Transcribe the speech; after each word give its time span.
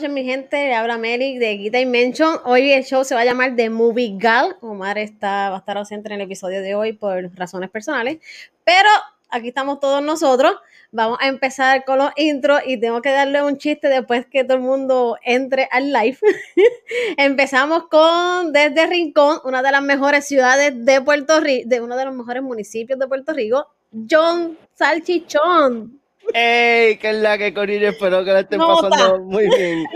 Noches, 0.00 0.14
mi 0.14 0.24
gente. 0.24 0.72
Habla 0.72 0.96
Mary 0.96 1.36
de 1.36 1.58
Guita 1.58 1.84
Mention. 1.84 2.38
Hoy 2.44 2.72
el 2.72 2.84
show 2.84 3.04
se 3.04 3.14
va 3.14 3.20
a 3.20 3.24
llamar 3.26 3.54
The 3.54 3.68
Movie 3.68 4.14
Gal. 4.16 4.56
Omar 4.62 4.96
está, 4.96 5.50
va 5.50 5.56
a 5.56 5.58
estar 5.58 5.76
ausente 5.76 6.08
en 6.08 6.14
el 6.14 6.22
episodio 6.22 6.62
de 6.62 6.74
hoy 6.74 6.94
por 6.94 7.30
razones 7.36 7.68
personales. 7.68 8.16
Pero 8.64 8.88
aquí 9.28 9.48
estamos 9.48 9.78
todos 9.78 10.02
nosotros. 10.02 10.54
Vamos 10.90 11.18
a 11.20 11.28
empezar 11.28 11.84
con 11.84 11.98
los 11.98 12.12
intros 12.16 12.62
y 12.64 12.80
tengo 12.80 13.02
que 13.02 13.10
darle 13.10 13.42
un 13.42 13.58
chiste 13.58 13.88
después 13.88 14.24
que 14.24 14.42
todo 14.42 14.56
el 14.56 14.62
mundo 14.62 15.18
entre 15.22 15.68
al 15.70 15.92
live. 15.92 16.16
Empezamos 17.18 17.88
con 17.88 18.54
desde 18.54 18.86
Rincón, 18.86 19.40
una 19.44 19.62
de 19.62 19.70
las 19.70 19.82
mejores 19.82 20.26
ciudades 20.26 20.72
de 20.82 21.02
Puerto 21.02 21.40
Rico, 21.40 21.68
de 21.68 21.82
uno 21.82 21.98
de 21.98 22.06
los 22.06 22.14
mejores 22.14 22.42
municipios 22.42 22.98
de 22.98 23.06
Puerto 23.06 23.34
Rico, 23.34 23.66
John 24.08 24.56
Salchichón. 24.72 25.99
¡Ey! 26.34 26.96
¿Qué 26.98 27.10
es 27.10 27.16
la 27.16 27.38
que 27.38 27.52
Corillo? 27.52 27.88
Espero 27.88 28.24
que 28.24 28.32
la 28.32 28.40
estén 28.40 28.58
pasando 28.58 29.20
muy 29.20 29.48
bien. 29.56 29.86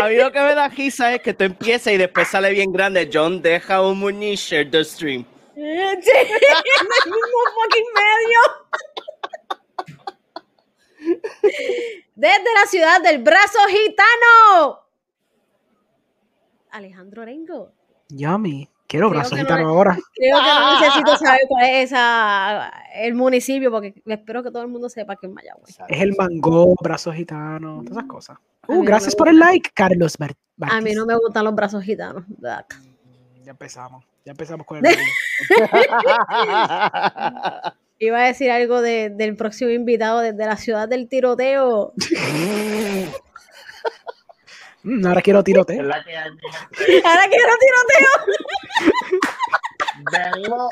A 0.00 0.08
mí 0.08 0.16
lo 0.16 0.30
que 0.32 0.40
me 0.40 0.54
da 0.54 0.68
risa 0.68 1.14
es 1.14 1.20
que 1.20 1.34
tú 1.34 1.44
empiezas 1.44 1.92
y 1.92 1.96
después 1.96 2.28
sale 2.28 2.50
bien 2.50 2.72
grande. 2.72 3.10
John 3.12 3.42
deja 3.42 3.82
un 3.82 3.98
Muniz 3.98 4.40
share 4.40 4.70
the 4.70 4.84
stream. 4.84 5.24
Sí, 5.56 5.62
en 5.64 6.28
el 6.28 7.10
mismo 7.10 7.38
fucking 7.54 7.88
medio. 7.94 8.40
Desde 12.14 12.54
la 12.54 12.66
ciudad 12.68 13.00
del 13.00 13.22
brazo 13.22 13.58
gitano. 13.68 14.82
Alejandro 16.70 17.22
Orengo. 17.22 17.72
Yummy. 18.10 18.68
Quiero 18.86 19.10
brazo 19.10 19.36
gitano 19.36 19.68
ahora. 19.68 19.98
Creo 20.14 20.38
que 20.38 20.46
no 20.46 20.80
necesito 20.80 21.16
saber 21.16 21.40
cuál 21.48 21.64
es 21.64 21.90
esa, 21.90 22.72
el 22.94 23.14
municipio, 23.14 23.70
porque 23.70 23.94
espero 24.06 24.42
que 24.42 24.50
todo 24.50 24.62
el 24.62 24.68
mundo 24.68 24.88
sepa 24.88 25.16
que 25.16 25.26
es 25.26 25.32
Mayagüez. 25.32 25.76
Es 25.88 26.00
el 26.00 26.14
mango, 26.16 26.74
brazo 26.80 27.12
gitano, 27.12 27.82
todas 27.84 27.98
esas 27.98 28.04
cosas. 28.04 28.38
Uh, 28.68 28.82
gracias 28.84 29.14
por 29.14 29.28
el 29.28 29.38
like, 29.38 29.70
Carlos 29.74 30.16
Bar 30.18 30.34
A 30.60 30.80
mí 30.80 30.92
no 30.92 31.06
me 31.06 31.14
gustan 31.16 31.44
los 31.44 31.54
brazos 31.54 31.84
gitanos. 31.84 32.24
Ya 33.44 33.50
empezamos, 33.50 34.04
ya 34.24 34.32
empezamos 34.32 34.66
con 34.66 34.84
el 34.84 34.84
Iba 37.98 38.18
a 38.18 38.26
decir 38.26 38.50
algo 38.50 38.82
de, 38.82 39.08
del 39.10 39.36
próximo 39.36 39.70
invitado 39.70 40.18
desde 40.20 40.44
la 40.44 40.56
ciudad 40.56 40.88
del 40.88 41.08
tiroteo. 41.08 41.92
Mm, 44.86 45.04
ahora 45.04 45.20
quiero 45.20 45.42
tiroteo. 45.42 45.82
Ahora 45.82 46.04
quiero 46.04 47.52
tiroteo. 47.58 48.34
Venimos 50.12 50.70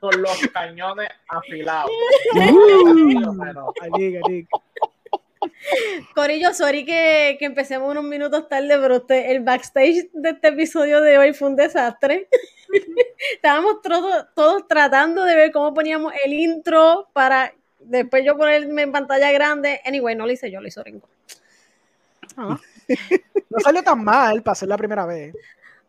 con 0.00 0.22
los 0.22 0.36
cañones 0.52 1.08
afilados. 1.28 1.90
Uh, 2.34 3.54
Corillo, 6.14 6.52
sorry 6.54 6.84
que, 6.84 7.36
que, 7.38 7.44
empecemos 7.44 7.90
unos 7.90 8.04
minutos 8.04 8.48
tarde, 8.48 8.78
pero 8.78 8.96
usted, 8.96 9.30
el 9.30 9.40
backstage 9.40 10.08
de 10.12 10.30
este 10.30 10.48
episodio 10.48 11.00
de 11.00 11.18
hoy 11.18 11.32
fue 11.32 11.48
un 11.48 11.56
desastre. 11.56 12.28
Estábamos 13.34 13.82
todos, 13.82 14.26
todos 14.34 14.66
tratando 14.66 15.24
de 15.24 15.36
ver 15.36 15.52
cómo 15.52 15.74
poníamos 15.74 16.12
el 16.24 16.32
intro 16.32 17.08
para 17.12 17.52
después 17.84 18.24
yo 18.24 18.36
ponerme 18.36 18.82
en 18.82 18.92
pantalla 18.92 19.30
grande. 19.32 19.80
Anyway, 19.84 20.14
no 20.14 20.26
lo 20.26 20.32
hice 20.32 20.50
yo, 20.50 20.60
lo 20.60 20.68
hizo 20.68 20.82
Ringo. 20.82 21.08
Ah. 22.36 22.58
No 23.50 23.60
salió 23.60 23.82
tan 23.82 24.02
mal 24.02 24.42
para 24.42 24.54
ser 24.54 24.68
la 24.68 24.78
primera 24.78 25.06
vez. 25.06 25.34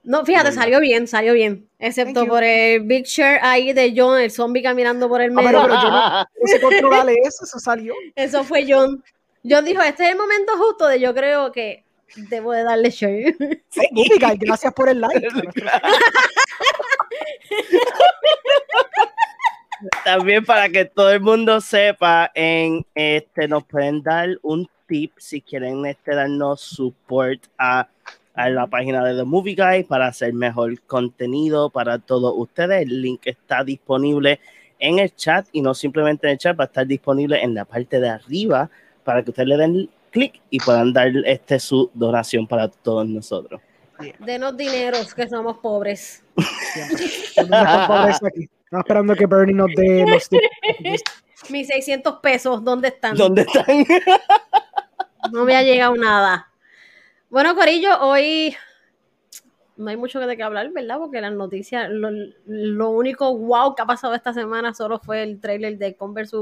No, 0.04 0.26
fíjate, 0.26 0.52
salió 0.52 0.82
bien, 0.82 1.08
salió 1.08 1.34
bien. 1.34 1.70
Excepto 1.80 2.28
por 2.28 2.44
el 2.44 2.82
Big 2.82 3.06
Share 3.06 3.40
ahí 3.42 3.72
de 3.72 3.94
John, 3.96 4.20
el 4.20 4.32
zombie 4.32 4.62
caminando 4.62 5.08
por 5.08 5.22
el 5.22 5.32
ah, 5.32 5.34
medio. 5.34 5.62
pero, 5.62 5.68
yo 5.68 5.90
no, 5.90 6.26
sé 6.46 6.60
controlarle 6.60 7.16
eso, 7.24 7.46
eso 7.46 7.60
salió. 7.60 7.94
Eso 8.16 8.44
fue 8.44 8.66
John. 8.68 9.02
John 9.48 9.66
dijo, 9.66 9.82
este 9.82 10.04
es 10.04 10.12
el 10.12 10.18
momento 10.18 10.58
justo 10.58 10.88
de 10.88 11.00
yo 11.00 11.14
creo 11.14 11.52
que 11.52 11.84
debo 12.30 12.54
de 12.54 12.64
darle 12.64 12.90
share. 12.90 13.36
Sí, 13.70 13.88
gracias 14.40 14.74
por 14.74 14.90
el 14.90 15.02
like. 15.02 15.28
También 20.06 20.46
para 20.46 20.70
que 20.70 20.86
todo 20.86 21.12
el 21.12 21.20
mundo 21.20 21.60
sepa, 21.60 22.32
en 22.36 22.86
este 22.96 23.48
nos 23.48 23.66
pueden 23.66 24.02
dar 24.02 24.30
un 24.42 24.70
tip 24.88 25.12
si 25.18 25.42
quieren 25.42 25.86
este, 25.86 26.16
darnos 26.16 26.62
support 26.62 27.44
a, 27.58 27.90
a, 28.34 28.50
la 28.50 28.68
página 28.68 29.04
de 29.04 29.16
The 29.16 29.24
Movie 29.24 29.56
Guy 29.56 29.84
para 29.84 30.08
hacer 30.08 30.34
mejor 30.34 30.82
contenido 30.82 31.70
para 31.70 32.00
todos 32.00 32.34
ustedes. 32.36 32.84
El 32.84 33.02
link 33.02 33.22
está 33.26 33.64
disponible 33.64 34.40
en 34.80 35.00
el 35.00 35.16
chat 35.16 35.48
y 35.52 35.62
no 35.62 35.74
simplemente 35.74 36.28
en 36.28 36.34
el 36.34 36.38
chat, 36.38 36.60
va 36.60 36.66
a 36.66 36.68
estar 36.68 36.86
disponible 36.86 37.42
en 37.42 37.54
la 37.54 37.66
parte 37.66 38.00
de 38.00 38.10
arriba 38.10 38.70
para 39.04 39.24
que 39.24 39.32
ustedes 39.32 39.50
le 39.50 39.58
den 39.58 39.90
clic 40.12 40.42
y 40.50 40.60
puedan 40.60 40.94
dar 40.94 41.10
este 41.26 41.60
su 41.60 41.90
donación 41.94 42.48
para 42.48 42.68
todos 42.68 43.08
nosotros. 43.08 43.62
Denos 44.20 44.58
dinero, 44.58 44.98
que 45.16 45.28
somos 45.30 45.58
pobres. 45.58 46.24
Estamos 47.36 48.22
esperando 48.72 49.16
que 49.16 49.26
Bernie 49.26 49.56
nos 49.56 49.70
dé 49.76 50.06
los. 50.08 50.30
Mis 51.50 51.68
600 51.68 52.20
pesos, 52.22 52.64
¿dónde 52.64 52.88
están? 52.88 53.18
¿Dónde 53.18 53.42
están? 53.42 53.66
no 55.32 55.44
me 55.44 55.56
ha 55.56 55.64
llegado 55.64 55.96
nada. 55.96 56.53
Bueno, 57.34 57.56
Corillo, 57.56 58.00
hoy 58.02 58.56
no 59.76 59.90
hay 59.90 59.98
mucho 59.98 60.20
de 60.20 60.38
qué 60.38 60.44
hablar, 60.44 60.70
¿verdad? 60.70 61.00
Porque 61.00 61.20
las 61.20 61.34
noticias, 61.34 61.90
lo, 61.90 62.12
lo, 62.46 62.92
único 62.92 63.36
wow 63.36 63.74
que 63.74 63.82
ha 63.82 63.88
pasado 63.88 64.14
esta 64.14 64.36
semana 64.36 64.76
solo 64.76 65.00
fue 65.00 65.24
el 65.24 65.42
trailer 65.42 65.80
de 65.80 65.96
Converse. 65.96 66.38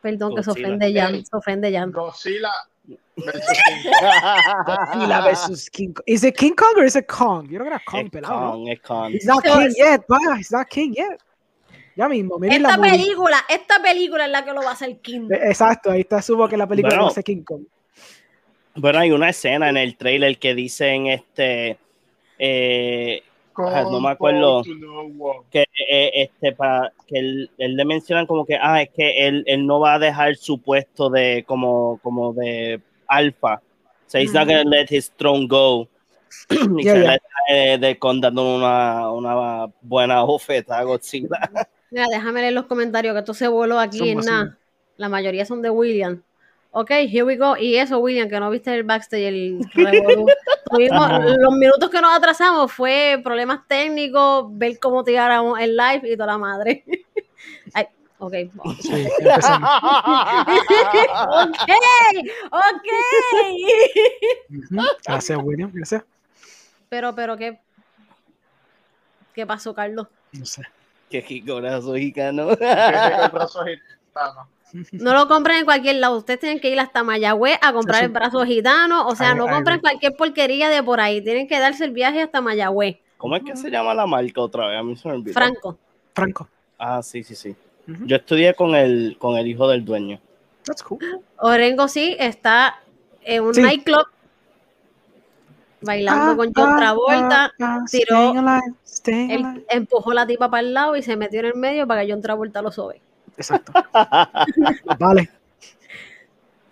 Perdón, 0.00 0.36
que 0.36 0.44
se 0.44 0.52
ofende 0.52 0.94
Jan. 0.94 1.26
Se 1.26 1.36
ofende 1.36 1.72
Jan. 1.72 1.90
Godzilla 1.90 2.52
Godzilla 3.16 5.20
versus 5.22 5.68
King 5.68 5.92
Kong. 5.92 6.04
Is 6.06 6.22
it 6.22 6.36
King 6.36 6.54
Kong 6.54 6.74
or 6.76 6.84
is 6.84 6.94
it 6.94 7.08
Kong? 7.08 7.48
Yo 7.48 7.58
no 7.58 7.64
creo 7.64 7.78
que 7.78 7.84
Kong, 7.84 8.10
pelado. 8.12 8.52
Kong, 8.52 8.68
es 8.68 8.80
Kong. 8.80 9.12
He's 9.12 9.26
not 9.26 9.42
King 9.42 9.74
yet, 9.76 10.06
pa. 10.06 10.36
He's 10.38 10.52
not 10.52 10.68
King 10.68 10.92
yet. 10.92 11.20
Ya 11.96 12.08
mismo. 12.08 12.38
Esta 12.44 12.76
la 12.76 12.80
película, 12.80 13.44
esta 13.48 13.82
película 13.82 14.26
es 14.26 14.30
la 14.30 14.44
que 14.44 14.52
lo 14.52 14.62
va 14.62 14.70
a 14.70 14.74
hacer 14.74 15.00
King. 15.00 15.28
Exacto, 15.32 15.90
ahí 15.90 16.02
está 16.02 16.22
subo 16.22 16.48
que 16.48 16.56
la 16.56 16.68
película 16.68 16.94
bueno, 16.94 17.06
va 17.06 17.10
a 17.10 17.14
ser 17.14 17.24
King 17.24 17.42
Kong. 17.42 17.64
Bueno, 18.74 18.98
hay 18.98 19.10
una 19.10 19.30
escena 19.30 19.68
en 19.68 19.76
el 19.76 19.96
trailer 19.96 20.38
que 20.38 20.54
dicen 20.54 21.06
este 21.08 21.78
eh, 22.38 23.22
no 23.56 24.00
me 24.00 24.10
acuerdo 24.10 24.62
que 25.50 25.62
eh, 25.62 26.10
este 26.14 26.52
para 26.52 26.92
que 27.06 27.18
él, 27.18 27.50
él, 27.58 27.74
le 27.74 27.84
mencionan 27.84 28.26
como 28.26 28.46
que 28.46 28.56
ah 28.60 28.82
es 28.82 28.90
que 28.90 29.26
él, 29.26 29.42
él, 29.46 29.66
no 29.66 29.80
va 29.80 29.94
a 29.94 29.98
dejar 29.98 30.36
su 30.36 30.60
puesto 30.60 31.10
de 31.10 31.44
como 31.46 31.98
como 32.02 32.32
de 32.32 32.80
alfa 33.08 33.60
so 34.06 34.18
he's 34.18 34.32
not 34.32 34.46
gonna 34.46 34.62
let 34.64 34.86
his 34.90 35.10
throne 35.16 35.48
go 35.48 35.88
y 36.50 36.84
yeah, 36.84 36.94
se 36.94 37.00
yeah. 37.00 37.18
le 37.48 37.78
de 37.78 37.98
Con 37.98 38.20
dando 38.20 38.56
una, 38.56 39.10
una 39.10 39.66
buena 39.80 40.22
bofeta 40.22 40.78
a 40.78 40.84
Godzilla 40.84 41.50
Mira, 41.90 42.06
déjame 42.10 42.42
leer 42.42 42.52
los 42.52 42.66
comentarios 42.66 43.14
que 43.14 43.20
esto 43.20 43.34
se 43.34 43.48
voló 43.48 43.78
aquí 43.78 43.98
son 43.98 44.08
en 44.08 44.18
nada. 44.18 44.58
La 44.96 45.08
mayoría 45.08 45.46
son 45.46 45.62
de 45.62 45.70
William. 45.70 46.22
Ok, 46.70 46.90
here 46.90 47.24
we 47.24 47.36
go. 47.36 47.56
Y 47.56 47.76
eso, 47.76 47.98
William, 47.98 48.28
que 48.28 48.38
no 48.38 48.50
viste 48.50 48.74
el 48.74 48.82
backstage, 48.82 49.22
el 49.22 49.60
Tuvimos, 50.70 51.10
los 51.38 51.52
minutos 51.54 51.88
que 51.90 52.00
nos 52.00 52.14
atrasamos 52.14 52.70
fue 52.70 53.20
problemas 53.24 53.66
técnicos, 53.66 54.46
ver 54.50 54.78
cómo 54.78 55.02
tiráramos 55.02 55.58
el 55.60 55.76
live 55.76 56.02
y 56.04 56.16
toda 56.16 56.26
la 56.32 56.38
madre. 56.38 56.84
Ay, 57.74 57.86
ok. 58.18 58.32
Sí, 58.80 59.08
ok, 61.58 61.70
ok. 62.50 62.88
Gracias, 65.06 65.38
William, 65.42 65.70
gracias. 65.72 66.04
Pero, 66.90 67.14
pero, 67.14 67.36
¿qué, 67.36 67.58
qué 69.34 69.46
pasó, 69.46 69.74
Carlos? 69.74 70.06
No 70.32 70.44
sé. 70.44 70.62
Qué 71.10 71.22
rico 71.22 71.56
brazo 71.56 71.94
gitano. 71.94 72.48
No 74.92 75.12
lo 75.14 75.28
compren 75.28 75.58
en 75.58 75.64
cualquier 75.64 75.96
lado. 75.96 76.18
Ustedes 76.18 76.40
tienen 76.40 76.60
que 76.60 76.70
ir 76.70 76.78
hasta 76.80 77.02
Mayagüez 77.02 77.58
a 77.62 77.72
comprar 77.72 78.04
el 78.04 78.10
brazo 78.10 78.44
gitano. 78.44 79.06
O 79.06 79.14
sea, 79.16 79.34
no 79.34 79.46
compren 79.46 79.80
cualquier 79.80 80.14
porquería 80.16 80.68
de 80.68 80.82
por 80.82 81.00
ahí. 81.00 81.22
Tienen 81.22 81.48
que 81.48 81.58
darse 81.58 81.84
el 81.84 81.92
viaje 81.92 82.22
hasta 82.22 82.40
Mayagüez. 82.40 82.98
¿Cómo 83.16 83.36
es 83.36 83.42
que 83.42 83.56
se 83.56 83.70
llama 83.70 83.94
la 83.94 84.06
marca 84.06 84.40
otra 84.40 84.68
vez? 84.68 84.78
A 84.78 84.82
mí 84.82 84.96
se 84.96 85.08
me 85.08 85.14
olvidó. 85.14 85.34
Franco. 85.34 85.78
Franco. 86.14 86.48
Ah, 86.78 87.02
sí, 87.02 87.22
sí, 87.24 87.34
sí. 87.34 87.56
Yo 88.04 88.16
estudié 88.16 88.54
con 88.54 88.74
el, 88.74 89.16
con 89.18 89.36
el 89.36 89.46
hijo 89.46 89.66
del 89.68 89.84
dueño. 89.84 90.20
That's 90.64 90.82
cool. 90.82 90.98
Orengo 91.38 91.88
sí 91.88 92.16
está 92.18 92.80
en 93.22 93.42
un 93.42 93.54
sí. 93.54 93.62
nightclub 93.62 94.06
bailando 95.80 96.32
ah, 96.32 96.36
con 96.36 96.52
John 96.54 96.76
Travolta, 96.76 97.44
ah, 97.46 97.52
ah, 97.60 97.84
tiró, 97.90 98.34
él 99.06 99.64
empujó 99.68 100.12
la 100.12 100.26
tipa 100.26 100.50
para 100.50 100.60
el 100.60 100.74
lado 100.74 100.96
y 100.96 101.02
se 101.02 101.16
metió 101.16 101.40
en 101.40 101.46
el 101.46 101.54
medio 101.54 101.86
para 101.86 102.04
que 102.04 102.12
John 102.12 102.22
Travolta 102.22 102.62
lo 102.62 102.72
sobe. 102.72 103.00
Exacto. 103.38 103.72
vale. 104.98 105.30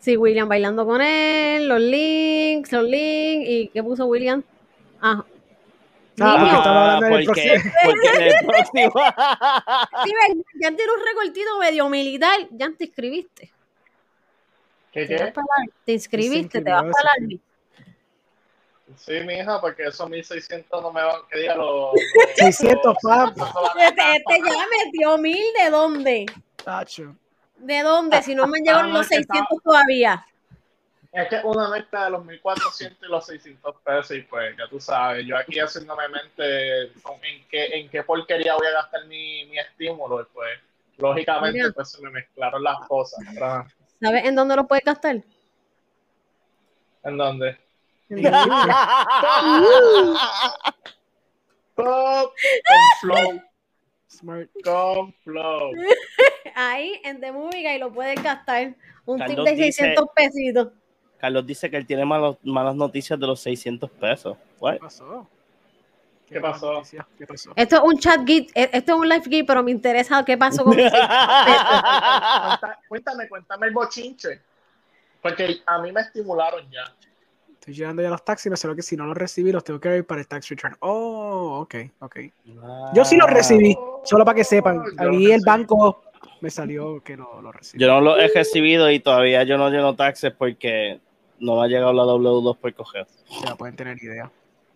Sí, 0.01 0.17
William 0.17 0.49
bailando 0.49 0.85
con 0.85 1.01
él, 1.01 1.67
los 1.67 1.81
links, 1.81 2.71
los 2.73 2.85
links, 2.85 3.49
¿y 3.49 3.69
qué 3.69 3.83
puso 3.83 4.07
William? 4.07 4.43
Ah. 5.01 5.25
Ah, 6.21 6.99
porque 7.01 7.61
porque, 7.85 8.29
el 8.29 8.47
próximo. 8.47 8.93
sí, 10.05 10.13
ya 10.61 10.75
tiene 10.75 10.93
un 10.93 11.05
recortito 11.05 11.59
medio 11.59 11.89
militar, 11.89 12.49
ya 12.51 12.71
te 12.77 12.85
escribiste. 12.85 13.53
¿Qué, 14.93 15.07
¿Te, 15.07 15.15
vas 15.15 15.25
qué? 15.25 15.33
para 15.33 15.47
te 15.85 15.93
inscribiste, 15.93 16.63
te 16.63 16.71
vas 16.71 16.85
para 16.85 17.13
Army. 17.19 17.41
Sí, 18.97 19.13
mi 19.27 19.35
hija, 19.35 19.61
porque 19.61 19.85
esos 19.85 20.09
1600 20.09 20.83
no 20.83 20.93
me 20.93 21.03
van, 21.03 21.17
que 21.31 21.41
diga 21.41 21.57
los... 21.57 21.91
600, 22.37 22.97
pa. 23.03 23.35
Este, 23.81 24.03
este 24.17 24.39
ya 24.39 24.67
metió 24.85 25.19
mil, 25.19 25.45
¿de 25.63 25.71
dónde? 25.71 26.27
Tacho. 26.67 27.15
¿De 27.59 27.81
dónde? 27.81 28.21
Si 28.25 28.35
no 28.35 28.45
me 28.49 28.59
llegado 28.59 28.81
Ah, 28.81 28.87
no, 28.89 28.95
los 28.95 29.03
es 29.03 29.09
que 29.11 29.25
600 29.25 29.63
todavía. 29.63 30.27
Es 31.13 31.29
que 31.29 31.41
una 31.45 31.69
mezcla 31.71 32.07
de 32.07 32.11
los 32.11 32.25
1400 32.25 33.09
y 33.09 33.11
los 33.11 33.25
600 33.25 33.77
pesos 33.85 34.17
y 34.17 34.23
pues 34.23 34.57
ya 34.59 34.67
tú 34.69 34.81
sabes, 34.81 35.25
yo 35.25 35.37
aquí 35.39 35.61
haciéndome 35.61 36.09
mente 36.09 36.83
en 36.83 37.47
qué, 37.49 37.67
en 37.67 37.89
qué 37.89 38.03
porquería 38.03 38.57
voy 38.57 38.67
a 38.67 38.73
gastar 38.73 39.07
mi, 39.07 39.45
mi 39.47 39.59
estímulo 39.61 40.23
y 40.23 40.25
pues 40.35 40.59
lógicamente 40.99 41.61
Mira. 41.61 41.73
pues 41.73 41.89
se 41.93 42.03
me 42.03 42.11
mezclaron 42.11 42.65
las 42.65 42.81
cosas. 42.89 43.25
¿Sabes 44.03 44.25
en 44.25 44.35
dónde 44.35 44.57
lo 44.57 44.67
puedes 44.67 44.85
gastar? 44.85 45.23
¿En 47.05 47.17
dónde? 47.17 47.59
En 48.09 48.23
dónde- 48.23 48.75
Top 51.77 52.33
con 52.69 52.83
flow, 53.01 53.43
Smart. 54.17 54.49
con 54.65 55.13
flow. 55.25 55.73
Ahí 56.55 57.01
en 57.05 57.21
The 57.21 57.33
Movie 57.33 57.63
Guy 57.63 57.79
lo 57.79 57.93
puedes 57.93 58.23
gastar. 58.23 58.75
Un 59.05 59.25
tip 59.25 59.39
de 59.39 59.53
dice- 59.53 59.73
600 59.73 60.07
pesitos. 60.15 60.69
Carlos 61.19 61.47
dice 61.47 61.71
que 61.71 61.77
él 61.77 61.87
tiene 61.87 62.05
malos- 62.05 62.37
malas 62.43 62.75
noticias 62.75 63.19
de 63.19 63.27
los 63.27 63.41
600 63.41 63.91
pesos. 63.91 64.37
What? 64.59 64.75
¿Qué 64.75 64.79
pasó? 64.81 65.29
¿Qué 66.29 66.41
pasó? 66.41 66.73
noticia? 66.73 67.07
¿Qué 67.17 67.27
pasó? 67.27 67.53
Esto 67.57 67.77
es 67.77 67.83
un 67.83 67.99
chat 67.99 68.27
git, 68.27 68.51
e- 68.55 68.71
esto 68.73 68.93
es 68.95 68.99
un 68.99 69.09
live 69.09 69.23
git, 69.25 69.47
pero 69.47 69.63
me 69.63 69.71
interesa 69.71 70.25
qué 70.25 70.37
pasó 70.37 70.65
con 70.65 70.75
mis 70.77 70.91
600 70.91 71.09
pesos. 71.09 71.63
Cuenta- 72.61 72.79
Cuéntame, 72.89 73.29
cuéntame 73.29 73.67
el 73.69 73.73
bochinche. 73.73 74.41
Porque 75.23 75.61
a 75.67 75.79
mí 75.79 75.91
me 75.93 76.01
estimularon 76.03 76.69
ya. 76.71 76.85
Estoy 77.67 77.79
llegando 77.79 78.01
ya 78.01 78.07
a 78.07 78.11
los 78.13 78.25
taxis, 78.25 78.49
me 78.49 78.57
solo 78.57 78.77
que 78.77 78.83
si 78.83 78.97
no 78.97 79.07
los 79.07 79.17
recibí, 79.17 79.51
los 79.51 79.65
tengo 79.65 79.81
que 79.81 79.97
ir 79.97 80.07
para 80.07 80.21
el 80.21 80.29
tax 80.29 80.49
return. 80.51 80.77
Oh, 80.79 81.59
ok, 81.63 81.75
ok. 81.99 82.17
Yo 82.95 83.05
sí 83.05 83.17
los 83.17 83.29
recibí, 83.29 83.77
solo 84.05 84.25
para 84.25 84.37
que 84.37 84.45
sepan. 84.45 84.85
Yo 84.97 85.05
los 85.07 85.17
Ahí 85.17 85.33
el 85.33 85.41
banco 85.45 86.05
me 86.41 86.49
salió 86.49 87.03
que 87.03 87.17
no 87.17 87.43
lo 87.43 87.51
recibí. 87.51 87.83
Yo 87.83 87.89
no 87.89 88.01
lo 88.01 88.19
he 88.19 88.29
recibido 88.29 88.89
y 88.89 89.01
todavía 89.01 89.43
yo 89.43 89.59
no 89.59 89.69
lleno 89.69 89.97
taxes 89.97 90.33
porque 90.33 91.01
no 91.41 91.57
me 91.57 91.65
ha 91.65 91.67
llegado 91.67 91.93
la 91.93 92.05
W2 92.05 92.57
por 92.57 92.73
coger. 92.73 93.05
Ya 93.45 93.57
pueden 93.57 93.75
tener 93.75 94.01
idea. 94.01 94.31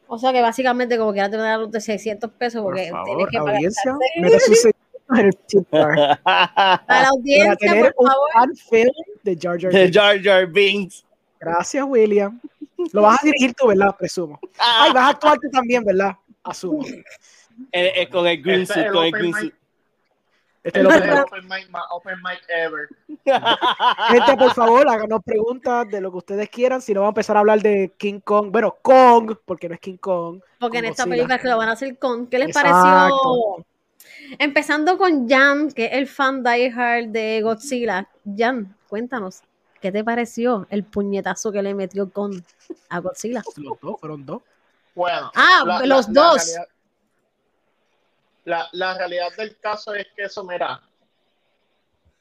O 0.08 0.19
sea 0.19 0.32
que 0.32 0.42
básicamente 0.42 0.98
como 0.98 1.12
que 1.12 1.20
ahora 1.20 1.31
te 1.31 1.37
van 1.37 1.46
a 1.46 1.58
dar 1.58 1.69
de 1.69 1.81
600 1.81 2.28
pesos 2.32 2.60
Por 2.60 2.72
porque 2.72 2.90
tienes 2.90 3.06
favor, 3.06 3.31
que 3.31 3.38
pagar 3.38 3.54
audiencia, 3.54 3.96
taxes. 4.32 4.75
Para 5.70 5.96
la 5.96 6.84
para 6.88 7.08
audiencia, 7.10 7.56
tener 7.56 7.94
por 7.94 8.04
un 8.04 8.10
favor. 8.10 8.31
fan 8.32 8.56
film 8.56 8.92
de 9.22 9.38
Jar 9.40 9.60
Jar 9.60 9.72
De. 9.72 9.92
Jar 9.92 10.20
Jar 10.20 10.46
Binks. 10.48 11.04
Gracias, 11.38 11.84
William. 11.87 12.40
Lo 12.93 13.03
vas 13.03 13.23
a 13.23 13.25
dirigir 13.25 13.55
tú, 13.55 13.69
¿verdad? 13.69 13.94
Presumo. 13.99 14.38
Ay, 14.59 14.93
vas 14.93 15.05
a 15.05 15.09
actuar 15.11 15.38
tú 15.38 15.49
también, 15.50 15.85
¿verdad? 15.85 16.12
Asumo. 16.43 16.85
Eh, 17.73 18.09
con 18.11 18.27
el 18.27 18.43
green 18.43 18.62
Este 18.62 18.73
es 18.73 18.79
suit, 18.79 18.87
el 18.87 18.93
con 18.93 19.05
el 19.05 19.09
open 19.09 19.21
green 19.21 19.35
suit. 19.35 19.55
Este 20.62 20.82
lo 20.82 20.91
es 20.91 21.03
el 21.03 21.19
open 21.19 21.49
mic, 21.49 21.71
más 21.71 21.85
open 21.91 22.19
mic 22.23 22.41
ever. 22.49 22.88
Gente, 24.11 24.37
por 24.37 24.53
favor, 24.53 24.87
háganos 24.88 25.23
preguntas 25.25 25.88
de 25.88 26.00
lo 26.03 26.11
que 26.11 26.19
ustedes 26.19 26.50
quieran. 26.50 26.82
Si 26.82 26.93
no, 26.93 27.00
vamos 27.00 27.12
a 27.12 27.15
empezar 27.17 27.37
a 27.37 27.41
hablar 27.41 27.62
de 27.62 27.94
King 27.97 28.21
Kong. 28.21 28.50
Bueno, 28.50 28.77
Kong, 28.83 29.37
porque 29.44 29.69
no 29.69 29.75
es 29.75 29.81
King 29.81 29.97
Kong. 29.97 30.41
Porque 30.59 30.79
en 30.79 30.85
esta 30.87 31.06
película 31.06 31.38
que 31.38 31.49
lo 31.49 31.56
van 31.56 31.71
a 31.71 31.73
hacer 31.73 31.99
con. 31.99 32.26
¿Qué 32.26 32.38
les 32.38 32.49
Exacto. 32.49 32.71
pareció? 32.71 33.67
Empezando 34.38 34.99
con 34.99 35.29
Jan, 35.29 35.71
que 35.73 35.87
es 35.87 35.93
el 35.93 36.06
fan 36.06 36.43
diehard 36.43 37.06
de 37.06 37.41
Godzilla. 37.43 38.09
Jan, 38.37 38.76
cuéntanos, 38.88 39.43
¿qué 39.81 39.91
te 39.93 40.05
pareció 40.05 40.67
el 40.71 40.85
puñetazo 40.85 41.50
que 41.53 41.62
le 41.62 41.75
metió 41.75 42.11
con 42.11 42.44
a 42.88 42.99
Godzilla? 43.00 43.43
Los 43.56 43.81
dos, 43.81 44.00
fueron 44.00 44.25
dos. 44.27 44.43
Bueno. 44.94 45.31
Ah, 45.35 45.62
la- 45.67 45.87
los 45.87 46.09
la- 46.09 46.12
la 46.15 46.21
dos. 46.29 46.35
realidad- 46.44 46.69
La, 48.44 48.69
la 48.73 48.94
realidad 48.99 49.29
del 49.37 49.59
caso 49.59 49.94
es 49.94 50.06
que 50.17 50.23
eso, 50.25 50.44
mira. 50.44 50.81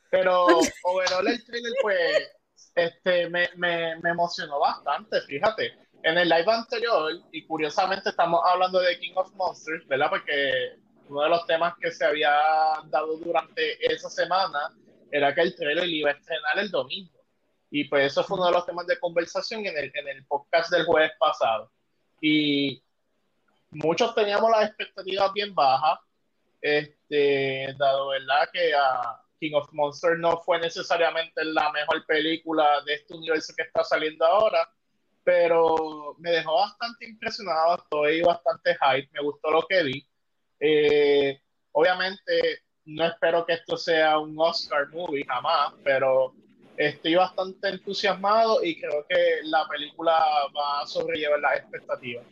Pero 0.09 0.45
overall 0.83 1.27
el 1.27 1.43
trailer, 1.45 1.73
pues, 1.81 2.31
este, 2.75 3.29
me, 3.29 3.49
me, 3.55 3.95
me 4.01 4.09
emocionó 4.11 4.59
bastante, 4.59 5.21
fíjate. 5.21 5.77
En 6.03 6.17
el 6.17 6.29
live 6.29 6.49
anterior, 6.51 7.11
y 7.31 7.45
curiosamente 7.45 8.09
estamos 8.09 8.41
hablando 8.45 8.79
de 8.79 8.97
King 8.99 9.13
of 9.15 9.33
Monsters, 9.35 9.85
¿verdad? 9.87 10.09
Porque 10.09 10.77
uno 11.09 11.23
de 11.23 11.29
los 11.29 11.45
temas 11.45 11.73
que 11.79 11.91
se 11.91 12.05
había 12.05 12.31
dado 12.85 13.17
durante 13.17 13.93
esa 13.93 14.09
semana 14.09 14.71
era 15.11 15.33
que 15.35 15.41
el 15.41 15.55
trailer 15.55 15.89
iba 15.89 16.11
a 16.11 16.13
estrenar 16.13 16.59
el 16.59 16.71
domingo. 16.71 17.18
Y 17.71 17.85
pues 17.85 18.11
eso 18.11 18.23
fue 18.23 18.37
uno 18.37 18.47
de 18.47 18.53
los 18.53 18.65
temas 18.65 18.87
de 18.87 18.99
conversación 18.99 19.65
en 19.65 19.77
el, 19.77 19.91
en 19.93 20.07
el 20.07 20.25
podcast 20.25 20.71
del 20.71 20.85
jueves 20.85 21.11
pasado. 21.19 21.71
Y 22.21 22.81
muchos 23.71 24.15
teníamos 24.15 24.49
las 24.49 24.67
expectativas 24.67 25.31
bien 25.33 25.53
bajas, 25.53 25.99
este, 26.61 27.73
dado 27.77 28.09
verdad 28.09 28.49
que 28.51 28.73
a 28.73 29.21
King 29.39 29.53
of 29.53 29.71
Monsters 29.71 30.19
no 30.19 30.37
fue 30.41 30.59
necesariamente 30.59 31.43
la 31.45 31.71
mejor 31.71 32.05
película 32.05 32.81
de 32.85 32.95
este 32.95 33.13
universo 33.13 33.53
que 33.55 33.63
está 33.63 33.83
saliendo 33.83 34.25
ahora, 34.25 34.69
pero 35.23 36.15
me 36.17 36.31
dejó 36.31 36.55
bastante 36.55 37.05
impresionado, 37.07 37.75
estoy 37.75 38.21
bastante 38.21 38.75
hype, 38.75 39.09
me 39.13 39.21
gustó 39.21 39.51
lo 39.51 39.61
que 39.67 39.83
vi. 39.83 40.07
Eh, 40.59 41.41
obviamente 41.71 42.63
no 42.85 43.05
espero 43.05 43.45
que 43.45 43.53
esto 43.53 43.77
sea 43.77 44.17
un 44.19 44.35
Oscar 44.37 44.89
movie 44.89 45.25
jamás, 45.25 45.73
pero 45.83 46.33
estoy 46.79 47.15
bastante 47.15 47.67
entusiasmado 47.67 48.63
y 48.63 48.79
creo 48.79 49.05
que 49.07 49.15
la 49.43 49.67
película 49.67 50.17
va 50.57 50.81
a 50.81 50.87
sobrellevar 50.87 51.39
las 51.41 51.57
expectativas. 51.57 52.25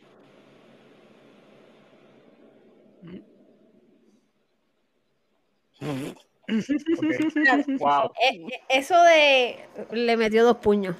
Wow. 7.80 8.14
Eh, 8.24 8.48
eh, 8.48 8.62
eso 8.70 8.96
de 9.04 9.68
le 9.92 10.16
metió 10.16 10.46
dos 10.46 10.58
puños. 10.58 10.96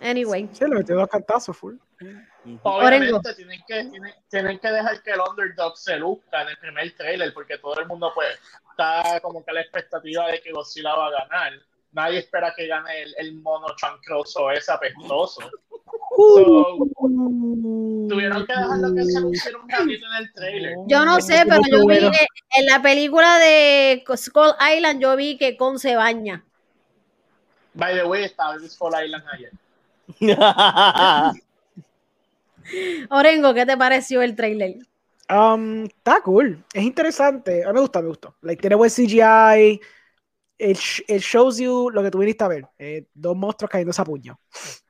Anyway, 0.00 0.48
Sí, 0.52 0.64
le 0.64 0.76
metió 0.76 0.94
dos 0.94 1.08
cantazos, 1.08 1.56
full. 1.56 1.74
Obviamente 2.62 3.34
tienen 3.34 3.60
que, 3.66 3.84
tienen, 3.84 4.14
tienen 4.28 4.58
que 4.60 4.68
dejar 4.68 5.02
que 5.02 5.10
el 5.10 5.20
underdog 5.20 5.76
se 5.76 5.96
luzca 5.96 6.42
en 6.42 6.48
el 6.48 6.58
primer 6.58 6.96
trailer 6.96 7.34
porque 7.34 7.58
todo 7.58 7.78
el 7.80 7.86
mundo 7.86 8.12
pues 8.14 8.28
está 8.70 9.20
como 9.20 9.44
que 9.44 9.50
a 9.50 9.54
la 9.54 9.60
expectativa 9.60 10.28
de 10.28 10.40
que 10.40 10.52
Godzilla 10.52 10.94
va 10.94 11.08
a 11.08 11.10
ganar. 11.10 11.52
Nadie 11.92 12.20
espera 12.20 12.54
que 12.56 12.66
gane 12.66 13.02
el, 13.02 13.14
el 13.18 13.34
mono 13.40 13.66
chancroso 13.76 14.50
ese 14.50 14.72
apestoso. 14.72 15.42
So, 16.16 16.78
tuvieron 18.08 18.46
que 18.46 18.52
dejarlo 18.52 18.94
que 18.94 19.04
se 19.04 19.20
luciera 19.20 19.58
un 19.58 19.68
ratito 19.68 20.06
en 20.06 20.14
el 20.18 20.32
trailer. 20.32 20.74
yo 20.86 21.04
no 21.04 21.20
sé, 21.20 21.44
pero 21.48 21.60
yo 21.70 21.86
vi 21.86 21.98
que 21.98 22.26
en 22.56 22.66
la 22.66 22.82
película 22.82 23.38
de 23.38 24.02
Skull 24.16 24.54
Island, 24.76 25.00
yo 25.00 25.16
vi 25.16 25.38
que 25.38 25.56
Con 25.56 25.78
se 25.78 25.96
baña. 25.96 26.44
By 27.74 27.94
the 27.94 28.04
way, 28.04 28.24
estaba 28.24 28.54
en 28.54 28.68
Skull 28.68 28.92
Island 29.04 29.24
ayer. 29.32 29.52
Orengo, 33.10 33.54
¿qué 33.54 33.66
te 33.66 33.76
pareció 33.76 34.22
el 34.22 34.36
trailer? 34.36 34.76
Um, 35.30 35.84
está 35.84 36.20
cool. 36.22 36.62
Es 36.74 36.82
interesante. 36.82 37.64
A 37.64 37.68
mí 37.68 37.74
me 37.74 37.80
gusta, 37.80 38.02
me 38.02 38.08
gustó. 38.08 38.34
Like, 38.42 38.60
tiene 38.60 38.76
buen 38.76 38.90
CGI. 38.90 39.80
Sh- 40.76 41.02
it 41.08 41.20
shows 41.20 41.58
you 41.58 41.90
lo 41.90 42.02
que 42.02 42.10
tú 42.10 42.18
viniste 42.18 42.44
a 42.44 42.48
ver. 42.48 42.66
eh, 42.78 43.06
dos 43.14 43.36
monstruos 43.36 43.70
cayendo 43.70 43.92
a 43.96 44.04
puño. 44.04 44.38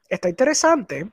Está 0.09 0.29
interesante 0.29 1.11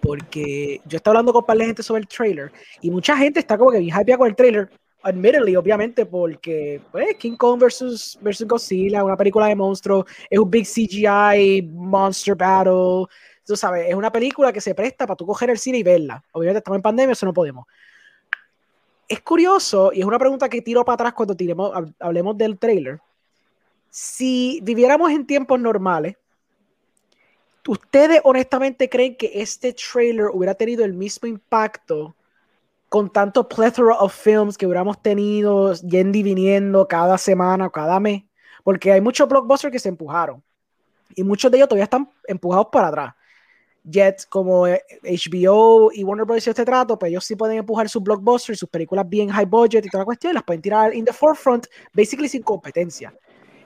porque 0.00 0.80
yo 0.84 0.96
estaba 0.96 1.12
hablando 1.12 1.32
con 1.32 1.40
un 1.42 1.46
par 1.46 1.56
de 1.58 1.66
gente 1.66 1.82
sobre 1.82 2.00
el 2.02 2.08
trailer 2.08 2.52
y 2.80 2.90
mucha 2.90 3.16
gente 3.16 3.40
está 3.40 3.56
como 3.56 3.70
que 3.70 3.78
bien 3.78 3.94
hypeada 3.98 4.18
con 4.18 4.28
el 4.28 4.36
trailer. 4.36 4.70
Admittedly, 5.04 5.56
obviamente, 5.56 6.06
porque 6.06 6.80
pues, 6.92 7.16
King 7.16 7.36
Kong 7.36 7.58
versus, 7.60 8.16
versus 8.20 8.46
Godzilla, 8.46 9.02
una 9.02 9.16
película 9.16 9.48
de 9.48 9.56
monstruos, 9.56 10.04
es 10.30 10.38
un 10.38 10.48
big 10.48 10.64
CGI 10.64 11.62
monster 11.72 12.36
battle. 12.36 13.06
Tú 13.44 13.56
sabes, 13.56 13.88
es 13.88 13.94
una 13.96 14.12
película 14.12 14.52
que 14.52 14.60
se 14.60 14.76
presta 14.76 15.04
para 15.04 15.16
tú 15.16 15.26
coger 15.26 15.50
el 15.50 15.58
cine 15.58 15.78
y 15.78 15.82
verla. 15.82 16.22
Obviamente 16.30 16.58
estamos 16.58 16.76
en 16.78 16.82
pandemia, 16.82 17.12
eso 17.14 17.26
no 17.26 17.32
podemos 17.32 17.64
es 19.08 19.20
curioso 19.20 19.90
y 19.92 20.00
es 20.00 20.06
una 20.06 20.18
pregunta 20.18 20.48
que 20.48 20.62
tiro 20.62 20.84
para 20.86 20.94
atrás 20.94 21.12
cuando 21.12 21.36
tiremos, 21.36 21.70
hab- 21.74 21.94
hablemos 22.00 22.38
del 22.38 22.58
trailer. 22.58 22.98
Si 23.94 24.58
viviéramos 24.62 25.10
en 25.10 25.26
tiempos 25.26 25.60
normales, 25.60 26.16
¿ustedes 27.68 28.22
honestamente 28.24 28.88
creen 28.88 29.18
que 29.18 29.30
este 29.34 29.74
trailer 29.74 30.28
hubiera 30.32 30.54
tenido 30.54 30.82
el 30.82 30.94
mismo 30.94 31.28
impacto 31.28 32.16
con 32.88 33.10
tanto 33.10 33.46
plethora 33.46 33.96
of 33.96 34.14
films 34.14 34.56
que 34.56 34.64
hubiéramos 34.64 35.02
tenido 35.02 35.74
yendo 35.74 36.16
y 36.16 36.22
viniendo 36.22 36.88
cada 36.88 37.18
semana 37.18 37.66
o 37.66 37.70
cada 37.70 38.00
mes? 38.00 38.22
Porque 38.64 38.90
hay 38.90 39.02
muchos 39.02 39.28
blockbusters 39.28 39.70
que 39.70 39.78
se 39.78 39.90
empujaron 39.90 40.42
y 41.14 41.22
muchos 41.22 41.50
de 41.50 41.58
ellos 41.58 41.68
todavía 41.68 41.84
están 41.84 42.08
empujados 42.26 42.68
para 42.72 42.88
atrás. 42.88 43.14
Yet, 43.84 44.26
como 44.30 44.66
eh, 44.66 44.82
HBO 45.02 45.90
y 45.92 46.02
Warner 46.02 46.24
Bros. 46.24 46.48
este 46.48 46.64
trato, 46.64 46.98
pues 46.98 47.10
ellos 47.10 47.26
sí 47.26 47.36
pueden 47.36 47.58
empujar 47.58 47.90
sus 47.90 48.02
blockbusters, 48.02 48.58
sus 48.58 48.70
películas 48.70 49.06
bien 49.06 49.28
high 49.28 49.44
budget 49.44 49.84
y 49.84 49.90
toda 49.90 50.00
la 50.00 50.06
cuestión, 50.06 50.30
y 50.30 50.34
las 50.34 50.44
pueden 50.44 50.62
tirar 50.62 50.94
in 50.94 51.04
the 51.04 51.12
forefront, 51.12 51.66
basically 51.92 52.26
sin 52.26 52.42
competencia. 52.42 53.12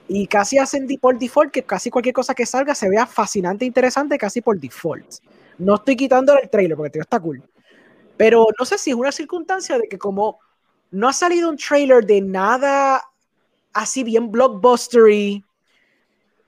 Y 0.07 0.27
casi 0.27 0.57
hacen 0.57 0.87
por 0.99 1.17
default 1.17 1.51
que 1.51 1.63
casi 1.63 1.89
cualquier 1.89 2.13
cosa 2.13 2.33
que 2.33 2.45
salga 2.45 2.73
se 2.73 2.89
vea 2.89 3.05
fascinante 3.05 3.65
e 3.65 3.67
interesante 3.67 4.17
casi 4.17 4.41
por 4.41 4.59
default. 4.59 5.15
No 5.57 5.75
estoy 5.75 5.95
quitándole 5.95 6.41
el 6.43 6.49
trailer 6.49 6.77
porque 6.77 6.97
el 6.97 7.01
está 7.01 7.19
cool. 7.19 7.43
Pero 8.15 8.47
no 8.57 8.65
sé 8.65 8.77
si 8.77 8.91
es 8.91 8.95
una 8.95 9.11
circunstancia 9.11 9.77
de 9.77 9.87
que 9.87 9.97
como 9.97 10.39
no 10.91 11.09
ha 11.09 11.13
salido 11.13 11.49
un 11.49 11.57
trailer 11.57 12.05
de 12.05 12.21
nada 12.21 13.03
así 13.73 14.03
bien 14.03 14.31
blockbustery, 14.31 15.43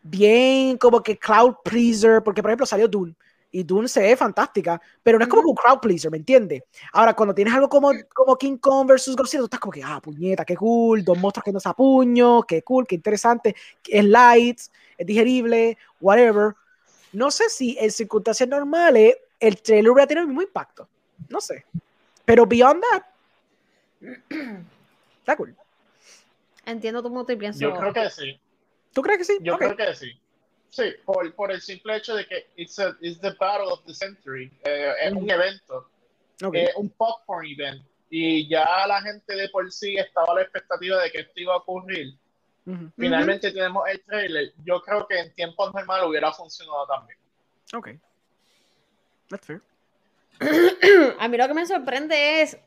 bien 0.01 0.78
como 0.78 1.04
que 1.04 1.18
crowd 1.18 1.56
pleaser, 1.63 2.24
porque 2.24 2.42
por 2.42 2.51
ejemplo 2.51 2.66
salió 2.66 2.88
Dune 2.88 3.16
y 3.51 3.63
Dune 3.63 3.88
se 3.88 4.01
ve 4.01 4.15
fantástica, 4.15 4.79
pero 5.01 5.18
no 5.18 5.24
es 5.24 5.29
como 5.29 5.50
un 5.50 5.56
crowd 5.56 5.79
pleaser, 5.79 6.12
¿me 6.12 6.18
entiendes? 6.18 6.63
Ahora, 6.94 7.15
cuando 7.15 7.34
tienes 7.34 7.53
algo 7.53 7.68
como, 7.68 7.91
como 8.13 8.38
King 8.38 8.58
Kong 8.58 8.88
versus 8.88 9.15
Godzilla, 9.15 9.39
tú 9.39 9.46
estás 9.46 9.60
como 9.60 9.72
que, 9.72 9.84
ah, 9.84 10.00
puñeta, 10.01 10.46
qué 10.46 10.56
cool, 10.56 11.03
dos 11.03 11.18
monstruos 11.18 11.44
que 11.44 11.51
no 11.51 11.60
se 11.60 11.70
a 11.70 11.74
puño, 11.74 12.44
qué 12.44 12.62
cool, 12.62 12.86
qué 12.86 12.96
interesante, 12.96 13.56
es 13.88 14.06
light, 14.06 14.60
es 14.98 15.08
digerible, 15.08 15.77
whatever. 16.00 16.53
No 17.12 17.32
sé 17.32 17.50
si 17.50 17.75
en 17.79 17.91
circunstancias 17.91 18.48
normales 18.48 19.18
el 19.39 19.62
trailer 19.62 19.91
hubiera 19.91 20.08
tenido 20.08 20.22
el 20.24 20.27
mismo 20.27 20.41
impacto. 20.41 20.88
No 21.27 21.41
sé. 21.41 21.65
Pero 22.25 22.46
beyond 22.46 22.84
that, 22.91 23.03
está 25.20 25.36
cool. 25.36 25.56
Entiendo 26.65 27.01
tu 27.01 27.12
punto 27.12 27.32
y 27.34 27.36
pienso. 27.36 27.60
Yo 27.60 27.74
creo 27.74 27.94
que 27.94 28.10
sí. 28.12 28.39
¿Tú 28.94 29.01
crees 29.01 29.18
que 29.18 29.25
sí? 29.25 29.38
Yo 29.41 29.56
Ok. 29.56 29.60
creo 29.60 29.75
que 29.75 29.96
sí. 29.96 30.20
Sí, 30.70 30.84
por, 31.06 31.34
por 31.34 31.52
el 31.52 31.62
simple 31.62 31.96
hecho 31.98 32.16
de 32.16 32.26
que 32.28 32.48
it's, 32.56 32.78
a- 32.80 32.96
it's 33.02 33.20
the 33.20 33.32
battle 33.40 33.72
of 33.72 33.84
the 33.86 33.94
century. 33.94 34.52
eh, 34.64 34.94
es 35.04 35.12
un 35.14 35.30
evento, 35.30 35.90
Ok. 36.44 36.56
es 36.56 36.76
un 36.76 36.90
popcorn 36.90 37.46
event. 37.48 37.84
Y 38.12 38.48
ya 38.48 38.86
la 38.88 39.02
gente 39.02 39.36
de 39.36 39.50
por 39.50 39.72
sí 39.72 39.96
estaba 39.98 40.28
a 40.32 40.36
la 40.36 40.42
expectativa 40.44 41.02
de 41.02 41.12
que 41.12 41.20
esto 41.20 41.34
iba 41.36 41.54
a 41.54 41.58
ocurrir. 41.58 42.14
Finalmente 42.98 43.52
tenemos 43.52 43.88
el 43.90 44.00
trailer. 44.02 44.54
Yo 44.64 44.80
creo 44.82 45.08
que 45.08 45.18
en 45.20 45.34
tiempos 45.34 45.74
normales 45.74 46.06
hubiera 46.08 46.32
funcionado 46.32 46.86
también. 46.86 47.18
Ok. 47.74 47.90
That's 49.30 49.46
fair. 49.48 49.62
A 51.20 51.28
mí 51.28 51.38
lo 51.38 51.48
que 51.48 51.54
me 51.56 51.66
sorprende 51.66 52.42
es 52.42 52.58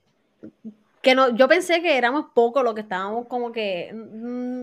que 1.02 1.14
no, 1.14 1.34
yo 1.36 1.46
pensé 1.48 1.80
que 1.82 1.96
éramos 1.96 2.26
pocos 2.34 2.62
los 2.64 2.74
que 2.74 2.80
estábamos 2.82 3.26
como 3.28 3.52
que 3.52 3.92
mm, 3.92 4.62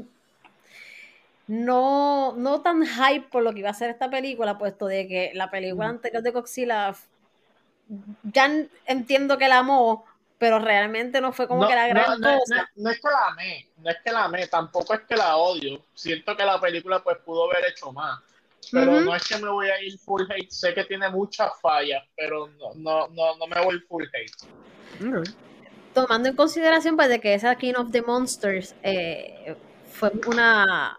no, 1.49 2.35
no 2.37 2.61
tan 2.61 2.85
hype 2.85 3.27
por 3.31 3.41
lo 3.41 3.51
que 3.53 3.59
iba 3.61 3.71
a 3.71 3.73
ser 3.73 3.89
esta 3.89 4.07
película, 4.07 4.59
puesto 4.59 4.85
de 4.85 5.07
que 5.07 5.31
la 5.33 5.49
película 5.49 5.87
Ujú. 5.87 5.95
anterior 5.95 6.21
de 6.21 6.29
Godzilla 6.29 6.89
f- 6.89 7.07
ya 8.21 8.51
entiendo 8.85 9.35
que 9.39 9.47
la 9.47 9.57
amó, 9.57 10.05
pero 10.37 10.59
realmente 10.59 11.19
no 11.21 11.33
fue 11.33 11.47
como 11.47 11.63
no, 11.63 11.67
que 11.67 11.73
la 11.73 11.87
no, 11.87 11.93
gran 11.95 12.21
no, 12.21 12.37
cosa. 12.37 12.55
no- 12.55 12.67
no 12.83 12.89
es 12.91 13.01
que 13.01 13.07
la 13.09 13.27
amé, 13.31 13.67
no 13.77 13.89
es 13.89 13.97
que 14.05 14.11
la 14.11 14.23
amé, 14.25 14.45
tampoco 14.45 14.93
es 14.93 14.99
que 15.01 15.15
la 15.15 15.37
odio. 15.37 15.83
Siento 15.95 16.37
que 16.37 16.45
la 16.45 16.61
película 16.61 17.03
pues 17.03 17.17
pudo 17.25 17.49
haber 17.51 17.65
hecho 17.71 17.91
más. 17.91 18.19
Pero 18.71 19.01
no 19.01 19.15
es 19.15 19.27
que 19.27 19.37
me 19.39 19.49
voy 19.49 19.69
a 19.69 19.81
ir 19.81 19.97
full 19.97 20.21
hate. 20.29 20.51
Sé 20.51 20.75
que 20.75 20.83
tiene 20.83 21.09
muchas 21.09 21.49
fallas, 21.59 22.03
pero 22.15 22.47
no, 22.59 22.75
no, 22.75 23.07
no, 23.07 23.37
no 23.37 23.47
me 23.47 23.59
voy 23.63 23.79
full 23.79 24.03
hate. 24.13 25.33
Tomando 25.95 26.29
en 26.29 26.35
consideración 26.35 26.95
pues 26.95 27.09
de 27.09 27.19
que 27.19 27.33
esa 27.33 27.55
King 27.55 27.73
of 27.75 27.91
the 27.91 28.03
Monsters 28.03 28.75
eh, 28.83 29.55
fue 29.91 30.11
una 30.27 30.95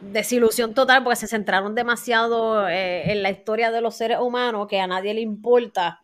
desilusión 0.00 0.74
total 0.74 1.02
porque 1.02 1.16
se 1.16 1.28
centraron 1.28 1.74
demasiado 1.74 2.68
eh, 2.68 3.10
en 3.12 3.22
la 3.22 3.30
historia 3.30 3.70
de 3.70 3.80
los 3.80 3.96
seres 3.96 4.18
humanos 4.20 4.66
que 4.68 4.80
a 4.80 4.86
nadie 4.86 5.14
le 5.14 5.20
importa. 5.20 6.02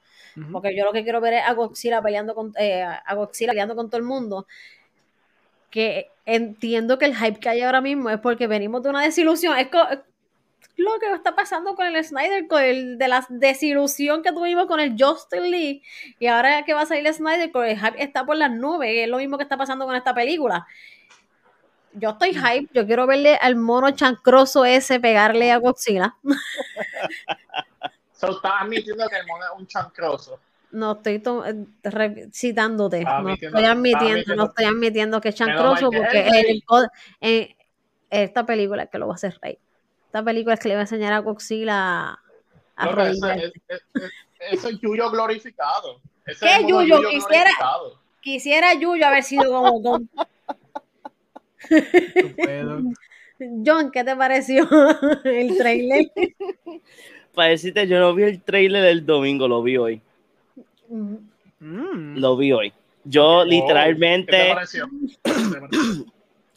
Porque 0.51 0.75
yo 0.75 0.87
lo 0.87 0.93
que 0.93 1.03
quiero 1.03 1.21
ver 1.21 1.35
es 1.35 1.43
a 1.45 1.53
Godzilla 1.53 2.01
peleando 2.01 2.35
con 2.35 2.55
eh, 2.59 2.83
a 2.83 3.15
Godzilla 3.15 3.51
peleando 3.51 3.77
con 3.77 3.91
todo 3.91 3.99
el 3.99 4.07
mundo 4.07 4.47
que 5.73 6.11
entiendo 6.27 6.99
que 6.99 7.07
el 7.07 7.17
hype 7.17 7.41
que 7.41 7.49
hay 7.49 7.63
ahora 7.63 7.81
mismo 7.81 8.11
es 8.11 8.21
porque 8.21 8.47
venimos 8.47 8.83
de 8.83 8.91
una 8.91 9.03
desilusión. 9.03 9.59
Es 9.59 9.69
lo 10.77 10.99
que 10.99 11.13
está 11.13 11.35
pasando 11.35 11.75
con 11.75 11.87
el 11.87 12.05
Snyder, 12.05 12.47
con 12.47 12.63
el 12.63 12.99
de 12.99 13.09
la 13.09 13.27
desilusión 13.31 14.23
que 14.23 14.33
tuvimos 14.33 14.67
con 14.67 14.81
el 14.81 14.95
Justin 14.99 15.51
Lee, 15.51 15.83
y 16.19 16.27
ahora 16.27 16.65
que 16.65 16.75
va 16.75 16.83
a 16.83 16.87
salir 16.87 17.07
el 17.07 17.15
Snyder, 17.15 17.51
con 17.51 17.65
el 17.65 17.79
hype 17.79 18.03
está 18.03 18.25
por 18.25 18.37
las 18.37 18.51
nubes, 18.51 18.91
es 18.93 19.09
lo 19.09 19.17
mismo 19.17 19.39
que 19.39 19.45
está 19.45 19.57
pasando 19.57 19.87
con 19.87 19.97
esta 19.97 20.15
película. 20.15 20.67
Yo 21.95 22.11
estoy 22.11 22.35
hype, 22.35 22.69
yo 22.73 22.87
quiero 22.87 23.07
verle 23.07 23.37
al 23.41 23.57
mono 23.57 23.91
chancroso 23.91 24.65
ese 24.65 24.99
pegarle 25.01 25.53
a 25.53 25.59
Godzilla. 25.59 26.17
So, 28.13 28.31
estás 28.31 28.53
admitiendo 28.61 29.09
que 29.09 29.17
el 29.17 29.27
mono 29.27 29.45
es 29.45 29.61
un 29.61 29.67
chancroso. 29.67 30.39
No 30.71 30.93
estoy 30.93 31.19
to- 31.19 31.45
eh, 31.45 31.67
citándote, 32.33 33.05
no 33.05 33.29
estoy 33.35 33.65
admitiendo, 33.65 34.35
no 34.37 34.45
estoy 34.45 34.65
admitiendo 34.65 35.21
que 35.21 35.29
es 35.31 35.35
chancroso 35.35 35.91
porque 35.91 36.29
el 36.29 36.63
en 37.21 37.57
esta 38.09 38.47
película 38.47 38.85
es 38.85 38.91
que 38.91 38.99
lo 38.99 39.07
va 39.09 39.15
a 39.15 39.17
hacer 39.17 39.39
rey. 39.43 39.59
Esta 40.07 40.23
película 40.23 40.55
es 40.55 40.61
que 40.61 40.69
le 40.69 40.75
va 40.75 40.81
a 40.81 40.85
enseñar 40.85 41.13
a 41.13 41.19
Godzilla 41.19 42.19
a 42.77 42.87
Loco, 42.87 43.01
eso, 43.03 43.27
arrodillarse. 43.27 43.45
es, 43.47 43.53
es- 43.69 44.03
es- 44.03 44.13
eso 44.53 44.69
es 44.69 44.81
Yuyo 44.81 45.11
glorificado. 45.11 46.01
Ese 46.27 46.47
¿Qué 46.47 46.55
es 46.57 46.61
Yuyo? 46.67 47.01
Quisiera- 47.11 47.43
glorificado. 47.45 47.99
Quisiera 48.21 48.75
Yuyo 48.75 49.07
haber 49.07 49.25
sido 49.25 49.51
como 49.51 49.73
Gon- 49.81 50.09
No. 50.15 50.27
John, 53.67 53.91
¿qué 53.91 54.05
te 54.05 54.17
pareció 54.17 54.69
el 55.25 55.57
trailer? 55.57 56.11
Para 57.35 57.49
decirte, 57.49 57.87
yo 57.87 57.99
no 57.99 58.15
vi 58.15 58.25
el 58.25 58.43
trailer 58.43 58.83
del 58.83 59.07
domingo, 59.07 59.49
lo 59.49 59.63
vi 59.63 59.77
hoy. 59.79 60.01
Mm. 60.89 62.19
Lo 62.19 62.37
vi 62.37 62.53
hoy. 62.53 62.73
Yo 63.05 63.39
Oh, 63.39 63.45
¿Qué 63.45 63.51
te 63.51 63.55
literalmente 63.57 64.51
pareció? 64.55 64.89
¿Qué 65.23 65.33
te 65.33 65.61
pareció? 65.61 66.05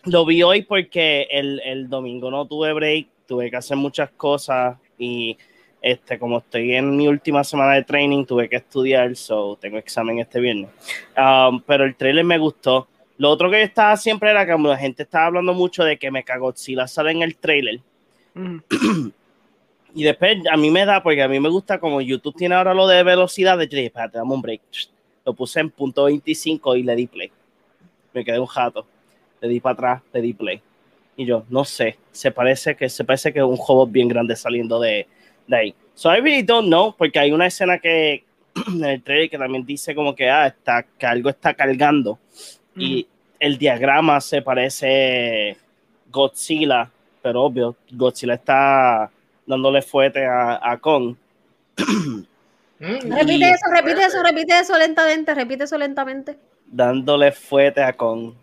lo 0.06 0.26
vi 0.26 0.44
hoy 0.44 0.62
porque 0.64 1.28
el, 1.32 1.62
el 1.66 1.90
domingo 1.90 2.30
no 2.30 2.46
tuve 2.46 2.74
break, 2.74 3.08
tuve 3.26 3.50
que 3.50 3.58
hacer 3.58 3.78
muchas 3.78 4.12
cosas 4.12 4.78
y 4.98 5.38
este, 5.82 6.18
como 6.18 6.40
estoy 6.40 6.74
en 6.74 6.98
mi 6.98 7.08
última 7.08 7.44
semana 7.44 7.74
de 7.74 7.84
training, 7.84 8.26
tuve 8.26 8.50
que 8.50 8.56
estudiar, 8.56 9.16
so 9.16 9.56
tengo 9.62 9.78
examen 9.78 10.20
este 10.20 10.40
viernes. 10.40 10.72
Um, 11.16 11.62
pero 11.62 11.84
el 11.84 11.96
trailer 11.96 12.24
me 12.26 12.40
gustó. 12.40 12.88
Lo 13.18 13.30
otro 13.30 13.50
que 13.50 13.60
yo 13.60 13.64
estaba 13.64 13.96
siempre 13.98 14.32
era 14.32 14.46
que 14.46 14.58
la 14.58 14.78
gente 14.78 15.04
estaba 15.04 15.28
hablando 15.28 15.54
mucho 15.54 15.84
de 15.84 15.98
que 15.98 16.12
me 16.12 16.24
cagó 16.24 16.54
si 16.56 16.76
la 16.76 16.88
sale 16.88 17.12
en 17.12 17.22
el 17.22 17.38
trailer. 17.38 17.80
Mm. 18.34 18.58
Y 19.96 20.04
después 20.04 20.40
a 20.52 20.58
mí 20.58 20.70
me 20.70 20.86
da, 20.86 21.02
porque 21.02 21.24
a 21.24 21.30
mí 21.30 21.40
me 21.40 21.48
gusta 21.48 21.80
como 21.80 22.02
YouTube 22.02 22.36
tiene 22.36 22.56
ahora 22.56 22.74
lo 22.74 22.86
de 22.86 23.02
velocidad, 23.02 23.58
yo 23.58 23.66
dije, 23.66 23.86
espérate, 23.86 24.18
dame 24.18 24.34
un 24.34 24.42
break. 24.42 24.62
Lo 25.26 25.34
puse 25.34 25.62
en 25.62 25.70
punto 25.70 26.04
25 26.04 26.76
y 26.76 26.84
le 26.84 26.96
di 26.98 27.08
play. 27.08 27.32
Me 28.14 28.26
quedé 28.26 28.38
un 28.38 28.46
jato. 28.46 28.86
Le 29.40 29.48
di 29.48 29.62
para 29.62 29.74
atrás, 29.74 30.02
le 30.12 30.22
di 30.22 30.34
play. 30.34 30.62
Y 31.16 31.26
yo, 31.26 31.46
no 31.50 31.64
sé, 31.64 31.98
se 32.12 32.30
parece 32.32 32.76
que 32.76 32.90
se 32.90 33.06
parece 33.06 33.32
que 33.32 33.40
es 33.40 33.46
un 33.46 33.56
juego 33.56 33.88
bien 33.88 34.10
grande 34.10 34.36
saliendo 34.36 34.82
de, 34.82 35.08
de 35.48 35.56
ahí. 35.56 35.76
So 35.94 36.14
I 36.14 36.20
really 36.20 36.44
don't 36.44 36.68
know, 36.68 36.94
porque 36.98 37.20
hay 37.20 37.32
una 37.32 37.48
escena 37.48 37.80
que 37.80 38.26
en 38.68 38.84
el 38.84 39.02
trailer 39.02 39.30
que 39.30 39.38
también 39.38 39.66
dice 39.66 39.96
como 39.96 40.14
que, 40.14 40.30
ah, 40.30 40.48
está, 40.48 40.84
que 40.84 41.06
algo 41.06 41.30
está 41.30 41.54
cargando. 41.54 42.20
Y 42.76 43.08
el 43.40 43.58
diagrama 43.58 44.22
se 44.22 44.42
parece 44.42 45.58
Godzilla, 46.12 46.90
pero 47.22 47.44
obvio, 47.44 47.76
Godzilla 47.92 48.36
está 48.36 49.12
dándole 49.46 49.82
fuerte 49.82 50.26
a, 50.26 50.60
a 50.62 50.78
Kong. 50.78 51.16
Mm, 52.80 53.12
Repite 53.12 53.50
eso, 53.50 53.66
repite 53.74 54.06
eso, 54.06 54.22
repite 54.22 54.60
eso 54.60 54.78
lentamente, 54.78 55.34
repite 55.34 55.64
eso 55.64 55.78
lentamente. 55.78 56.38
Dándole 56.66 57.32
fuerte 57.32 57.82
a 57.82 57.94
Kong. 57.94 58.34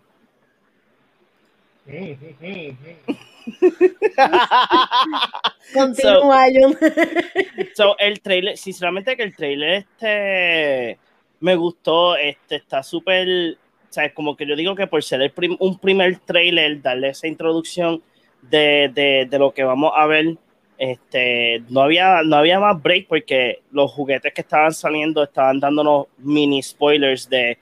Continúa, 5.73 6.45
John. 6.53 6.77
So, 7.75 7.97
el 7.97 8.21
trailer, 8.21 8.57
sinceramente 8.57 9.17
que 9.17 9.23
el 9.23 9.35
trailer 9.35 9.73
este 9.73 10.99
me 11.39 11.55
gustó, 11.55 12.15
este 12.15 12.55
está 12.55 12.83
súper, 12.83 13.57
sabes, 13.93 14.13
como 14.13 14.35
que 14.35 14.45
yo 14.45 14.55
digo 14.55 14.75
que 14.75 14.87
por 14.87 15.03
ser 15.03 15.21
el 15.21 15.31
prim- 15.31 15.57
un 15.59 15.77
primer 15.77 16.19
trailer, 16.19 16.81
darle 16.81 17.09
esa 17.09 17.27
introducción 17.27 18.01
de, 18.41 18.89
de, 18.93 19.27
de 19.29 19.39
lo 19.39 19.53
que 19.53 19.63
vamos 19.63 19.91
a 19.95 20.05
ver, 20.07 20.35
este, 20.77 21.63
no 21.69 21.81
había, 21.81 22.23
no 22.23 22.37
había 22.37 22.59
más 22.59 22.81
break 22.81 23.07
porque 23.07 23.61
los 23.71 23.91
juguetes 23.91 24.33
que 24.33 24.41
estaban 24.41 24.73
saliendo 24.73 25.23
estaban 25.23 25.59
dándonos 25.59 26.07
mini 26.17 26.61
spoilers 26.61 27.29
de 27.29 27.57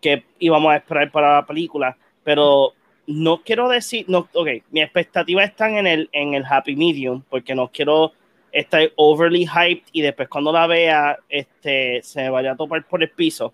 que 0.00 0.22
íbamos 0.38 0.72
a 0.72 0.76
esperar 0.76 1.10
para 1.10 1.34
la 1.34 1.46
película, 1.46 1.96
pero 2.22 2.72
no 3.06 3.42
quiero 3.42 3.68
decir, 3.68 4.04
no, 4.08 4.28
ok, 4.32 4.48
mis 4.70 4.84
expectativas 4.84 5.48
están 5.50 5.76
en 5.76 5.86
el, 5.86 6.08
en 6.12 6.34
el 6.34 6.44
happy 6.48 6.76
medium, 6.76 7.22
porque 7.28 7.54
no 7.54 7.68
quiero 7.72 8.12
estar 8.52 8.90
overly 8.96 9.44
hyped 9.46 9.88
y 9.92 10.02
después 10.02 10.28
cuando 10.28 10.52
la 10.52 10.66
vea, 10.66 11.18
este, 11.28 12.00
se 12.02 12.22
me 12.22 12.30
vaya 12.30 12.52
a 12.52 12.56
topar 12.56 12.86
por 12.86 13.02
el 13.02 13.10
piso, 13.10 13.52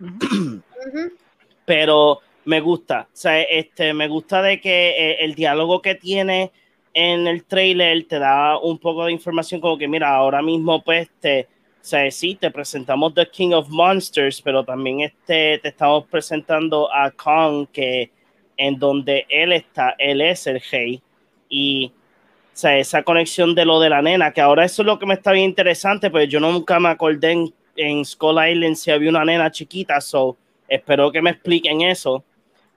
Ujú. 0.00 0.18
Ujú. 0.86 1.12
Pero 1.68 2.20
me 2.46 2.60
gusta, 2.60 3.08
o 3.12 3.16
sea, 3.16 3.42
este, 3.42 3.92
me 3.92 4.08
gusta 4.08 4.40
de 4.40 4.58
que 4.58 4.88
eh, 4.88 5.16
el 5.20 5.34
diálogo 5.34 5.82
que 5.82 5.94
tiene 5.94 6.50
en 6.94 7.26
el 7.26 7.44
trailer 7.44 8.04
te 8.04 8.18
da 8.18 8.58
un 8.58 8.78
poco 8.78 9.04
de 9.04 9.12
información 9.12 9.60
como 9.60 9.76
que 9.76 9.86
mira, 9.86 10.14
ahora 10.14 10.40
mismo 10.40 10.82
pues 10.82 11.10
te, 11.20 11.42
o 11.42 11.84
sea, 11.84 12.10
sí, 12.10 12.36
te 12.36 12.50
presentamos 12.50 13.12
The 13.12 13.28
King 13.28 13.52
of 13.52 13.68
Monsters, 13.68 14.40
pero 14.40 14.64
también 14.64 15.00
este, 15.00 15.58
te 15.58 15.68
estamos 15.68 16.06
presentando 16.06 16.90
a 16.90 17.10
Kong 17.10 17.68
que 17.70 18.10
en 18.56 18.78
donde 18.78 19.26
él 19.28 19.52
está, 19.52 19.94
él 19.98 20.22
es 20.22 20.46
el 20.46 20.62
rey. 20.72 21.02
Y 21.50 21.92
o 21.94 22.50
sea, 22.54 22.78
esa 22.78 23.02
conexión 23.02 23.54
de 23.54 23.66
lo 23.66 23.78
de 23.78 23.90
la 23.90 24.00
nena, 24.00 24.32
que 24.32 24.40
ahora 24.40 24.64
eso 24.64 24.80
es 24.80 24.86
lo 24.86 24.98
que 24.98 25.04
me 25.04 25.14
está 25.14 25.32
bien 25.32 25.44
interesante, 25.44 26.10
pues 26.10 26.30
yo 26.30 26.40
nunca 26.40 26.80
me 26.80 26.88
acordé 26.88 27.32
en, 27.32 27.54
en 27.76 28.04
Skull 28.06 28.38
Island 28.50 28.76
si 28.76 28.90
había 28.90 29.10
una 29.10 29.24
nena 29.24 29.50
chiquita, 29.50 30.00
so 30.00 30.38
espero 30.68 31.10
que 31.10 31.22
me 31.22 31.30
expliquen 31.30 31.80
eso. 31.82 32.24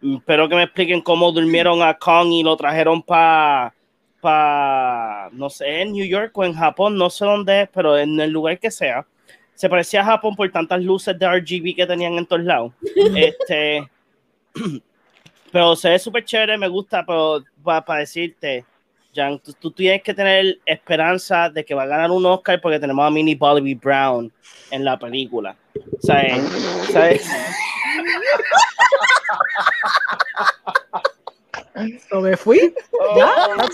Espero 0.02 0.50
que 0.50 0.56
me 0.56 0.64
expliquen 0.64 1.02
cómo 1.02 1.32
durmieron 1.32 1.84
a 1.84 1.94
Kong 1.94 2.32
y 2.32 2.44
lo 2.44 2.58
trajeron 2.58 3.04
para, 3.04 3.74
pa, 4.20 5.30
no 5.32 5.50
sé, 5.50 5.82
en 5.82 5.94
New 5.94 6.06
York 6.06 6.36
o 6.38 6.44
en 6.44 6.54
Japón, 6.54 6.98
no 6.98 7.10
sé 7.10 7.26
dónde 7.26 7.64
es, 7.64 7.70
pero 7.72 7.98
en 7.98 8.20
el 8.20 8.32
lugar 8.32 8.58
que 8.58 8.72
sea. 8.72 9.06
Se 9.54 9.70
parecía 9.70 10.02
a 10.02 10.06
Japón 10.06 10.36
por 10.36 10.50
tantas 10.52 10.82
luces 10.82 11.20
de 11.20 11.28
RGB 11.28 11.76
que 11.76 11.86
tenían 11.86 12.14
en 12.14 12.26
todos 12.26 12.44
lados. 12.44 12.74
este, 13.16 13.88
pero 15.52 15.76
se 15.76 15.90
ve 15.90 16.00
súper 16.00 16.26
chévere, 16.26 16.58
me 16.58 16.68
gusta, 16.68 17.06
pero 17.06 17.44
para 17.64 18.00
decirte, 18.00 18.66
Jan, 19.14 19.38
tú, 19.40 19.54
tú 19.54 19.72
tienes 19.72 20.02
que 20.02 20.14
tener 20.14 20.60
esperanza 20.66 21.50
de 21.50 21.64
que 21.64 21.76
va 21.76 21.84
a 21.84 21.88
ganar 21.88 22.10
un 22.10 22.26
Oscar 22.26 22.60
porque 22.60 22.80
tenemos 22.80 23.06
a 23.06 23.12
Minnie 23.12 23.36
Bobby 23.36 23.76
Brown 23.76 24.32
en 24.72 24.86
la 24.86 24.98
película. 24.98 25.56
¿Sabes? 26.00 26.42
¿Sabes? 26.92 27.30
So, 32.10 32.22
me 32.22 32.36
fui. 32.38 32.74
¿Ya? 33.16 33.48
Oh, 33.48 33.68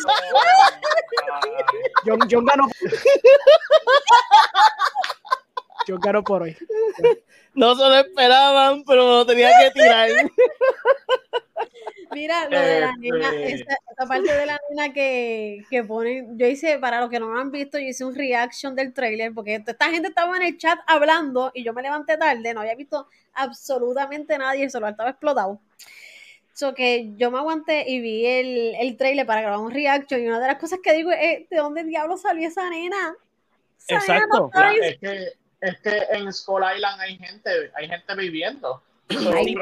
John, 2.05 2.19
John 2.29 2.45
ganó. 2.45 2.67
John 5.87 5.99
ganó 5.99 6.23
por 6.23 6.43
hoy. 6.43 6.57
No 7.57 7.73
se 7.73 7.81
lo 7.81 7.95
esperaban, 7.95 8.83
pero 8.83 9.03
me 9.05 9.11
lo 9.13 9.25
tenía 9.25 9.49
que 9.59 9.71
tirar. 9.71 10.09
Mira, 12.11 12.47
lo 12.47 12.59
de 12.59 12.79
la 12.81 12.91
nena, 12.97 13.33
esta, 13.33 13.75
esta 13.89 14.05
parte 14.05 14.31
de 14.31 14.45
la 14.45 14.59
nena 14.69 14.93
que, 14.93 15.65
que 15.67 15.83
ponen, 15.83 16.37
yo 16.37 16.45
hice, 16.45 16.77
para 16.77 17.01
los 17.01 17.09
que 17.09 17.19
no 17.19 17.29
lo 17.29 17.39
han 17.39 17.51
visto, 17.51 17.79
yo 17.79 17.85
hice 17.85 18.05
un 18.05 18.13
reaction 18.13 18.75
del 18.75 18.93
trailer, 18.93 19.33
porque 19.33 19.55
esta 19.55 19.89
gente 19.89 20.09
estaba 20.09 20.37
en 20.37 20.43
el 20.43 20.57
chat 20.59 20.77
hablando 20.85 21.51
y 21.51 21.63
yo 21.63 21.73
me 21.73 21.81
levanté 21.81 22.15
tarde, 22.15 22.53
no 22.53 22.61
había 22.61 22.75
visto 22.75 23.07
absolutamente 23.33 24.37
nadie, 24.37 24.63
el 24.63 24.69
celular 24.69 24.91
estaba 24.91 25.09
explotado. 25.09 25.59
So 26.53 26.75
que 26.75 27.13
yo 27.17 27.31
me 27.31 27.39
aguanté 27.39 27.89
y 27.89 27.99
vi 28.01 28.23
el, 28.27 28.75
el 28.75 28.97
trailer 28.97 29.25
para 29.25 29.41
grabar 29.41 29.59
un 29.59 29.71
reaction 29.71 30.21
y 30.21 30.27
una 30.27 30.39
de 30.39 30.47
las 30.47 30.57
cosas 30.57 30.77
que 30.83 30.93
digo 30.93 31.11
es, 31.11 31.49
¿de 31.49 31.57
dónde 31.57 31.83
diablo 31.83 32.17
salió 32.17 32.47
esa 32.47 32.69
nena? 32.69 33.15
Esa 33.87 34.13
nena 34.13 34.25
Exacto. 34.25 34.51
no 34.53 34.69
Es 34.69 34.97
que, 34.99 35.46
es 35.61 35.79
que 35.81 35.97
en 36.11 36.31
Skull 36.31 36.63
Island 36.75 37.01
hay 37.01 37.17
gente, 37.17 37.49
hay 37.75 37.87
gente 37.87 38.15
viviendo. 38.15 38.81
Ay, 39.09 39.55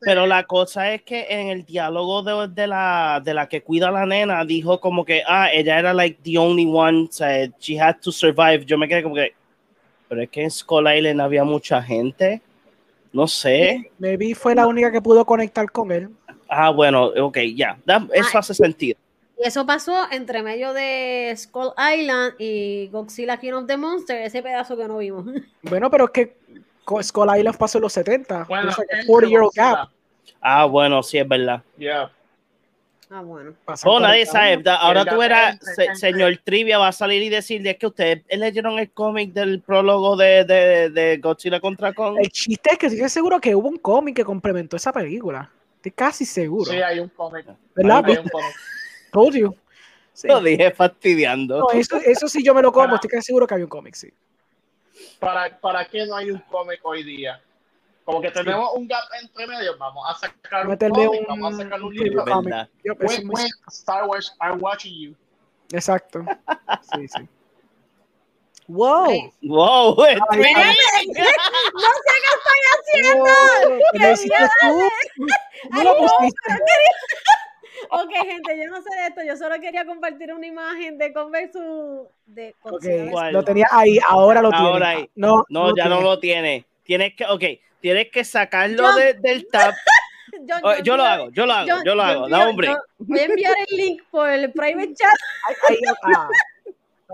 pero, 0.00 0.26
la 0.26 0.42
cosa 0.44 0.92
es 0.92 1.02
que 1.02 1.26
en 1.30 1.48
el 1.48 1.64
diálogo 1.64 2.22
de, 2.22 2.48
de 2.48 2.66
la, 2.66 3.20
de 3.24 3.32
la 3.32 3.48
que 3.48 3.62
cuida 3.62 3.88
a 3.88 3.92
la 3.92 4.04
nena, 4.04 4.44
dijo 4.44 4.78
como 4.78 5.04
que, 5.06 5.22
ah, 5.26 5.50
ella 5.50 5.78
era 5.78 5.94
like 5.94 6.20
the 6.22 6.36
only 6.36 6.66
one, 6.70 7.06
o 7.08 7.12
sea, 7.12 7.48
she 7.58 7.80
had 7.80 7.96
to 8.02 8.12
survive. 8.12 8.64
Yo 8.66 8.76
me 8.76 8.86
quedé 8.86 9.02
como 9.02 9.14
que, 9.14 9.34
pero 10.08 10.20
es 10.22 10.28
que 10.28 10.42
en 10.42 10.50
Skull 10.50 10.86
Island 10.94 11.20
había 11.22 11.44
mucha 11.44 11.82
gente. 11.82 12.42
No 13.12 13.26
sé. 13.26 13.90
Maybe 13.98 14.34
fue 14.34 14.54
la 14.54 14.66
única 14.66 14.92
que 14.92 15.00
pudo 15.00 15.24
conectar 15.24 15.70
con 15.70 15.90
él. 15.90 16.10
Ah, 16.48 16.68
bueno, 16.70 17.06
ok, 17.06 17.38
ya. 17.56 17.78
da- 17.86 18.06
Eso 18.12 18.30
Ah. 18.34 18.40
hace 18.40 18.52
sentido. 18.54 18.98
Y 19.38 19.46
eso 19.48 19.66
pasó 19.66 20.06
entre 20.12 20.42
medio 20.42 20.72
de 20.72 21.32
Skull 21.36 21.72
Island 21.96 22.34
y 22.38 22.88
Godzilla 22.88 23.36
King 23.38 23.52
of 23.52 23.66
the 23.66 23.76
Monster, 23.76 24.22
ese 24.22 24.42
pedazo 24.42 24.76
que 24.76 24.86
no 24.86 24.98
vimos. 24.98 25.24
Bueno, 25.62 25.90
pero 25.90 26.04
es 26.04 26.10
que 26.10 26.36
Skull 27.02 27.36
Island 27.36 27.56
pasó 27.56 27.78
en 27.78 27.82
los 27.82 27.92
70. 27.92 28.44
Bueno, 28.44 28.68
It's 28.68 28.78
like 28.78 28.94
a 28.94 28.96
entre 29.00 29.06
40 29.08 29.28
year 29.30 29.42
old 29.42 29.52
gap. 29.54 29.88
Ah, 30.40 30.64
bueno, 30.66 31.02
sí, 31.02 31.18
es 31.18 31.26
verdad. 31.26 31.62
Yeah. 31.78 32.12
Ah, 33.10 33.20
bueno. 33.22 33.54
Oh, 33.84 34.00
nadie 34.00 34.26
40 34.26 34.26
sabe. 34.26 34.78
Ahora 34.80 35.04
tú 35.04 35.22
eras, 35.22 35.58
se- 35.74 35.94
señor 35.96 36.38
Trivia, 36.44 36.78
va 36.78 36.88
a 36.88 36.92
salir 36.92 37.22
y 37.22 37.28
decirle 37.28 37.70
es 37.70 37.78
que 37.78 37.86
ustedes 37.86 38.22
leyeron 38.28 38.78
el 38.78 38.90
cómic 38.90 39.32
del 39.32 39.60
prólogo 39.60 40.16
de, 40.16 40.44
de, 40.44 40.90
de 40.90 41.16
Godzilla 41.18 41.60
contra 41.60 41.92
Kong. 41.92 42.18
El 42.20 42.28
chiste 42.30 42.70
es 42.72 42.78
que 42.78 42.86
estoy 42.86 43.08
seguro 43.08 43.40
que 43.40 43.54
hubo 43.54 43.68
un 43.68 43.78
cómic 43.78 44.16
que 44.16 44.24
complementó 44.24 44.76
esa 44.76 44.92
película. 44.92 45.50
Estoy 45.76 45.92
casi 45.92 46.24
seguro. 46.24 46.70
Sí, 46.70 46.76
hay 46.82 46.98
un 47.00 47.08
cómic. 47.08 47.46
¿Verdad? 47.74 48.04
Hay 48.06 48.16
un 48.16 48.28
cómic. 48.28 48.54
Told 49.14 49.34
you. 49.34 49.56
Sí. 50.12 50.28
Lo 50.28 50.40
dije 50.40 50.70
fastidiando. 50.72 51.60
No, 51.60 51.70
eso, 51.70 51.96
eso 51.96 52.28
sí 52.28 52.44
yo 52.44 52.52
me 52.54 52.60
lo 52.62 52.70
como, 52.72 52.84
Para- 52.86 52.94
estoy 52.96 53.10
casi 53.10 53.22
seguro 53.26 53.46
que 53.46 53.54
había 53.54 53.64
un 53.66 53.70
cómic, 53.70 53.94
sí. 53.94 54.12
¿Para, 55.18 55.58
¿Para 55.58 55.84
qué 55.86 56.04
no 56.06 56.14
hay 56.16 56.30
un 56.30 56.38
cómic 56.40 56.80
hoy 56.82 57.02
día? 57.02 57.40
Como 58.04 58.20
que 58.20 58.30
tenemos 58.30 58.70
un 58.74 58.86
gap 58.86 59.02
entre 59.22 59.46
medio, 59.46 59.78
vamos 59.78 60.04
a 60.08 60.14
sacar 60.18 60.68
un 60.68 60.76
cómic, 60.76 61.20
un- 61.20 61.26
vamos 61.26 61.54
a 61.54 61.62
sacar 61.62 61.82
un 61.82 61.94
libro. 61.94 62.24
Wait, 62.26 63.24
wait, 63.24 63.50
Star 63.68 64.04
Wars, 64.06 64.36
I'm 64.42 64.58
watching 64.60 64.92
you. 65.00 65.16
Exacto. 65.72 66.24
Sí, 66.94 67.08
sí. 67.08 67.28
Wow. 68.68 69.04
Ay. 69.10 69.32
Wow, 69.42 70.02
Ay, 70.04 70.18
ay. 70.30 70.76
¡No 71.06 71.90
sé 72.04 72.12
qué 72.20 72.30
estoy 72.34 72.60
haciendo! 72.72 73.24
Wow, 73.24 73.78
¿Qué 73.92 73.98
¡Qué 73.98 75.82
lo 75.82 75.82
lo 75.82 76.00
no, 76.00 76.06
pusiste. 76.08 76.52
Ok, 77.90 78.10
gente, 78.26 78.56
yo 78.62 78.70
no 78.70 78.76
sé 78.82 78.88
de 78.96 79.06
esto, 79.08 79.20
yo 79.26 79.36
solo 79.36 79.60
quería 79.60 79.84
compartir 79.84 80.32
una 80.32 80.46
imagen 80.46 80.96
de 80.98 81.12
Converse 81.12 81.58
de 82.26 82.54
Ok, 82.62 82.70
Godzilla. 82.72 83.10
¿Cuál? 83.10 83.32
lo 83.32 83.42
tenía 83.44 83.66
ahí, 83.70 83.98
ahora 84.08 84.40
lo 84.42 84.50
tiene. 84.50 84.64
Ahora 84.66 84.88
ahí. 84.90 85.10
No, 85.14 85.44
No, 85.48 85.74
ya 85.76 85.88
no 85.88 86.00
lo 86.00 86.18
tiene. 86.18 86.64
Tienes 86.84 87.14
que, 87.14 87.24
ok, 87.26 87.42
tienes 87.80 88.10
que 88.10 88.24
sacarlo 88.24 88.94
de- 88.94 89.14
del 89.14 89.46
tab. 89.52 89.74
Yo, 90.46 90.56
Oh, 90.62 90.74
Yo 90.82 90.96
lo 90.96 91.04
hago, 91.04 91.30
yo 91.30 91.46
lo 91.46 91.52
hago, 91.52 91.68
yo 91.84 91.94
lo 91.94 92.02
hago. 92.02 92.28
Da 92.28 92.50
break. 92.52 92.76
Voy 92.98 93.18
a 93.20 93.24
enviar 93.24 93.54
el 93.68 93.76
link 93.76 94.02
por 94.10 94.28
el 94.28 94.52
private 94.52 94.94
chat. 94.94 95.10
Ahí, 95.68 95.76
ahí, 95.76 96.12
ah. 96.16 96.28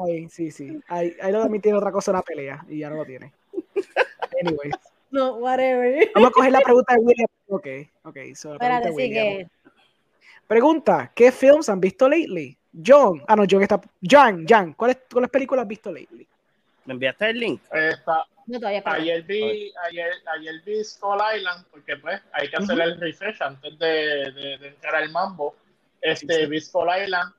Ahí, 0.06 0.28
sí, 0.28 0.50
sí. 0.50 0.80
Ahí, 0.88 1.14
ahí 1.20 1.30
lo 1.32 1.42
también 1.42 1.60
tiene 1.60 1.76
otra 1.76 1.92
cosa 1.92 2.10
en 2.12 2.16
la 2.16 2.22
pelea 2.22 2.64
y 2.68 2.78
ya 2.78 2.88
no 2.88 2.96
lo 2.96 3.04
tiene. 3.04 3.32
Anyways, 4.40 4.74
No, 5.10 5.34
whatever. 5.36 6.10
vamos 6.14 6.30
a 6.30 6.32
coger 6.32 6.52
la 6.52 6.60
pregunta 6.60 6.94
de 6.94 7.00
William. 7.00 7.26
Ok, 7.48 7.66
ok. 8.04 8.16
So 8.34 8.54
la 8.54 8.58
pregunta 8.58 8.88
Espérate, 8.88 8.88
de 8.88 8.90
sí 8.90 8.96
William. 8.96 9.26
que. 9.26 9.46
Pregunta: 10.50 11.12
¿Qué 11.14 11.30
films 11.30 11.68
han 11.68 11.78
visto 11.80 12.08
lately? 12.08 12.58
John. 12.84 13.22
Ah, 13.28 13.36
no, 13.36 13.44
John 13.48 13.62
está. 13.62 13.80
Jan, 14.02 14.44
Jan, 14.48 14.72
¿cuáles, 14.74 14.98
¿cuáles 15.08 15.30
películas 15.30 15.62
has 15.62 15.68
visto 15.68 15.92
lately? 15.92 16.26
¿Me 16.86 16.94
enviaste 16.94 17.30
el 17.30 17.38
link? 17.38 17.62
Está- 17.72 18.26
No, 18.48 18.58
todavía 18.58 18.82
ayer 18.86 19.22
vi, 19.22 19.72
ayer, 19.88 20.10
ayer 20.36 20.54
vi 20.66 20.82
Skull 20.82 21.20
Island, 21.36 21.66
porque 21.70 21.96
pues 21.98 22.20
hay 22.32 22.48
que 22.50 22.56
hacer 22.56 22.80
el 22.80 22.98
refresh 23.00 23.40
antes 23.40 23.78
de, 23.78 23.86
de- 24.32 24.58
de 24.58 24.68
entrar 24.68 24.96
al 24.96 25.08
mambo. 25.10 25.54
Este, 26.00 26.34
Sí, 26.34 26.40
sí. 26.40 26.46
vi 26.50 26.60
Skull 26.60 26.88
Island, 27.00 27.32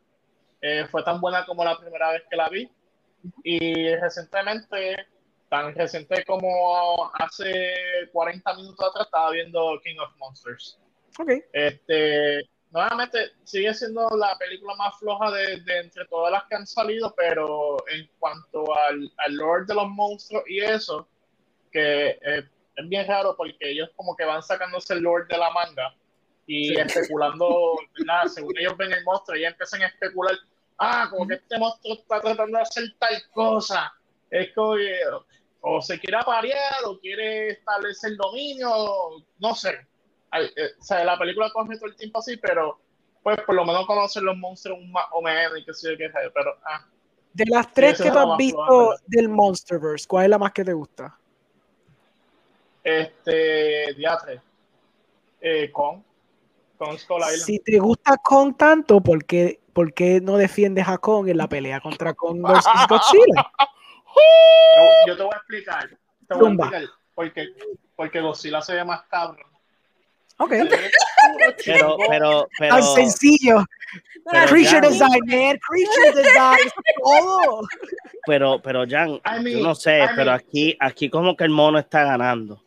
eh, 0.62 0.86
fue 0.89 1.04
tan 1.04 1.19
buena 1.19 1.45
como 1.45 1.65
la 1.65 1.78
primera 1.78 2.13
vez 2.13 2.24
que 2.30 2.38
la 2.38 2.47
vi. 2.47 2.69
Y 3.43 3.93
recientemente, 3.95 5.06
tan 5.50 5.76
reciente 5.76 6.24
como 6.24 7.12
hace 7.15 7.74
40 8.13 8.54
minutos 8.56 8.88
atrás, 8.89 9.06
estaba 9.08 9.32
viendo 9.32 9.82
King 9.84 9.97
of 10.00 10.15
Monsters. 10.17 10.80
Ok. 11.19 11.30
Este, 11.52 12.50
nuevamente, 12.72 13.32
sigue 13.44 13.74
siendo 13.74 14.10
la 14.18 14.38
película 14.38 14.76
más 14.76 14.98
floja 15.00 15.32
de, 15.32 15.62
de 15.62 15.80
entre 15.80 16.06
todas 16.06 16.32
las 16.32 16.44
que 16.46 16.56
han 16.56 16.66
salido, 16.68 17.14
pero 17.16 17.78
en 17.90 18.10
cuanto 18.20 18.64
al, 18.76 19.12
al 19.18 19.36
lore 19.36 19.66
de 19.66 19.76
los 19.76 19.88
monstruos 19.90 20.44
y 20.48 20.60
eso, 20.62 21.08
que 21.72 22.20
eh, 22.22 22.44
es 22.76 22.90
bien 22.90 23.08
raro 23.08 23.36
porque 23.36 23.56
ellos 23.60 23.90
como 23.96 24.16
que 24.16 24.26
van 24.26 24.42
sacándose 24.42 24.94
el 24.94 25.02
lore 25.02 25.26
de 25.30 25.38
la 25.38 25.50
manga 25.52 25.94
y 26.48 26.70
Sí. 26.70 26.76
especulando, 26.76 27.76
¿verdad? 27.98 28.26
Según 28.28 28.58
ellos 28.58 28.76
ven 28.78 28.92
el 28.92 29.04
monstruo, 29.04 29.38
y 29.38 29.46
empiezan 29.46 29.84
a 29.84 29.88
especular, 29.88 30.36
ah, 30.80 31.08
como 31.10 31.28
que 31.28 31.36
este 31.36 31.58
monstruo 31.58 31.94
está 31.94 32.20
tratando 32.20 32.58
de 32.58 32.64
hacer 32.64 32.84
tal 33.00 33.22
cosa. 33.32 33.94
Es 34.30 34.54
como 34.54 34.76
que 34.76 35.00
o 35.64 35.82
se 35.82 36.00
quiere 36.00 36.18
aparear 36.18 36.84
o 36.86 37.00
quiere 37.00 37.50
establecer 37.50 38.16
dominio, 38.18 39.24
no 39.40 39.54
sé. 39.56 39.86
Eh, 40.34 40.72
o 40.80 40.84
sea, 40.84 41.04
la 41.04 41.17
película 41.17 41.50
coge 41.52 41.76
todo 41.78 41.88
el 41.88 41.96
tiempo 41.96 42.20
así, 42.20 42.38
pero 42.38 42.80
pues 43.22 43.39
por 43.41 43.56
lo 43.56 43.65
menos 43.65 43.86
conocen 43.86 44.26
los 44.26 44.38
monstruos 44.38 44.80
más 44.89 45.06
o 45.12 45.22
menos 45.22 45.58
y 45.58 45.65
qué 45.65 45.74
sé 45.74 45.91
yo 45.91 45.98
qué 45.98 46.10
pero 46.34 46.58
ah, 46.65 46.86
De 47.34 47.46
las 47.48 47.72
tres 47.72 48.02
que 48.02 48.10
tú 48.10 48.17
has 48.17 48.38
visto 48.38 48.65
floja, 48.65 48.96
del 49.06 49.30
Monsterverse, 49.30 50.08
¿cuál 50.08 50.26
es 50.26 50.30
la 50.32 50.38
más 50.39 50.52
que 50.52 50.63
te 50.63 50.74
gusta? 50.74 51.17
este 52.84 53.94
diatre 53.94 54.41
eh, 55.39 55.72
con 55.72 56.04
con 56.78 56.98
Skull 56.98 57.20
Island. 57.20 57.41
Si 57.41 57.60
te 57.60 57.78
gusta 57.78 58.17
Kong 58.17 58.56
tanto, 58.58 59.02
¿por 59.02 59.24
qué, 59.24 59.60
por 59.72 59.94
qué 59.94 60.20
no 60.20 60.38
defiendes 60.38 60.88
a 60.88 60.98
Kong 60.98 61.28
en 61.28 61.38
la 61.38 61.48
pelea 61.48 61.80
contra 61.80 62.15
Kong 62.15 62.41
versus 62.41 62.72
Godzilla? 62.89 63.52
Yo, 65.06 65.08
yo 65.08 65.17
te 65.17 65.24
voy 65.24 65.32
a 65.32 65.38
explicar, 65.38 65.89
te 66.28 66.34
voy 66.34 66.48
a 66.48 66.54
explicar 66.54 66.84
porque 67.13 67.50
porque 67.96 68.20
Godzilla 68.20 68.62
se 68.62 68.74
ve 68.74 68.84
más 68.84 69.04
cabrón. 69.04 69.51
Ok. 70.42 70.54
Pero, 71.66 71.98
pero, 72.10 72.48
pero. 72.60 72.76
Tan 72.76 72.84
sencillo. 72.84 73.64
Pero 74.32 74.46
Creature 74.48 74.82
design, 74.88 75.20
man. 75.26 75.60
Creature 75.68 76.22
design. 76.24 76.72
Todo. 77.04 77.62
Pero, 78.26 78.62
pero, 78.62 78.86
Jan, 78.88 79.10
I 79.26 79.42
mean, 79.44 79.58
yo 79.58 79.64
no 79.64 79.76
sé, 79.76 80.00
I 80.04 80.08
pero 80.16 80.32
mean- 80.32 80.40
aquí, 80.40 80.78
aquí 80.80 81.10
como 81.10 81.36
que 81.36 81.44
el 81.44 81.50
mono 81.50 81.80
está 81.80 82.04
ganando. 82.04 82.62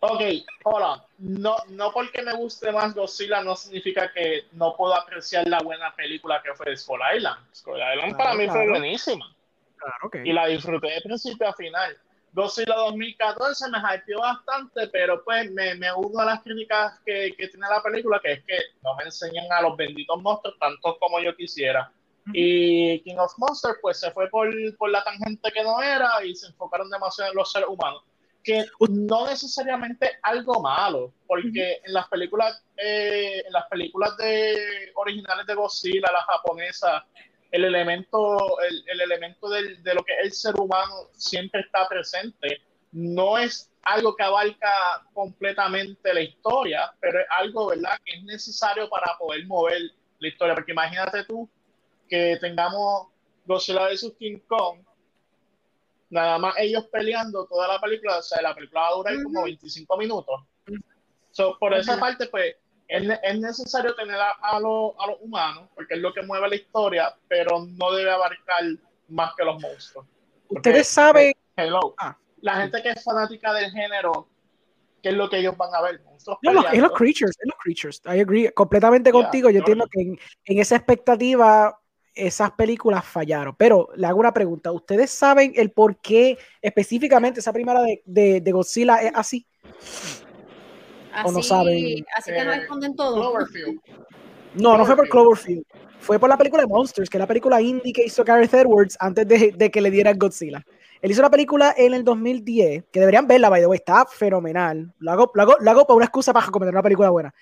Ok, 0.00 0.20
hola. 0.64 1.02
no, 1.18 1.56
no 1.70 1.90
porque 1.90 2.22
me 2.22 2.34
guste 2.34 2.70
más 2.70 2.94
Godzilla 2.94 3.42
no 3.42 3.56
significa 3.56 4.12
que 4.12 4.44
no 4.52 4.76
puedo 4.76 4.94
apreciar 4.94 5.48
la 5.48 5.58
buena 5.60 5.92
película 5.96 6.40
que 6.44 6.52
fue 6.54 6.76
Skull 6.76 7.00
Island. 7.16 7.38
Skull 7.54 7.76
Island 7.78 8.14
Claro, 8.14 8.16
para 8.18 8.34
mí 8.34 8.46
fue 8.46 8.68
buenísima 8.68 9.34
Claro 9.78 10.10
que. 10.10 10.22
y 10.24 10.32
la 10.32 10.46
disfruté 10.46 10.88
de 10.92 11.00
principio 11.00 11.48
a 11.48 11.54
final. 11.54 11.96
Godzilla 12.36 12.74
2014 12.74 13.70
me 13.70 13.78
hypeó 13.78 14.20
bastante, 14.20 14.88
pero 14.88 15.24
pues 15.24 15.50
me, 15.52 15.74
me 15.76 15.90
uno 15.90 16.20
a 16.20 16.26
las 16.26 16.42
críticas 16.42 17.00
que, 17.06 17.34
que 17.34 17.48
tiene 17.48 17.66
la 17.66 17.82
película, 17.82 18.20
que 18.22 18.32
es 18.32 18.44
que 18.44 18.58
no 18.82 18.94
me 18.94 19.04
enseñan 19.04 19.50
a 19.50 19.62
los 19.62 19.74
benditos 19.74 20.20
monstruos 20.20 20.54
tanto 20.60 20.98
como 20.98 21.18
yo 21.18 21.34
quisiera. 21.34 21.90
Y 22.34 23.00
King 23.00 23.16
of 23.16 23.32
Monsters 23.38 23.78
pues 23.80 24.00
se 24.00 24.10
fue 24.10 24.28
por, 24.28 24.52
por 24.76 24.90
la 24.90 25.02
tangente 25.02 25.50
que 25.50 25.62
no 25.62 25.80
era 25.80 26.22
y 26.26 26.34
se 26.34 26.48
enfocaron 26.48 26.90
demasiado 26.90 27.30
en 27.30 27.38
los 27.38 27.50
seres 27.50 27.70
humanos. 27.70 28.02
Que 28.44 28.66
no 28.90 29.26
necesariamente 29.26 30.18
algo 30.22 30.60
malo, 30.60 31.14
porque 31.26 31.80
en 31.86 31.94
las 31.94 32.06
películas, 32.08 32.62
eh, 32.76 33.44
en 33.46 33.52
las 33.52 33.66
películas 33.68 34.14
de 34.18 34.92
originales 34.96 35.46
de 35.46 35.54
Godzilla, 35.54 36.12
la 36.12 36.22
japonesa, 36.22 37.06
el 37.56 37.64
elemento, 37.64 38.60
el, 38.60 38.84
el 38.88 39.00
elemento 39.00 39.48
del- 39.48 39.82
de 39.82 39.94
lo 39.94 40.02
que 40.04 40.12
es 40.14 40.24
el 40.26 40.32
ser 40.32 40.54
humano 40.60 41.08
siempre 41.12 41.60
está 41.62 41.88
presente. 41.88 42.62
No 42.92 43.36
es 43.38 43.70
algo 43.82 44.14
que 44.16 44.22
abarca 44.22 45.04
completamente 45.12 46.12
la 46.14 46.20
historia, 46.20 46.92
pero 47.00 47.20
es 47.20 47.26
algo, 47.30 47.66
¿verdad?, 47.68 47.98
que 48.04 48.16
es 48.16 48.22
necesario 48.24 48.88
para 48.88 49.16
poder 49.18 49.46
mover 49.46 49.80
la 50.18 50.28
historia. 50.28 50.54
Porque 50.54 50.72
imagínate 50.72 51.24
tú 51.24 51.48
que 52.08 52.36
tengamos 52.40 53.08
Godzilla 53.44 53.88
vs. 53.88 54.12
King 54.18 54.38
Kong, 54.48 54.80
nada 56.10 56.38
más 56.38 56.54
ellos 56.58 56.84
peleando 56.90 57.46
toda 57.46 57.68
la 57.68 57.80
película, 57.80 58.18
o 58.18 58.22
sea, 58.22 58.40
la 58.42 58.54
película 58.54 58.82
va 58.82 58.88
a 58.88 58.94
durar 58.94 59.22
como 59.22 59.42
25 59.44 59.96
minutos. 59.96 60.40
So, 61.30 61.58
por 61.58 61.74
esa 61.74 61.92
Ujú. 61.92 62.00
parte, 62.00 62.26
pues, 62.28 62.56
es, 62.88 63.18
es 63.22 63.40
necesario 63.40 63.94
tener 63.94 64.16
a, 64.16 64.32
a 64.42 64.60
los 64.60 64.92
a 64.98 65.06
los 65.08 65.16
humanos, 65.20 65.68
porque 65.74 65.94
es 65.94 66.00
lo 66.00 66.12
que 66.12 66.22
mueve 66.22 66.48
la 66.48 66.56
historia, 66.56 67.14
pero 67.28 67.66
no 67.66 67.92
debe 67.92 68.10
abarcar 68.10 68.62
más 69.08 69.32
que 69.36 69.44
los 69.44 69.60
monstruos. 69.60 70.06
Ustedes 70.48 70.86
saben. 70.86 71.32
Hello. 71.56 71.94
Ah. 71.98 72.16
La 72.40 72.56
gente 72.56 72.82
que 72.82 72.90
es 72.90 73.02
fanática 73.02 73.52
del 73.54 73.70
género, 73.70 74.28
¿qué 75.02 75.08
es 75.08 75.14
lo 75.14 75.28
que 75.28 75.38
ellos 75.38 75.56
van 75.56 75.74
a 75.74 75.80
ver? 75.80 76.00
Monstruos 76.02 76.38
No, 76.42 76.52
no, 76.52 76.68
es 76.68 76.78
los 76.78 76.92
creatures, 76.92 77.36
es 77.40 77.46
los 77.46 77.56
creatures. 77.58 78.02
I 78.04 78.20
agree 78.20 78.50
completamente 78.52 79.10
contigo. 79.10 79.50
Yo 79.50 79.58
entiendo 79.58 79.86
que 79.90 80.02
en, 80.02 80.18
en 80.44 80.58
esa 80.58 80.76
expectativa 80.76 81.80
esas 82.14 82.52
películas 82.52 83.04
fallaron. 83.04 83.54
Pero 83.56 83.88
le 83.96 84.06
hago 84.06 84.20
una 84.20 84.32
pregunta. 84.32 84.72
¿Ustedes 84.72 85.10
saben 85.10 85.52
el 85.56 85.70
por 85.70 85.96
qué 86.00 86.38
específicamente 86.62 87.40
esa 87.40 87.52
primera 87.52 87.82
de, 87.82 88.02
de, 88.04 88.40
de 88.40 88.52
Godzilla 88.52 88.96
es 88.96 89.12
así? 89.14 89.46
Así, 91.16 91.28
O 91.28 91.32
no 91.32 91.42
saben. 91.42 92.04
así 92.16 92.32
que 92.32 92.44
no 92.44 92.52
Eh, 92.52 92.56
esconden 92.58 92.94
todo. 92.96 93.14
Cloverfield. 93.20 93.80
No, 94.54 94.78
no 94.78 94.86
fue 94.86 94.96
por 94.96 95.06
Cloverfield. 95.10 95.64
Fue 95.98 96.18
por 96.18 96.30
la 96.30 96.36
película 96.38 96.62
de 96.62 96.68
Monsters, 96.68 97.10
que 97.10 97.18
es 97.18 97.20
la 97.20 97.26
película 97.26 97.60
indie 97.60 97.92
que 97.92 98.04
hizo 98.04 98.24
Gareth 98.24 98.54
Edwards 98.54 98.96
antes 99.00 99.28
de, 99.28 99.52
de 99.54 99.70
que 99.70 99.80
le 99.82 99.90
dieran 99.90 100.16
Godzilla. 100.18 100.64
Él 101.02 101.10
hizo 101.10 101.20
una 101.20 101.30
película 101.30 101.74
en 101.76 101.92
el 101.92 102.02
2010, 102.04 102.84
que 102.90 103.00
deberían 103.00 103.26
verla, 103.26 103.50
by 103.50 103.60
the 103.60 103.66
way, 103.66 103.76
está 103.76 104.06
fenomenal. 104.06 104.94
Lo 104.98 105.12
hago, 105.12 105.30
lo 105.34 105.42
hago, 105.42 105.56
lo 105.60 105.70
hago 105.70 105.86
por 105.86 105.96
una 105.96 106.06
excusa 106.06 106.32
para 106.32 106.46
comentar 106.46 106.72
una 106.74 106.82
película 106.82 107.10
buena. 107.10 107.34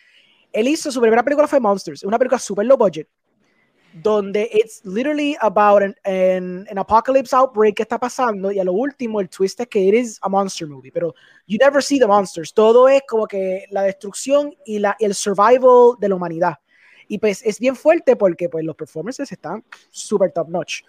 Él 0.53 0.67
hizo, 0.67 0.91
su 0.91 1.01
primera 1.01 1.23
película 1.23 1.47
fue 1.47 1.61
Monsters, 1.61 2.03
una 2.03 2.19
película 2.19 2.39
super 2.41 2.67
low 2.67 2.77
budget, 2.77 3.07
donde 4.03 4.49
it's 4.53 4.85
literally 4.85 5.37
about 5.41 5.83
an, 5.83 5.95
an, 6.05 6.79
apocalypse 6.79 7.33
outbreak 7.33 7.77
que 7.77 7.85
está 7.85 7.99
pasando, 7.99 8.51
y 8.51 8.59
a 8.59 8.65
lo 8.65 8.73
último 8.73 9.21
el 9.21 9.29
twist 9.29 9.61
es 9.61 9.69
que 9.69 9.81
it 9.81 9.95
is 9.95 10.19
a 10.23 10.29
monster 10.29 10.67
movie, 10.67 10.91
pero 10.91 11.15
you 11.47 11.59
never 11.61 11.83
see 11.83 12.01
the 12.01 12.07
monsters, 12.07 12.53
todo 12.53 12.89
es 12.89 13.03
como 13.09 13.27
que 13.27 13.67
la 13.71 13.83
destrucción 13.83 14.53
y 14.67 14.81
la, 14.81 14.97
el 14.99 15.15
survival 15.15 15.97
de 16.01 16.09
la 16.09 16.17
humanidad. 16.17 16.55
Y 17.07 17.19
pues 17.19 17.45
es 17.45 17.61
bien 17.61 17.77
fuerte 17.77 18.17
porque 18.17 18.49
pues 18.49 18.65
los 18.65 18.75
performances 18.75 19.31
están 19.31 19.63
super 19.91 20.33
top 20.33 20.49
notch. 20.49 20.83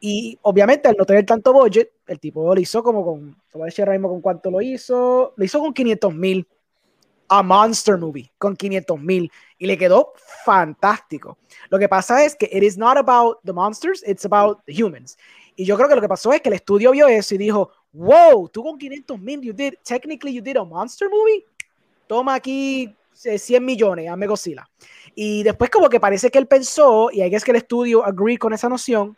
Y 0.00 0.38
obviamente 0.42 0.88
al 0.88 0.96
no 0.96 1.04
tener 1.04 1.24
tanto 1.24 1.52
budget, 1.52 1.90
el 2.06 2.20
tipo 2.20 2.54
lo 2.54 2.60
hizo 2.60 2.82
como 2.82 3.04
con, 3.04 3.34
te 3.50 3.58
voy 3.58 3.62
a 3.62 3.66
decir 3.66 3.82
ahora 3.82 3.92
mismo 3.92 4.08
con 4.10 4.20
cuánto 4.20 4.50
lo 4.50 4.60
hizo, 4.60 5.32
lo 5.36 5.44
hizo 5.44 5.60
con 5.60 5.72
500 5.72 6.14
mil. 6.14 6.46
A 7.28 7.42
monster 7.42 7.98
movie, 7.98 8.32
con 8.38 8.56
500 8.56 9.00
mil. 9.00 9.30
Y 9.58 9.66
le 9.66 9.76
quedó 9.76 10.12
fantástico. 10.44 11.38
Lo 11.68 11.78
que 11.78 11.88
pasa 11.88 12.24
es 12.24 12.34
que 12.34 12.48
it 12.50 12.62
is 12.62 12.78
not 12.78 12.96
about 12.96 13.38
the 13.44 13.52
monsters, 13.52 14.02
it's 14.06 14.24
about 14.24 14.60
the 14.64 14.72
humans. 14.72 15.18
Y 15.56 15.64
yo 15.64 15.76
creo 15.76 15.88
que 15.88 15.96
lo 15.96 16.00
que 16.00 16.08
pasó 16.08 16.32
es 16.32 16.40
que 16.40 16.48
el 16.48 16.54
estudio 16.54 16.92
vio 16.92 17.08
eso 17.08 17.34
y 17.34 17.38
dijo, 17.38 17.70
wow, 17.92 18.48
tú 18.48 18.62
con 18.62 18.78
500 18.78 19.18
mil, 19.20 19.40
you 19.42 19.52
did, 19.52 19.74
technically 19.82 20.32
you 20.32 20.40
did 20.40 20.56
a 20.56 20.64
monster 20.64 21.10
movie. 21.10 21.44
Toma 22.06 22.34
aquí 22.34 22.94
eh, 23.24 23.38
100 23.38 23.64
millones, 23.64 24.08
hazme 24.08 24.26
Godzilla. 24.26 24.68
Y 25.14 25.42
después 25.42 25.68
como 25.68 25.88
que 25.88 25.98
parece 25.98 26.30
que 26.30 26.38
él 26.38 26.46
pensó, 26.46 27.10
y 27.10 27.22
ahí 27.22 27.34
es 27.34 27.44
que 27.44 27.50
el 27.50 27.56
estudio 27.56 28.04
agree 28.04 28.38
con 28.38 28.52
esa 28.52 28.68
noción, 28.68 29.16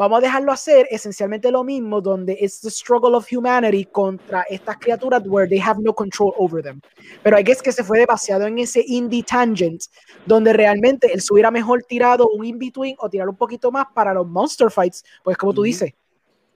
vamos 0.00 0.16
a 0.18 0.20
dejarlo 0.22 0.50
hacer 0.50 0.86
esencialmente 0.90 1.50
lo 1.50 1.62
mismo, 1.62 2.00
donde 2.00 2.32
it's 2.40 2.60
the 2.62 2.70
struggle 2.70 3.14
of 3.14 3.26
humanity 3.30 3.84
contra 3.84 4.42
estas 4.48 4.78
criaturas 4.78 5.22
where 5.26 5.46
they 5.46 5.60
have 5.60 5.78
no 5.82 5.92
control 5.92 6.32
over 6.38 6.62
them. 6.62 6.80
Pero 7.22 7.36
hay 7.36 7.44
que 7.44 7.52
es 7.52 7.60
que 7.60 7.70
se 7.70 7.84
fue 7.84 7.98
demasiado 7.98 8.46
en 8.46 8.58
ese 8.58 8.82
indie 8.86 9.22
tangent, 9.22 9.82
donde 10.24 10.54
realmente 10.54 11.12
él 11.12 11.20
se 11.20 11.34
hubiera 11.34 11.50
mejor 11.50 11.82
tirado 11.82 12.28
un 12.30 12.46
in-between 12.46 12.96
o 12.98 13.10
tirar 13.10 13.28
un 13.28 13.36
poquito 13.36 13.70
más 13.70 13.84
para 13.94 14.14
los 14.14 14.26
monster 14.26 14.70
fights, 14.70 15.04
pues 15.22 15.36
como 15.36 15.52
tú 15.52 15.60
Ujú. 15.60 15.66
dices, 15.66 15.92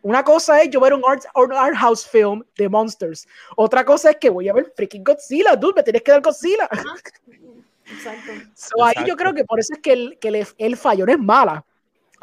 una 0.00 0.24
cosa 0.24 0.62
es 0.62 0.70
yo 0.70 0.80
ver 0.80 0.94
un 0.94 1.02
art, 1.06 1.24
un 1.34 1.52
art 1.52 1.76
house 1.76 2.06
film 2.06 2.42
de 2.56 2.66
monsters, 2.70 3.26
otra 3.56 3.84
cosa 3.84 4.10
es 4.12 4.16
que 4.16 4.30
voy 4.30 4.48
a 4.48 4.54
ver 4.54 4.72
freaking 4.74 5.04
Godzilla, 5.04 5.54
dude, 5.54 5.74
me 5.76 5.82
tienes 5.82 6.02
que 6.02 6.12
dar 6.12 6.22
Godzilla. 6.22 6.66
Exacto. 7.92 8.32
So, 8.54 8.82
ahí 8.82 8.94
yo 8.96 9.02
Exacto. 9.02 9.16
creo 9.18 9.34
que 9.34 9.44
por 9.44 9.60
eso 9.60 9.74
es 9.74 9.80
que 9.80 9.92
el, 9.92 10.18
que 10.18 10.30
le- 10.30 10.46
el 10.56 10.76
fallo 10.78 11.04
no 11.04 11.12
es 11.12 11.18
mala. 11.18 11.62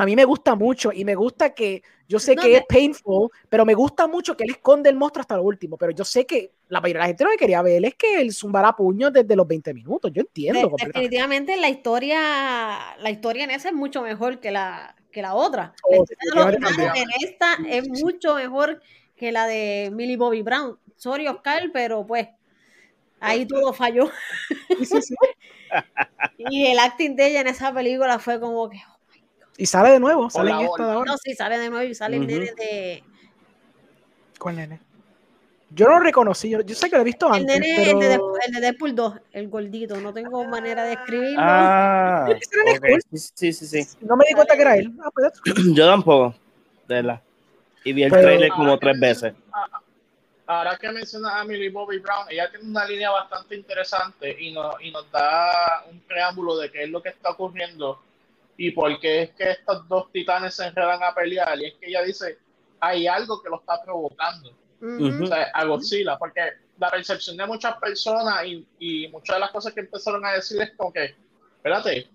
A 0.01 0.05
mí 0.05 0.15
me 0.15 0.25
gusta 0.25 0.55
mucho 0.55 0.91
y 0.91 1.05
me 1.05 1.13
gusta 1.13 1.53
que 1.53 1.83
yo 2.07 2.17
sé 2.17 2.33
No, 2.33 2.41
que 2.41 2.55
es 2.55 2.63
painful, 2.67 3.29
pero 3.47 3.65
me 3.67 3.75
gusta 3.75 4.07
mucho 4.07 4.35
que 4.35 4.45
él 4.45 4.49
esconde 4.49 4.89
el 4.89 4.95
monstruo 4.95 5.21
hasta 5.21 5.35
lo 5.35 5.43
último. 5.43 5.77
Pero 5.77 5.91
yo 5.91 6.03
sé 6.03 6.25
que 6.25 6.53
la 6.69 6.81
mayoría 6.81 7.01
de 7.01 7.03
la 7.03 7.07
gente 7.09 7.23
lo 7.23 7.29
que 7.29 7.37
quería 7.37 7.61
ver 7.61 7.85
es 7.85 7.93
que 7.93 8.19
él 8.19 8.33
zumbara 8.33 8.75
puños 8.75 9.13
desde 9.13 9.35
los 9.35 9.47
20 9.47 9.71
minutos. 9.75 10.11
Yo 10.11 10.21
entiendo 10.21 10.71
De- 10.75 10.87
definitivamente 10.87 11.55
la 11.55 11.69
historia, 11.69 12.17
la 12.97 13.11
historia 13.11 13.43
en 13.43 13.51
esa 13.51 13.69
es 13.69 13.75
mucho 13.75 14.01
mejor 14.01 14.39
que 14.39 14.49
la, 14.49 14.95
que 15.11 15.21
la 15.21 15.35
otra. 15.35 15.75
Oh, 15.83 15.91
La 15.91 15.97
historia 15.97 16.45
de 16.45 16.59
los 16.59 16.97
en 16.97 17.09
esta 17.23 17.57
es 17.69 17.87
mucho 17.87 18.33
mejor 18.33 18.81
que 19.15 19.31
la 19.31 19.45
de 19.45 19.91
Millie 19.93 20.17
Bobby 20.17 20.41
Brown. 20.41 20.79
Sorry, 20.95 21.27
Oscar, 21.27 21.69
pero 21.71 22.07
pues 22.07 22.27
ahí 23.19 23.45
todo 23.45 23.71
falló. 23.71 24.09
Sí, 24.79 24.85
sí, 24.85 25.01
sí. 25.03 25.15
Y 26.49 26.65
el 26.65 26.79
acting 26.79 27.15
de 27.15 27.27
ella 27.27 27.41
en 27.41 27.47
esa 27.47 27.71
película 27.71 28.17
fue 28.17 28.39
como 28.39 28.67
que, 28.67 28.81
Y 29.61 29.65
sale 29.67 29.91
de 29.91 29.99
nuevo, 29.99 30.27
sale 30.27 30.49
en 30.49 30.61
esta 30.61 30.85
de 30.87 30.91
ahora. 30.93 31.11
no, 31.11 31.17
sí, 31.19 31.35
sale 31.35 31.59
de 31.59 31.69
nuevo 31.69 31.87
y 31.87 31.93
sale 31.93 32.17
el 32.17 32.25
nene 32.25 32.51
de... 32.57 33.03
¿Cuál 34.39 34.55
nene? 34.55 34.79
Yo 35.69 35.85
no 35.87 35.91
lo 35.93 35.99
reconocí, 35.99 36.49
yo, 36.49 36.61
yo 36.61 36.73
sé 36.73 36.89
que 36.89 36.95
lo 36.95 37.03
he 37.03 37.05
visto 37.05 37.27
El 37.27 37.41
antes, 37.41 37.59
nene, 37.59 37.75
pero... 37.85 38.01
el, 38.01 38.07
Deadpool- 38.09 38.39
el 38.47 38.51
de 38.53 38.59
Deadpool 38.59 38.95
2, 38.95 39.13
el 39.33 39.47
gordito, 39.49 40.01
no 40.01 40.11
tengo 40.13 40.43
manera 40.45 40.83
de 40.85 40.93
escribirlo. 40.93 41.37
Ah, 41.39 42.25
Ese 42.41 42.57
nene 42.57 42.71
es 42.71 42.79
ok. 42.79 42.85
cool. 42.87 43.19
sí, 43.35 43.53
sí, 43.53 43.67
sí. 43.67 43.97
no 44.01 44.15
me 44.17 44.25
di 44.27 44.33
cuenta 44.33 44.55
que 44.55 44.61
era 44.63 44.75
él. 44.77 44.91
Ah, 44.99 45.09
pues. 45.13 45.31
Yo 45.75 45.85
tampoco, 45.85 46.33
de 46.87 46.95
verdad. 46.95 47.21
Y 47.83 47.93
vi 47.93 48.01
el 48.03 48.09
Pero- 48.09 48.23
trailer 48.23 48.49
como 48.49 48.79
que 48.79 48.85
tres 48.87 48.99
veces. 48.99 49.33
menciona- 49.33 49.81
Ahora 50.47 50.75
que 50.75 50.91
mencionas 50.91 51.33
a 51.35 51.43
Millie 51.45 51.69
Bobby 51.69 51.99
Brown, 51.99 52.25
ella 52.31 52.49
tiene 52.49 52.65
una 52.67 52.83
línea 52.85 53.11
bastante 53.11 53.55
interesante 53.55 54.35
y, 54.41 54.51
no- 54.51 54.73
y 54.81 54.89
nos 54.89 55.09
da 55.11 55.85
un 55.89 55.99
preámbulo 56.01 56.57
de 56.57 56.71
qué 56.71 56.83
es 56.85 56.89
lo 56.89 56.99
que 57.01 57.09
está 57.09 57.29
ocurriendo 57.29 58.01
y 58.63 58.71
por 58.71 58.99
qué 58.99 59.23
es 59.23 59.29
que 59.31 59.51
estos 59.51 59.87
dos 59.87 60.11
titanes 60.11 60.53
se 60.55 60.65
enredan 60.67 61.01
a 61.01 61.13
pelear. 61.15 61.57
Y 61.59 61.65
es 61.65 61.73
que 61.79 61.87
ella 61.87 62.03
dice, 62.03 62.37
hay 62.79 63.07
algo 63.07 63.41
que 63.41 63.49
lo 63.49 63.59
está 63.59 63.81
provocando. 63.83 64.51
Ujú. 64.81 65.23
o 65.23 65.27
sea, 65.27 65.49
a 65.53 65.65
Godzilla, 65.65 66.17
porque 66.17 66.41
la 66.79 66.89
percepción 66.89 67.37
de 67.37 67.45
muchas 67.45 67.75
personas 67.77 68.43
y, 68.45 68.67
y 68.79 69.07
muchas 69.09 69.35
de 69.35 69.39
las 69.39 69.51
cosas 69.51 69.73
que 69.73 69.79
empezaron 69.81 70.25
a 70.25 70.33
decir 70.33 70.59
es 70.61 70.71
como 70.75 70.91
que, 70.91 71.15
espérate, 71.57 72.07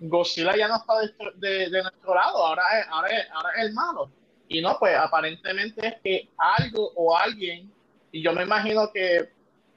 Godzilla 0.00 0.56
ya 0.56 0.68
no 0.68 0.76
está 0.76 0.98
de, 1.00 1.48
de- 1.48 1.70
de 1.70 1.82
nuestro 1.82 2.14
lado, 2.14 2.44
ahora 2.46 2.62
es, 2.80 2.86
ahora, 2.88 3.08
es, 3.08 3.26
ahora 3.32 3.48
es 3.56 3.64
el 3.66 3.72
malo. 3.72 4.10
Y 4.48 4.60
no, 4.60 4.76
pues 4.78 4.96
aparentemente 4.96 5.86
es 5.86 5.94
que 6.02 6.28
algo 6.38 6.92
o 6.96 7.16
alguien, 7.16 7.72
y 8.10 8.22
yo 8.22 8.32
me 8.32 8.42
imagino 8.42 8.90
que 8.92 9.30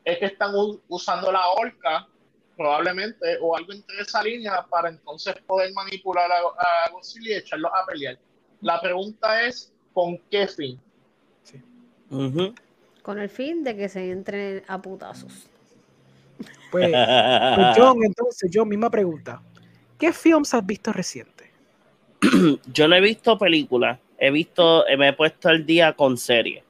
es 0.04 0.18
que 0.20 0.26
están 0.26 0.52
usando 0.88 1.32
la 1.32 1.48
horca, 1.50 2.08
probablemente, 2.56 3.38
o 3.41 3.56
algo 3.56 3.74
entre 3.74 4.00
esa 4.02 4.24
línea 4.24 4.65
para 4.70 4.89
entonces 4.89 5.36
poder 5.46 5.74
manipular 5.74 6.30
a, 6.32 6.38
a 6.38 6.89
Godzilla 6.91 7.32
y 7.32 7.34
echarlo 7.34 7.68
a 7.76 7.86
pelear. 7.86 8.18
La 8.62 8.82
pregunta 8.82 9.44
es, 9.44 9.74
¿con 9.94 10.18
qué 10.30 10.48
fin? 10.48 10.80
Con 13.02 13.20
el 13.20 13.30
fin 13.30 13.63
de 13.63 13.76
que 13.76 13.88
se 13.89 14.10
entren 14.12 14.63
a 14.68 14.82
putazos. 14.82 15.48
Pues, 16.72 16.91
pues, 17.54 17.68
John, 17.76 17.98
entonces, 18.04 18.50
yo 18.52 18.65
misma 18.65 18.89
pregunta. 18.89 19.41
¿Qué 20.00 20.12
films 20.12 20.54
has 20.54 20.65
visto 20.65 20.91
reciente? 20.91 21.52
Yo 22.65 22.88
no 22.88 22.96
he 22.96 23.02
visto 23.02 23.38
películas, 23.38 24.00
he 24.18 24.32
visto, 24.32 24.84
me 24.98 25.10
he 25.10 25.13
puesto 25.13 25.48
al 25.50 25.65
día 25.65 25.94
con 25.94 26.18
series. 26.18 26.63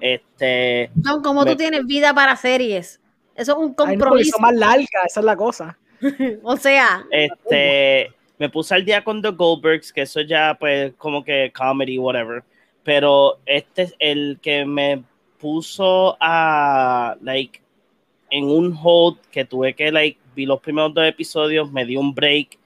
Este, 0.00 0.90
John, 1.04 1.22
como 1.22 1.44
Me- 1.44 1.52
tú 1.52 1.56
tienes 1.56 1.84
vida 1.86 2.14
para 2.14 2.36
series? 2.36 3.00
Eso 3.34 3.52
es 3.52 3.58
un 3.58 3.74
compromiso. 3.74 4.38
más 4.40 4.54
largas, 4.54 5.06
esa 5.06 5.20
es 5.20 5.26
la 5.26 5.36
cosa. 5.36 5.78
o 6.42 6.56
sea, 6.56 7.04
Este, 7.10 8.12
me 8.38 8.48
puse 8.48 8.74
al 8.74 8.84
día 8.84 9.02
con 9.02 9.22
The 9.22 9.30
Goldbergs, 9.30 9.92
que 9.92 10.02
eso 10.02 10.20
ya, 10.20 10.56
pues, 10.58 10.92
como 10.98 11.24
que 11.24 11.52
comedy, 11.56 11.98
whatever. 11.98 12.42
Pero 12.82 13.38
este 13.46 13.82
es 13.82 13.94
el 13.98 14.38
que 14.42 14.64
me 14.64 15.02
puso 15.38 16.16
a, 16.20 17.16
like, 17.22 17.60
en 18.30 18.44
un 18.44 18.76
hold 18.80 19.18
que 19.30 19.44
tuve 19.44 19.74
que, 19.74 19.90
like, 19.90 20.18
vi 20.34 20.46
los 20.46 20.60
primeros 20.60 20.92
dos 20.92 21.06
episodios, 21.06 21.70
me 21.70 21.84
di 21.84 21.96
un 21.96 22.14
break, 22.14 22.58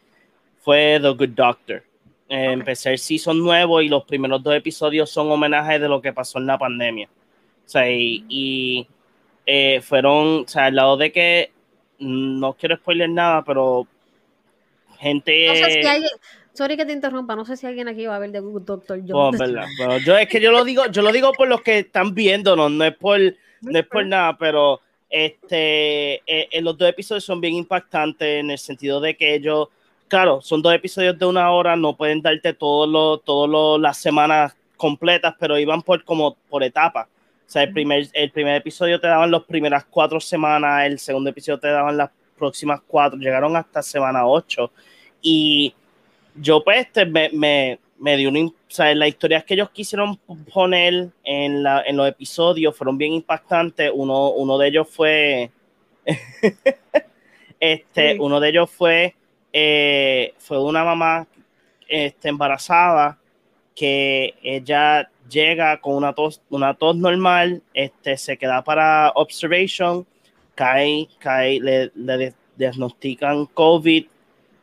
fue 0.59 0.99
The 1.01 1.11
Good 1.11 1.31
Doctor. 1.31 1.83
Eh, 2.29 2.53
Empecé 2.53 2.93
el 2.93 2.99
season 2.99 3.39
nuevo 3.39 3.81
y 3.81 3.89
los 3.89 4.05
primeros 4.05 4.43
dos 4.43 4.55
episodios 4.55 5.11
son 5.11 5.31
homenajes 5.31 5.81
de 5.81 5.89
lo 5.89 6.03
que 6.03 6.13
pasó 6.13 6.39
en 6.39 6.47
la 6.47 6.59
pandemia. 6.59 7.09
O 7.09 7.69
sea, 7.69 7.91
y, 7.91 8.25
y, 8.29 8.87
eh, 9.51 9.81
fueron, 9.81 10.45
o 10.45 10.47
sea, 10.47 10.67
al 10.67 10.75
lado 10.75 10.99
de 10.99 11.11
que 11.11 11.53
no 11.99 12.53
quiero 12.53 12.77
spoiler 12.77 13.09
nada, 13.09 13.43
pero 13.43 13.89
gente. 14.99 15.49
no 15.49 15.55
sé 15.55 15.73
si 15.81 15.89
alguien, 15.89 16.11
sorry 16.53 16.77
que 16.77 16.85
te 16.85 16.93
interrumpa, 16.93 17.35
no 17.35 17.47
sé 17.47 17.57
si 17.57 17.67
alguien 17.67 17.89
aquí 17.89 18.05
va 18.05 18.17
a 18.17 18.19
ver 18.19 18.31
The 18.31 18.41
Good 18.41 18.63
Doctor. 18.63 19.03
Yo, 19.03 19.15
Bueno, 19.15 19.39
verdad, 19.39 19.65
pero 19.79 19.97
yo 20.01 20.19
es 20.19 20.29
que 20.29 20.39
yo 20.39 20.53
lo 20.53 20.65
digo, 20.65 20.85
yo 20.89 21.01
lo 21.01 21.11
digo 21.13 21.33
por 21.33 21.49
los 21.49 21.63
que 21.63 21.79
están 21.79 22.15
viéndonos, 22.15 22.71
no 22.71 22.85
es 22.85 22.95
por, 22.95 23.19
no 23.63 23.79
es 23.79 23.87
por 23.87 24.05
nada, 24.05 24.37
pero 24.37 24.83
este, 25.09 26.17
eh, 26.17 26.49
eh, 26.51 26.61
los 26.61 26.77
dos 26.77 26.87
episodios 26.87 27.25
son 27.25 27.41
bien 27.41 27.55
impactantes 27.55 28.41
en 28.41 28.51
el 28.51 28.59
sentido 28.59 29.01
de 29.01 29.17
que 29.17 29.35
ellos, 29.35 29.69
claro, 30.09 30.43
son 30.43 30.61
dos 30.61 30.75
episodios 30.75 31.19
de 31.19 31.25
una 31.25 31.51
hora, 31.53 31.75
no 31.75 31.97
pueden 31.97 32.21
darte 32.21 32.53
todos 32.53 32.87
los, 32.87 33.25
todos 33.25 33.49
los, 33.49 33.81
las 33.81 33.97
semanas 33.97 34.55
completas, 34.77 35.35
pero 35.41 35.59
iban 35.59 35.81
por 35.81 36.05
como 36.05 36.37
por 36.51 36.63
etapas. 36.63 37.09
O 37.49 37.51
sea, 37.51 37.63
el 37.63 37.73
primer, 37.73 38.07
el 38.13 38.31
primer 38.31 38.57
episodio 38.57 39.01
te 39.01 39.07
daban 39.07 39.31
las 39.31 39.43
primeras 39.45 39.87
cuatro 39.87 40.21
semanas, 40.21 40.85
el 40.85 40.99
segundo 40.99 41.31
episodio 41.31 41.59
te 41.59 41.69
daban 41.69 41.97
las 41.97 42.11
próximas 42.37 42.83
cuatro, 42.87 43.19
llegaron 43.19 43.57
hasta 43.57 43.83
semana 43.83 44.27
ocho. 44.27 44.71
Y 45.23 45.75
yo 46.35 46.63
pues 46.63 46.81
este, 46.81 47.07
me, 47.07 47.31
me, 47.33 47.79
me 47.99 48.19
dio 48.19 48.29
una... 48.29 48.41
O 48.41 48.53
sea, 48.69 48.95
las 48.95 49.09
historias 49.09 49.45
que 49.45 49.55
ellos 49.55 49.71
quisieron 49.71 50.19
poner 50.53 51.09
en, 51.25 51.63
la, 51.63 51.83
en 51.87 51.97
los 51.97 52.07
episodios 52.07 52.77
fueron 52.77 52.99
bien 52.99 53.15
impactantes. 53.15 53.91
Uno, 53.95 54.29
uno 54.33 54.59
de 54.59 54.69
ellos 54.69 54.87
fue... 54.91 55.51
este, 57.61 58.13
Sí. 58.13 58.19
uno 58.21 58.41
de 58.41 58.49
ellos 58.51 58.71
fue, 58.71 59.15
eh, 59.55 60.35
fue 60.37 60.63
una 60.63 60.85
mamá 60.85 61.27
este, 61.89 62.29
embarazada 62.29 63.19
que 63.75 64.35
ella 64.43 65.11
llega 65.29 65.81
con 65.81 65.95
una 65.95 66.13
tos, 66.13 66.41
una 66.51 66.75
tos 66.75 66.97
normal, 66.97 67.63
este, 67.75 68.17
se 68.17 68.37
queda 68.37 68.63
para 68.65 69.11
observation, 69.15 70.07
cae, 70.55 71.09
cae, 71.19 71.61
le, 71.61 71.93
le 71.95 72.35
diagnostican 72.57 73.47
COVID 73.47 74.07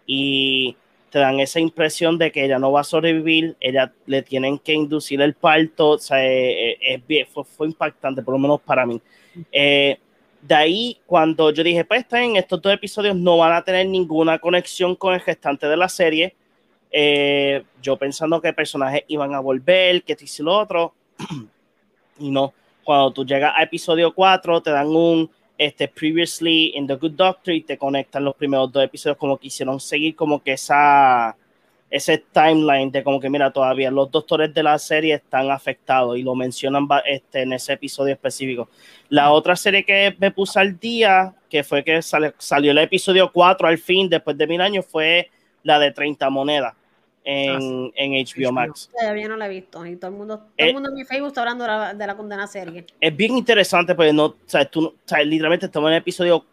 y 0.06 0.76
te 1.16 1.20
dan 1.20 1.40
esa 1.40 1.62
impresión 1.62 2.18
de 2.18 2.30
que 2.30 2.44
ella 2.44 2.60
no 2.60 2.74
va 2.74 2.82
a 2.82 2.84
sobrevivir, 2.84 3.56
ella 3.62 3.94
le 4.06 4.22
tienen 4.22 4.60
que 4.60 4.74
inducir 4.74 5.22
el 5.22 5.34
parto, 5.34 5.92
o 5.92 5.98
sea, 5.98 6.22
eh, 6.26 6.72
eh, 6.72 6.78
es 6.82 7.08
bien, 7.08 7.26
fue, 7.34 7.46
fue, 7.46 7.68
impactante, 7.68 8.22
por 8.22 8.34
lo 8.34 8.38
menos 8.38 8.60
para 8.60 8.86
mí. 8.86 9.02
Eh, 9.50 9.98
de 10.42 10.56
ahí, 10.56 11.00
cuando 11.06 11.52
yo 11.52 11.64
dije, 11.64 11.86
pues 11.86 12.06
en 12.12 12.36
estos 12.36 12.62
dos 12.62 12.74
episodios 12.74 13.16
no 13.16 13.38
van 13.38 13.54
a 13.54 13.64
tener 13.64 13.88
ninguna 13.88 14.40
conexión 14.40 14.94
con 14.96 15.14
el 15.14 15.22
restante 15.22 15.68
de 15.68 15.78
la 15.78 15.88
serie, 15.88 16.36
eh, 16.98 17.62
yo 17.82 17.98
pensando 17.98 18.40
que 18.40 18.54
personajes 18.54 19.04
iban 19.10 19.34
a 19.34 19.42
volver, 19.42 20.02
que 20.04 20.14
esto 20.14 20.24
y 20.26 20.46
lo 20.46 20.58
otro, 20.58 20.94
y 22.20 22.32
no, 22.32 22.54
cuando 22.86 23.12
tú 23.12 23.26
llegas 23.26 23.52
a 23.54 23.64
episodio 23.64 24.14
4 24.14 24.62
te 24.62 24.72
dan 24.72 24.88
un 24.88 25.30
este, 25.58 25.90
previously 25.90 26.72
in 26.74 26.88
The 26.88 26.96
Good 26.96 27.12
Doctor 27.12 27.54
y 27.54 27.64
te 27.64 27.78
conectan 27.78 28.24
los 28.24 28.34
primeros 28.36 28.72
dos 28.72 28.82
episodios 28.82 29.18
como 29.18 29.38
quisieron 29.38 29.78
seguir 29.82 30.16
como 30.16 30.42
que 30.42 30.54
esa 30.54 31.36
ese 31.90 32.24
timeline 32.32 32.90
de 32.90 33.04
como 33.04 33.20
que 33.20 33.30
mira 33.30 33.52
todavía 33.52 33.92
los 33.92 34.10
doctores 34.10 34.54
de 34.54 34.64
la 34.64 34.80
serie 34.80 35.16
están 35.16 35.52
afectados 35.52 36.18
y 36.18 36.24
lo 36.24 36.34
mencionan 36.34 36.88
este, 37.06 37.42
en 37.42 37.52
ese 37.52 37.74
episodio 37.74 38.14
específico. 38.14 38.70
La 39.10 39.32
otra 39.32 39.58
serie 39.58 39.84
que 39.84 40.16
me 40.18 40.32
puse 40.32 40.60
al 40.60 40.80
día, 40.80 41.36
que 41.50 41.64
fue 41.64 41.84
que 41.84 42.02
sale, 42.02 42.34
salió 42.38 42.72
el 42.72 42.78
episodio 42.78 43.32
4 43.34 43.68
al 43.68 43.78
fin 43.78 44.10
después 44.10 44.38
de 44.38 44.48
mil 44.48 44.62
años, 44.62 44.86
fue 44.86 45.30
la 45.64 45.78
de 45.78 45.92
30 45.92 46.30
monedas 46.30 46.74
en, 47.26 47.88
Ah, 47.88 47.92
en 47.96 48.12
HBO 48.14 48.52
Max. 48.52 48.90
Todavía 48.98 49.28
no 49.28 49.36
la 49.36 49.48
he 49.48 49.50
visto 49.50 49.86
y 49.86 49.96
todo 49.96 50.12
el 50.12 50.18
mundo, 50.18 50.38
todo 50.38 50.48
el 50.58 50.70
Eh, 50.70 50.74
mundo 50.74 50.90
en 50.90 50.96
mi 50.96 51.04
Facebook 51.04 51.28
está 51.30 51.42
hablando 51.42 51.64
de 51.64 51.70
la, 51.70 51.94
de 51.94 52.08
la 52.08 52.16
condena 52.16 52.46
serie. 52.48 52.86
Es 53.02 53.18
bien 53.18 53.36
interesante 53.36 53.96
porque 53.96 54.14
no, 54.14 54.26
o 54.26 54.36
sea, 54.46 54.64
tú, 54.66 54.86
o 54.86 54.94
sea, 55.06 55.22
literalmente 55.24 55.66
estamos 55.66 55.88
en 55.90 55.94
el 55.96 56.00
episodio 56.02 56.46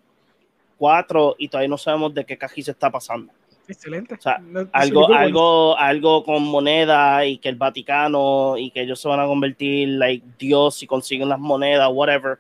4 0.79 1.37
y 1.39 1.49
todavía 1.49 1.69
no 1.69 1.79
sabemos 1.79 2.13
de 2.15 2.25
qué 2.25 2.37
cajizo 2.37 2.71
está 2.73 2.91
pasando. 2.91 3.33
Excelente. 3.69 4.15
O 4.15 4.21
sea, 4.21 4.39
No- 4.39 4.69
algo, 4.73 5.07
sí, 5.07 5.13
algo, 5.15 5.79
algo 5.79 6.25
con 6.25 6.43
moneda 6.43 7.25
y 7.25 7.39
que 7.39 7.49
el 7.49 7.55
Vaticano 7.57 8.57
y 8.59 8.71
que 8.71 8.81
ellos 8.83 9.01
se 9.01 9.09
van 9.09 9.21
a 9.21 9.27
convertir 9.27 9.89
like 9.91 10.27
Dios 10.39 10.75
si 10.77 10.87
consiguen 10.87 11.29
las 11.29 11.39
monedas, 11.39 11.89
whatever. 11.93 12.39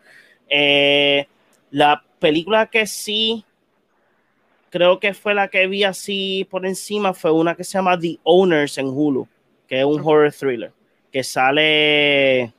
Eh, 0.48 1.26
la 1.70 2.02
película 2.18 2.66
que 2.66 2.86
sí 2.86 3.44
creo 4.72 4.98
que 4.98 5.12
fue 5.14 5.34
la 5.34 5.46
que 5.48 5.66
vi 5.68 5.84
así 5.84 6.48
por 6.50 6.66
encima 6.66 7.12
fue 7.14 7.30
una 7.30 7.54
que 7.54 7.62
se 7.62 7.74
llama 7.78 7.96
The 7.98 8.18
Owners 8.24 8.78
en 8.78 8.86
Hulu, 8.88 9.28
que 9.68 9.78
es 9.80 9.84
un 9.84 10.00
horror 10.00 10.32
thriller 10.32 10.72
que 11.12 11.22
sale 11.22 12.52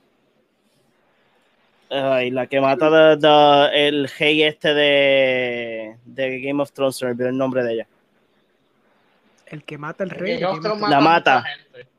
ay, 1.90 2.30
la 2.30 2.46
que 2.46 2.60
mata 2.60 2.88
de, 2.88 3.16
de- 3.16 3.88
el 3.88 4.08
rey 4.18 4.42
este 4.44 4.72
de, 4.74 5.96
de 6.04 6.40
Game 6.40 6.62
of 6.62 6.72
Thrones, 6.72 6.96
se 6.96 7.04
me 7.04 7.10
olvidó 7.12 7.28
el 7.28 7.36
nombre 7.36 7.62
de 7.64 7.72
ella. 7.74 7.86
El 9.46 9.62
que 9.64 9.76
mata 9.78 10.04
rey. 10.04 10.32
El 10.34 10.38
que 10.38 10.68
mata- 10.68 10.88
La 10.88 11.00
mata. 11.00 11.44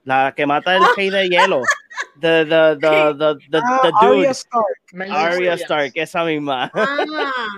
La 0.04 0.34
que 0.36 0.45
mata 0.45 0.75
el 0.75 0.84
rey 0.95 1.10
de 1.10 1.30
hielo. 1.30 1.62
The, 2.19 2.45
the, 2.45 2.78
the, 2.80 3.15
the, 3.17 3.36
the, 3.49 3.62
Ah, 3.63 3.80
the 3.84 3.91
dude. 4.01 4.17
Arya 4.28 4.32
Stark. 4.32 5.12
Arya. 5.12 5.54
Stark, 5.58 5.91
esa 5.95 6.23
misma. 6.25 6.69
Ah, 6.73 7.06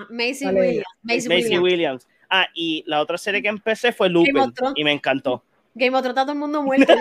Macy. 0.09 0.45
Williams. 0.47 0.85
Macy 1.03 1.57
Williams. 1.59 2.07
Ah, 2.29 2.47
y 2.53 2.83
la 2.87 3.01
otra 3.01 3.17
serie 3.17 3.41
que 3.41 3.47
empecé 3.47 3.91
fue 3.91 4.09
Lupin 4.09 4.53
y 4.75 4.83
me 4.83 4.91
encantó. 4.91 5.43
Game 5.75 5.95
of 5.95 6.01
Thrones 6.01 6.15
todo 6.23 6.31
el 6.31 6.39
mundo 6.39 6.63
muerto. 6.63 6.91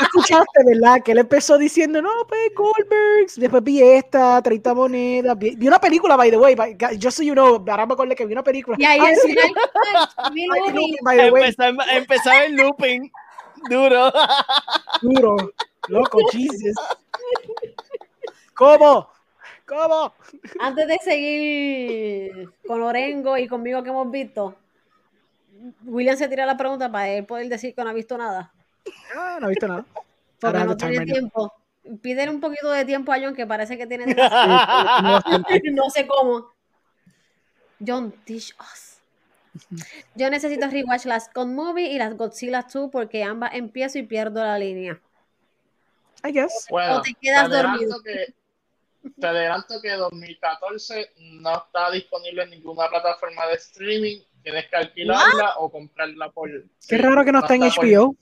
Escuchaste, 0.00 0.64
¿verdad? 0.64 1.02
Que 1.04 1.12
él 1.12 1.18
empezó 1.18 1.58
diciendo, 1.58 2.00
no, 2.00 2.10
pues 2.26 2.50
Goldbergs. 2.56 3.38
Después 3.38 3.62
vi 3.62 3.82
esta, 3.82 4.40
30 4.42 4.72
monedas. 4.74 5.38
Vi, 5.38 5.54
vi 5.54 5.68
una 5.68 5.78
película, 5.78 6.16
by 6.16 6.30
the 6.30 6.38
way. 6.38 6.54
by- 6.54 6.76
Yo 6.98 7.10
soy 7.10 7.30
uno, 7.30 7.62
ahora 7.68 7.84
me 7.86 7.92
acordé 7.92 8.14
que 8.16 8.24
vi 8.24 8.32
una 8.32 8.42
película. 8.42 8.76
y 8.80 8.84
ahí 8.86 8.98
Ah, 9.00 9.12
way, 11.30 11.54
Empezaba, 11.92 12.44
en 12.44 12.56
Lupin. 12.56 13.12
Duro. 13.68 14.10
duro. 15.02 15.36
Loco, 15.88 16.18
Jesus. 16.32 16.74
¿Cómo? 18.54 19.10
¿Cómo? 19.66 20.14
Antes 20.60 20.86
de 20.86 20.98
seguir 20.98 22.50
con 22.66 22.82
Orengo 22.82 23.36
y 23.36 23.48
conmigo 23.48 23.82
que 23.82 23.90
hemos 23.90 24.10
visto, 24.10 24.56
William 25.84 26.16
se 26.16 26.28
tira 26.28 26.46
la 26.46 26.56
pregunta 26.56 26.90
para 26.90 27.08
él 27.08 27.26
poder 27.26 27.48
decir 27.48 27.74
que 27.74 27.82
no 27.82 27.90
ha 27.90 27.92
visto 27.92 28.16
nada. 28.16 28.52
Ah, 29.16 29.38
no 29.40 29.48
he 29.48 29.50
visto 29.50 29.66
nada. 29.66 29.84
Porque 30.38 30.58
no 30.58 30.76
tiene 30.76 31.04
tiempo. 31.04 31.52
Pídele 32.00 32.30
un 32.30 32.40
poquito 32.40 32.70
de 32.70 32.84
tiempo 32.84 33.12
a 33.12 33.18
John, 33.20 33.34
que 33.34 33.46
parece 33.46 33.76
que 33.76 33.86
tiene 33.86 34.06
no 35.72 35.90
sé 35.90 36.06
cómo. 36.06 36.52
John, 37.84 38.12
teach 38.24 38.54
us. 38.60 39.00
Yo 40.14 40.30
necesito 40.30 40.68
rewatch 40.68 41.06
las 41.06 41.32
God 41.32 41.46
Movie 41.46 41.92
y 41.92 41.98
las 41.98 42.16
Godzilla 42.16 42.66
2 42.72 42.90
porque 42.90 43.24
ambas 43.24 43.54
empiezo 43.54 43.98
y 43.98 44.02
pierdo 44.02 44.42
la 44.42 44.58
línea. 44.58 45.00
I 46.24 46.32
guess. 46.32 46.66
Bueno, 46.70 46.96
O 46.96 47.02
te 47.02 47.14
quedas 47.14 47.48
dormido. 47.48 48.00
Que, 48.02 48.34
te 49.18 49.26
adelanto 49.26 49.80
que 49.80 49.90
2014 49.92 51.12
no 51.40 51.56
está 51.56 51.90
disponible 51.90 52.42
en 52.44 52.50
ninguna 52.50 52.88
plataforma 52.88 53.46
de 53.46 53.54
streaming. 53.54 54.20
Tienes 54.42 54.68
que 54.68 54.76
alquilarla 54.76 55.54
o 55.58 55.70
comprarla 55.70 56.30
por. 56.30 56.48
Qué 56.50 56.68
sí, 56.78 56.96
raro 56.98 57.24
que 57.24 57.32
no 57.32 57.40
está 57.40 57.54
en 57.54 57.60
por- 57.62 57.84
HBO. 57.86 58.16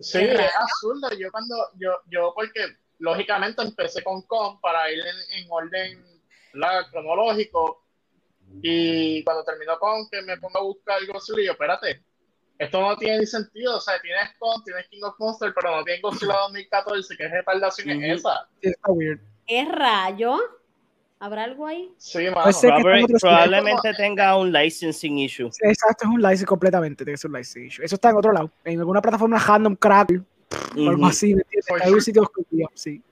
Sí, 0.00 0.18
es 0.18 0.50
absurdo. 0.56 1.08
Yo 1.18 1.30
cuando, 1.30 1.56
yo, 1.78 1.90
yo 2.10 2.32
porque 2.34 2.76
lógicamente 2.98 3.62
empecé 3.62 4.02
con 4.02 4.22
Con 4.22 4.60
para 4.60 4.90
ir 4.90 5.00
en, 5.00 5.38
en 5.40 5.46
orden 5.50 6.20
¿verdad? 6.52 6.86
cronológico 6.90 7.82
y 8.62 9.22
cuando 9.24 9.44
terminó 9.44 9.78
Con 9.78 10.08
que 10.08 10.22
me 10.22 10.36
pongo 10.38 10.58
a 10.58 10.62
buscar 10.62 11.04
Godzilla, 11.06 11.42
yo, 11.46 11.52
espérate, 11.52 12.02
esto 12.58 12.80
no 12.80 12.96
tiene 12.96 13.18
ni 13.18 13.26
sentido, 13.26 13.76
o 13.76 13.80
sea, 13.80 14.00
tienes 14.00 14.30
Con, 14.38 14.62
tienes 14.64 14.86
King 14.88 15.02
of 15.02 15.16
Monsters, 15.18 15.52
pero 15.54 15.76
no 15.76 15.84
tienes 15.84 16.00
Godzilla 16.02 16.36
2014, 16.42 17.16
¿qué 17.16 17.28
retardación 17.28 17.90
Ujú. 17.96 18.06
es 18.06 18.18
esa? 18.20 18.48
Está 18.62 18.92
weird. 18.92 19.20
¿Es 19.46 19.68
rayo? 19.68 20.38
¿Habrá 21.18 21.44
algo 21.44 21.66
ahí? 21.66 21.90
Sí, 21.96 22.24
mano. 22.24 22.42
Pues 22.42 22.60
probablemente 23.20 23.92
tenga 23.96 24.36
un 24.36 24.52
licensing 24.52 25.18
issue. 25.18 25.50
Sí, 25.50 25.60
Exacto, 25.62 26.04
es 26.04 26.10
un 26.10 26.20
license 26.20 26.44
completamente. 26.44 27.04
Tiene 27.04 27.14
que 27.14 27.18
ser 27.20 27.30
un 27.30 27.38
license 27.38 27.66
issue. 27.66 27.84
Eso 27.84 27.94
está 27.94 28.10
en 28.10 28.16
otro 28.16 28.32
lado. 28.32 28.50
En 28.64 28.78
alguna 28.78 29.00
plataforma 29.00 29.38
random 29.38 29.76
crack 29.76 30.12
o 30.76 30.90
algo 30.90 31.06
así. 31.06 31.34
Pues 31.34 31.82
Hay 31.82 31.92
un 31.92 32.02
sitio 32.02 32.22
escondido, 32.22 32.70
sí. 32.74 33.02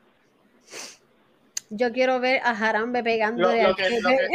Yo 1.71 1.93
quiero 1.93 2.21
ver 2.21 2.41
a 2.45 2.55
Jarambe 2.55 3.03
pegándole 3.03 3.63
lo 3.63 3.69
al 3.71 3.77
que, 3.77 4.01
lo 4.01 4.09
Pepe. 4.11 4.29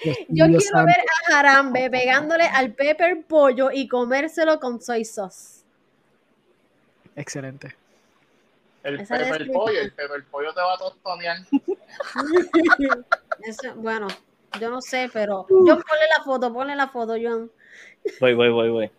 que, 0.00 0.26
Yo 0.28 0.44
quiero 0.46 0.60
santo. 0.60 0.86
ver 0.86 1.00
a 1.00 1.32
Jarambe 1.32 1.90
pegándole 1.90 2.44
al 2.44 2.72
Pepper 2.74 3.24
pollo 3.26 3.70
y 3.72 3.88
comérselo 3.88 4.60
con 4.60 4.80
soy 4.80 5.04
sauce. 5.04 5.64
Excelente. 7.16 7.74
El 8.88 9.00
es 9.00 9.08
pepper 9.08 9.50
pollo, 9.52 9.80
el 9.80 9.92
pepper 9.92 10.24
pollo 10.30 10.52
te 10.52 10.60
va 10.60 10.74
a 10.74 10.78
tostonear. 10.78 11.38
Eso, 13.42 13.74
bueno, 13.76 14.08
yo 14.60 14.70
no 14.70 14.80
sé, 14.80 15.10
pero 15.12 15.46
John, 15.48 15.66
ponle 15.66 16.08
la 16.16 16.24
foto, 16.24 16.52
ponle 16.52 16.76
la 16.76 16.88
foto, 16.88 17.14
John. 17.20 17.50
Voy, 18.20 18.34
voy, 18.34 18.50
voy, 18.50 18.70
voy. 18.70 18.90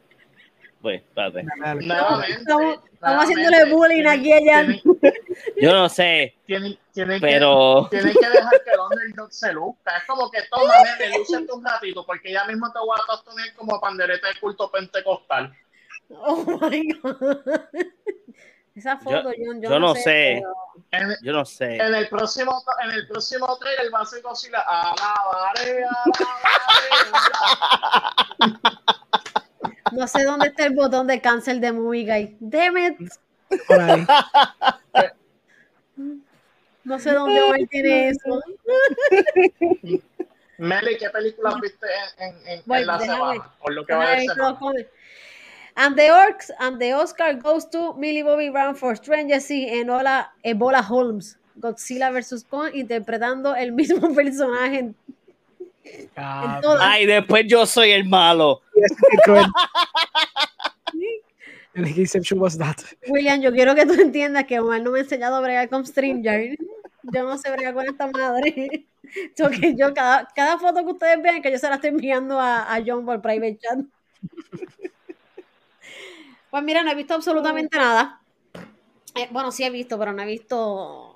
Voy, 0.82 0.96
espérate. 0.96 1.46
Estamos, 2.30 2.78
haciéndole 3.02 3.66
bullying 3.74 4.06
aquí 4.06 4.32
a 4.32 4.40
Jan. 4.46 4.80
Yo 5.62 5.74
no 5.74 5.90
sé, 5.90 6.36
tienen, 6.46 6.78
tienen 6.94 7.20
pero 7.20 7.88
que, 7.92 7.98
tienen 7.98 8.14
que 8.14 8.30
dejar 8.30 8.64
que 8.64 8.72
el 8.72 8.80
underdog 8.80 9.32
se 9.32 9.52
luzca. 9.52 9.98
Es 9.98 10.04
como 10.08 10.30
que 10.32 10.40
toma, 10.50 10.74
nene, 11.00 11.18
lúcete 11.18 11.52
un 11.52 11.66
ratito, 11.66 12.06
porque 12.06 12.32
ya 12.32 12.46
mismo 12.46 12.72
te 12.72 12.80
voy 12.80 12.98
a 12.98 13.06
tostonear 13.06 13.54
como 13.56 13.80
pandereta 13.82 14.28
de 14.30 14.40
culto 14.40 14.72
pentecostal. 14.72 15.54
Oh 16.10 16.46
my 16.62 16.94
god. 17.02 17.60
Esa 18.76 18.98
foto, 18.98 19.32
John, 19.38 19.62
yo, 19.62 19.70
yo 19.70 19.80
no 19.80 19.96
sé. 19.96 20.42
En, 20.92 21.16
yo 21.22 21.34
no 21.34 21.44
sé. 21.46 21.76
en 21.76 21.94
el 21.96 22.08
próximo 22.08 22.64
en 22.84 22.92
el 22.92 23.08
próximo 23.08 23.58
trailer 23.58 23.94
va 23.94 24.02
a 24.02 24.06
ser 24.06 24.22
Godzilla. 24.22 24.64
No 29.92 30.08
sé 30.08 30.24
dónde 30.24 30.48
está 30.48 30.66
el 30.66 30.76
botón 30.76 31.08
de 31.08 31.20
cancel 31.22 31.60
de 31.62 31.72
Movie 31.74 32.06
Guy. 32.06 32.38
Damn 32.40 32.78
it. 32.78 32.98
Por 33.68 33.82
ahí. 33.82 34.06
No 36.84 37.00
sé 37.00 37.12
dónde 37.12 37.42
Omar 37.42 37.60
tiene 37.70 38.10
eso. 38.10 38.42
Meli, 40.58 40.98
¿qué 40.98 41.10
películas 41.10 41.56
viste 41.62 41.88
en, 42.18 42.28
en, 42.36 42.48
en, 42.48 42.62
Voy, 42.66 42.80
en 42.80 42.88
la 42.88 42.98
déjame. 42.98 43.18
semana? 43.18 43.52
Por 43.60 43.74
lo 43.74 43.86
que 43.86 43.94
va 43.94 44.10
de 44.10 44.16
ver 44.16 44.26
And 45.80 45.96
the, 45.96 46.10
Orcs, 46.10 46.52
and 46.60 46.78
the 46.78 46.92
Oscar 46.92 47.36
goes 47.36 47.64
to 47.70 47.94
Millie 47.94 48.22
Bobby 48.22 48.50
Brown 48.50 48.76
for 48.76 48.98
Stranger 48.98 49.40
Things 49.40 49.72
en 49.72 49.90
Ola, 49.90 50.30
Ebola 50.44 50.84
Holmes. 50.84 51.38
Godzilla 51.56 52.12
vs. 52.12 52.46
Kong 52.50 52.72
interpretando 52.74 53.56
el 53.56 53.72
mismo 53.72 54.14
personaje 54.16 54.80
en, 54.80 54.96
Ah, 56.18 56.56
en 56.56 56.62
todas. 56.62 56.82
Ay, 56.84 57.06
después 57.06 57.46
yo 57.48 57.66
soy 57.66 57.92
el 57.92 58.06
malo. 58.06 58.62
William, 63.08 63.42
yo 63.42 63.54
quiero 63.54 63.74
que 63.74 63.86
tú 63.86 63.94
entiendas 63.94 64.44
que 64.46 64.60
Omar 64.60 64.82
no 64.82 64.92
me 64.92 65.00
ha 65.00 65.04
enseñado 65.04 65.38
a 65.38 65.42
bregar 65.42 65.70
con 65.70 65.86
StreamYard. 65.86 66.58
Yo 67.04 67.24
no 67.24 67.38
sé 67.38 67.50
bregar 67.52 67.74
con 67.74 67.86
esta 67.86 68.08
madre. 68.08 68.86
So 69.36 69.50
que 69.50 69.76
yo, 69.76 69.92
cada, 69.96 70.28
cada 70.36 70.60
foto 70.60 70.86
que 70.86 70.92
ustedes 70.92 71.20
vean, 71.24 71.42
que 71.42 71.52
yo 71.52 71.58
se 71.58 71.68
la 71.68 71.76
estoy 71.76 71.90
enviando 71.90 72.40
a, 72.40 72.72
a 72.72 72.80
John 72.86 73.08
por 73.08 73.20
private 73.24 73.58
chat. 73.58 73.80
Pues 76.52 76.64
mira, 76.64 76.84
no 76.84 76.92
he 76.92 76.96
visto 76.96 77.14
absolutamente 77.14 77.78
nada. 77.78 78.22
Eh, 79.16 79.28
bueno, 79.32 79.52
sí 79.52 79.64
he 79.64 79.70
visto, 79.70 79.98
pero 80.00 80.14
no 80.14 80.22
he 80.22 80.26
visto 80.26 81.16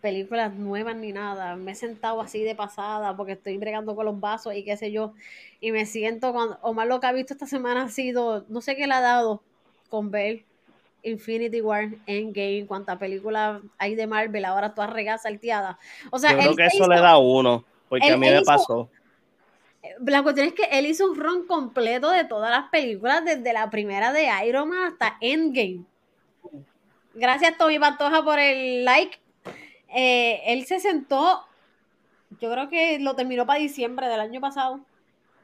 películas 0.00 0.54
nuevas 0.54 0.96
ni 0.96 1.12
nada. 1.12 1.56
Me 1.56 1.72
he 1.72 1.74
sentado 1.74 2.20
así 2.20 2.42
de 2.42 2.54
pasada 2.54 3.16
porque 3.16 3.32
estoy 3.32 3.56
bregando 3.58 3.94
con 3.96 4.06
los 4.06 4.18
vasos 4.20 4.54
y 4.54 4.64
qué 4.64 4.76
sé 4.76 4.92
yo. 4.92 5.12
Y 5.60 5.72
me 5.72 5.86
siento 5.86 6.32
cuando 6.32 6.58
Omar 6.62 6.86
lo 6.86 7.00
que 7.00 7.06
ha 7.06 7.12
visto 7.12 7.34
esta 7.34 7.46
semana 7.46 7.84
ha 7.84 7.88
sido, 7.88 8.44
no 8.48 8.60
sé 8.60 8.76
qué 8.76 8.86
le 8.86 8.94
ha 8.94 9.00
dado 9.00 9.42
con 9.88 10.10
ver 10.10 10.44
Infinity 11.02 11.60
War, 11.60 11.88
Endgame, 12.06 12.66
cuánta 12.66 12.98
película 12.98 13.60
hay 13.78 13.94
de 13.94 14.06
Marvel, 14.06 14.44
ahora 14.44 14.74
toda 14.74 14.88
regada 14.88 15.18
salteada. 15.18 15.78
O 16.10 16.18
sea, 16.18 16.32
Yo 16.32 16.38
creo 16.38 16.56
que 16.56 16.70
se 16.70 16.76
eso 16.76 16.88
le 16.88 17.00
da 17.00 17.16
uno, 17.18 17.64
porque 17.88 18.06
él- 18.08 18.14
a 18.14 18.16
mí 18.16 18.26
me 18.28 18.36
hizo- 18.36 18.44
pasó. 18.44 18.90
La 20.04 20.22
cuestión 20.22 20.48
es 20.48 20.54
que 20.54 20.64
él 20.72 20.86
hizo 20.86 21.10
un 21.10 21.16
run 21.16 21.46
completo 21.46 22.10
de 22.10 22.24
todas 22.24 22.50
las 22.50 22.68
películas, 22.70 23.24
desde 23.24 23.52
la 23.52 23.70
primera 23.70 24.12
de 24.12 24.28
Iron 24.46 24.68
Man 24.70 24.92
hasta 24.92 25.16
Endgame. 25.20 25.84
Gracias, 27.14 27.56
Tommy 27.56 27.78
Pantoja, 27.78 28.22
por 28.22 28.38
el 28.38 28.84
like. 28.84 29.18
Eh, 29.94 30.42
él 30.46 30.66
se 30.66 30.80
sentó, 30.80 31.44
yo 32.40 32.50
creo 32.50 32.68
que 32.68 32.98
lo 32.98 33.16
terminó 33.16 33.46
para 33.46 33.60
diciembre 33.60 34.08
del 34.08 34.20
año 34.20 34.40
pasado. 34.40 34.80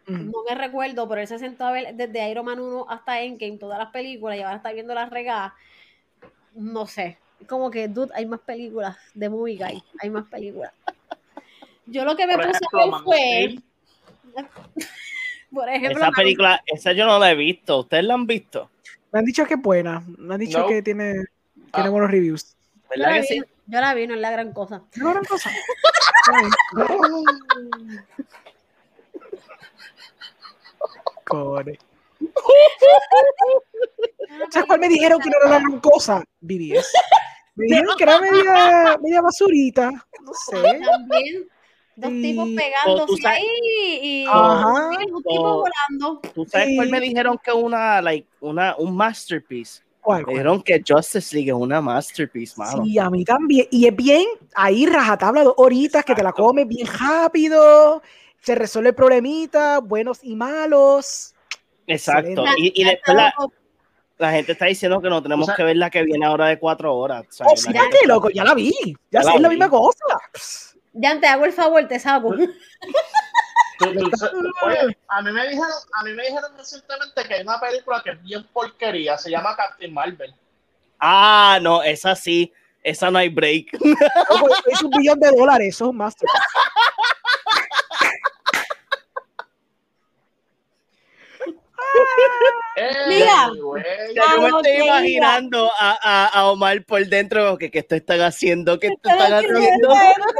Mm. 0.06 0.30
No 0.30 0.44
me 0.48 0.54
recuerdo, 0.54 1.08
pero 1.08 1.20
él 1.20 1.26
se 1.26 1.38
sentó 1.38 1.64
a 1.64 1.72
ver 1.72 1.94
desde 1.94 2.30
Iron 2.30 2.44
Man 2.44 2.60
1 2.60 2.86
hasta 2.88 3.22
Endgame 3.22 3.58
todas 3.58 3.78
las 3.78 3.90
películas 3.90 4.36
y 4.36 4.42
ahora 4.42 4.56
está 4.56 4.72
viendo 4.72 4.94
las 4.94 5.10
regadas. 5.10 5.52
No 6.54 6.86
sé. 6.86 7.18
Como 7.48 7.70
que, 7.70 7.88
dude, 7.88 8.12
hay 8.14 8.26
más 8.26 8.40
películas 8.40 8.96
de 9.14 9.28
Movie 9.28 9.56
Guy. 9.56 9.82
Hay 10.00 10.10
más 10.10 10.26
películas. 10.26 10.72
Yo 11.86 12.04
lo 12.04 12.16
que 12.16 12.26
me 12.26 12.34
Por 12.34 12.46
puse 12.46 12.58
ejemplo, 12.58 12.96
a 12.96 12.98
ver 12.98 13.04
fue. 13.04 13.62
por 15.52 15.68
ejemplo, 15.68 16.02
Esa 16.02 16.10
película, 16.12 16.62
esa 16.66 16.92
yo 16.92 17.06
no 17.06 17.18
la 17.18 17.30
he 17.30 17.34
visto. 17.34 17.80
¿Ustedes 17.80 18.04
la 18.04 18.14
han 18.14 18.26
visto? 18.26 18.70
Me 19.12 19.20
han 19.20 19.24
dicho 19.24 19.44
que 19.46 19.54
es 19.54 19.62
buena. 19.62 20.02
Me 20.18 20.34
han 20.34 20.40
dicho 20.40 20.58
No. 20.60 20.66
que 20.66 20.82
tiene, 20.82 21.12
tiene 21.72 21.88
Ah. 21.88 21.90
buenos 21.90 22.10
reviews. 22.10 22.54
yo 22.54 22.88
¿Verdad 22.90 23.06
la, 23.08 23.14
que 23.14 23.20
vi, 23.20 23.26
sí? 23.26 23.42
yo 23.66 23.80
la 23.80 23.94
vi, 23.94 24.06
no 24.06 24.14
es 24.14 24.20
la 24.20 24.30
gran 24.30 24.52
cosa. 24.52 24.82
No 24.96 25.10
gran 25.10 25.24
cosa. 25.24 25.50
Core. 31.26 31.78
¿Sabes 34.50 34.66
cuál 34.66 34.80
me 34.80 34.88
dijeron 34.88 35.20
que 35.20 35.30
no 35.30 35.36
era 35.40 35.50
la 35.50 35.58
gran 35.60 35.80
cosa? 35.80 36.24
BBS. 36.40 36.86
Me 37.56 37.66
dijeron 37.66 37.96
que 37.96 38.04
era 38.04 38.20
media, 38.20 38.96
media 39.02 39.20
basurita. 39.22 39.90
No 39.90 40.32
sé. 40.34 40.80
También, 40.84 41.48
dos 41.96 42.10
tipos 42.10 42.48
O 42.48 42.54
pegándose 42.54 43.28
ahí 43.28 43.44
y 44.02 44.26
Ajá. 44.28 44.90
y 45.00 45.10
un 45.10 45.22
tipo 45.22 45.42
O- 45.42 45.64
volando. 45.64 46.20
¿Tú 46.34 46.44
sabes 46.46 46.68
cuál 46.76 46.86
Sí. 46.88 46.92
me 46.92 47.00
dijeron 47.00 47.38
que 47.42 47.52
una, 47.52 48.00
like, 48.02 48.26
una, 48.40 48.74
un 48.76 48.96
masterpiece? 48.96 49.82
¿Cuál, 50.00 50.18
Me 50.18 50.24
cuál? 50.24 50.34
dijeron 50.34 50.62
que 50.62 50.82
Justice 50.86 51.34
League 51.34 51.50
es 51.50 51.54
una 51.56 51.80
masterpiece, 51.80 52.54
mano. 52.58 52.84
Sí, 52.84 52.98
a 52.98 53.08
mí 53.08 53.24
también. 53.24 53.66
Y 53.70 53.86
es 53.86 53.96
bien, 53.96 54.26
ahí 54.54 54.84
rajatabla 54.86 55.44
dos 55.44 55.54
horitas 55.56 56.04
que 56.04 56.14
te 56.14 56.22
la 56.22 56.32
comes 56.32 56.68
bien 56.68 56.86
rápido. 56.86 58.02
Se 58.40 58.54
resuelve 58.54 58.90
el 58.90 58.94
problemita, 58.94 59.78
buenos 59.78 60.18
y 60.22 60.36
malos. 60.36 61.34
Exacto. 61.86 62.44
Y, 62.58 62.78
y 62.78 62.84
después 62.84 63.16
la, 63.16 63.32
la 64.18 64.30
gente 64.32 64.52
está 64.52 64.66
diciendo 64.66 65.00
que 65.00 65.08
no 65.08 65.22
tenemos 65.22 65.44
O 65.44 65.46
sea- 65.46 65.56
que 65.56 65.64
ver 65.64 65.76
la 65.78 65.88
que 65.88 66.02
viene 66.02 66.26
ahora 66.26 66.48
de 66.48 66.58
cuatro 66.58 66.94
horas. 66.94 67.24
Oh. 67.40 67.44
La 67.44 67.56
fíjate, 67.56 67.78
gente- 67.78 68.06
loco, 68.06 68.28
ya 68.28 68.44
la 68.44 68.52
vi. 68.54 68.72
Ya 69.10 69.20
Ya 69.20 69.22
sé, 69.22 69.26
la 69.30 69.34
es 69.36 69.40
la 69.40 69.48
vi. 69.48 69.54
misma 69.56 69.70
cosa. 69.70 70.04
Ya 70.94 71.20
te 71.20 71.26
hago 71.26 71.44
el 71.44 71.52
favor, 71.52 71.86
te 71.88 71.98
saco. 71.98 72.34
Tú- 72.36 73.92
tú- 73.94 74.10
oye, 74.62 74.96
a 75.08 75.22
mí 75.22 75.32
me 75.32 75.42
dijeron, 75.48 75.70
a 76.00 76.04
mí 76.04 76.12
me 76.12 76.22
dijeron 76.22 76.56
recientemente 76.56 77.24
que 77.26 77.34
hay 77.34 77.42
una 77.42 77.60
película 77.60 78.00
que 78.02 78.10
es 78.10 78.22
bien 78.22 78.46
porquería, 78.52 79.18
se 79.18 79.30
llama 79.30 79.56
Captain 79.56 79.92
Marvel. 79.92 80.32
Ah, 80.98 81.58
no, 81.60 81.82
esa 81.82 82.14
sí. 82.14 82.52
Esa 82.82 83.10
no 83.10 83.18
hay 83.18 83.28
break. 83.30 83.68
Es 84.66 84.82
un 84.82 84.90
billón 84.90 85.18
de 85.18 85.30
dólares, 85.30 85.68
eso 85.74 85.84
es 85.86 85.90
un 85.90 85.96
master. 85.96 86.28
Mira. 93.08 93.50
Yo 93.54 94.40
me 94.42 94.48
estoy 94.48 94.86
imaginando 94.86 95.70
a, 95.78 95.98
a, 96.02 96.26
a 96.26 96.50
Omar 96.50 96.84
por 96.84 97.06
dentro 97.06 97.56
que, 97.58 97.70
que 97.70 97.78
esto 97.80 97.94
están 97.94 98.20
haciendo, 98.20 98.78
que 98.78 98.88
esto 98.88 99.08
están 99.08 99.32
haciendo. 99.32 99.88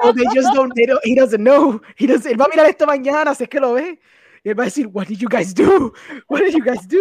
Oh, 0.02 0.12
they 0.12 0.24
just 0.34 0.52
don't, 0.54 0.72
they 0.74 0.86
don't- 0.86 1.00
he 1.04 1.14
doesn't 1.14 1.42
know. 1.42 1.80
He 1.96 2.06
doesn't, 2.06 2.30
él 2.32 2.40
va 2.40 2.46
a 2.46 2.48
mirar 2.48 2.66
esto 2.66 2.86
mañana, 2.86 3.34
si 3.34 3.44
es 3.44 3.48
que 3.48 3.60
lo 3.60 3.74
ve. 3.74 3.98
Y 4.42 4.50
él 4.50 4.58
va 4.58 4.64
a 4.64 4.66
decir, 4.66 4.88
what 4.92 5.06
did 5.06 5.18
you 5.18 5.28
guys 5.28 5.54
do? 5.54 5.92
What 6.28 6.40
did 6.42 6.54
you 6.54 6.62
guys 6.64 6.86
do? 6.88 6.98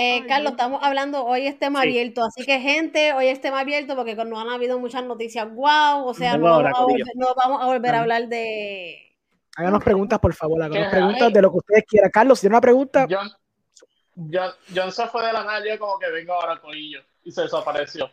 Eh, 0.00 0.24
Carlos, 0.28 0.52
estamos 0.52 0.80
hablando, 0.84 1.24
hoy 1.24 1.48
es 1.48 1.58
tema 1.58 1.82
Sí. 1.82 1.88
abierto, 1.88 2.24
así 2.24 2.44
que 2.44 2.60
gente, 2.60 3.12
hoy 3.14 3.26
es 3.26 3.40
tema 3.40 3.58
abierto 3.60 3.96
porque 3.96 4.14
no 4.14 4.38
han 4.38 4.48
habido 4.48 4.78
muchas 4.78 5.02
noticias 5.02 5.52
wow, 5.52 6.04
o 6.06 6.14
sea, 6.14 6.36
no 6.36 6.46
ahora, 6.46 6.70
vamos, 6.72 6.78
a 6.78 6.92
volver, 6.92 7.06
no 7.16 7.26
vamos 7.34 7.62
a 7.62 7.66
volver 7.66 7.94
a 7.96 8.00
hablar 8.02 8.28
de... 8.28 9.07
Háganos 9.58 9.82
preguntas, 9.82 10.18
por 10.20 10.32
favor. 10.34 10.62
Háganos 10.62 10.88
preguntas 10.88 11.32
de 11.32 11.42
lo 11.42 11.50
que 11.50 11.56
ustedes 11.58 11.84
quieran. 11.84 12.10
Carlos, 12.12 12.38
si 12.38 12.42
tiene 12.42 12.54
una 12.54 12.60
pregunta, 12.60 13.06
John, 13.10 13.28
John, 14.14 14.52
John 14.74 14.92
se 14.92 15.06
fue 15.08 15.26
de 15.26 15.32
la 15.32 15.60
yo 15.66 15.76
como 15.80 15.98
que 15.98 16.08
vengo 16.10 16.32
ahora 16.32 16.60
con 16.60 16.72
ellos 16.74 17.04
y 17.24 17.32
se 17.32 17.42
desapareció. 17.42 18.08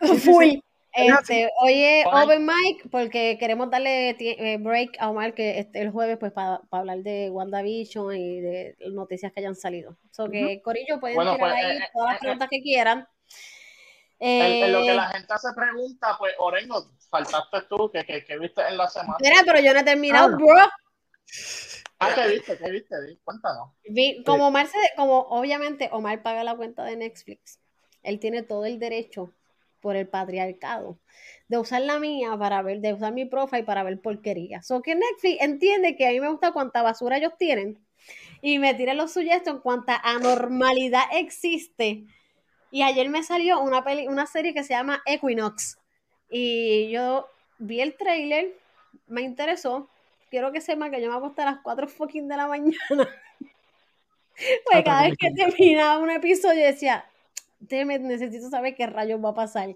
sí, 0.00 0.18
Full. 0.18 0.44
sí. 0.44 0.62
Es 0.92 1.14
Este, 1.20 1.50
Oye. 1.60 2.04
Open 2.10 2.44
Mic 2.44 2.90
porque 2.90 3.36
queremos 3.38 3.70
darle 3.70 4.10
eh, 4.18 4.56
break 4.58 4.96
a 4.98 5.10
Omar 5.10 5.34
que 5.34 5.60
este, 5.60 5.82
el 5.82 5.92
jueves 5.92 6.16
pues 6.18 6.32
para 6.32 6.60
hablar 6.72 6.98
de 6.98 7.30
WandaVision 7.30 8.16
y 8.16 8.40
de 8.40 8.76
noticias 8.90 9.32
que 9.32 9.38
hayan 9.40 9.54
salido. 9.54 9.96
So 10.10 10.28
que 10.28 10.60
Corillo 10.62 10.98
pueden 10.98 11.14
Bueno, 11.14 11.34
tirar 11.36 11.50
pues, 11.52 11.64
ahí 11.64 11.76
eh, 11.76 11.78
eh, 11.84 11.88
todas 11.92 12.08
las 12.08 12.16
eh, 12.16 12.20
preguntas 12.20 12.48
que 12.50 12.62
quieran. 12.62 13.06
En, 14.18 14.64
en 14.64 14.72
lo 14.72 14.82
que 14.82 14.90
Eh, 14.90 14.94
la 14.96 15.06
gente 15.10 15.34
se 15.38 15.52
pregunta, 15.54 16.16
pues 16.18 16.34
Orengo, 16.38 16.86
faltaste 17.08 17.62
tú, 17.68 17.88
que, 17.92 18.04
que, 18.04 18.24
que 18.24 18.36
viste 18.38 18.62
en 18.66 18.76
la 18.76 18.88
semana. 18.88 19.16
Mira, 19.20 19.36
pero 19.46 19.60
yo 19.60 19.72
no 19.72 19.78
he 19.80 19.84
terminado, 19.84 20.26
Ah. 20.32 20.36
bro. 20.36 20.68
Ah, 21.98 22.10
¿qué 22.14 22.28
viste? 22.28 22.56
¿Qué 22.58 22.70
viste? 22.70 22.94
Cuéntanos. 23.24 23.70
Vi- 23.88 24.22
como 24.24 24.48
Omar 24.48 24.66
se- 24.66 24.76
como 24.96 25.20
obviamente 25.20 25.88
Omar 25.92 26.22
paga 26.22 26.44
la 26.44 26.56
cuenta 26.56 26.84
de 26.84 26.96
Netflix, 26.96 27.58
él 28.02 28.18
tiene 28.20 28.42
todo 28.42 28.64
el 28.66 28.78
derecho 28.78 29.32
por 29.80 29.96
el 29.96 30.08
patriarcado, 30.08 30.98
de 31.48 31.58
usar 31.58 31.82
la 31.82 31.98
mía 31.98 32.36
para 32.36 32.60
ver, 32.62 32.80
de 32.80 32.92
usar 32.92 33.12
mi 33.12 33.24
profile 33.24 33.62
para 33.64 33.82
ver 33.84 34.00
porquería. 34.00 34.62
So 34.62 34.82
que 34.82 34.94
Netflix 34.94 35.40
entiende 35.40 35.96
que 35.96 36.06
a 36.06 36.10
mí 36.10 36.20
me 36.20 36.28
gusta 36.30 36.52
cuánta 36.52 36.82
basura 36.82 37.16
ellos 37.18 37.32
tienen 37.38 37.78
y 38.42 38.58
me 38.58 38.74
tiren 38.74 38.96
los 38.96 39.12
suyos 39.12 39.42
en 39.46 39.58
cuánta 39.60 39.96
anormalidad 39.96 41.04
existe. 41.12 42.04
Y 42.70 42.82
ayer 42.82 43.08
me 43.08 43.22
salió 43.22 43.60
una, 43.60 43.84
peli, 43.84 44.08
una 44.08 44.26
serie 44.26 44.54
que 44.54 44.62
se 44.64 44.74
llama 44.74 45.02
Equinox. 45.06 45.78
Y 46.30 46.90
yo 46.90 47.26
vi 47.58 47.80
el 47.80 47.96
trailer, 47.96 48.52
me 49.06 49.22
interesó. 49.22 49.88
Quiero 50.30 50.52
que 50.52 50.60
sepa 50.60 50.90
que 50.90 51.00
yo 51.00 51.10
me 51.10 51.16
acosté 51.16 51.42
a 51.42 51.46
las 51.46 51.60
4 51.60 51.88
fucking 51.88 52.28
de 52.28 52.36
la 52.36 52.46
mañana. 52.46 52.76
pues 54.64 54.84
cada 54.84 55.02
vez 55.02 55.16
que 55.18 55.30
terminaba 55.30 55.98
un 55.98 56.10
episodio 56.10 56.64
decía, 56.64 57.04
necesito 57.60 58.50
saber 58.50 58.74
qué 58.74 58.86
rayos 58.86 59.24
va 59.24 59.30
a 59.30 59.34
pasar. 59.34 59.74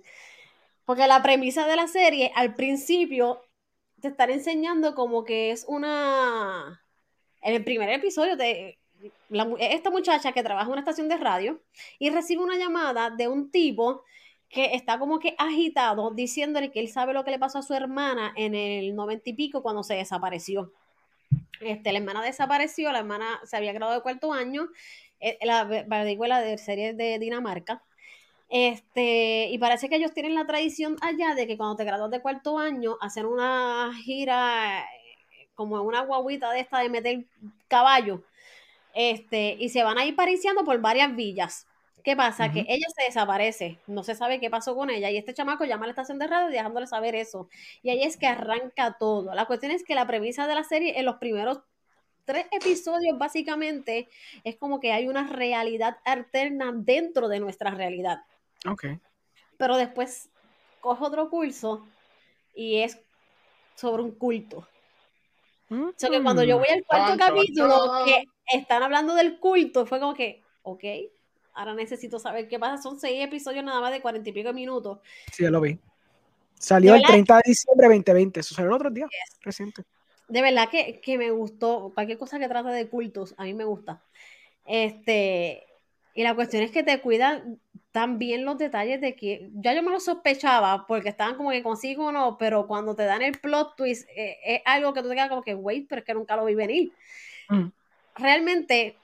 Porque 0.84 1.06
la 1.06 1.22
premisa 1.22 1.66
de 1.66 1.76
la 1.76 1.88
serie, 1.88 2.32
al 2.34 2.54
principio, 2.54 3.42
te 4.00 4.08
están 4.08 4.30
enseñando 4.30 4.94
como 4.94 5.24
que 5.24 5.50
es 5.50 5.64
una... 5.68 6.82
En 7.40 7.54
el 7.54 7.64
primer 7.64 7.88
episodio, 7.88 8.36
te... 8.36 8.78
esta 9.58 9.90
muchacha 9.90 10.32
que 10.32 10.42
trabaja 10.42 10.66
en 10.66 10.72
una 10.72 10.80
estación 10.80 11.08
de 11.08 11.16
radio 11.16 11.60
y 11.98 12.10
recibe 12.10 12.42
una 12.42 12.56
llamada 12.56 13.10
de 13.10 13.28
un 13.28 13.50
tipo 13.50 14.04
que 14.52 14.74
está 14.74 14.98
como 14.98 15.18
que 15.18 15.34
agitado 15.38 16.10
diciéndole 16.10 16.70
que 16.70 16.78
él 16.78 16.88
sabe 16.88 17.14
lo 17.14 17.24
que 17.24 17.30
le 17.30 17.38
pasó 17.38 17.58
a 17.58 17.62
su 17.62 17.72
hermana 17.72 18.34
en 18.36 18.54
el 18.54 18.94
noventa 18.94 19.30
y 19.30 19.32
pico 19.32 19.62
cuando 19.62 19.82
se 19.82 19.94
desapareció. 19.94 20.72
Este, 21.60 21.90
la 21.90 21.98
hermana 21.98 22.22
desapareció, 22.22 22.92
la 22.92 22.98
hermana 22.98 23.40
se 23.44 23.56
había 23.56 23.72
graduado 23.72 23.98
de 23.98 24.02
cuarto 24.02 24.32
año, 24.32 24.68
eh, 25.20 25.38
la 25.42 25.66
película 25.88 26.42
de 26.42 26.58
series 26.58 26.94
de 26.98 27.18
Dinamarca. 27.18 27.82
Este, 28.50 29.48
y 29.48 29.56
parece 29.56 29.88
que 29.88 29.96
ellos 29.96 30.12
tienen 30.12 30.34
la 30.34 30.46
tradición 30.46 30.96
allá 31.00 31.34
de 31.34 31.46
que 31.46 31.56
cuando 31.56 31.76
te 31.76 31.84
gradúas 31.84 32.10
de 32.10 32.20
cuarto 32.20 32.58
año, 32.58 32.98
hacen 33.00 33.24
una 33.24 33.90
gira 34.04 34.80
eh, 34.80 35.48
como 35.54 35.80
una 35.80 36.02
guaguita 36.02 36.52
de 36.52 36.60
esta 36.60 36.80
de 36.80 36.90
meter 36.90 37.24
caballo. 37.68 38.22
Este, 38.92 39.56
y 39.58 39.70
se 39.70 39.82
van 39.82 39.96
a 39.96 40.04
ir 40.04 40.14
pariciando 40.14 40.62
por 40.62 40.78
varias 40.82 41.16
villas. 41.16 41.66
¿Qué 42.02 42.16
pasa? 42.16 42.50
Que 42.50 42.66
ella 42.68 42.86
se 42.96 43.04
desaparece, 43.04 43.78
no 43.86 44.02
se 44.02 44.14
sabe 44.14 44.40
qué 44.40 44.50
pasó 44.50 44.74
con 44.74 44.90
ella 44.90 45.10
y 45.10 45.16
este 45.16 45.34
chamaco 45.34 45.64
llama 45.64 45.84
a 45.84 45.86
la 45.86 45.92
estación 45.92 46.18
de 46.18 46.26
radio 46.26 46.48
dejándole 46.48 46.86
saber 46.86 47.14
eso. 47.14 47.48
Y 47.82 47.90
ahí 47.90 48.02
es 48.02 48.16
que 48.16 48.26
arranca 48.26 48.96
todo. 48.98 49.34
La 49.34 49.46
cuestión 49.46 49.70
es 49.70 49.84
que 49.84 49.94
la 49.94 50.06
premisa 50.06 50.46
de 50.46 50.54
la 50.54 50.64
serie 50.64 50.98
en 50.98 51.04
los 51.04 51.16
primeros 51.16 51.60
tres 52.24 52.46
episodios 52.50 53.18
básicamente 53.18 54.08
es 54.42 54.56
como 54.56 54.80
que 54.80 54.92
hay 54.92 55.06
una 55.06 55.28
realidad 55.28 55.98
alterna 56.04 56.72
dentro 56.74 57.28
de 57.28 57.40
nuestra 57.40 57.70
realidad. 57.70 58.22
Ok. 58.68 58.86
Pero 59.56 59.76
después 59.76 60.28
cojo 60.80 61.06
otro 61.06 61.30
curso 61.30 61.86
y 62.54 62.78
es 62.78 62.98
sobre 63.76 64.02
un 64.02 64.12
culto. 64.12 64.66
O 65.70 65.92
sea 65.96 66.10
que 66.10 66.22
cuando 66.22 66.42
yo 66.44 66.58
voy 66.58 66.68
al 66.68 66.84
cuarto 66.84 67.16
capítulo 67.16 68.04
que 68.04 68.24
están 68.52 68.82
hablando 68.82 69.14
del 69.14 69.38
culto, 69.38 69.86
fue 69.86 70.00
como 70.00 70.12
que, 70.12 70.42
ok, 70.62 70.84
Ahora 71.54 71.74
necesito 71.74 72.18
saber 72.18 72.48
qué 72.48 72.58
pasa. 72.58 72.82
Son 72.82 72.98
seis 72.98 73.24
episodios 73.24 73.64
nada 73.64 73.80
más 73.80 73.92
de 73.92 74.00
cuarenta 74.00 74.30
y 74.30 74.32
pico 74.32 74.52
minutos. 74.52 74.98
Sí, 75.32 75.42
ya 75.42 75.50
lo 75.50 75.60
vi. 75.60 75.78
Salió 76.54 76.94
el 76.94 77.02
30 77.02 77.36
de 77.36 77.42
diciembre 77.44 77.88
de 77.88 77.94
2020. 77.96 78.40
Eso 78.40 78.54
salió 78.54 78.70
el 78.70 78.76
otro 78.76 78.90
día, 78.90 79.06
reciente. 79.40 79.82
De 80.28 80.42
verdad 80.42 80.68
que, 80.70 81.00
que, 81.00 81.18
me 81.18 81.30
gustó. 81.30 81.90
Cualquier 81.94 82.18
cosa 82.18 82.38
que 82.38 82.48
trata 82.48 82.70
de 82.70 82.88
cultos, 82.88 83.34
a 83.36 83.44
mí 83.44 83.52
me 83.52 83.64
gusta. 83.64 84.02
Este, 84.64 85.66
y 86.14 86.22
la 86.22 86.34
cuestión 86.34 86.62
es 86.62 86.70
que 86.70 86.82
te 86.82 87.00
cuidan 87.00 87.58
tan 87.90 88.18
bien 88.18 88.44
los 88.44 88.56
detalles 88.58 89.00
de 89.00 89.14
que 89.14 89.50
ya 89.54 89.74
yo 89.74 89.82
me 89.82 89.90
lo 89.90 90.00
sospechaba 90.00 90.86
porque 90.86 91.10
estaban 91.10 91.36
como 91.36 91.50
que 91.50 91.62
consigo 91.62 92.06
o 92.06 92.12
no, 92.12 92.38
pero 92.38 92.66
cuando 92.66 92.94
te 92.94 93.04
dan 93.04 93.22
el 93.22 93.38
plot 93.38 93.76
twist 93.76 94.08
eh, 94.16 94.38
es 94.44 94.62
algo 94.64 94.94
que 94.94 95.02
tú 95.02 95.08
te 95.08 95.14
quedas 95.14 95.28
como 95.28 95.42
que, 95.42 95.54
wait, 95.54 95.86
pero 95.88 96.00
es 96.00 96.06
que 96.06 96.14
nunca 96.14 96.36
lo 96.36 96.46
vi 96.46 96.54
venir. 96.54 96.92
Mm. 97.48 97.68
Realmente 98.16 98.96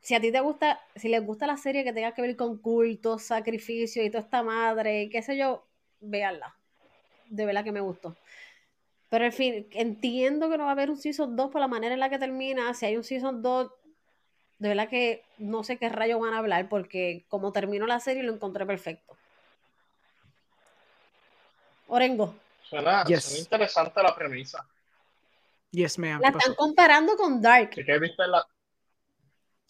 si 0.00 0.14
a 0.14 0.20
ti 0.20 0.32
te 0.32 0.40
gusta, 0.40 0.80
si 0.96 1.08
les 1.08 1.24
gusta 1.24 1.46
la 1.46 1.56
serie 1.56 1.84
que 1.84 1.92
tenga 1.92 2.12
que 2.12 2.22
ver 2.22 2.36
con 2.36 2.58
cultos, 2.58 3.22
sacrificios 3.22 4.04
y 4.04 4.10
toda 4.10 4.24
esta 4.24 4.42
madre, 4.42 5.08
qué 5.10 5.22
sé 5.22 5.36
yo, 5.36 5.66
véanla. 6.00 6.54
De 7.28 7.44
verdad 7.44 7.64
que 7.64 7.72
me 7.72 7.80
gustó. 7.80 8.16
Pero 9.10 9.24
en 9.24 9.32
fin, 9.32 9.68
entiendo 9.72 10.50
que 10.50 10.58
no 10.58 10.64
va 10.64 10.70
a 10.70 10.72
haber 10.72 10.90
un 10.90 10.96
Season 10.96 11.34
2 11.34 11.50
por 11.50 11.60
la 11.60 11.68
manera 11.68 11.94
en 11.94 12.00
la 12.00 12.10
que 12.10 12.18
termina. 12.18 12.74
Si 12.74 12.86
hay 12.86 12.96
un 12.96 13.04
Season 13.04 13.42
2, 13.42 13.70
de 14.58 14.68
verdad 14.68 14.88
que 14.88 15.24
no 15.38 15.64
sé 15.64 15.78
qué 15.78 15.88
rayos 15.88 16.20
van 16.20 16.34
a 16.34 16.38
hablar 16.38 16.68
porque 16.68 17.24
como 17.28 17.52
terminó 17.52 17.86
la 17.86 18.00
serie 18.00 18.22
lo 18.22 18.32
encontré 18.32 18.66
perfecto. 18.66 19.16
Orengo. 21.88 22.34
Suena, 22.62 23.04
interesante 23.08 24.02
la 24.02 24.14
premisa. 24.14 24.66
Yes, 25.70 25.98
ma'am. 25.98 26.20
La 26.20 26.28
están 26.28 26.54
comparando 26.54 27.16
con 27.16 27.40
Dark. 27.40 27.70
¿Qué 27.70 27.98
viste 27.98 28.26
la, 28.26 28.46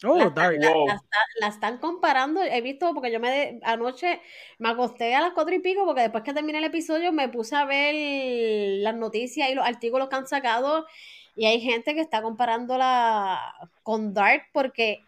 Oh, 0.05 0.17
la, 0.17 1.47
están 1.47 1.77
comparando, 1.77 2.41
he 2.41 2.61
visto, 2.61 2.93
porque 2.93 3.11
yo 3.11 3.19
me 3.19 3.59
anoche 3.63 4.21
me 4.57 4.69
acosté 4.69 5.13
a 5.13 5.19
las 5.19 5.33
cuatro 5.33 5.53
y 5.53 5.59
pico, 5.59 5.85
porque 5.85 6.03
después 6.03 6.23
que 6.23 6.33
terminé 6.33 6.59
el 6.59 6.63
episodio 6.63 7.11
me 7.11 7.27
puse 7.27 7.55
a 7.57 7.65
ver 7.65 7.95
las 8.81 8.95
noticias 8.95 9.49
y 9.49 9.55
los 9.55 9.65
artículos 9.65 10.07
que 10.07 10.15
han 10.15 10.27
sacado, 10.27 10.87
y 11.35 11.47
hay 11.47 11.59
gente 11.59 11.95
que 11.95 12.01
está 12.01 12.21
comparándola 12.21 13.53
con 13.83 14.13
Dark, 14.13 14.43
porque 14.53 15.03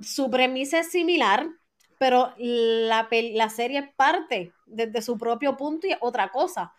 su 0.00 0.30
premisa 0.30 0.78
es 0.78 0.92
similar, 0.92 1.48
pero 1.98 2.34
la, 2.38 3.08
la 3.10 3.48
serie 3.48 3.78
es 3.80 3.94
parte 3.94 4.52
desde 4.66 5.02
su 5.02 5.18
propio 5.18 5.56
punto 5.56 5.88
y 5.88 5.96
otra 6.00 6.28
cosa. 6.28 6.72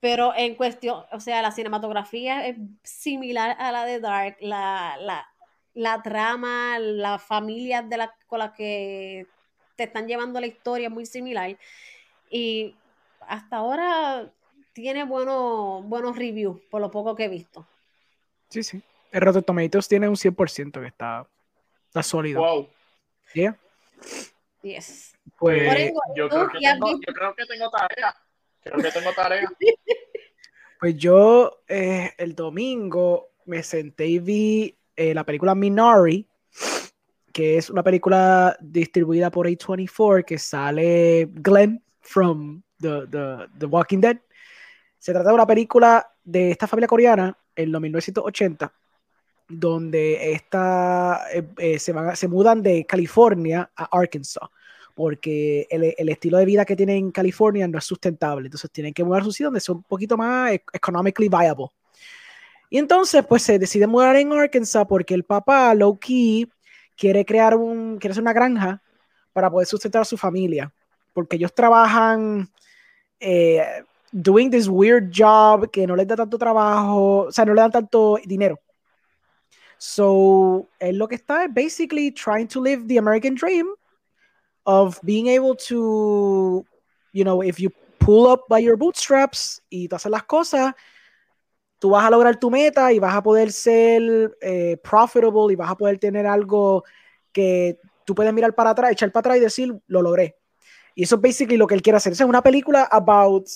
Pero 0.00 0.32
en 0.36 0.56
cuestión, 0.56 1.04
o 1.12 1.20
sea, 1.20 1.40
la 1.42 1.52
cinematografía 1.52 2.46
es 2.46 2.56
similar 2.82 3.56
a 3.60 3.70
la 3.70 3.84
de 3.84 4.00
Dark, 4.00 4.36
la, 4.40 4.96
la 5.00 5.28
la 5.78 6.02
trama, 6.02 6.80
la 6.80 7.20
familia 7.20 7.82
de 7.82 7.96
la, 7.96 8.12
con 8.26 8.40
las 8.40 8.50
que 8.50 9.28
te 9.76 9.84
están 9.84 10.08
llevando 10.08 10.40
la 10.40 10.48
historia 10.48 10.88
es 10.88 10.92
muy 10.92 11.06
similar. 11.06 11.56
Y 12.30 12.74
hasta 13.20 13.58
ahora 13.58 14.28
tiene 14.72 15.04
buenos, 15.04 15.84
buenos 15.84 16.16
reviews, 16.16 16.60
por 16.68 16.80
lo 16.80 16.90
poco 16.90 17.14
que 17.14 17.26
he 17.26 17.28
visto. 17.28 17.64
Sí, 18.48 18.64
sí. 18.64 18.82
El 19.12 19.20
Rotten 19.20 19.44
Tomatoes 19.44 19.86
tiene 19.86 20.08
un 20.08 20.16
100% 20.16 20.80
que 20.80 20.86
está, 20.88 21.28
está 21.86 22.02
sólido. 22.02 22.40
Wow. 22.40 22.68
¿Yeah? 23.32 23.56
Yes. 24.62 25.16
Pues, 25.38 25.92
yo, 26.16 26.28
creo 26.28 26.48
que 26.48 26.58
tengo, 26.58 26.90
yo 26.90 27.14
creo 27.14 27.34
que 27.36 27.46
tengo 27.46 27.70
tarea. 27.70 28.16
Creo 28.64 28.82
que 28.82 28.90
tengo 28.90 29.12
tarea. 29.12 29.48
Pues 30.80 30.96
yo 30.96 31.64
eh, 31.66 32.12
el 32.18 32.36
domingo 32.36 33.30
me 33.46 33.64
senté 33.64 34.06
y 34.06 34.20
vi 34.20 34.77
eh, 34.98 35.14
la 35.14 35.24
película 35.24 35.54
Minari, 35.54 36.26
que 37.32 37.56
es 37.56 37.70
una 37.70 37.84
película 37.84 38.56
distribuida 38.60 39.30
por 39.30 39.46
A24, 39.46 40.24
que 40.24 40.38
sale 40.38 41.30
Glenn 41.34 41.80
from 42.00 42.60
The, 42.80 43.06
The, 43.56 43.66
Walking 43.66 44.00
Dead. 44.00 44.18
Se 44.98 45.12
trata 45.12 45.28
de 45.28 45.34
una 45.36 45.46
película 45.46 46.04
de 46.24 46.50
esta 46.50 46.66
familia 46.66 46.88
coreana 46.88 47.38
en 47.54 47.70
los 47.70 47.80
1980, 47.80 48.72
donde 49.48 50.32
esta, 50.32 51.20
eh, 51.32 51.46
eh, 51.58 51.78
se, 51.78 51.92
van, 51.92 52.16
se 52.16 52.26
mudan 52.26 52.60
de 52.60 52.84
California 52.84 53.70
a 53.76 53.96
Arkansas, 53.96 54.48
porque 54.96 55.68
el, 55.70 55.94
el, 55.96 56.08
estilo 56.08 56.38
de 56.38 56.44
vida 56.44 56.64
que 56.64 56.74
tienen 56.74 56.96
en 56.96 57.10
California 57.12 57.68
no 57.68 57.78
es 57.78 57.84
sustentable, 57.84 58.48
entonces 58.48 58.68
tienen 58.72 58.92
que 58.92 59.04
mudar 59.04 59.22
su 59.22 59.30
sitio 59.30 59.46
donde 59.46 59.60
sea 59.60 59.76
un 59.76 59.84
poquito 59.84 60.16
más 60.16 60.54
economically 60.72 61.28
viable. 61.28 61.68
Y 62.70 62.78
entonces, 62.78 63.24
pues 63.26 63.42
se 63.42 63.58
decide 63.58 63.86
mudar 63.86 64.16
en 64.16 64.32
Arkansas 64.32 64.86
porque 64.88 65.14
el 65.14 65.24
papá, 65.24 65.74
low 65.74 65.98
key, 65.98 66.48
quiere 66.96 67.24
crear 67.24 67.56
un, 67.56 67.98
quiere 67.98 68.12
hacer 68.12 68.22
una 68.22 68.32
granja 68.32 68.82
para 69.32 69.50
poder 69.50 69.66
sustentar 69.66 70.02
a 70.02 70.04
su 70.04 70.16
familia. 70.16 70.72
Porque 71.14 71.36
ellos 71.36 71.54
trabajan 71.54 72.48
eh, 73.20 73.82
doing 74.12 74.50
this 74.50 74.68
weird 74.68 75.10
job 75.12 75.70
que 75.70 75.86
no 75.86 75.96
les 75.96 76.06
da 76.06 76.16
tanto 76.16 76.38
trabajo, 76.38 77.26
o 77.28 77.32
sea, 77.32 77.44
no 77.44 77.54
le 77.54 77.60
dan 77.60 77.70
tanto 77.70 78.18
dinero. 78.24 78.58
So, 79.78 80.68
él 80.80 80.98
lo 80.98 81.06
que 81.06 81.14
está 81.14 81.44
es 81.44 81.54
basically 81.54 82.10
trying 82.10 82.48
to 82.48 82.60
live 82.60 82.86
the 82.88 82.98
American 82.98 83.34
dream 83.34 83.68
of 84.64 84.98
being 85.02 85.28
able 85.28 85.54
to, 85.54 86.66
you 87.12 87.24
know, 87.24 87.42
if 87.42 87.58
you 87.58 87.70
pull 87.98 88.26
up 88.26 88.48
by 88.48 88.58
your 88.58 88.76
bootstraps 88.76 89.62
y 89.70 89.88
tú 89.88 89.96
haces 89.96 90.10
las 90.10 90.24
cosas, 90.24 90.74
tú 91.78 91.90
vas 91.90 92.04
a 92.04 92.10
lograr 92.10 92.36
tu 92.36 92.50
meta 92.50 92.92
y 92.92 92.98
vas 92.98 93.14
a 93.14 93.22
poder 93.22 93.52
ser 93.52 94.36
eh, 94.40 94.76
profitable 94.82 95.52
y 95.52 95.56
vas 95.56 95.70
a 95.70 95.76
poder 95.76 95.98
tener 95.98 96.26
algo 96.26 96.84
que 97.32 97.78
tú 98.04 98.14
puedes 98.14 98.32
mirar 98.32 98.54
para 98.54 98.70
atrás, 98.70 98.92
echar 98.92 99.12
para 99.12 99.20
atrás 99.20 99.36
y 99.36 99.40
decir, 99.40 99.78
lo 99.86 100.02
logré. 100.02 100.36
Y 100.94 101.04
eso 101.04 101.16
es 101.16 101.20
basically 101.20 101.56
lo 101.56 101.66
que 101.66 101.74
él 101.74 101.82
quiere 101.82 101.98
hacer. 101.98 102.12
es 102.12 102.20
una 102.20 102.42
película 102.42 102.88
about 102.90 103.48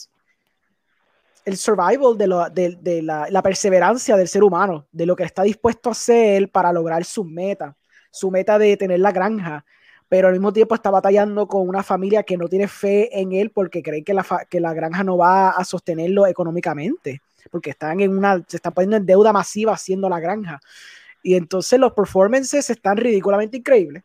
el 1.44 1.56
survival, 1.56 2.16
de, 2.16 2.78
de, 2.80 3.02
la, 3.02 3.42
perseverancia 3.42 4.16
del 4.16 4.28
ser 4.28 4.44
humano, 4.44 4.86
de 4.92 5.06
lo 5.06 5.16
que 5.16 5.24
está 5.24 5.42
dispuesto 5.42 5.88
a 5.88 5.92
hacer 5.92 6.48
para 6.50 6.72
lograr 6.72 7.04
su 7.04 7.24
meta, 7.24 7.76
su 8.10 8.30
meta 8.30 8.58
de 8.58 8.76
tener 8.76 9.00
la 9.00 9.10
granja, 9.10 9.64
pero 10.08 10.28
al 10.28 10.34
mismo 10.34 10.52
tiempo 10.52 10.74
está 10.74 10.90
batallando 10.90 11.48
con 11.48 11.68
una 11.68 11.82
familia 11.82 12.22
que 12.22 12.36
no 12.36 12.46
tiene 12.46 12.68
fe 12.68 13.18
en 13.18 13.32
él 13.32 13.50
porque 13.50 13.82
cree 13.82 14.04
que 14.04 14.14
la, 14.14 14.24
que 14.48 14.60
la 14.60 14.74
granja 14.74 15.02
no 15.02 15.16
va 15.16 15.50
a 15.50 15.64
sostenerlo 15.64 16.26
económicamente, 16.26 17.22
porque 17.50 17.70
están 17.70 18.00
en 18.00 18.16
una, 18.16 18.42
se 18.46 18.56
están 18.56 18.72
poniendo 18.72 18.96
en 18.96 19.06
deuda 19.06 19.32
masiva 19.32 19.72
haciendo 19.72 20.08
la 20.08 20.20
granja. 20.20 20.60
Y 21.22 21.34
entonces 21.34 21.78
los 21.78 21.92
performances 21.92 22.68
están 22.70 22.96
ridículamente 22.96 23.56
increíbles. 23.56 24.02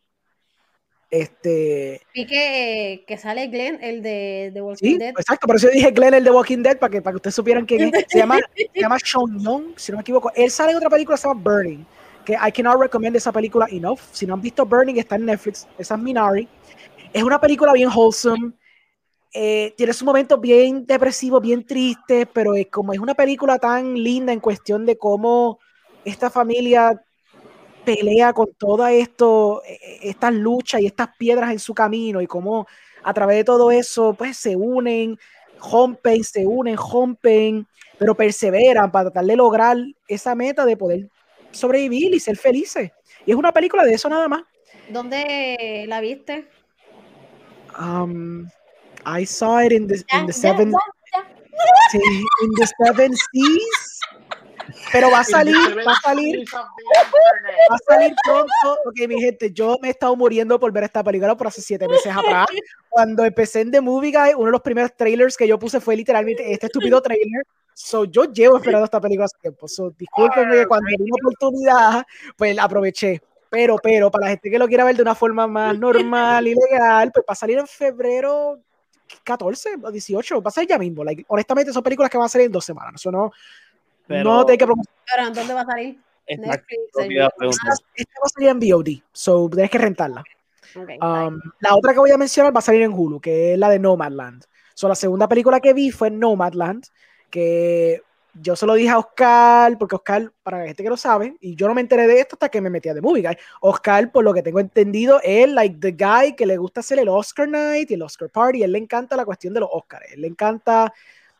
Este, 1.10 2.02
Vi 2.14 2.26
que, 2.26 3.04
que 3.06 3.16
sale 3.16 3.46
Glenn, 3.46 3.78
el 3.82 4.02
de, 4.02 4.50
de 4.52 4.60
Walking 4.60 4.92
sí, 4.92 4.98
Dead. 4.98 5.14
exacto, 5.18 5.46
por 5.46 5.56
eso 5.56 5.68
yo 5.68 5.72
dije 5.72 5.90
Glenn 5.90 6.12
el 6.12 6.22
de 6.22 6.30
Walking 6.30 6.62
Dead 6.62 6.78
para 6.78 6.90
que, 6.90 7.00
para 7.00 7.12
que 7.12 7.16
ustedes 7.16 7.34
supieran 7.34 7.64
quién 7.64 7.94
es. 7.94 8.04
Se 8.08 8.18
llama, 8.18 8.38
se 8.54 8.80
llama 8.80 8.98
Sean 9.02 9.38
Young, 9.38 9.72
si 9.76 9.90
no 9.90 9.98
me 9.98 10.02
equivoco. 10.02 10.30
Él 10.34 10.50
sale 10.50 10.72
en 10.72 10.76
otra 10.76 10.90
película 10.90 11.16
que 11.16 11.22
se 11.22 11.28
llama 11.28 11.40
Burning, 11.42 11.86
que 12.26 12.34
I 12.34 12.52
cannot 12.52 12.78
recommend 12.78 13.16
esa 13.16 13.32
película 13.32 13.66
enough. 13.70 14.00
Si 14.12 14.26
no 14.26 14.34
han 14.34 14.42
visto 14.42 14.66
Burning, 14.66 14.96
está 14.96 15.16
en 15.16 15.24
Netflix. 15.24 15.66
Esa 15.78 15.94
es 15.94 16.00
Minari. 16.00 16.46
Es 17.14 17.22
una 17.22 17.40
película 17.40 17.72
bien 17.72 17.88
wholesome. 17.88 18.52
Eh, 19.32 19.74
tiene 19.76 19.92
sus 19.92 20.04
momentos 20.04 20.40
bien 20.40 20.86
depresivos, 20.86 21.42
bien 21.42 21.64
tristes, 21.64 22.26
pero 22.32 22.54
es 22.54 22.68
como 22.68 22.92
es 22.92 22.98
una 22.98 23.14
película 23.14 23.58
tan 23.58 23.94
linda 23.94 24.32
en 24.32 24.40
cuestión 24.40 24.86
de 24.86 24.96
cómo 24.96 25.58
esta 26.04 26.30
familia 26.30 27.02
pelea 27.84 28.32
con 28.32 28.48
todas 28.56 28.92
esto, 28.92 29.62
eh, 29.66 29.98
estas 30.02 30.32
luchas 30.32 30.80
y 30.80 30.86
estas 30.86 31.08
piedras 31.18 31.50
en 31.52 31.58
su 31.58 31.74
camino 31.74 32.20
y 32.22 32.26
cómo 32.26 32.66
a 33.02 33.12
través 33.14 33.36
de 33.36 33.44
todo 33.44 33.70
eso 33.70 34.14
pues 34.14 34.36
se 34.36 34.56
unen, 34.56 35.18
rompen, 35.70 36.24
se 36.24 36.46
unen, 36.46 36.76
rompen, 36.76 37.66
pero 37.98 38.14
perseveran 38.14 38.90
para 38.90 39.10
tratar 39.10 39.26
de 39.26 39.36
lograr 39.36 39.76
esa 40.06 40.34
meta 40.34 40.64
de 40.64 40.76
poder 40.76 41.08
sobrevivir 41.50 42.14
y 42.14 42.20
ser 42.20 42.36
felices. 42.36 42.92
Y 43.26 43.32
es 43.32 43.36
una 43.36 43.52
película 43.52 43.84
de 43.84 43.94
eso 43.94 44.08
nada 44.08 44.28
más. 44.28 44.42
¿Dónde 44.88 45.84
la 45.86 46.00
viste? 46.00 46.48
Um, 47.78 48.48
I 49.08 49.24
saw 49.24 49.60
it 49.60 49.72
in 49.72 49.86
the, 49.86 50.04
in 50.12 50.26
the 50.26 50.32
seven, 50.34 50.70
sí, 51.90 51.98
in 52.42 52.50
the 52.56 52.66
seven 52.84 53.16
seas. 53.16 54.00
Pero 54.92 55.10
va 55.10 55.20
a 55.20 55.24
salir, 55.24 55.54
va 55.86 55.92
a 55.92 56.00
salir, 56.02 56.44
va 56.52 57.74
a 57.74 57.78
salir 57.86 58.14
pronto. 58.22 58.78
Ok, 58.84 59.08
mi 59.08 59.18
gente, 59.18 59.50
yo 59.50 59.78
me 59.80 59.88
he 59.88 59.90
estado 59.92 60.14
muriendo 60.14 60.60
por 60.60 60.70
ver 60.72 60.84
esta 60.84 61.02
película 61.02 61.34
por 61.34 61.46
hace 61.46 61.62
siete 61.62 61.88
meses 61.88 62.14
atrás. 62.14 62.46
Cuando 62.90 63.24
empecé 63.24 63.62
en 63.62 63.70
The 63.70 63.80
Movie 63.80 64.12
Guy, 64.12 64.34
uno 64.34 64.46
de 64.46 64.52
los 64.52 64.60
primeros 64.60 64.94
trailers 64.94 65.38
que 65.38 65.48
yo 65.48 65.58
puse 65.58 65.80
fue 65.80 65.96
literalmente 65.96 66.52
este 66.52 66.66
estúpido 66.66 67.00
trailer. 67.00 67.44
So, 67.72 68.04
yo 68.04 68.24
llevo 68.24 68.58
esperando 68.58 68.84
esta 68.84 69.00
película 69.00 69.24
hace 69.24 69.38
tiempo. 69.40 69.68
So, 69.68 69.90
discúlpenme 69.96 70.54
que 70.54 70.66
cuando 70.66 70.86
vi 70.86 70.96
una 71.00 71.16
oportunidad, 71.22 72.06
pues 72.36 72.54
la 72.54 72.64
aproveché. 72.64 73.22
Pero, 73.48 73.76
pero, 73.82 74.10
para 74.10 74.26
la 74.26 74.30
gente 74.32 74.50
que 74.50 74.58
lo 74.58 74.68
quiera 74.68 74.84
ver 74.84 74.96
de 74.96 75.02
una 75.02 75.14
forma 75.14 75.46
más 75.46 75.78
normal 75.78 76.46
y 76.46 76.54
legal, 76.54 77.10
pues 77.14 77.24
va 77.26 77.32
a 77.32 77.36
salir 77.36 77.56
en 77.58 77.66
febrero 77.66 78.60
14 79.24 79.70
o 79.82 79.90
18. 79.90 80.42
Va 80.42 80.48
a 80.48 80.52
salir 80.52 80.68
ya 80.68 80.78
mismo. 80.78 81.04
Like, 81.04 81.24
honestamente, 81.28 81.72
son 81.72 81.82
películas 81.82 82.10
que 82.10 82.18
van 82.18 82.26
a 82.26 82.28
salir 82.28 82.46
en 82.46 82.52
dos 82.52 82.64
semanas. 82.64 82.94
Eso 82.96 83.10
no, 83.10 83.32
Pero, 84.06 84.24
no 84.24 84.46
te 84.46 84.52
hay 84.52 84.58
que. 84.58 84.66
Pero, 84.66 85.30
¿dónde 85.34 85.54
va 85.54 85.60
a 85.62 85.66
salir? 85.66 85.98
Netflix. 86.28 86.80
Esta 87.94 88.20
va 88.20 88.26
a 88.26 88.28
salir 88.28 88.48
en 88.48 88.60
VOD. 88.60 89.02
So, 89.12 89.48
tienes 89.50 89.70
que 89.70 89.78
rentarla. 89.78 90.22
Um, 90.76 91.40
la 91.60 91.74
otra 91.74 91.92
que 91.92 91.98
voy 91.98 92.10
a 92.10 92.18
mencionar 92.18 92.54
va 92.54 92.58
a 92.58 92.62
salir 92.62 92.82
en 92.82 92.92
Hulu, 92.92 93.20
que 93.20 93.54
es 93.54 93.58
la 93.58 93.70
de 93.70 93.78
Nomadland. 93.78 94.44
So, 94.74 94.88
la 94.88 94.94
segunda 94.94 95.28
película 95.28 95.60
que 95.60 95.72
vi 95.72 95.90
fue 95.90 96.10
Nomadland, 96.10 96.84
que 97.30 98.02
yo 98.34 98.56
se 98.56 98.66
lo 98.66 98.74
dije 98.74 98.90
a 98.90 98.98
Oscar, 98.98 99.76
porque 99.78 99.96
Oscar, 99.96 100.32
para 100.42 100.58
la 100.58 100.66
gente 100.66 100.82
que 100.82 100.88
lo 100.88 100.96
sabe, 100.96 101.36
y 101.40 101.54
yo 101.56 101.68
no 101.68 101.74
me 101.74 101.80
enteré 101.80 102.06
de 102.06 102.20
esto 102.20 102.36
hasta 102.36 102.48
que 102.48 102.60
me 102.60 102.70
metí 102.70 102.88
a 102.88 102.94
The 102.94 103.00
Movie 103.00 103.22
Guy. 103.22 103.36
Oscar, 103.60 104.12
por 104.12 104.24
lo 104.24 104.32
que 104.34 104.42
tengo 104.42 104.60
entendido, 104.60 105.20
es 105.22 105.48
like 105.48 105.76
the 105.80 105.92
guy 105.92 106.34
que 106.36 106.46
le 106.46 106.56
gusta 106.56 106.80
hacer 106.80 106.98
el 106.98 107.08
Oscar 107.08 107.48
Night 107.48 107.90
y 107.90 107.94
el 107.94 108.02
Oscar 108.02 108.30
Party. 108.30 108.62
Él 108.62 108.72
le 108.72 108.78
encanta 108.78 109.16
la 109.16 109.24
cuestión 109.24 109.54
de 109.54 109.60
los 109.60 109.68
Oscars. 109.72 110.12
Él 110.12 110.22
le 110.22 110.28
encanta 110.28 110.92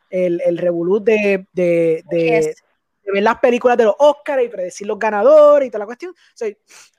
el, 0.09 0.41
el 0.45 0.57
revolú 0.57 0.99
de, 0.99 1.45
de. 1.53 2.55
Ver 3.11 3.23
las 3.23 3.39
películas 3.39 3.77
de 3.77 3.85
los 3.85 3.95
Oscars 3.97 4.43
y 4.43 4.49
predecir 4.49 4.87
los 4.87 4.99
ganadores 4.99 5.67
y 5.67 5.71
toda 5.71 5.79
la 5.79 5.85
cuestión. 5.85 6.11
O 6.11 6.15
sea, 6.33 6.49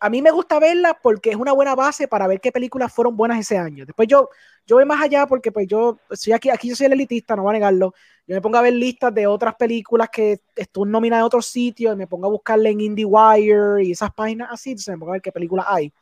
a 0.01 0.11
mí 0.11 0.23
me 0.23 0.31
gusta 0.31 0.59
verlas 0.59 0.95
porque 1.03 1.31
es 1.31 1.37
una 1.37 1.53
buena 1.53 1.75
base 1.75 2.09
para 2.09 2.27
ver 2.27 2.41
qué 2.41 2.53
películas 2.53 2.93
fueron 2.93 3.17
buenas 3.17 3.39
ese 3.39 3.59
año. 3.59 3.87
Después 3.87 4.09
yo, 4.09 4.29
yo 4.67 4.77
voy 4.77 4.85
más 4.85 5.03
allá 5.03 5.27
porque 5.27 5.53
pues 5.53 5.67
yo 5.67 5.99
soy 6.11 6.33
aquí, 6.33 6.51
aquí 6.51 6.69
yo 6.69 6.77
soy 6.77 6.87
el 6.87 6.93
elitista, 6.93 7.37
no 7.37 7.43
voy 7.43 7.51
a 7.51 7.55
negarlo. 7.55 7.95
Yo 8.27 8.35
me 8.35 8.41
pongo 8.41 8.59
a 8.59 8.63
ver 8.63 8.73
listas 8.73 9.13
de 9.13 9.27
otras 9.27 9.55
películas 9.57 10.09
que 10.11 10.41
están 10.55 10.91
nominadas 10.91 11.23
en 11.23 11.27
otros 11.27 11.47
sitios 11.47 11.95
y 11.95 11.97
me 11.97 12.07
pongo 12.07 12.27
a 12.27 12.31
buscarle 12.31 12.71
en 12.71 12.81
IndieWire 12.81 13.83
y 13.83 13.93
esas 13.93 14.13
páginas 14.13 14.49
así, 14.53 14.71
entonces 14.71 14.95
me 14.95 14.99
pongo 14.99 15.13
a 15.13 15.15
ver 15.15 15.23
qué 15.23 15.33
películas 15.33 15.67
hay. 15.69 15.93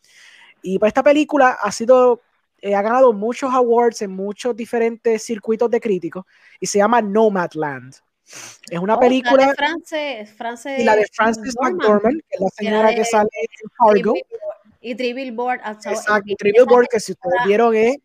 Y 0.63 0.79
pues 0.79 0.91
esta 0.91 1.03
película 1.03 1.59
ha 1.61 1.73
sido, 1.73 2.21
eh, 2.61 2.75
ha 2.75 2.83
ganado 2.83 3.13
muchos 3.13 3.53
awards 3.53 4.03
en 4.03 4.11
muchos 4.11 4.55
diferentes 4.57 5.23
circuitos 5.23 5.71
de 5.71 5.81
críticos 5.81 6.25
y 6.61 6.67
se 6.67 6.79
llama 6.79 7.01
Nomadland. 7.01 7.95
Es 8.71 8.79
una 8.79 8.97
Oh, 8.97 9.01
película 9.01 9.37
La 9.43 9.47
de 9.49 9.55
Frances, 9.55 10.31
Frances 10.35 10.81
y 10.81 10.85
la 10.85 10.97
de 10.97 11.07
Frances 11.13 11.55
McDormand. 11.61 11.79
McDormand, 11.83 12.21
que 12.21 12.35
es 12.35 12.41
la 12.41 12.49
señora 12.51 12.89
de- 12.91 12.95
que 12.97 13.05
sale 13.05 13.29
en 13.35 13.71
Fargo. 13.71 14.15
Y 14.81 14.95
Three 14.95 15.13
Billboard 15.15 15.61
Outside 15.65 15.93
Exacto. 15.95 16.35
Trivial 16.39 16.65
Esa 16.65 16.71
Board, 16.75 16.89
que 16.91 17.01
si 17.01 17.13
ustedes 17.13 17.37
vieron 17.47 17.75
es. 17.75 17.97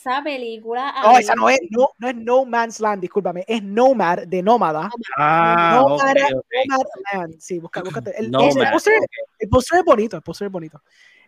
Esa 0.00 0.22
película. 0.22 0.94
No, 1.02 1.18
esa 1.18 1.34
no 1.34 1.50
es, 1.50 1.58
no, 1.70 1.88
no 1.98 2.08
es 2.08 2.14
No 2.16 2.44
Man's 2.46 2.80
Land, 2.80 3.02
discúlpame, 3.02 3.44
es 3.46 3.62
Nomad 3.62 4.20
de 4.26 4.42
Nómada. 4.42 4.88
Ah, 5.18 5.72
No, 5.86 5.94
ok, 5.96 6.00
para- 6.00 6.26
ok. 6.28 6.44
Nomad 6.68 6.86
Land, 7.12 7.34
sí, 7.40 7.58
busca, 7.58 7.82
búscate. 7.82 8.14
El, 8.18 8.30
Nomad, 8.30 8.56
el, 8.56 8.70
póster, 8.72 8.94
ok. 8.98 9.04
el 9.40 9.48
póster 9.50 9.78
es 9.80 9.84
bonito, 9.84 10.16
el 10.16 10.22
póster 10.22 10.46
es 10.46 10.52
bonito. 10.52 10.80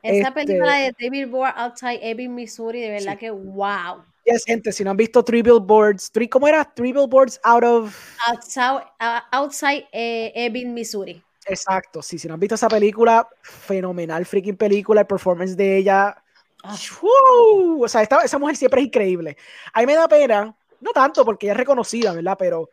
Esa 0.02 0.28
este- 0.28 0.32
película 0.32 0.76
de 0.76 0.92
Three 0.94 1.10
Billboard 1.10 1.52
Outside 1.56 1.98
Ebbing, 2.02 2.34
Missouri, 2.34 2.80
de 2.80 2.90
verdad 2.90 3.12
Sí. 3.12 3.18
que 3.18 3.30
wow. 3.30 4.04
Yes, 4.24 4.44
gente, 4.44 4.70
si 4.72 4.84
no 4.84 4.90
han 4.92 4.96
visto 4.96 5.24
Three 5.24 5.42
Billboards, 5.42 6.10
three, 6.12 6.28
¿cómo 6.28 6.46
era? 6.46 6.64
Three 6.64 6.92
Billboards 6.92 7.40
out 7.42 7.64
of. 7.64 7.96
Outside, 8.28 8.84
ah, 9.00 9.26
outside 9.32 9.86
eh, 9.92 10.32
Ebbing, 10.34 10.72
Missouri. 10.72 11.22
Exacto, 11.46 12.02
sí, 12.02 12.18
si 12.18 12.28
no 12.28 12.34
han 12.34 12.40
visto 12.40 12.54
esa 12.54 12.68
película, 12.68 13.28
fenomenal 13.42 14.24
freaking 14.24 14.56
película, 14.56 15.00
el 15.00 15.06
performance 15.08 15.56
de 15.56 15.78
ella. 15.78 16.16
Ah. 16.62 16.76
¡Woo! 17.00 17.82
O 17.84 17.88
sea, 17.88 18.02
esta- 18.02 18.22
esa 18.22 18.38
mujer 18.38 18.56
siempre 18.56 18.80
es 18.80 18.86
increíble. 18.86 19.36
A 19.72 19.80
mí 19.80 19.86
me 19.86 19.94
da 19.96 20.06
pena, 20.06 20.54
no 20.80 20.92
tanto 20.92 21.24
porque 21.24 21.46
ella 21.46 21.54
es 21.54 21.58
reconocida, 21.58 22.12
¿verdad? 22.12 22.36
Pero 22.38 22.70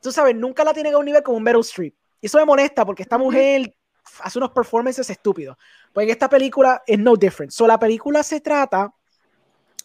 tú 0.00 0.12
sabes, 0.12 0.36
nunca 0.36 0.62
la 0.62 0.72
tienen 0.72 0.94
a 0.94 0.98
un 0.98 1.04
nivel 1.06 1.24
como 1.24 1.38
un 1.38 1.42
Meryl 1.42 1.62
Streep. 1.62 1.94
Y 2.20 2.26
eso 2.26 2.38
me 2.38 2.44
molesta 2.44 2.86
porque 2.86 3.02
esta 3.02 3.18
mujer 3.18 3.74
hace 4.20 4.38
unos 4.38 4.50
performances 4.50 5.10
estúpidos. 5.10 5.56
Pues 5.92 6.04
en 6.04 6.10
esta 6.10 6.28
película 6.28 6.82
es 6.86 6.98
no 7.00 7.16
different. 7.16 7.50
So, 7.50 7.66
la 7.66 7.78
película 7.78 8.22
se 8.22 8.40
trata 8.40 8.94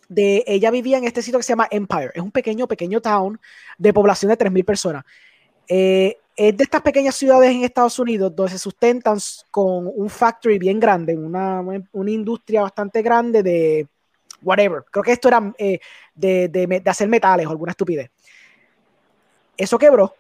de 0.10 0.44
ella 0.48 0.72
vivía 0.72 0.98
en 1.00 1.06
este 1.06 1.22
sitio 1.24 1.40
que 1.40 1.44
se 1.44 1.54
llama 1.54 1.70
Empire. 1.72 2.12
Es 2.16 2.22
un 2.24 2.32
pequeño, 2.32 2.68
pequeño 2.68 3.02
town 3.02 3.40
de 3.78 3.94
población 3.94 4.30
de 4.32 4.38
3.000 4.38 4.66
personas. 4.66 5.06
Eh, 5.68 6.18
es 6.36 6.58
de 6.58 6.64
estas 6.64 6.82
pequeñas 6.82 7.16
ciudades 7.16 7.52
en 7.52 7.64
Estados 7.64 8.00
Unidos 8.00 8.36
donde 8.36 8.54
se 8.54 8.60
sustentan 8.60 9.20
con 9.52 9.92
un 9.94 10.10
factory 10.10 10.60
bien 10.60 10.80
grande, 10.80 11.16
una, 11.18 11.62
una 11.94 12.12
industria 12.12 12.64
bastante 12.64 13.02
grande 13.02 13.44
de 13.44 13.88
whatever. 14.42 14.84
Creo 14.92 15.04
que 15.04 15.12
esto 15.14 15.28
era 15.28 15.54
eh, 15.58 15.80
de, 16.16 16.50
de 16.50 16.90
hacer 16.90 17.10
metales 17.10 17.48
o 17.48 17.52
alguna 17.52 17.72
estupidez. 17.72 18.10
Eso 19.58 19.78
quebró. 19.78 20.16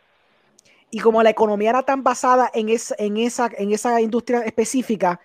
Y 0.91 0.99
como 0.99 1.23
la 1.23 1.29
economía 1.29 1.69
era 1.71 1.83
tan 1.83 2.03
basada 2.03 2.49
en, 2.53 2.69
es- 2.69 2.95
en, 2.97 3.17
esa, 3.17 3.49
en 3.57 3.71
esa 3.71 4.01
industria 4.01 4.41
específica, 4.41 5.19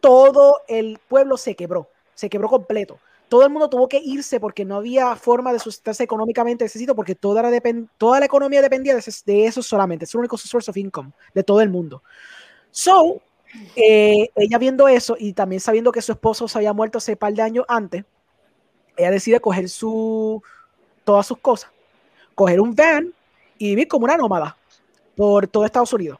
todo 0.00 0.62
el 0.68 1.00
pueblo 1.08 1.36
se 1.36 1.56
quebró, 1.56 1.90
se 2.14 2.30
quebró 2.30 2.48
completo. 2.48 2.98
Todo 3.32 3.44
el 3.44 3.50
mundo 3.50 3.70
tuvo 3.70 3.88
que 3.88 3.96
irse 3.96 4.38
porque 4.40 4.62
no 4.62 4.76
había 4.76 5.16
forma 5.16 5.54
de 5.54 5.58
sustentarse 5.58 6.04
económicamente 6.04 6.66
ese 6.66 6.78
sitio, 6.78 6.94
porque 6.94 7.14
toda 7.14 7.40
la, 7.40 8.26
economía 8.26 8.60
dependía 8.60 8.94
de, 8.94 9.46
eso 9.46 9.62
solamente. 9.62 10.04
Es 10.04 10.12
el 10.12 10.18
único 10.18 10.36
source 10.36 10.70
of 10.70 10.76
income 10.76 11.12
de 11.32 11.42
todo 11.42 11.62
el 11.62 11.70
mundo. 11.70 12.02
So, 12.70 13.22
eh, 13.74 14.28
ella 14.36 14.58
viendo 14.58 14.86
eso 14.86 15.16
y 15.18 15.32
también 15.32 15.60
sabiendo 15.60 15.92
que 15.92 16.02
su 16.02 16.12
esposo 16.12 16.46
se 16.46 16.58
había 16.58 16.74
muerto 16.74 16.98
hace 16.98 17.16
par 17.16 17.32
de 17.32 17.40
años 17.40 17.64
antes, 17.68 18.04
ella 18.98 19.10
decide 19.10 19.40
coger 19.40 19.70
su, 19.70 20.42
todas 21.02 21.26
sus 21.26 21.38
cosas, 21.38 21.70
coger 22.34 22.60
un 22.60 22.74
van 22.74 23.14
y 23.56 23.70
vivir 23.70 23.88
como 23.88 24.04
una 24.04 24.18
nómada 24.18 24.58
por 25.16 25.48
todo 25.48 25.64
Estados 25.64 25.94
Unidos. 25.94 26.18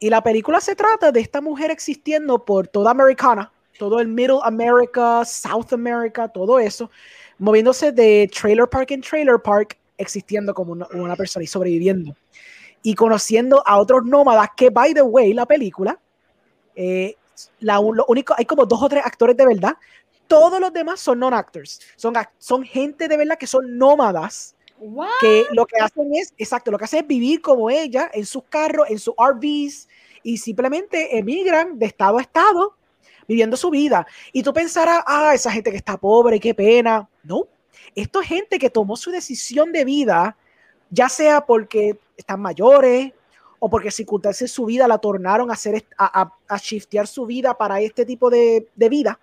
Y 0.00 0.10
la 0.10 0.24
película 0.24 0.60
se 0.60 0.74
trata 0.74 1.12
de 1.12 1.20
esta 1.20 1.40
mujer 1.40 1.70
existiendo 1.70 2.44
por 2.44 2.66
toda 2.66 2.90
Americana, 2.90 3.52
todo 3.78 4.00
el 4.00 4.08
Middle 4.08 4.40
America, 4.42 5.24
South 5.24 5.72
America, 5.72 6.28
todo 6.28 6.58
eso, 6.58 6.90
moviéndose 7.38 7.92
de 7.92 8.28
trailer 8.32 8.68
park 8.68 8.90
en 8.90 9.00
trailer 9.00 9.40
park, 9.40 9.78
existiendo 9.96 10.52
como 10.52 10.72
una, 10.72 10.86
una 10.92 11.16
persona 11.16 11.44
y 11.44 11.46
sobreviviendo. 11.46 12.14
Y 12.82 12.94
conociendo 12.94 13.62
a 13.66 13.78
otros 13.78 14.04
nómadas 14.04 14.50
que, 14.56 14.70
by 14.70 14.94
the 14.94 15.02
way, 15.02 15.32
la 15.32 15.46
película, 15.46 15.98
eh, 16.74 17.16
la, 17.60 17.80
lo 17.80 18.04
único, 18.08 18.34
hay 18.36 18.44
como 18.44 18.66
dos 18.66 18.82
o 18.82 18.88
tres 18.88 19.04
actores 19.04 19.36
de 19.36 19.46
verdad. 19.46 19.76
Todos 20.26 20.60
los 20.60 20.72
demás 20.72 21.00
son 21.00 21.18
non-actors. 21.18 21.80
Son, 21.96 22.14
son 22.38 22.62
gente 22.62 23.08
de 23.08 23.16
verdad 23.16 23.38
que 23.38 23.46
son 23.46 23.78
nómadas 23.78 24.54
que 25.20 25.46
lo 25.52 25.66
que 25.66 25.80
hacen 25.80 26.14
es, 26.14 26.32
exacto, 26.38 26.70
lo 26.70 26.78
que 26.78 26.84
hacen 26.84 27.00
es 27.00 27.06
vivir 27.08 27.42
como 27.42 27.68
ella 27.68 28.10
en 28.12 28.24
sus 28.24 28.44
carros, 28.44 28.88
en 28.88 28.98
sus 28.98 29.14
RVs 29.16 29.88
y 30.22 30.38
simplemente 30.38 31.18
emigran 31.18 31.78
de 31.78 31.86
estado 31.86 32.18
a 32.18 32.22
estado 32.22 32.77
viviendo 33.28 33.56
su 33.56 33.70
vida. 33.70 34.06
Y 34.32 34.42
tú 34.42 34.52
pensarás, 34.52 35.04
ah, 35.06 35.32
esa 35.34 35.52
gente 35.52 35.70
que 35.70 35.76
está 35.76 35.96
pobre, 35.98 36.40
qué 36.40 36.54
pena. 36.54 37.08
No, 37.22 37.46
esto 37.94 38.20
es 38.20 38.28
gente 38.28 38.58
que 38.58 38.70
tomó 38.70 38.96
su 38.96 39.10
decisión 39.10 39.70
de 39.70 39.84
vida, 39.84 40.36
ya 40.90 41.08
sea 41.08 41.42
porque 41.44 41.98
están 42.16 42.40
mayores 42.40 43.12
o 43.60 43.68
porque 43.68 43.90
circunstancias 43.90 44.50
de 44.50 44.54
su 44.54 44.64
vida 44.64 44.88
la 44.88 44.98
tornaron 44.98 45.50
a, 45.50 45.54
hacer, 45.54 45.84
a, 45.98 46.22
a, 46.22 46.32
a 46.48 46.58
shiftear 46.58 47.06
su 47.06 47.26
vida 47.26 47.56
para 47.56 47.80
este 47.80 48.06
tipo 48.06 48.30
de, 48.30 48.68
de 48.74 48.88
vida. 48.88 49.20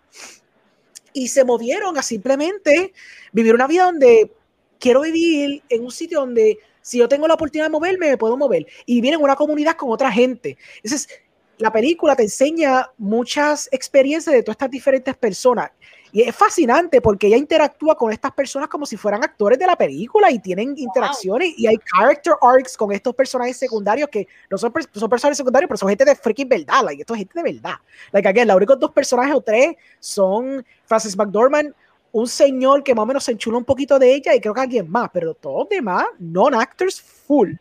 Y 1.11 1.29
se 1.29 1.43
movieron 1.43 1.97
a 1.97 2.01
simplemente 2.01 2.93
vivir 3.31 3.55
una 3.55 3.67
vida 3.67 3.85
donde 3.85 4.31
quiero 4.79 5.01
vivir 5.01 5.63
en 5.69 5.83
un 5.83 5.91
sitio 5.91 6.19
donde 6.19 6.59
si 6.81 6.99
yo 6.99 7.07
tengo 7.07 7.27
la 7.27 7.33
oportunidad 7.33 7.65
de 7.65 7.71
moverme, 7.71 8.09
me 8.09 8.17
puedo 8.17 8.37
mover. 8.37 8.67
Y 8.85 8.95
vivir 8.95 9.15
en 9.15 9.23
una 9.23 9.35
comunidad 9.35 9.75
con 9.75 9.91
otra 9.91 10.11
gente. 10.11 10.55
Entonces, 10.83 11.09
la 11.57 11.71
película 11.71 12.15
te 12.15 12.23
enseña 12.23 12.89
muchas 12.97 13.69
experiencias 13.71 14.33
de 14.33 14.43
todas 14.43 14.55
estas 14.55 14.71
diferentes 14.71 15.15
personas. 15.15 15.71
Y 16.11 16.21
es 16.21 16.33
fascinante 16.33 17.01
porque 17.01 17.27
ella 17.27 17.35
interactúa 17.35 17.95
con 17.97 18.09
estas 18.11 18.31
personas 18.31 18.69
como 18.69 18.85
si 18.85 18.95
fueran 18.95 19.21
actores 19.21 19.59
de 19.59 19.67
la 19.67 19.75
película 19.75 20.31
y 20.31 20.39
tienen 20.39 20.73
interacciones 20.77 21.53
y 21.57 21.67
hay 21.67 21.75
character 21.93 22.33
arcs 22.41 22.77
con 22.77 22.93
estos 22.93 23.13
personajes 23.13 23.57
secundarios 23.57 24.07
que 24.09 24.25
no 24.49 24.57
son, 24.57 24.71
son 24.93 25.09
personajes 25.09 25.37
secundarios, 25.37 25.67
pero 25.67 25.77
son 25.77 25.89
gente 25.89 26.05
de 26.05 26.15
freaking 26.15 26.47
verdad. 26.47 26.83
Like, 26.85 27.01
esto 27.01 27.13
es 27.15 27.17
gente 27.17 27.33
de 27.35 27.51
verdad. 27.51 27.75
Like, 28.13 28.29
again, 28.29 28.47
los 28.47 28.55
únicos 28.55 28.79
dos 28.79 28.91
personajes 28.91 29.35
o 29.35 29.41
tres 29.41 29.75
son 29.99 30.65
Francis 30.85 31.17
McDormand, 31.17 31.73
un 32.13 32.27
señor 32.29 32.81
que 32.81 32.95
más 32.95 33.03
o 33.03 33.07
menos 33.07 33.25
se 33.25 33.33
enchula 33.33 33.57
un 33.57 33.65
poquito 33.65 33.99
de 33.99 34.13
ella 34.13 34.33
y 34.33 34.39
creo 34.39 34.53
que 34.53 34.61
alguien 34.61 34.89
más, 34.89 35.09
pero 35.11 35.33
todos 35.33 35.67
demás, 35.67 36.05
non-actors 36.17 37.01
full. 37.01 37.55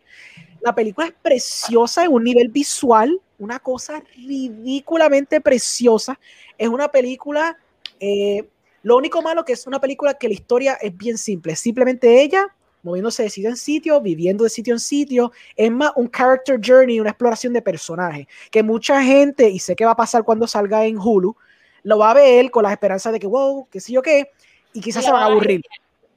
La 0.65 0.75
película 0.75 1.09
es 1.09 1.13
preciosa 1.21 2.05
en 2.05 2.13
un 2.13 2.25
nivel 2.25 2.49
visual, 2.49 3.21
una 3.39 3.59
cosa 3.59 4.03
ridículamente 4.17 5.43
preciosa. 5.43 6.19
Es 6.57 6.69
una 6.69 6.89
película, 6.89 7.59
eh, 8.01 8.49
lo 8.83 8.97
único 8.97 9.21
malo 9.21 9.45
que 9.45 9.53
es 9.53 9.67
una 9.67 9.79
película 9.79 10.15
que 10.15 10.27
la 10.27 10.33
historia 10.33 10.75
es 10.81 10.97
bien 10.97 11.19
simple, 11.19 11.55
simplemente 11.55 12.23
ella 12.23 12.47
moviéndose 12.83 13.25
de 13.25 13.31
sitio 13.31 13.51
en 13.51 13.57
sitio, 13.57 14.01
viviendo 14.01 14.45
de 14.45 14.51
sitio 14.51 14.73
en 14.75 14.81
sitio, 14.81 15.33
es 15.55 15.71
más 15.71 15.93
un 15.97 16.11
character 16.11 16.61
journey, 16.63 17.01
una 17.01 17.11
exploración 17.11 17.53
de 17.53 17.63
personajes, 17.63 18.27
que 18.51 18.63
mucha 18.63 19.03
gente, 19.03 19.49
y 19.49 19.59
sé 19.59 19.75
que 19.75 19.85
va 19.85 19.93
a 19.93 19.97
pasar 19.97 20.23
cuando 20.23 20.47
salga 20.47 20.85
en 20.85 20.99
Hulu, 20.99 21.35
lo 21.83 21.99
va 21.99 22.11
a 22.11 22.15
ver 22.15 22.51
con 22.51 22.63
la 22.63 22.73
esperanza 22.73 23.11
de 23.11 23.19
que, 23.19 23.27
wow, 23.27 23.67
qué 23.71 23.81
sé 23.81 23.93
yo 23.93 24.03
qué, 24.03 24.31
y 24.75 24.81
quizás 24.81 25.05
se 25.05 25.11
van 25.11 25.23
a 25.23 25.27
aburrir. 25.27 25.63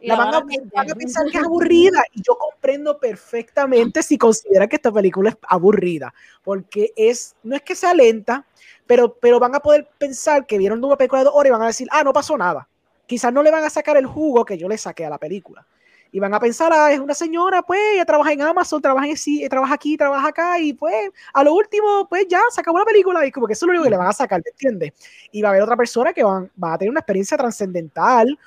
La 0.01 0.15
van 0.15 0.33
a, 0.33 0.39
van 0.41 0.91
a, 0.91 0.95
pensar 0.95 1.25
que 1.31 1.39
es 1.39 1.43
aburrida 1.43 2.03
y 2.13 2.21
yo 2.21 2.37
comprendo 2.37 2.99
perfectamente 2.99 4.03
si 4.03 4.17
consideran 4.17 4.69
que 4.69 4.75
esta 4.75 4.91
película 4.91 5.31
es 5.31 5.37
aburrida, 5.41 6.13
porque 6.43 6.93
es, 6.95 7.35
no 7.41 7.55
es 7.55 7.63
que 7.63 7.75
sea 7.75 7.95
lenta, 7.95 8.45
pero, 8.85 9.15
pero 9.15 9.39
van 9.39 9.55
a 9.55 9.59
poder 9.59 9.89
pensar 9.97 10.45
que 10.45 10.57
vieron 10.57 10.83
una 10.83 10.95
película 10.95 11.21
de 11.21 11.25
dos 11.25 11.33
horas 11.35 11.49
y 11.49 11.51
van 11.51 11.61
a 11.63 11.67
decir, 11.67 11.87
ah, 11.91 12.03
no 12.03 12.13
pasó 12.13 12.37
nada. 12.37 12.67
Quizás 13.07 13.33
no 13.33 13.41
le 13.41 13.49
van 13.49 13.63
a 13.63 13.69
sacar 13.69 13.97
el 13.97 14.05
jugo 14.05 14.45
que 14.45 14.57
yo 14.57 14.67
le 14.67 14.77
saqué 14.77 15.05
a 15.05 15.09
la 15.09 15.17
película. 15.17 15.65
Y 16.11 16.19
van 16.19 16.33
a 16.33 16.39
pensar, 16.39 16.71
ah, 16.73 16.91
es 16.91 16.99
una 16.99 17.13
señora, 17.13 17.63
pues, 17.63 17.79
ella 17.93 18.05
trabaja 18.05 18.31
en 18.31 18.41
Amazon, 18.41 18.81
trabaja, 18.81 19.07
en, 19.07 19.49
trabaja 19.49 19.73
aquí, 19.73 19.97
trabaja 19.97 20.27
acá, 20.27 20.59
y 20.59 20.73
pues, 20.73 21.09
a 21.33 21.43
lo 21.43 21.53
último, 21.53 22.07
pues 22.07 22.27
ya, 22.29 22.39
se 22.49 22.61
acabó 22.61 22.79
la 22.79 22.85
película, 22.85 23.25
y 23.25 23.31
como 23.31 23.47
que 23.47 23.53
eso 23.53 23.65
es 23.65 23.67
lo 23.67 23.71
único 23.71 23.83
que 23.83 23.89
le 23.89 23.97
van 23.97 24.07
a 24.07 24.13
sacar, 24.13 24.41
¿me 24.43 24.51
entiendes? 24.51 24.93
Y 25.31 25.41
va 25.41 25.49
a 25.49 25.51
haber 25.51 25.63
otra 25.63 25.75
persona 25.75 26.13
que 26.13 26.23
van, 26.23 26.49
va 26.63 26.73
a 26.73 26.77
tener 26.77 26.91
una 26.91 27.01
experiencia 27.01 27.35
trascendental 27.35 28.37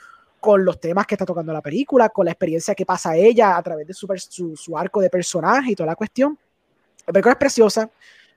con 0.41 0.65
los 0.65 0.81
temas 0.81 1.07
que 1.07 1.15
está 1.15 1.27
tocando 1.27 1.53
la 1.53 1.61
película, 1.61 2.09
con 2.09 2.25
la 2.25 2.33
experiencia 2.33 2.75
que 2.75 2.87
pasa 2.87 3.15
ella 3.15 3.57
a 3.57 3.63
través 3.63 3.87
de 3.87 3.95
su, 3.95 4.77
arco 4.77 5.01
de 5.01 5.11
personaje 5.11 5.73
y 5.73 5.75
toda 5.75 5.89
la 5.89 5.95
cuestión. 5.97 6.39
La 7.07 7.13
película 7.13 7.33
es 7.33 7.39
preciosa. 7.39 7.91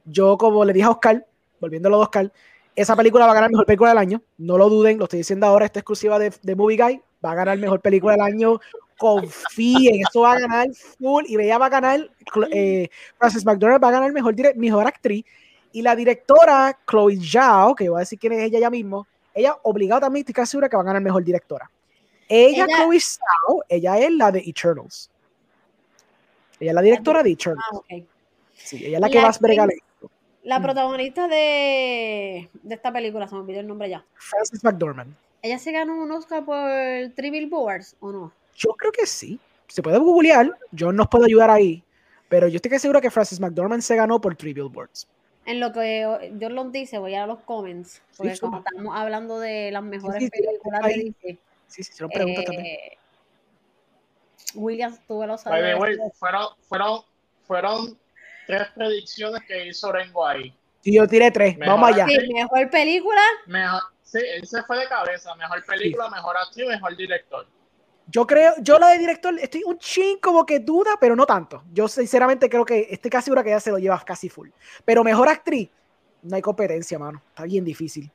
Yo, 0.05 0.37
como 0.37 0.65
le 0.65 0.73
dije 0.73 0.85
a 0.85 0.91
Oscar, 0.91 1.25
volviéndolo 1.59 1.95
a 1.95 1.99
Oscar, 1.99 2.31
esa 2.75 2.95
película 2.95 3.25
va 3.25 3.31
a 3.31 3.35
ganar 3.35 3.51
mejor 3.51 3.65
película 3.65 3.89
del 3.91 3.99
año. 3.99 4.21
No 4.37 4.57
lo 4.57 4.69
duden, 4.69 4.97
lo 4.97 5.05
estoy 5.05 5.19
diciendo 5.19 5.47
ahora, 5.47 5.65
esta 5.65 5.79
exclusiva 5.79 6.19
de, 6.19 6.33
de 6.41 6.55
Movie 6.55 6.77
Guy. 6.77 7.01
Va 7.23 7.31
a 7.31 7.35
ganar 7.35 7.57
mejor 7.57 7.79
película 7.79 8.13
del 8.13 8.21
año. 8.21 8.59
Confíen, 8.97 10.01
eso 10.07 10.21
va 10.21 10.33
a 10.33 10.39
ganar 10.39 10.67
full. 10.99 11.23
Y 11.27 11.39
ella 11.39 11.57
va 11.57 11.67
a 11.67 11.69
ganar, 11.69 12.09
eh, 12.51 12.89
Frances 13.17 13.45
McDormand 13.45 13.83
va 13.83 13.87
a 13.87 13.91
ganar 13.91 14.11
mejor, 14.11 14.35
mejor 14.57 14.87
actriz. 14.87 15.23
Y 15.71 15.81
la 15.81 15.95
directora, 15.95 16.77
Chloe 16.85 17.17
Zhao, 17.17 17.75
que 17.75 17.89
voy 17.89 17.97
a 17.97 17.99
decir 18.01 18.19
quién 18.19 18.33
es 18.33 18.43
ella 18.43 18.59
ya 18.59 18.69
mismo, 18.69 19.07
ella 19.33 19.57
obligada 19.63 20.01
también, 20.01 20.21
estoy 20.21 20.33
casi 20.33 20.51
segura 20.51 20.69
que 20.69 20.75
va 20.75 20.83
a 20.83 20.85
ganar 20.85 21.01
mejor 21.01 21.23
directora. 21.23 21.69
Ella, 22.27 22.65
ella, 22.65 22.77
Chloe 22.77 22.99
Zhao, 22.99 23.63
ella 23.69 23.97
es 23.99 24.11
la 24.11 24.31
de 24.31 24.39
Eternals. 24.39 25.09
Ella 26.59 26.71
es 26.71 26.75
la 26.75 26.81
directora 26.81 27.23
de 27.23 27.31
Eternals. 27.31 27.67
Ah, 27.71 27.77
okay. 27.77 28.07
Sí, 28.55 28.85
ella 28.85 28.97
es 28.97 29.01
la 29.01 29.09
que 29.09 29.19
va 29.19 29.29
a 29.29 29.37
bregar 29.39 29.69
La 30.43 30.61
protagonista 30.61 31.27
de, 31.27 32.49
de, 32.63 32.75
esta 32.75 32.91
película, 32.91 33.27
se 33.27 33.35
me 33.35 33.41
olvidó 33.41 33.59
el 33.59 33.67
nombre 33.67 33.89
ya. 33.89 34.05
Frances 34.15 34.63
McDormand. 34.63 35.13
¿Ella 35.41 35.59
se 35.59 35.71
ganó 35.73 36.01
un 36.01 36.11
Oscar 36.11 36.45
por 36.45 36.69
Three 37.15 37.29
Billboards 37.29 37.97
o 37.99 38.11
no? 38.11 38.31
Yo 38.55 38.71
creo 38.73 38.91
que 38.91 39.05
sí. 39.05 39.39
Se 39.67 39.81
puede 39.81 39.97
googlear, 39.97 40.51
yo 40.71 40.91
nos 40.91 41.07
puedo 41.07 41.25
ayudar 41.25 41.49
ahí. 41.49 41.83
Pero 42.29 42.47
yo 42.47 42.55
estoy 42.55 42.79
seguro 42.79 43.01
que 43.01 43.11
Frances 43.11 43.39
McDormand 43.39 43.81
se 43.81 43.95
ganó 43.95 44.21
por 44.21 44.35
Three 44.35 44.53
Billboards. 44.53 45.07
En 45.45 45.59
lo 45.59 45.73
que 45.73 46.31
yo 46.39 46.49
lo 46.49 46.69
dice, 46.69 46.97
voy 46.97 47.15
a 47.15 47.27
los 47.27 47.39
comments. 47.39 48.01
Porque 48.15 48.35
sí, 48.35 48.39
como 48.39 48.59
estamos 48.59 48.95
hablando 48.95 49.39
de 49.39 49.71
las 49.71 49.83
mejores 49.83 50.23
sí, 50.23 50.29
películas 50.29 50.81
de 50.83 51.13
DC. 51.21 51.37
Sí, 51.73 51.83
sí, 51.83 51.91
se 51.91 52.03
lo 52.03 52.09
pregunto 52.09 52.41
eh, 52.41 52.45
también. 52.45 52.77
Williams, 54.53 54.99
tú 55.07 55.25
lo 55.25 55.35
sabes. 55.39 55.75
Wait, 55.79 55.97
wait, 55.99 56.13
fueron, 56.13 56.49
fueron, 56.69 57.01
fueron 57.47 57.99
tres 58.45 58.67
predicciones 58.75 59.41
que 59.47 59.65
hizo 59.65 59.91
Rengo 59.91 60.23
ahí. 60.23 60.55
Y 60.83 60.97
yo 60.97 61.07
tiré 61.07 61.31
tres. 61.31 61.57
Mejor, 61.57 61.73
Vamos 61.73 61.89
allá. 61.89 62.05
Sí, 62.07 62.31
mejor 62.31 62.69
película. 62.69 63.21
Mejor, 63.47 63.81
sí, 64.03 64.19
él 64.19 64.45
se 64.45 64.61
fue 64.63 64.77
de 64.77 64.87
cabeza. 64.87 65.33
Mejor 65.33 65.65
película, 65.65 66.11
mejor 66.11 66.37
actriz, 66.37 66.67
mejor 66.67 66.95
director. 66.95 67.47
Yo 68.05 68.27
creo, 68.27 68.53
yo 68.59 68.77
la 68.77 68.89
de 68.89 68.99
director 68.99 69.33
estoy 69.39 69.63
un 69.65 69.79
ching 69.79 70.19
como 70.19 70.45
que 70.45 70.59
duda, 70.59 70.91
pero 71.01 71.15
no 71.15 71.25
tanto. 71.25 71.63
Yo 71.73 71.87
sinceramente 71.87 72.47
creo 72.49 72.65
que 72.65 72.87
estoy 72.91 73.09
casi 73.09 73.25
segura 73.25 73.41
que 73.41 73.49
ella 73.49 73.59
se 73.59 73.71
lo 73.71 73.79
lleva 73.79 73.99
casi 74.05 74.29
full. 74.29 74.49
Pero 74.85 75.03
mejor 75.03 75.27
actriz, 75.27 75.71
no 76.21 76.35
hay 76.35 76.41
competencia, 76.43 76.99
mano. 76.99 77.23
Está 77.29 77.45
bien 77.45 77.65
difícil. 77.65 78.11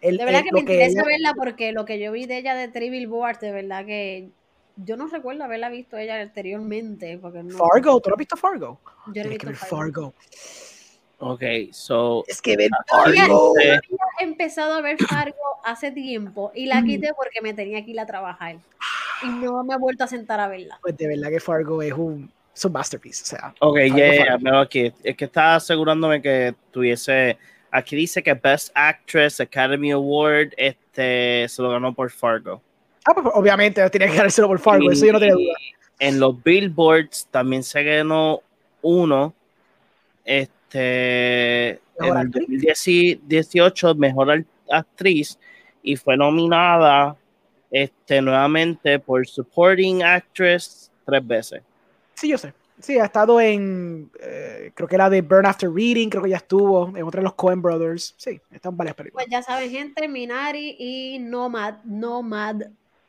El, 0.00 0.16
de 0.16 0.24
verdad 0.24 0.40
el, 0.40 0.46
que 0.46 0.52
me 0.52 0.60
interesa 0.60 0.86
que 0.86 0.92
ella... 0.92 1.04
verla 1.04 1.34
porque 1.34 1.72
lo 1.72 1.84
que 1.84 1.98
yo 1.98 2.12
vi 2.12 2.26
de 2.26 2.38
ella 2.38 2.54
de 2.54 2.68
Three 2.68 2.90
Billboards, 2.90 3.40
de 3.40 3.52
verdad 3.52 3.84
que 3.84 4.30
yo 4.76 4.96
no 4.96 5.08
recuerdo 5.08 5.44
haberla 5.44 5.68
visto 5.68 5.96
ella 5.96 6.20
anteriormente. 6.20 7.18
Porque 7.18 7.42
no... 7.42 7.56
Fargo, 7.56 8.00
¿tú 8.00 8.10
no 8.10 8.14
has 8.14 8.18
visto 8.18 8.36
Fargo? 8.36 8.80
Yo 9.12 9.24
no 9.24 9.30
he 9.30 9.32
visto 9.32 9.52
Fargo. 9.54 9.66
Fargo. 9.66 10.14
Ok, 11.20 11.42
so. 11.72 12.24
Es 12.28 12.40
que 12.40 12.56
ver 12.56 12.70
Fargo. 12.88 13.54
Yo 13.56 13.60
había 13.60 13.80
empezado 14.20 14.74
a 14.74 14.80
ver 14.80 14.96
Fargo 14.98 15.36
hace 15.64 15.90
tiempo 15.90 16.52
y 16.54 16.66
la 16.66 16.82
quité 16.82 17.12
porque 17.16 17.40
me 17.42 17.54
tenía 17.54 17.84
que 17.84 17.90
ir 17.90 18.00
a 18.00 18.06
trabajar. 18.06 18.58
Y 19.24 19.28
no 19.28 19.64
me 19.64 19.74
he 19.74 19.78
vuelto 19.78 20.04
a 20.04 20.06
sentar 20.06 20.38
a 20.38 20.46
verla. 20.46 20.78
Pues 20.80 20.96
de 20.96 21.08
verdad 21.08 21.30
que 21.30 21.40
Fargo 21.40 21.82
es 21.82 21.92
un, 21.92 22.30
es 22.54 22.64
un 22.64 22.72
masterpiece. 22.72 23.24
O 23.24 23.26
sea, 23.26 23.52
ok, 23.58 23.78
ya, 23.78 23.96
yeah, 23.96 24.38
yeah, 24.38 24.60
aquí. 24.60 24.92
Es 25.02 25.16
que 25.16 25.24
estaba 25.24 25.56
asegurándome 25.56 26.22
que 26.22 26.54
tuviese. 26.70 27.36
Aquí 27.70 27.96
dice 27.96 28.22
que 28.22 28.34
Best 28.34 28.70
Actress 28.74 29.40
Academy 29.40 29.90
Award 29.90 30.52
este, 30.56 31.46
se 31.48 31.62
lo 31.62 31.70
ganó 31.70 31.94
por 31.94 32.10
Fargo. 32.10 32.62
Ah, 33.04 33.14
pues 33.14 33.26
obviamente 33.34 33.88
tiene 33.90 34.06
que 34.06 34.16
ganárselo 34.16 34.48
por 34.48 34.58
Fargo, 34.58 34.90
y, 34.90 34.92
eso 34.92 35.06
yo 35.06 35.12
no 35.12 35.20
tengo 35.20 35.36
duda. 35.36 35.54
En 35.98 36.20
los 36.20 36.42
Billboards 36.42 37.26
también 37.30 37.62
se 37.62 37.82
ganó 37.82 38.42
uno. 38.82 39.34
Este. 40.24 41.80
En 42.00 42.16
el 42.16 42.30
2018, 42.30 43.94
mejor 43.96 44.44
actriz. 44.70 45.38
Y 45.82 45.96
fue 45.96 46.16
nominada 46.16 47.16
este, 47.70 48.20
nuevamente 48.20 48.98
por 48.98 49.26
Supporting 49.26 50.02
Actress 50.02 50.90
tres 51.04 51.26
veces. 51.26 51.62
Sí, 52.14 52.28
yo 52.28 52.38
sé. 52.38 52.52
Sí, 52.80 52.98
ha 52.98 53.06
estado 53.06 53.40
en, 53.40 54.10
eh, 54.20 54.70
creo 54.74 54.88
que 54.88 54.96
la 54.96 55.10
de 55.10 55.22
Burn 55.22 55.46
After 55.46 55.70
Reading, 55.70 56.08
creo 56.08 56.22
que 56.22 56.30
ya 56.30 56.36
estuvo, 56.36 56.96
en 56.96 57.02
otra 57.02 57.20
de 57.20 57.24
los 57.24 57.34
Coen 57.34 57.60
Brothers. 57.60 58.14
Sí, 58.16 58.40
están 58.52 58.76
varias 58.76 58.94
películas. 58.94 59.24
Pues 59.24 59.30
ya 59.30 59.42
saben, 59.42 59.70
gente, 59.70 60.06
Minari 60.08 60.76
y 60.78 61.18
Nomad, 61.18 61.82
Nomad 61.84 62.62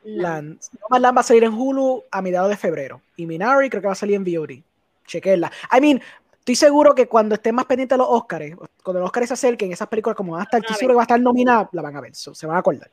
Land. 0.04 0.60
Nomad 0.82 1.02
Land 1.02 1.18
va 1.18 1.22
a 1.22 1.24
salir 1.24 1.44
en 1.44 1.54
Hulu 1.54 2.04
a 2.10 2.22
mediados 2.22 2.50
de 2.50 2.58
febrero. 2.58 3.02
Y 3.16 3.26
Minari 3.26 3.70
creo 3.70 3.82
que 3.82 3.88
va 3.88 3.94
a 3.94 3.96
salir 3.96 4.16
en 4.16 4.24
VOD. 4.24 4.64
Chequenla. 5.06 5.52
I 5.76 5.82
mean, 5.82 6.02
estoy 6.40 6.56
seguro 6.56 6.96
que 6.96 7.08
cuando 7.08 7.36
estén 7.36 7.54
más 7.56 7.66
pendientes 7.66 7.96
de 7.96 8.00
los 8.00 8.08
Oscars, 8.10 8.56
cuando 8.84 9.02
los 9.02 9.08
Oscars 9.08 9.28
se 9.28 9.34
acerquen, 9.34 9.72
esas 9.72 9.88
películas 9.88 10.16
como 10.16 10.34
van 10.34 10.42
a 10.42 10.44
estar, 10.46 10.60
estoy 10.62 10.76
seguro 10.76 10.94
que 10.94 10.98
va 10.98 11.04
a 11.04 11.10
estar 11.10 11.20
nominada, 11.20 11.70
la 11.74 11.82
van 11.82 11.96
a 11.96 12.02
ver, 12.02 12.16
so, 12.16 12.34
se 12.34 12.48
van 12.48 12.56
a 12.56 12.60
acordar. 12.60 12.90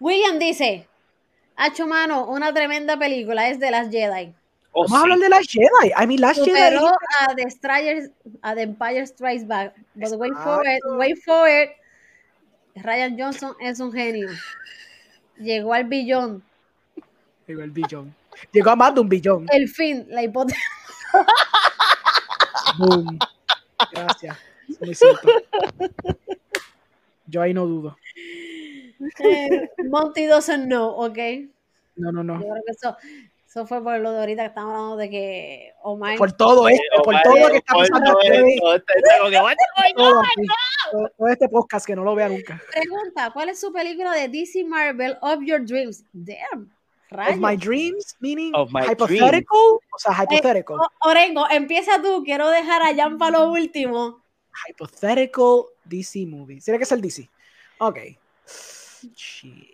William 0.00 0.38
dice, 0.38 0.86
Hacho 1.56 1.86
mano, 1.86 2.26
una 2.26 2.52
tremenda 2.52 2.98
película, 2.98 3.48
es 3.48 3.60
de 3.60 3.70
las 3.70 3.90
Jedi. 3.90 4.34
Oh, 4.76 4.82
Vamos 4.82 4.90
sí. 4.90 4.96
a 4.96 5.00
hablar 5.02 5.18
de 5.18 5.28
las 5.28 5.46
Jedi. 5.46 5.92
I 5.96 6.06
mean, 6.06 6.20
las 6.20 6.36
Superó 6.36 6.80
Jedi. 6.80 6.88
a 7.20 7.34
The, 7.36 7.50
Strikers, 7.50 8.10
a 8.42 8.54
The 8.54 8.62
Empire 8.62 9.06
Strikes 9.06 9.46
Back. 9.46 9.74
But 9.94 10.18
wait 10.18 10.34
for 10.34 10.66
it, 10.66 10.80
wait 10.98 11.18
for 11.24 11.48
it. 11.48 11.70
Ryan 12.82 13.16
Johnson 13.16 13.54
es 13.60 13.78
un 13.78 13.92
genio. 13.92 14.28
Llegó 15.38 15.72
al 15.74 15.84
billón. 15.84 16.42
Llegó 17.46 17.62
al 17.62 17.70
billón. 17.70 18.14
Llegó 18.52 18.70
a 18.70 18.76
más 18.76 18.94
de 18.94 19.00
un 19.00 19.08
billón. 19.08 19.46
El 19.52 19.68
fin, 19.68 20.06
la 20.08 20.24
hipoteca. 20.24 20.58
Boom. 22.78 23.18
Gracias. 23.92 24.36
Muy 24.80 24.94
cierto. 24.94 25.28
Yo 27.26 27.42
ahí 27.42 27.54
no 27.54 27.66
dudo. 27.66 27.96
Eh, 29.20 29.68
Monty 29.88 30.26
doesn't 30.26 30.64
know, 30.66 30.88
¿ok? 30.88 31.18
No, 31.96 32.10
no, 32.10 32.24
no. 32.24 32.34
Yo 32.34 32.48
creo 32.48 32.62
que 32.66 32.72
eso, 32.72 32.96
eso 33.54 33.66
fue 33.66 33.80
por 33.84 34.00
lo 34.00 34.10
de 34.10 34.18
ahorita 34.18 34.42
que 34.42 34.48
estamos 34.48 34.72
hablando 34.74 34.96
de 34.96 35.10
que 35.10 35.72
Omar. 35.82 36.18
Por 36.18 36.32
todo 36.32 36.68
esto, 36.68 36.82
por 37.04 37.14
todo 37.22 37.36
lo 37.38 37.48
que 37.50 37.58
está 37.58 37.72
Por 37.72 37.88
pasando 37.88 38.12
todo 38.14 38.20
fuck? 40.24 41.10
todo 41.16 41.28
este 41.28 41.48
podcast 41.48 41.86
que 41.86 41.94
no 41.94 42.02
lo 42.02 42.16
vea 42.16 42.28
nunca. 42.28 42.60
Pregunta: 42.72 43.30
¿Cuál 43.32 43.50
es 43.50 43.60
su 43.60 43.72
película 43.72 44.10
de 44.12 44.28
DC 44.28 44.64
Marvel 44.64 45.16
of 45.20 45.38
Your 45.44 45.64
Dreams? 45.64 46.02
Damn. 46.12 46.72
Of 47.12 47.36
my 47.36 47.56
dreams, 47.56 48.16
meaning 48.18 48.52
Of 48.56 48.72
my 48.72 48.80
hypothetical, 48.82 49.78
o 49.92 49.98
sea, 49.98 50.12
hypothetical. 50.20 50.76
O- 50.80 51.08
Orengo, 51.08 51.46
empieza 51.48 52.02
tú. 52.02 52.24
Quiero 52.24 52.50
dejar 52.50 52.82
a 52.82 52.92
Jan 52.92 53.18
para 53.18 53.38
lo 53.38 53.52
último. 53.52 54.20
Hypothetical 54.68 55.66
DC 55.84 56.26
movie. 56.26 56.60
Tiene 56.60 56.80
que 56.80 56.86
ser 56.86 57.00
DC. 57.00 57.30
Ok. 57.78 57.98
Shit. 59.14 59.73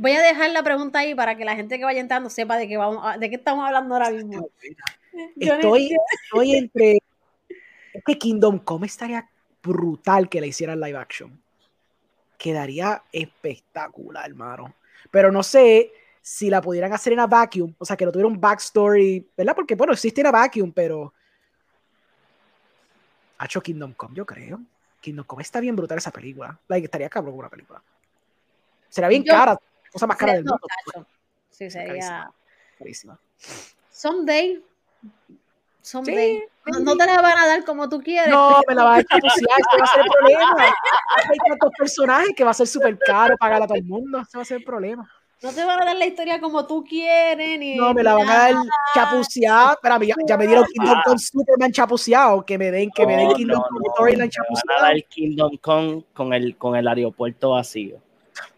Voy 0.00 0.12
a 0.12 0.22
dejar 0.22 0.50
la 0.50 0.62
pregunta 0.62 1.00
ahí 1.00 1.14
para 1.14 1.36
que 1.36 1.44
la 1.44 1.54
gente 1.54 1.78
que 1.78 1.84
vaya 1.84 2.00
entrando 2.00 2.30
sepa 2.30 2.56
de 2.56 2.66
qué, 2.66 2.78
vamos 2.78 3.02
a- 3.04 3.18
de 3.18 3.28
qué 3.28 3.36
estamos 3.36 3.66
hablando 3.66 3.94
ahora 3.94 4.10
mismo. 4.10 4.48
Estoy, 5.38 5.94
estoy 6.24 6.54
entre. 6.54 7.02
Es 7.92 8.02
que 8.06 8.16
Kingdom 8.16 8.60
Come 8.60 8.86
estaría 8.86 9.28
brutal 9.62 10.30
que 10.30 10.40
le 10.40 10.46
hicieran 10.46 10.80
live 10.80 10.96
action. 10.96 11.38
Quedaría 12.38 13.02
espectacular, 13.12 14.26
hermano. 14.26 14.74
Pero 15.10 15.30
no 15.30 15.42
sé 15.42 15.92
si 16.22 16.48
la 16.48 16.62
pudieran 16.62 16.94
hacer 16.94 17.12
en 17.12 17.20
a 17.20 17.26
vacuum, 17.26 17.74
o 17.76 17.84
sea, 17.84 17.94
que 17.94 18.06
no 18.06 18.12
tuviera 18.12 18.28
un 18.28 18.40
backstory, 18.40 19.28
¿verdad? 19.36 19.54
Porque, 19.54 19.74
bueno, 19.74 19.92
existe 19.92 20.22
en 20.22 20.28
a 20.28 20.30
vacuum, 20.30 20.72
pero. 20.72 21.12
Ha 23.36 23.44
hecho 23.44 23.60
Kingdom 23.60 23.92
Come, 23.92 24.14
yo 24.14 24.24
creo. 24.24 24.60
Kingdom 25.02 25.26
Come 25.26 25.42
está 25.42 25.60
bien 25.60 25.76
brutal 25.76 25.98
esa 25.98 26.10
película. 26.10 26.58
Like, 26.68 26.86
estaría 26.86 27.10
cabrón 27.10 27.34
una 27.34 27.50
película. 27.50 27.82
Será 28.88 29.08
bien 29.08 29.24
Yo- 29.24 29.32
cara, 29.34 29.58
cosa 29.92 30.06
más 30.06 30.16
cara 30.16 30.34
del 30.34 30.44
mundo. 30.44 30.60
cacho. 30.86 31.06
Sí, 31.50 31.70
sería. 31.70 32.30
Carísima. 32.78 33.18
Someday. 33.90 34.62
Someday. 35.82 36.44
No, 36.66 36.80
no 36.80 36.96
te 36.96 37.06
la 37.06 37.20
van 37.20 37.38
a 37.38 37.46
dar 37.46 37.64
como 37.64 37.88
tú 37.88 38.00
quieres. 38.00 38.30
No, 38.30 38.60
me 38.68 38.74
la 38.74 38.84
va 38.84 38.96
a 38.96 39.02
chapucear, 39.04 39.58
ese 39.58 39.78
va 39.78 39.84
a 39.84 39.86
ser 39.86 40.00
el 40.00 40.10
problema. 40.10 40.56
Hay 40.64 41.38
tantos 41.48 41.70
personajes 41.76 42.30
que 42.36 42.44
va 42.44 42.50
a 42.50 42.54
ser 42.54 42.66
súper 42.66 42.98
caro 42.98 43.36
pagar 43.38 43.62
a 43.62 43.66
todo 43.66 43.76
el 43.76 43.84
mundo. 43.84 44.20
Ese 44.20 44.36
va 44.38 44.42
a 44.42 44.44
ser 44.44 44.58
el 44.58 44.64
problema. 44.64 45.10
No 45.42 45.50
te 45.52 45.64
van 45.64 45.80
a 45.80 45.84
dar 45.86 45.96
la 45.96 46.04
historia 46.04 46.38
como 46.38 46.66
tú 46.66 46.84
quieres. 46.84 47.58
Ni 47.58 47.76
No, 47.76 47.94
me 47.94 48.02
la 48.02 48.14
van 48.14 48.28
a 48.28 48.34
dar 48.34 48.54
chapuceada. 48.94 49.72
Espérame, 49.72 50.06
ya, 50.08 50.14
ya 50.26 50.36
me 50.36 50.46
dieron 50.46 50.66
Kingdom 50.66 50.98
Come 51.04 51.18
Superman 51.18 51.72
chapuceado. 51.72 52.44
Que 52.44 52.58
me 52.58 52.70
den, 52.70 52.90
que 52.90 53.06
me 53.06 53.16
den 53.16 53.28
No, 53.28 53.34
Kingdom 53.34 53.58
no, 53.58 53.64
Come 53.68 53.80
no, 53.86 53.92
Storyline 53.94 54.18
me 54.18 54.26
van 54.26 54.28
a 54.28 54.30
chapuceado. 54.30 54.82
dar 54.82 55.04
Kingdom 55.04 55.56
Come 55.56 56.04
con 56.12 56.32
el, 56.34 56.56
con 56.58 56.76
el 56.76 56.86
aeropuerto 56.86 57.50
vacío. 57.52 57.96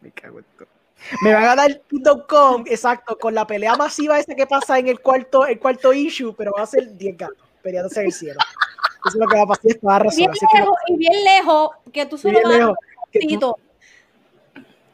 Me 0.01 0.11
cago 0.11 0.41
en 0.41 0.45
todo. 0.59 0.69
Me 1.23 1.33
van 1.35 1.45
a 1.45 1.57
dar 1.57 1.81
Come, 2.29 2.65
exacto, 2.71 3.19
con 3.19 3.35
la 3.35 3.47
pelea 3.47 3.75
masiva 3.77 4.19
esa 4.19 4.35
que 4.35 4.47
pasa 4.47 4.79
en 4.79 4.89
el 4.89 5.01
cuarto, 5.01 5.47
el 5.47 5.59
cuarto 5.59 5.93
issue, 5.93 6.35
pero 6.37 6.53
va 6.57 6.63
a 6.63 6.67
ser 6.67 6.97
10 6.97 7.17
gatos 7.17 7.37
peleándose 7.63 8.01
en 8.01 8.07
el 8.07 8.13
cielo. 8.13 8.39
Eso 9.05 9.09
es 9.09 9.15
lo 9.17 9.27
que 9.27 9.37
va 9.37 9.43
a 9.43 9.47
pasar. 9.47 9.67
Estaba 9.67 9.99
razón. 9.99 10.17
bien 10.19 10.31
Así 10.31 10.47
que 10.53 10.59
lejos, 10.59 10.77
y 10.87 10.97
bien 10.97 11.25
lejos, 11.25 11.71
que 11.93 12.07
tú 12.07 12.17
solo 12.19 12.33
bien 12.35 12.43
vas 12.45 12.55
a 12.55 12.59
lejos, 12.59 12.77
tú- 13.13 13.19
Tito. 13.19 13.59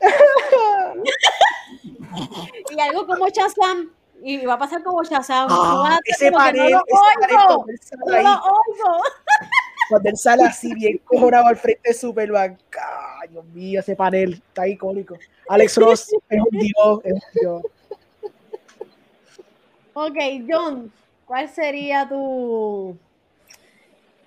y 2.71 2.81
algo 2.81 3.07
como 3.07 3.29
Shazam. 3.29 3.91
Y 4.23 4.45
va 4.45 4.55
a 4.55 4.59
pasar 4.59 4.83
como 4.83 5.03
Shazam. 5.05 5.47
A 5.51 5.95
Ah, 5.95 5.99
ese 6.05 6.33
panel, 6.33 6.73
no 6.73 6.79
lo 6.79 6.85
oigo, 6.89 7.67
no 7.99 8.07
lo 8.07 8.19
oigo. 8.19 9.03
Cuando 9.89 10.09
él 10.11 10.17
sale 10.17 10.45
así 10.45 10.75
bien 10.75 10.99
cojonado 11.05 11.47
al 11.47 11.57
frente 11.57 11.89
de 11.91 11.95
Superman. 11.95 12.59
Ay, 13.21 13.29
Dios 13.31 13.45
mío, 13.47 13.81
ese 13.81 13.97
panel 13.97 14.35
está 14.35 14.67
icónico. 14.69 15.17
Alex 15.49 15.77
Ross 15.77 16.09
es 16.29 16.41
un 16.41 16.59
dios, 16.59 17.01
es 17.05 17.13
un 17.13 17.21
dios. 17.41 17.63
Ok, 19.95 20.17
John, 20.49 20.93
¿cuál 21.27 21.49
sería 21.49 22.09
tu 22.09 22.97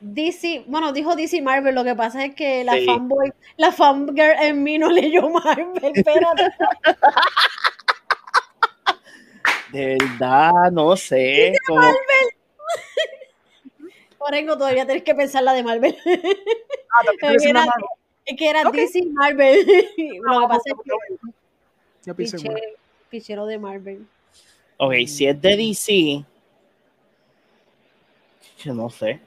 DC? 0.02 0.66
Bueno, 0.68 0.92
dijo 0.92 1.16
DC 1.16 1.42
Marvel, 1.42 1.76
lo 1.76 1.84
que 1.84 1.96
pasa 1.96 2.26
es 2.26 2.36
que 2.36 2.64
la 2.64 2.74
Sí. 2.74 2.86
fanboy, 2.86 3.32
la 3.58 3.72
fangirl 3.72 4.36
en 4.42 4.64
mí 4.64 4.78
no 4.78 4.90
leyó 4.92 5.30
Marvel, 5.30 5.72
espérate. 5.96 6.52
De 9.72 9.98
verdad, 9.98 10.72
no 10.72 10.98
sé. 10.98 11.54
como- 11.66 11.82
Orengo, 14.28 14.58
todavía 14.58 14.86
tienes 14.86 15.04
que 15.04 15.16
pensar 15.16 15.44
la 15.44 15.54
de 15.54 15.64
Marvel. 15.64 15.96
Ah, 16.94 17.02
una 17.24 17.64
era- 17.64 17.66
que 18.38 18.50
era. 18.50 18.64
DC 18.70 19.02
Marvel. 19.12 19.66
lo 20.24 20.42
que 20.42 20.48
pasa 20.48 20.62
es 20.66 20.74
que 22.06 22.14
piche- 22.14 22.40
igual. 22.40 22.62
pichero 23.10 23.46
de 23.46 23.58
Marvel. 23.60 24.06
Ok, 24.78 24.94
si 25.08 25.28
es 25.28 25.40
de 25.42 25.56
DC, 25.58 26.26
yo 28.64 28.74
no 28.74 28.90
sé. 28.90 29.20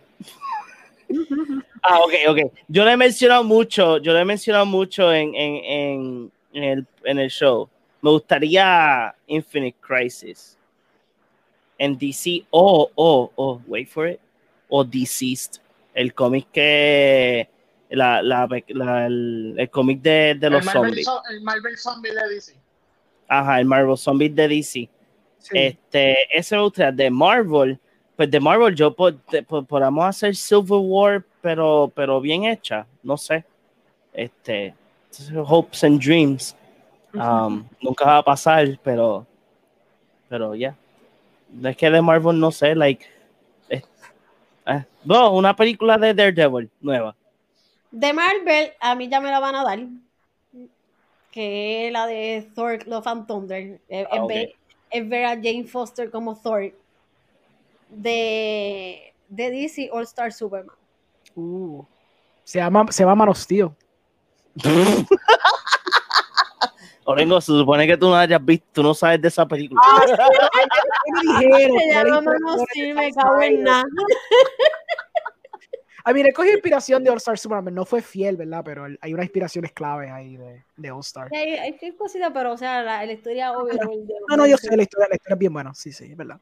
Ah, 1.82 2.01
ok, 2.01 2.12
ok. 2.28 2.38
Yo 2.68 2.84
le 2.84 2.92
he 2.92 2.97
mencionado 2.97 3.45
mucho, 3.45 3.99
yo 3.99 4.12
le 4.12 4.20
he 4.20 4.24
mencionado 4.24 4.66
mucho 4.66 5.12
en, 5.12 5.34
en, 5.34 5.55
en, 5.64 6.32
en 6.55 6.64
el, 6.64 6.86
en 7.05 7.18
el 7.18 7.30
show. 7.30 7.68
Me 8.01 8.11
gustaría 8.11 9.14
Infinite 9.26 9.76
Crisis 9.80 10.59
en 11.78 11.97
DC 11.99 12.45
o, 12.51 12.90
o, 12.95 13.30
o, 13.34 13.61
wait 13.66 13.88
for 13.88 14.09
it, 14.09 14.18
o 14.76 14.84
Deceased, 14.84 15.60
el 15.94 16.12
cómic 16.14 16.46
que, 16.52 17.48
la, 17.90 18.22
la, 18.22 18.48
la- 18.68 19.06
el, 19.06 19.54
el 19.56 19.70
cómic 19.70 20.00
de, 20.02 20.34
de 20.38 20.50
los 20.50 20.64
zombies. 20.64 21.06
zo- 21.06 21.22
el 21.30 21.40
Marvel 21.42 21.76
Zombie 21.76 22.10
de 22.12 22.34
DC. 22.34 22.54
Ajá, 23.28 23.60
el 23.60 23.66
Marvel 23.66 23.96
Zombies 23.96 24.34
de 24.34 24.48
DC. 24.48 24.88
Sí. 25.38 25.50
Este, 25.52 26.16
ese 26.36 26.56
me 26.56 26.62
gustaría. 26.62 26.90
De 26.92 27.10
Marvel, 27.10 27.78
pues 28.16 28.30
de 28.30 28.40
Marvel 28.40 28.74
yo 28.74 28.92
podamos 28.94 30.04
hacer 30.06 30.34
Civil 30.34 30.80
War, 30.82 31.24
pero, 31.40 31.92
pero 31.94 32.20
bien 32.20 32.44
hecha, 32.44 32.86
no 33.02 33.16
sé. 33.16 33.44
Este, 34.12 34.74
Hopes 35.46 35.84
and 35.84 36.00
Dreams. 36.02 36.56
Um, 37.14 37.64
nunca 37.80 38.04
va 38.06 38.18
a 38.18 38.22
pasar, 38.24 38.78
pero, 38.82 39.24
pero 40.28 40.54
ya. 40.56 40.74
Es 41.62 41.76
que 41.76 41.88
de 41.90 42.02
Marvel 42.02 42.40
no 42.40 42.50
sé, 42.50 42.74
like, 42.74 43.06
eh, 44.66 44.84
no, 45.04 45.32
una 45.34 45.54
película 45.54 45.98
de 45.98 46.14
Daredevil 46.14 46.70
nueva. 46.80 47.14
De 47.90 48.12
Marvel, 48.12 48.72
a 48.80 48.94
mí 48.94 49.08
ya 49.08 49.20
me 49.20 49.30
la 49.30 49.40
van 49.40 49.54
a 49.54 49.64
dar. 49.64 49.78
Que 51.30 51.86
es 51.86 51.92
la 51.92 52.06
de 52.06 52.50
Thor 52.54 52.86
Love 52.86 53.06
and 53.06 53.26
Thunder. 53.26 53.80
Es, 53.88 54.06
Ah, 54.10 54.16
es 54.16 54.26
ver, 54.26 54.54
es 54.90 55.08
ver 55.08 55.24
a 55.26 55.34
Jane 55.34 55.64
Foster 55.64 56.10
como 56.10 56.36
Thor. 56.36 56.72
De, 57.90 59.12
de 59.28 59.50
DC 59.50 59.90
All 59.92 60.04
Star 60.04 60.32
Superman. 60.32 60.76
Uh, 61.34 61.84
se 62.44 62.58
llama, 62.58 62.86
se 62.90 63.02
llama 63.02 63.14
Man 63.14 63.28
of 63.28 63.38
Steel. 63.38 63.70
Orengo, 67.05 67.40
se 67.40 67.52
supone 67.52 67.86
que 67.86 67.96
tú 67.96 68.09
no 68.09 68.16
hayas 68.16 68.44
visto, 68.44 68.66
tú 68.72 68.82
no 68.82 68.94
sabes 68.94 69.20
de 69.20 69.28
esa 69.28 69.46
película. 69.46 69.80
Ah, 69.84 70.02
sí. 70.07 70.14
Se 71.38 71.48
llama 71.48 71.61
era 71.61 72.20
Man 72.20 72.36
of 72.44 72.61
inspiración 72.62 72.66
Steel, 72.70 72.88
de 72.88 72.94
me 72.94 73.12
cago 73.12 73.42
en 73.42 73.62
nada. 73.62 73.84
A 76.07 76.12
mí, 76.12 76.20
él 76.20 76.34
cogió 76.34 76.52
inspiración 76.52 77.02
de 77.02 77.09
All 77.09 77.16
Star 77.16 77.38
Superman. 77.38 77.74
No 77.74 77.86
fue 77.86 78.02
fiel, 78.02 78.36
¿verdad? 78.36 78.61
Pero 78.62 78.86
hay 79.00 79.14
unas 79.14 79.24
inspiraciones 79.24 79.72
claves 79.72 80.11
ahí 80.11 80.36
de, 80.36 80.62
de 80.76 80.90
All 80.90 81.00
Star. 81.00 81.30
Sí, 81.30 81.36
Hay, 81.36 81.78
hay 81.80 81.92
cositas, 81.92 82.30
pero 82.30 82.52
o 82.52 82.59
sea, 82.59 82.82
la, 82.82 83.07
la 83.07 83.12
historia 83.12 83.52
overall 83.52 84.07
de 84.07 84.14
No, 84.28 84.36
no, 84.36 84.46
yo 84.46 84.59
sé 84.59 84.76
la 84.76 84.82
historia. 84.82 85.09
La 85.09 85.14
historia 85.16 85.34
es 85.34 85.38
bien 85.38 85.55
buena. 85.55 85.72
Sí, 85.72 85.92
sí, 85.92 86.11
es 86.11 86.16
verdad. 86.16 86.38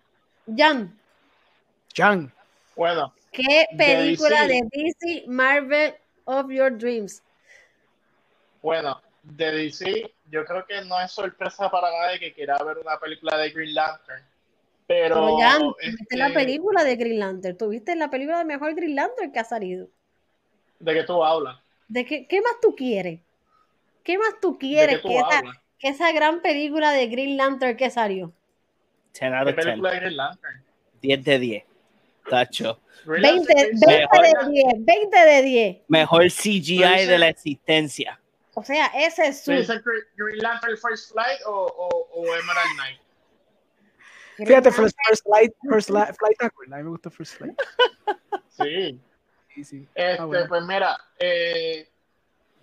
Jan, 0.56 0.98
Jan. 1.94 2.32
Bueno, 2.74 3.14
¿qué 3.30 3.66
De 3.72 3.76
película 3.76 4.48
de 4.48 4.62
DC. 4.72 5.06
DC 5.06 5.24
Marvel 5.28 5.94
of 6.24 6.50
Your 6.50 6.76
Dreams? 6.76 7.22
bueno, 8.62 9.00
de 9.22 9.52
DC, 9.52 10.12
yo 10.32 10.46
creo 10.46 10.64
que 10.64 10.80
no 10.86 10.98
es 10.98 11.12
sorpresa 11.12 11.70
para 11.70 11.90
nadie 11.90 12.18
que 12.18 12.32
quiera 12.32 12.56
ver 12.64 12.78
una 12.78 12.98
película 12.98 13.36
de 13.36 13.50
Green 13.50 13.74
Lantern. 13.74 14.24
Pero, 14.86 15.14
¿tuviste 15.16 16.02
este, 16.02 16.16
la 16.16 16.32
película 16.32 16.84
de 16.84 16.96
Green 16.96 17.18
Lantern? 17.18 17.56
¿Tuviste 17.56 17.94
la 17.94 18.08
película 18.08 18.38
de 18.38 18.46
mejor 18.46 18.74
Green 18.74 18.96
Lantern 18.96 19.30
que 19.30 19.38
ha 19.38 19.44
salido? 19.44 19.88
¿de 20.80 20.94
qué 20.94 21.04
tú 21.04 21.22
hablas? 21.22 21.58
¿De 21.86 22.04
qué, 22.06 22.26
qué 22.26 22.40
más 22.40 22.54
tú 22.60 22.74
quieres? 22.74 23.20
¿Qué 24.02 24.18
más 24.18 24.40
tú 24.40 24.52
¿De 24.54 24.58
quieres 24.58 24.96
qué 24.96 25.02
tú 25.02 25.08
que 25.08 25.16
esa, 25.18 25.38
hablas? 25.38 25.56
que 25.78 25.88
esa 25.88 26.12
gran 26.12 26.40
película 26.40 26.90
de 26.92 27.06
Green 27.08 27.36
Lantern 27.36 27.76
que 27.76 27.90
salió? 27.90 28.32
10 29.12 29.32
out 29.32 29.44
¿Qué 29.44 29.50
of 29.50 29.56
10. 29.56 29.66
película 29.66 29.90
de 29.90 30.00
Green 30.00 30.16
Lantern? 30.16 30.64
10 31.02 31.24
de 31.24 31.38
10. 31.38 31.64
Tacho. 32.28 32.80
Green 33.04 33.22
20, 33.44 33.54
Lantern 33.54 33.80
20 33.80 33.96
Mejor. 33.98 34.22
de 34.22 34.50
10, 34.50 34.66
20 34.78 35.18
de 35.18 35.42
10. 35.42 35.76
Mejor 35.88 36.24
CGI 36.30 37.06
de 37.06 37.18
la 37.18 37.28
existencia. 37.28 38.18
O 38.54 38.62
sea, 38.62 38.86
ese 38.94 39.28
es 39.28 39.44
su. 39.44 39.50
¿Me 39.50 39.58
dicen 39.58 39.82
Green- 40.16 40.38
Lantern 40.38 40.76
First 40.76 41.12
Flight 41.12 41.40
o, 41.46 41.50
o, 41.52 42.08
o 42.12 42.24
Emerald 42.34 42.74
Knight? 42.76 43.00
Fíjate. 44.36 44.70
First, 44.72 44.96
first 45.08 45.24
Flight, 45.24 45.52
First 45.70 45.90
Li- 45.90 46.14
Flight 46.18 46.52
cool. 46.54 46.72
A 46.72 46.76
mí 46.78 46.82
me 46.82 46.90
gusta 46.90 47.10
First 47.10 47.34
Flight. 47.36 47.58
Sí. 48.50 49.00
Sí, 49.54 49.64
sí. 49.64 49.88
Este, 49.94 50.20
Ah, 50.22 50.24
bueno. 50.26 50.46
Pues 50.48 50.62
mira, 50.64 50.98
eh, 51.18 51.88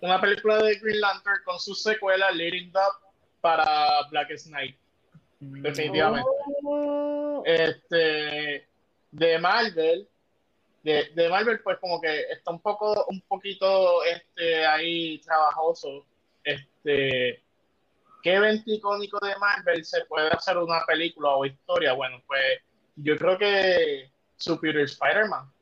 una 0.00 0.20
película 0.20 0.62
de 0.62 0.76
Green 0.78 1.00
Lantern 1.00 1.42
con 1.44 1.58
su 1.58 1.74
secuela 1.74 2.30
Leading 2.30 2.68
Up 2.70 3.08
para 3.40 4.06
Black 4.10 4.28
Knight, 4.46 4.76
Mm. 5.40 5.62
definitivamente. 5.62 6.28
Oh, 6.64 7.42
Este, 7.44 8.68
de 9.10 9.38
Marvel, 9.40 10.08
de, 10.82 11.10
de 11.14 11.28
Marvel, 11.28 11.60
pues 11.62 11.78
como 11.78 12.00
que 12.00 12.22
está 12.30 12.50
un 12.50 12.60
poco, 12.60 13.06
un 13.08 13.20
poquito 13.22 14.02
este, 14.04 14.66
ahí 14.66 15.20
trabajoso. 15.20 16.06
Este, 16.42 17.42
¿qué 18.22 18.34
evento 18.34 18.70
icónico 18.70 19.18
de 19.24 19.36
Marvel 19.36 19.84
se 19.84 20.04
puede 20.06 20.28
hacer 20.28 20.56
una 20.58 20.84
película 20.86 21.30
o 21.30 21.44
historia? 21.44 21.92
Bueno, 21.92 22.22
pues 22.26 22.60
yo 22.96 23.16
creo 23.16 23.38
que 23.38 24.10
Superior 24.36 24.84
Spider-Man. 24.84 25.52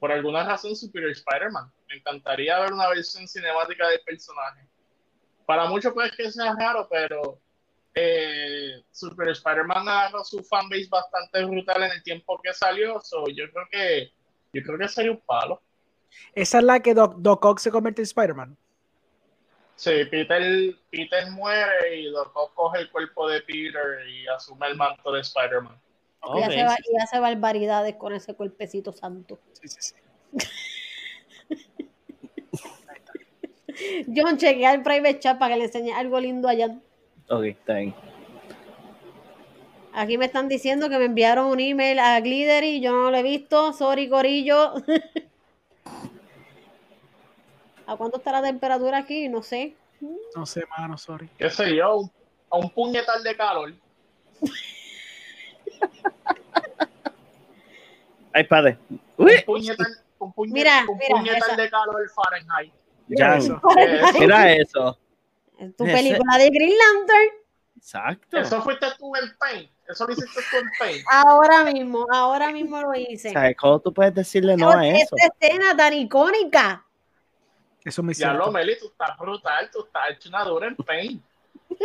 Por 0.00 0.10
alguna 0.10 0.44
razón, 0.44 0.74
Superior 0.74 1.12
Spider-Man. 1.12 1.72
Me 1.88 1.96
encantaría 1.96 2.58
ver 2.58 2.72
una 2.72 2.88
versión 2.88 3.28
cinemática 3.28 3.88
del 3.88 4.00
personaje. 4.00 4.66
Para 5.46 5.66
muchos 5.66 5.92
puede 5.92 6.10
que 6.10 6.30
sea 6.30 6.54
raro, 6.58 6.88
pero 6.90 7.40
eh, 7.94 8.82
Super 8.90 9.28
Spider-Man 9.28 9.88
agarró 9.88 10.24
su 10.24 10.42
fanbase 10.42 10.88
bastante 10.88 11.44
brutal 11.44 11.84
en 11.84 11.92
el 11.92 12.02
tiempo 12.02 12.40
que 12.42 12.52
salió. 12.52 13.00
So, 13.00 13.26
yo 13.28 13.50
creo 13.52 13.66
que 13.70 14.12
yo 14.52 14.62
creo 14.62 14.78
que 14.78 14.88
sería 14.88 15.10
un 15.12 15.20
palo. 15.20 15.60
Esa 16.34 16.58
es 16.58 16.64
la 16.64 16.80
que 16.80 16.94
Doc, 16.94 17.16
Doc 17.18 17.44
Ock 17.44 17.58
se 17.58 17.70
convierte 17.70 18.02
en 18.02 18.04
Spider-Man. 18.04 18.56
Sí, 19.76 20.04
Peter, 20.10 20.42
Peter 20.90 21.30
muere 21.30 21.96
y 22.00 22.10
Doc 22.10 22.30
Ock 22.36 22.54
coge 22.54 22.80
el 22.80 22.90
cuerpo 22.90 23.28
de 23.28 23.40
Peter 23.40 24.06
y 24.08 24.26
asume 24.28 24.66
el 24.68 24.76
manto 24.76 25.10
de 25.10 25.20
Spider-Man. 25.22 25.74
y, 25.74 25.78
Ok, 26.20 26.42
hace, 26.44 26.64
ba- 26.64 26.76
y 26.88 27.02
hace 27.02 27.18
barbaridades 27.18 27.96
con 27.96 28.12
ese 28.12 28.34
cuerpecito 28.34 28.92
santo. 28.92 29.40
Sí, 29.54 29.68
sí, 29.68 29.78
sí. 29.80 29.94
John, 34.14 34.36
chequea 34.36 34.74
el 34.74 34.82
private 34.82 35.18
chat 35.18 35.38
para 35.38 35.54
que 35.54 35.58
le 35.58 35.64
enseñe 35.66 35.92
algo 35.94 36.20
lindo 36.20 36.48
allá. 36.48 36.78
Ok, 37.28 37.44
está 37.44 37.74
bien. 37.74 37.94
Aquí 39.94 40.16
me 40.18 40.24
están 40.26 40.48
diciendo 40.48 40.88
que 40.88 40.98
me 40.98 41.04
enviaron 41.04 41.46
un 41.46 41.60
email 41.60 41.98
a 41.98 42.18
Glittery, 42.20 42.80
yo 42.80 42.92
no 42.92 43.10
lo 43.10 43.16
he 43.16 43.22
visto. 43.22 43.72
Sorry, 43.74 44.08
Corillo. 44.08 44.72
¿A 47.86 47.96
cuánto 47.96 48.16
está 48.18 48.32
la 48.32 48.42
temperatura 48.42 48.98
aquí? 48.98 49.28
No 49.28 49.42
sé. 49.42 49.76
No 50.34 50.46
sé, 50.46 50.62
mano, 50.78 50.96
sorry. 50.96 51.28
¿Qué 51.38 51.50
sé 51.50 51.76
yo? 51.76 52.10
A 52.50 52.56
un 52.56 52.70
puñetal 52.70 53.22
de 53.22 53.36
calor. 53.36 53.74
Ay, 58.32 58.44
padre. 58.44 58.78
Un 59.16 59.28
puñetal, 59.44 59.86
un 60.18 60.32
puñe- 60.32 60.52
Mira, 60.52 60.84
un 60.88 60.96
mira, 60.96 61.16
puñetal 61.16 61.50
esa. 61.50 61.56
de 61.56 61.70
calor 61.70 62.10
Fahrenheit. 62.14 62.72
Jan, 63.10 63.38
eso. 63.38 63.60
Eso, 63.76 64.18
mira 64.18 64.52
eso. 64.54 64.98
Es 65.58 65.76
tu 65.76 65.84
película 65.84 66.38
de 66.38 66.48
Green 66.48 66.72
Lantern. 66.78 67.28
Exacto. 67.82 68.38
eso 68.38 68.62
fuiste 68.62 68.86
tú 68.96 69.12
en 69.16 69.36
Paint. 69.38 69.68
Eso 69.88 70.06
lo 70.06 70.12
hiciste 70.12 70.40
tú 70.52 70.56
en 70.56 70.70
Paint. 70.78 71.04
Ahora 71.10 71.64
mismo, 71.64 72.06
ahora 72.12 72.52
mismo 72.52 72.80
lo 72.80 72.94
hice. 72.94 73.32
¿Sabes 73.32 73.56
cómo 73.56 73.80
tú 73.80 73.92
puedes 73.92 74.14
decirle 74.14 74.56
no 74.56 74.70
a 74.70 74.86
eso? 74.86 75.16
Esta 75.16 75.48
escena 75.48 75.76
tan 75.76 75.92
icónica. 75.92 76.86
Eso 77.84 78.04
me 78.04 78.14
Ya 78.14 78.34
lo. 78.34 78.52
Meli, 78.52 78.78
tú 78.78 78.86
estás 78.86 79.18
brutal, 79.18 79.68
tú 79.72 79.84
estás 79.84 80.10
hecho 80.10 80.28
una 80.28 80.44
dura 80.44 80.68
en 80.68 80.76
Paint. 80.76 81.22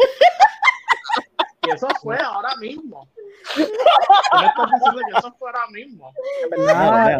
Y 1.63 1.71
eso 1.71 1.87
fue 2.01 2.17
ahora 2.17 2.55
mismo. 2.61 3.09
Tú 3.53 3.59
me 3.59 4.45
estás 4.45 4.71
diciendo 4.71 5.01
que 5.11 5.17
eso 5.17 5.35
fue 5.37 5.49
ahora 5.49 5.67
mismo. 5.71 6.13
¿Verdad? 6.49 7.17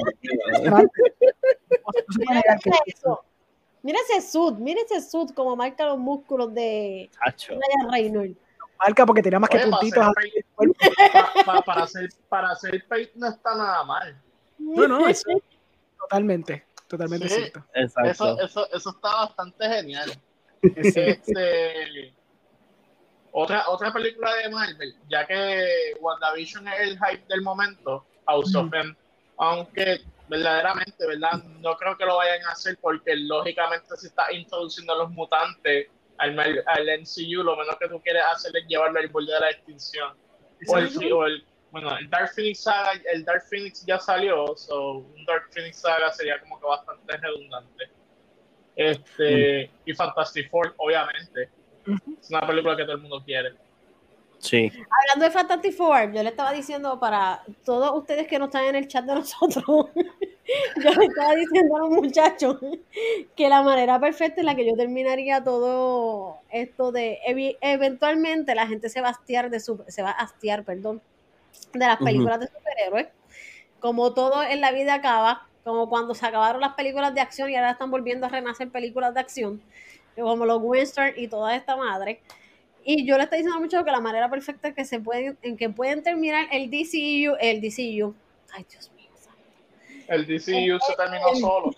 Mira, 2.16 2.40
eso. 2.86 3.26
Ese 3.84 4.22
sud, 4.32 4.54
mira 4.54 4.80
ese 4.82 5.02
sud 5.02 5.32
como 5.32 5.58
marca 5.58 5.86
los 5.86 5.98
músculos 5.98 6.54
de 6.54 7.10
Chacho. 7.26 7.56
Ryan 7.56 7.92
Reynolds. 7.92 8.47
Marca 8.80 9.06
porque 9.06 9.22
tenía 9.24 9.40
más 9.40 9.50
que 9.50 9.58
Oye, 9.58 9.68
para 9.70 9.80
puntitos. 9.80 10.06
hacer 10.08 10.46
para 11.66 11.84
hacer, 11.84 12.10
para 12.30 12.50
hacer 12.52 12.88
Paint 12.88 13.12
no 13.16 13.28
está 13.30 13.56
nada 13.56 13.84
mal. 13.84 14.22
No, 14.58 14.88
no, 14.88 15.08
eso. 15.10 15.30
Totalmente. 16.00 16.66
Totalmente 16.88 17.28
Sí. 17.30 17.36
cierto. 17.36 17.60
Eso, 17.74 18.00
Exacto. 18.02 18.40
eso, 18.42 18.72
eso 18.74 18.90
está 18.92 19.10
bastante 19.26 19.68
genial. 19.68 20.12
Este, 20.62 22.14
otra, 23.32 23.68
otra 23.70 23.92
película 23.92 24.34
de 24.36 24.50
Marvel, 24.50 24.96
ya 25.10 25.26
que 25.28 25.94
WandaVision 26.00 26.68
es 26.70 26.80
el 26.82 26.98
hype 27.00 27.26
del 27.28 27.42
momento, 27.42 28.06
House 28.26 28.56
of 28.56 28.74
M, 28.74 28.96
aunque 29.38 30.02
verdaderamente, 30.28 31.06
¿verdad? 31.06 31.44
No 31.60 31.76
creo 31.78 31.96
que 31.98 32.06
lo 32.06 32.16
vayan 32.18 32.44
a 32.46 32.52
hacer 32.52 32.78
porque 32.82 33.16
lógicamente 33.16 33.96
se 33.98 34.08
está 34.08 34.32
introduciendo 34.34 34.94
a 34.94 34.98
los 34.98 35.12
mutantes 35.12 35.88
al, 36.18 36.40
al 36.66 36.88
MCU, 37.02 37.44
lo 37.44 37.56
menos 37.56 37.76
que 37.80 37.88
tú 37.88 38.02
quieres 38.02 38.24
hacer 38.32 38.56
es 38.58 38.66
llevarlo 38.68 39.00
al 39.00 39.08
borde 39.10 39.34
de 39.34 39.40
la 39.40 39.50
extinción. 39.52 40.16
O 40.68 40.78
el, 40.78 41.14
o 41.14 41.26
el- 41.26 41.46
bueno, 41.70 41.98
el 41.98 42.10
Dark 42.10 42.32
Phoenix 42.34 42.64
saga, 42.64 42.94
el 43.14 43.26
Dark 43.26 43.44
Phoenix 43.50 43.86
ya 43.86 44.00
salió, 44.00 44.56
so 44.56 45.00
un 45.00 45.26
Dark 45.26 45.50
Phoenix 45.52 45.82
saga 45.82 46.12
sería 46.14 46.40
como 46.40 46.60
que 46.60 46.66
bastante 46.66 47.18
redundante. 47.18 47.90
Este, 48.76 49.70
y 49.86 49.94
Fantastic 49.94 50.50
Four, 50.50 50.74
obviamente. 50.78 51.50
Es 52.22 52.30
una 52.30 52.46
película 52.46 52.76
que 52.78 52.84
todo 52.84 52.94
el 52.96 53.02
mundo 53.02 53.22
quiere. 53.24 53.54
Sí. 54.40 54.72
Hablando 54.72 55.26
de 55.26 55.32
Fantastic 55.32 55.74
Four, 55.76 56.14
yo 56.14 56.24
le 56.24 56.30
estaba 56.30 56.54
diciendo 56.54 57.00
para 57.00 57.44
todos 57.66 57.92
ustedes 57.98 58.28
que 58.28 58.38
no 58.40 58.46
están 58.46 58.66
en 58.66 58.76
el 58.76 58.88
chat 58.88 59.04
de 59.06 59.16
nosotros, 59.16 59.90
yo 60.84 60.92
le 60.92 61.06
estaba 61.06 61.36
diciendo 61.36 61.76
a 61.76 61.80
los 61.80 61.90
muchachos 61.90 62.58
que 63.36 63.50
la 63.50 63.62
manera 63.62 64.00
perfecta 64.00 64.42
en 64.42 64.46
la 64.46 64.56
que 64.56 64.66
yo 64.66 64.76
terminaría 64.76 65.44
todo 65.44 66.38
esto 66.52 66.92
de 66.92 67.20
eventualmente 67.62 68.56
la 68.56 68.68
gente 68.68 68.90
se 68.90 69.02
va 69.02 69.10
a 69.10 69.12
hastiar 69.12 69.50
de 69.50 69.60
su, 69.60 69.84
se 69.88 70.02
va 70.04 70.12
a 70.12 70.24
hastiar, 70.24 70.64
perdón, 70.64 71.02
de 71.74 71.86
las 71.86 71.98
películas 71.98 72.40
de 72.40 72.48
superhéroes. 72.48 73.08
Como 73.80 74.14
todo 74.14 74.42
en 74.44 74.62
la 74.62 74.72
vida 74.72 74.96
acaba, 74.96 75.48
como 75.64 75.90
cuando 75.90 76.16
se 76.16 76.26
acabaron 76.26 76.62
las 76.62 76.74
películas 76.74 77.14
de 77.14 77.22
acción 77.22 77.50
y 77.50 77.56
ahora 77.56 77.72
están 77.72 77.92
volviendo 77.92 78.26
a 78.26 78.30
renacer 78.30 78.70
películas 78.70 79.14
de 79.14 79.20
acción, 79.20 79.62
como 80.16 80.46
los 80.46 80.60
western 80.62 81.14
y 81.18 81.28
toda 81.28 81.56
esta 81.56 81.76
madre. 81.76 82.22
Y 82.84 83.06
yo 83.06 83.18
le 83.18 83.26
estoy 83.26 83.40
diciendo 83.40 83.60
mucho 83.60 83.84
que 83.84 83.92
la 83.92 84.00
manera 84.00 84.30
perfecta 84.30 84.74
que 84.74 84.86
se 84.86 85.00
pueden, 85.02 85.38
en 85.42 85.58
que 85.58 85.70
pueden 85.70 86.04
terminar 86.04 86.48
el 86.52 86.72
DCU, 86.72 87.36
el 87.40 87.60
DCU. 87.60 88.16
Ay, 88.54 88.66
Dios 88.70 88.90
mío. 88.92 88.97
El 90.08 90.26
DCU 90.26 90.80
se 90.80 90.96
terminó 90.96 91.36
solo. 91.36 91.72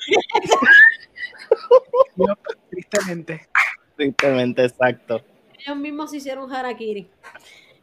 Tristemente. 2.70 3.48
Tristemente, 3.96 4.66
exacto. 4.66 5.22
Ellos 5.58 5.78
mismos 5.78 6.12
se 6.12 6.18
hicieron 6.18 6.54
harakiri. 6.54 7.10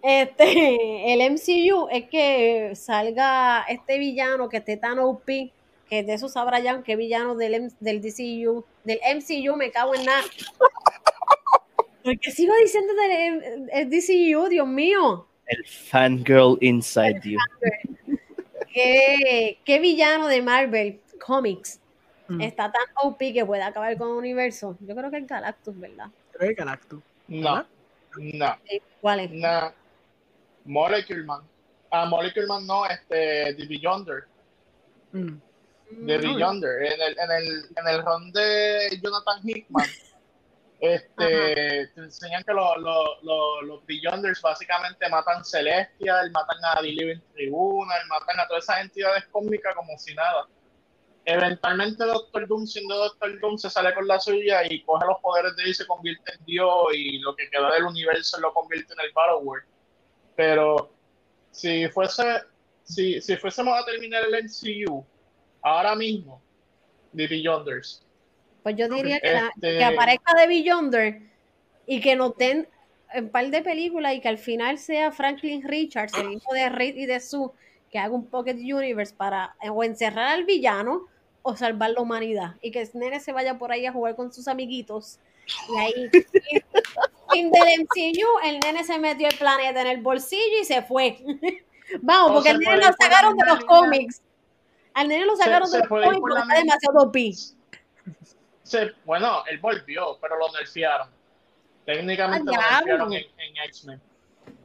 Este, 0.03 1.13
el 1.13 1.33
MCU 1.33 1.89
es 1.91 2.09
que 2.09 2.73
salga 2.77 3.65
este 3.69 3.99
villano 3.99 4.49
que 4.49 4.59
esté 4.59 4.77
tan 4.77 4.99
OP, 5.01 5.27
que 5.27 6.03
de 6.03 6.15
eso 6.15 6.29
sabrá 6.29 6.61
ya 6.61 6.83
qué 6.83 6.97
villano 6.97 7.35
del, 7.35 7.55
M- 7.55 7.71
del 7.81 8.01
DCU, 8.01 8.65
del 8.85 9.01
MCU, 9.17 9.57
me 9.57 9.71
cago 9.71 9.95
en 9.95 10.05
nada. 10.05 10.23
¿Por 12.05 12.19
qué 12.21 12.31
sigo 12.31 12.55
diciendo 12.63 12.93
del 12.95 13.69
el 13.73 13.91
DCU, 13.91 14.49
Dios 14.49 14.69
mío? 14.69 15.27
El 15.47 15.65
fangirl 15.67 16.57
inside 16.61 17.21
you. 17.25 17.39
¿Qué, 18.77 19.59
qué 19.65 19.79
villano 19.79 20.29
de 20.29 20.43
Marvel 20.43 21.01
Comics 21.25 21.81
Mm. 22.29 22.41
está 22.43 22.71
tan 22.73 22.83
OP 23.05 23.33
que 23.33 23.47
puede 23.47 23.63
acabar 23.63 23.97
con 23.97 24.09
el 24.11 24.15
universo? 24.17 24.77
Yo 24.81 24.95
creo 24.97 25.11
que 25.13 25.19
es 25.19 25.27
Galactus, 25.29 25.79
¿verdad? 25.79 26.09
Creo 26.33 26.49
que 26.51 26.55
Galactus. 26.57 27.03
No, 27.29 27.65
no, 28.19 28.59
Eh, 28.69 28.83
¿Cuál 29.01 29.21
es? 29.21 29.31
no. 29.31 29.73
Molecule 30.65 31.23
Man. 31.23 31.43
Ah, 31.91 32.05
Molecule 32.05 32.47
Man 32.49 32.67
no, 32.67 32.85
este, 32.85 33.55
The 33.55 33.67
Beyonder. 33.67 34.25
Mm. 35.13 35.39
The 36.05 36.19
Mm, 36.19 36.21
Beyonder. 36.21 36.83
En 36.83 37.01
el, 37.01 37.19
en 37.19 37.31
el, 37.31 37.65
en 37.77 37.89
el 37.89 38.05
run 38.05 38.33
de 38.33 39.01
Jonathan 39.03 39.41
Hickman, 39.43 39.87
este, 40.81 41.87
te 41.95 42.01
enseñan 42.01 42.43
que 42.45 42.53
lo- 42.53 42.77
lo- 42.77 43.21
lo- 43.23 43.63
los 43.63 43.87
Beyonders 43.87 44.41
básicamente 44.43 45.09
matan 45.09 45.45
Celestial, 45.45 46.31
matan 46.33 46.59
a 46.65 46.81
The 46.81 46.89
Living 46.89 47.21
Tribunal, 47.35 48.07
matan 48.09 48.41
a 48.41 48.47
todas 48.47 48.65
esas 48.65 48.81
entidades 48.83 49.25
cósmicas 49.33 49.75
como 49.75 49.97
si 49.99 50.15
nada. 50.15 50.47
Eventualmente 51.25 52.05
Doctor 52.05 52.47
Doom, 52.47 52.67
siendo 52.67 52.95
Doctor 52.97 53.41
Doom, 53.41 53.59
se 53.59 53.69
sale 53.69 53.93
con 53.95 54.07
la 54.07 54.21
suya 54.21 54.63
y 54.71 54.83
coge 54.85 55.07
los 55.07 55.19
poderes 55.21 55.57
de 55.57 55.65
él 55.65 55.69
y 55.71 55.75
se 55.75 55.87
convierte 55.87 56.33
en 56.39 56.45
Dios 56.45 56.71
y 56.95 57.19
lo 57.19 57.35
que 57.35 57.51
queda 57.51 57.73
del 57.73 57.85
universo 57.85 58.39
lo 58.41 58.53
convierte 58.55 58.93
en 58.93 59.01
el 59.01 59.13
Battleworld. 59.13 59.65
Pero 60.37 60.93
si 61.51 61.89
fuese, 61.89 62.43
si, 62.85 63.21
si 63.21 63.37
fuésemos 63.37 63.77
a 63.77 63.85
terminar 63.85 64.23
el 64.25 64.45
MCU 64.45 65.05
ahora 65.63 65.97
mismo, 65.97 66.41
The 67.17 67.27
Beyonders. 67.27 68.06
Pues 68.67 68.75
yo 68.75 68.89
diría 68.89 69.21
que, 69.21 69.31
la- 69.33 69.53
Este- 69.55 69.79
que 69.79 69.85
aparezca 69.85 70.35
de 70.35 70.49
Beyonder 70.49 71.23
y 71.87 72.01
que 72.01 72.17
nos 72.17 72.37
den 72.37 72.67
un 73.15 73.29
par 73.29 73.49
de 73.49 73.63
películas 73.63 74.15
y 74.15 74.21
que 74.21 74.27
al 74.27 74.39
final 74.39 74.77
sea 74.79 75.13
Franklin 75.13 75.63
Richards, 75.63 76.13
el 76.19 76.33
hijo 76.33 76.53
de 76.53 76.69
Reed 76.69 76.97
y 76.97 77.07
de 77.07 77.21
Sue, 77.21 77.51
que 77.93 78.01
haga 78.01 78.13
un 78.13 78.27
Pocket 78.27 78.55
Universe 78.57 79.15
para 79.17 79.55
o 79.71 79.85
encerrar 79.85 80.33
al 80.33 80.43
villano 80.47 81.07
o 81.43 81.55
salvar 81.57 81.91
la 81.91 82.01
humanidad. 82.01 82.57
Y 82.61 82.73
que 82.73 82.83
el 82.83 82.91
nene 82.95 83.21
se 83.21 83.31
vaya 83.31 83.57
por 83.57 83.71
ahí 83.71 83.87
a 83.87 83.93
jugar 83.93 84.17
con 84.17 84.33
sus 84.33 84.49
amiguitos. 84.49 85.21
Y 85.73 85.79
ahí, 85.79 86.11
fin 87.31 87.53
del 87.53 87.83
MCU, 87.83 88.27
el 88.49 88.59
nene 88.59 88.83
se 88.83 88.99
metió 88.99 89.29
el 89.29 89.37
planeta 89.37 89.81
en 89.83 89.87
el 89.87 89.99
bolsillo 90.03 90.61
y 90.61 90.65
se 90.65 90.83
fue. 90.83 91.19
Vamos, 92.03 92.31
O 92.33 92.35
porque 92.35 92.51
el 92.51 92.59
nene 92.59 92.79
lo 92.79 92.93
sacaron 93.01 93.37
de 93.37 93.47
los 93.47 93.65
cómics. 93.65 94.23
Al 94.93 95.07
nene 95.07 95.25
lo 95.25 95.37
sacaron 95.37 95.69
se 95.69 95.77
de 95.77 95.83
los 95.85 95.89
cómics 95.89 96.19
por 96.19 96.21
porque 96.21 96.41
está 96.41 96.55
demasiado 96.59 96.99
OP. 97.05 97.17
Se- 98.67 98.93
bueno, 99.05 99.45
él 99.47 99.59
volvió, 99.59 100.19
pero 100.21 100.37
lo 100.39 100.51
nerfearon. 100.53 101.09
Técnicamente 101.85 102.51
Ah, 102.59 102.81
lo 102.83 102.87
diablo. 102.87 103.09
nerfearon 103.09 103.13
en, 103.13 103.41
en 103.57 103.57
X-Men. 103.69 104.01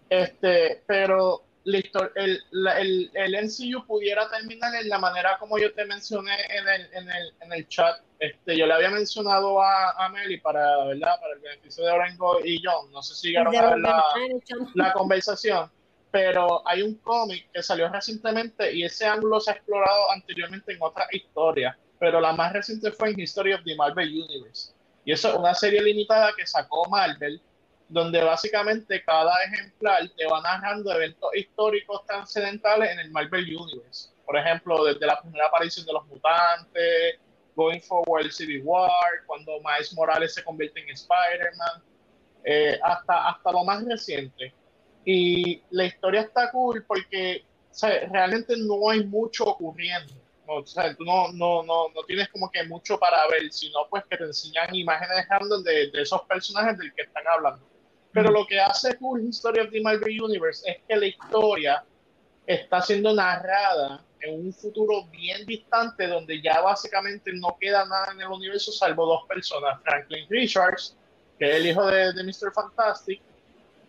Este, 0.09 0.83
pero 0.87 1.43
la 1.63 1.77
histo- 1.77 2.11
el, 2.15 2.43
el, 2.79 3.11
el 3.13 3.35
MCU 3.45 3.85
pudiera 3.85 4.27
terminar 4.29 4.73
en 4.75 4.89
la 4.89 4.97
manera 4.97 5.37
como 5.37 5.59
yo 5.59 5.71
te 5.73 5.85
mencioné 5.85 6.33
en 6.49 6.67
el, 6.67 6.93
en 6.93 7.09
el, 7.11 7.33
en 7.41 7.53
el 7.53 7.67
chat. 7.67 8.01
Este, 8.19 8.57
yo 8.57 8.65
le 8.65 8.73
había 8.73 8.89
mencionado 8.89 9.61
a, 9.61 9.91
a 9.91 10.09
Meli 10.09 10.39
para, 10.39 10.85
¿verdad? 10.85 11.19
para 11.21 11.33
el 11.33 11.39
beneficio 11.39 11.85
de 11.85 11.91
Orengo 11.91 12.39
y 12.43 12.59
John. 12.63 12.91
No 12.91 13.01
sé 13.03 13.13
si 13.15 13.27
llegaron 13.29 13.55
a 13.55 13.69
ver 13.69 13.79
la, 13.79 14.03
la 14.73 14.93
conversación, 14.93 15.71
pero 16.09 16.67
hay 16.67 16.81
un 16.81 16.95
cómic 16.95 17.49
que 17.53 17.61
salió 17.63 17.87
recientemente 17.89 18.73
y 18.73 18.83
ese 18.83 19.05
ángulo 19.05 19.39
se 19.39 19.51
ha 19.51 19.53
explorado 19.53 20.11
anteriormente 20.11 20.73
en 20.73 20.79
otras 20.81 21.07
historias, 21.13 21.77
pero 22.01 22.19
la 22.19 22.33
más 22.33 22.51
reciente 22.51 22.91
fue 22.91 23.11
en 23.11 23.19
History 23.19 23.53
of 23.53 23.61
the 23.63 23.75
Marvel 23.75 24.09
Universe. 24.09 24.73
Y 25.05 25.11
eso 25.11 25.29
es 25.29 25.35
una 25.35 25.53
serie 25.53 25.83
limitada 25.83 26.33
que 26.35 26.47
sacó 26.47 26.89
Marvel, 26.89 27.39
donde 27.89 28.23
básicamente 28.23 29.03
cada 29.03 29.31
ejemplar 29.43 30.09
te 30.17 30.25
va 30.25 30.41
narrando 30.41 30.91
eventos 30.91 31.29
históricos 31.35 32.03
trascendentales 32.07 32.89
en 32.89 32.99
el 33.01 33.11
Marvel 33.11 33.55
Universe. 33.55 34.09
Por 34.25 34.35
ejemplo, 34.35 34.83
desde 34.83 35.05
la 35.05 35.21
primera 35.21 35.45
aparición 35.45 35.85
de 35.85 35.93
los 35.93 36.03
mutantes, 36.07 37.19
Going 37.55 37.81
Forward 37.81 38.31
Civil 38.31 38.63
War, 38.65 38.89
cuando 39.27 39.59
Miles 39.59 39.93
Morales 39.93 40.33
se 40.33 40.43
convierte 40.43 40.79
en 40.79 40.89
Spider-Man, 40.89 41.83
eh, 42.45 42.79
hasta, 42.81 43.29
hasta 43.29 43.51
lo 43.51 43.63
más 43.63 43.85
reciente. 43.85 44.55
Y 45.05 45.61
la 45.69 45.85
historia 45.85 46.21
está 46.21 46.49
cool 46.49 46.83
porque 46.87 47.45
realmente 48.09 48.55
no 48.57 48.89
hay 48.89 49.03
mucho 49.05 49.43
ocurriendo. 49.43 50.20
O 50.53 50.65
sea, 50.65 50.95
tú 50.95 51.03
no, 51.03 51.31
no, 51.31 51.63
no, 51.63 51.89
no 51.89 52.03
tienes 52.05 52.29
como 52.29 52.51
que 52.51 52.63
mucho 52.65 52.99
para 52.99 53.27
ver, 53.27 53.51
sino 53.51 53.87
pues 53.89 54.03
que 54.09 54.17
te 54.17 54.23
enseñan 54.25 54.73
imágenes 54.75 55.27
random 55.29 55.63
de, 55.63 55.91
de 55.91 56.01
esos 56.01 56.21
personajes 56.23 56.77
del 56.77 56.93
que 56.93 57.03
están 57.03 57.23
hablando. 57.27 57.65
Pero 58.11 58.31
lo 58.31 58.45
que 58.45 58.59
hace 58.59 58.97
cool 58.97 59.23
History 59.23 59.61
of 59.61 59.71
the 59.71 59.81
Marvel 59.81 60.21
Universe 60.21 60.69
es 60.69 60.77
que 60.87 60.95
la 60.97 61.05
historia 61.05 61.85
está 62.45 62.81
siendo 62.81 63.13
narrada 63.13 64.03
en 64.19 64.45
un 64.45 64.53
futuro 64.53 65.05
bien 65.07 65.45
distante 65.45 66.07
donde 66.07 66.41
ya 66.41 66.61
básicamente 66.61 67.31
no 67.33 67.57
queda 67.59 67.85
nada 67.85 68.11
en 68.11 68.21
el 68.21 68.27
universo 68.27 68.71
salvo 68.71 69.05
dos 69.05 69.25
personas, 69.27 69.81
Franklin 69.83 70.27
Richards, 70.29 70.97
que 71.39 71.49
es 71.49 71.55
el 71.55 71.67
hijo 71.67 71.85
de, 71.87 72.13
de 72.13 72.23
Mr. 72.23 72.51
Fantastic, 72.53 73.21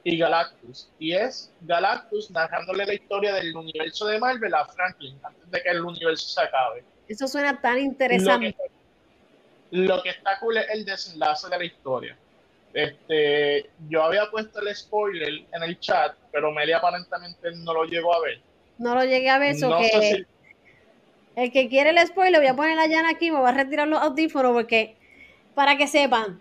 y 0.05 0.19
Galactus. 0.19 0.89
Y 0.99 1.13
es 1.13 1.53
Galactus 1.63 2.31
narrándole 2.31 2.87
la 2.87 2.95
historia 2.95 3.35
del 3.35 3.57
universo 3.57 4.07
de 4.07 4.19
Marvel 4.19 4.55
a 4.55 4.65
Franklin 4.67 5.19
antes 5.23 5.51
de 5.51 5.63
que 5.63 5.69
el 5.71 5.85
universo 5.85 6.29
se 6.29 6.41
acabe. 6.41 6.85
Eso 7.09 7.29
suena 7.29 7.61
tan 7.61 7.75
Lo 7.75 7.81
interesante. 7.81 8.53
que, 9.71 9.77
lo 9.77 10.03
que 10.03 10.11
está 10.11 10.39
cool 10.41 10.57
es 10.59 10.67
el 10.71 10.85
desenlace 10.85 11.49
de 11.49 11.59
la 11.59 11.65
historia. 11.65 12.17
Este, 12.75 13.71
yo 13.89 14.03
había 14.03 14.31
puesto 14.31 14.61
el 14.61 14.75
spoiler 14.75 15.29
en 15.53 15.63
el 15.63 15.79
chat, 15.79 16.15
pero 16.33 16.51
Meli 16.53 16.73
aparentemente 16.73 17.51
no 17.57 17.75
lo 17.75 17.85
llegó 17.85 18.15
a 18.15 18.21
ver. 18.21 18.41
No 18.79 18.95
lo 18.95 19.05
llegué 19.05 19.29
a 19.29 19.39
ver, 19.39 19.53
eso 19.53 19.69
No 19.69 19.79
que 19.79 19.89
sé 19.91 20.01
si- 20.17 20.27
el 21.37 21.51
que 21.53 21.69
quiere 21.69 21.91
el 21.91 22.07
spoiler, 22.07 22.41
voy 22.41 22.49
a 22.49 22.55
poner 22.57 22.77
la 22.77 22.87
llana 22.87 23.11
aquí, 23.11 23.31
me 23.31 23.39
voy 23.39 23.49
a 23.49 23.53
retirar 23.53 23.89
los 23.89 24.01
audífonos 24.03 24.53
porque, 24.53 24.97
para 25.55 25.77
que 25.77 25.87
sepan, 25.87 26.41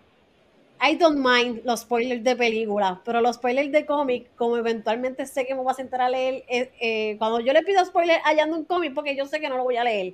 I 0.84 0.96
don't 0.96 1.20
mind 1.20 1.62
los 1.64 1.82
spoilers 1.82 2.24
de 2.24 2.36
películas, 2.36 2.98
pero 3.06 3.22
los 3.22 3.36
spoilers 3.36 3.72
de 3.72 3.86
cómic, 3.86 4.36
como 4.36 4.58
eventualmente 4.58 5.28
sé 5.28 5.46
que 5.46 5.54
me 5.54 5.62
voy 5.62 5.72
a 5.72 5.76
sentar 5.76 6.02
a 6.02 6.10
leer, 6.10 6.44
eh, 6.48 6.72
eh, 6.80 7.16
cuando 7.20 7.40
yo 7.40 7.54
le 7.54 7.62
pido 7.62 7.86
spoiler 7.86 8.20
hallando 8.24 8.58
un 8.58 8.66
cómic, 8.66 8.94
porque 8.96 9.16
yo 9.16 9.28
sé 9.28 9.40
que 9.40 9.48
no 9.48 9.58
lo 9.58 9.64
voy 9.64 9.78
a 9.78 9.84
leer. 9.84 10.14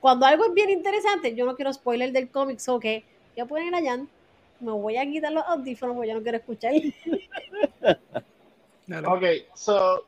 Cuando 0.00 0.26
algo 0.26 0.46
es 0.46 0.54
bien 0.54 0.70
interesante, 0.70 1.34
yo 1.36 1.46
no 1.46 1.54
quiero 1.54 1.72
spoiler 1.72 2.10
del 2.10 2.28
cómic, 2.28 2.58
so 2.58 2.80
que 2.80 3.04
voy 3.36 3.42
a 3.42 3.46
poner 3.46 3.74
a 3.74 3.82
Jan, 3.82 4.08
me 4.58 4.72
voy 4.72 4.96
a 4.96 5.06
quitar 5.06 5.32
los 5.32 5.44
audífonos 5.44 5.94
porque 5.94 6.08
yo 6.08 6.16
no 6.16 6.22
quiero 6.22 6.38
escuchar. 6.38 6.72
Ok, 9.06 9.22
so 9.54 10.04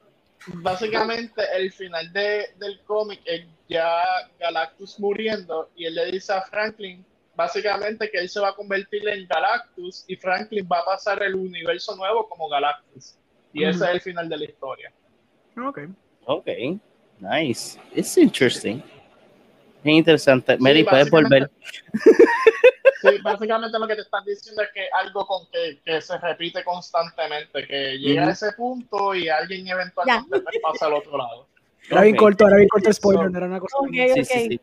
básicamente 0.54 1.40
el 1.54 1.70
final 1.70 2.12
de, 2.12 2.46
del 2.58 2.80
cómic 2.80 3.20
es 3.24 3.46
ya 3.68 4.02
Galactus 4.40 4.98
muriendo 4.98 5.70
y 5.76 5.86
él 5.86 5.94
le 5.94 6.06
dice 6.06 6.32
a 6.32 6.42
Franklin 6.42 7.04
básicamente 7.34 8.10
que 8.10 8.18
él 8.18 8.28
se 8.28 8.40
va 8.40 8.50
a 8.50 8.54
convertir 8.54 9.06
en 9.08 9.26
Galactus 9.26 10.04
y 10.06 10.16
Franklin 10.16 10.68
va 10.70 10.80
a 10.80 10.84
pasar 10.84 11.22
el 11.22 11.34
universo 11.34 11.96
nuevo 11.96 12.28
como 12.28 12.48
Galactus. 12.48 13.16
Y 13.52 13.64
ese 13.64 13.84
es 13.84 13.90
el 13.90 14.00
final 14.00 14.28
de 14.28 14.36
la 14.38 14.44
historia. 14.44 14.92
Ok. 15.62 15.80
Ok, 16.24 16.46
nice. 17.18 17.78
It's 17.94 18.16
interesting. 18.16 18.82
Es 19.84 19.92
interesante. 19.92 20.56
Mary, 20.58 20.84
puedes 20.84 21.10
volver. 21.10 21.50
Sí, 23.02 23.18
básicamente 23.20 23.76
lo 23.80 23.88
que 23.88 23.96
te 23.96 24.02
están 24.02 24.24
diciendo 24.24 24.62
es 24.62 24.68
que 24.72 24.86
algo 24.94 25.26
con 25.26 25.44
que, 25.50 25.80
que 25.84 26.00
se 26.00 26.16
repite 26.18 26.62
constantemente, 26.62 27.66
que 27.66 27.98
llega 27.98 28.28
a 28.28 28.30
ese 28.30 28.52
punto 28.52 29.12
y 29.12 29.28
alguien 29.28 29.66
eventualmente 29.66 30.40
pues, 30.40 30.56
pasa 30.62 30.86
al 30.86 30.94
otro 30.94 31.18
lado. 31.18 31.48
Era 31.90 32.02
bien 32.02 32.16
corto, 32.16 32.46
era 32.46 32.56
bien 32.56 32.68
corto 32.68 32.88
el 32.88 32.94
spoiler, 32.94 33.30
no 33.30 33.36
era 33.38 33.46
una 33.46 33.60
cosa. 33.60 33.76
ok, 33.78 33.90
bien- 33.90 34.10
ok. 34.12 34.16
Sí, 34.24 34.24
sí, 34.26 34.60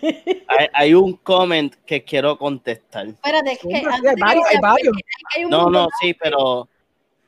sí. 0.00 0.44
Hay, 0.48 0.66
hay 0.72 0.94
un 0.94 1.14
comment 1.18 1.74
que 1.86 2.02
quiero 2.04 2.36
contestar. 2.36 3.06
espérate, 3.06 3.52
es 3.52 3.58
que 3.60 3.74
hay 3.74 3.82
que 3.82 4.14
varios, 4.20 4.44
hay 4.48 4.58
varios. 4.60 4.94
No, 5.48 5.70
no, 5.70 5.88
sí, 6.00 6.12
pero, 6.14 6.68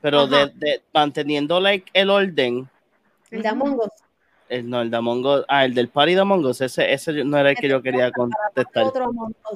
pero 0.01 0.27
de, 0.27 0.51
de- 0.57 0.83
manteniendo 0.93 1.61
like, 1.61 1.89
el 1.95 2.11
orden, 2.11 2.69
El 3.31 3.43
de 3.43 3.49
Among 3.49 3.79
Us. 3.79 3.89
el, 4.49 4.69
no, 4.69 4.83
el 4.83 4.91
de 4.91 4.97
Among 4.97 5.25
Us, 5.25 5.45
ah, 5.49 5.65
el 5.65 5.73
del 5.75 5.89
party 5.89 6.15
de 6.15 6.21
Among 6.21 6.45
Us, 6.45 6.61
ese, 6.61 6.93
ese 6.93 7.25
no 7.25 7.39
era 7.39 7.51
el 7.51 7.57
que 7.57 7.69
yo 7.69 7.81
quería 7.81 8.11
contestar. 8.11 8.93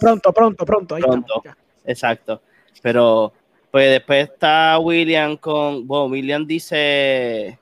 Pronto, 0.00 0.32
pronto, 0.32 0.64
pronto. 0.64 0.94
Ahí 0.94 1.02
Pronto. 1.02 1.34
estamos. 1.38 1.58
Exacto. 1.84 2.40
Pero, 2.82 3.32
pues 3.70 3.90
después 3.90 4.30
está 4.30 4.78
William 4.78 5.36
con, 5.36 5.86
bueno, 5.86 6.04
William 6.06 6.46
dice, 6.46 7.58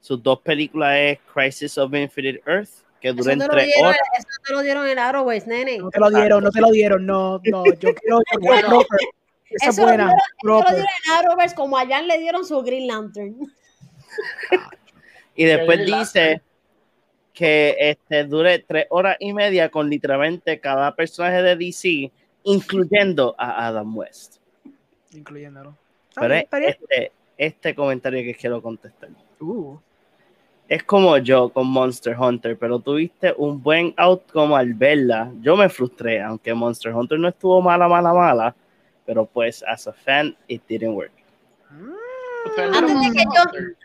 sus 0.00 0.22
dos 0.22 0.40
películas 0.40 0.96
es 0.96 1.18
Crisis 1.32 1.76
of 1.78 1.94
Infinite 1.94 2.42
Earth, 2.46 2.70
que 3.00 3.08
Eso 3.08 3.16
duran 3.18 3.38
te, 3.38 3.44
lo 3.46 3.50
tres 3.52 3.66
dieron, 3.66 3.86
horas. 3.86 4.00
eso 4.18 4.28
te 4.46 4.52
lo 4.52 4.60
dieron 4.62 4.88
en 4.88 4.98
Arrowverse, 4.98 5.46
nene. 5.48 5.78
No 5.78 5.90
te 5.90 6.00
lo 6.00 6.10
dieron, 6.10 6.44
no 6.44 6.50
te 6.50 6.60
lo 6.60 6.68
dieron, 6.70 7.06
no, 7.06 7.40
no. 7.44 7.64
Yo 7.66 7.72
quiero, 7.94 7.94
yo 8.00 8.20
quiero 8.40 8.40
Bueno. 8.40 8.68
proper. 8.68 8.98
Esa 9.50 9.66
es 9.70 9.72
Eso 9.72 9.80
lo 9.82 9.86
buena. 9.88 10.04
dieron- 10.04 10.18
Eso 10.18 10.46
lo 10.46 10.52
Proper. 10.58 10.74
dieron 10.74 10.88
en 11.06 11.12
Arrowverse 11.18 11.54
como 11.56 11.78
a 11.78 11.86
Jan 11.86 12.06
le 12.06 12.18
dieron 12.18 12.44
su 12.46 12.62
Green 12.62 12.86
Lantern. 12.86 13.36
Y 15.34 15.44
después 15.44 15.86
dice 15.86 16.42
que 17.32 17.76
este 17.78 18.24
dure 18.24 18.58
tres 18.60 18.86
horas 18.90 19.16
y 19.20 19.32
media 19.32 19.70
con 19.70 19.88
literalmente 19.88 20.60
cada 20.60 20.94
personaje 20.94 21.42
de 21.42 21.56
DC, 21.56 22.12
incluyendo 22.42 23.34
a 23.38 23.66
Adam 23.68 23.96
West. 23.96 24.36
Incluyéndolo. 25.12 25.76
Pero 26.14 26.34
es 26.34 26.44
este, 26.52 27.12
este 27.38 27.74
comentario 27.74 28.22
que 28.22 28.34
quiero 28.34 28.60
contestar. 28.60 29.10
Uh, 29.40 29.78
Es 30.70 30.84
como 30.84 31.18
yo 31.18 31.48
con 31.48 31.66
Monster 31.66 32.16
Hunter, 32.16 32.56
pero 32.56 32.78
tuviste 32.78 33.34
un 33.36 33.60
buen 33.60 33.92
outcome 33.96 34.54
al 34.54 34.72
verla. 34.72 35.32
Yo 35.40 35.56
me 35.56 35.68
frustré, 35.68 36.22
aunque 36.22 36.54
Monster 36.54 36.94
Hunter 36.94 37.18
no 37.18 37.26
estuvo 37.26 37.60
mala, 37.60 37.88
mala, 37.88 38.14
mala, 38.14 38.54
pero 39.04 39.26
pues 39.26 39.64
as 39.66 39.88
a 39.88 39.92
fan, 39.92 40.36
it 40.46 40.62
didn't 40.68 40.94
work. 40.94 41.10
Antes 42.72 43.00
de 43.00 43.10
que? 43.10 43.24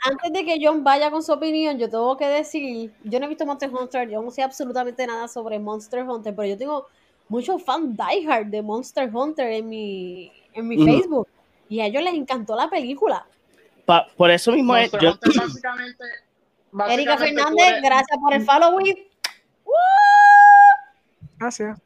Antes 0.03 0.31
de 0.31 0.59
John 0.61 0.83
vaya 0.83 1.09
con 1.09 1.23
su 1.23 1.33
opinión, 1.33 1.79
yo 1.79 1.89
tengo 1.89 2.15
que 2.17 2.27
decir, 2.27 2.91
yo 3.03 3.19
no 3.19 3.25
he 3.25 3.29
visto 3.29 3.47
Monster 3.47 3.71
Hunter, 3.73 4.07
yo 4.07 4.21
no 4.21 4.29
sé 4.29 4.43
absolutamente 4.43 5.07
nada 5.07 5.27
sobre 5.27 5.57
Monster 5.57 6.03
Hunter, 6.03 6.35
pero 6.35 6.49
yo 6.49 6.55
tengo 6.55 6.85
muchos 7.29 7.63
fan 7.63 7.97
diehard 7.97 8.45
de 8.45 8.61
Monster 8.61 9.09
Hunter 9.11 9.51
en 9.51 9.67
mi, 9.67 10.31
en 10.53 10.67
mi. 10.67 10.77
Facebook. 10.77 11.27
Y 11.67 11.79
a 11.79 11.87
ellos 11.87 12.03
les 12.03 12.13
encantó 12.13 12.55
la 12.55 12.69
película. 12.69 13.25
Pa- 13.87 14.07
por 14.15 14.29
eso 14.29 14.51
mismo 14.51 14.75
es, 14.75 14.93
Monster 14.93 15.01
yo, 15.01 15.11
Hunter 15.13 15.31
básicamente, 15.35 16.03
Erika 16.89 17.17
Fernández, 17.17 17.67
eres- 17.67 17.81
gracias 17.83 18.17
por 18.19 18.33
el 18.33 18.45
following. 18.45 19.07
gracias. 21.37 21.79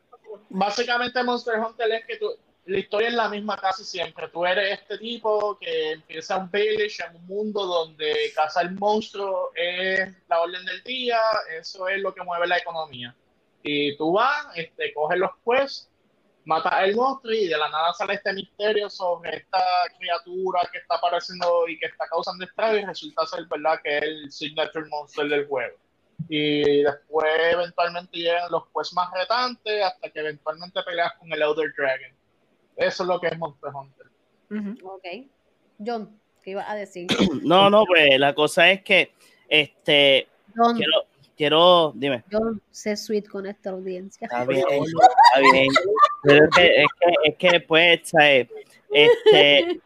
Básicamente 0.50 1.24
Monster 1.24 1.60
Hunter 1.60 1.92
es 1.92 2.06
que 2.06 2.18
tú, 2.18 2.32
la 2.66 2.78
historia 2.80 3.08
es 3.10 3.14
la 3.14 3.30
misma 3.30 3.58
casi 3.58 3.84
siempre. 3.84 4.28
Tú 4.30 4.46
eres 4.46 4.80
este 4.80 4.98
tipo 4.98 5.58
que 5.60 5.92
empieza 5.94 6.38
un 6.38 6.50
village 6.52 7.04
en 7.08 7.16
un 7.16 7.26
mundo 7.28 7.66
donde 7.66 8.32
cazar 8.36 8.72
monstruos 8.72 9.50
es 9.56 10.10
la 10.28 10.42
orden 10.42 10.66
del 10.66 10.84
día, 10.84 11.20
eso 11.60 11.88
es 11.88 12.00
lo 12.02 12.14
que 12.14 12.24
mueve 12.24 12.48
la 12.48 12.58
economía. 12.58 13.16
Y 13.64 13.96
tú 13.98 14.14
vas, 14.14 14.48
este, 14.56 14.94
coges 14.94 15.20
los 15.20 15.32
quests, 15.46 15.90
matas 16.50 16.74
al 16.74 16.96
monstruo 16.96 17.34
y 17.34 17.48
de 17.48 17.58
la 17.58 17.70
nada 17.70 17.94
sale 17.94 18.16
este 18.16 18.34
misterio 18.34 18.90
sobre 18.90 19.38
esta 19.38 19.62
criatura 19.98 20.68
que 20.72 20.80
está 20.80 20.96
apareciendo 20.96 21.68
y 21.68 21.78
que 21.78 21.86
está 21.86 22.06
causando 22.10 22.44
estragos 22.44 22.82
y 22.82 22.86
resulta 22.86 23.26
ser 23.28 23.46
verdad 23.46 23.80
que 23.84 23.98
es 23.98 24.04
el 24.04 24.32
signature 24.32 24.90
monster 24.90 25.28
del 25.30 25.48
juego. 25.48 25.78
Y 26.28 26.84
después 26.84 27.30
eventualmente 27.54 28.18
llegan 28.18 28.52
los 28.52 28.64
pues 28.74 28.92
más 28.94 29.10
retantes 29.14 29.84
hasta 29.84 30.10
que 30.10 30.20
eventualmente 30.20 30.82
peleas 30.84 31.14
con 31.20 31.32
el 31.32 31.42
Elder 31.42 31.72
Dragon. 31.78 32.12
Eso 32.76 33.04
es 33.04 33.10
lo 33.10 33.20
que 33.20 33.28
es 33.28 33.38
Monster 33.38 33.72
Hunter. 33.74 34.08
Ujú. 34.50 34.96
Ok. 34.96 35.06
John, 35.86 36.20
¿qué 36.44 36.52
iba 36.52 36.70
a 36.70 36.76
decir? 36.76 37.08
No, 37.44 37.70
no, 37.70 37.86
pues 37.86 38.20
la 38.20 38.34
cosa 38.34 38.70
es 38.72 38.84
que 38.84 39.14
este 39.48 40.28
John, 40.56 40.76
quiero, 40.76 41.06
quiero, 41.40 41.94
dime. 41.96 42.22
John, 42.30 42.62
sé 42.70 42.98
sweet 42.98 43.30
con 43.30 43.46
esta 43.46 43.70
audiencia. 43.70 44.26
Está 44.26 44.44
bien, 44.44 44.60
está 44.60 45.40
bien. 45.54 45.72
Pero 46.22 46.44
es 46.44 46.50
que, 46.54 46.82
es 46.82 46.88
que, 47.00 47.30
es 47.30 47.36
que 47.38 47.60
pues, 47.62 48.02
¿sabes? 48.04 48.50
este, 48.92 49.80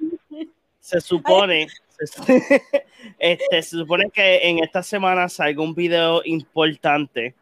se 0.79 0.99
supone, 0.99 1.67
se, 1.99 2.41
este, 3.19 3.61
se 3.61 3.77
supone 3.77 4.09
que 4.09 4.49
en 4.49 4.63
esta 4.63 4.81
semana 4.81 5.29
salga 5.29 5.61
un 5.61 5.75
video 5.75 6.23
importante, 6.25 7.35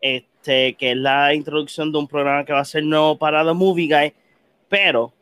este, 0.00 0.72
que 0.72 0.92
es 0.92 0.96
la 0.96 1.34
introducción 1.34 1.92
de 1.92 1.98
un 1.98 2.08
programa 2.08 2.46
que 2.46 2.54
va 2.54 2.60
a 2.60 2.64
ser 2.64 2.84
nuevo 2.84 3.18
para 3.18 3.44
The 3.44 3.52
Movie 3.52 3.94
Guy, 3.94 4.14
pero 4.70 5.12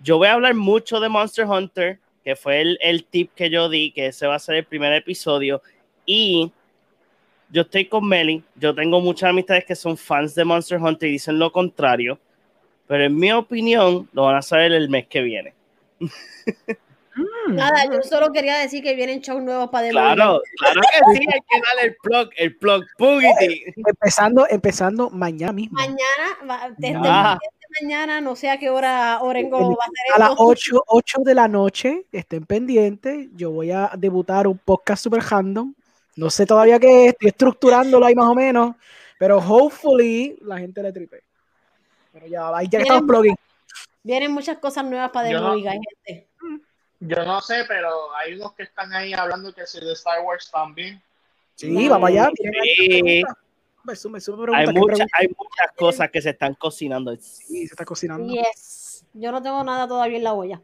yo 0.00 0.18
voy 0.18 0.28
a 0.28 0.34
hablar 0.34 0.54
mucho 0.54 1.00
de 1.00 1.08
Monster 1.08 1.44
Hunter, 1.44 1.98
que 2.22 2.36
fue 2.36 2.60
el, 2.60 2.78
el 2.82 3.04
tip 3.04 3.32
que 3.34 3.50
yo 3.50 3.68
di, 3.68 3.90
que 3.90 4.06
ese 4.06 4.28
va 4.28 4.36
a 4.36 4.38
ser 4.38 4.54
el 4.54 4.64
primer 4.64 4.92
episodio, 4.92 5.60
y 6.06 6.52
yo 7.52 7.62
estoy 7.62 7.86
con 7.86 8.06
Meli, 8.08 8.42
yo 8.56 8.74
tengo 8.74 9.00
muchas 9.00 9.30
amistades 9.30 9.64
que 9.64 9.74
son 9.74 9.96
fans 9.96 10.34
de 10.34 10.44
Monster 10.44 10.78
Hunter 10.80 11.08
y 11.08 11.12
dicen 11.12 11.38
lo 11.38 11.50
contrario, 11.52 12.18
pero 12.86 13.04
en 13.04 13.16
mi 13.16 13.32
opinión 13.32 14.08
lo 14.12 14.24
van 14.24 14.36
a 14.36 14.42
saber 14.42 14.72
el 14.72 14.88
mes 14.88 15.06
que 15.06 15.20
viene. 15.20 15.54
Mm. 17.16 17.54
Nada, 17.56 17.84
yo 17.86 18.02
solo 18.02 18.30
quería 18.32 18.58
decir 18.58 18.82
que 18.82 18.94
vienen 18.94 19.20
shows 19.20 19.42
nuevos 19.42 19.68
para 19.70 19.86
The 19.86 19.90
Claro, 19.90 20.40
claro 20.58 20.80
que 20.80 21.18
sí, 21.18 21.26
hay 21.32 21.40
que 21.40 21.60
darle 21.66 21.82
el 21.88 21.96
plug, 22.02 22.30
el 22.36 22.56
plug 22.56 22.84
Pugity. 22.96 23.64
Empezando, 23.76 24.46
empezando 24.48 25.10
mañana 25.10 25.52
mismo. 25.52 25.76
Mañana, 25.76 26.74
desde 26.78 26.96
Ah. 27.04 27.38
mañana, 27.82 28.20
no 28.20 28.36
sé 28.36 28.48
a 28.48 28.58
qué 28.58 28.70
hora 28.70 29.18
Orengo 29.22 29.58
va 29.58 29.84
a 29.84 29.86
hacer 29.86 30.14
A 30.14 30.18
las 30.20 30.30
esto. 30.30 30.44
8, 30.44 30.84
8 30.86 31.18
de 31.24 31.34
la 31.34 31.48
noche, 31.48 32.06
estén 32.12 32.44
pendientes. 32.46 33.28
Yo 33.34 33.50
voy 33.50 33.72
a 33.72 33.90
debutar 33.98 34.46
un 34.46 34.58
podcast 34.58 35.02
super 35.02 35.20
random. 35.20 35.74
No 36.16 36.28
sé 36.30 36.44
todavía 36.46 36.78
qué 36.78 37.06
es, 37.06 37.12
estoy 37.12 37.28
estructurándolo 37.28 38.04
ahí 38.06 38.14
más 38.14 38.26
o 38.28 38.34
menos. 38.34 38.74
Pero 39.18 39.38
hopefully 39.38 40.38
la 40.42 40.58
gente 40.58 40.82
le 40.82 40.92
tripe. 40.92 41.22
Pero 42.12 42.26
ya, 42.26 42.48
ahí 42.56 42.66
ya 42.68 42.78
que 42.78 42.82
estamos 42.84 43.04
plugging. 43.06 43.36
Vienen 44.02 44.32
muchas 44.32 44.58
cosas 44.58 44.84
nuevas 44.84 45.10
para 45.10 45.28
The 45.28 45.32
Yo 45.34 45.40
no- 45.40 45.54
gente. 45.60 46.28
Yo 47.02 47.24
no 47.24 47.40
sé, 47.40 47.64
pero 47.66 48.14
hay 48.14 48.34
unos 48.34 48.52
que 48.54 48.62
están 48.64 48.92
ahí 48.92 49.12
hablando 49.14 49.54
que 49.54 49.66
si 49.66 49.80
de 49.80 49.92
Star 49.92 50.20
Wars 50.22 50.50
también. 50.50 51.02
Sí, 51.54 51.88
vamos 51.88 52.08
allá. 52.08 52.30
Sí. 52.36 53.22
Sube, 53.82 53.96
sube, 53.96 54.20
sube 54.20 54.42
pregunta, 54.42 54.58
Hay, 54.60 54.66
¿qué 54.74 54.80
mucha- 54.80 55.06
hay 55.12 55.28
muchas 55.28 55.72
cosas 55.76 56.10
que 56.10 56.20
se 56.20 56.30
están 56.30 56.54
cocinando. 56.54 57.14
Sí, 57.16 57.66
se 57.66 57.72
está 57.74 57.84
cocinando. 57.84 58.30
Yes. 58.32 59.04
Yo 59.14 59.32
no 59.32 59.42
tengo 59.42 59.62
nada 59.64 59.88
todavía 59.88 60.18
en 60.18 60.24
la 60.24 60.32
olla. 60.34 60.60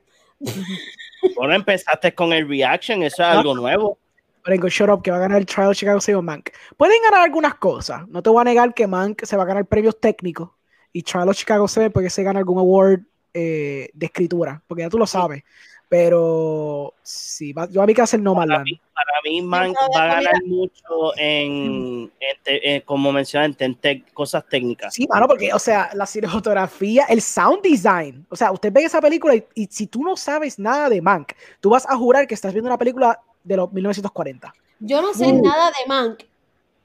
Bueno, 1.34 1.54
empezaste 1.54 2.14
con 2.14 2.32
el 2.32 2.46
reaction, 2.48 3.02
eso 3.02 3.22
es 3.22 3.28
algo 3.28 3.54
nuevo. 3.54 3.98
Orengo, 4.46 4.68
shut 4.68 4.88
up, 4.88 5.02
que 5.02 5.10
va 5.10 5.16
a 5.16 5.20
ganar 5.20 5.38
el 5.38 5.46
Trial 5.46 5.74
Chicago 5.74 6.00
6 6.00 6.16
Mank. 6.22 6.50
Pueden 6.76 7.02
ganar 7.02 7.22
algunas 7.24 7.56
cosas. 7.56 8.06
No 8.08 8.22
te 8.22 8.30
voy 8.30 8.40
a 8.40 8.44
negar 8.44 8.72
que 8.74 8.86
Mank 8.86 9.24
se 9.24 9.36
va 9.36 9.42
a 9.42 9.46
ganar 9.46 9.66
premios 9.66 9.98
técnicos 9.98 10.50
y 10.92 11.02
Trial 11.02 11.28
of 11.28 11.36
Chicago 11.36 11.66
7 11.66 11.90
porque 11.90 12.10
se 12.10 12.22
gana 12.22 12.38
algún 12.38 12.58
award 12.58 13.00
eh, 13.34 13.90
de 13.92 14.06
escritura, 14.06 14.62
porque 14.66 14.82
ya 14.84 14.88
tú 14.88 14.98
lo 14.98 15.06
sabes. 15.06 15.42
Pero 15.88 16.94
sí, 17.02 17.52
va, 17.52 17.68
yo 17.70 17.80
a 17.80 17.86
mi 17.86 17.94
casa 17.94 18.16
el 18.16 18.22
No 18.22 18.34
Man 18.34 18.48
Para 18.48 18.64
mí, 18.64 18.80
para 18.92 19.12
mí 19.24 19.42
Mank 19.42 19.76
va 19.96 20.02
a 20.02 20.06
ganar 20.14 20.42
mucho 20.44 21.16
en, 21.16 22.10
en 22.18 22.42
te- 22.42 22.74
en- 22.74 22.80
como 22.82 23.12
mencionaste, 23.12 23.64
en 23.64 23.80
tec- 23.80 24.12
cosas 24.12 24.44
técnicas. 24.48 24.94
Sí, 24.94 25.06
mano, 25.08 25.28
porque, 25.28 25.52
o 25.52 25.58
sea, 25.60 25.90
la 25.94 26.06
cinematografía, 26.06 27.04
el 27.08 27.22
sound 27.22 27.62
design. 27.62 28.26
O 28.30 28.36
sea, 28.36 28.50
usted 28.50 28.72
ve 28.72 28.82
esa 28.84 29.00
película 29.00 29.36
y, 29.36 29.44
y 29.54 29.66
si 29.66 29.86
tú 29.86 30.02
no 30.02 30.16
sabes 30.16 30.58
nada 30.58 30.88
de 30.88 31.00
Mank, 31.00 31.32
tú 31.60 31.70
vas 31.70 31.86
a 31.88 31.96
jurar 31.96 32.26
que 32.26 32.34
estás 32.34 32.52
viendo 32.52 32.68
una 32.68 32.78
película 32.78 33.20
de 33.46 33.56
los 33.56 33.72
1940. 33.72 34.52
Yo 34.80 35.00
no 35.00 35.14
sé 35.14 35.26
Uh. 35.26 35.42
nada 35.42 35.68
de 35.70 35.86
Mank. 35.88 36.22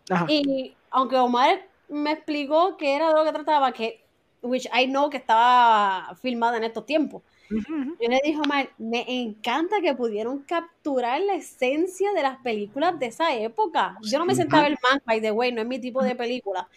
Ajá. 0.10 0.26
Y 0.30 0.76
aunque 0.92 1.18
Omar 1.18 1.62
me 1.90 2.12
explicó 2.12 2.78
que 2.78 2.96
era 2.96 3.10
de 3.10 3.16
lo 3.16 3.24
que 3.26 3.32
trataba, 3.34 3.72
que, 3.72 4.04
which 4.42 4.68
I 4.74 4.86
know 4.86 5.10
que 5.10 5.18
estaba 5.18 6.16
filmada 6.22 6.58
en 6.58 6.64
estos 6.64 6.86
tiempos. 6.86 7.22
Yo 7.54 8.08
le 8.08 8.18
dije, 8.24 8.40
Omar, 8.40 8.70
me 8.78 9.04
encanta 9.10 9.82
que 9.82 9.94
pudieron 9.94 10.40
capturar 10.44 11.20
la 11.20 11.34
esencia 11.34 12.14
de 12.14 12.24
las 12.24 12.38
películas 12.38 12.98
de 12.98 13.08
esa 13.08 13.36
época. 13.36 13.98
Yo 14.04 14.20
no 14.20 14.26
me 14.26 14.36
sentaba 14.36 14.68
el 14.68 14.78
Mank, 14.90 15.04
by 15.04 15.20
the 15.20 15.32
way, 15.32 15.52
no 15.52 15.62
es 15.62 15.68
mi 15.68 15.78
tipo 15.78 16.02
de 16.02 16.16
película. 16.16 16.70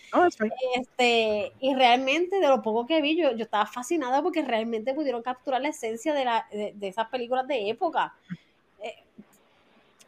Este, 0.75 1.53
y 1.61 1.75
realmente, 1.75 2.41
de 2.41 2.49
lo 2.49 2.61
poco 2.61 2.87
que 2.87 3.01
vi, 3.01 3.17
yo, 3.17 3.31
yo 3.37 3.45
estaba 3.45 3.67
fascinada 3.67 4.21
porque 4.21 4.43
realmente 4.43 4.95
pudieron 4.95 5.23
capturar 5.23 5.61
la 5.63 5.69
esencia 5.69 6.13
de, 6.13 6.25
la, 6.25 6.47
de, 6.51 6.73
de 6.75 6.89
esas 6.89 7.09
películas 7.09 7.47
de 7.47 7.71
época. 7.71 8.13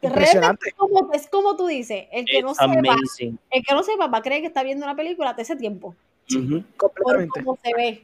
Impresionante. 0.01 0.39
realmente 0.39 0.69
Es 0.69 0.73
como, 0.75 1.13
es 1.13 1.27
como 1.27 1.55
tú 1.55 1.67
dices, 1.67 2.05
el 2.11 2.25
que 2.25 2.41
no 2.41 2.49
It's 2.51 2.59
sepa, 2.59 2.71
amazing. 2.71 3.39
el 3.49 3.63
que 3.63 3.73
no 3.73 3.83
sepa 3.83 4.07
va 4.07 4.19
a 4.19 4.21
creer 4.21 4.41
que 4.41 4.47
está 4.47 4.63
viendo 4.63 4.85
una 4.85 4.95
película 4.95 5.33
de 5.33 5.41
ese 5.41 5.55
tiempo, 5.55 5.95
por 6.29 6.63
Completamente. 6.77 7.43
cómo 7.43 7.57
se 7.63 7.73
ve. 7.73 8.03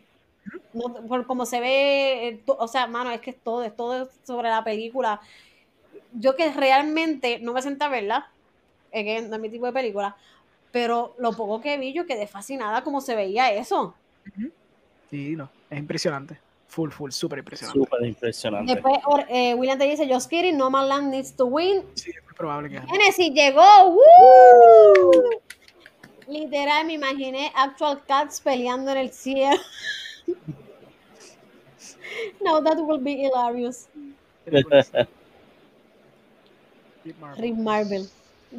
No, 0.74 0.94
por 1.08 1.26
cómo 1.26 1.46
se 1.46 1.60
ve, 1.62 2.42
o 2.46 2.68
sea, 2.68 2.88
mano, 2.88 3.12
es 3.12 3.22
que 3.22 3.30
es 3.30 3.38
todo, 3.40 3.64
es 3.64 3.76
todo 3.76 4.10
sobre 4.24 4.50
la 4.50 4.64
película. 4.64 5.22
Yo 6.14 6.36
que 6.36 6.52
realmente 6.52 7.40
no 7.40 7.54
me 7.54 7.62
senté 7.62 7.86
a 7.86 7.90
verla, 7.90 8.30
es 8.92 9.04
que 9.06 9.22
no 9.28 9.36
es 9.36 9.42
mi 9.42 9.50
tipo 9.50 9.66
de 9.66 9.72
película, 9.72 10.16
pero 10.72 11.16
lo 11.18 11.32
poco 11.34 11.62
que 11.62 11.78
vi, 11.78 11.94
yo 11.94 12.06
quedé 12.06 12.28
fascinada 12.28 12.84
cómo 12.84 13.00
se 13.02 13.16
veía 13.16 13.54
eso. 13.54 13.96
Sí, 15.10 15.36
no, 15.36 15.50
es 15.70 15.80
impresionante. 15.80 16.40
Full, 16.74 16.90
full, 16.90 17.12
súper 17.12 17.38
impresionante. 17.38 17.80
Súper 17.80 18.04
impresionante. 18.04 18.74
Después 18.74 18.98
eh, 19.30 19.54
William 19.54 19.78
te 19.78 19.86
dice, 19.86 20.12
just 20.12 20.28
kidding, 20.28 20.58
No 20.58 20.72
Man 20.72 20.90
Land 20.90 21.12
needs 21.12 21.32
to 21.36 21.46
win. 21.46 21.84
Sí, 21.94 22.10
es 22.10 22.24
muy 22.24 22.34
probable 22.34 22.68
que 22.68 22.78
gane. 22.78 22.90
Genesis 22.90 23.32
llegó, 23.32 23.62
¡woo! 23.92 25.30
Literal, 26.28 26.88
me 26.88 26.94
imaginé 26.94 27.52
Actual 27.56 28.02
Cats 28.08 28.42
peleando 28.42 28.90
en 28.90 28.98
el 28.98 29.12
cielo. 29.12 29.62
Now 32.42 32.60
that 32.60 32.78
will 32.78 32.98
be 32.98 33.24
hilarious. 33.24 33.88
Rick 34.48 34.68
Marvel. 37.20 37.38
Rick 37.38 37.56
Marvel. 37.56 38.10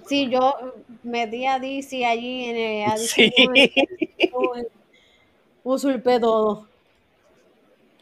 Sí, 0.06 0.30
yo 0.30 0.54
metí 1.02 1.46
a 1.46 1.58
DC 1.58 2.06
allí 2.06 2.44
en 2.44 2.56
el. 2.56 2.92
a 2.92 2.94
DC 2.94 3.08
Sí. 3.08 3.32
Usurpé 5.64 6.20
todo. 6.20 6.68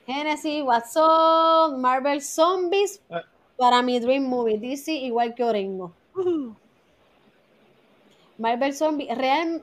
Genesis, 0.07 0.63
What's 0.63 0.97
Up, 0.97 1.79
Marvel 1.79 2.21
Zombies. 2.21 3.01
Ah. 3.11 3.23
Para 3.57 3.83
mi 3.83 4.01
Dream 4.01 4.25
Movie, 4.25 4.59
DC 4.59 4.93
igual 4.93 5.35
que 5.35 5.45
Orengo. 5.45 5.93
Marvel 8.39 8.75
Zombies, 8.75 9.17
real, 9.17 9.63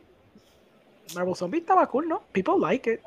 Marvel 1.15 1.35
Zombie 1.35 1.57
estaba 1.59 1.87
cool, 1.87 2.07
¿no? 2.07 2.21
People 2.31 2.59
like 2.59 2.87
it. 2.93 3.01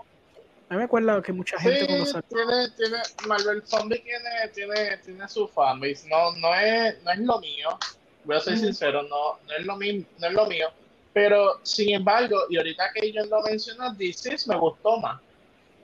A 0.69 0.75
mí 0.75 0.79
me 0.79 0.85
acuerdo 0.85 1.23
que 1.23 1.33
mucha 1.33 1.57
Sí, 1.59 1.65
gente 1.65 1.87
cuando 1.87 2.07
salió. 2.07 2.29
tiene, 2.29 2.69
tiene, 2.77 2.97
Marvel 3.29 3.63
Zombie 3.65 4.01
tiene, 4.01 4.49
tiene, 4.55 4.97
tiene 4.99 5.29
su 5.29 5.47
fanbase. 5.49 6.09
No, 6.09 6.33
no, 6.37 6.55
es, 6.55 7.01
no 7.05 7.13
es 7.13 7.19
lo 7.21 7.39
mío. 7.41 7.79
Voy 8.25 8.37
a 8.37 8.41
ser 8.41 8.59
sincero, 8.59 9.03
no, 9.05 9.39
no, 9.47 9.53
es 9.59 9.65
lo 9.67 9.77
mismo, 9.77 10.05
no 10.19 10.27
es 10.27 10.33
lo 10.33 10.47
mío. 10.47 10.69
Pero, 11.13 11.61
sin 11.63 11.95
embargo, 11.95 12.37
y 12.49 12.57
ahorita 12.57 12.85
que 12.95 13.13
yo 13.13 13.25
lo 13.27 13.43
menciono, 13.43 13.93
DC 13.95 14.37
me 14.49 14.57
gustó 14.57 14.99
más. 14.99 15.21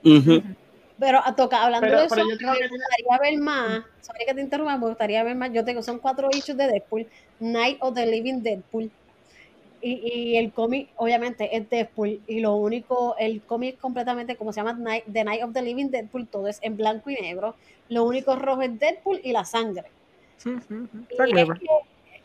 Ujú. 0.03 0.41
Pero 0.99 1.21
a 1.23 1.35
toca, 1.35 1.63
hablando 1.63 1.87
Pero, 1.87 1.99
de 1.99 2.05
eso, 2.05 2.15
pero 2.15 2.29
yo 2.29 2.37
creo 2.37 2.51
me 2.51 2.59
que 2.59 2.67
gustaría 2.67 3.17
ver 3.19 3.39
más. 3.39 3.83
Sorry 4.01 4.25
que 4.25 4.33
te 4.33 4.41
interrumpa, 4.41 4.77
me 4.77 4.87
gustaría 4.87 5.23
ver 5.23 5.35
más. 5.35 5.51
Yo 5.53 5.63
tengo, 5.63 5.81
son 5.81 5.99
cuatro 5.99 6.29
issues 6.31 6.57
de 6.57 6.67
Deadpool. 6.67 7.07
Night 7.39 7.77
of 7.81 7.95
the 7.95 8.05
Living 8.05 8.41
Deadpool. 8.41 8.91
Y, 9.81 9.91
y 9.93 10.37
el 10.37 10.51
cómic, 10.51 10.89
obviamente, 10.97 11.55
es 11.55 11.69
Deadpool. 11.69 12.19
Y 12.27 12.41
lo 12.41 12.55
único, 12.55 13.15
el 13.17 13.41
cómic 13.41 13.79
completamente, 13.79 14.35
como 14.35 14.51
se 14.51 14.59
llama 14.59 14.73
Night, 14.73 15.05
The 15.11 15.23
Night 15.23 15.43
of 15.43 15.53
the 15.53 15.61
Living 15.61 15.89
Deadpool, 15.89 16.27
todo 16.27 16.47
es 16.47 16.59
en 16.61 16.75
blanco 16.75 17.09
y 17.09 17.15
negro. 17.15 17.55
Lo 17.87 18.03
único 18.03 18.35
rojo 18.35 18.61
es 18.61 18.77
Deadpool 18.77 19.21
y 19.23 19.31
la 19.31 19.45
sangre. 19.45 19.85
Y 20.45 20.49
es 20.51 21.17
clever. 21.17 21.57
que 21.59 21.67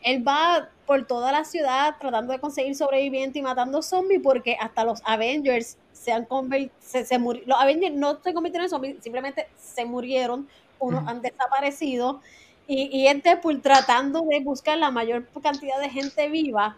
él 0.05 0.25
va 0.25 0.69
por 0.85 1.05
toda 1.07 1.31
la 1.31 1.43
ciudad 1.43 1.95
tratando 1.99 2.31
de 2.31 2.39
conseguir 2.39 2.75
sobrevivientes 2.75 3.39
y 3.39 3.41
matando 3.41 3.81
zombies 3.81 4.21
porque 4.23 4.55
hasta 4.59 4.85
los 4.85 5.01
Avengers 5.03 5.77
se 5.91 6.11
han 6.13 6.25
convertido, 6.25 6.71
se, 6.79 7.03
se 7.05 7.17
los 7.17 7.59
Avengers 7.59 7.95
no 7.95 8.19
se 8.23 8.33
convirtieron 8.33 8.65
en 8.65 8.69
zombies, 8.69 9.03
simplemente 9.03 9.47
se 9.57 9.83
murieron, 9.83 10.47
unos 10.79 11.07
han 11.07 11.21
desaparecido 11.23 12.21
y, 12.67 12.95
y 12.95 13.07
es 13.07 13.23
Deadpool 13.23 13.61
tratando 13.61 14.21
de 14.21 14.39
buscar 14.41 14.77
la 14.77 14.91
mayor 14.91 15.27
cantidad 15.41 15.79
de 15.79 15.89
gente 15.89 16.29
viva 16.29 16.77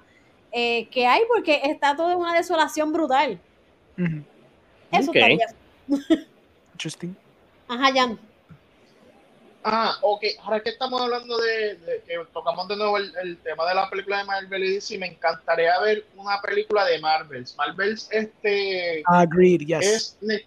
eh, 0.53 0.87
que 0.87 1.05
hay 1.05 1.21
porque 1.27 1.59
está 1.65 1.97
todo 1.97 2.09
en 2.11 2.17
una 2.19 2.33
desolación 2.33 2.93
brutal. 2.93 3.37
Eso 4.91 5.11
Ok. 5.11 5.15
estaría. 5.17 5.47
Interesting. 6.73 7.13
Ajá, 7.67 7.91
Jan. 7.93 8.17
Ah, 9.69 9.97
ok. 10.01 10.23
Ahora 10.43 10.61
que 10.61 10.69
estamos 10.69 11.01
hablando 11.01 11.37
de, 11.37 11.75
de 11.75 12.01
que 12.07 12.15
tocamos 12.33 12.69
de 12.69 12.77
nuevo 12.77 12.97
el, 12.97 13.13
el 13.21 13.37
tema 13.39 13.67
de 13.67 13.75
la 13.75 13.89
película 13.89 14.19
de 14.19 14.23
Marvel 14.23 14.63
y 14.63 14.73
DC, 14.75 14.97
me 14.97 15.07
encantaría 15.07 15.77
ver 15.81 16.05
una 16.15 16.41
película 16.41 16.85
de 16.85 16.99
Marvels. 16.99 17.53
Marvels 17.57 18.07
este 18.11 19.03
Agreed, 19.05 19.61
yes. 19.67 20.17
es 20.21 20.45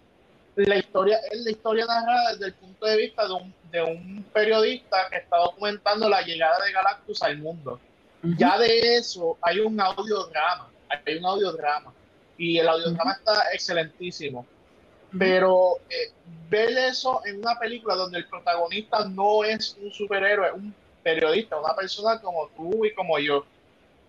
la, 0.55 0.77
historia 0.77 1.19
es 1.31 1.41
la 1.41 1.51
historia 1.51 1.85
narrada 1.85 2.31
desde 2.31 2.47
el 2.47 2.53
punto 2.55 2.85
de 2.87 2.97
vista 2.97 3.27
de 3.27 3.33
un, 3.33 3.53
de 3.71 3.83
un 3.83 4.25
periodista 4.33 5.07
que 5.11 5.17
está 5.17 5.37
documentando 5.37 6.09
la 6.09 6.23
llegada 6.23 6.65
de 6.65 6.71
Galactus 6.71 7.21
al 7.21 7.37
mundo. 7.37 7.79
Ya 8.23 8.57
de 8.57 8.97
eso 8.97 9.37
hay 9.41 9.59
un 9.59 9.79
audiodrama, 9.79 10.69
hay 10.89 11.17
un 11.17 11.25
audiodrama 11.25 11.93
y 12.37 12.57
el 12.57 12.67
audiodrama 12.67 13.13
está 13.13 13.43
excelentísimo. 13.53 14.47
Pero 15.17 15.77
eh, 15.89 16.11
ver 16.49 16.69
eso 16.77 17.21
en 17.25 17.39
una 17.39 17.57
película 17.59 17.95
donde 17.95 18.19
el 18.19 18.27
protagonista 18.27 19.05
no 19.05 19.43
es 19.43 19.77
un 19.81 19.91
superhéroe, 19.91 20.47
es 20.47 20.53
un 20.53 20.73
periodista, 21.03 21.59
una 21.59 21.75
persona 21.75 22.19
como 22.21 22.47
tú 22.55 22.85
y 22.85 22.93
como 22.93 23.19
yo, 23.19 23.45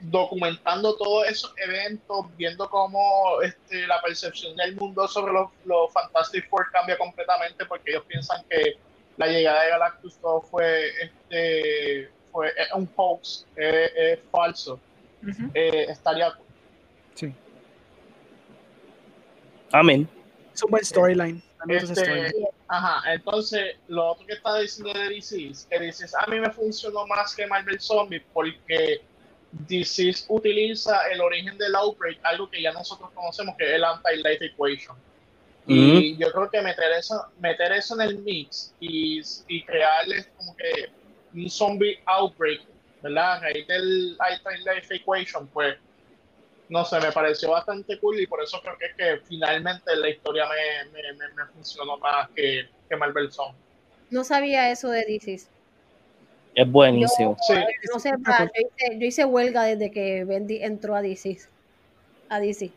documentando 0.00 0.96
todos 0.96 1.28
esos 1.28 1.54
eventos, 1.56 2.26
viendo 2.36 2.68
cómo 2.68 3.40
este, 3.42 3.86
la 3.86 4.00
percepción 4.02 4.56
del 4.56 4.76
mundo 4.76 5.06
sobre 5.08 5.32
los, 5.32 5.50
los 5.64 5.92
Fantastic 5.92 6.48
Four 6.48 6.70
cambia 6.72 6.98
completamente 6.98 7.64
porque 7.66 7.92
ellos 7.92 8.04
piensan 8.06 8.44
que 8.48 8.76
la 9.16 9.26
llegada 9.26 9.62
de 9.62 9.70
Galactus 9.70 10.16
todo 10.16 10.40
fue, 10.40 10.88
este, 11.00 12.10
fue 12.32 12.48
es 12.48 12.72
un 12.74 12.88
hoax, 12.96 13.46
es, 13.56 13.92
es 13.96 14.18
falso. 14.30 14.80
Ujú. 15.22 15.50
Eh, 15.54 15.86
estaría 15.88 16.32
Sí. 17.14 17.32
Amén. 19.70 20.08
Es 20.54 20.62
un 20.62 20.70
buen 20.70 20.84
storyline. 20.84 21.42
Este, 21.68 22.32
ajá, 22.66 23.12
entonces 23.12 23.76
lo 23.86 24.12
otro 24.12 24.26
que 24.26 24.32
está 24.32 24.58
diciendo 24.58 24.92
de 24.98 25.08
DC 25.10 25.50
es 25.50 25.66
que 25.70 25.78
dices, 25.78 26.12
a 26.14 26.26
mí 26.26 26.40
me 26.40 26.50
funcionó 26.50 27.06
más 27.06 27.34
que 27.34 27.46
Marvel 27.46 27.80
Zombie 27.80 28.20
porque 28.32 29.00
DC 29.52 30.12
utiliza 30.28 31.06
el 31.12 31.20
origen 31.20 31.56
del 31.58 31.74
outbreak, 31.76 32.18
algo 32.24 32.50
que 32.50 32.62
ya 32.62 32.72
nosotros 32.72 33.10
conocemos 33.14 33.54
que 33.56 33.64
es 33.64 33.74
el 33.74 33.84
anti-life 33.84 34.44
equation. 34.46 34.96
Y 35.64 36.16
yo 36.16 36.32
creo 36.32 36.50
que 36.50 36.60
meter 36.60 36.90
eso, 36.98 37.24
meter 37.38 37.70
eso 37.70 37.94
en 37.94 38.08
el 38.08 38.18
mix 38.18 38.74
y, 38.80 39.22
y 39.46 39.62
crearles 39.62 40.28
como 40.36 40.56
que 40.56 40.90
un 41.34 41.48
zombie 41.48 42.00
outbreak, 42.06 42.62
¿verdad? 43.00 43.34
A 43.34 43.40
raíz 43.40 43.66
del 43.68 44.16
anti-life 44.18 44.96
equation, 44.96 45.46
pues 45.46 45.76
no 46.72 46.86
sé, 46.86 46.98
me 47.00 47.12
pareció 47.12 47.50
bastante 47.50 47.98
cool 47.98 48.18
y 48.18 48.26
por 48.26 48.42
eso 48.42 48.58
creo 48.62 48.78
que 48.78 48.86
es 48.86 48.94
que 48.96 49.26
finalmente 49.26 49.94
la 49.94 50.08
historia 50.08 50.46
me, 50.48 50.90
me, 50.90 51.12
me, 51.12 51.34
me 51.34 51.46
funcionó 51.52 51.98
más 51.98 52.30
que, 52.30 52.66
que 52.88 52.96
Marvel 52.96 53.30
Zombie. 53.30 53.60
No 54.08 54.24
sabía 54.24 54.70
eso 54.70 54.88
de 54.88 55.04
DC. 55.04 55.34
Es 56.54 56.70
buenísimo. 56.70 57.36
Sí. 57.46 57.54
No 57.92 58.00
sé, 58.00 58.12
pa, 58.24 58.44
yo, 58.44 58.50
hice, 58.56 58.98
yo 58.98 59.06
hice 59.06 59.24
huelga 59.26 59.64
desde 59.64 59.90
que 59.90 60.24
Bendy 60.24 60.62
entró 60.62 60.96
a 60.96 61.02
DC. 61.02 61.40
A 62.30 62.40
DC. 62.40 62.72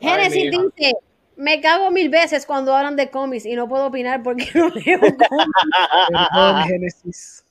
Génesis 0.00 0.50
mija. 0.50 0.62
dice, 0.76 0.96
me 1.36 1.60
cago 1.60 1.90
mil 1.90 2.08
veces 2.10 2.46
cuando 2.46 2.76
hablan 2.76 2.94
de 2.94 3.10
cómics 3.10 3.44
y 3.44 3.56
no 3.56 3.68
puedo 3.68 3.86
opinar 3.86 4.22
porque 4.22 4.48
no 4.54 4.68
leo 4.68 5.00
cómics. 5.00 5.60
Perdón, 6.08 6.62
Génesis. 6.68 7.44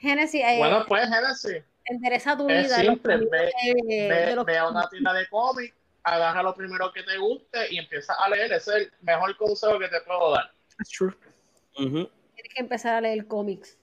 Génesis, 0.00 0.42
eh, 0.44 0.58
Bueno, 0.58 0.84
pues 0.88 1.08
Genesis, 1.08 1.62
interesa 1.94 2.36
tu 2.36 2.48
es 2.48 2.64
vida. 2.66 2.76
simple, 2.80 3.16
ve- 3.16 3.28
de- 3.28 4.08
ve, 4.08 4.26
de 4.26 4.36
los 4.36 4.44
ve 4.46 4.58
a 4.58 4.68
una 4.68 4.88
tienda 4.88 5.12
de 5.12 5.26
cómics, 5.28 5.74
agarra 6.02 6.42
lo 6.42 6.54
primero 6.54 6.92
que 6.92 7.02
te 7.02 7.16
guste 7.18 7.58
y 7.70 7.78
empieza 7.78 8.14
a 8.14 8.28
leer. 8.28 8.52
Ese 8.52 8.70
es 8.70 8.76
el 8.76 8.92
mejor 9.02 9.36
consejo 9.36 9.78
que 9.78 9.88
te 9.88 10.00
puedo 10.02 10.32
dar. 10.32 10.50
That's 10.78 10.90
true. 10.90 11.14
Tienes 11.76 12.08
que 12.54 12.60
empezar 12.60 12.94
a 12.94 13.00
leer 13.00 13.26
cómics. 13.26 13.76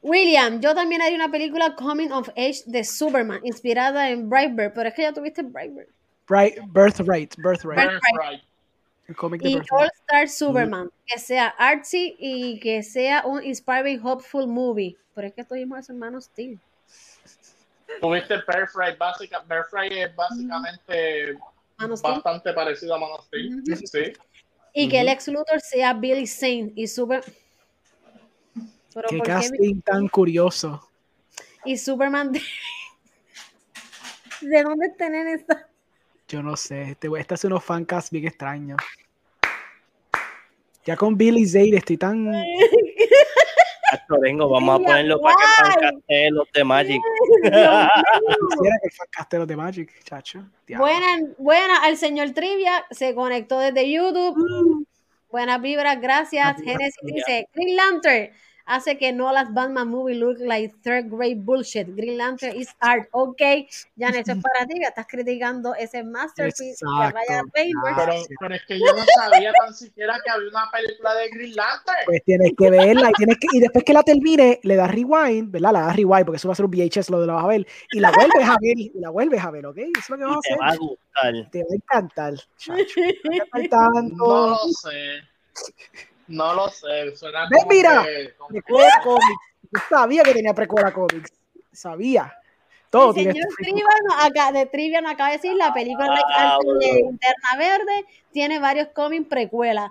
William, 0.00 0.60
yo 0.60 0.74
también 0.74 1.02
haría 1.02 1.16
una 1.16 1.30
película 1.30 1.74
Coming 1.74 2.12
of 2.12 2.28
Age 2.30 2.62
de 2.66 2.84
Superman, 2.84 3.40
inspirada 3.42 4.10
en 4.10 4.28
Brightburn, 4.30 4.72
pero 4.74 4.88
es 4.88 4.94
que 4.94 5.02
ya 5.02 5.12
tuviste 5.12 5.42
Brightburn. 5.42 5.88
Bright, 6.28 6.58
birthright, 6.68 7.34
birthright. 7.38 7.78
Birthright. 7.90 8.42
Birthright. 9.08 9.10
El 9.10 9.16
cómic 9.16 9.42
de 9.42 9.50
Y. 9.50 9.62
All 9.70 9.90
Star 10.00 10.28
Superman, 10.28 10.90
que 11.06 11.18
sea 11.18 11.48
artsy 11.58 12.16
y 12.18 12.60
que 12.60 12.82
sea 12.82 13.24
un 13.26 13.42
inspiring, 13.42 14.04
hopeful 14.04 14.46
movie. 14.46 14.96
Pero 15.14 15.28
es 15.28 15.34
que 15.34 15.44
tuvimos 15.44 15.80
eso 15.80 15.92
en 15.92 15.98
Man 15.98 16.14
of 16.14 16.24
Steel. 16.24 16.60
Tuviste 18.00 18.36
Birthright, 18.46 18.98
básica, 18.98 19.40
Birthright 19.40 19.92
es 19.92 20.14
básicamente 20.14 21.38
Man 21.78 21.94
bastante 22.02 22.52
parecido 22.52 22.94
a 22.94 22.98
Man 22.98 23.10
of 23.12 23.26
Steel. 23.26 23.62
Sí. 23.86 24.12
Y 24.74 24.88
que 24.88 25.00
el 25.00 25.08
ex 25.08 25.26
Luthor 25.28 25.60
sea 25.60 25.94
Billy 25.94 26.26
Zane 26.26 26.72
y 26.76 26.86
Super. 26.86 27.24
Pero 28.94 29.08
Qué 29.08 29.18
¿por 29.18 29.26
qué 29.26 29.32
casting 29.32 29.80
tan 29.80 30.08
curioso. 30.08 30.88
Y 31.64 31.76
Superman 31.76 32.32
de... 32.32 32.40
¿De 34.40 34.62
dónde 34.62 34.92
nene 34.98 35.34
está? 35.34 35.67
Yo 36.28 36.42
no 36.42 36.56
sé. 36.56 36.90
Este, 36.90 37.08
este 37.18 37.34
hace 37.34 37.46
unos 37.46 37.64
fancast 37.64 38.12
bien 38.12 38.26
extraños. 38.26 38.78
Ya 40.84 40.96
con 40.96 41.16
Billy 41.16 41.46
Zane 41.46 41.76
estoy 41.76 41.96
tan. 41.96 42.30
Actorengo, 43.92 44.50
vamos 44.50 44.80
a 44.80 44.84
ponerlo 44.84 45.18
para 45.18 45.34
que 45.36 45.44
fancaste 45.62 46.30
los 46.30 46.46
de 46.52 46.64
Magic. 46.64 47.02
Quisiera 47.42 47.90
que 48.02 48.86
el 48.86 48.92
fancast 48.92 49.32
de 49.32 49.38
los 49.38 49.48
de 49.48 49.56
Magic, 49.56 50.04
chacho. 50.04 50.44
Diablo. 50.66 50.86
Buena, 50.86 51.34
buena, 51.38 51.82
al 51.82 51.96
señor 51.96 52.30
Trivia 52.32 52.84
se 52.90 53.14
conectó 53.14 53.58
desde 53.58 53.90
YouTube. 53.90 54.86
Buenas 55.30 55.62
vibras, 55.62 55.98
gracias. 56.00 56.56
Buenas 56.56 56.62
Genesis 56.62 57.00
dice: 57.02 57.48
Green 57.54 57.76
Lantern 57.76 58.30
hace 58.68 58.98
que 58.98 59.12
no 59.12 59.32
las 59.32 59.52
Batman 59.52 59.88
movie 59.88 60.14
look 60.14 60.38
like 60.40 60.74
third 60.82 61.10
grade 61.10 61.40
bullshit. 61.42 61.88
Green 61.96 62.18
Lantern 62.18 62.54
is 62.54 62.68
art. 62.80 63.08
Ok, 63.12 63.40
Jan, 63.98 64.14
eso 64.14 64.32
es 64.32 64.42
para 64.42 64.66
ti, 64.66 64.78
que 64.78 64.86
estás 64.86 65.06
criticando 65.08 65.74
ese 65.74 66.04
masterpiece 66.04 66.64
de 66.64 66.70
Exacto. 66.72 67.18
Ryan 67.28 67.46
Reynolds. 67.54 67.96
Pero, 67.96 68.36
pero 68.40 68.54
es 68.54 68.62
que 68.66 68.78
yo 68.78 68.86
no 68.94 69.04
sabía 69.16 69.52
tan 69.58 69.74
siquiera 69.74 70.18
que 70.22 70.30
había 70.30 70.48
una 70.50 70.70
película 70.70 71.14
de 71.14 71.28
Green 71.30 71.56
Lantern. 71.56 71.98
Pues 72.06 72.22
tienes 72.24 72.52
que 72.56 72.70
verla 72.70 73.10
y, 73.10 73.12
tienes 73.14 73.38
que, 73.38 73.46
y 73.52 73.60
después 73.60 73.84
que 73.84 73.92
la 73.92 74.02
termine, 74.02 74.60
le 74.62 74.76
das 74.76 74.90
rewind, 74.90 75.50
¿verdad? 75.50 75.72
La 75.72 75.80
das 75.80 75.96
rewind 75.96 76.26
porque 76.26 76.36
eso 76.36 76.48
va 76.48 76.52
a 76.52 76.56
ser 76.56 76.66
un 76.66 76.70
VHS, 76.70 77.10
lo 77.10 77.20
de 77.20 77.26
la 77.26 77.34
vas 77.34 77.44
a 77.44 77.48
ver. 77.48 77.66
Y 77.92 78.00
la 78.00 78.10
vuelves 78.12 78.48
a 78.48 78.56
ver, 78.60 78.78
y 78.78 78.92
la 78.94 79.10
vuelves 79.10 79.42
a 79.42 79.50
ver, 79.50 79.66
¿ok? 79.66 79.78
Eso 79.78 79.90
es 79.98 80.08
lo 80.10 80.16
que 80.18 80.24
vamos 80.24 80.42
te 80.42 80.52
a 80.52 80.56
va 80.58 80.66
a 80.66 80.68
hacer. 80.68 80.80
gustar. 80.80 81.50
Te 81.50 81.58
va 81.60 81.68
a 81.70 81.74
encantar, 81.74 82.34
chacho. 82.58 83.00
Te 83.22 83.28
va 83.30 83.34
a 83.34 83.60
encantar 83.60 83.92
tanto. 83.94 84.16
No 84.16 84.48
lo 84.50 84.56
sé. 84.68 85.22
No 86.28 86.54
lo 86.54 86.68
sé. 86.68 87.14
Suena 87.16 87.48
Ven, 87.48 87.58
como 87.60 87.70
mira. 87.70 88.04
que- 88.04 88.34
como 88.36 88.48
que- 88.48 88.62
Precuela 88.62 89.00
Comics. 89.02 89.40
Yo 89.72 89.80
sabía 89.88 90.22
que 90.22 90.32
tenía 90.34 90.54
precuela 90.54 90.92
Comics. 90.92 91.32
Sabía. 91.72 92.34
Todo 92.90 93.10
El 93.10 93.14
señor 93.16 93.36
este 93.36 93.54
Trivia 93.64 93.84
no- 94.06 94.14
acá, 94.24 94.52
de 94.52 94.64
Trivia 94.66 95.00
nos 95.02 95.12
acaba 95.12 95.30
de 95.30 95.36
decir 95.36 95.54
la 95.54 95.74
película 95.74 96.06
de 96.14 96.20
Ah, 96.34 96.58
de 96.80 96.86
Linterna 96.94 97.56
Verde 97.58 98.06
tiene 98.32 98.58
varios 98.58 98.88
cómics 98.88 99.26
precuelas. 99.28 99.90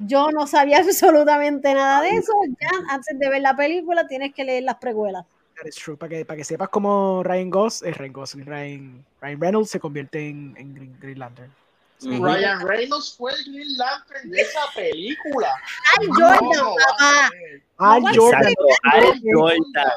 Yo 0.00 0.30
no 0.30 0.46
sabía 0.46 0.78
absolutamente 1.28 1.72
nada 1.72 2.02
de 2.02 2.10
eso. 2.10 2.32
Ya 2.60 2.70
antes 2.94 3.18
de 3.18 3.28
ver 3.30 3.40
la 3.42 3.56
película 3.56 4.06
tienes 4.06 4.34
que 4.34 4.44
leer 4.44 4.64
las 4.64 4.76
precuelas. 4.76 5.24
That 5.56 5.66
is 5.68 5.76
true. 5.76 5.96
Para 5.96 6.10
que, 6.10 6.24
para 6.24 6.36
que 6.36 6.44
sepas 6.44 6.68
cómo 6.68 7.22
Ryan 7.22 7.48
Gosling, 7.50 7.90
eh, 7.92 7.94
Ryan 7.94 8.12
Gosling, 8.12 8.46
Ryan, 8.46 9.04
Ryan 9.20 9.40
Reynolds 9.40 9.70
se 9.70 9.80
convierte 9.80 10.28
en, 10.28 10.54
en 10.58 10.74
Green, 10.74 10.96
Green 11.00 11.18
Lantern. 11.18 11.50
Ryan 12.04 12.66
Reynolds 12.66 13.14
fue 13.16 13.32
el 13.32 13.44
Green 13.52 13.76
Lantern 13.76 14.30
de 14.30 14.40
esa 14.40 14.60
película. 14.74 15.54
¡Ay, 15.98 16.06
No, 16.08 16.14
Jordan, 16.14 16.74
papá! 16.88 17.30
Al 17.78 18.02
Jordan. 18.16 18.54
Al 18.92 19.20
Jordan. 19.22 19.92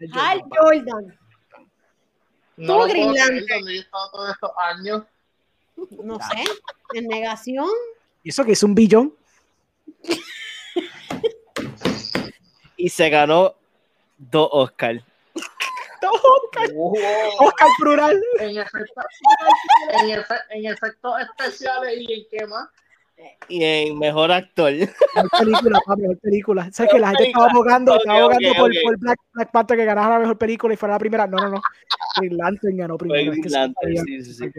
Al 0.00 0.10
¡Ay, 0.12 0.40
Jordan. 0.50 1.18
No 2.56 2.84
Green 2.84 3.14
Lantern. 3.14 3.62
yo 3.64 3.68
he 3.68 3.78
estado 3.78 4.10
todos 4.10 4.30
estos 4.32 4.50
años. 4.70 5.02
No 6.02 6.16
sé, 6.16 6.44
en 6.94 7.06
negación. 7.06 7.68
¿Y 8.24 8.30
eso 8.30 8.44
que 8.44 8.52
es 8.52 8.62
un 8.62 8.74
billón? 8.74 9.14
Y 12.76 12.88
se 12.88 13.10
ganó 13.10 13.54
dos 14.16 14.48
Oscars. 14.52 15.02
Wow. 16.74 16.94
Oscar 17.40 17.68
plural. 17.78 18.22
En, 18.40 18.58
efecto, 18.58 19.00
en, 20.02 20.08
efe- 20.10 20.42
en 20.50 20.66
efectos 20.66 21.14
especiales 21.20 21.94
y 22.00 22.12
en 22.12 22.26
qué 22.30 22.46
más. 22.46 22.68
Y 23.48 23.64
en 23.64 23.98
mejor 23.98 24.30
actor. 24.30 24.70
Mejor 24.72 25.30
película, 25.40 25.80
papi, 25.84 26.02
mejor 26.02 26.18
película. 26.18 26.68
¿Sabes 26.72 26.92
que 26.92 26.98
la 27.00 27.08
gente 27.08 27.24
película. 27.24 27.46
estaba 27.46 27.50
abogando, 27.58 27.92
Ok, 27.94 27.98
estaba 27.98 28.18
abogando 28.20 28.50
ok, 28.50 28.56
por, 28.56 28.70
ok. 28.70 28.76
por 28.84 28.98
Black, 28.98 29.18
Black 29.32 29.50
Panther 29.50 29.76
que 29.76 29.84
ganara 29.84 30.08
la 30.10 30.18
mejor 30.20 30.38
película 30.38 30.74
y 30.74 30.76
fuera 30.76 30.94
la 30.94 30.98
primera? 31.00 31.26
No, 31.26 31.36
no, 31.38 31.48
no. 31.48 31.60
Green 32.20 32.36
Lantern 32.36 32.76
ganó 32.76 32.96
primero. 32.96 33.20
es 33.20 33.26
Green 33.30 33.42
que 33.42 33.48
Lantern, 33.50 33.96
sí, 34.06 34.22
sí, 34.24 34.34
sí. 34.34 34.50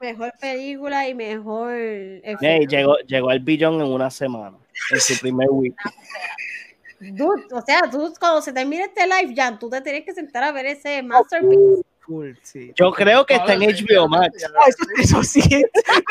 Mejor 0.00 0.32
película 0.40 1.08
y 1.08 1.14
mejor 1.14 1.72
efecto. 1.74 2.46
Ey, 2.46 2.66
llegó, 2.66 2.96
llegó 3.06 3.28
al 3.28 3.40
billón 3.40 3.74
en 3.82 3.88
una 3.92 4.10
semana. 4.10 4.56
En 4.92 5.00
su 5.00 5.18
primer 5.20 5.48
week. 5.50 5.74
Dude, 7.00 7.44
o 7.52 7.60
sea, 7.60 7.90
tú 7.90 8.12
cuando 8.18 8.40
se 8.40 8.52
termine 8.52 8.84
este 8.84 9.06
live, 9.06 9.34
Jan, 9.36 9.58
tú 9.58 9.68
te 9.68 9.80
tienes 9.80 10.04
que 10.04 10.14
sentar 10.14 10.44
a 10.44 10.52
ver 10.52 10.66
ese 10.66 11.02
masterpiece. 11.02 11.82
cool, 12.06 12.38
sí. 12.42 12.72
Yo 12.74 12.90
creo 12.92 13.26
que 13.26 13.34
está 13.34 13.54
en 13.54 13.60
HBO 13.60 14.08
Max. 14.08 14.44
Ah, 14.44 14.64
eso, 14.66 14.84
eso 14.98 15.22
sí, 15.22 15.40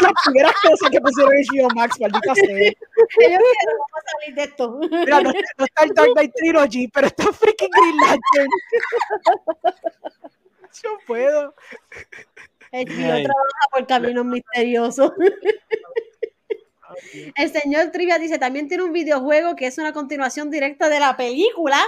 las 0.02 0.12
primeras 0.26 0.54
cosas 0.62 0.90
que 0.92 1.02
pusieron 1.02 1.34
en 1.34 1.46
HBO 1.46 1.70
Max, 1.76 2.00
maldita 2.00 2.36
sea. 2.36 2.46
Ellos 2.46 2.76
quieren 3.16 3.40
vamos 3.80 3.90
a 3.96 4.12
salir 4.12 4.36
de 4.36 4.44
esto. 4.44 4.80
Mira, 4.80 5.22
no, 5.22 5.32
no 5.32 5.66
está 5.66 5.84
el 5.86 5.94
Dark 5.94 6.14
Knight 6.14 6.34
Trilogy, 6.36 6.88
pero 6.90 7.08
está 7.08 7.34
freaking 7.34 7.70
Green 7.72 7.98
Lantern. 7.98 8.50
Yo 10.84 10.98
puedo. 11.08 11.56
HBO 12.72 13.14
Ay. 13.14 13.24
trabaja 13.24 13.68
por 13.72 13.88
caminos 13.88 14.26
misteriosos. 14.26 15.12
El 17.36 17.52
señor 17.52 17.92
Trivia 17.92 18.18
dice, 18.20 18.38
también 18.40 18.68
tiene 18.68 18.84
un 18.84 18.94
videojuego 18.94 19.56
que 19.56 19.68
es 19.68 19.78
una 19.78 19.94
continuación 19.94 20.50
directa 20.52 20.90
de 20.90 21.00
la 21.00 21.16
película. 21.18 21.80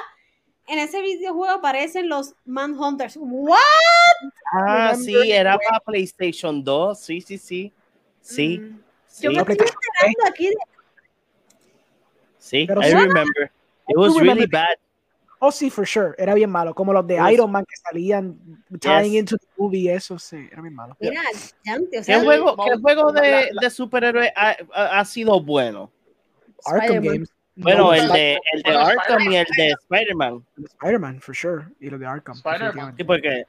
En 0.67 0.79
ese 0.79 1.01
videojuego 1.01 1.53
aparecen 1.53 2.09
los 2.09 2.33
Manhunters. 2.45 3.17
¿What? 3.19 3.57
Ah, 4.53 4.93
sí, 4.95 5.31
era 5.31 5.57
para 5.57 5.79
PlayStation 5.79 6.63
2. 6.63 6.99
Sí, 6.99 7.21
sí, 7.21 7.37
sí. 7.37 7.73
Sí, 8.21 8.59
Mm. 8.59 8.81
sí, 9.07 9.23
Yo 9.23 9.31
me 9.31 9.37
estoy 9.39 9.53
enterando 9.55 10.29
aquí 10.29 10.47
de 10.47 10.55
sí. 12.39 12.65
Pero 12.67 12.81
I 12.81 12.85
sí. 12.85 12.93
remember. 12.95 13.51
It 13.87 13.95
was 13.97 14.19
really 14.19 14.45
bad. 14.45 14.75
Oh, 15.39 15.51
sí, 15.51 15.69
for 15.69 15.85
sure. 15.85 16.13
Era 16.17 16.33
bien 16.33 16.49
malo. 16.49 16.73
Como 16.73 16.91
los 16.93 17.05
de 17.05 17.15
Yes. 17.15 17.31
Iron 17.33 17.51
Man 17.51 17.63
que 17.65 17.75
salían 17.77 18.37
tying 18.79 19.11
Yes. 19.11 19.19
into 19.19 19.37
the 19.37 19.45
movie, 19.57 19.91
eso 19.93 20.17
sí, 20.17 20.47
era 20.51 20.61
bien 20.61 20.73
malo. 20.73 20.97
Mira, 20.99 21.21
o 21.21 21.89
¿Qué 21.91 22.03
sea, 22.03 22.23
juego, 22.23 22.55
vamos- 22.55 22.65
qué 22.75 22.81
juego 22.81 23.11
de, 23.11 23.31
la- 23.31 23.41
la- 23.51 23.61
de 23.61 23.69
superhéroe 23.69 24.33
ha, 24.35 24.55
ha- 24.73 25.05
sido 25.05 25.39
bueno? 25.41 25.91
Arkham. 26.65 27.03
Games. 27.03 27.29
Bueno, 27.55 27.85
No, 27.85 27.93
el 27.93 28.07
de, 28.09 28.39
el 28.53 28.61
de 28.63 28.71
Arkham 28.75 29.31
y 29.31 29.35
el 29.37 29.45
de 29.57 29.69
Spider-Man. 29.81 30.45
Spider-Man, 30.57 31.21
for 31.21 31.35
sure. 31.35 31.65
Y 31.79 31.89
los 31.89 31.99
de 31.99 32.05
Arkham. 32.05 32.35
Spider-Man. 32.35 32.95
Sí, 32.97 33.03
porque, 33.03 33.43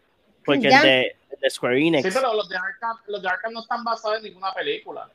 porque 0.45 0.69
el, 0.69 0.83
de, 0.83 1.17
el 1.31 1.39
de 1.41 1.51
Square 1.51 1.79
Enix. 1.79 2.05
Sí, 2.07 2.11
pero 2.15 2.33
los 2.35 2.49
de, 2.49 2.57
Arkham, 2.57 2.97
los 3.07 3.21
de 3.23 3.29
Arkham 3.29 3.53
no 3.53 3.61
están 3.61 3.85
basados 3.85 4.19
en 4.19 4.25
ninguna 4.25 4.53
película. 4.53 5.11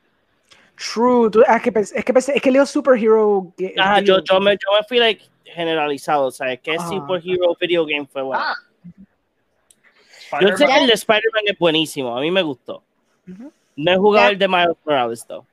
True. 0.75 1.29
Ah, 1.47 1.57
es, 1.57 1.61
que 1.63 1.71
pensé, 1.71 1.97
es 1.99 2.05
que 2.05 2.13
pensé- 2.13 2.33
es 2.35 2.41
que 2.41 2.51
leo 2.51 2.65
superhero. 2.65 3.53
Ajá, 3.77 3.99
video- 4.01 4.17
yo, 4.19 4.23
yo, 4.23 4.39
me, 4.39 4.51
yo 4.53 4.67
me 4.77 4.83
fui 4.87 4.97
like, 4.99 5.23
generalizado, 5.53 6.25
o 6.27 6.31
sea, 6.31 6.55
que 6.57 6.75
Ajá. 6.75 6.87
Superhero 6.89 7.55
Video 7.59 7.85
Game 7.85 8.05
fue 8.05 8.21
bueno. 8.21 8.43
Ah. 8.43 8.55
yo 10.41 10.55
sé 10.57 10.65
que 10.65 10.77
el 10.77 10.87
de 10.87 10.93
Spider-Man 10.93 11.43
es 11.47 11.57
buenísimo, 11.57 12.17
a 12.17 12.21
mí 12.21 12.31
me 12.31 12.41
gustó. 12.41 12.83
No 13.75 13.91
he 13.91 13.97
jugado 13.97 14.29
el 14.31 14.37
de 14.37 14.47
Miles 14.47 14.75
Morales, 14.85 15.25
though. 15.27 15.45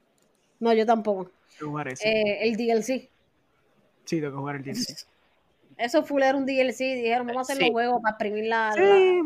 no, 0.58 0.72
yo 0.72 0.84
tampoco. 0.86 1.30
Eh, 2.02 2.38
el 2.48 2.56
DLC. 2.56 3.08
Sí, 4.04 4.20
tengo 4.20 4.30
que 4.32 4.36
jugar 4.38 4.56
el 4.56 4.62
DLC. 4.64 5.06
Eso 5.76 6.02
full 6.02 6.22
era 6.22 6.36
un 6.36 6.44
DLC. 6.44 6.78
Dijeron, 6.96 7.26
vamos 7.26 7.48
a 7.48 7.52
hacer 7.52 7.56
Sí. 7.56 7.62
los 7.64 7.70
juegos 7.72 8.02
para 8.02 8.12
exprimir 8.12 8.44
la. 8.46 8.72
Sí, 8.74 9.20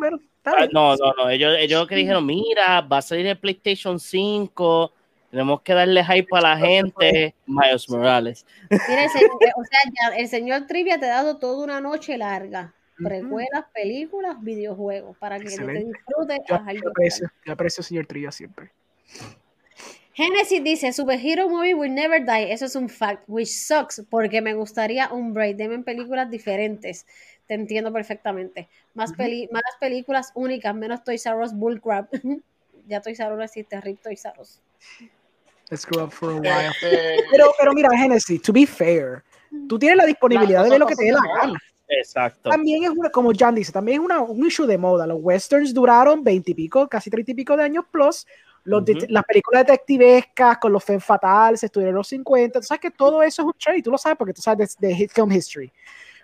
Ah, 0.46 0.66
no, 0.72 0.94
no, 0.96 1.12
no, 1.16 1.30
ellos, 1.30 1.56
ellos 1.58 1.80
lo 1.80 1.86
que 1.86 1.94
dijeron, 1.94 2.26
mira, 2.26 2.82
va 2.82 2.98
a 2.98 3.02
salir 3.02 3.26
el 3.26 3.38
PlayStation 3.38 3.98
5, 3.98 4.92
tenemos 5.34 5.62
que 5.62 5.74
darle 5.74 6.04
hype 6.04 6.28
a 6.36 6.40
la 6.40 6.56
gente, 6.56 7.34
Miles 7.46 7.90
Morales. 7.90 8.46
Mira, 8.70 9.02
el 9.02 9.10
señor- 9.10 9.32
o 9.56 9.64
sea, 9.64 9.80
ya 9.92 10.16
el 10.16 10.28
señor 10.28 10.66
Trivia 10.68 10.96
te 11.00 11.06
ha 11.06 11.16
dado 11.16 11.38
toda 11.38 11.64
una 11.64 11.80
noche 11.80 12.16
larga. 12.16 12.72
Precuelas, 12.96 13.64
películas, 13.74 14.40
videojuegos, 14.40 15.16
para 15.18 15.38
que 15.38 15.46
te 15.46 15.50
Excelente. 15.54 15.92
disfrutes. 15.92 16.38
Yo, 16.48 16.54
aprecio, 16.88 17.28
yo 17.44 17.52
aprecio 17.52 17.80
al 17.80 17.84
señor 17.84 18.06
Trilla 18.06 18.30
siempre. 18.30 18.70
Genesis 20.12 20.62
dice, 20.62 20.92
Superhero 20.92 21.48
Movie 21.48 21.74
Will 21.74 21.92
Never 21.92 22.24
Die. 22.24 22.52
Eso 22.52 22.66
es 22.66 22.76
un 22.76 22.88
fact, 22.88 23.24
which 23.26 23.48
sucks, 23.48 24.04
porque 24.08 24.40
me 24.40 24.54
gustaría 24.54 25.08
un 25.12 25.34
break. 25.34 25.56
Deme 25.56 25.80
películas 25.80 26.30
diferentes. 26.30 27.06
Te 27.48 27.54
entiendo 27.54 27.92
perfectamente. 27.92 28.68
Más 28.94 29.12
peli 29.14 29.48
malas 29.50 29.74
películas 29.80 30.30
únicas, 30.36 30.72
menos 30.76 31.02
Toys 31.02 31.26
R 31.26 31.42
Us 31.42 31.52
Bullcrap. 31.52 32.12
ya 32.86 33.00
Toys 33.00 33.18
R 33.18 33.34
Us 33.34 33.42
existe, 33.42 33.80
RIP 33.80 34.00
Toys 34.00 34.24
R 34.24 34.40
Us. 34.40 34.62
Let's 35.74 35.86
grow 35.86 36.04
up 36.04 36.12
for 36.12 36.30
a 36.30 36.34
while. 36.36 36.70
Este, 36.70 37.16
Pero, 37.30 37.52
pero 37.58 37.72
mira, 37.72 37.88
Genesis, 37.96 38.40
to 38.42 38.52
be 38.52 38.64
fair, 38.66 39.22
tú 39.68 39.78
tienes 39.78 39.96
la 39.98 40.06
disponibilidad 40.06 40.62
de 40.64 40.70
ver 40.70 40.78
lo 40.78 40.86
que 40.86 40.94
te 40.94 41.04
dé 41.04 41.12
la 41.12 41.20
gana. 41.40 41.58
Exacto. 41.88 42.50
También 42.50 42.84
es 42.84 42.90
una, 42.90 43.10
como 43.10 43.30
Jan 43.36 43.54
dice, 43.54 43.70
también 43.72 44.00
es 44.00 44.04
una, 44.04 44.20
un 44.20 44.46
issue 44.46 44.66
de 44.66 44.78
moda. 44.78 45.06
Los 45.06 45.18
westerns 45.20 45.74
duraron 45.74 46.24
20 46.24 46.50
y 46.50 46.54
pico, 46.54 46.88
casi 46.88 47.10
30 47.10 47.32
y 47.32 47.34
pico 47.34 47.56
de 47.56 47.64
años 47.64 47.84
plus. 47.90 48.26
Los 48.64 48.84
de- 48.84 48.92
Ujú. 48.92 49.06
las 49.10 49.24
películas 49.24 49.66
detectivescas 49.66 50.56
con 50.58 50.72
los 50.72 50.82
femme 50.82 51.00
fatales 51.00 51.62
estuvieron 51.62 51.90
en 51.90 51.96
los 51.96 52.08
50. 52.08 52.60
Tú 52.60 52.66
sabes 52.66 52.80
que 52.80 52.90
todo 52.90 53.22
eso 53.22 53.42
es 53.42 53.46
un 53.46 53.52
trend 53.62 53.78
y 53.78 53.82
tú 53.82 53.90
lo 53.90 53.98
sabes 53.98 54.16
porque 54.16 54.32
tú 54.32 54.40
sabes 54.40 54.76
de, 54.78 54.88
de 54.88 54.94
hit 54.94 55.10
film 55.12 55.30
history. 55.30 55.70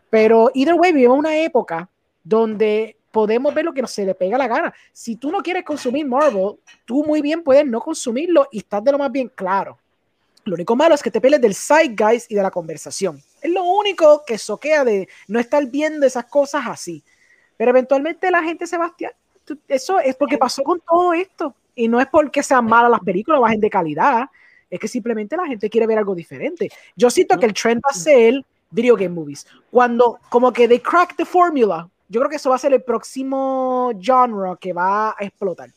Pero, 0.09 0.51
either 0.55 0.74
way, 0.74 0.93
vivimos 0.93 1.18
una 1.18 1.36
época 1.36 1.89
donde 2.24 2.97
podemos 3.11 3.53
ver 3.55 3.65
lo 3.65 3.73
que 3.73 3.87
se 3.87 4.05
le 4.05 4.15
pega 4.15 4.39
la 4.39 4.49
gana. 4.49 4.73
Si 4.93 5.16
tú 5.16 5.31
no 5.31 5.41
quieres 5.43 5.65
consumir 5.65 6.07
Marvel, 6.07 6.57
tú 6.85 7.05
muy 7.05 7.20
bien 7.20 7.43
puedes 7.43 7.66
no 7.66 7.81
consumirlo 7.81 8.47
y 8.53 8.59
estás 8.59 8.82
de 8.85 8.93
lo 8.93 8.99
más 8.99 9.11
bien 9.11 9.31
claro. 9.35 9.78
Lo 10.45 10.55
único 10.55 10.74
malo 10.74 10.95
es 10.95 11.03
que 11.03 11.11
te 11.11 11.20
pelees 11.20 11.43
del 11.43 11.55
zeitgeist 11.55 12.31
y 12.31 12.35
de 12.35 12.43
la 12.43 12.51
conversación. 12.51 13.23
Es 13.43 13.51
lo 13.51 13.65
único 13.65 14.24
que 14.27 14.39
soquea 14.39 14.85
de 14.85 15.09
no 15.28 15.39
estar 15.39 15.65
viendo 15.66 16.07
esas 16.07 16.24
cosas 16.24 16.65
así. 16.66 17.03
Pero 17.57 17.70
eventualmente 17.70 18.31
la 18.31 18.43
gente 18.43 18.66
se 18.66 18.78
va 18.78 18.85
a 18.85 18.89
hastiar. 18.89 19.15
Tú- 19.45 19.59
Eso 19.69 19.99
es 20.01 20.16
porque 20.16 20.39
pasó 20.39 20.62
con 20.62 20.81
todo 20.81 21.12
esto. 21.12 21.55
Y 21.74 21.89
no 21.89 22.01
es 22.01 22.07
porque 22.07 22.43
sean 22.43 22.65
malas 22.65 22.91
las 22.91 23.01
películas 23.01 23.39
o 23.39 23.43
bajen 23.43 23.61
de 23.61 23.70
calidad. 23.70 24.28
Es 24.70 24.78
que 24.81 24.89
simplemente 24.89 25.37
la 25.37 25.47
gente 25.47 25.69
quiere 25.69 25.87
ver 25.87 25.99
algo 25.99 26.15
diferente. 26.15 26.70
Yo 26.97 27.11
siento 27.11 27.39
que 27.39 27.47
el 27.47 27.55
trend 27.55 27.81
va 27.85 27.91
a 27.91 27.95
ser 27.95 28.43
video 28.70 28.95
game 28.97 29.11
movies. 29.11 29.47
Cuando 29.70 30.19
como 30.31 30.53
que 30.53 30.66
they 30.69 30.78
crack 30.81 31.16
the 31.16 31.24
formula, 31.24 31.89
yo 32.11 32.20
creo 32.20 32.28
que 32.28 32.37
eso 32.37 32.51
va 32.51 32.57
a 32.57 32.59
ser 32.59 32.73
el 32.74 32.82
próximo 32.82 33.93
genre 34.03 34.57
que 34.61 34.73
va 34.73 35.11
a 35.11 35.16
explotar. 35.20 35.70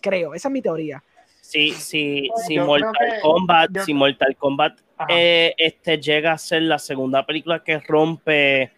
Creo, 0.00 0.34
esa 0.34 0.48
es 0.48 0.52
mi 0.52 0.60
teoría. 0.60 1.02
Si, 1.40 1.70
si, 1.72 2.28
si 2.46 2.54
Yo 2.56 2.66
Mortal 2.66 2.92
que- 2.98 3.20
Kombat, 3.22 3.70
yo- 3.72 3.84
si 3.84 3.94
Mortal 3.94 4.36
Kombat 4.36 4.78
Ajá. 4.98 5.08
eh, 5.10 5.54
este, 5.56 5.98
llega 5.98 6.32
a 6.32 6.38
ser 6.38 6.62
la 6.62 6.78
segunda 6.78 7.24
película 7.24 7.62
que 7.62 7.78
rompe 7.78 8.70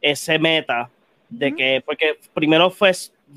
ese 0.00 0.38
meta 0.38 0.88
de 1.28 1.54
que, 1.54 1.82
porque 1.84 2.18
primero 2.32 2.70
fue, 2.70 2.92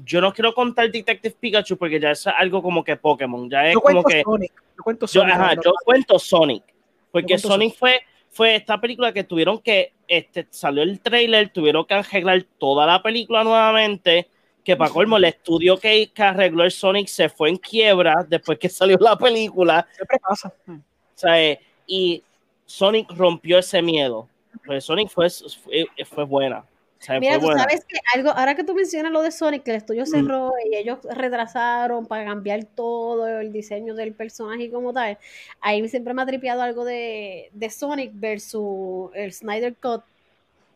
yo 0.05 0.21
no 0.21 0.31
quiero 0.33 0.53
contar 0.53 0.91
Detective 0.91 1.35
Pikachu 1.39 1.77
porque 1.77 1.99
ya 1.99 2.11
es 2.11 2.25
algo 2.27 2.61
como 2.61 2.83
que 2.83 2.95
Pokémon, 2.95 3.49
ya 3.49 3.65
es 3.67 3.73
Yo 3.73 3.81
como 3.81 4.03
que 4.03 4.21
Sonic. 4.23 4.53
Yo 4.77 4.83
cuento 4.83 5.05
yo, 5.07 5.21
Sonic. 5.21 5.33
ajá, 5.35 5.55
no- 5.55 5.61
yo 5.63 5.71
cuento 5.83 6.19
Sonic, 6.19 6.63
porque 7.11 7.27
cuento 7.33 7.47
Sonic 7.47 7.75
fue, 7.75 8.01
fue 8.31 8.55
esta 8.55 8.79
película 8.79 9.11
que 9.13 9.23
tuvieron 9.23 9.59
que, 9.59 9.93
este, 10.07 10.47
salió 10.49 10.83
el 10.83 10.99
trailer, 10.99 11.49
tuvieron 11.49 11.85
que 11.85 11.95
arreglar 11.95 12.43
toda 12.57 12.85
la 12.85 13.01
película 13.01 13.43
nuevamente, 13.43 14.27
que 14.63 14.75
para 14.75 14.91
colmo 14.91 15.17
el 15.17 15.25
estudio 15.25 15.77
que, 15.77 16.11
que 16.13 16.23
arregló 16.23 16.63
el 16.63 16.71
Sonic 16.71 17.07
se 17.07 17.29
fue 17.29 17.49
en 17.49 17.57
quiebra 17.57 18.25
después 18.27 18.59
que 18.59 18.69
salió 18.69 18.97
la 18.99 19.17
película, 19.17 19.87
Siempre 19.95 20.19
pasa. 20.19 20.53
O 20.67 20.81
sea, 21.15 21.41
eh, 21.41 21.59
y 21.87 22.23
Sonic 22.65 23.11
rompió 23.11 23.57
ese 23.57 23.81
miedo, 23.81 24.29
pues 24.65 24.85
Sonic 24.85 25.09
fue, 25.09 25.27
fue, 25.29 25.87
fue 26.05 26.23
buena. 26.23 26.63
O 26.99 27.01
sea, 27.01 27.19
Mira, 27.19 27.39
tú 27.39 27.45
buena. 27.45 27.61
sabes 27.63 27.85
que 27.85 27.97
algo, 28.13 28.31
ahora 28.31 28.55
que 28.55 28.63
tú 28.65 28.73
mencionas 28.75 29.11
lo 29.13 29.21
de 29.21 29.31
Sonic, 29.31 29.63
que 29.63 29.71
el 29.71 29.77
estudio 29.77 30.03
Mm. 30.03 30.07
cerró 30.07 30.51
y 30.69 30.75
ellos 30.75 30.99
retrasaron 31.09 32.05
para 32.05 32.25
cambiar 32.25 32.65
todo 32.65 33.25
el 33.39 33.53
diseño 33.53 33.95
del 33.95 34.13
personaje 34.13 34.63
y 34.63 34.69
como 34.69 34.91
tal, 34.91 35.17
ahí 35.61 35.87
siempre 35.87 36.13
me 36.13 36.21
ha 36.21 36.25
tripeado 36.25 36.61
algo 36.61 36.83
de, 36.83 37.49
de 37.53 37.69
Sonic 37.69 38.11
versus 38.15 39.11
el 39.15 39.31
Snyder 39.31 39.75
Cut 39.75 40.03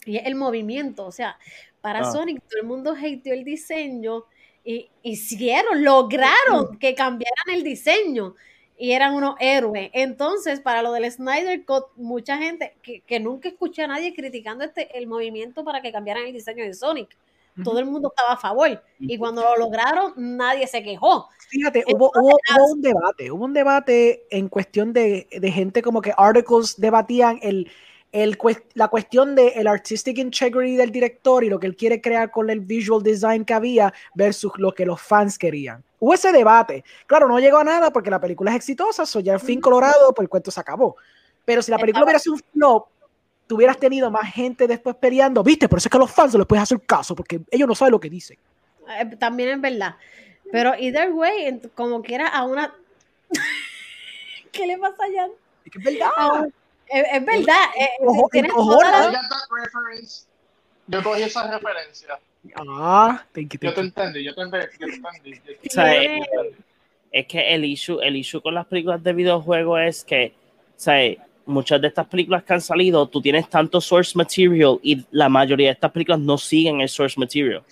y 0.05 0.17
es 0.17 0.25
el 0.25 0.35
movimiento, 0.35 1.05
o 1.05 1.11
sea, 1.11 1.37
para 1.81 1.99
Ah. 1.99 2.11
Sonic 2.11 2.41
todo 2.49 2.61
el 2.61 2.67
mundo 2.67 2.95
hateó 2.97 3.33
el 3.33 3.43
diseño 3.43 4.23
y 4.63 4.89
hicieron, 5.01 5.83
lograron 5.83 6.77
que 6.79 6.95
cambiaran 6.95 7.49
el 7.53 7.63
diseño 7.63 8.35
y 8.77 8.91
eran 8.91 9.13
unos 9.13 9.35
héroes. 9.39 9.89
Entonces, 9.93 10.59
para 10.59 10.81
lo 10.81 10.91
del 10.91 11.09
Snyder 11.11 11.63
Cut, 11.65 11.85
mucha 11.95 12.37
gente 12.37 12.75
que, 12.81 13.01
que 13.01 13.19
nunca 13.19 13.49
escuché 13.49 13.83
a 13.83 13.87
nadie 13.87 14.13
criticando 14.13 14.63
este 14.63 14.97
el 14.97 15.07
movimiento 15.07 15.63
para 15.63 15.81
que 15.81 15.91
cambiaran 15.91 16.25
el 16.25 16.33
diseño 16.33 16.63
de 16.63 16.73
Sonic. 16.73 17.15
Todo 17.63 17.77
el 17.77 17.85
mundo 17.85 18.09
estaba 18.09 18.33
a 18.33 18.37
favor. 18.37 18.81
Y 18.99 19.15
cuando 19.19 19.43
lo 19.43 19.55
lograron, 19.57 20.13
nadie 20.17 20.65
se 20.65 20.81
quejó. 20.81 21.29
Fíjate, 21.49 21.83
hubo, 21.93 22.09
hubo, 22.15 22.31
hubo 22.31 22.73
un 22.73 22.81
debate, 22.81 23.31
hubo 23.31 23.45
un 23.45 23.53
debate 23.53 24.25
en 24.31 24.49
cuestión 24.49 24.91
de, 24.91 25.27
de 25.31 25.51
gente 25.51 25.83
como 25.83 26.01
que 26.01 26.13
articles 26.17 26.75
debatían 26.79 27.37
el, 27.43 27.69
el, 28.14 28.38
la 28.76 28.88
cuestión 28.88 29.35
de 29.35 29.48
el 29.49 29.68
artistic 29.68 30.18
integrity 30.19 30.76
del 30.77 30.91
director 30.91 31.44
y 31.44 31.49
lo 31.49 31.60
que 31.60 31.68
él 31.68 31.76
quiere 31.76 31.99
crear 31.99 32.31
con 32.31 32.49
el 32.49 32.61
visual 32.61 33.03
design 33.03 33.44
que 33.44 33.53
había 33.53 33.94
versus 34.14 34.53
lo 34.57 34.72
que 34.72 34.85
los 34.85 35.02
fans 35.02 35.38
querían. 35.38 35.84
Hubo 35.99 36.14
ese 36.14 36.31
debate. 36.31 36.84
Claro, 37.07 37.27
no 37.27 37.40
llegó 37.40 37.57
a 37.57 37.64
nada 37.64 37.91
porque 37.91 38.10
la 38.11 38.22
película 38.22 38.52
es 38.52 38.57
exitosa, 38.57 39.06
so 39.06 39.19
ya 39.19 39.34
el 39.34 39.40
fin 39.40 39.60
colorado, 39.60 40.14
pues 40.14 40.26
el 40.26 40.30
cuento 40.30 40.52
se 40.52 40.60
acabó. 40.60 40.95
Pero 41.44 41.61
si 41.61 41.72
la 41.72 41.77
película 41.77 42.03
hubiera 42.06 42.19
sido 42.19 42.35
un 42.35 42.41
flop, 42.53 42.88
tú 43.48 43.56
hubieras 43.56 43.77
tenido 43.77 44.11
más 44.11 44.31
gente 44.34 44.68
después 44.68 44.95
peleando, 44.95 45.44
viste, 45.44 45.68
por 45.68 45.80
eso 45.80 45.88
es 45.88 45.91
que 45.91 45.98
a 45.98 45.99
los 45.99 46.11
fans 46.11 46.34
no 46.34 46.40
les 46.40 46.48
puedes 46.48 46.64
hacer 46.64 46.80
caso, 46.81 47.15
porque 47.15 47.41
ellos 47.49 47.68
no 47.68 47.73
saben 47.76 47.91
lo 47.94 47.99
que 47.99 48.10
dicen. 48.10 48.38
Eh, 48.99 49.15
También 49.18 49.49
es 49.49 49.60
verdad. 49.61 49.95
Pero 50.52 50.76
either 50.77 51.11
way, 51.11 51.45
en- 51.45 51.72
como 51.73 52.02
quiera 52.03 52.27
a 52.27 52.45
una... 52.45 52.73
¿Qué 54.52 54.68
le 54.68 54.77
pasa 54.77 55.03
allá? 55.03 55.27
Es 55.65 55.72
que 55.72 55.80
es 55.80 55.84
verdad. 55.84 56.48
Es, 56.93 57.05
es 57.13 57.25
verdad. 57.25 57.63
eh, 57.79 57.89
Ojo, 58.01 58.29
tienes 58.31 58.51
ojo, 58.55 58.77
toda. 58.77 59.11
Yo 60.87 61.01
cogí 61.03 61.23
esa 61.23 61.49
referencia. 61.51 62.19
Ah, 62.55 63.23
thank 63.33 63.53
you, 63.53 63.59
Yo 63.61 63.73
thank 63.73 63.75
te 63.75 63.81
you. 63.81 63.87
entendí, 63.87 64.23
yo 64.23 64.35
te 64.35 64.41
entendí, 64.41 64.67
yo 64.79 64.87
te 64.87 64.93
entendí. 64.95 65.31
yo 65.33 65.41
te 65.61 65.67
O 65.67 65.71
sea, 65.71 65.89
Tiene- 65.91 66.17
eh, 66.19 66.55
es 67.11 67.27
que 67.27 67.53
el 67.53 67.63
issue, 67.65 68.01
el 68.01 68.15
issue 68.17 68.41
con 68.41 68.53
las 68.53 68.65
películas 68.65 69.01
de 69.01 69.13
videojuegos 69.13 69.79
es 69.81 70.03
que, 70.03 70.33
sea, 70.75 71.15
muchas 71.45 71.79
de 71.81 71.87
estas 71.87 72.07
películas 72.07 72.43
que 72.43 72.53
han 72.53 72.61
salido, 72.61 73.07
tú 73.07 73.21
tienes 73.21 73.49
tanto 73.49 73.79
source 73.79 74.17
material 74.17 74.79
y 74.83 75.05
la 75.11 75.29
mayoría 75.29 75.67
de 75.67 75.73
estas 75.73 75.91
películas 75.91 76.19
no 76.19 76.37
siguen 76.37 76.81
el 76.81 76.89
source 76.89 77.17
material. 77.19 77.63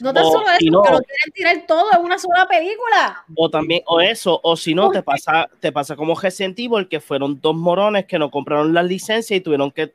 No 0.00 0.12
tan 0.14 0.24
O 0.24 0.32
solo 0.32 0.46
si 0.58 0.66
eso, 0.68 0.72
no- 0.72 0.78
lo 0.84 0.98
quieren 1.00 1.32
tirar 1.34 1.64
todo 1.66 1.88
en 1.96 2.00
una 2.04 2.18
sola 2.18 2.46
película. 2.48 3.24
O 3.36 3.50
también, 3.50 3.82
o 3.86 4.00
eso, 4.00 4.40
o 4.42 4.56
si 4.56 4.74
no, 4.74 4.90
te 4.90 5.02
pasa, 5.02 5.48
te 5.60 5.70
pasa 5.72 5.94
como 5.96 6.14
Resident 6.18 6.58
Evil, 6.58 6.88
que 6.88 7.00
fueron 7.00 7.40
dos 7.40 7.54
morones 7.54 8.06
que 8.06 8.18
no 8.18 8.30
compraron 8.30 8.72
las 8.72 8.84
licencias 8.86 9.36
y 9.36 9.40
tuvieron 9.40 9.70
que, 9.70 9.92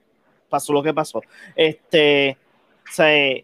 pasó 0.50 0.72
lo 0.74 0.84
que 0.84 0.94
pasó. 0.94 1.22
Este, 1.56 2.38
o 2.88 2.92
sea, 2.94 3.36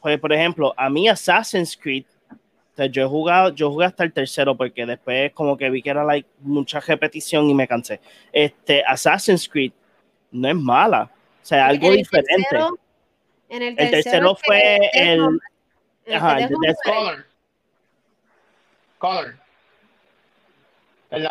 pues, 0.00 0.18
por 0.20 0.32
ejemplo, 0.32 0.74
a 0.76 0.90
mí 0.90 1.08
Assassin's 1.08 1.76
Creed, 1.76 2.04
o 2.30 2.76
sea, 2.76 2.86
yo 2.86 3.02
he 3.04 3.06
jugado, 3.08 3.54
yo 3.54 3.70
jugué 3.70 3.86
hasta 3.86 4.04
el 4.04 4.12
tercero 4.12 4.56
porque 4.56 4.84
después 4.84 5.32
como 5.32 5.56
que 5.56 5.70
vi 5.70 5.82
que 5.82 5.90
era 5.90 6.04
like, 6.04 6.28
mucha 6.40 6.80
repetición 6.80 7.48
y 7.48 7.54
me 7.54 7.66
cansé. 7.66 8.00
Este, 8.32 8.84
Assassin's 8.84 9.48
Creed 9.48 9.72
no 10.32 10.48
es 10.48 10.54
mala, 10.56 11.10
o 11.42 11.46
sea, 11.46 11.66
algo 11.68 11.86
En 11.86 11.92
el 11.92 11.98
diferente. 11.98 12.46
tercero- 12.50 12.78
en 13.48 13.62
el 13.62 13.68
El 13.68 13.76
tercero, 13.76 13.92
tercero 14.02 14.32
es 14.32 14.38
que 14.42 14.46
fue 14.46 14.90
el, 14.92 15.38
ajá, 16.14 16.38
el 16.38 16.48
Death 16.48 16.56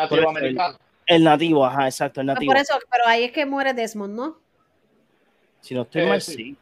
nativo 0.00 0.28
americano. 0.30 0.78
el 1.06 1.24
nativo, 1.24 1.64
ajá, 1.66 1.86
exacto, 1.86 2.20
el 2.20 2.30
Ah, 2.30 2.34
nativo. 2.34 2.52
Por 2.52 2.60
eso, 2.60 2.74
pero 2.90 3.04
ahí 3.06 3.24
es 3.24 3.32
que 3.32 3.46
muere 3.46 3.74
Desmond, 3.74 4.14
¿no? 4.14 4.38
Si 5.60 5.74
no 5.74 5.82
estoy 5.82 6.02
Eh, 6.02 6.06
mal, 6.08 6.20
sí. 6.20 6.34
sí. 6.34 6.56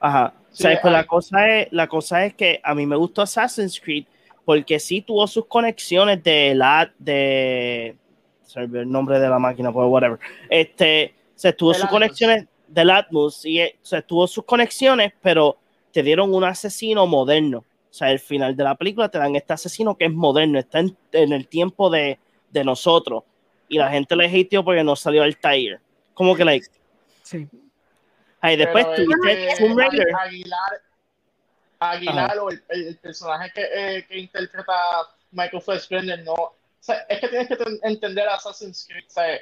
Ajá. 0.00 0.32
Sí, 0.50 0.64
o 0.64 0.68
sea, 0.68 0.80
pues 0.80 0.84
hay- 0.84 1.00
la 1.00 1.06
cosa 1.06 1.48
es, 1.48 1.68
la 1.72 1.86
cosa 1.88 2.24
es 2.24 2.34
que 2.34 2.60
a 2.62 2.74
mí 2.74 2.86
me 2.86 2.96
gustó 2.96 3.22
Assassin's 3.22 3.80
Creed 3.80 4.04
porque 4.44 4.78
sí 4.78 5.00
tuvo 5.00 5.26
sus 5.26 5.46
conexiones 5.46 6.22
de 6.22 6.54
la 6.54 6.92
de 6.98 7.96
se 8.42 8.60
el 8.60 8.90
nombre 8.90 9.18
de 9.18 9.28
la 9.28 9.38
máquina, 9.38 9.72
pues 9.72 9.86
whatever. 9.88 10.18
Este, 10.48 11.14
o 11.34 11.38
sea, 11.38 11.52
tuvo 11.56 11.72
sus 11.74 11.84
Atmos. 11.84 11.92
conexiones 11.98 12.46
del 12.68 12.90
Atmos 12.90 13.44
y 13.46 13.60
eh, 13.60 13.76
o 13.82 13.86
sea, 13.86 14.02
tuvo 14.02 14.26
sus 14.26 14.44
conexiones, 14.44 15.12
pero 15.22 15.58
te 15.94 16.02
dieron 16.02 16.34
un 16.34 16.42
asesino 16.42 17.06
moderno. 17.06 17.58
O 17.58 17.94
sea, 17.96 18.08
al 18.08 18.18
final 18.18 18.56
de 18.56 18.64
la 18.64 18.74
película 18.74 19.08
te 19.08 19.18
dan 19.18 19.36
este 19.36 19.52
asesino 19.52 19.96
que 19.96 20.06
es 20.06 20.12
moderno, 20.12 20.58
está 20.58 20.80
en, 20.80 20.96
en 21.12 21.32
el 21.32 21.46
tiempo 21.46 21.88
de, 21.88 22.18
de 22.50 22.64
nosotros. 22.64 23.22
Y 23.68 23.78
la 23.78 23.88
gente 23.88 24.16
le 24.16 24.26
hateó 24.26 24.64
porque 24.64 24.82
no 24.82 24.96
salió 24.96 25.22
el 25.22 25.36
Tiger. 25.38 25.80
Como 26.12 26.34
que, 26.34 26.44
like, 26.44 26.66
Sí. 27.22 27.48
ay, 28.40 28.56
después 28.56 28.84
Tomb 28.96 29.78
Raider. 29.78 30.08
Agui- 30.08 30.18
Aguilar, 30.20 30.82
Aguilar 31.78 32.38
o 32.40 32.50
el, 32.50 32.62
el 32.70 32.98
personaje 32.98 33.52
que, 33.54 33.62
eh, 33.72 34.06
que 34.08 34.18
interpreta 34.18 34.72
Michael 35.30 35.62
Fassbender, 35.62 36.22
no. 36.24 36.32
O 36.34 36.56
sea, 36.80 36.96
es 37.08 37.20
que 37.20 37.28
tienes 37.28 37.48
que 37.48 37.56
ten- 37.56 37.78
entender 37.84 38.28
Assassin's 38.28 38.86
Creed. 38.88 39.04
O 39.06 39.10
sea, 39.10 39.38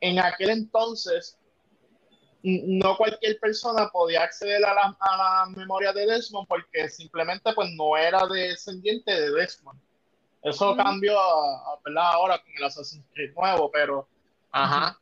en 0.00 0.18
aquel 0.18 0.50
entonces, 0.50 1.36
no 2.42 2.96
cualquier 2.96 3.38
persona 3.38 3.88
podía 3.90 4.22
acceder 4.24 4.64
a 4.64 4.74
la, 4.74 4.96
a 4.98 5.16
la 5.16 5.46
memoria 5.56 5.92
de 5.92 6.06
Desmond 6.06 6.48
porque 6.48 6.88
simplemente 6.88 7.52
pues 7.54 7.68
no 7.76 7.96
era 7.96 8.26
descendiente 8.26 9.12
de 9.12 9.30
Desmond. 9.32 9.78
Eso 10.42 10.76
cambió 10.76 11.18
a, 11.20 11.72
a- 11.72 11.78
¿verdad? 11.84 12.04
ahora 12.14 12.42
con 12.42 12.52
el 12.56 12.64
Assassin's 12.64 13.04
Creed 13.14 13.32
nuevo, 13.34 13.70
pero 13.70 14.08
ajá. 14.50 14.98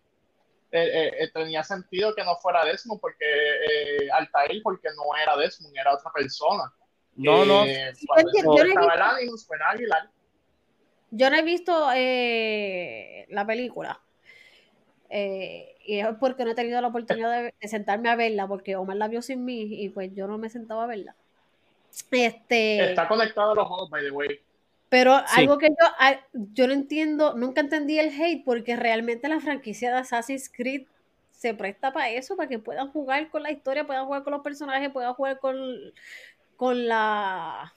Eh, 0.73 0.85
eh, 0.85 1.13
eh, 1.25 1.31
tenía 1.33 1.65
sentido 1.65 2.15
que 2.15 2.23
no 2.23 2.37
fuera 2.37 2.65
Desmond 2.65 3.01
porque 3.01 3.25
eh, 3.25 4.09
Altair 4.13 4.61
porque 4.63 4.89
no 4.95 5.17
era 5.21 5.37
Desmond, 5.37 5.77
era 5.77 5.95
otra 5.95 6.13
persona. 6.13 6.73
No, 7.17 7.45
no. 7.45 7.67
Yo 7.67 7.73
no 8.65 8.91
Animus. 9.01 9.49
Yo 11.11 11.29
no 11.29 11.37
he 11.37 11.43
visto 11.43 11.91
eh, 11.95 13.27
la 13.31 13.45
película. 13.47 14.01
Eh, 15.09 15.77
y 15.95 16.01
es 16.01 16.07
porque 16.21 16.45
no 16.45 16.51
he 16.51 16.55
tenido 16.55 16.81
la 16.81 16.89
oportunidad 16.89 17.31
de, 17.43 17.55
de 17.61 17.69
sentarme 17.69 18.09
a 18.11 18.17
verla, 18.17 18.47
porque 18.47 18.77
Omar 18.77 18.97
la 18.97 19.09
vio 19.09 19.23
sin 19.23 19.45
mí 19.45 19.63
y 19.63 19.89
pues 19.89 20.15
yo 20.15 20.27
no 20.27 20.39
me 20.39 20.49
sentaba 20.51 20.85
a 20.85 20.87
verla. 20.87 21.15
Este, 22.11 22.91
Está 22.91 23.09
conectado 23.09 23.53
a 23.53 23.55
los 23.55 23.67
juegos, 23.67 23.91
by 23.91 24.03
the 24.05 24.11
way. 24.11 24.41
pero 24.89 25.19
Sí. 25.29 25.41
algo 25.41 25.59
que 25.59 25.69
yo, 25.69 25.87
a- 25.99 26.21
yo 26.33 26.67
no 26.67 26.73
entiendo, 26.73 27.35
nunca 27.35 27.61
entendí 27.61 27.99
el 27.99 28.09
hate, 28.11 28.45
porque 28.45 28.77
realmente 28.77 29.29
la 29.29 29.41
franquicia 29.41 29.91
de 29.93 29.99
Assassin's 29.99 30.49
Creed 30.49 30.87
se 31.31 31.55
presta 31.55 31.93
para 31.93 32.11
eso, 32.11 32.37
para 32.37 32.49
que 32.49 32.59
puedan 32.59 32.91
jugar 32.91 33.31
con 33.31 33.43
la 33.43 33.51
historia, 33.51 33.87
puedan 33.87 34.05
jugar 34.07 34.23
con 34.25 34.33
los 34.33 34.43
personajes, 34.43 34.91
puedan 34.91 35.15
jugar 35.15 35.39
con, 35.41 35.57
con 36.57 36.87
la... 36.87 37.73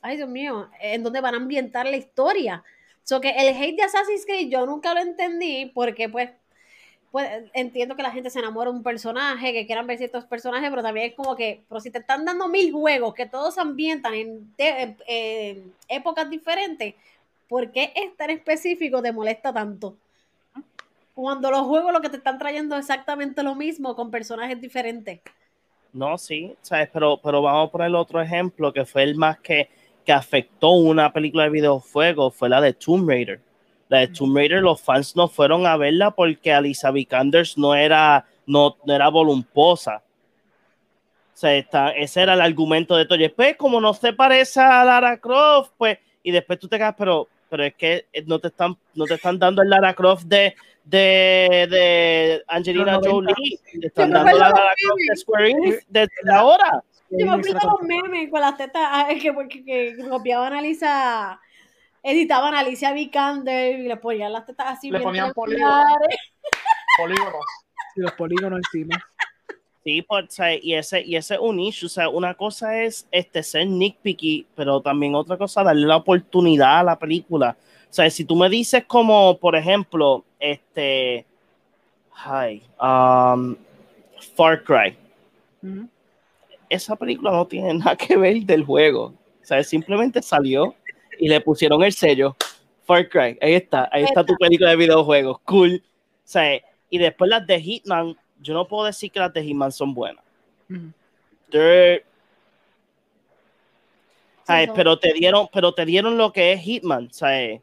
Ay, 0.00 0.16
Dios 0.16 0.28
mío, 0.28 0.68
en 0.80 1.02
donde 1.02 1.20
van 1.20 1.34
a 1.34 1.36
ambientar 1.36 1.86
la 1.86 1.96
historia. 1.96 2.64
So 3.02 3.20
que 3.20 3.30
el 3.30 3.54
hate 3.54 3.76
de 3.76 3.82
Assassin's 3.82 4.24
Creed 4.26 4.48
yo 4.50 4.64
nunca 4.66 4.94
lo 4.94 5.00
entendí 5.00 5.66
porque 5.74 6.08
pues, 6.08 6.30
pues 7.14 7.30
entiendo 7.52 7.94
que 7.94 8.02
la 8.02 8.10
gente 8.10 8.28
se 8.28 8.40
enamora 8.40 8.72
de 8.72 8.76
un 8.76 8.82
personaje, 8.82 9.52
que 9.52 9.66
quieran 9.66 9.86
ver 9.86 9.98
ciertos 9.98 10.24
personajes, 10.24 10.68
pero 10.68 10.82
también 10.82 11.10
es 11.10 11.14
como 11.14 11.36
que, 11.36 11.62
pero 11.68 11.80
si 11.80 11.92
te 11.92 12.00
están 12.00 12.24
dando 12.24 12.48
mil 12.48 12.72
juegos 12.72 13.14
que 13.14 13.24
todos 13.24 13.54
se 13.54 13.60
ambientan 13.60 14.14
en, 14.14 15.72
épocas 15.86 16.28
diferentes, 16.28 16.96
¿por 17.48 17.70
qué 17.70 17.92
este 17.94 18.24
en 18.24 18.30
específico 18.30 19.00
te 19.00 19.12
molesta 19.12 19.52
tanto? 19.52 19.94
Cuando 21.14 21.52
los 21.52 21.60
juegos 21.68 21.92
lo 21.92 22.00
que 22.00 22.08
te 22.08 22.16
están 22.16 22.36
trayendo 22.36 22.74
es 22.74 22.80
exactamente 22.80 23.44
lo 23.44 23.54
mismo 23.54 23.94
con 23.94 24.10
personajes 24.10 24.60
diferentes. 24.60 25.20
No, 25.92 26.18
sí, 26.18 26.56
¿sabes? 26.62 26.88
Pero, 26.92 27.20
pero 27.22 27.40
vamos 27.40 27.68
a 27.68 27.70
poner 27.70 27.94
otro 27.94 28.20
ejemplo 28.20 28.72
que 28.72 28.84
fue 28.84 29.04
el 29.04 29.14
más 29.14 29.38
que, 29.38 29.68
que 30.04 30.12
afectó 30.12 30.70
una 30.70 31.12
película 31.12 31.44
de 31.44 31.50
videojuegos, 31.50 32.34
fue 32.34 32.48
la 32.48 32.60
de 32.60 32.72
Tomb 32.72 33.08
Raider. 33.08 33.40
La 33.88 33.98
de 33.98 34.08
Tomb 34.08 34.36
Raider, 34.36 34.62
los 34.62 34.80
fans 34.80 35.14
no 35.14 35.28
fueron 35.28 35.66
a 35.66 35.76
verla 35.76 36.10
porque 36.10 36.52
Alicia 36.52 36.90
Vikander 36.90 37.46
no 37.56 37.74
era, 37.74 38.24
no, 38.46 38.76
no 38.84 38.94
era 38.94 39.08
volumposa. 39.08 40.02
O 41.34 41.36
sea, 41.36 41.54
está- 41.56 41.90
ese 41.90 42.22
era 42.22 42.34
el 42.34 42.40
argumento 42.40 42.96
de 42.96 43.04
todo. 43.06 43.18
Y 43.18 43.22
después, 43.22 43.56
como 43.56 43.80
no 43.80 43.92
se 43.92 44.12
parece 44.12 44.60
a 44.60 44.84
Lara 44.84 45.18
Croft, 45.18 45.72
pues, 45.76 45.98
y 46.22 46.30
después 46.30 46.58
tú 46.58 46.68
te 46.68 46.78
quedas, 46.78 46.94
pero, 46.96 47.28
pero 47.50 47.64
es 47.64 47.74
que 47.74 48.06
no 48.26 48.38
te 48.38 48.48
están, 48.48 48.76
no 48.94 49.04
te 49.04 49.14
están 49.14 49.38
dando 49.38 49.60
el 49.60 49.68
Lara 49.68 49.94
Croft 49.94 50.24
de, 50.24 50.54
de, 50.84 51.66
de 51.70 52.42
Angelina 52.46 52.94
Los 52.94 53.06
90, 53.06 53.34
Jolie, 53.34 53.58
te 53.80 53.86
están 53.88 54.10
dando 54.12 54.38
la 54.38 54.48
Lara 54.50 54.72
Croft 54.80 55.00
de 55.10 55.16
Square 55.16 55.50
Enix 55.50 55.86
de 55.88 56.08
la 56.22 56.44
hora. 56.44 56.84
Yo 57.10 57.26
me 57.26 57.32
acuerdo 57.34 57.70
los 57.70 57.82
memes 57.82 58.30
con 58.30 58.40
las 58.40 58.56
tetas 58.56 58.82
ah, 58.84 59.08
que, 59.08 59.32
que, 59.48 59.64
que 59.64 60.08
copiaban 60.08 60.52
a 60.52 60.62
Lisa, 60.62 61.38
editaban 62.04 62.54
a 62.54 62.60
Alicia 62.60 62.92
Vikander 62.92 63.80
y 63.80 63.88
le 63.88 63.96
ponían 63.96 64.32
las 64.32 64.46
tetas 64.46 64.66
así. 64.68 64.90
Le 64.90 65.00
ponían 65.00 65.32
triangulares. 65.32 66.18
Polígonos. 66.98 67.44
Y 67.96 68.00
los 68.00 68.12
polígonos 68.12 68.60
encima. 68.66 69.02
Sí, 69.82 70.02
pues, 70.02 70.24
o 70.24 70.30
sea, 70.30 70.54
y 70.54 70.74
ese, 70.74 71.02
y 71.02 71.16
ese 71.16 71.34
es 71.34 71.40
un 71.40 71.58
issue. 71.58 71.86
O 71.86 71.88
sea, 71.88 72.08
una 72.08 72.34
cosa 72.34 72.82
es 72.82 73.08
este, 73.10 73.42
ser 73.42 73.66
nitpicky, 73.66 74.46
pero 74.54 74.80
también 74.80 75.14
otra 75.14 75.36
cosa 75.36 75.64
darle 75.64 75.86
la 75.86 75.96
oportunidad 75.96 76.80
a 76.80 76.84
la 76.84 76.98
película. 76.98 77.56
O 77.90 77.92
sea, 77.92 78.08
si 78.10 78.24
tú 78.24 78.36
me 78.36 78.48
dices 78.48 78.84
como, 78.86 79.38
por 79.38 79.56
ejemplo, 79.56 80.24
este, 80.38 81.26
hi, 82.14 82.62
um, 82.80 83.56
Far 84.36 84.62
Cry, 84.62 84.96
esa 86.68 86.96
película 86.96 87.30
no 87.30 87.46
tiene 87.46 87.74
nada 87.74 87.96
que 87.96 88.16
ver 88.16 88.42
del 88.42 88.64
juego. 88.64 89.06
O 89.42 89.46
sea, 89.46 89.62
simplemente 89.62 90.22
salió 90.22 90.74
y 91.18 91.28
le 91.28 91.40
pusieron 91.40 91.82
el 91.82 91.92
sello. 91.92 92.36
Far 92.84 93.08
Cry, 93.08 93.38
ahí 93.40 93.54
está, 93.54 93.88
ahí 93.90 94.04
está 94.04 94.24
tu 94.24 94.36
película 94.36 94.70
de 94.70 94.76
videojuegos, 94.76 95.38
cool. 95.40 95.82
O 95.84 96.20
sea, 96.22 96.60
y 96.90 96.98
después 96.98 97.30
las 97.30 97.46
de 97.46 97.60
Hitman, 97.60 98.16
yo 98.40 98.54
no 98.54 98.68
puedo 98.68 98.84
decir 98.84 99.10
que 99.10 99.20
las 99.20 99.32
de 99.32 99.42
Hitman 99.42 99.72
son 99.72 99.94
buenas. 99.94 100.22
Ujú. 100.68 100.92
They're- 101.50 102.02
¿sabes? 104.46 104.70
Pero 104.74 104.98
te 104.98 105.12
dieron, 105.14 105.48
pero 105.52 105.72
te 105.72 105.86
dieron 105.86 106.18
lo 106.18 106.30
que 106.32 106.52
es 106.52 106.60
Hitman, 106.60 107.10
¿sabes? 107.12 107.62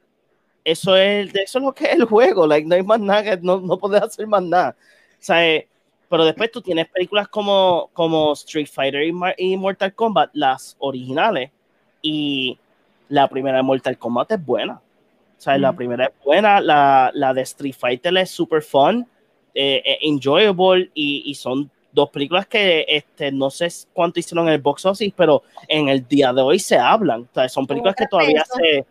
Eso 0.64 0.96
es, 0.96 1.34
eso 1.34 1.60
es 1.60 1.64
lo 1.66 1.72
que 1.74 1.86
es 1.86 1.94
el 1.94 2.06
juego, 2.06 2.46
like, 2.46 2.68
no 2.68 2.76
hay 2.76 2.84
más 2.84 3.00
nada, 3.00 3.38
no, 3.42 3.60
no 3.60 3.78
puedes 3.78 4.02
hacer 4.02 4.28
más 4.28 4.44
nada, 4.44 4.76
¿sabes? 5.20 5.66
Pero 6.10 6.26
después 6.26 6.52
tú 6.52 6.62
tienes 6.62 6.88
películas 6.88 7.28
como, 7.28 7.90
como 7.94 8.34
Street 8.34 8.68
Fighter 8.72 9.04
y, 9.04 9.14
y 9.38 9.58
Mortal 9.58 9.94
Kombat, 9.96 10.32
las 10.34 10.76
originales, 10.80 11.50
y 12.02 12.60
la 13.12 13.28
primera 13.28 13.58
de 13.58 13.64
Mortal 13.64 13.98
Kombat 13.98 14.32
es 14.32 14.46
buena. 14.46 14.82
¿sabes? 15.38 15.60
La 15.60 15.72
Mm. 15.72 15.76
primera 15.76 16.06
es 16.06 16.12
buena, 16.24 16.62
la, 16.62 17.10
la 17.16 17.34
de 17.34 17.42
Street 17.42 17.74
Fighter 17.78 18.16
es 18.18 18.30
super 18.30 18.62
fun, 18.62 19.08
eh, 19.56 19.82
eh, 19.84 19.98
enjoyable, 20.04 20.92
y, 20.94 21.24
y 21.26 21.34
son 21.34 21.70
dos 21.92 22.10
películas 22.12 22.46
que 22.46 22.86
este, 22.88 23.32
no 23.32 23.50
sé 23.50 23.68
cuánto 23.92 24.20
hicieron 24.20 24.48
en 24.48 24.54
el 24.54 24.62
box 24.62 24.86
office, 24.86 25.14
pero 25.18 25.42
en 25.68 25.90
el 25.90 26.08
día 26.08 26.32
de 26.32 26.42
hoy 26.44 26.60
se 26.60 26.78
hablan. 26.78 27.22
O 27.22 27.34
sea, 27.34 27.50
son 27.50 27.66
películas 27.66 27.96
que 27.96 28.06
todavía 28.06 28.44
se, 28.46 28.86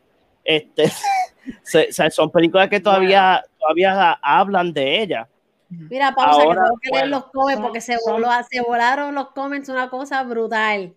este, 0.45 0.91
se- 1.63 1.89
o 1.89 1.93
sea, 1.93 2.11
son 2.11 2.31
películas 2.31 2.69
que 2.69 2.81
todavía, 2.81 3.43
todavía 3.59 4.19
hablan 4.21 4.73
de 4.73 5.03
ella. 5.03 5.29
Mira, 5.69 6.13
pausa, 6.13 6.43
Ahora, 6.43 6.63
que 6.63 6.67
tengo 6.67 6.79
que 6.83 6.91
leer 6.91 7.03
bueno, 7.05 7.17
los 7.21 7.31
comments 7.31 7.63
porque 7.63 7.81
se, 7.81 7.97
voló, 8.05 8.29
se 8.51 8.61
volaron 8.61 9.15
los 9.15 9.29
comments, 9.31 9.69
una 9.69 9.89
cosa 9.89 10.25
brutal. 10.25 10.93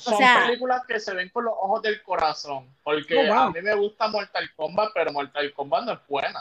Son 0.00 0.16
sea- 0.18 0.44
películas 0.46 0.82
que 0.86 0.98
se 1.00 1.14
ven 1.14 1.28
con 1.30 1.44
los 1.44 1.54
ojos 1.60 1.82
del 1.82 2.02
corazón. 2.02 2.66
Porque 2.82 3.16
Oh, 3.16 3.26
wow. 3.26 3.38
a 3.44 3.50
mí 3.50 3.60
me 3.62 3.74
gusta 3.74 4.08
Mortal 4.08 4.48
Kombat, 4.56 4.90
pero 4.94 5.12
Mortal 5.12 5.52
Kombat 5.52 5.84
no 5.84 5.92
es 5.92 5.98
buena. 6.08 6.40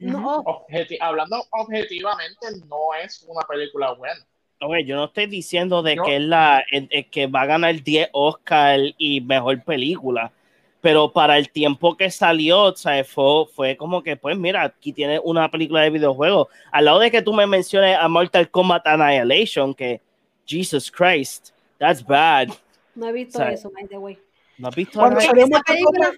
No, 0.00 0.42
Objeti- 0.44 0.98
hablando 1.00 1.44
objetivamente, 1.50 2.46
no 2.66 2.94
es 3.02 3.22
una 3.28 3.42
película 3.42 3.92
buena. 3.92 4.20
Oye, 4.60 4.84
yo 4.84 4.96
no 4.96 5.04
estoy 5.04 5.26
diciendo 5.26 5.82
de 5.82 5.96
que 5.96 6.16
es 6.16 6.22
la 6.22 6.64
es- 6.70 6.86
es 6.90 7.06
que 7.06 7.26
va 7.26 7.42
a 7.42 7.46
ganar 7.46 7.74
10 7.82 8.08
Oscar 8.12 8.80
y 8.98 9.20
mejor 9.20 9.62
película, 9.62 10.32
pero 10.80 11.12
para 11.12 11.36
el 11.38 11.50
tiempo 11.50 11.96
que 11.96 12.10
salió, 12.10 12.62
o 12.62 12.76
sea, 12.76 13.04
fue, 13.04 13.46
fue 13.54 13.76
como 13.76 14.02
que, 14.02 14.16
pues 14.16 14.36
mira, 14.36 14.62
aquí 14.64 14.92
tiene 14.92 15.20
una 15.22 15.50
película 15.50 15.82
de 15.82 15.90
videojuego. 15.90 16.48
Al 16.72 16.84
lado 16.86 16.98
de 17.00 17.10
que 17.10 17.22
tú 17.22 17.32
me 17.32 17.46
menciones 17.46 17.96
a 17.98 18.08
Mortal 18.08 18.50
Kombat 18.50 18.86
Annihilation, 18.86 19.74
que 19.74 20.00
Jesus 20.46 20.90
Christ, 20.90 21.50
that's 21.78 22.04
bad. 22.04 22.48
No 22.94 23.08
he 23.08 23.12
visto 23.12 23.38
¿Sabes? 23.38 23.60
eso, 23.60 23.70
by 23.70 23.86
the 23.88 23.98
way. 23.98 24.18
¿No 24.58 24.68
has 24.68 24.74
visto 24.74 24.98
Cuando 24.98 25.20
salió 25.20 25.46
Mortal 25.48 25.76
Kombat, 25.84 26.14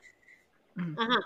Ajá. 0.98 1.20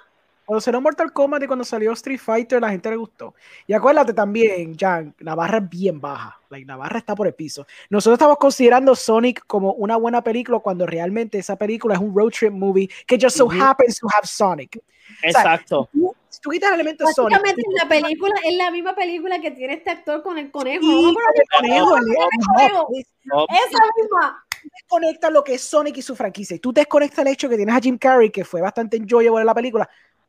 cuando 0.45 0.61
salió 0.61 0.81
Mortal 0.81 1.13
Kombat 1.13 1.43
y 1.43 1.47
cuando 1.47 1.65
salió 1.65 1.93
Street 1.93 2.19
Fighter, 2.21 2.61
la 2.61 2.71
gente 2.71 2.89
le 2.91 2.97
gustó. 2.97 3.35
Y 3.67 3.73
acuérdate 3.73 4.13
también, 4.13 4.77
Jan, 4.79 5.15
la 5.19 5.35
barra 5.35 5.59
es 5.59 5.69
bien 5.69 6.01
baja. 6.01 6.39
Like, 6.51 6.67
la 6.67 6.77
barra 6.77 6.99
está 6.99 7.15
por 7.15 7.27
el 7.27 7.35
piso. 7.35 7.67
Nosotros 7.89 8.15
estamos 8.17 8.37
considerando 8.39 8.95
Sonic 8.95 9.45
como 9.47 9.73
una 9.73 9.97
buena 9.97 10.23
película 10.23 10.59
cuando 10.61 10.87
realmente 10.87 11.39
esa 11.39 11.57
película 11.57 11.95
es 11.95 12.01
un 12.01 12.15
road 12.15 12.31
trip 12.31 12.53
movie 12.53 12.89
que 13.07 13.19
just 13.21 13.37
so 13.37 13.49
happens 13.51 13.99
to 13.99 14.07
have 14.17 14.27
Sonic. 14.27 14.81
Exacto. 15.23 15.89
Tú- 15.93 16.15
Si 16.29 16.41
tú 16.41 16.51
quitas 16.51 16.69
el 16.71 16.75
elemento 16.77 17.05
Sonic, 17.09 17.41
Básicamente 17.41 17.63
la 17.83 17.89
película 17.89 18.35
es 18.45 18.57
la 18.57 18.71
misma 18.71 18.95
película 18.95 19.41
que 19.41 19.51
tiene 19.51 19.75
este 19.75 19.91
actor 19.91 20.23
con 20.23 20.39
el 20.39 20.51
conejo. 20.53 20.85
el 20.85 21.15
conejo, 21.59 21.97
el- 21.97 22.05
conejo. 22.55 22.89
Esa 23.49 23.79
misma. 24.01 24.45
Desconecta 24.69 25.31
lo 25.31 25.43
que 25.45 25.55
es 25.55 25.63
Sonic 25.63 25.97
y 25.99 26.03
su 26.03 26.15
franquicia. 26.17 26.57
Y 26.57 26.59
tú 26.59 26.73
desconectas 26.73 27.21
el 27.21 27.29
hecho 27.29 27.49
que 27.49 27.57
tienes 27.57 27.75
a 27.75 27.81
Jim 27.81 27.97
Carrey, 27.99 28.31
que 28.31 28.45
fue 28.45 28.61
bastante 28.61 28.97
enjoyable 28.97 29.41
en 29.41 29.47
la 29.47 29.55
película. 29.55 29.89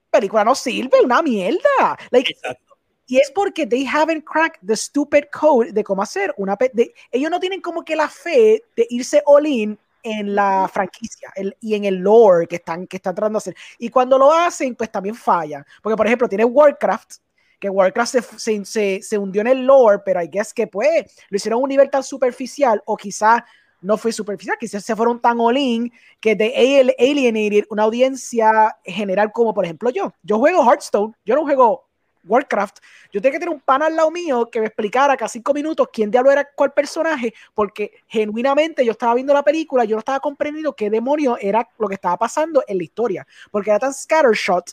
película 0.09 0.43
no 0.43 0.55
sirve, 0.55 1.01
una 1.03 1.21
mierda. 1.21 1.97
Like, 2.11 2.31
exacto. 2.33 2.75
y 3.07 3.17
es 3.17 3.31
porque 3.31 3.65
they 3.65 3.85
haven't 3.85 4.23
cracked 4.25 4.59
the 4.65 4.75
stupid 4.75 5.25
code 5.31 5.71
de 5.71 5.83
cómo 5.83 6.01
hacer 6.01 6.33
una 6.37 6.57
de- 6.73 6.93
ellos 7.11 7.29
no 7.31 7.39
tienen 7.39 7.61
como 7.61 7.83
que 7.83 7.95
la 7.95 8.07
fe 8.09 8.63
de 8.75 8.87
irse 8.89 9.21
all 9.25 9.45
in 9.47 9.77
en 10.03 10.33
la 10.35 10.69
franquicia 10.71 11.31
el- 11.35 11.55
y 11.61 11.75
en 11.75 11.85
el 11.85 11.95
lore 11.95 12.47
que 12.47 12.55
están, 12.57 12.87
que 12.87 12.97
están 12.97 13.13
tratando 13.15 13.37
de 13.37 13.41
hacer. 13.41 13.55
Y 13.79 13.89
cuando 13.89 14.17
lo 14.17 14.31
hacen, 14.33 14.75
pues 14.75 14.91
también 14.91 15.15
fallan. 15.15 15.65
Porque, 15.81 15.95
por 15.95 16.05
ejemplo, 16.07 16.27
tiene 16.27 16.43
Warcraft, 16.45 17.15
que 17.59 17.69
Warcraft 17.69 18.11
se, 18.11 18.21
se, 18.39 18.65
se- 18.65 19.01
se 19.01 19.17
hundió 19.17 19.41
en 19.41 19.47
el 19.47 19.65
lore, 19.65 19.99
pero 20.03 20.21
I 20.21 20.27
guess 20.27 20.53
que 20.53 20.65
pues 20.67 21.05
lo 21.29 21.35
hicieron 21.37 21.59
a 21.59 21.63
un 21.63 21.69
nivel 21.69 21.89
tan 21.89 22.03
superficial 22.03 22.81
o 22.85 22.97
quizás 22.97 23.43
no 23.81 23.97
fue 23.97 24.11
superficial, 24.11 24.57
quizás 24.59 24.83
se 24.83 24.95
fueron 24.95 25.19
tan 25.19 25.39
all 25.39 25.57
in 25.57 25.91
que 26.19 26.35
de 26.35 26.79
al- 26.81 26.95
alienated 26.99 27.65
una 27.69 27.83
audiencia 27.83 28.77
general 28.83 29.31
como 29.31 29.53
por 29.53 29.65
ejemplo 29.65 29.89
yo. 29.89 30.13
Yo 30.23 30.37
juego 30.37 30.63
Hearthstone, 30.63 31.13
yo 31.25 31.35
no 31.35 31.43
juego 31.43 31.87
Warcraft. 32.23 32.77
Yo 33.11 33.21
tenía 33.21 33.33
que 33.33 33.39
tener 33.39 33.53
un 33.53 33.61
pan 33.61 33.81
al 33.81 33.95
lado 33.95 34.11
mío 34.11 34.49
que 34.51 34.59
me 34.59 34.67
explicara 34.67 35.17
cada 35.17 35.27
cinco 35.29 35.53
minutos 35.53 35.87
quién 35.91 36.11
diablo 36.11 36.31
era 36.31 36.47
cuál 36.55 36.71
personaje, 36.71 37.33
porque 37.53 37.91
genuinamente 38.07 38.85
yo 38.85 38.91
estaba 38.91 39.15
viendo 39.15 39.33
la 39.33 39.43
película, 39.43 39.85
yo 39.85 39.95
no 39.95 39.99
estaba 39.99 40.19
comprendiendo 40.19 40.73
qué 40.73 40.89
demonio 40.89 41.37
era 41.39 41.67
lo 41.77 41.87
que 41.87 41.95
estaba 41.95 42.17
pasando 42.17 42.63
en 42.67 42.77
la 42.77 42.83
historia, 42.83 43.27
porque 43.49 43.71
era 43.71 43.79
tan 43.79 43.93
scattershot 43.93 44.71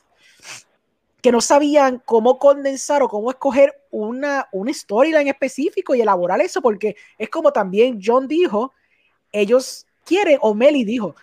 que 1.21 1.33
no 1.33 1.41
sabían 1.41 2.01
cómo 2.05 2.39
condensar 2.39 3.03
o 3.03 3.09
cómo 3.09 3.31
escoger 3.31 3.75
una, 3.91 4.47
una 4.53 4.73
storyline 4.73 5.29
específico 5.29 5.95
y 5.95 6.01
elaborar 6.01 6.41
eso, 6.41 6.63
porque 6.63 6.97
es 7.17 7.29
como 7.29 7.53
también 7.53 7.99
John 8.03 8.29
dijo, 8.29 8.73
ellos 9.33 9.87
quieren, 10.05 10.39
o 10.41 10.55
Meli 10.55 10.85
dijo, 10.85 11.15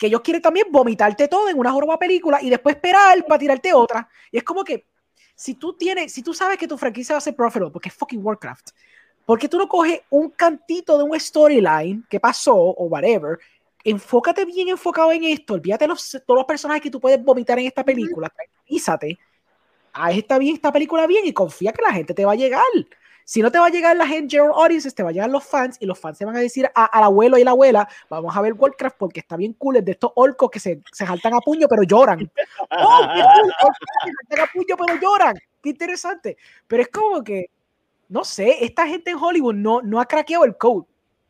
que 0.00 0.06
ellos 0.06 0.22
quieren 0.22 0.40
también 0.40 0.66
vomitarte 0.70 1.28
todo 1.28 1.48
en 1.50 1.58
una 1.58 1.72
joroba 1.72 1.98
película 1.98 2.40
y 2.40 2.48
después 2.48 2.76
esperar 2.76 3.24
para 3.26 3.38
tirarte 3.38 3.74
otra. 3.74 4.08
Y 4.32 4.38
es 4.38 4.44
como 4.44 4.64
que, 4.64 4.86
si 5.34 5.54
tú 5.54 5.74
tienes, 5.74 6.12
si 6.12 6.22
tú 6.22 6.32
sabes 6.32 6.56
que 6.56 6.66
tu 6.66 6.78
franquicia 6.78 7.14
va 7.14 7.18
a 7.18 7.20
ser 7.20 7.36
profitable, 7.36 7.70
porque 7.70 7.90
es 7.90 7.94
fucking 7.94 8.24
Warcraft, 8.24 8.70
¿por 9.26 9.38
qué 9.38 9.48
tú 9.48 9.58
no 9.58 9.68
coges 9.68 10.00
un 10.08 10.30
cantito 10.30 10.96
de 10.96 11.04
un 11.04 11.18
storyline 11.20 12.06
que 12.08 12.18
pasó 12.18 12.56
o 12.56 12.84
whatever? 12.86 13.38
Enfócate 13.84 14.44
bien 14.46 14.68
enfocado 14.68 15.12
en 15.12 15.24
esto, 15.24 15.54
olvídate 15.54 15.86
los, 15.86 16.18
todos 16.26 16.38
los 16.38 16.46
personajes 16.46 16.82
que 16.82 16.90
tú 16.90 16.98
puedes 16.98 17.22
vomitar 17.22 17.58
en 17.58 17.66
esta 17.66 17.84
película, 17.84 18.30
tranquilízate, 18.30 19.18
haz 19.92 20.16
esta, 20.16 20.38
bien, 20.38 20.54
esta 20.54 20.72
película 20.72 21.06
bien 21.06 21.26
y 21.26 21.32
confía 21.32 21.72
que 21.72 21.82
la 21.82 21.92
gente 21.92 22.14
te 22.14 22.24
va 22.24 22.32
a 22.32 22.36
llegar. 22.36 22.64
Si 23.30 23.42
no 23.42 23.52
te 23.52 23.60
va 23.60 23.66
a 23.66 23.70
llegar 23.70 23.96
la 23.96 24.08
gente, 24.08 24.34
general 24.36 24.50
audiences, 24.56 24.92
te 24.92 25.04
va 25.04 25.10
a 25.10 25.12
llegar 25.12 25.30
los 25.30 25.44
fans 25.44 25.76
y 25.78 25.86
los 25.86 25.96
fans 25.96 26.18
se 26.18 26.24
van 26.24 26.36
a 26.36 26.40
decir 26.40 26.68
a- 26.74 26.86
al 26.86 27.04
abuelo 27.04 27.38
y 27.38 27.44
la 27.44 27.52
abuela, 27.52 27.88
vamos 28.08 28.36
a 28.36 28.40
ver 28.40 28.54
Warcraft 28.54 28.96
porque 28.98 29.20
está 29.20 29.36
bien 29.36 29.52
cool, 29.52 29.76
es 29.76 29.84
de 29.84 29.92
estos 29.92 30.10
orcos 30.16 30.50
que 30.50 30.58
se, 30.58 30.82
se 30.90 31.06
saltan 31.06 31.34
a 31.34 31.38
puño 31.38 31.68
pero 31.68 31.84
lloran. 31.84 32.18
¡Oh, 32.72 33.06
qué 33.14 33.22
cool! 33.22 33.52
Orcos 33.62 33.76
que 33.78 34.10
se 34.10 34.16
saltan 34.16 34.40
a 34.40 34.52
puño 34.52 34.76
pero 34.76 35.00
lloran. 35.00 35.36
Qué 35.62 35.68
interesante. 35.68 36.36
Pero 36.66 36.82
es 36.82 36.88
como 36.88 37.22
que, 37.22 37.50
no 38.08 38.24
sé, 38.24 38.64
esta 38.64 38.84
gente 38.88 39.12
en 39.12 39.18
Hollywood 39.18 39.54
no, 39.54 39.80
no 39.80 40.00
ha 40.00 40.06
craqueado 40.06 40.44
el 40.44 40.56
code. 40.56 40.86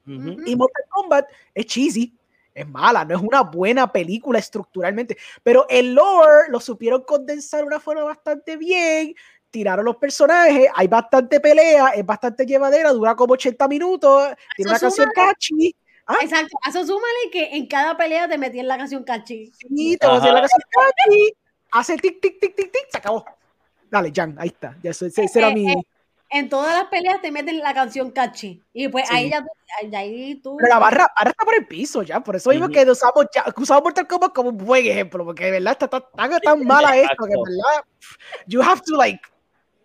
Ujú. 0.06 0.36
Y 0.46 0.56
Mortal 0.56 0.84
Kombat 0.88 1.26
es 1.54 1.66
cheesy, 1.66 2.14
es 2.54 2.66
mala, 2.66 3.04
no 3.04 3.14
es 3.14 3.20
una 3.20 3.42
buena 3.42 3.92
película 3.92 4.38
estructuralmente, 4.38 5.18
pero 5.42 5.66
el 5.68 5.92
lore 5.94 6.48
lo 6.48 6.60
supieron 6.60 7.02
condensar 7.02 7.60
de 7.60 7.66
una 7.66 7.78
forma 7.78 8.04
bastante 8.04 8.56
bien, 8.56 9.14
tiraron 9.50 9.84
los 9.84 9.96
personajes, 9.96 10.68
hay 10.74 10.86
bastante 10.88 11.40
pelea, 11.40 11.88
es 11.90 12.04
bastante 12.06 12.46
llevadera, 12.46 12.92
dura 12.92 13.14
como 13.14 13.34
80 13.34 13.66
minutos, 13.68 14.28
tiene 14.56 14.70
una 14.70 14.78
canción 14.78 15.08
catchy, 15.14 15.74
ah, 16.06 16.16
Exacto. 16.22 16.56
A 16.64 16.70
eso 16.70 16.86
súmale 16.86 17.30
que 17.32 17.56
en 17.56 17.66
cada 17.66 17.96
pelea 17.96 18.28
te 18.28 18.38
metí 18.38 18.60
en 18.60 18.68
la 18.68 18.78
canción 18.78 19.02
catchy. 19.04 19.52
sí, 19.56 19.96
te 19.96 20.06
voy 20.06 20.16
a 20.16 20.18
hacer 20.18 20.32
la 20.32 20.40
canción 20.40 20.62
catchy, 20.70 21.32
hace 21.72 21.96
tic, 21.96 22.20
tic, 22.20 22.40
tic, 22.40 22.54
tic, 22.56 22.72
tic, 22.72 22.86
se 22.90 22.98
acabó. 22.98 23.24
Dale, 23.90 24.12
Jan, 24.14 24.36
ahí 24.38 24.48
está, 24.48 24.76
ya 24.82 24.90
ese, 24.92 25.06
ese 25.08 25.38
era 25.38 25.48
Eh, 25.48 25.54
mi... 25.54 25.70
eh, 25.72 25.82
En 26.32 26.48
todas 26.48 26.72
las 26.78 26.84
peleas 26.88 27.20
te 27.20 27.32
meten 27.32 27.58
la 27.58 27.74
canción 27.74 28.12
catchy. 28.12 28.62
Y 28.72 28.86
pues 28.86 29.08
Sí. 29.08 29.14
ahí 29.16 29.30
ya 29.30 29.40
tú, 29.42 29.48
ahí- 29.82 29.94
ahí 29.96 30.34
tú. 30.36 30.56
Pero 30.58 30.68
la 30.68 30.78
barra, 30.78 31.08
barra 31.18 31.30
está 31.30 31.44
por 31.44 31.54
el 31.56 31.66
piso 31.66 32.02
ya, 32.04 32.20
por 32.20 32.36
eso 32.36 32.50
mismo 32.50 32.68
que 32.68 32.88
usamos, 32.88 33.26
ya, 33.34 33.44
usamos 33.56 33.82
Mortal 33.82 34.06
Kombat 34.06 34.32
como 34.32 34.50
un 34.50 34.56
buen 34.58 34.86
ejemplo, 34.86 35.24
porque 35.24 35.46
de 35.46 35.50
verdad 35.50 35.72
está 35.72 35.88
tan, 35.88 36.04
tan, 36.14 36.40
tan 36.40 36.64
mala 36.64 36.96
esto 36.96 37.24
que 37.24 37.30
de 37.32 37.36
verdad 37.36 37.84
you 38.46 38.62
have 38.62 38.80
to 38.86 38.94
like 38.96 39.20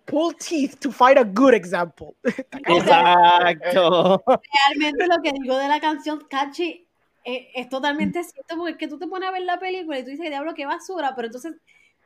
pull 0.06 0.34
teeth 0.34 0.80
to 0.80 0.92
find 0.92 1.18
a 1.18 1.24
good 1.24 1.54
example. 1.54 2.16
Exacto. 2.24 4.24
Realmente 4.26 5.08
lo 5.08 5.22
que 5.22 5.32
digo 5.34 5.58
de 5.58 5.68
la 5.68 5.80
canción 5.80 6.26
catchy 6.30 6.88
eh, 7.24 7.50
es 7.56 7.70
totalmente 7.70 8.24
cierto, 8.24 8.56
porque 8.56 8.74
es 8.74 8.78
que 8.78 8.88
tú 8.88 9.00
te 9.00 9.08
pones 9.08 9.28
a 9.28 9.32
ver 9.32 9.42
la 9.42 9.60
película 9.60 9.98
y 9.98 10.04
tú 10.04 10.12
dices, 10.12 10.30
diablo, 10.30 10.54
qué 10.54 10.66
basura, 10.66 11.14
pero 11.16 11.28
entonces 11.28 11.54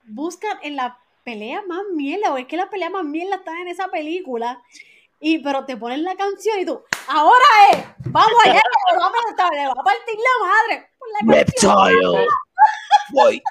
buscan 0.05 0.57
en 0.63 0.77
la 0.77 0.97
pelea 1.23 1.61
más 1.67 1.81
mierda, 1.93 2.33
o 2.33 2.37
es 2.37 2.47
que 2.47 2.57
la 2.57 2.69
pelea 2.69 2.89
más 2.89 3.03
mierda 3.03 3.35
está 3.35 3.51
en 3.61 3.67
esa 3.67 3.89
película. 3.89 4.61
Y, 5.21 5.39
pero 5.39 5.65
te 5.65 5.75
ponen 5.75 6.05
la 6.05 6.15
canción 6.15 6.59
y 6.59 6.65
tú, 6.65 6.81
ahora 7.09 7.43
es, 7.73 7.83
vamos 8.05 8.39
allá, 8.45 8.53
le 8.91 8.97
va 8.97 9.05
a 9.05 9.09
aplastar, 9.09 9.53
le 9.53 9.67
va 9.67 9.73
a 9.73 9.83
partir 9.83 10.15
la 10.15 10.47
madre. 10.47 10.89
por 10.97 11.09
la 11.09 11.19
canción". 11.19 11.45
Reptile. 11.91 12.27
Voy. 13.11 13.43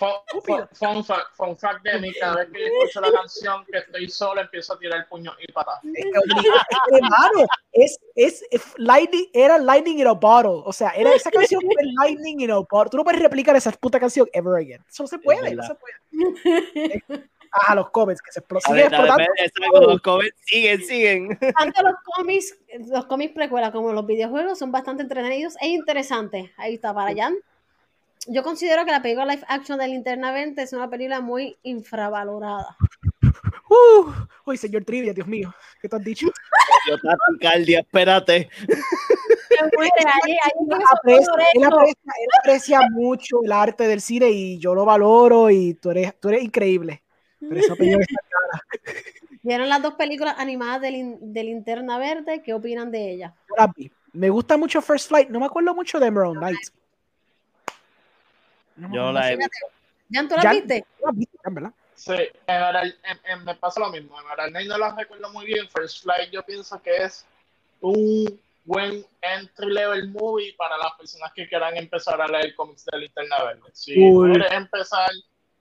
Fun, 0.00 0.42
fun- 0.46 0.66
fun 0.72 1.04
fact, 1.04 1.26
fun 1.36 1.58
fact 1.58 1.82
de 1.84 2.00
mí, 2.00 2.10
cada 2.18 2.36
vez 2.36 2.48
que 2.50 2.64
escucho 2.64 3.02
la 3.02 3.12
canción 3.12 3.66
que 3.66 3.78
estoy 3.80 4.08
solo, 4.08 4.40
empiezo 4.40 4.72
a 4.72 4.78
tirar 4.78 5.06
puño 5.10 5.30
y 5.38 5.46
que, 5.46 6.96
hermano, 6.96 7.46
es, 7.72 7.98
es, 8.14 8.42
es 8.50 8.62
lightning, 8.78 9.28
era 9.34 9.58
lightning 9.58 9.98
in 10.00 10.06
a 10.06 10.12
bottle. 10.12 10.62
O 10.64 10.72
sea, 10.72 10.88
era 10.90 11.14
esa 11.14 11.30
canción 11.30 11.60
fue 11.60 11.74
lightning 12.02 12.40
in 12.40 12.50
a 12.50 12.60
bottle. 12.60 12.88
Tú 12.90 12.96
no 12.96 13.04
puedes 13.04 13.20
replicar 13.20 13.54
esa 13.56 13.70
puta 13.72 14.00
canción 14.00 14.26
ever 14.32 14.54
again. 14.54 14.82
Eso 14.88 15.02
no 15.02 15.06
se 15.06 15.18
puede, 15.18 15.54
no 15.54 15.62
se 15.64 15.74
puede. 15.74 17.28
Ah, 17.52 17.74
los 17.74 17.90
comments 17.90 18.22
que 18.22 18.30
se 18.30 18.40
explo- 18.40 18.58
A 18.58 18.60
siguen 18.60 18.76
ver, 18.76 18.90
dale, 18.92 19.02
explotando. 19.02 19.32
ve, 19.36 19.44
exacto, 19.44 19.80
los 19.92 20.00
comments 20.02 20.36
siguen, 20.44 20.82
siguen. 20.84 21.38
Tanto 21.58 21.82
los 21.82 21.94
cómics, 22.16 22.56
los 22.88 23.06
cómics 23.06 23.34
precuela 23.34 23.72
como 23.72 23.92
los 23.92 24.06
videojuegos 24.06 24.58
son 24.58 24.70
bastante 24.70 25.02
entretenidos 25.02 25.56
e 25.60 25.68
interesantes. 25.68 26.50
Ahí 26.56 26.74
está, 26.76 26.94
para 26.94 27.08
allá. 27.10 27.32
Yo 28.26 28.42
considero 28.42 28.84
que 28.84 28.90
la 28.92 29.02
película 29.02 29.26
live 29.26 29.44
action 29.48 29.78
de 29.78 29.88
Linterna 29.88 30.32
20 30.32 30.60
es 30.62 30.72
una 30.72 30.90
película 30.90 31.20
muy 31.20 31.56
infravalorada. 31.62 32.76
Uh, 33.68 34.10
uy, 34.46 34.56
señor 34.56 34.84
Trivia, 34.84 35.12
Dios 35.12 35.26
mío, 35.26 35.54
¿qué 35.80 35.88
te 35.88 35.96
has 35.96 36.04
dicho? 36.04 36.26
Yo 36.88 36.96
taquicardia, 36.98 37.80
espérate. 37.80 38.50
Él 41.54 41.64
aprecia, 42.38 42.80
mucho 42.90 43.42
el 43.44 43.52
arte 43.52 43.86
del 43.86 44.00
cine 44.00 44.28
y 44.30 44.58
yo 44.58 44.74
lo 44.74 44.84
valoro 44.84 45.50
y 45.50 45.74
tú 45.74 45.90
eres, 45.90 46.18
tú 46.18 46.28
eres 46.28 46.42
increíble. 46.42 47.02
Pero 47.38 47.56
esa 47.56 47.72
opinión 47.72 48.00
está 48.02 48.16
¿Vieron 49.42 49.68
las 49.70 49.80
dos 49.82 49.94
películas 49.94 50.34
animadas 50.38 50.82
de, 50.82 50.90
Lin- 50.90 51.18
de 51.20 51.44
Linterna 51.44 51.98
Verde? 51.98 52.42
¿Qué 52.42 52.52
opinan 52.52 52.90
de 52.90 53.12
ellas? 53.12 53.32
clara. 53.46 53.72
Me 54.12 54.28
gusta 54.28 54.56
mucho 54.56 54.82
First 54.82 55.08
Flight, 55.08 55.30
no 55.30 55.40
me 55.40 55.46
acuerdo 55.46 55.74
mucho 55.74 55.98
de 55.98 56.06
Emerald 56.08 56.36
Knight. 56.36 56.58
No 58.88 58.94
Yo 58.94 59.02
no 59.02 59.12
la 59.12 59.30
he 59.32 59.36
visto. 59.36 59.66
¿Ya 60.08 60.22
tú 60.28 60.34
las 60.34 60.44
Ya- 60.44 60.50
viste? 60.52 60.84
No 61.00 61.06
la 61.06 61.12
viste, 61.12 61.38
en 61.44 61.54
verdad. 61.54 61.70
Sí, 61.94 62.12
en 62.46 62.76
en- 63.04 63.20
en- 63.24 63.44
me 63.44 63.54
pasa 63.56 63.78
lo 63.80 63.90
mismo. 63.90 64.16
En 64.18 64.50
Knight 64.50 64.68
no 64.68 64.78
las 64.78 64.96
recuerdo 64.96 65.30
muy 65.30 65.46
bien. 65.46 65.68
First 65.68 66.02
Flight 66.02 66.30
yo 66.30 66.42
pienso 66.44 66.80
que 66.82 66.96
es 66.96 67.26
un 67.80 68.40
buen 68.64 69.04
entry 69.22 69.70
level 69.72 70.08
movie 70.08 70.54
para 70.56 70.76
las 70.78 70.92
personas 70.94 71.30
que 71.34 71.48
quieran 71.48 71.76
empezar 71.76 72.20
a 72.20 72.26
leer 72.26 72.54
cómics 72.54 72.84
de 72.86 72.98
Linterna 72.98 73.44
Verde. 73.44 73.62
Si 73.72 73.94
Cool. 73.94 74.32
quieres 74.32 74.52
empezar 74.52 75.10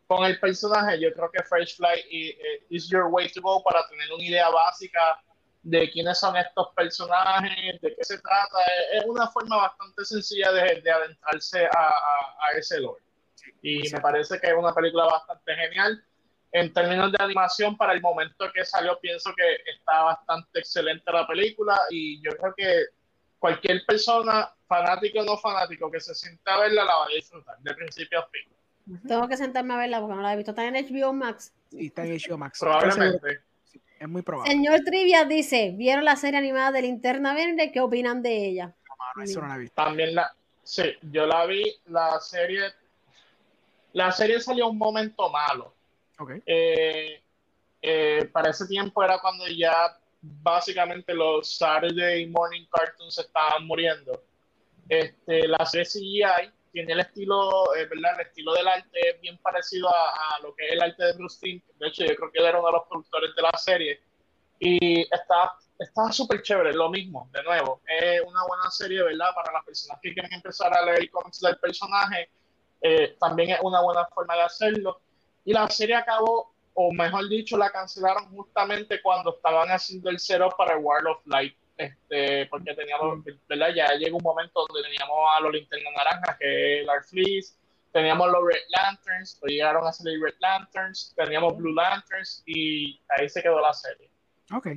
con 0.08 0.26
el 0.26 0.40
personaje, 0.40 1.00
yo 1.00 1.12
creo 1.14 1.30
que 1.32 1.44
Fly 1.44 1.66
i- 2.10 2.30
eh, 2.30 2.64
is 2.70 2.90
your 2.90 3.06
way 3.06 3.30
to 3.32 3.42
go 3.42 3.62
para 3.64 3.86
tener 3.90 4.12
una 4.12 4.24
idea 4.24 4.50
básica 4.50 5.22
de 5.62 5.92
quiénes 5.92 6.18
son 6.20 6.36
estos 6.38 6.70
personajes, 6.74 7.80
de 7.82 7.96
qué 7.96 8.04
se 8.04 8.18
trata. 8.20 8.58
Es, 8.94 9.02
es 9.04 9.06
una 9.10 9.28
forma 9.28 9.58
bastante 9.58 10.06
sencilla 10.06 10.52
de, 10.54 10.82
de 10.82 10.92
adentrarse 10.92 11.66
a, 11.66 11.70
a- 11.90 12.36
a 12.48 12.58
ese 12.58 12.80
lore. 12.80 13.02
Y 13.62 13.90
me 13.92 14.00
parece 14.00 14.40
que 14.40 14.48
es 14.48 14.54
una 14.54 14.74
película 14.74 15.06
bastante 15.06 15.56
genial. 15.56 16.04
En 16.52 16.74
términos 16.74 17.12
de 17.12 17.24
animación, 17.24 17.78
para 17.78 17.94
el 17.94 18.02
momento 18.02 18.52
que 18.54 18.66
salió, 18.66 19.00
pienso 19.00 19.32
que 19.36 19.72
está 19.72 20.04
bastante 20.04 20.60
excelente 20.60 21.12
la 21.12 21.28
película 21.28 21.80
y 21.92 22.22
yo 22.22 22.32
creo 22.32 22.54
que 22.56 22.86
cualquier 23.38 23.86
persona, 23.86 24.52
fanático 24.68 25.20
o 25.20 25.24
no 25.24 25.38
fanático, 25.38 25.92
que 25.92 26.00
se 26.00 26.16
sienta 26.16 26.56
a 26.56 26.60
verla, 26.60 26.86
la 26.86 26.96
va 26.96 27.06
a 27.06 27.16
disfrutar 27.16 27.58
de 27.60 27.74
principio 27.76 28.20
a 28.20 28.28
fin. 28.28 29.00
Tengo 29.08 29.28
que 29.28 29.38
sentarme 29.38 29.74
a 29.76 29.78
verla 29.78 30.00
porque 30.00 30.16
no 30.16 30.22
la 30.22 30.34
he 30.34 30.36
visto. 30.36 30.52
Está 30.52 30.66
en 30.66 30.74
HBO 30.74 31.14
Max. 31.14 31.54
Y 31.72 31.88
está 31.88 32.06
en 32.06 32.18
HBO 32.18 32.38
Max. 32.38 32.60
Probablemente. 32.60 33.42
Es 34.00 34.08
muy 34.08 34.22
probable. 34.22 34.52
Señor 34.52 34.80
Trivia 34.86 35.26
dice, 35.26 35.74
¿vieron 35.76 36.06
la 36.06 36.16
serie 36.16 36.40
animada 36.40 36.72
de 36.72 36.82
Linterna 36.84 37.34
Verde? 37.34 37.72
¿Qué 37.72 37.82
opinan 37.82 38.22
de 38.24 38.46
ella? 38.48 38.76
Mano, 38.98 39.24
eso 39.24 39.42
no 39.42 39.48
la 39.48 39.56
he 39.56 39.60
visto. 39.60 39.76
También 39.76 40.16
la, 40.16 40.34
sí, 40.64 40.84
yo 41.02 41.26
la 41.26 41.46
vi, 41.46 41.64
la 41.88 42.20
serie, 42.20 42.62
la 43.94 44.12
serie 44.12 44.40
salió 44.40 44.68
un 44.68 44.78
momento 44.78 45.30
malo. 45.30 45.74
Ok. 46.20 46.32
Eh, 46.46 47.22
eh, 47.82 48.26
para 48.32 48.50
ese 48.50 48.68
tiempo 48.68 49.04
era 49.04 49.20
cuando 49.20 49.48
ya 49.48 49.98
básicamente 50.22 51.14
los 51.14 51.58
Saturday 51.58 52.28
Morning 52.28 52.66
Cartoons 52.72 53.18
estaban 53.18 53.66
muriendo. 53.66 54.24
Este, 54.88 55.48
la 55.48 55.66
serie 55.66 55.86
CGI 55.86 56.52
tiene 56.72 56.94
el 56.94 57.00
estilo, 57.00 57.76
eh, 57.76 57.86
¿verdad? 57.86 58.20
El 58.20 58.28
estilo 58.28 58.54
del 58.54 58.68
arte 58.68 59.00
es 59.10 59.22
bien 59.22 59.38
parecido 59.38 59.88
a, 59.90 60.36
a 60.36 60.40
lo 60.42 60.54
que 60.56 60.68
es 60.68 60.74
el 60.74 60.82
arte 60.82 61.04
de 61.04 61.14
Bruce 61.14 61.40
Timm. 61.42 61.62
De 61.80 61.88
hecho, 61.88 62.06
yo 62.06 62.16
creo 62.16 62.32
que 62.32 62.40
él 62.40 62.46
era 62.46 62.60
uno 62.60 62.68
de 62.68 62.74
los 62.74 62.88
productores 62.88 63.36
de 63.36 63.42
la 63.42 63.58
serie. 63.58 64.02
Y 64.60 65.02
está, 65.04 65.56
está 65.80 66.12
súper 66.12 66.42
chévere, 66.42 66.74
lo 66.74 66.90
mismo, 66.90 67.30
de 67.32 67.42
nuevo. 67.44 67.82
Es 67.88 68.22
una 68.22 68.46
buena 68.46 68.70
serie, 68.70 69.02
¿verdad? 69.04 69.34
Para 69.34 69.54
las 69.54 69.64
personas 69.64 70.00
que 70.02 70.14
quieren 70.14 70.34
empezar 70.34 70.76
a 70.76 70.86
leer 70.86 71.10
cómics 71.10 71.40
del 71.40 71.58
personaje. 71.60 72.30
Eh, 72.82 73.16
también 73.20 73.52
es 73.52 73.60
una 73.62 73.82
buena 73.82 74.06
forma 74.08 74.36
de 74.36 74.42
hacerlo. 74.42 75.02
Y 75.46 75.54
la 75.54 75.70
serie 75.70 75.96
acabó, 75.96 76.54
o 76.74 76.92
mejor 76.92 77.28
dicho, 77.30 77.58
la 77.58 77.70
cancelaron 77.72 78.30
justamente 78.30 79.02
cuando 79.02 79.36
estaban 79.36 79.70
haciendo 79.70 80.10
el 80.10 80.20
cero 80.20 80.50
para 80.58 80.74
el 80.74 80.84
World 80.84 81.08
of 81.08 81.22
Light. 81.28 81.56
Este, 81.78 82.46
porque 82.48 82.74
teníamos, 82.74 83.24
¿verdad? 83.48 83.70
Ya 83.74 83.94
llegó 83.96 84.18
un 84.18 84.24
momento 84.24 84.66
donde 84.68 84.84
teníamos 84.84 85.18
a 85.34 85.40
los 85.40 85.54
linternas 85.54 85.94
naranjas, 85.96 86.38
que 86.38 86.82
es 86.82 86.88
el 86.88 87.04
Fleece, 87.06 87.54
teníamos 87.94 88.28
los 88.30 88.42
Red 88.46 88.64
Lanterns, 88.70 89.40
o 89.42 89.48
llegaron 89.48 89.88
a 89.88 89.94
salir 89.94 90.20
Red 90.22 90.36
Lanterns, 90.40 91.14
teníamos 91.16 91.56
Blue 91.56 91.74
Lanterns, 91.74 92.44
y 92.46 93.00
ahí 93.18 93.30
se 93.30 93.42
quedó 93.42 93.62
la 93.62 93.74
serie. 93.74 94.12
Ok. 94.54 94.68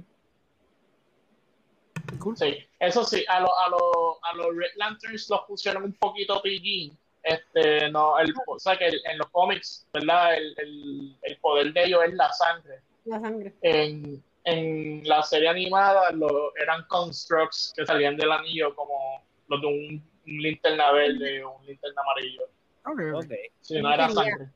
Cool. 2.18 2.36
Sí, 2.36 2.56
eso 2.78 3.04
sí, 3.04 3.24
a, 3.28 3.40
lo- 3.40 3.58
a, 3.58 3.68
lo- 3.68 4.24
a 4.24 4.34
los 4.34 4.46
Red 4.56 4.70
Lanterns 4.76 5.28
los 5.28 5.40
pusieron 5.42 5.82
un 5.84 5.92
poquito 5.94 6.40
PG. 6.42 6.92
Este, 7.22 7.88
no, 7.90 8.18
el, 8.18 8.34
o 8.46 8.58
sea 8.58 8.76
que 8.76 8.86
el- 8.88 9.00
en 9.10 9.18
los 9.18 9.28
cómics, 9.30 9.86
¿verdad? 9.92 10.34
El, 10.36 10.54
el- 10.58 11.16
el 11.22 11.36
poder 11.38 11.72
de 11.72 11.84
ellos 11.84 12.00
es 12.06 12.14
la 12.14 12.32
sangre. 12.32 12.80
La 13.04 13.20
sangre. 13.20 13.54
En, 13.62 14.22
en 14.44 15.02
la 15.08 15.22
serie 15.22 15.48
animada 15.48 16.10
lo, 16.12 16.54
eran 16.56 16.84
constructs 16.88 17.72
que 17.76 17.86
salían 17.86 18.16
del 18.16 18.32
anillo 18.32 18.74
como 18.74 19.22
los 19.48 19.60
de 19.60 19.66
un, 19.66 20.10
un 20.26 20.42
linterna 20.42 20.90
verde 20.92 21.44
o 21.44 21.56
un 21.58 21.66
linterna 21.66 22.02
amarillo. 22.02 22.42
Ok, 22.86 23.00
ok. 23.14 23.24
Ok. 23.24 23.32
Si 23.60 23.80
no 23.80 23.92
era 23.92 24.08
sangre. 24.08 24.48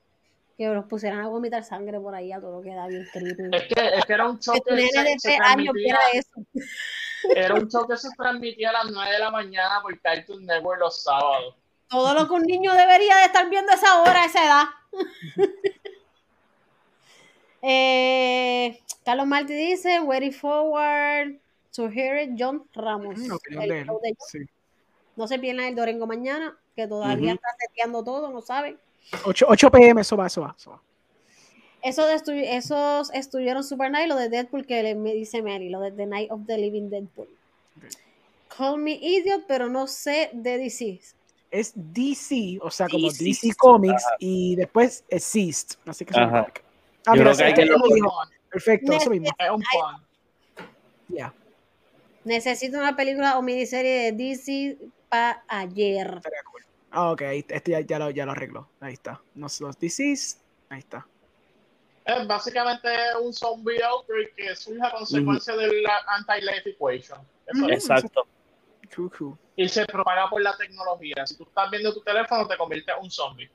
Que 0.56 0.68
los 0.68 0.86
pusieran 0.86 1.20
a 1.20 1.28
vomitar 1.28 1.62
sangre 1.62 2.01
por 2.01 2.14
ahí 2.14 2.32
a 2.32 2.40
todo 2.40 2.56
lo 2.56 2.62
que 2.62 2.74
da 2.74 2.86
bien 2.88 3.06
creepy. 3.12 3.43
Es 3.52 3.62
que, 3.64 3.88
es 3.98 4.05
que 4.06 4.12
era 4.12 4.26
un 4.28 4.36
Que 4.38 4.43
choque 4.43 4.60
tu 4.66 4.74
nene 4.74 4.88
se- 4.90 5.02
de 5.02 5.18
se 5.18 5.28
tres 5.28 5.40
años 5.40 5.66
transmitía- 5.66 5.72
viera 5.72 6.01
eso. 6.14 6.40
era 7.36 7.55
un 7.55 7.68
show 7.68 7.86
que 7.86 7.97
se 7.97 8.09
transmitía 8.16 8.70
a 8.70 8.84
las 8.84 8.90
9 8.90 9.10
de 9.12 9.18
la 9.18 9.30
mañana 9.30 9.80
por 9.82 10.01
Cartoon 10.01 10.47
Network 10.47 10.80
los 10.80 11.02
sábados. 11.02 11.55
Todo 11.88 12.14
lo 12.14 12.26
que 12.26 12.34
un 12.34 12.42
niño 12.42 12.74
debería 12.74 13.16
de 13.16 13.24
estar 13.24 13.48
viendo 13.48 13.72
a 13.72 13.76
esa 13.76 14.02
hora, 14.02 14.22
a 14.22 14.26
esa 14.26 14.44
edad. 14.44 14.64
eh, 17.62 18.80
Carlos 19.04 19.26
Martí 19.26 19.54
dice, 19.54 20.00
waiting 20.00 20.32
forward 20.32 21.36
to 21.74 21.88
hear 21.88 22.16
it, 22.22 22.34
John 22.38 22.64
Ramos. 22.74 23.18
El 23.50 23.68
de 23.68 23.84
John. 23.86 23.98
Sí. 24.28 24.38
No 25.14 25.26
se 25.28 25.38
pierdan 25.38 25.66
el 25.66 25.74
Dorengo 25.74 26.06
mañana, 26.06 26.56
que 26.74 26.86
todavía 26.86 27.32
está 27.32 27.48
seteando 27.58 28.02
todo, 28.04 28.30
no 28.30 28.42
sabe. 28.42 28.76
8, 29.24 29.46
8 29.48 29.70
pm, 29.70 30.00
eso 30.00 30.16
va, 30.16 30.26
eso 30.26 30.42
va. 30.42 30.54
Eso 30.58 30.70
va. 30.72 30.80
Eso 31.82 32.04
de 32.06 32.16
estu- 32.16 32.44
esos 32.44 33.12
estuvieron 33.14 33.62
super 33.62 33.90
nice, 33.90 34.08
lo 34.08 34.16
de 34.16 34.28
Deadpool 34.28 34.66
que 34.66 34.82
le, 34.82 34.94
me 34.96 35.12
dice 35.14 35.42
Mary, 35.42 35.68
lo 35.68 35.80
de 35.80 35.92
The 35.92 36.06
Night 36.06 36.30
of 36.32 36.40
the 36.46 36.58
Living 36.58 36.90
Deadpool. 36.90 37.28
Call 38.56 38.78
me 38.78 38.92
idiot, 38.92 39.44
pero 39.46 39.68
no 39.68 39.86
sé 39.86 40.30
de 40.32 40.58
DC. 40.58 41.00
Es 41.56 41.72
DC, 41.74 42.58
o 42.60 42.70
sea, 42.70 42.86
como 42.86 43.08
DC. 43.08 43.24
DC 43.24 43.54
Comics 43.56 44.04
y 44.18 44.56
después 44.56 45.04
Exist. 45.08 45.74
Así 45.86 46.04
que 46.04 46.12
son 46.12 46.24
Ah, 46.34 46.46
Yo 47.06 47.22
mira, 47.22 47.32
creo 47.34 47.54
que 47.54 47.62
hay 47.62 47.68
lo 47.68 47.78
Perfecto, 48.50 48.92
eso 48.92 49.10
mismo. 49.10 49.28
es 49.38 49.50
un 49.50 49.62
pun. 49.62 50.66
Ya, 51.08 51.32
Necesito 52.24 52.76
una 52.78 52.96
película 52.96 53.38
o 53.38 53.42
miniserie 53.42 54.12
de 54.12 54.12
DC 54.12 54.76
para 55.08 55.44
ayer. 55.48 56.20
Ah, 56.90 57.12
ok, 57.12 57.22
este 57.48 57.70
ya, 57.70 57.80
ya 57.80 57.98
lo, 58.00 58.10
ya 58.10 58.26
lo 58.26 58.32
arregló. 58.32 58.68
Ahí 58.80 58.94
está. 58.94 59.22
Los, 59.34 59.60
los 59.60 59.78
DCs, 59.78 60.40
ahí 60.68 60.80
está. 60.80 61.06
Es 62.04 62.26
básicamente 62.26 62.88
un 63.22 63.32
zombie 63.32 63.82
outbreak 63.82 64.34
que 64.34 64.54
surge 64.56 64.84
a 64.84 64.90
consecuencia 64.90 65.56
de 65.56 65.82
la 65.82 66.00
anti-life 66.08 66.70
equation. 66.70 67.20
Exacto. 67.70 68.26
Y 69.56 69.68
se 69.68 69.84
propaga 69.86 70.28
por 70.28 70.42
la 70.42 70.56
tecnología. 70.56 71.26
Si 71.26 71.36
tú 71.36 71.44
estás 71.44 71.70
viendo 71.70 71.92
tu 71.92 72.00
teléfono, 72.02 72.46
te 72.46 72.56
convierte 72.56 72.92
en 72.92 73.02
un 73.02 73.10
zombie. 73.10 73.50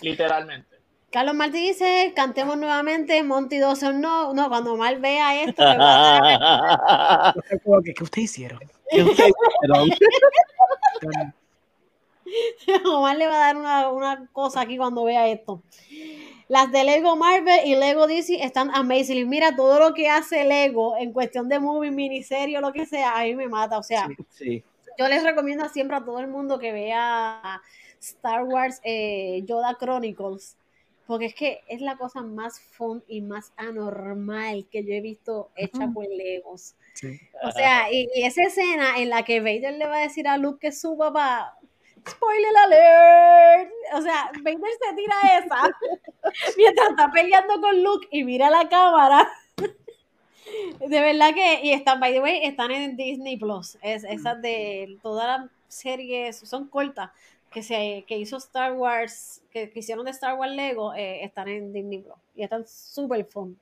Literalmente. 0.00 0.78
Carlos 1.10 1.34
Martí 1.34 1.68
dice, 1.68 2.12
cantemos 2.14 2.58
nuevamente 2.58 3.22
Monty 3.22 3.58
Dawson. 3.58 4.00
No, 4.00 4.34
no, 4.34 4.48
cuando 4.48 4.74
Omar 4.74 5.00
vea 5.00 5.42
esto, 5.42 5.62
me 5.62 5.78
va 5.78 7.28
a 7.28 7.34
que, 7.84 7.94
¿Qué 7.94 8.04
ustedes 8.04 8.30
hicieron? 8.30 8.60
¿Qué 8.90 9.02
ustedes 9.02 9.32
hicieron? 9.62 11.34
Omar 12.86 13.16
le 13.16 13.26
va 13.26 13.36
a 13.36 13.38
dar 13.38 13.56
una, 13.56 13.88
una 13.90 14.26
cosa 14.32 14.62
aquí 14.62 14.76
cuando 14.76 15.04
vea 15.04 15.28
esto. 15.28 15.62
Las 16.48 16.72
de 16.72 16.82
Lego 16.84 17.14
Marvel 17.16 17.60
y 17.66 17.74
Lego 17.76 18.06
DC 18.06 18.42
están 18.42 18.70
amazing. 18.74 19.18
Y 19.18 19.24
Mira, 19.26 19.54
todo 19.54 19.78
lo 19.78 19.94
que 19.94 20.08
hace 20.08 20.44
Lego 20.44 20.96
en 20.96 21.12
cuestión 21.12 21.48
de 21.48 21.58
movie, 21.58 21.90
miniserie 21.90 22.60
lo 22.60 22.72
que 22.72 22.86
sea, 22.86 23.18
a 23.18 23.24
mí 23.24 23.34
me 23.34 23.48
mata. 23.48 23.78
O 23.78 23.82
sea, 23.82 24.08
Sí. 24.30 24.62
yo 24.98 25.08
les 25.08 25.22
recomiendo 25.22 25.68
siempre 25.68 25.96
a 25.96 26.04
todo 26.04 26.20
el 26.20 26.28
mundo 26.28 26.58
que 26.58 26.72
vea 26.72 27.60
Star 28.00 28.44
Wars 28.44 28.80
eh, 28.82 29.42
Yoda 29.44 29.76
Chronicles. 29.78 30.56
Porque 31.06 31.24
es 31.26 31.34
que 31.34 31.60
es 31.68 31.80
la 31.80 31.96
cosa 31.96 32.20
más 32.22 32.60
fun 32.60 33.02
y 33.08 33.22
más 33.22 33.52
anormal 33.56 34.66
que 34.70 34.84
yo 34.84 34.92
he 34.92 35.00
visto 35.00 35.48
hecha 35.56 35.84
Ujú. 35.84 35.94
por 35.94 36.06
Legos. 36.08 36.74
sí. 36.94 37.18
O 37.42 37.50
sea, 37.52 37.90
y, 37.90 38.08
y 38.14 38.24
esa 38.24 38.42
escena 38.42 38.98
en 38.98 39.08
la 39.10 39.22
que 39.22 39.40
Vader 39.40 39.74
le 39.78 39.86
va 39.86 39.96
a 39.96 40.00
decir 40.00 40.28
a 40.28 40.36
Luke 40.36 40.58
que 40.60 40.66
es 40.68 40.80
su 40.80 40.98
papá, 40.98 41.56
spoiler 42.06 42.56
alert. 42.64 43.70
O 43.94 44.02
sea, 44.02 44.30
Vader 44.42 44.58
se 44.58 44.96
tira 44.96 45.14
esa 45.38 45.70
mientras 46.56 46.90
está 46.90 47.10
peleando 47.12 47.60
con 47.60 47.82
Luke 47.82 48.08
y 48.10 48.24
mira 48.24 48.50
la 48.50 48.68
cámara. 48.68 49.28
De 50.80 51.00
verdad 51.00 51.34
que, 51.34 51.60
y 51.62 51.72
están, 51.72 52.00
by 52.00 52.12
the 52.12 52.20
way, 52.20 52.40
están 52.44 52.70
en 52.70 52.96
Disney 52.96 53.36
Plus. 53.36 53.76
Es, 53.82 54.04
esas 54.04 54.40
de 54.40 54.98
todas 55.02 55.26
las 55.26 55.50
series 55.68 56.38
son 56.38 56.68
cortas 56.68 57.10
que 57.50 57.62
se 57.62 58.04
que 58.06 58.18
hizo 58.18 58.36
Star 58.38 58.72
Wars, 58.72 59.42
que, 59.50 59.70
que 59.70 59.80
hicieron 59.80 60.04
de 60.04 60.10
Star 60.10 60.38
Wars 60.38 60.52
Lego, 60.52 60.94
eh, 60.94 61.24
están 61.24 61.48
en 61.48 61.72
Disney 61.72 61.98
Plus. 61.98 62.16
Y 62.34 62.42
están 62.42 62.66
súper 62.66 63.24
fun. 63.24 63.58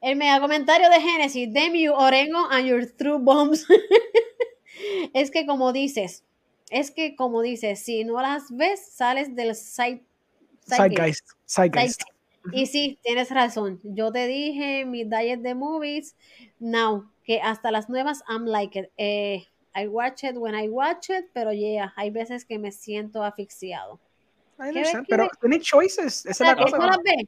El 0.00 0.16
mega 0.16 0.40
comentario 0.40 0.88
de 0.90 1.00
Genesis, 1.00 1.52
Damn 1.52 1.74
you, 1.74 1.92
Orengo 1.92 2.46
and 2.50 2.66
your 2.66 2.86
true 2.92 3.18
bombs. 3.18 3.66
es 5.12 5.30
que 5.30 5.44
como 5.44 5.72
dices, 5.72 6.24
es 6.70 6.90
que 6.90 7.16
como 7.16 7.42
dices, 7.42 7.80
si 7.80 8.04
no 8.04 8.20
las 8.20 8.50
ves, 8.50 8.80
sales 8.92 9.34
del 9.34 9.54
side. 9.54 10.02
Zeitgeist. 10.66 11.30
Zeitgeist. 11.48 12.02
Y 12.52 12.66
sí, 12.66 12.98
tienes 13.02 13.30
razón. 13.30 13.80
Yo 13.82 14.12
te 14.12 14.26
dije 14.26 14.80
en 14.80 14.90
mi 14.90 15.04
diet 15.04 15.40
de 15.40 15.54
movies, 15.54 16.14
now, 16.58 17.10
que 17.24 17.40
hasta 17.40 17.70
las 17.70 17.88
nuevas, 17.88 18.22
I'm 18.28 18.46
like 18.46 18.78
it. 18.78 18.90
Eh, 18.96 19.46
I 19.74 19.86
watch 19.86 20.24
it 20.24 20.36
when 20.36 20.54
I 20.54 20.68
watch 20.68 21.10
it, 21.10 21.26
pero 21.32 21.52
yeah, 21.52 21.92
hay 21.96 22.10
veces 22.10 22.44
que 22.44 22.58
me 22.58 22.72
siento 22.72 23.22
asfixiado. 23.22 24.00
I 24.58 24.62
¿Qué 24.62 24.68
understand, 24.68 25.06
ves? 25.06 25.06
¿Qué 25.06 25.16
Pero 25.16 25.30
tiene 25.40 25.60
choices. 25.60 26.26
Esa 26.26 26.30
es 26.30 26.40
la 26.40 26.56
¿Tú 26.56 26.64
no 26.64 26.70
cosa. 26.70 26.86
las 26.86 26.98
ves? 27.04 27.26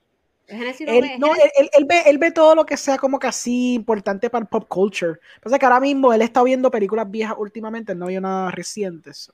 Genesis 0.58 0.86
no 0.86 0.92
Él, 0.92 1.00
ve- 1.02 1.18
no, 1.18 1.26
Genesis- 1.28 1.52
él, 1.56 1.64
él- 1.64 1.70
él 1.72 1.84
ve, 1.86 2.02
él 2.06 2.18
ve 2.18 2.30
todo 2.32 2.54
lo 2.54 2.66
que 2.66 2.76
sea 2.76 2.98
como 2.98 3.18
que 3.18 3.26
así 3.28 3.74
importante 3.74 4.28
para 4.30 4.42
el 4.42 4.48
pop 4.48 4.66
culture. 4.68 5.20
Pasa 5.42 5.58
que 5.58 5.64
ahora 5.66 5.80
mismo 5.80 6.12
él 6.12 6.22
está 6.22 6.42
viendo 6.42 6.70
películas 6.70 7.10
viejas 7.10 7.36
últimamente, 7.38 7.94
no 7.94 8.06
vio 8.06 8.20
nada 8.20 8.50
reciente. 8.50 9.14
so. 9.14 9.32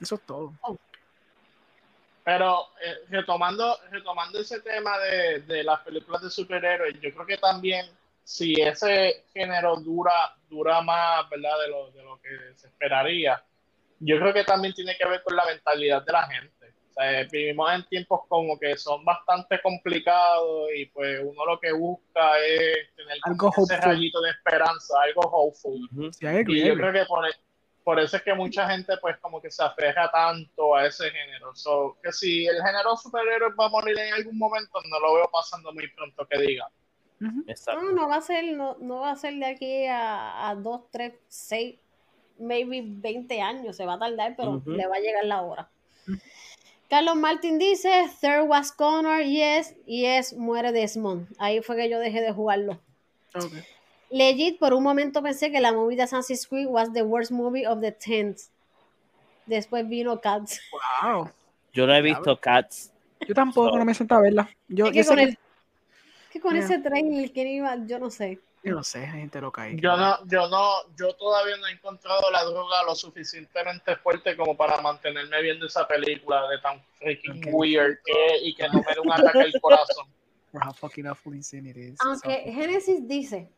Eso 0.00 0.14
es 0.16 0.20
todo. 0.22 0.52
Pero 2.24 2.66
eh, 2.84 2.94
retomando, 3.08 3.78
retomando 3.90 4.40
ese 4.40 4.60
tema 4.60 4.98
de, 4.98 5.40
de 5.42 5.62
las 5.62 5.80
películas 5.80 6.22
de 6.22 6.30
superhéroes, 6.30 6.94
yo 7.00 7.12
creo 7.14 7.24
que 7.26 7.38
también 7.38 7.86
si 8.24 8.60
ese 8.60 9.24
género 9.32 9.76
dura, 9.76 10.34
dura 10.50 10.80
más, 10.82 11.28
¿verdad? 11.30 11.52
De 11.62 11.68
lo, 11.68 11.90
de 11.92 12.02
lo 12.02 12.20
que 12.20 12.28
se 12.56 12.66
esperaría, 12.66 13.40
yo 14.00 14.18
creo 14.18 14.34
que 14.34 14.42
también 14.42 14.74
tiene 14.74 14.96
que 14.98 15.08
ver 15.08 15.22
con 15.22 15.36
la 15.36 15.44
mentalidad 15.46 16.04
de 16.04 16.12
la 16.12 16.26
gente. 16.26 16.65
Sea, 16.96 17.24
vivimos 17.30 17.70
en 17.74 17.84
tiempos 17.88 18.20
como 18.28 18.58
que 18.58 18.76
son 18.76 19.04
bastante 19.04 19.60
complicados 19.60 20.70
y 20.74 20.86
pues 20.86 21.20
uno 21.22 21.44
lo 21.44 21.60
que 21.60 21.72
busca 21.72 22.38
es 22.38 22.94
tener 22.96 23.20
como 23.20 23.50
Algo 23.50 23.64
ese 23.64 23.76
rayito 23.76 24.20
de 24.22 24.30
esperanza, 24.30 24.94
algo 25.02 25.20
hopeful. 25.20 25.88
Sí, 26.12 26.26
Y 26.48 26.66
yo 26.66 26.74
creo 26.74 26.92
que 26.92 27.04
por, 27.04 27.26
por 27.84 28.00
eso 28.00 28.16
es 28.16 28.22
que 28.22 28.32
mucha 28.32 28.68
gente 28.68 28.94
pues 29.00 29.18
como 29.18 29.42
que 29.42 29.50
se 29.50 29.62
aferra 29.62 30.10
tanto 30.10 30.74
a 30.74 30.86
ese 30.86 31.10
género. 31.10 31.54
So, 31.54 31.98
que 32.02 32.12
si 32.12 32.46
el 32.46 32.56
género 32.56 32.96
superhéroes 32.96 33.54
va 33.60 33.66
a 33.66 33.70
morir 33.70 33.98
en 33.98 34.14
algún 34.14 34.38
momento, 34.38 34.80
no 34.90 34.98
lo 34.98 35.14
veo 35.16 35.30
pasando 35.30 35.72
muy 35.72 35.88
pronto 35.92 36.26
que 36.26 36.38
diga. 36.38 36.66
No, 37.18 37.92
no 37.92 38.08
va 38.08 38.16
a 38.16 38.20
ser, 38.20 38.44
no, 38.56 38.76
no 38.80 39.00
va 39.00 39.10
a 39.10 39.16
ser 39.16 39.34
de 39.34 39.46
aquí 39.46 39.86
a, 39.86 40.48
a 40.48 40.54
2, 40.54 40.90
3, 40.90 41.14
6, 41.28 41.78
maybe 42.38 42.82
20 42.84 43.40
años. 43.40 43.76
Se 43.76 43.86
va 43.86 43.94
a 43.94 43.98
tardar, 43.98 44.34
pero 44.36 44.62
le 44.66 44.86
va 44.86 44.96
a 44.96 45.00
llegar 45.00 45.24
la 45.24 45.42
hora. 45.42 45.70
Carlos 46.88 47.16
Martín 47.16 47.58
dice, 47.58 47.90
Third 48.20 48.48
was 48.48 48.70
Connor, 48.72 49.22
yes, 49.24 49.74
yes, 49.86 50.32
muere 50.34 50.70
Desmond. 50.72 51.26
Ahí 51.38 51.60
fue 51.60 51.76
que 51.76 51.88
yo 51.90 51.98
dejé 51.98 52.20
de 52.20 52.32
jugarlo. 52.32 52.80
Legit, 54.10 54.58
por 54.58 54.72
un 54.72 54.84
momento 54.84 55.20
pensé 55.22 55.50
que 55.50 55.60
la 55.60 55.72
movie 55.72 55.96
de 55.96 56.04
Assassin's 56.04 56.46
Creed 56.46 56.66
was 56.68 56.92
the 56.92 57.02
worst 57.02 57.32
movie 57.32 57.66
of 57.66 57.80
the 57.80 57.92
10th. 57.92 58.48
Después 59.46 59.88
vino 59.88 60.20
Cats. 60.20 60.60
Wow. 61.02 61.30
Yo 61.72 61.86
no 61.86 61.94
he 61.94 62.02
visto 62.02 62.38
Cats. 62.40 62.92
Yo 63.26 63.34
tampoco 63.34 63.70
So- 63.70 63.78
no 63.78 63.84
me 63.84 63.94
siento 63.94 64.14
a 64.14 64.20
verla. 64.20 64.48
Yo, 64.68 64.86
Es 64.86 64.92
yo 64.92 64.92
que 64.92 65.02
sé 65.04 65.08
con, 65.08 65.16
que- 65.16 65.22
el, 65.24 65.38
que 66.32 66.40
con 66.40 66.54
Yeah. 66.54 66.64
ese 66.64 66.78
trailer 66.78 67.32
que 67.32 67.42
iba, 67.48 67.76
yo 67.86 67.98
no 67.98 68.10
sé. 68.10 68.38
Yo 68.66 68.74
no 68.74 68.82
sé, 68.82 69.06
hay 69.06 69.20
gente 69.20 69.40
loca 69.40 69.62
ahí. 69.62 69.78
Yo 69.80 69.96
no, 69.96 70.26
yo 70.26 70.48
no, 70.48 70.92
yo 70.96 71.14
todavía 71.14 71.56
no 71.56 71.68
he 71.68 71.72
encontrado 71.72 72.30
la 72.32 72.42
droga 72.42 72.82
lo 72.84 72.96
suficientemente 72.96 73.94
fuerte 73.96 74.36
como 74.36 74.56
para 74.56 74.80
mantenerme 74.80 75.40
viendo 75.40 75.66
esa 75.66 75.86
película 75.86 76.48
de 76.48 76.58
tan 76.58 76.82
freaking 76.98 77.38
Ok. 77.38 77.46
weird 77.52 77.98
que, 78.04 78.38
y 78.42 78.54
que 78.54 78.68
no 78.68 78.80
me 78.80 78.92
dé 78.92 79.00
un 79.00 79.12
ataque 79.12 79.38
al 79.38 79.60
corazón. 79.60 80.06
For 80.50 80.64
how 80.64 80.72
fucking 80.72 81.06
awful 81.06 81.34
insane 81.34 81.68
it 81.68 81.76
is. 81.76 81.98
Aunque 82.00 82.50
Genesis 82.52 83.06
dice, 83.06 83.52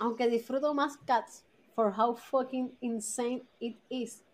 aunque 0.00 0.28
disfruto 0.28 0.74
más 0.74 0.96
Cats 1.06 1.44
for 1.74 1.92
how 1.96 2.14
fucking 2.14 2.76
insane 2.80 3.42
it 3.60 3.78
is, 3.88 4.24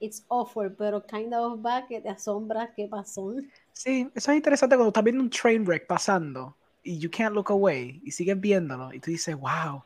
it's 0.00 0.24
awful, 0.28 0.70
pero 0.76 1.04
kind 1.06 1.32
of 1.34 1.60
bad 1.60 1.86
que 1.86 2.00
te 2.00 2.08
asombra 2.08 2.72
qué 2.74 2.88
pasó. 2.88 3.34
Sí, 3.72 4.10
eso 4.14 4.30
es 4.30 4.36
interesante 4.36 4.76
cuando 4.76 4.88
estás 4.88 5.04
viendo 5.04 5.22
un 5.22 5.30
train 5.30 5.64
wreck 5.66 5.86
pasando 5.86 6.56
y 6.84 6.98
you 6.98 7.10
can't 7.10 7.34
look 7.34 7.50
away 7.50 8.00
y 8.04 8.10
sigues 8.12 8.38
viéndolo 8.38 8.92
y 8.92 9.00
tú 9.00 9.10
dices, 9.10 9.34
wow, 9.34 9.82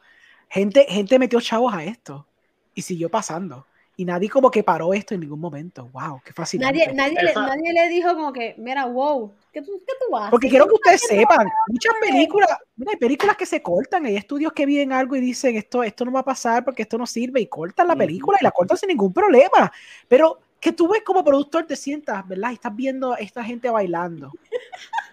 gente, 0.48 0.84
gente 0.88 1.18
metió 1.18 1.40
chavos 1.40 1.72
a 1.72 1.84
esto 1.84 2.26
y 2.74 2.82
siguió 2.82 3.08
pasando 3.08 3.66
y 3.98 4.04
nadie 4.04 4.30
como 4.30 4.48
que 4.48 4.62
paró 4.62 4.94
esto 4.94 5.14
en 5.14 5.20
ningún 5.20 5.40
momento. 5.40 5.90
Wow, 5.92 6.20
qué 6.24 6.32
fascinante. 6.32 6.78
Nadie, 6.78 6.94
nadie, 6.94 7.20
le, 7.20 7.34
nadie 7.34 7.72
le 7.72 7.88
dijo 7.88 8.14
como 8.14 8.32
que, 8.32 8.54
mira, 8.56 8.86
wow, 8.86 9.34
¿qué 9.52 9.60
tú, 9.60 9.82
qué 9.84 9.92
tú 9.98 10.16
haces? 10.16 10.30
Porque 10.30 10.48
quiero 10.48 10.68
que 10.68 10.74
ustedes 10.74 11.00
sepan, 11.00 11.48
muchas 11.66 11.94
películas, 12.00 12.48
mira, 12.76 12.92
hay 12.92 12.96
películas 12.96 13.36
que 13.36 13.44
se 13.44 13.60
cortan, 13.60 14.06
hay 14.06 14.14
estudios 14.14 14.52
que 14.52 14.66
viven 14.66 14.92
algo 14.92 15.16
y 15.16 15.20
dicen 15.20 15.56
esto, 15.56 15.82
esto 15.82 16.04
no 16.04 16.12
va 16.12 16.20
a 16.20 16.24
pasar 16.24 16.64
porque 16.64 16.82
esto 16.82 16.96
no 16.96 17.06
sirve 17.08 17.40
y 17.40 17.48
cortan 17.48 17.88
la 17.88 17.96
película 17.96 18.38
y 18.40 18.44
la 18.44 18.52
cortan 18.52 18.78
sin 18.78 18.86
ningún 18.86 19.12
problema. 19.12 19.72
Pero 20.06 20.38
que 20.60 20.70
tú 20.70 20.86
ves 20.86 21.02
como 21.02 21.24
productor 21.24 21.66
te 21.66 21.74
sientas, 21.74 22.26
¿verdad? 22.28 22.52
Y 22.52 22.54
estás 22.54 22.76
viendo 22.76 23.14
a 23.14 23.16
esta 23.16 23.42
gente 23.42 23.68
bailando. 23.68 24.30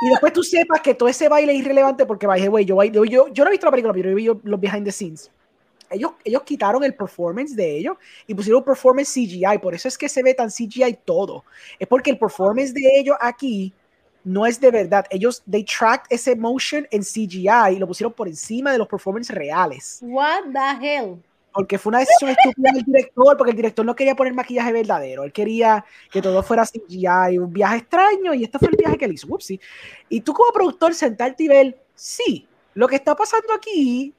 Y 0.00 0.08
después 0.08 0.32
tú 0.32 0.42
sepas 0.42 0.80
que 0.80 0.94
todo 0.94 1.08
ese 1.08 1.28
baile 1.28 1.52
es 1.52 1.58
irrelevante 1.58 2.06
porque, 2.06 2.26
by 2.26 2.48
way, 2.48 2.64
yo, 2.64 2.82
yo, 2.84 3.04
yo, 3.04 3.28
yo 3.28 3.44
no 3.44 3.50
he 3.50 3.52
visto 3.52 3.66
la 3.66 3.70
película, 3.70 3.92
pero 3.92 4.10
yo 4.10 4.16
vi 4.16 4.40
los 4.44 4.60
behind 4.60 4.84
the 4.84 4.92
scenes. 4.92 5.30
Ellos, 5.90 6.12
ellos 6.24 6.42
quitaron 6.42 6.84
el 6.84 6.94
performance 6.94 7.54
de 7.54 7.78
ellos 7.78 7.96
y 8.26 8.34
pusieron 8.34 8.62
performance 8.62 9.12
CGI, 9.12 9.58
por 9.60 9.74
eso 9.74 9.88
es 9.88 9.98
que 9.98 10.08
se 10.08 10.22
ve 10.22 10.34
tan 10.34 10.48
CGI 10.48 11.00
todo. 11.04 11.44
Es 11.78 11.88
porque 11.88 12.10
el 12.10 12.18
performance 12.18 12.72
de 12.72 12.98
ellos 12.98 13.16
aquí 13.20 13.74
no 14.24 14.46
es 14.46 14.60
de 14.60 14.70
verdad. 14.70 15.04
Ellos, 15.10 15.42
they 15.50 15.64
tracked 15.64 16.06
ese 16.10 16.36
motion 16.36 16.86
en 16.90 17.02
CGI 17.02 17.74
y 17.74 17.78
lo 17.78 17.86
pusieron 17.86 18.12
por 18.12 18.28
encima 18.28 18.72
de 18.72 18.78
los 18.78 18.86
performances 18.86 19.34
reales. 19.34 19.98
What 20.02 20.44
the 20.52 20.86
hell? 20.86 21.18
Porque 21.52 21.78
fue 21.78 21.90
una 21.90 21.98
decisión 22.00 22.30
estúpida 22.30 22.70
del 22.72 22.84
director, 22.84 23.36
porque 23.36 23.50
el 23.50 23.56
director 23.56 23.84
no 23.84 23.96
quería 23.96 24.14
poner 24.14 24.32
maquillaje 24.34 24.72
verdadero. 24.72 25.24
Él 25.24 25.32
quería 25.32 25.84
que 26.10 26.22
todo 26.22 26.42
fuera 26.42 26.64
CGI, 26.64 27.38
un 27.38 27.52
viaje 27.52 27.78
extraño, 27.78 28.32
y 28.34 28.44
este 28.44 28.58
fue 28.58 28.68
el 28.68 28.76
viaje 28.76 28.96
que 28.96 29.04
él 29.06 29.12
hizo. 29.14 29.26
Whoopsie. 29.26 29.60
Y 30.08 30.20
tú 30.20 30.32
como 30.32 30.52
productor 30.52 30.94
sentarte 30.94 31.42
y 31.44 31.48
ver, 31.48 31.78
sí, 31.94 32.46
lo 32.74 32.86
que 32.86 32.96
está 32.96 33.16
pasando 33.16 33.52
aquí 33.52 34.14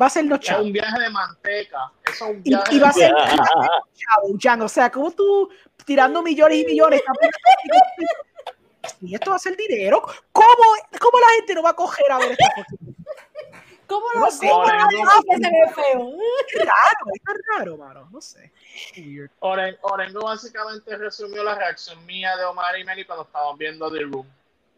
va 0.00 0.06
a 0.06 0.10
ser 0.10 0.26
los 0.26 0.40
Es 0.40 0.46
chavos. 0.46 0.66
un 0.66 0.72
viaje 0.72 1.00
de 1.00 1.10
manteca. 1.10 1.92
Eso 2.12 2.26
es 2.26 2.30
un 2.36 2.40
Y, 2.44 2.50
viaje 2.50 2.74
y 2.74 2.78
va 2.80 2.88
a 2.88 2.92
ser 2.92 3.12
chavo, 3.14 4.36
Jan. 4.38 4.60
O 4.62 4.68
sea, 4.68 4.90
como 4.90 5.10
tú 5.12 5.48
tirando 5.86 6.22
millones 6.22 6.58
y 6.58 6.66
millones. 6.66 7.00
Y 9.00 9.14
esto 9.14 9.30
va 9.30 9.36
a 9.36 9.38
ser 9.38 9.56
dinero. 9.56 10.02
¿Cómo, 10.32 10.46
¿Cómo 11.00 11.18
la 11.18 11.34
gente 11.36 11.54
no 11.54 11.62
va 11.62 11.70
a 11.70 11.74
coger 11.76 12.10
a 12.12 12.18
ver 12.18 12.32
esta 12.32 12.54
cosa? 12.54 12.76
¿Cómo 13.86 14.06
No 14.14 14.20
lo 14.22 14.30
sé, 14.30 14.48
cómo 14.48 14.62
ahora 14.62 14.78
lo 14.78 14.84
no. 14.84 14.88
dices 14.90 15.24
que 15.28 15.36
se 15.36 15.50
ve 15.50 15.68
feo? 15.74 16.08
Es 16.48 16.58
raro, 16.64 17.06
es 17.12 17.58
raro, 17.58 17.76
mano. 17.76 18.08
No 18.10 18.20
sé. 18.20 18.50
Weird. 18.96 19.30
Oren- 19.40 19.78
Orengo 19.82 20.20
básicamente 20.22 20.96
resumió 20.96 21.42
la 21.44 21.54
reacción 21.54 22.04
mía 22.06 22.36
de 22.36 22.44
Omar 22.44 22.78
y 22.78 22.84
Meli 22.84 23.04
cuando 23.04 23.24
estábamos 23.24 23.58
viendo 23.58 23.90
The 23.90 24.00
Room. 24.00 24.26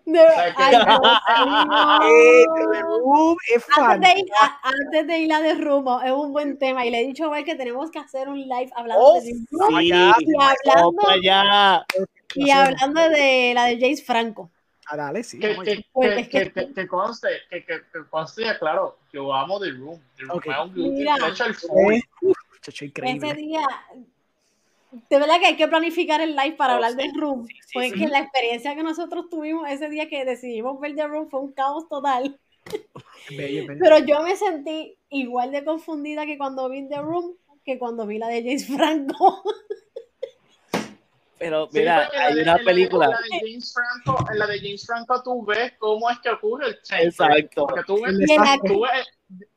De- 0.06 0.18
sea, 0.20 0.54
que- 0.54 0.62
Ay, 0.62 0.74
Eh, 2.12 2.44
The. 2.72 2.80
Room 2.82 3.36
es. 3.54 3.64
Antes 3.76 4.14
de, 4.14 4.20
ir 4.20 4.26
a, 4.40 4.60
antes 4.62 5.06
de 5.06 5.18
ir 5.18 5.32
a 5.32 5.40
The 5.40 5.54
Room, 5.54 5.86
es 6.04 6.12
un 6.12 6.32
buen 6.32 6.58
tema. 6.58 6.84
Y 6.86 6.90
le 6.90 7.00
he 7.00 7.06
dicho 7.06 7.32
a 7.32 7.38
él 7.38 7.44
que 7.44 7.54
tenemos 7.56 7.90
que 7.90 7.98
hacer 7.98 8.28
un 8.28 8.40
live 8.40 8.70
hablando 8.76 9.02
Oh, 9.04 9.14
de 9.14 9.20
The 9.22 9.32
Room 9.50 9.78
Sí, 9.78 9.86
y 9.88 9.92
hablando, 9.92 11.08
allá. 11.08 11.86
y 12.34 12.50
hablando 12.50 13.00
de 13.08 13.52
la 13.54 13.64
de 13.66 13.78
James 13.80 14.04
Franco. 14.04 14.50
Ah, 14.88 14.96
dale, 14.96 15.24
sí. 15.24 15.38
Que, 15.38 15.54
Pues 15.54 15.68
que, 15.68 15.76
que- 15.76 16.28
que, 16.28 16.52
que- 16.52 16.72
que 16.74 16.86
conste, 16.86 17.28
que, 17.50 17.64
que, 17.64 17.80
que 17.92 18.04
conste, 18.08 18.44
claro, 18.58 18.98
yo 19.12 19.32
amo 19.34 19.58
The 19.60 19.70
Room. 19.72 20.00
The 20.16 20.22
Room 20.24 20.36
Ok. 20.38 20.46
es 20.46 20.58
un 20.58 20.74
guilty 20.74 20.98
Mira. 21.00 21.34
chacho, 21.34 21.68
Ese 23.02 23.34
día, 23.34 23.60
de 24.92 25.18
verdad 25.18 25.38
que 25.40 25.46
hay 25.46 25.56
que 25.56 25.68
planificar 25.68 26.20
el 26.20 26.36
live 26.36 26.56
para 26.56 26.74
Oh, 26.74 26.76
hablar 26.76 26.92
sí, 26.92 26.96
de 26.98 27.12
Room. 27.14 27.46
sí, 27.46 27.54
sí, 27.54 27.70
porque 27.74 27.90
sí. 27.90 27.98
que 27.98 28.08
la 28.08 28.20
experiencia 28.20 28.74
que 28.74 28.82
nosotros 28.82 29.28
tuvimos 29.28 29.68
ese 29.68 29.88
día 29.88 30.08
que 30.08 30.24
decidimos 30.24 30.80
ver 30.80 30.94
The 30.94 31.06
Room 31.08 31.28
fue 31.28 31.40
un 31.40 31.52
caos 31.52 31.88
total. 31.88 32.38
Bello, 33.30 33.66
bello. 33.66 33.80
Pero 33.80 33.98
yo 33.98 34.22
me 34.22 34.36
sentí 34.36 34.96
igual 35.10 35.50
de 35.52 35.64
confundida 35.64 36.26
que 36.26 36.38
cuando 36.38 36.68
vi 36.68 36.88
The 36.88 37.00
Room 37.02 37.36
que 37.64 37.78
cuando 37.80 38.06
vi 38.06 38.18
la 38.18 38.28
de 38.28 38.42
James 38.42 38.66
Franco. 38.68 39.42
Pero 41.38 41.68
mira, 41.72 42.04
porque 42.06 42.16
en 42.16 42.22
la 42.22 42.26
hay 42.26 42.34
de- 42.34 42.42
una 42.42 42.56
en 42.56 42.64
película. 42.64 43.04
En 43.06 43.10
la, 43.10 43.18
de 43.20 43.50
James 43.50 43.74
Franco, 43.74 44.32
en 44.32 44.38
la 44.38 44.46
de 44.46 44.58
James 44.58 44.86
Franco 44.86 45.22
tú 45.22 45.44
ves 45.44 45.72
cómo 45.78 46.10
es 46.10 46.18
que 46.20 46.30
ocurre 46.30 46.68
el 46.68 46.82
train. 46.82 47.08
Exacto. 47.08 47.66
Porque 47.66 47.82
tú 47.86 48.00
ves, 48.02 48.14
El 48.18 48.60
tú 48.66 48.80
ves 48.82 49.06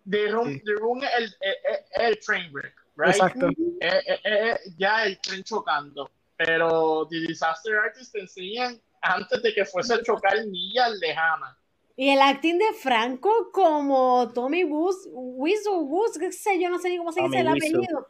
The 0.09 0.27
Room. 0.27 0.59
The 0.65 0.73
Room 0.73 1.01
el, 1.03 1.23
es 1.23 1.85
el 1.93 2.19
train 2.19 2.51
wreck, 2.53 2.73
right? 2.97 3.15
Exacto. 3.15 3.47
Eh, 3.47 4.01
eh, 4.07 4.19
eh, 4.23 4.59
ya 4.77 5.05
el 5.05 5.19
tren 5.21 5.43
chocando. 5.43 6.09
Pero 6.35 7.07
The 7.09 7.19
Disaster 7.27 7.77
Artist 7.77 8.11
te 8.13 8.19
enseñan 8.21 8.81
antes 9.01 9.41
de 9.41 9.53
que 9.53 9.65
fuese 9.65 9.93
a 9.93 10.01
chocar 10.01 10.45
millas 10.47 10.91
lejanas. 10.99 11.55
Y 11.95 12.09
el 12.09 12.19
acting 12.21 12.57
de 12.57 12.73
Franco 12.81 13.51
como 13.51 14.31
Tommy 14.33 14.63
Woos, 14.63 15.07
Wiseau 15.11 15.81
Woos, 15.81 16.17
qué 16.17 16.31
sé 16.31 16.57
yo, 16.61 16.69
no 16.69 16.79
sé 16.79 16.89
ni 16.89 16.97
cómo 16.97 17.11
se 17.11 17.21
dice 17.21 17.39
el 17.39 17.47
apellido. 17.49 18.07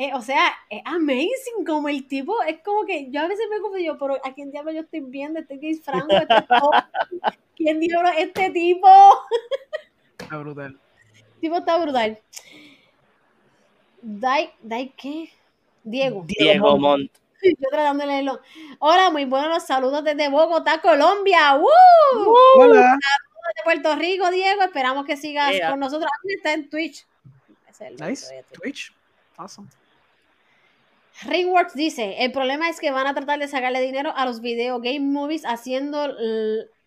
Eh, 0.00 0.12
o 0.14 0.22
sea, 0.22 0.52
es 0.70 0.80
amazing 0.84 1.64
como 1.66 1.88
el 1.88 2.06
tipo, 2.06 2.40
es 2.44 2.60
como 2.62 2.86
que 2.86 3.10
yo 3.10 3.20
a 3.20 3.26
veces 3.26 3.46
me 3.50 3.56
confundo, 3.60 3.84
yo, 3.84 3.98
pero 3.98 4.14
¿a 4.24 4.32
quién 4.32 4.52
diablo 4.52 4.70
yo 4.70 4.82
estoy 4.82 5.00
viendo? 5.00 5.40
Este 5.40 5.56
James 5.60 5.82
Franco, 5.82 6.14
este 6.16 6.46
¿quién 7.56 7.80
diablo 7.80 8.08
es 8.10 8.18
este 8.28 8.50
tipo? 8.50 8.88
Está 10.16 10.36
brutal. 10.38 10.78
El 11.34 11.40
tipo 11.40 11.56
está 11.56 11.76
brutal. 11.78 12.18
Dai, 14.00 14.50
Dai, 14.62 14.94
¿qué? 14.96 15.30
Diego. 15.82 16.24
Diego 16.28 16.78
Montt. 16.78 17.10
Yo 17.42 17.68
tratando 17.70 18.02
de 18.04 18.06
leerlo. 18.06 18.40
Hola, 18.78 19.10
muy 19.10 19.24
buenos 19.24 19.48
los 19.48 19.62
saludos 19.64 20.04
desde 20.04 20.28
Bogotá, 20.28 20.80
Colombia. 20.80 21.56
¡Woo! 21.56 22.34
Hola. 22.56 22.96
de 23.56 23.62
Puerto 23.64 23.96
Rico, 23.96 24.30
Diego. 24.30 24.62
Esperamos 24.62 25.04
que 25.06 25.16
sigas 25.16 25.52
Yeah. 25.54 25.70
con 25.70 25.80
nosotros. 25.80 26.08
Ah, 26.12 26.20
Está 26.36 26.52
en 26.52 26.68
Twitch. 26.68 27.06
Ese 27.68 27.86
es 27.86 28.00
el 28.00 28.08
Nice. 28.08 28.44
Twitch. 28.60 28.92
Awesome. 29.36 29.68
Ringworks 31.24 31.74
dice, 31.74 32.16
el 32.24 32.32
problema 32.32 32.68
es 32.68 32.80
que 32.80 32.90
van 32.90 33.06
a 33.06 33.14
tratar 33.14 33.38
de 33.38 33.48
sacarle 33.48 33.80
dinero 33.80 34.12
a 34.16 34.24
los 34.24 34.40
video 34.40 34.80
game 34.80 35.00
movies 35.00 35.44
haciendo 35.44 36.08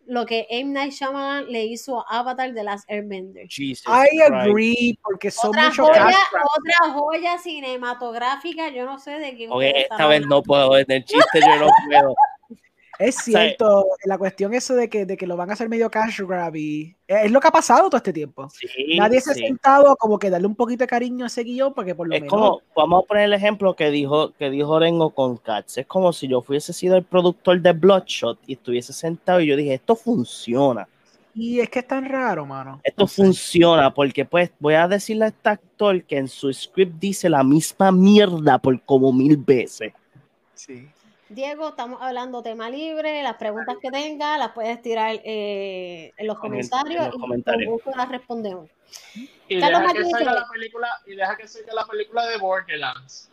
lo 0.07 0.25
que 0.25 0.47
M. 0.49 0.71
Night 0.71 0.93
Shyamalan 0.93 1.51
le 1.51 1.65
hizo 1.65 2.05
a 2.09 2.19
Avatar 2.19 2.53
de 2.53 2.63
las 2.63 2.83
Airbender. 2.89 3.47
Jesus 3.47 3.85
I 3.87 4.21
agree, 4.21 4.97
porque 5.03 5.31
son 5.31 5.49
Otra 5.49 5.65
muchos 5.65 5.87
joya, 5.87 6.05
cash 6.05 6.15
otra 6.33 6.93
joya 6.93 7.37
cinematográfica, 7.37 8.69
yo 8.69 8.85
no 8.85 8.97
sé 8.99 9.11
de 9.19 9.35
qué. 9.35 9.47
Esta 9.75 10.07
vez 10.07 10.21
no 10.21 10.37
hablando. 10.37 10.43
puedo, 10.43 10.77
en 10.77 10.91
el 10.91 11.05
chiste 11.05 11.39
yo 11.39 11.59
no 11.59 11.67
puedo. 11.87 12.15
Es 12.99 13.15
cierto, 13.15 13.87
la 14.05 14.17
cuestión 14.17 14.53
eso 14.53 14.75
de 14.75 14.87
que, 14.89 15.05
de 15.05 15.17
que 15.17 15.25
lo 15.25 15.35
van 15.35 15.49
a 15.49 15.53
hacer 15.53 15.67
medio 15.69 15.89
cash 15.89 16.21
grab 16.21 16.55
y 16.55 16.95
es 17.07 17.31
lo 17.31 17.39
que 17.39 17.47
ha 17.47 17.51
pasado 17.51 17.89
todo 17.89 17.97
este 17.97 18.13
tiempo. 18.13 18.47
Sí, 18.51 18.67
Nadie 18.97 19.19
se 19.21 19.33
sí. 19.33 19.43
ha 19.43 19.47
sentado 19.47 19.95
como 19.95 20.19
que 20.19 20.29
darle 20.29 20.45
un 20.47 20.55
poquito 20.55 20.83
de 20.83 20.87
cariño 20.87 21.25
a 21.25 21.27
ese 21.27 21.43
guion 21.43 21.73
para 21.73 21.87
que 21.87 21.95
por 21.95 22.07
lo 22.07 22.13
Es 22.15 22.21
menos 22.21 22.29
como, 22.29 22.61
vamos 22.75 23.03
a 23.03 23.07
poner 23.07 23.23
el 23.25 23.33
ejemplo 23.33 23.75
que 23.75 23.89
dijo, 23.89 24.33
que 24.33 24.49
dijo 24.51 24.79
Rengo 24.79 25.09
con 25.15 25.37
Cats. 25.37 25.79
Es 25.79 25.87
como 25.87 26.13
si 26.13 26.27
yo 26.27 26.41
fuese 26.43 26.73
sido 26.73 26.95
el 26.95 27.03
productor 27.03 27.59
de 27.61 27.71
Bloodshot 27.73 28.39
y 28.45 28.53
estuviese 28.53 28.93
sentado 28.93 29.39
y 29.41 29.47
yo 29.47 29.55
dije, 29.55 29.73
esto 29.73 29.95
funciona. 29.95 30.87
y 31.33 31.59
es 31.61 31.69
que 31.69 31.79
es 31.79 31.87
tan 31.87 32.05
raro, 32.07 32.45
mano. 32.45 32.81
Esto 32.83 33.07
funciona 33.07 33.93
porque 33.93 34.25
pues 34.25 34.51
voy 34.59 34.75
a 34.75 34.87
decirle 34.87 35.25
a 35.25 35.27
este 35.29 35.49
actor 35.49 36.03
que 36.03 36.17
en 36.17 36.27
su 36.27 36.51
script 36.53 36.99
dice 36.99 37.29
la 37.29 37.43
misma 37.43 37.91
mierda 37.91 38.59
por 38.59 38.79
como 38.83 39.11
mil 39.13 39.37
veces. 39.37 39.93
Sí. 40.53 40.87
Diego, 41.33 41.69
estamos 41.69 42.01
hablando 42.01 42.43
tema 42.43 42.69
libre, 42.69 43.23
las 43.23 43.35
preguntas 43.37 43.77
que 43.81 43.89
tengas 43.89 44.37
las 44.37 44.51
puedes 44.51 44.81
tirar 44.81 45.15
eh, 45.23 46.11
en 46.17 46.27
los 46.27 46.35
Coment- 46.37 46.41
comentarios 46.69 47.05
en 47.05 47.11
los 47.11 47.39
y 47.39 47.43
con 47.43 47.65
gusto 47.65 47.91
las 47.95 48.09
respondemos. 48.09 48.69
Y 49.47 49.59
Carlos 49.61 49.81
deja 49.81 49.93
que 49.93 50.25
la 50.25 50.45
película, 50.51 50.87
y 51.05 51.15
deja 51.15 51.37
que 51.37 51.47
salga 51.47 51.73
la 51.73 51.85
película 51.85 52.25
de 52.27 52.37
Borderlands. 52.37 53.29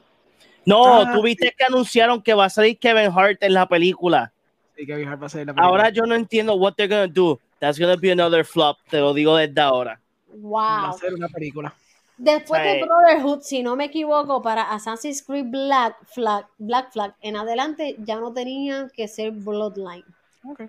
No, 0.64 1.00
Ah, 1.02 1.12
tú 1.12 1.22
viste 1.22 1.52
que 1.56 1.64
anunciaron 1.64 2.22
que 2.22 2.34
va 2.34 2.44
a 2.44 2.50
salir 2.50 2.78
Kevin 2.78 3.10
Hart 3.10 3.42
en 3.42 3.54
la 3.54 3.66
película. 3.68 4.32
Sí, 4.76 4.86
que 4.86 4.92
Hart 5.04 5.20
va 5.20 5.26
a 5.26 5.28
ser 5.30 5.46
la 5.46 5.52
película. 5.54 5.66
Ahora 5.66 5.88
yo 5.88 6.04
no 6.06 6.14
entiendo 6.14 6.54
what 6.54 6.74
they're 6.74 6.88
gonna 6.94 7.12
do. 7.12 7.40
That's 7.58 7.80
gonna 7.80 7.96
be 7.96 8.12
another 8.12 8.44
flop. 8.44 8.78
Te 8.88 8.98
lo 9.00 9.12
digo 9.12 9.34
desde 9.36 9.60
ahora. 9.60 10.00
va 10.30 10.84
a 10.84 10.90
Wow. 10.90 10.98
ser 10.98 11.14
una 11.14 11.28
película. 11.28 11.74
Después 12.18 12.60
O 12.60 12.64
sea, 12.64 12.74
de 12.74 12.82
Brotherhood, 12.82 13.42
si 13.42 13.62
no 13.62 13.76
me 13.76 13.84
equivoco, 13.84 14.42
para 14.42 14.72
Assassin's 14.72 15.22
Creed 15.22 15.46
Black 15.46 15.96
Flag, 16.06 16.46
Black 16.58 16.92
Flag 16.92 17.14
en 17.22 17.36
adelante 17.36 17.94
ya 18.00 18.16
no 18.16 18.32
tenían 18.32 18.90
que 18.90 19.06
ser 19.06 19.30
Bloodline. 19.30 20.04
Ok, 20.44 20.62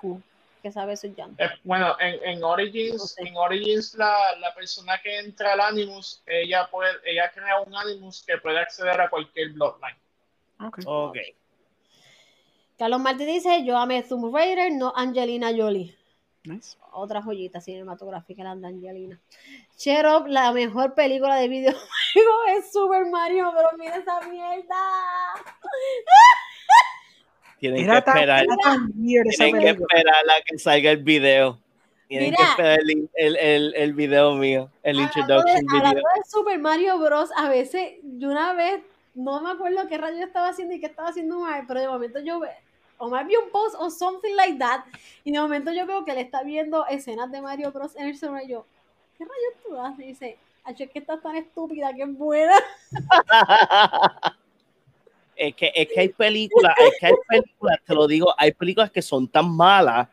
cool. 0.00 0.22
Que 0.62 0.72
sabe 0.72 0.94
eso 0.94 1.06
ya. 1.08 1.28
Eh, 1.36 1.50
bueno, 1.62 1.94
en, 2.00 2.24
en 2.24 2.42
Origins, 2.42 2.94
No 2.96 2.98
sé. 3.06 3.22
en 3.22 3.36
Origins 3.36 3.94
la, 3.96 4.16
la 4.40 4.54
persona 4.54 4.98
que 5.02 5.18
entra 5.18 5.52
al 5.52 5.60
Animus, 5.60 6.22
ella 6.26 6.66
puede, 6.70 6.92
ella 7.04 7.30
crea 7.34 7.60
un 7.60 7.76
Animus 7.76 8.24
que 8.26 8.38
puede 8.38 8.58
acceder 8.58 8.98
a 8.98 9.10
cualquier 9.10 9.50
Bloodline. 9.52 9.96
Ok. 10.60 10.78
Ok. 10.86 11.18
Carlos 12.78 13.00
Martí 13.00 13.26
dice, 13.26 13.62
yo 13.64 13.76
amé 13.76 14.02
Tomb 14.02 14.34
Raider, 14.34 14.72
no 14.72 14.92
Angelina 14.96 15.50
Jolie. 15.54 15.94
Nice. 16.44 16.76
Otra 16.92 17.22
joyita 17.22 17.60
cinematográfica, 17.60 18.44
la 18.44 18.54
de 18.54 18.66
Angelina. 18.66 19.18
Cherub, 19.76 20.26
la 20.26 20.52
mejor 20.52 20.94
película 20.94 21.36
de 21.36 21.48
videojuego 21.48 21.84
es 22.58 22.70
Super 22.70 23.06
Mario, 23.06 23.50
pero 23.56 23.68
mira 23.78 23.96
esa 23.96 24.20
mierda. 24.28 24.74
Tienen 27.58 27.84
Era 27.84 28.02
que 28.02 28.10
esperar. 28.10 28.44
era 28.44 28.56
tan 28.62 28.92
Tienen 28.92 29.58
que 29.58 29.68
esperar 29.70 30.14
a 30.14 30.42
que 30.44 30.58
salga 30.58 30.90
el 30.90 31.02
video. 31.02 31.58
Tienen 32.08 32.30
Mira. 32.30 32.36
que 32.44 32.50
esperar 32.50 32.78
el, 32.80 33.08
el, 33.14 33.36
el, 33.36 33.74
el 33.74 33.92
video 33.94 34.34
mío, 34.34 34.70
el 34.82 34.98
Hablando 34.98 35.14
de, 35.14 35.20
introduction 35.20 35.66
video. 35.66 35.78
hablando 35.78 36.00
de 36.00 36.24
Super 36.30 36.58
Mario 36.58 36.98
Bros, 36.98 37.30
a 37.34 37.48
veces, 37.48 37.92
yo 38.02 38.28
una 38.28 38.52
vez, 38.52 38.82
no 39.14 39.40
me 39.40 39.50
acuerdo 39.52 39.88
qué 39.88 39.96
rayo 39.96 40.22
estaba 40.22 40.48
haciendo 40.48 40.74
y 40.74 40.80
qué 40.80 40.86
estaba 40.86 41.08
haciendo 41.08 41.38
Omar, 41.38 41.64
pero 41.66 41.80
de 41.80 41.88
momento 41.88 42.20
yo 42.20 42.38
ve, 42.98 43.04
Omar 43.04 43.26
vio 43.26 43.42
un 43.44 43.50
post 43.50 43.76
o 43.78 43.90
something 43.90 44.34
like 44.34 44.58
that, 44.58 44.84
y 45.24 45.32
de 45.32 45.40
momento 45.40 45.72
yo 45.72 45.86
veo 45.86 46.04
que 46.04 46.12
él 46.12 46.18
está 46.18 46.42
viendo 46.42 46.86
escenas 46.86 47.30
de 47.30 47.40
Mario 47.40 47.72
Bros 47.72 47.96
en 47.96 48.08
el 48.08 48.16
celular 48.16 48.44
y 48.44 48.48
yo, 48.48 48.66
¿qué 49.18 49.24
rayos 49.24 49.62
tú 49.64 49.78
haces? 49.78 50.04
Y 50.04 50.08
dice, 50.08 50.38
"Acho, 50.64 50.84
es 50.84 50.90
que 50.90 50.98
estás 50.98 51.22
tan 51.22 51.36
estúpida 51.36 51.92
que 51.94 52.02
es 52.02 52.18
buena. 52.18 52.54
es, 55.36 55.54
que, 55.54 55.72
es 55.74 55.88
que 55.88 56.00
hay 56.00 56.08
películas, 56.08 56.74
es 56.78 56.94
que 56.98 57.06
hay 57.06 57.14
películas, 57.28 57.78
te 57.84 57.94
lo 57.94 58.06
digo, 58.06 58.34
hay 58.36 58.52
películas 58.52 58.90
que 58.90 59.02
son 59.02 59.28
tan 59.28 59.50
malas 59.50 60.08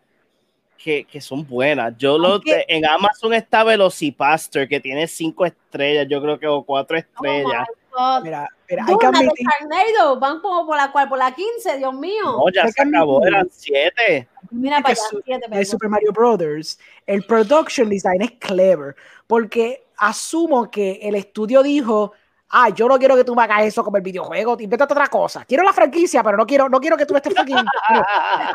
que, 0.78 1.06
que 1.06 1.22
son 1.22 1.48
buenas. 1.48 1.96
Yo 1.98 2.18
lo, 2.18 2.42
en 2.46 2.86
Amazon 2.86 3.34
está 3.34 3.64
Velocipaster, 3.64 4.68
que 4.68 4.80
tiene 4.80 5.08
cinco 5.08 5.46
estrellas, 5.46 6.08
yo 6.10 6.22
creo 6.22 6.40
que 6.40 6.48
o 6.48 6.64
cuatro 6.64 6.98
estrellas. 6.98 7.68
Oh 7.70 7.81
God. 8.02 8.24
Mira, 8.24 8.48
mira, 8.70 8.86
hay 8.88 8.98
que 8.98 9.06
admitir, 9.06 9.48
Sharknado, 9.60 10.20
van 10.20 10.40
como 10.42 10.66
por 10.66 10.78
la 10.78 10.92
cual, 10.92 11.08
por 11.10 11.18
la 11.18 11.34
15, 11.34 11.78
Dios 11.78 11.94
mío. 11.94 12.24
no, 12.26 12.50
ya 12.54 12.68
se 12.68 12.82
acabó, 12.82 13.26
eran 13.26 13.48
siete. 13.52 14.28
Mira 14.50 14.78
que 14.78 14.84
para 14.84 14.94
allá, 14.94 15.02
su- 15.10 15.22
siete 15.24 15.46
de 15.48 15.56
pesos. 15.58 15.72
Super 15.72 15.90
Mario 15.90 16.12
Brothers, 16.12 16.80
el 17.06 17.24
production 17.26 17.90
design 17.90 18.22
es 18.22 18.32
clever, 18.34 18.96
porque 19.28 19.86
asumo 19.98 20.70
que 20.70 21.00
el 21.04 21.16
estudio 21.16 21.62
dijo, 21.64 22.14
ah, 22.50 22.70
yo 22.70 22.88
no 22.88 22.98
quiero 23.00 23.16
que 23.16 23.24
tú 23.24 23.34
me 23.36 23.44
hagas 23.44 23.64
eso 23.64 23.84
como 23.84 23.98
el 23.98 24.04
videojuego, 24.04 24.58
invéntate 24.60 24.94
otra 24.94 25.08
cosa. 25.08 25.46
Quiero 25.46 25.64
la 25.64 25.72
franquicia, 25.74 26.22
pero 26.24 26.36
no 26.38 26.46
quiero, 26.46 26.68
no 26.68 26.80
quiero 26.80 26.98
que 26.98 27.06
tú 27.06 27.16
estés 27.16 27.34
fucking. 27.34 27.56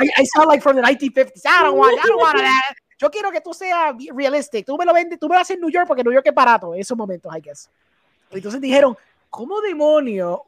I, 0.00 0.10
I 0.22 0.26
sound 0.26 0.48
like 0.48 0.60
from 0.62 0.76
the 0.76 0.82
1950s. 0.82 1.42
I 1.46 1.62
don't 1.64 1.78
want, 1.78 1.94
I 2.02 2.06
don't 2.08 2.20
want 2.20 2.36
that. 2.40 2.76
Yo 2.98 3.10
quiero 3.10 3.30
que 3.30 3.40
tú 3.42 3.52
seas 3.52 3.94
realistic. 4.14 4.64
Tú 4.66 4.76
me 4.78 4.84
lo 4.86 4.92
vendes, 4.94 5.18
tú 5.18 5.28
me 5.28 5.34
lo 5.34 5.40
haces 5.40 5.54
en 5.56 5.60
New 5.60 5.70
York 5.70 5.86
porque 5.86 6.02
New 6.02 6.12
York 6.12 6.26
es 6.26 6.34
barato 6.34 6.74
en 6.74 6.80
esos 6.80 6.96
momentos, 6.96 7.30
I 7.36 7.40
guess. 7.40 7.70
Entonces 8.30 8.60
dijeron, 8.60 8.96
¿cómo 9.30 9.60
demonio? 9.60 10.44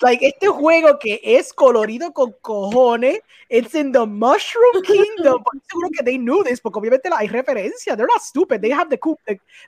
Like, 0.00 0.26
este 0.26 0.48
juego 0.48 0.98
que 0.98 1.20
es 1.22 1.52
colorido 1.52 2.12
con 2.12 2.32
cojones, 2.40 3.20
it's 3.48 3.74
in 3.74 3.92
the 3.92 4.06
Mushroom 4.06 4.82
Kingdom. 4.82 5.42
Seguro 5.68 5.90
que 5.90 6.04
they 6.04 6.18
knew 6.18 6.42
this, 6.44 6.60
porque 6.60 6.78
obviamente 6.78 7.08
la- 7.08 7.18
hay 7.18 7.28
referencia. 7.28 7.96
They're 7.96 8.08
not 8.12 8.22
stupid. 8.22 8.60
They 8.60 8.72
have 8.72 8.88
the 8.88 8.98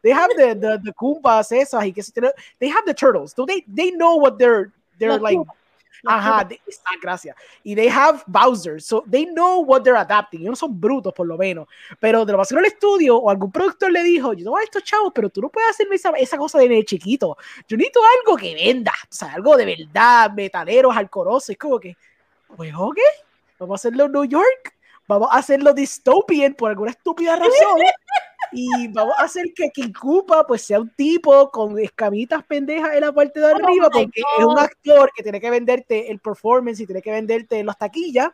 they 0.02 0.12
have 0.12 0.30
the 0.36 0.54
the, 0.54 0.78
the 0.82 0.92
Koopas 0.92 1.52
esas 1.52 1.84
y 1.84 1.92
que 1.92 2.02
they 2.58 2.68
have 2.68 2.84
the 2.86 2.94
turtles. 2.94 3.32
So 3.34 3.44
they 3.46 3.64
they 3.66 3.90
know 3.90 4.16
what 4.16 4.38
they're 4.38 4.72
they're 4.98 5.12
Los 5.12 5.22
like. 5.22 5.38
Koopas, 5.38 5.54
Ajá, 6.04 6.46
está, 6.66 6.90
gracias. 7.00 7.36
Y 7.62 7.74
they 7.74 7.88
have 7.88 8.22
Bowser, 8.26 8.80
so 8.80 9.04
they 9.10 9.26
know 9.26 9.64
what 9.64 9.82
they're 9.82 9.98
adapting. 9.98 10.40
Ellos 10.40 10.50
no 10.50 10.56
son 10.56 10.80
brutos, 10.80 11.12
por 11.12 11.26
lo 11.26 11.36
menos. 11.36 11.66
Pero 11.98 12.24
de 12.24 12.32
lo 12.32 12.38
más 12.38 12.48
seguro 12.48 12.66
el 12.66 12.72
estudio 12.72 13.16
o 13.16 13.30
algún 13.30 13.50
productor 13.50 13.90
le 13.90 14.02
dijo: 14.02 14.32
Yo 14.32 14.44
no 14.44 14.56
a 14.56 14.62
estos 14.62 14.84
chavos, 14.84 15.12
pero 15.14 15.28
tú 15.28 15.40
no 15.40 15.48
puedes 15.48 15.70
hacerme 15.70 15.96
esa, 15.96 16.10
esa 16.10 16.36
cosa 16.36 16.58
de 16.58 16.68
nene 16.68 16.84
chiquito. 16.84 17.36
Yo 17.66 17.76
necesito 17.76 18.00
algo 18.20 18.36
que 18.36 18.54
venda, 18.54 18.92
o 19.02 19.14
sea, 19.14 19.32
algo 19.32 19.56
de 19.56 19.64
verdad, 19.64 20.30
metaleros, 20.32 20.96
alcorosos. 20.96 21.50
Es 21.50 21.58
como 21.58 21.78
que, 21.80 21.96
pues, 22.56 22.72
ok, 22.76 22.98
vamos 23.58 23.74
a 23.74 23.78
hacerlo 23.80 24.04
en 24.04 24.12
New 24.12 24.24
York, 24.24 24.74
vamos 25.06 25.28
a 25.30 25.38
hacerlo 25.38 25.72
dystopian 25.74 26.54
por 26.54 26.70
alguna 26.70 26.90
estúpida 26.90 27.36
razón. 27.36 27.52
Y 28.52 28.88
vamos 28.88 29.14
a 29.18 29.24
hacer 29.24 29.52
que 29.54 29.70
King 29.70 29.92
Koopa 29.92 30.46
pues 30.46 30.62
sea 30.62 30.80
un 30.80 30.90
tipo 30.90 31.50
con 31.50 31.78
escamitas 31.78 32.42
pendejas 32.44 32.94
en 32.94 33.00
la 33.02 33.12
parte 33.12 33.40
de 33.40 33.46
arriba 33.46 33.88
porque 33.90 34.22
es 34.38 34.44
un 34.44 34.58
actor 34.58 35.10
que 35.14 35.22
tiene 35.22 35.40
que 35.40 35.50
venderte 35.50 36.10
el 36.10 36.18
performance 36.18 36.80
y 36.80 36.86
tiene 36.86 37.02
que 37.02 37.10
venderte 37.10 37.62
las 37.64 37.78
taquillas 37.78 38.30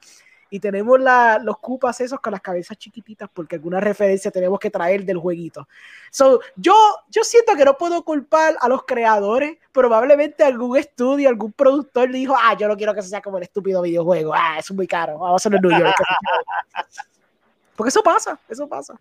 y 0.54 0.60
tenemos 0.60 1.00
la, 1.00 1.40
los 1.42 1.58
Koopas 1.58 2.00
esos 2.00 2.20
con 2.20 2.30
las 2.30 2.40
cabezas 2.40 2.76
chiquititas 2.76 3.28
porque 3.32 3.56
alguna 3.56 3.80
referencia 3.80 4.30
tenemos 4.30 4.60
que 4.60 4.70
traer 4.70 5.04
del 5.04 5.18
jueguito. 5.18 5.66
So, 6.12 6.38
yo, 6.54 6.74
yo 7.08 7.24
siento 7.24 7.56
que 7.56 7.64
no 7.64 7.76
puedo 7.76 8.04
culpar 8.04 8.56
a 8.60 8.68
los 8.68 8.84
creadores, 8.84 9.58
probablemente 9.72 10.44
algún 10.44 10.76
estudio, 10.76 11.28
algún 11.28 11.50
productor 11.50 12.08
le 12.08 12.18
dijo, 12.18 12.36
ah, 12.40 12.56
yo 12.56 12.68
no 12.68 12.76
quiero 12.76 12.94
que 12.94 13.02
sea 13.02 13.20
como 13.20 13.38
el 13.38 13.42
estúpido 13.42 13.82
videojuego, 13.82 14.32
ah, 14.32 14.58
eso 14.58 14.72
es 14.72 14.76
muy 14.76 14.86
caro, 14.86 15.18
vamos 15.18 15.32
a 15.32 15.36
hacerlo 15.36 15.58
en 15.58 15.62
New 15.62 15.86
York. 15.86 15.96
porque 17.74 17.88
eso 17.88 18.02
pasa, 18.04 18.38
eso 18.48 18.68
pasa. 18.68 18.94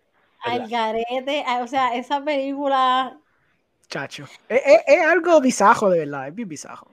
Al 0.43 0.67
garete, 0.67 1.43
o 1.61 1.67
sea, 1.67 1.95
esa 1.95 2.23
película 2.23 3.17
Chacho. 3.89 4.23
Es, 4.49 4.61
es- 4.65 4.81
es 4.87 5.05
algo 5.05 5.39
bisajo, 5.41 5.89
de 5.89 5.99
verdad. 5.99 6.27
Es 6.27 6.35
bien 6.35 6.47
bisajo. 6.49 6.87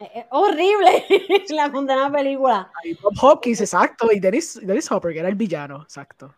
es 0.00 0.24
horrible, 0.30 1.04
la 1.50 1.70
condena 1.70 2.10
película. 2.10 2.70
Y 2.84 2.94
Bob 2.94 3.12
Hopkins, 3.20 3.60
exacto. 3.60 4.10
Y 4.12 4.18
Dennis, 4.20 4.58
Dennis 4.62 4.90
Hopper, 4.90 5.12
que 5.12 5.18
era 5.20 5.28
el 5.28 5.34
villano, 5.34 5.82
exacto. 5.82 6.34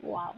Wow. 0.00 0.32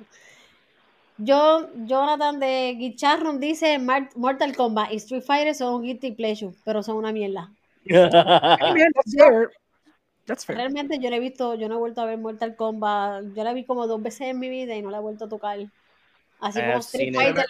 Yo, 1.19 1.69
Jonathan 1.87 2.39
de 2.39 2.75
Guicharron 2.77 3.41
dice 3.41 3.79
Mortal 3.79 4.55
Kombat 4.55 4.93
y 4.93 4.97
Street 4.97 5.23
Fighter 5.23 5.55
son 5.55 5.77
un 5.77 5.83
guilty 5.83 6.13
pleasure, 6.13 6.53
pero 6.65 6.83
son 6.83 6.97
una 6.99 7.11
mierda. 7.11 7.51
Man, 7.89 8.93
that's 10.27 10.45
fair. 10.45 10.57
Realmente 10.59 10.99
yo 11.01 11.09
no 11.11 11.17
he 11.17 11.21
visto, 11.21 11.55
yo 11.55 11.69
no 11.69 11.77
he 11.77 11.79
vuelto 11.79 12.01
a 12.03 12.05
ver 12.07 12.19
Mortal 12.19 12.55
Kombat. 12.57 13.25
Yo 13.35 13.45
la 13.45 13.53
vi 13.53 13.65
como 13.65 13.87
dos 13.87 14.03
veces 14.03 14.23
en 14.29 14.39
mi 14.39 14.49
vida 14.49 14.75
y 14.75 14.83
no 14.83 14.91
la 14.91 14.99
he 14.99 15.01
vuelto 15.01 15.25
a 15.25 15.29
tocar. 15.29 15.59
Así 16.41 16.59
I 16.59 16.63
como 16.63 16.73
have 16.73 16.81
Street 16.81 17.15
seen 17.15 17.15
it. 17.15 17.17
Fighter. 17.17 17.47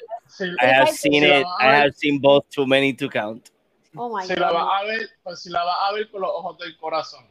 I 0.63 0.67
have 0.67 0.93
seen 0.93 1.29
la 1.29 1.39
it. 1.41 1.47
I 1.61 1.77
have 1.83 1.93
seen 1.97 2.21
both 2.21 2.45
too 2.51 2.67
many 2.67 2.93
to 2.95 3.09
count. 3.09 3.51
Oh 3.97 4.15
my 4.15 4.27
si 4.27 4.35
la 4.37 4.51
god. 4.51 4.55
vas 4.55 4.69
a 4.83 4.85
ver, 4.87 5.09
pues 5.25 5.43
si 5.43 5.51
la 5.51 5.65
vas 5.65 5.77
a 5.89 5.93
ver 5.95 6.11
con 6.11 6.21
los 6.21 6.31
ojos 6.31 6.59
del 6.59 6.77
corazón. 6.77 7.25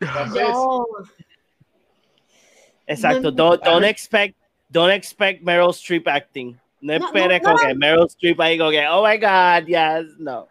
Yo- 0.34 0.86
Exacto. 2.86 3.30
No, 3.30 3.30
Don't, 3.30 3.64
don't 3.64 3.84
expect, 3.84 4.36
don't 4.70 4.90
expect 4.92 5.42
Meryl 5.42 5.70
Streep 5.72 6.06
acting. 6.08 6.58
No 6.80 6.98
No, 6.98 7.06
esperes 7.06 7.40
no, 7.42 7.50
no. 7.52 7.56
con 7.56 7.66
que 7.68 7.74
Meryl 7.76 8.06
Streep 8.08 8.40
ahí 8.40 8.58
con 8.58 8.70
que, 8.72 8.84
oh 8.88 9.06
my 9.06 9.16
God, 9.16 9.66
yes, 9.68 10.18
no. 10.18 10.48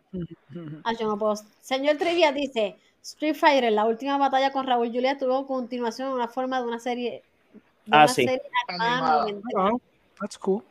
Ah, 0.85 0.93
yo 0.93 1.07
no 1.07 1.17
puedo. 1.17 1.35
Señor 1.59 1.97
Trivia 1.97 2.31
dice, 2.31 2.77
Street 3.03 3.35
Fighter, 3.35 3.71
la 3.71 3.85
última 3.85 4.17
batalla 4.17 4.51
con 4.51 4.67
Raúl 4.67 4.87
Julia 4.91 5.17
tuvo 5.17 5.47
continuación 5.47 6.09
en 6.09 6.13
una 6.15 6.27
forma 6.27 6.61
de 6.61 6.67
una 6.67 6.79
serie. 6.79 7.23
De 7.53 7.61
Ah, 7.91 8.03
una 8.03 8.07
sí. 8.07 8.23
serie 8.25 8.41
animada. 8.67 9.25
Oh, 9.55 9.81
that's 10.19 10.37
cool. 10.37 10.63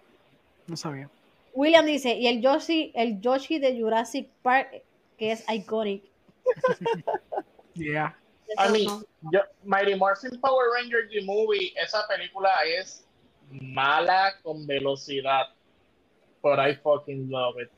No 0.67 0.77
sabía. 0.77 1.09
William 1.55 1.85
dice, 1.85 2.15
y 2.15 2.29
el 2.29 2.41
Yoshi, 2.41 2.93
el 2.95 3.21
Yoshi 3.21 3.59
de 3.59 3.79
Jurassic 3.79 4.29
Park, 4.43 4.83
que 5.19 5.33
es 5.33 5.45
iconic. 5.51 6.05
Yeah. 7.75 8.15
Mí, 8.73 8.85
no. 8.87 9.03
yo, 9.33 9.41
Mighty 9.65 9.95
Morphin 9.95 10.39
Power 10.41 10.67
Ranger 10.75 11.09
The 11.09 11.23
Movie, 11.25 11.73
esa 11.83 12.07
película 12.09 12.51
es 12.67 13.07
mala 13.51 14.35
con 14.43 14.67
velocidad. 14.67 15.47
But 16.43 16.59
I 16.59 16.75
fucking 16.75 17.31
love 17.31 17.55
it. 17.63 17.71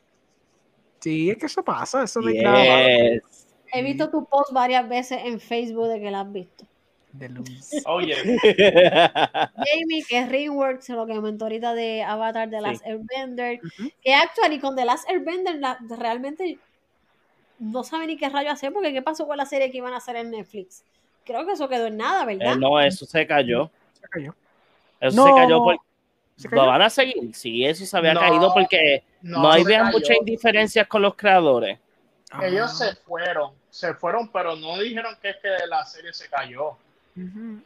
Sí, 1.01 1.31
es 1.31 1.37
que 1.37 1.47
eso 1.47 1.63
pasa. 1.63 2.05
Eso 2.05 2.21
malo. 2.21 2.33
Yes. 2.33 3.47
He 3.73 3.83
visto 3.83 4.11
tu 4.11 4.25
post 4.27 4.53
varias 4.53 4.89
veces 4.89 5.21
en 5.25 5.41
Facebook 5.41 5.89
de 5.89 6.01
que 6.01 6.11
la 6.11 6.21
has 6.21 6.33
visto. 6.33 6.65
De 7.13 7.29
luz. 7.29 7.71
Oye, 7.87 8.15
Jamie, 8.17 10.05
que 10.09 10.19
es 10.19 10.29
Ringworks, 10.29 10.89
lo 10.91 11.07
que 11.07 11.15
comentó 11.15 11.45
ahorita 11.45 11.75
de 11.75 12.03
Avatar 12.03 12.49
de 12.49 12.61
Last 12.61 12.85
Airbender, 12.87 13.61
Ujú. 13.63 13.91
que 14.03 14.15
actually 14.15 14.59
con 14.59 14.77
The 14.77 14.85
Last 14.85 15.09
Airbender 15.09 15.57
la- 15.57 15.79
realmente 15.99 16.59
no 17.59 17.85
sabe 17.85 18.07
ni 18.07 18.17
qué 18.17 18.29
rayo 18.29 18.51
hacer 18.51 18.73
porque 18.73 18.93
qué 18.93 19.03
pasó 19.03 19.27
con 19.27 19.37
la 19.37 19.47
serie 19.47 19.71
que 19.71 19.79
iban 19.79 19.93
a 19.93 19.99
hacer 19.99 20.17
en 20.17 20.31
Netflix. 20.31 20.85
Creo 21.25 21.47
que 21.47 21.53
eso 21.53 21.69
quedó 21.69 21.87
en 21.87 21.97
nada, 21.99 22.25
¿verdad? 22.25 22.55
Eh, 22.55 22.59
no, 22.59 22.81
eso 22.81 23.07
se 23.07 23.27
cayó. 23.27 23.71
Se 24.01 24.09
cayó. 24.09 24.35
Eso 25.01 25.17
No, 25.17 25.27
se 25.27 25.43
cayó 25.43 25.63
porque 25.63 25.81
¿Se 26.37 26.49
lo 26.49 26.67
van 26.67 26.83
a 26.83 26.91
seguir. 26.91 27.35
Sí, 27.35 27.65
eso 27.65 27.85
se 27.87 27.97
había 27.97 28.15
No, 28.15 28.21
caído 28.21 28.53
porque 28.53 29.05
no, 29.21 29.43
vean 29.65 29.85
cayó. 29.87 29.99
muchas 29.99 30.17
indiferencias 30.17 30.87
con 30.89 31.03
los 31.03 31.15
creadores. 31.15 31.79
Ellos 32.43 32.71
Ah. 32.73 32.75
se 32.87 32.97
fueron, 32.97 33.53
se 33.73 33.95
fueron, 33.95 34.29
pero 34.29 34.55
no 34.55 34.79
dijeron 34.79 35.17
que 35.23 35.31
es 35.31 35.37
que 35.37 35.49
la 35.67 35.83
serie 35.87 36.13
se 36.13 36.29
cayó. 36.29 36.77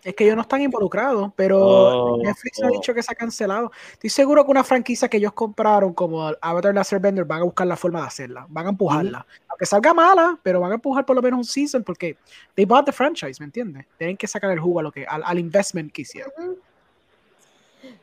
Es 0.05 0.15
que 0.15 0.25
ellos 0.25 0.37
no 0.37 0.43
están 0.43 0.63
involucrados, 0.63 1.33
pero 1.35 1.59
Oh, 1.59 2.17
Netflix 2.17 2.63
ha 2.63 2.69
oh. 2.69 2.71
dicho 2.71 2.95
que 2.95 3.03
se 3.03 3.13
ha 3.13 3.17
cancelado. 3.17 3.73
Estoy 3.93 4.11
seguro 4.11 4.45
que 4.45 4.53
una 4.53 4.63
franquicia 4.63 5.09
que 5.09 5.17
ellos 5.17 5.33
compraron, 5.33 5.93
como 5.93 6.33
Avatar 6.41 6.73
Last 6.73 6.93
Airbender, 6.93 7.25
van 7.25 7.41
a 7.41 7.45
buscar 7.45 7.67
la 7.67 7.77
forma 7.77 8.03
de 8.03 8.07
hacerla, 8.07 8.47
van 8.49 8.67
a 8.67 8.69
empujarla. 8.71 9.27
Aunque 9.49 9.67
salga 9.67 9.93
mala, 9.93 10.39
pero 10.45 10.61
van 10.61 10.71
a 10.71 10.75
empujar 10.77 11.05
por 11.05 11.17
lo 11.17 11.23
menos 11.23 11.39
un 11.39 11.45
season 11.45 11.83
porque 11.83 12.17
they 12.55 12.65
bought 12.65 12.87
the 12.87 12.93
franchise, 12.93 13.41
¿me 13.41 13.47
entiendes? 13.47 13.85
Tienen 13.99 14.17
que 14.17 14.29
sacar 14.29 14.53
el 14.53 14.61
jugo 14.61 14.79
a 14.79 14.85
lo 14.85 14.93
que, 14.93 15.05
al, 15.07 15.25
al 15.25 15.39
investment 15.41 15.93
que 15.93 16.03
hicieron. 16.03 16.31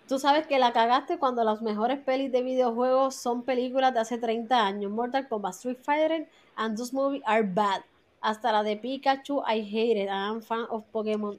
Tú 0.10 0.20
sabes 0.20 0.46
que 0.46 0.60
la 0.60 0.74
cagaste 0.74 1.18
cuando 1.18 1.44
las 1.46 1.62
mejores 1.62 2.00
pelis 2.00 2.32
de 2.34 2.42
videojuegos 2.42 3.16
son 3.16 3.44
películas 3.44 3.94
de 3.94 4.02
hace 4.02 4.18
30 4.18 4.66
años. 4.66 4.92
Mortal 4.92 5.28
Kombat, 5.30 5.54
Street 5.56 5.78
Fighter, 5.82 6.28
and 6.56 6.78
those 6.78 6.94
movies 6.94 7.22
are 7.26 7.44
bad. 7.44 7.82
Hasta 8.24 8.54
la 8.54 8.64
de 8.64 8.78
Pikachu, 8.78 9.42
I 9.46 9.60
hate 9.60 10.02
it. 10.04 10.10
I'm 10.10 10.42
fan 10.42 10.66
of 10.70 10.86
Pokémon. 10.94 11.38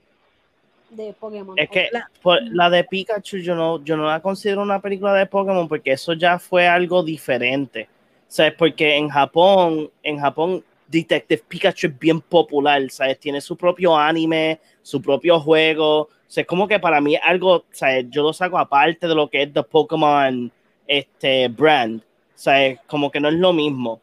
De 0.90 1.14
Pokémon. 1.18 1.58
Es 1.58 1.70
que 1.70 1.88
La- 1.90 2.10
por- 2.20 2.42
la 2.42 2.68
de 2.68 2.84
Pikachu 2.84 3.38
yo 3.38 3.54
no, 3.54 3.82
yo 3.82 3.96
no 3.96 4.04
la 4.04 4.20
considero 4.20 4.60
una 4.60 4.80
película 4.80 5.14
de 5.14 5.24
Pokémon 5.24 5.66
porque 5.66 5.92
eso 5.92 6.12
ya 6.12 6.38
fue 6.38 6.68
algo 6.68 7.02
diferente. 7.02 7.88
¿Sabes? 8.28 8.52
Porque 8.58 8.96
en 8.96 9.08
Japón, 9.08 9.90
en 10.02 10.18
Japón, 10.18 10.62
Detective 10.86 11.42
Pikachu 11.48 11.86
es 11.86 11.98
bien 11.98 12.20
popular, 12.20 12.82
¿sabes? 12.90 13.18
Tiene 13.18 13.40
su 13.40 13.56
propio 13.56 13.96
anime, 13.96 14.60
su 14.82 15.00
propio 15.00 15.40
juego. 15.40 16.00
O 16.02 16.08
sea, 16.26 16.42
es 16.42 16.46
como 16.46 16.68
que 16.68 16.78
para 16.78 17.00
mí 17.00 17.16
algo, 17.16 17.64
¿sabes? 17.70 18.06
Yo 18.10 18.22
lo 18.22 18.34
saco 18.34 18.58
aparte 18.58 19.08
de 19.08 19.14
lo 19.14 19.30
que 19.30 19.42
es 19.42 19.52
The 19.54 19.62
Pokémon 19.62 20.52
este, 20.86 21.48
brand. 21.48 22.02
¿Sabes? 22.34 22.78
Como 22.86 23.10
que 23.10 23.20
no 23.20 23.28
es 23.28 23.34
lo 23.34 23.54
mismo. 23.54 24.00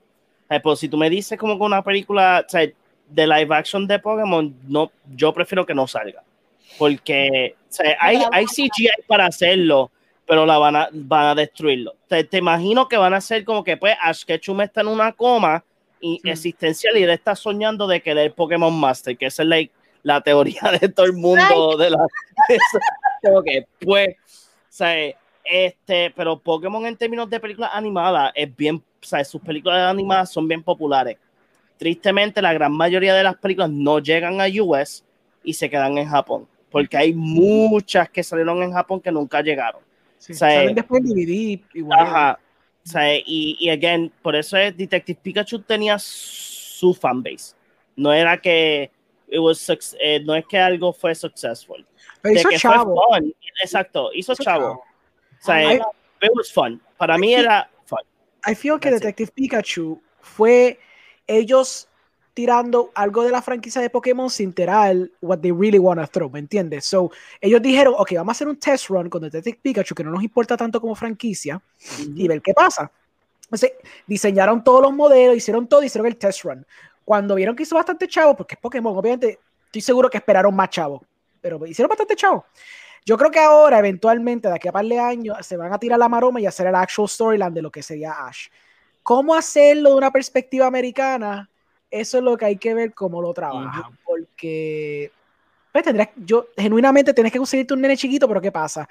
Pero 0.60 0.76
si 0.76 0.90
tú 0.90 0.98
me 0.98 1.10
dices 1.10 1.38
como 1.38 1.58
que 1.58 1.64
una 1.64 1.84
película, 1.84 2.46
¿sabes? 2.48 2.74
De 3.08 3.28
live 3.28 3.56
action 3.56 3.88
de 3.88 4.00
Pokémon, 4.00 4.56
no, 4.68 4.92
yo 5.16 5.34
prefiero 5.34 5.66
que 5.66 5.74
no 5.74 5.88
salga 5.88 6.24
porque 6.78 7.56
o 7.60 7.74
sea, 7.74 7.98
hay, 8.00 8.18
la 8.18 8.30
hay 8.32 8.46
CGI 8.46 8.90
para 9.08 9.26
hacerlo, 9.26 9.92
pero 10.26 10.46
la 10.46 10.58
van 10.58 10.76
a, 10.76 10.90
van 10.92 11.28
a 11.28 11.36
destruirlo. 11.36 11.96
Te, 12.08 12.24
te 12.24 12.38
imagino 12.38 12.88
que 12.88 12.98
van 12.98 13.14
a 13.14 13.18
hacer 13.18 13.46
como 13.46 13.64
que 13.64 13.78
pues 13.78 13.96
Ash 14.02 14.24
Ketchum 14.24 14.62
está 14.62 14.82
en 14.82 14.88
una 14.88 15.12
coma 15.12 15.64
y 16.00 16.20
Sí. 16.24 16.30
existencial 16.30 16.98
y 16.98 17.04
él 17.04 17.12
está 17.12 17.36
soñando 17.36 17.86
de 17.86 18.02
que 18.02 18.12
él 18.12 18.18
es 18.18 18.26
el 18.26 18.32
Pokémon 18.34 18.74
Master, 18.74 19.16
que 19.16 19.28
esa 19.28 19.44
es 19.44 19.50
like, 19.50 19.74
la 20.04 20.22
teoría 20.22 20.62
de 20.82 20.90
todo 20.90 21.06
el 21.06 21.14
mundo 21.14 21.78
de 21.78 21.92
la 21.92 22.00
como 23.22 23.44
que 23.44 23.68
pues 23.80 24.10
o 24.10 24.74
sea, 24.74 24.96
este, 25.44 26.12
pero 26.16 26.40
Pokémon 26.40 26.86
en 26.86 26.98
términos 26.98 27.30
de 27.30 27.40
películas 27.40 27.70
animadas 27.74 28.32
es 28.34 28.56
bien, 28.56 28.82
o 29.02 29.06
sea, 29.06 29.24
sus 29.24 29.42
películas 29.42 29.90
animadas 29.90 30.32
son 30.32 30.48
bien 30.48 30.62
populares. 30.64 31.18
Tristemente, 31.78 32.42
la 32.42 32.54
gran 32.54 32.72
mayoría 32.72 33.14
de 33.16 33.24
las 33.24 33.36
películas 33.36 33.70
no 33.72 34.00
llegan 34.00 34.40
a 34.40 34.46
US 34.64 35.04
y 35.44 35.54
se 35.54 35.70
quedan 35.70 35.98
en 35.98 36.08
Japón, 36.08 36.48
porque 36.70 36.96
hay 36.98 37.14
muchas 37.14 38.10
que 38.10 38.24
salieron 38.24 38.62
en 38.62 38.72
Japón 38.72 39.02
que 39.02 39.12
nunca 39.12 39.42
llegaron. 39.42 39.82
Sí, 40.18 40.34
O 40.34 40.36
sea, 40.36 40.50
salen 40.50 40.76
después 40.76 41.04
DVD 41.04 41.60
igual. 41.74 42.00
Ajá. 42.00 42.40
O 42.86 42.90
sea, 42.90 43.16
y, 43.18 43.58
y 43.60 43.70
again, 43.70 44.12
por 44.22 44.36
eso 44.36 44.58
es 44.58 44.76
Detective 44.78 45.20
Pikachu 45.22 45.60
tenía 45.62 45.98
su 46.00 46.94
fanbase. 46.94 47.56
No 47.96 48.14
era 48.14 48.38
que 48.38 48.92
it 49.28 49.40
was 49.40 49.68
eh, 50.00 50.20
no 50.24 50.36
es 50.36 50.46
que 50.46 50.58
algo 50.60 50.94
fue 50.94 51.16
successful. 51.16 51.86
Pero 52.22 52.36
hizo 52.40 52.50
que 52.50 52.58
chavo. 52.58 52.96
fue 53.10 53.20
fun. 53.20 53.36
Exacto, 53.64 54.12
hizo, 54.14 54.34
hizo 54.34 54.44
chavo. 54.44 54.62
chavo. 54.62 54.80
O 54.80 55.44
sea, 55.44 55.56
Ay, 55.56 55.80
it 56.22 56.32
was 56.36 56.52
fun. 56.52 56.80
Para 56.98 57.18
mí 57.18 57.34
Aquí- 57.34 57.44
era. 57.44 57.70
I 58.46 58.56
feel 58.56 58.80
que 58.80 58.90
That's 58.90 59.02
it. 59.02 59.04
Detective 59.04 59.32
Pikachu 59.34 60.02
fue 60.22 60.80
ellos 61.28 61.88
tirando 62.34 62.92
algo 62.96 63.24
de 63.24 63.32
la 63.32 63.42
franquicia 63.42 63.82
de 63.82 63.90
Pokémon 63.90 64.30
sin 64.30 64.54
tirar 64.54 64.96
what 65.22 65.40
they 65.40 65.52
really 65.52 65.80
want 65.80 66.00
to 66.00 66.08
throw, 66.08 66.30
¿me 66.30 66.40
entiendes? 66.40 66.86
So, 66.86 67.12
ellos 67.42 67.62
dijeron, 67.62 67.94
ok, 67.98 68.14
vamos 68.16 68.30
a 68.30 68.32
hacer 68.32 68.48
un 68.48 68.58
test 68.58 68.88
run 68.90 69.10
con 69.10 69.22
Detective 69.22 69.60
Pikachu 69.62 69.94
que 69.94 70.04
no 70.04 70.12
nos 70.12 70.24
importa 70.24 70.56
tanto 70.56 70.80
como 70.80 70.96
franquicia 70.96 71.62
y 72.16 72.28
ver 72.28 72.42
qué 72.42 72.54
pasa. 72.54 72.92
Entonces, 73.44 73.74
diseñaron 74.08 74.64
todos 74.64 74.82
los 74.82 74.94
modelos, 74.94 75.36
hicieron 75.36 75.68
todo, 75.68 75.84
hicieron 75.84 76.08
el 76.08 76.16
test 76.16 76.44
run. 76.44 76.66
Cuando 77.04 77.36
vieron 77.36 77.56
que 77.56 77.64
hizo 77.64 77.76
bastante 77.76 78.08
chavo, 78.08 78.36
porque 78.36 78.56
es 78.56 78.62
Pokémon, 78.62 78.96
obviamente, 78.96 79.40
estoy 79.66 79.82
seguro 79.82 80.10
que 80.10 80.18
esperaron 80.18 80.56
más 80.56 80.70
chavo, 80.70 81.04
pero 81.42 81.66
hicieron 81.66 81.90
bastante 81.90 82.16
chavo. 82.16 82.46
Yo 83.06 83.18
creo 83.18 83.32
que 83.32 83.40
ahora, 83.40 83.80
eventualmente, 83.80 84.48
de 84.48 84.56
aquí 84.56 84.68
a 84.68 84.72
par 84.72 84.86
de 84.86 85.00
años, 85.00 85.38
se 85.46 85.58
van 85.58 85.74
a 85.74 85.80
tirar 85.80 85.98
la 85.98 86.08
maroma 86.08 86.40
y 86.40 86.46
hacer 86.46 86.68
el 86.68 86.76
actual 86.76 87.10
storyline 87.10 87.54
de 87.54 87.62
lo 87.62 87.72
que 87.72 87.82
sería 87.82 88.28
Ash. 88.28 88.48
¿Cómo 89.04 89.34
hacerlo 89.34 89.92
de 89.92 89.96
una 89.96 90.12
perspectiva 90.12 90.68
americana? 90.68 91.50
Eso 91.90 92.20
es 92.20 92.24
lo 92.24 92.38
que 92.38 92.46
hay 92.46 92.58
que 92.58 92.74
ver 92.74 92.94
cómo 92.94 93.22
lo 93.22 93.34
trabajan. 93.34 93.98
Porque, 94.06 95.12
pues, 95.72 95.84
tendrías, 95.84 96.10
yo, 96.16 96.48
genuinamente, 96.56 97.14
tienes 97.14 97.34
que 97.34 97.40
conseguirte 97.40 97.74
un 97.74 97.82
nene 97.82 97.98
chiquito, 97.98 98.28
pero 98.28 98.40
¿qué 98.40 98.52
pasa? 98.52 98.88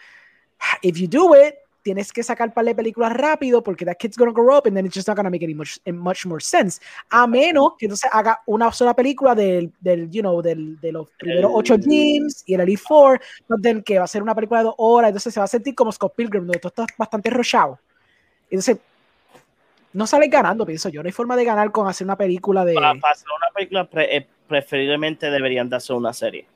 If 0.82 0.96
you 0.96 1.08
do 1.08 1.34
it, 1.36 1.54
tienes 1.82 2.12
que 2.12 2.22
sacar 2.22 2.52
par 2.52 2.64
de 2.64 2.74
películas 2.74 3.12
rápido 3.12 3.62
porque 3.62 3.84
that 3.84 3.96
kid's 3.96 4.16
gonna 4.16 4.32
grow 4.32 4.56
up 4.56 4.66
and 4.66 4.76
then 4.76 4.86
it's 4.86 4.94
just 4.94 5.08
not 5.08 5.16
gonna 5.16 5.30
make 5.30 5.44
any 5.44 5.54
much, 5.54 5.78
much 5.86 6.26
more 6.26 6.40
sense. 6.40 6.80
A 7.10 7.26
menos 7.26 7.72
que 7.78 7.86
entonces 7.86 8.10
haga 8.12 8.40
una 8.46 8.70
sola 8.72 8.94
película 8.94 9.34
del, 9.34 9.72
del 9.80 10.10
you 10.10 10.20
know, 10.20 10.42
del, 10.42 10.78
de 10.80 10.92
los 10.92 11.08
primeros 11.18 11.50
El- 11.50 11.56
ocho 11.56 11.76
games 11.78 12.42
y 12.46 12.54
el 12.54 12.60
Elite 12.60 12.82
Four, 12.86 13.20
but 13.48 13.60
then 13.62 13.82
que 13.82 13.98
va 13.98 14.04
a 14.04 14.08
ser 14.08 14.22
una 14.22 14.34
película 14.34 14.60
de 14.60 14.64
dos 14.64 14.74
horas, 14.78 15.08
entonces 15.08 15.32
se 15.32 15.40
va 15.40 15.44
a 15.44 15.48
sentir 15.48 15.74
como 15.74 15.90
Scott 15.92 16.14
Pilgrim, 16.14 16.44
donde 16.46 16.58
todo 16.58 16.68
está 16.70 16.86
bastante 16.98 17.30
rochado. 17.30 17.78
Entonces, 18.50 18.78
no 19.92 20.06
sales 20.06 20.30
ganando, 20.30 20.64
pienso 20.66 20.88
yo. 20.88 21.02
No 21.02 21.06
hay 21.06 21.12
forma 21.12 21.36
de 21.36 21.44
ganar 21.44 21.70
con 21.72 21.88
hacer 21.88 22.04
una 22.04 22.16
película 22.16 22.64
de. 22.64 22.74
Para, 22.74 22.90
hacer 22.90 23.26
una 23.36 23.52
película, 23.54 23.84
pre- 23.84 24.16
eh, 24.16 24.26
preferiblemente 24.46 25.30
deberían 25.30 25.68
de 25.68 25.76
hacer 25.76 25.96
una 25.96 26.12
serie. 26.12 26.46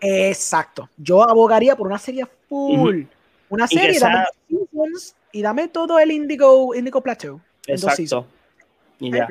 Exacto. 0.00 0.88
Yo 0.96 1.22
abogaría 1.28 1.76
por 1.76 1.86
una 1.86 1.98
serie 1.98 2.26
full. 2.48 2.78
Una 2.78 2.98
Y 2.98 3.08
que 3.48 3.66
serie, 3.68 3.98
dame 4.00 4.14
sea- 4.14 4.26
dos 4.48 4.68
seasons 4.70 5.16
y 5.32 5.42
dame 5.42 5.68
todo 5.68 5.98
el 5.98 6.10
Indigo, 6.10 6.74
Indigo 6.74 7.00
Plateau. 7.00 7.40
Exacto. 7.66 8.26
Y 9.00 9.12
ya. 9.12 9.28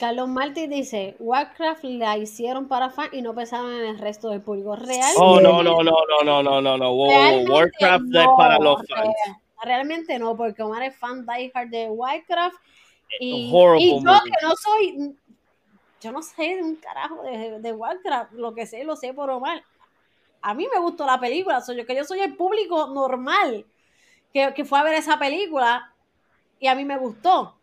Carlos 0.00 0.28
Martí 0.28 0.66
dice, 0.66 1.14
Warcraft 1.20 1.84
la 1.84 2.18
hicieron 2.18 2.66
para 2.68 2.90
fan 2.90 3.08
y 3.12 3.22
no 3.22 3.34
pensaron 3.34 3.72
en 3.72 3.86
el 3.86 3.98
resto 3.98 4.30
del 4.30 4.40
público. 4.40 4.74
Real. 4.76 5.12
Oh, 5.16 5.40
no, 5.40 5.62
no, 5.62 5.82
no, 5.82 5.92
no, 6.04 6.22
no, 6.24 6.42
no, 6.42 6.60
no, 6.60 6.76
no. 6.76 6.94
Wow, 6.94 7.48
Warcraft 7.48 8.04
es 8.04 8.10
no, 8.24 8.36
para 8.36 8.58
los 8.58 8.76
fans. 8.88 8.88
real- 9.24 9.36
Realmente 9.62 10.18
no, 10.18 10.36
porque 10.36 10.62
Omar 10.62 10.82
es 10.82 10.96
fan 10.96 11.24
diehard 11.24 11.68
de 11.70 11.88
Warcraft 11.88 12.56
y, 13.20 13.46
y 13.46 13.50
yo 13.50 13.56
movie. 14.00 14.30
que 14.30 14.46
no 14.46 14.54
soy, 14.56 15.16
yo 16.02 16.12
no 16.12 16.22
sé 16.22 16.60
un 16.62 16.76
carajo 16.76 17.22
de, 17.22 17.60
de 17.60 17.72
Warcraft, 17.72 18.32
lo 18.34 18.54
que 18.54 18.66
sé 18.66 18.84
lo 18.84 18.96
sé 18.96 19.14
por 19.14 19.30
Omar. 19.30 19.62
A 20.42 20.54
mí 20.54 20.66
me 20.72 20.80
gustó 20.80 21.06
la 21.06 21.18
película, 21.20 21.60
soy 21.60 21.76
yo 21.76 21.86
que 21.86 21.96
yo 21.96 22.04
soy 22.04 22.20
el 22.20 22.36
público 22.36 22.88
normal 22.88 23.66
que, 24.32 24.52
que 24.54 24.64
fue 24.64 24.78
a 24.78 24.84
ver 24.84 24.94
esa 24.94 25.18
película 25.18 25.92
y 26.60 26.68
a 26.68 26.74
mí 26.74 26.84
me 26.84 26.98
gustó. 26.98 27.54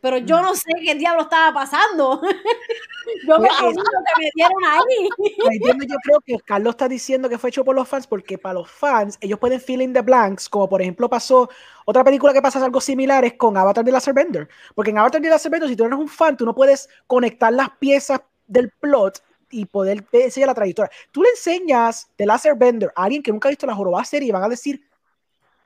Pero 0.00 0.18
yo 0.18 0.40
no 0.40 0.54
sé 0.54 0.70
qué 0.84 0.94
diablo 0.94 1.22
estaba 1.22 1.52
pasando. 1.52 2.20
yo 3.26 3.38
me 3.40 3.48
Pues, 3.48 3.58
comí 3.58 3.76
lo 3.76 3.82
que 3.82 4.22
me 4.22 4.30
dieron 4.34 4.64
ahí. 4.64 5.08
Ahí 5.50 5.56
es 5.60 5.68
donde 5.68 5.86
yo 5.86 5.96
creo 6.02 6.20
que 6.20 6.38
Carlos 6.44 6.72
está 6.72 6.88
diciendo 6.88 7.28
que 7.28 7.38
fue 7.38 7.50
hecho 7.50 7.64
por 7.64 7.74
los 7.74 7.88
fans, 7.88 8.06
porque 8.06 8.38
para 8.38 8.54
los 8.54 8.70
fans, 8.70 9.18
ellos 9.20 9.38
pueden 9.38 9.60
fill 9.60 9.82
in 9.82 9.92
the 9.92 10.02
blanks, 10.02 10.48
como 10.48 10.68
por 10.68 10.82
ejemplo 10.82 11.08
pasó 11.08 11.48
otra 11.86 12.04
película 12.04 12.32
que 12.32 12.42
pasa 12.42 12.64
algo 12.64 12.80
similar 12.80 13.24
es 13.24 13.34
con 13.34 13.56
Avatar 13.56 13.84
de 13.84 13.92
Last 13.92 14.08
Airbender. 14.08 14.48
Porque 14.74 14.90
en 14.90 14.98
Avatar 14.98 15.20
de 15.20 15.30
Last 15.30 15.46
Airbender, 15.46 15.68
si 15.68 15.76
tú 15.76 15.84
no 15.84 15.88
eres 15.88 16.00
un 16.00 16.08
fan, 16.08 16.36
tú 16.36 16.44
no 16.44 16.54
puedes 16.54 16.88
conectar 17.06 17.52
las 17.52 17.70
piezas 17.78 18.20
del 18.46 18.70
plot 18.70 19.22
y 19.50 19.64
poder 19.66 20.04
enseñar 20.12 20.48
la 20.48 20.54
trayectoria. 20.54 20.90
Tú 21.10 21.22
le 21.22 21.30
enseñas 21.30 22.08
The 22.16 22.26
Last 22.26 22.46
Airbender 22.46 22.92
a 22.94 23.04
alguien 23.04 23.22
que 23.22 23.32
nunca 23.32 23.48
ha 23.48 23.50
visto 23.50 23.66
la 23.66 23.74
jorobada 23.74 24.04
serie 24.04 24.28
y 24.28 24.32
van 24.32 24.44
a 24.44 24.48
decir, 24.48 24.82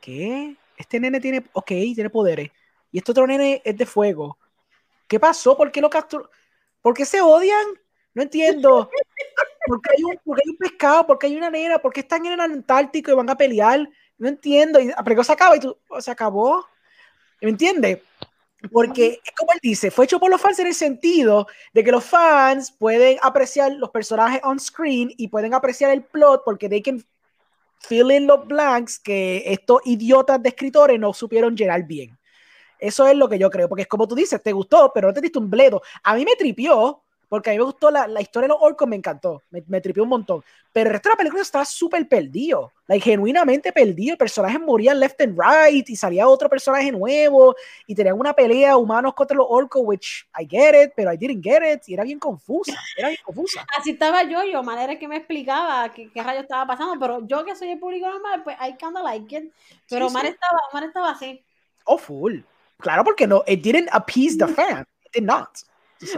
¿qué? 0.01 0.57
Este 0.77 1.01
nene 1.01 1.21
tiene, 1.21 1.45
ok, 1.53 1.67
tiene 1.67 2.11
poderes. 2.11 2.51
Y 2.93 2.99
este 2.99 3.13
otro 3.13 3.27
nene 3.27 3.63
es 3.65 3.77
de 3.77 3.87
fuego. 3.87 4.39
¿Qué 5.07 5.21
pasó? 5.21 5.57
¿Por 5.57 5.71
qué 5.71 5.81
lo 5.81 5.91
capturó? 5.91 6.31
¿Por 6.81 6.95
qué 6.95 7.05
se 7.05 7.21
odian? 7.21 7.67
No 8.15 8.23
entiendo. 8.23 8.91
¿Por 9.67 9.81
qué 9.81 9.91
hay 9.97 10.05
un, 10.05 10.17
por 10.25 10.37
qué 10.37 10.43
hay 10.45 10.51
un 10.51 10.57
pescado? 10.57 11.07
¿Por 11.07 11.19
qué 11.19 11.27
hay 11.27 11.37
una 11.37 11.51
nena? 11.51 11.79
¿Por 11.79 11.93
qué 11.93 12.01
están 12.01 12.25
en 12.27 12.33
el 12.33 12.41
Antártico 12.41 13.11
y 13.11 13.15
van 13.15 13.31
a 13.31 13.37
pelear? 13.37 13.89
No 14.19 14.29
entiendo. 14.29 14.81
Y, 14.81 14.93
pero 15.05 15.25
se 15.25 15.33
acaba 15.33 15.57
y 15.57 15.61
tú, 15.61 15.77
se 15.99 16.11
acabó. 16.11 16.67
¿Me 17.41 17.51
entiendes? 17.51 18.01
Porque 18.73 19.21
es 19.25 19.33
como 19.37 19.53
él 19.53 19.59
dice, 19.63 19.91
fue 19.91 20.05
hecho 20.05 20.21
por 20.21 20.31
los 20.31 20.41
fans 20.41 20.59
en 20.59 20.67
el 20.67 20.75
sentido 20.75 21.47
de 21.73 21.83
que 21.83 21.93
los 21.93 22.05
fans 22.05 22.71
pueden 22.71 23.19
apreciar 23.23 23.73
los 23.73 23.91
personajes 23.91 24.41
on 24.45 24.61
screen 24.61 25.11
y 25.17 25.29
pueden 25.29 25.55
apreciar 25.55 25.91
el 25.93 26.05
plot 26.05 26.43
porque 26.45 26.69
they 26.69 26.83
can 26.83 27.03
fill 27.81 28.11
in 28.11 28.27
los 28.27 28.47
blanks 28.47 28.99
que 28.99 29.43
estos 29.47 29.81
idiotas 29.85 30.43
de 30.43 30.51
escritores 30.51 31.01
no 31.01 31.13
supieron 31.13 31.57
llenar 31.57 31.87
bien. 31.87 32.19
Eso 32.79 33.07
es 33.07 33.17
lo 33.17 33.29
que 33.29 33.39
yo 33.39 33.51
creo, 33.51 33.69
porque 33.69 33.83
es 33.83 33.89
como 33.89 34.09
tú 34.09 34.15
dices, 34.15 34.43
te 34.43 34.53
gustó, 34.53 34.91
pero 34.95 35.09
no 35.09 35.15
te 35.15 35.21
diste 35.21 35.39
un 35.39 35.51
bledo. 35.51 35.83
A 36.03 36.15
mí 36.15 36.25
me 36.25 36.35
tripió, 36.37 37.03
porque 37.31 37.51
a 37.51 37.53
mí 37.53 37.59
me 37.59 37.65
gustó 37.65 37.93
la, 37.93 38.09
la 38.09 38.21
historia 38.21 38.49
de 38.49 38.55
los 38.55 38.59
orcos, 38.61 38.89
me 38.89 38.97
encantó, 38.97 39.45
me, 39.51 39.63
me, 39.69 39.81
tripió 39.81 40.03
un 40.03 40.09
montón. 40.09 40.43
Pero 40.73 40.89
el 40.89 40.95
resto 40.95 41.09
de 41.09 41.13
la 41.13 41.17
película 41.17 41.43
estaba 41.43 41.65
súper 41.65 42.09
perdido, 42.09 42.73
like, 42.89 43.05
genuinamente 43.05 43.73
perdido. 43.73 44.15
El 44.15 44.19
personaje 44.19 44.59
morían 44.59 44.99
left 44.99 45.21
and 45.21 45.39
right 45.39 45.89
y 45.89 45.95
salía 45.95 46.27
otro 46.27 46.49
personaje 46.49 46.91
nuevo 46.91 47.55
y 47.87 47.95
tenían 47.95 48.19
una 48.19 48.33
pelea 48.33 48.77
humanos 48.77 49.15
contra 49.15 49.37
los 49.37 49.47
orcos, 49.49 49.81
which 49.85 50.27
I 50.37 50.45
get 50.45 50.75
it, 50.75 50.93
pero 50.97 51.13
I 51.13 51.17
didn't 51.17 51.41
get 51.41 51.63
it. 51.63 51.83
Y 51.87 51.95
era 51.95 52.03
bien 52.03 52.19
confusa, 52.19 52.77
era 52.97 53.11
bien 53.11 53.21
confusa. 53.25 53.65
Así 53.79 53.91
estaba 53.91 54.25
yo, 54.25 54.43
yo, 54.43 54.65
manera 54.65 54.99
que 54.99 55.07
me 55.07 55.19
explicaba 55.19 55.89
qué, 55.93 56.11
qué 56.13 56.23
rayo 56.25 56.41
estaba 56.41 56.67
pasando, 56.67 56.99
pero 56.99 57.25
yo 57.29 57.45
que 57.45 57.55
soy 57.55 57.71
el 57.71 57.79
público 57.79 58.09
normal, 58.09 58.43
pues 58.43 58.57
I 58.61 58.77
kinda 58.77 59.01
like 59.05 59.37
it. 59.37 59.53
Pero 59.89 60.09
Sí, 60.09 60.11
Omar, 60.11 60.27
sí. 60.27 60.33
Estaba, 60.33 60.59
Omar 60.73 60.83
estaba 60.83 61.11
así. 61.13 61.45
Oh, 61.85 61.97
full. 61.97 62.41
Claro, 62.79 63.05
porque 63.05 63.29
no, 63.29 63.45
it 63.47 63.63
didn't 63.63 63.89
appease 63.93 64.37
the 64.37 64.49
fan. 64.49 64.85
It 65.05 65.13
did 65.13 65.23
not. 65.23 65.49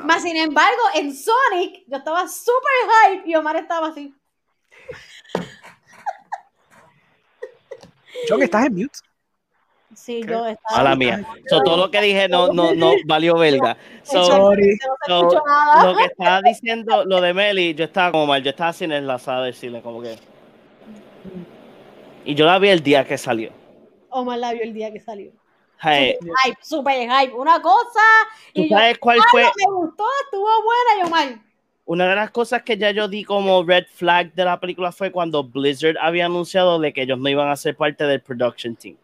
Más 0.05 0.23
sin 0.23 0.37
embargo, 0.37 0.81
en 0.95 1.15
Sonic, 1.15 1.85
yo 1.89 1.97
estaba 1.97 2.29
súper 2.29 2.73
hype 3.11 3.29
y 3.29 3.35
Omar 3.35 3.57
estaba 3.57 3.89
así. 3.89 4.15
John, 8.29 8.43
estás 8.43 8.67
en 8.67 8.75
mute. 8.75 8.99
Sí, 9.95 10.23
yo 10.27 10.47
estaba. 10.47 10.81
A 10.81 10.83
la 10.85 10.97
mía. 10.97 11.27
So, 11.49 11.63
todo 11.63 11.77
lo 11.77 11.91
que 11.91 12.01
dije 12.01 12.29
no, 12.29 12.53
no, 12.53 12.75
no 12.75 12.93
valió 13.07 13.37
belga. 13.37 13.77
So, 14.03 14.25
Sorry. 14.25 14.79
So, 15.07 15.23
lo 15.83 15.97
que 15.97 16.05
estaba 16.05 16.41
diciendo, 16.43 17.05
lo 17.05 17.21
de 17.21 17.35
Meli, 17.35 17.75
yo 17.75 17.85
estaba 17.85 18.13
como 18.13 18.27
mal, 18.27 18.43
yo 18.43 18.51
estaba 18.51 18.73
sin 18.73 18.93
enlazada 18.93 19.45
decirle 19.45 19.83
como 19.83 20.01
que. 20.01 20.17
Y 22.25 22.35
yo 22.35 22.47
la 22.47 22.59
vi 22.59 22.69
el 22.69 22.83
día 22.83 23.05
que 23.05 23.19
salió. 23.19 23.51
Omar 24.11 24.39
la 24.39 24.53
vio 24.53 24.63
el 24.63 24.73
día 24.73 24.93
que 24.93 25.01
salió. 25.01 25.33
Hey, 25.83 26.17
Super 26.21 26.35
hype, 26.45 26.59
super 26.63 27.09
hype. 27.11 27.35
Una 27.35 27.61
cosa. 27.61 28.01
¿Tú 28.55 28.61
Y 28.63 28.69
yo, 28.71 28.77
sabes 28.77 28.99
cuál 28.99 29.19
"Ah, 29.21 29.27
fue? 29.31 29.43
me 29.43 29.73
gustó, 29.75 30.05
estuvo 30.25 30.45
buena. 30.63 31.01
Y 31.01 31.07
Omar, 31.07 31.39
Una 31.85 32.09
de 32.09 32.15
las 32.15 32.31
cosas 32.31 32.63
que 32.63 32.79
ya 32.79 32.93
yo 32.93 33.09
di 33.09 33.25
como 33.25 33.65
red 33.65 33.85
flag 33.93 34.33
de 34.35 34.45
la 34.45 34.61
película 34.61 34.93
fue 34.93 35.11
cuando 35.11 35.43
Blizzard 35.43 35.97
había 36.01 36.27
anunciado 36.27 36.79
de 36.79 36.93
que 36.93 37.03
ellos 37.03 37.19
no 37.19 37.29
iban 37.29 37.49
a 37.51 37.57
ser 37.57 37.77
parte 37.77 38.05
del 38.05 38.21
production 38.23 38.77
team. 38.77 38.97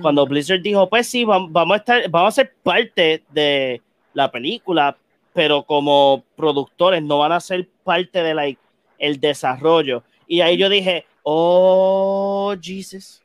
Cuando 0.00 0.26
Blizzard 0.26 0.62
dijo, 0.62 0.88
pues 0.88 1.06
sí, 1.08 1.24
vam- 1.24 1.48
vamos 1.50 1.74
a 1.74 1.78
estar, 1.78 2.08
vamos 2.10 2.28
a 2.32 2.42
ser 2.42 2.54
parte 2.62 3.22
de 3.30 3.82
la 4.14 4.30
película, 4.30 4.96
pero 5.34 5.62
como 5.64 6.24
productores 6.34 7.02
no 7.02 7.18
van 7.18 7.32
a 7.32 7.40
ser 7.40 7.68
parte 7.84 8.22
de 8.22 8.32
like, 8.34 8.60
el 8.98 9.20
desarrollo. 9.20 10.02
Y 10.26 10.40
ahí 10.40 10.56
yo 10.56 10.70
dije, 10.70 11.04
oh, 11.22 12.54
Jesus, 12.60 13.22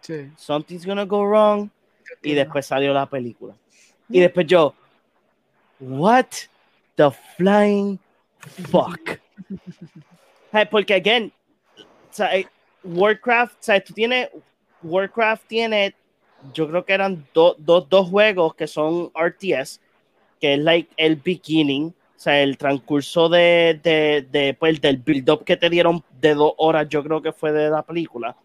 Sí. 0.00 0.30
something's 0.36 0.86
gonna 0.86 1.04
go 1.04 1.22
wrong. 1.26 1.68
Y 2.24 2.34
después 2.34 2.66
salió 2.66 2.92
la 2.92 3.06
película. 3.06 3.54
Y 4.08 4.20
después 4.20 4.46
yo, 4.46 4.74
what 5.80 6.26
the 6.96 7.10
flying 7.36 7.98
fuck? 8.70 9.18
Hey, 10.52 10.66
Porque, 10.70 10.94
again, 10.94 11.32
eh, 12.32 12.46
Warcraft, 12.82 13.56
sea, 13.60 13.82
tú 13.82 13.92
tienes, 13.92 14.28
Warcraft 14.82 15.46
tiene, 15.46 15.94
yo 16.52 16.68
creo 16.68 16.84
que 16.84 16.92
eran 16.92 17.26
do- 17.32 17.56
do- 17.58 17.80
dos 17.80 18.08
juegos 18.10 18.54
que 18.54 18.66
son 18.66 19.10
RTS, 19.14 19.80
que 20.40 20.54
es 20.54 20.58
like 20.60 20.92
el 20.96 21.16
beginning, 21.16 21.86
o 21.88 22.20
sea, 22.24 22.40
el 22.42 22.56
transcurso 22.56 23.28
de, 23.28 23.80
de, 23.82 24.26
de, 24.30 24.54
pues, 24.54 24.80
del 24.80 24.98
build-up 24.98 25.44
que 25.44 25.56
te 25.56 25.70
dieron 25.70 26.04
de 26.20 26.34
dos 26.34 26.52
horas, 26.58 26.88
yo 26.88 27.02
creo 27.02 27.20
que 27.22 27.32
fue 27.32 27.52
de 27.52 27.70
la 27.70 27.82
película. 27.82 28.36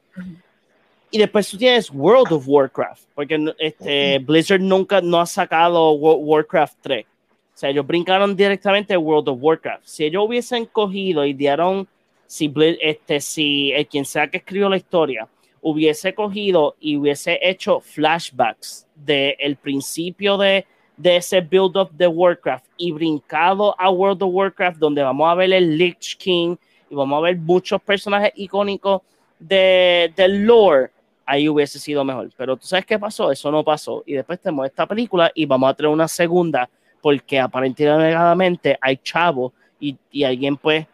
Y 1.12 1.18
después 1.18 1.50
tú 1.50 1.58
tienes 1.58 1.90
World 1.92 2.32
of 2.32 2.48
Warcraft, 2.48 3.04
porque 3.16 3.54
este, 3.58 4.20
Blizzard 4.20 4.62
nunca 4.62 5.02
no 5.02 5.20
ha 5.20 5.26
sacado 5.26 5.92
Wa- 5.94 6.16
Warcraft 6.16 6.78
3. 6.82 7.06
O 7.06 7.58
sea, 7.60 7.70
ellos 7.72 7.86
brincaron 7.86 8.36
directamente 8.36 8.94
a 8.94 9.00
World 9.00 9.28
of 9.30 9.40
Warcraft. 9.42 9.84
Si 9.86 10.06
ellos 10.06 10.24
hubiesen 10.26 10.66
cogido 10.66 11.26
y 11.26 11.34
dieron, 11.34 11.88
si, 12.28 12.54
este, 12.80 13.20
si 13.20 13.72
el 13.72 13.88
quien 13.88 14.06
sea 14.06 14.28
que 14.28 14.38
escribió 14.38 14.70
la 14.70 14.78
historia 14.78 15.28
hubiese 15.62 16.14
cogido 16.14 16.76
y 16.80 16.96
hubiese 16.96 17.38
hecho 17.42 17.82
flashbacks 17.82 18.88
del 18.96 19.58
principio 19.58 20.38
de, 20.38 20.66
de 20.96 21.18
ese 21.18 21.42
build-up 21.42 21.90
de 21.92 22.08
Warcraft 22.08 22.66
y 22.78 22.92
brincado 22.94 23.76
a 23.78 23.90
World 23.90 24.24
of 24.24 24.30
Warcraft, 24.34 24.78
donde 24.78 25.02
vamos 25.04 25.28
a 25.30 25.36
ver 25.36 25.52
el 25.52 25.78
Lich 25.78 26.16
King 26.18 26.56
y 26.90 26.96
vamos 26.96 27.18
a 27.18 27.22
ver 27.22 27.36
muchos 27.38 27.82
personajes 27.82 28.32
icónicos 28.36 29.02
de, 29.38 30.14
del 30.16 30.46
lore, 30.46 30.92
ahí 31.30 31.48
hubiese 31.48 31.78
sido 31.78 32.04
mejor. 32.04 32.32
Pero 32.36 32.58
tú 32.58 32.66
sabes 32.66 32.86
qué 32.88 32.98
pasó, 32.98 33.32
eso 33.32 33.52
no 33.52 33.64
pasó. 33.64 34.04
Y 34.06 34.14
después 34.14 34.40
tenemos 34.40 34.66
esta 34.66 34.88
película 34.88 35.32
y 35.36 35.46
vamos 35.46 35.70
a 35.70 35.74
tener 35.76 35.92
una 35.92 36.08
segunda, 36.08 36.68
porque 37.02 37.40
aparentemente 37.40 38.78
hay 38.82 38.98
chavo 38.98 39.54
y, 39.80 39.96
y 40.12 40.24
alguien 40.24 40.58
pues 40.58 40.88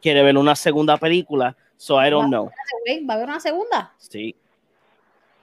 quiere 0.00 0.22
ver 0.24 0.36
una 0.36 0.56
segunda 0.56 0.96
película. 0.96 1.56
So 1.76 2.04
I 2.04 2.10
don't 2.10 2.28
know. 2.28 2.50
¿va 3.08 3.14
a 3.14 3.16
haber 3.16 3.28
una 3.28 3.40
segunda? 3.40 3.92
Sí. 3.98 4.34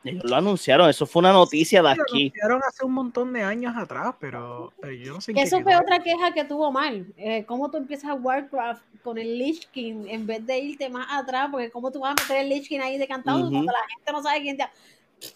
Ellos 0.04 0.24
lo 0.24 0.36
anunciaron, 0.36 0.90
eso 0.90 1.06
fue 1.06 1.20
una 1.20 1.34
noticia 1.34 1.82
de 1.82 1.96
Lo 1.96 2.04
aquí. 2.04 2.28
anunciaron 2.28 2.62
hace 2.68 2.86
un 2.86 2.94
montón 2.94 3.34
de 3.34 3.44
años 3.44 3.76
atrás, 3.76 4.16
pero, 4.20 4.72
pero 4.80 4.94
yo 4.94 5.14
no 5.14 5.22
sé 5.22 5.34
qué 5.34 5.42
eso 5.42 5.58
quedó. 5.58 5.64
fue 5.66 5.76
otra 5.76 6.00
queja 6.00 6.34
que 6.34 6.46
tuvo 6.46 6.72
mal. 6.72 7.06
Eh, 7.18 7.44
¿Cómo 7.46 7.70
tú 7.70 7.78
empiezas 7.78 8.16
Warcraft 8.20 8.82
con 9.04 9.18
el 9.18 9.38
Lich 9.38 9.68
King 9.72 10.06
en 10.08 10.26
vez 10.26 10.46
de 10.46 10.58
irte 10.60 10.90
más 10.90 11.08
atrás? 11.12 11.50
Porque 11.52 11.70
¿cómo 11.70 11.92
tú 11.92 12.00
vas 12.00 12.12
a 12.18 12.22
meter 12.22 12.42
el 12.44 12.50
Lich 12.50 12.68
King 12.70 12.80
ahí 12.80 12.98
de 12.98 13.08
cantado 13.08 13.40
Ujú. 13.40 13.50
cuando 13.52 13.72
la 13.74 13.88
gente 13.96 14.12
no 14.12 14.24
sabe 14.24 14.42
quién 14.42 14.58
te... 14.58 14.66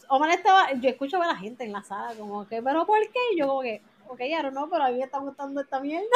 Omar 0.07 0.30
estaba... 0.30 0.72
Yo 0.73 0.90
escucho 0.90 1.22
a 1.22 1.27
la 1.27 1.35
gente 1.35 1.65
en 1.65 1.73
la 1.73 1.84
sala 1.84 2.14
como 2.18 2.48
que, 2.48 2.61
¿pero 2.61 2.85
por 2.85 2.99
qué? 3.02 3.19
Y 3.34 3.40
yo 3.40 3.48
como 3.48 3.61
que, 3.61 3.81
ok, 4.07 4.19
don't 4.41 4.52
know, 4.52 4.69
pero 4.69 4.85
a 4.85 4.90
mí 4.90 4.98
me 4.98 5.03
está 5.03 5.18
gustando 5.19 5.60
esta 5.60 5.80
mierda. 5.81 6.07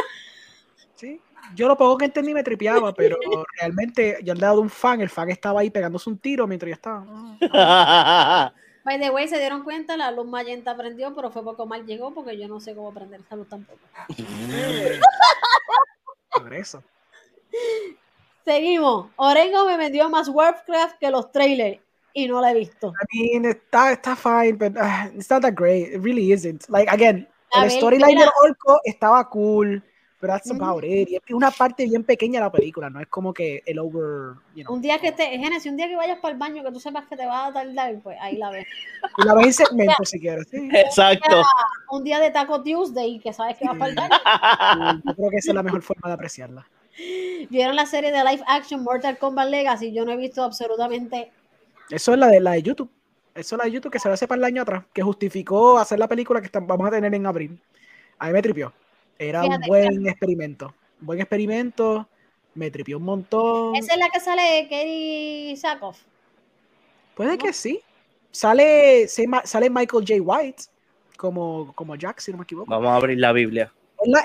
Sí. 0.98 1.22
Yo 1.56 1.68
lo 1.68 1.78
poco 1.78 1.98
que 1.98 2.06
entendí 2.06 2.34
me 2.34 2.44
tripeaba, 2.44 2.94
pero 2.94 3.18
realmente 3.60 4.18
yo 4.24 4.34
lado 4.34 4.56
de 4.56 4.62
un 4.64 4.70
fan, 4.70 5.02
el 5.02 5.10
fan 5.10 5.30
estaba 5.30 5.62
ahí 5.62 5.70
pegándose 5.70 6.10
un 6.10 6.18
tiro 6.18 6.48
mientras 6.48 6.70
yo 6.70 6.74
estaba. 6.74 7.06
ah, 7.54 8.52
By 8.84 9.00
the 9.00 9.10
way, 9.10 9.28
se 9.28 9.38
dieron 9.38 9.64
cuenta, 9.64 9.98
la 9.98 10.12
luz 10.12 10.26
magenta 10.26 10.76
prendió, 10.76 11.14
pero 11.14 11.30
fue 11.30 11.44
porque 11.44 11.62
Omar 11.62 11.86
llegó 11.86 12.14
porque 12.14 12.38
yo 12.38 12.48
no 12.48 12.62
sé 12.62 12.74
cómo 12.74 12.94
prender 12.94 13.20
esa 13.20 13.36
luz 13.36 13.50
tampoco. 13.50 13.80
Por 16.32 16.54
eso. 16.54 16.82
Seguimos. 18.46 19.10
Orengo 19.18 19.66
me 19.66 19.76
vendió 19.76 20.10
más 20.10 20.30
Warcraft 20.30 21.00
que 21.00 21.12
los 21.12 21.34
trailers 21.34 21.80
y 22.14 22.30
no 22.30 22.40
la 22.40 22.52
he 22.52 22.54
visto. 22.54 22.94
I 23.14 23.34
mean, 23.34 23.46
está, 23.46 23.92
está 23.92 24.16
fine, 24.16 24.54
but 24.54 24.78
uh, 24.78 25.14
it's 25.14 25.30
not 25.30 25.42
that 25.42 25.54
great. 25.54 25.94
It 25.94 26.02
really 26.02 26.32
isn't. 26.32 26.70
Like, 26.70 26.90
again, 26.90 27.28
A 27.54 27.66
el 27.66 27.72
storyline 27.72 28.20
del 28.20 28.30
orco 28.42 28.82
estaba 28.84 29.30
cool, 29.30 29.84
pero 30.20 30.34
that's 30.34 30.50
about 30.50 30.84
it. 30.84 31.10
Y 31.10 31.16
es 31.16 31.22
una 31.32 31.52
parte 31.52 31.86
bien 31.86 32.04
pequeña 32.04 32.40
de 32.40 32.46
la 32.46 32.52
película, 32.52 32.90
no 32.90 33.00
es 33.00 33.08
como 33.08 33.34
que 33.34 33.62
el 33.66 33.80
over, 33.80 34.36
you 34.56 34.64
know. 34.64 34.74
Un 34.74 34.82
día 34.82 34.98
que 34.98 35.12
te, 35.12 35.26
Genesis, 35.38 35.72
un 35.72 35.78
día 35.78 35.88
que 35.88 35.96
vayas 35.96 36.20
para 36.20 36.34
el 36.34 36.40
baño, 36.40 36.64
que 36.64 36.72
tú 36.72 36.80
sepas 36.80 37.08
que 37.08 37.16
te 37.16 37.26
vas 37.26 37.50
a 37.50 37.54
tardar, 37.54 38.00
pues 38.02 38.18
ahí 38.20 38.38
la 38.38 38.50
ves. 38.50 38.66
Y 39.18 39.26
la 39.26 39.36
ves 39.36 39.46
en 39.46 39.54
segmento 39.66 40.06
si 40.06 40.20
quieres, 40.20 40.48
sí. 40.50 40.70
Exacto. 40.74 41.42
Un 41.92 42.04
día 42.04 42.20
de 42.20 42.32
Taco 42.32 42.64
Tuesday, 42.64 43.20
que 43.20 43.32
sabes 43.32 43.58
que 43.58 43.66
vas 43.66 43.78
para 43.78 43.90
el 43.92 43.96
baño. 43.96 45.02
Yo 45.06 45.16
creo 45.16 45.30
que 45.30 45.38
esa 45.38 45.52
es 45.52 45.56
la 45.56 45.64
mejor 45.64 45.82
forma 45.82 46.08
de 46.08 46.14
apreciarla. 46.16 46.68
Vieron 47.50 47.76
la 47.76 47.86
serie 47.86 48.12
de 48.12 48.24
live 48.24 48.44
action 48.48 48.84
Mortal 48.84 49.18
Kombat 49.20 49.50
Legacy, 49.50 49.94
yo 49.94 50.04
no 50.04 50.14
he 50.14 50.18
visto 50.18 50.44
absolutamente 50.44 51.32
Eso 51.92 52.14
es 52.14 52.20
la 52.20 52.28
de 52.28 52.40
la 52.40 52.52
de 52.52 52.64
YouTube. 52.64 52.90
Eso 53.36 53.56
es 53.56 53.60
la 53.60 53.66
de 53.66 53.72
YouTube 53.72 53.92
que 53.92 54.00
se 54.00 54.10
hace 54.10 54.28
para 54.28 54.40
el 54.40 54.46
año 54.46 54.64
atrás, 54.64 54.84
que 54.92 55.04
justificó 55.04 55.78
hacer 55.78 56.00
la 56.00 56.08
película 56.08 56.42
que 56.42 56.50
vamos 56.60 56.88
a 56.88 56.92
tener 56.92 57.14
en 57.14 57.26
abril. 57.28 57.62
A 58.18 58.28
mí 58.28 58.34
me 58.34 58.42
tripió. 58.42 58.74
Era 59.20 59.44
un 59.44 59.60
buen 59.68 60.08
experimento. 60.08 60.74
Buen 61.00 61.20
experimento. 61.20 62.08
Me 62.54 62.72
tripió 62.72 62.98
un 62.98 63.04
montón. 63.04 63.76
Esa 63.76 63.94
es 63.94 64.00
la 64.00 64.10
que 64.10 64.20
sale 64.20 64.68
Katie 64.70 65.56
Sackhoff. 65.58 66.00
Puede 67.16 67.32
¿no? 67.32 67.38
que 67.38 67.54
sí. 67.54 67.82
Sale, 68.32 69.08
sale 69.08 69.70
Michael 69.70 70.06
J. 70.08 70.22
White 70.22 70.64
como, 71.18 71.74
como 71.74 71.96
Jack, 71.96 72.20
si 72.20 72.32
no 72.32 72.38
me 72.38 72.44
equivoco. 72.44 72.70
Vamos 72.70 72.90
a 72.90 72.96
abrir 72.96 73.20
la 73.20 73.32
Biblia. 73.34 73.74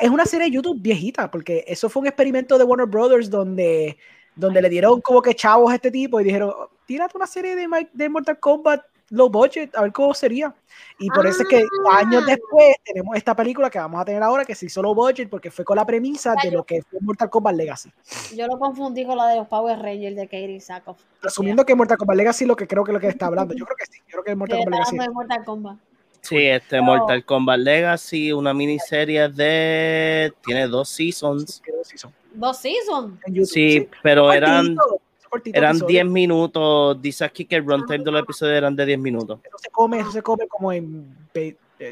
Es, 0.01 0.11
una 0.11 0.27
serie 0.27 0.47
de 0.47 0.53
YouTube 0.53 0.81
viejita, 0.81 1.31
porque 1.31 1.65
eso 1.67 1.89
fue 1.89 2.03
un 2.03 2.07
experimento 2.07 2.59
de 2.59 2.65
Warner 2.65 2.87
Brothers 2.87 3.31
donde, 3.31 3.97
donde 4.37 4.61
le 4.61 4.69
dieron 4.69 5.01
como 5.01 5.23
que 5.23 5.35
chavos 5.35 5.73
a 5.73 5.77
este 5.77 5.91
tipo 5.91 6.21
y 6.21 6.25
dijeron, 6.25 6.53
tírate 6.87 7.17
una 7.17 7.27
serie 7.27 7.57
de, 7.57 7.89
de 7.93 8.09
Mortal 8.09 8.39
Kombat 8.39 8.83
low 9.13 9.29
budget, 9.31 9.75
a 9.77 9.83
ver 9.83 9.93
cómo 9.93 10.13
sería. 10.15 10.53
Y 10.99 11.09
por 11.11 11.27
eso 11.27 11.43
es 11.43 11.49
que 11.49 11.63
Ah. 11.91 11.99
años 11.99 12.25
después 12.27 12.77
tenemos 12.85 13.17
esta 13.17 13.35
película 13.37 13.69
que 13.71 13.79
vamos 13.79 14.01
a 14.01 14.05
tener 14.05 14.23
ahora 14.23 14.45
que 14.45 14.55
se 14.55 14.67
hizo 14.67 14.83
low 14.83 14.95
budget 14.95 15.29
porque 15.29 15.51
fue 15.51 15.65
con 15.65 15.77
la 15.77 15.85
premisa 15.87 16.35
de 16.43 16.51
lo 16.51 16.65
que 16.65 16.83
fue 16.83 16.99
Mortal 17.01 17.29
Kombat 17.31 17.55
Legacy. 17.57 17.91
Yo 18.35 18.47
lo 18.47 18.59
confundí 18.59 19.05
con 19.05 19.17
la 19.17 19.29
de 19.29 19.37
los 19.37 19.49
Power 19.49 19.79
Rangers 19.79 20.17
de 20.17 20.25
Katie 20.27 20.61
Sackhoff. 20.61 20.99
Asumiendo 21.23 21.65
que 21.65 21.75
Mortal 21.75 21.99
Kombat 21.99 22.17
Legacy 22.17 22.45
lo 22.47 22.57
que 22.57 22.67
creo 22.67 22.85
que 22.85 22.91
es 22.91 22.95
lo 22.95 23.01
que 23.01 23.09
está 23.09 23.27
hablando. 23.27 23.55
Yo 23.55 23.65
creo 23.65 23.77
que 23.77 23.87
sí, 23.87 23.99
yo 24.07 24.13
creo 24.13 24.25
que 24.25 24.31
es 24.33 24.37
Mortal 24.37 24.59
Kombat 24.59 24.73
Legacy. 24.81 24.99
de 24.99 25.11
Mortal 25.11 25.45
Kombat. 25.45 25.77
Sí, 26.21 26.37
este 26.39 26.81
Mortal 26.81 27.25
Kombat 27.25 27.59
Legacy, 27.59 28.33
una 28.33 28.55
miniserie 28.55 29.29
de. 29.29 30.33
Tiene 30.45 30.69
dos 30.69 30.89
seasons. 30.89 31.61
Sí 31.85 31.99
son. 31.99 32.13
Dos 32.33 32.59
seasons. 32.59 33.19
YouTube, 33.27 33.47
Sí, 33.47 33.89
pero 34.03 34.33
eran, 34.33 34.77
Cortito, 34.77 35.01
cortito 35.33 35.59
eran 35.59 35.71
episodio. 35.73 35.95
10 35.95 36.07
minutos. 36.07 37.03
Dice 37.03 37.25
aquí 37.25 37.45
que 37.47 37.57
el 37.57 37.67
runtime 37.67 38.05
de 38.05 38.11
los 38.11 38.23
episodios 38.23 38.57
eran 38.57 38.77
de 38.77 38.87
10 38.87 38.99
minutos. 38.99 39.41
Eso 39.43 39.59
se 39.59 39.71
come, 39.71 40.01
eso 40.01 40.13
se 40.13 40.23
come 40.23 40.47
como 40.47 40.73
en, 40.73 41.17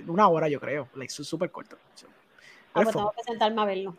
una 0.06 0.28
hora, 0.28 0.48
yo 0.48 0.60
creo. 0.60 0.88
Like, 0.94 1.12
súper 1.12 1.50
corto. 1.50 1.76
Sí. 1.94 2.06
Ah, 2.74 2.82
pues 2.82 2.94
tengo 2.94 3.12
que 3.16 3.22
sentarme 3.24 3.62
a 3.62 3.64
verlo. 3.64 3.96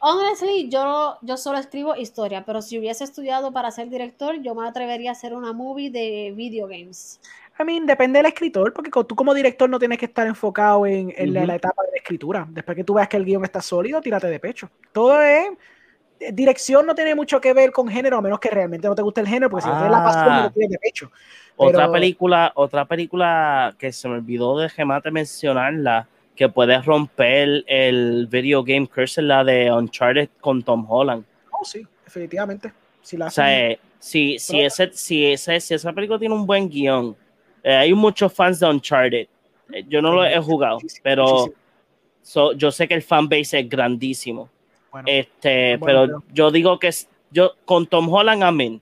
Honestly, 0.00 0.68
yo, 0.70 1.18
yo 1.20 1.36
solo 1.36 1.58
escribo 1.58 1.94
historia, 1.94 2.44
pero 2.44 2.62
si 2.62 2.78
hubiese 2.78 3.04
estudiado 3.04 3.52
para 3.52 3.70
ser 3.70 3.90
director, 3.90 4.40
yo 4.40 4.54
me 4.54 4.66
atrevería 4.66 5.10
a 5.10 5.12
hacer 5.12 5.34
una 5.34 5.52
movie 5.52 5.90
de 5.90 6.32
video 6.34 6.66
games. 6.66 7.20
I 7.60 7.64
mean, 7.64 7.86
depende 7.86 8.18
del 8.18 8.26
escritor, 8.26 8.72
porque 8.72 8.90
tú 8.90 9.14
como 9.14 9.34
director 9.34 9.68
no 9.68 9.78
tienes 9.78 9.98
que 9.98 10.06
estar 10.06 10.26
enfocado 10.26 10.86
en, 10.86 11.12
en 11.16 11.32
la, 11.32 11.46
la 11.46 11.54
etapa 11.56 11.82
de 11.84 11.92
la 11.92 11.96
escritura. 11.98 12.46
Después 12.50 12.76
que 12.76 12.82
tú 12.84 12.94
veas 12.94 13.08
que 13.08 13.18
el 13.18 13.24
guion 13.24 13.44
está 13.44 13.60
sólido, 13.60 14.00
tírate 14.00 14.26
de 14.26 14.40
pecho. 14.40 14.70
Todo 14.92 15.22
es. 15.22 15.50
Dirección 16.32 16.86
no 16.86 16.94
tiene 16.94 17.14
mucho 17.14 17.40
que 17.40 17.52
ver 17.52 17.70
con 17.72 17.88
género, 17.88 18.16
a 18.18 18.20
menos 18.22 18.38
que 18.40 18.50
realmente 18.50 18.88
no 18.88 18.94
te 18.94 19.02
guste 19.02 19.20
el 19.20 19.26
género, 19.28 19.50
porque 19.50 19.62
si 19.64 19.68
no 19.68 19.74
tienes 19.76 19.92
la 19.92 20.04
pasión, 20.04 20.24
no 20.26 20.30
Ah. 20.32 20.42
lo 20.44 20.50
tienes 20.50 20.70
de 20.70 20.78
pecho. 20.78 21.10
Otra 21.56 21.90
película, 21.90 22.52
otra 22.54 22.84
película 22.84 23.74
que 23.78 23.92
se 23.92 24.08
me 24.08 24.14
olvidó 24.14 24.58
de 24.58 24.68
gemate 24.68 25.10
mencionarla, 25.10 26.08
que 26.34 26.48
puede 26.48 26.80
romper 26.82 27.62
el 27.68 28.26
video 28.28 28.64
game 28.64 28.88
curse, 28.88 29.22
la 29.22 29.44
de 29.44 29.70
Uncharted 29.70 30.28
con 30.40 30.62
Tom 30.62 30.84
Holland. 30.88 31.24
Oh, 31.52 31.64
sí, 31.64 31.86
definitivamente. 32.04 32.72
Si 33.02 33.16
la 33.16 33.26
O 33.26 33.30
sea, 33.30 33.56
eh, 33.70 33.78
si, 34.00 34.38
si, 34.38 34.60
ese, 34.60 34.90
si, 34.92 35.26
ese, 35.26 35.60
si 35.60 35.74
esa 35.74 35.92
película 35.92 36.18
tiene 36.18 36.34
un 36.34 36.44
buen 36.46 36.68
guion, 36.68 37.14
eh, 37.62 37.72
hay 37.74 37.94
muchos 37.94 38.32
fans 38.32 38.58
de 38.58 38.66
Uncharted. 38.66 39.26
Eh, 39.72 39.84
yo 39.88 40.02
no 40.02 40.12
lo 40.12 40.24
he 40.24 40.38
jugado, 40.40 40.78
pero 41.02 41.46
so- 42.22 42.52
yo 42.54 42.70
sé 42.72 42.88
que 42.88 42.94
el 42.94 43.02
fanbase 43.02 43.60
es 43.60 43.68
grandísimo. 43.68 44.48
Bueno, 44.94 45.08
Este, 45.10 45.76
Bueno, 45.76 45.84
pero 45.86 46.06
pero- 46.06 46.22
yo 46.32 46.50
digo 46.52 46.78
que 46.78 46.86
es- 46.88 47.08
yo 47.32 47.54
con 47.64 47.88
Tom 47.88 48.08
Holland, 48.08 48.44
amén. 48.44 48.80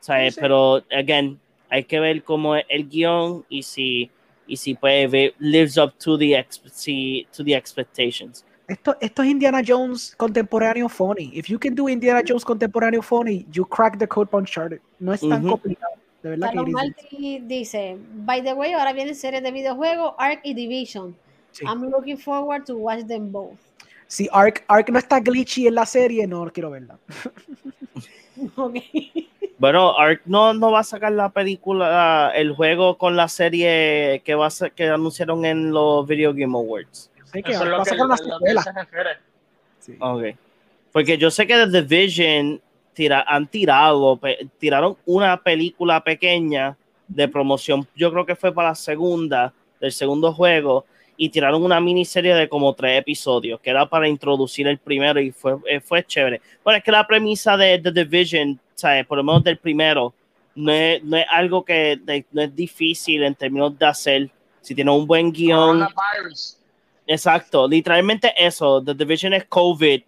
O 0.00 0.02
sea, 0.02 0.24
Sí, 0.24 0.32
sí. 0.32 0.40
pero 0.40 0.82
again, 0.90 1.38
hay 1.68 1.84
que 1.84 2.00
ver 2.00 2.24
cómo 2.24 2.56
es 2.56 2.64
el 2.68 2.88
guion 2.88 3.44
y 3.48 3.62
si 3.62 4.10
y 4.48 4.56
si 4.56 4.74
puede 4.74 5.06
ver, 5.06 5.34
lives 5.38 5.78
up 5.78 5.92
to 6.02 6.18
the 6.18 6.36
ex- 6.36 6.60
si- 6.72 7.28
to 7.36 7.44
the 7.44 7.54
expectations. 7.54 8.44
esto, 8.66 8.96
esto 9.00 9.22
es 9.22 9.28
Indiana 9.30 9.62
Jones 9.64 10.16
contemporáneo 10.16 10.88
funny. 10.88 11.30
If 11.32 11.46
you 11.46 11.60
can 11.60 11.76
do 11.76 11.88
Indiana 11.88 12.20
Jones 12.26 12.44
contemporáneo 12.44 13.00
funny, 13.00 13.46
you 13.52 13.64
crack 13.64 13.98
the 14.00 14.08
code 14.08 14.28
for 14.28 14.40
Uncharted. 14.40 14.80
No 14.98 15.12
es 15.12 15.20
tan 15.20 15.46
complicado. 15.46 15.92
De 16.24 16.30
verdad 16.30 16.50
que 16.52 16.58
is. 16.58 16.74
Martí 16.74 17.38
dice, 17.46 17.96
by 18.26 18.42
the 18.42 18.52
way, 18.52 18.72
ahora 18.72 18.92
vienen 18.92 19.14
series 19.14 19.42
de 19.44 19.52
videojuegos, 19.52 20.14
Ark 20.18 20.40
y 20.42 20.54
Division. 20.54 21.14
Sí. 21.52 21.64
I'm 21.64 21.88
looking 21.88 22.18
forward 22.18 22.64
to 22.64 22.76
watch 22.76 23.06
them 23.06 23.30
both. 23.30 23.58
Si 24.10 24.28
Ark, 24.32 24.64
Ark 24.66 24.88
no 24.90 24.98
está 24.98 25.20
glitchy 25.20 25.68
en 25.68 25.76
la 25.76 25.86
serie, 25.86 26.26
no 26.26 26.44
quiero 26.52 26.70
verla. 26.70 26.98
Ok. 28.56 28.74
Bueno, 29.58 29.98
Ark 29.98 30.22
no, 30.24 30.54
no 30.54 30.72
va 30.72 30.80
a 30.80 30.84
sacar 30.84 31.12
la 31.12 31.28
película, 31.28 32.32
el 32.34 32.52
juego 32.54 32.96
con 32.96 33.14
la 33.14 33.28
serie 33.28 34.22
que 34.24 34.34
va 34.34 34.46
a 34.46 34.50
ser- 34.50 34.72
que 34.72 34.88
anunciaron 34.88 35.44
en 35.44 35.70
los 35.70 36.06
Video 36.06 36.32
Game 36.32 36.56
Awards. 36.56 37.10
Sé 37.24 37.42
que 37.42 37.52
Eso 37.52 37.64
es 37.64 37.70
va 37.72 37.76
a 37.76 37.84
que, 37.84 37.90
sacar 37.90 38.06
una 38.06 38.16
secuela. 38.16 38.64
Sí. 39.78 39.94
Ok. 40.00 40.22
Porque 40.90 41.18
yo 41.18 41.30
sé 41.30 41.46
que 41.46 41.54
The 41.70 41.82
Division 41.82 42.60
tira, 42.94 43.22
han 43.28 43.46
tirado, 43.46 44.16
pe- 44.16 44.48
tiraron 44.58 44.96
una 45.04 45.36
película 45.42 46.02
pequeña 46.02 46.76
de 47.06 47.28
promoción, 47.28 47.86
yo 47.94 48.10
creo 48.10 48.24
que 48.24 48.36
fue 48.36 48.52
para 48.54 48.70
la 48.70 48.74
segunda, 48.74 49.52
del 49.80 49.92
segundo 49.92 50.32
juego, 50.32 50.86
y 51.22 51.28
tiraron 51.28 51.62
una 51.62 51.78
miniserie 51.82 52.34
de 52.34 52.48
como 52.48 52.72
tres 52.74 52.98
episodios, 52.98 53.60
que 53.60 53.68
era 53.68 53.84
para 53.84 54.08
introducir 54.08 54.66
el 54.66 54.78
primero 54.78 55.20
y 55.20 55.30
fue, 55.32 55.56
eh, 55.68 55.78
fue 55.78 56.02
chévere. 56.02 56.40
Bueno, 56.64 56.78
es 56.78 56.82
que 56.82 56.90
la 56.90 57.06
premisa 57.06 57.58
de 57.58 57.78
The 57.78 57.92
Division, 57.92 58.58
¿sabes? 58.74 59.04
por 59.04 59.18
lo 59.18 59.24
menos 59.24 59.44
del 59.44 59.58
primero, 59.58 60.14
no 60.54 60.72
es, 60.72 61.04
no 61.04 61.18
es 61.18 61.26
algo 61.30 61.62
que 61.62 61.98
de- 62.02 62.24
no 62.32 62.40
es 62.40 62.56
difícil 62.56 63.22
en 63.22 63.34
términos 63.34 63.78
de 63.78 63.84
hacer. 63.86 64.30
Si 64.62 64.74
tiene 64.74 64.90
un 64.90 65.06
buen 65.06 65.30
guion. 65.30 65.86
Exacto, 67.06 67.68
literalmente 67.68 68.32
eso. 68.36 68.82
The 68.82 68.94
Division 68.94 69.34
es 69.34 69.44
COVID. 69.44 70.02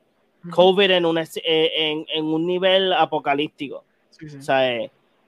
COVID 0.50 0.90
en 0.92 1.04
un, 1.04 1.18
eh, 1.18 1.26
en, 1.44 2.06
en 2.08 2.24
un 2.24 2.46
nivel 2.46 2.92
apocalíptico. 2.94 3.84
Sí, 4.10 4.30
sí. 4.30 4.36
O 4.38 4.42
sea, 4.42 4.78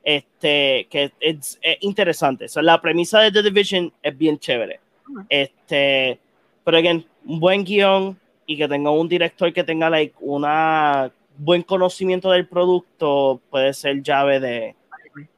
este, 0.03 0.87
que 0.91 1.13
es, 1.21 1.59
es 1.61 1.77
interesante. 1.81 2.47
O 2.47 2.49
sea, 2.49 2.63
la 2.63 2.81
premisa 2.81 3.21
de 3.21 3.31
The 3.31 3.43
Division 3.43 3.93
es 4.03 4.17
bien 4.17 4.39
chévere. 4.39 4.81
Este, 5.29 6.19
pero 6.65 6.79
again, 6.79 7.07
un 7.27 7.41
buen 7.41 7.65
guion 7.65 8.19
y 8.47 8.57
que 8.57 8.69
tenga 8.69 8.91
un 8.91 9.09
director 9.09 9.53
que 9.53 9.65
tenga 9.65 9.89
like 9.91 10.15
una 10.21 11.11
buen 11.37 11.63
conocimiento 11.63 12.31
del 12.31 12.47
producto 12.47 13.41
puede 13.51 13.73
ser 13.75 14.03
llave 14.03 14.39
de, 14.41 14.75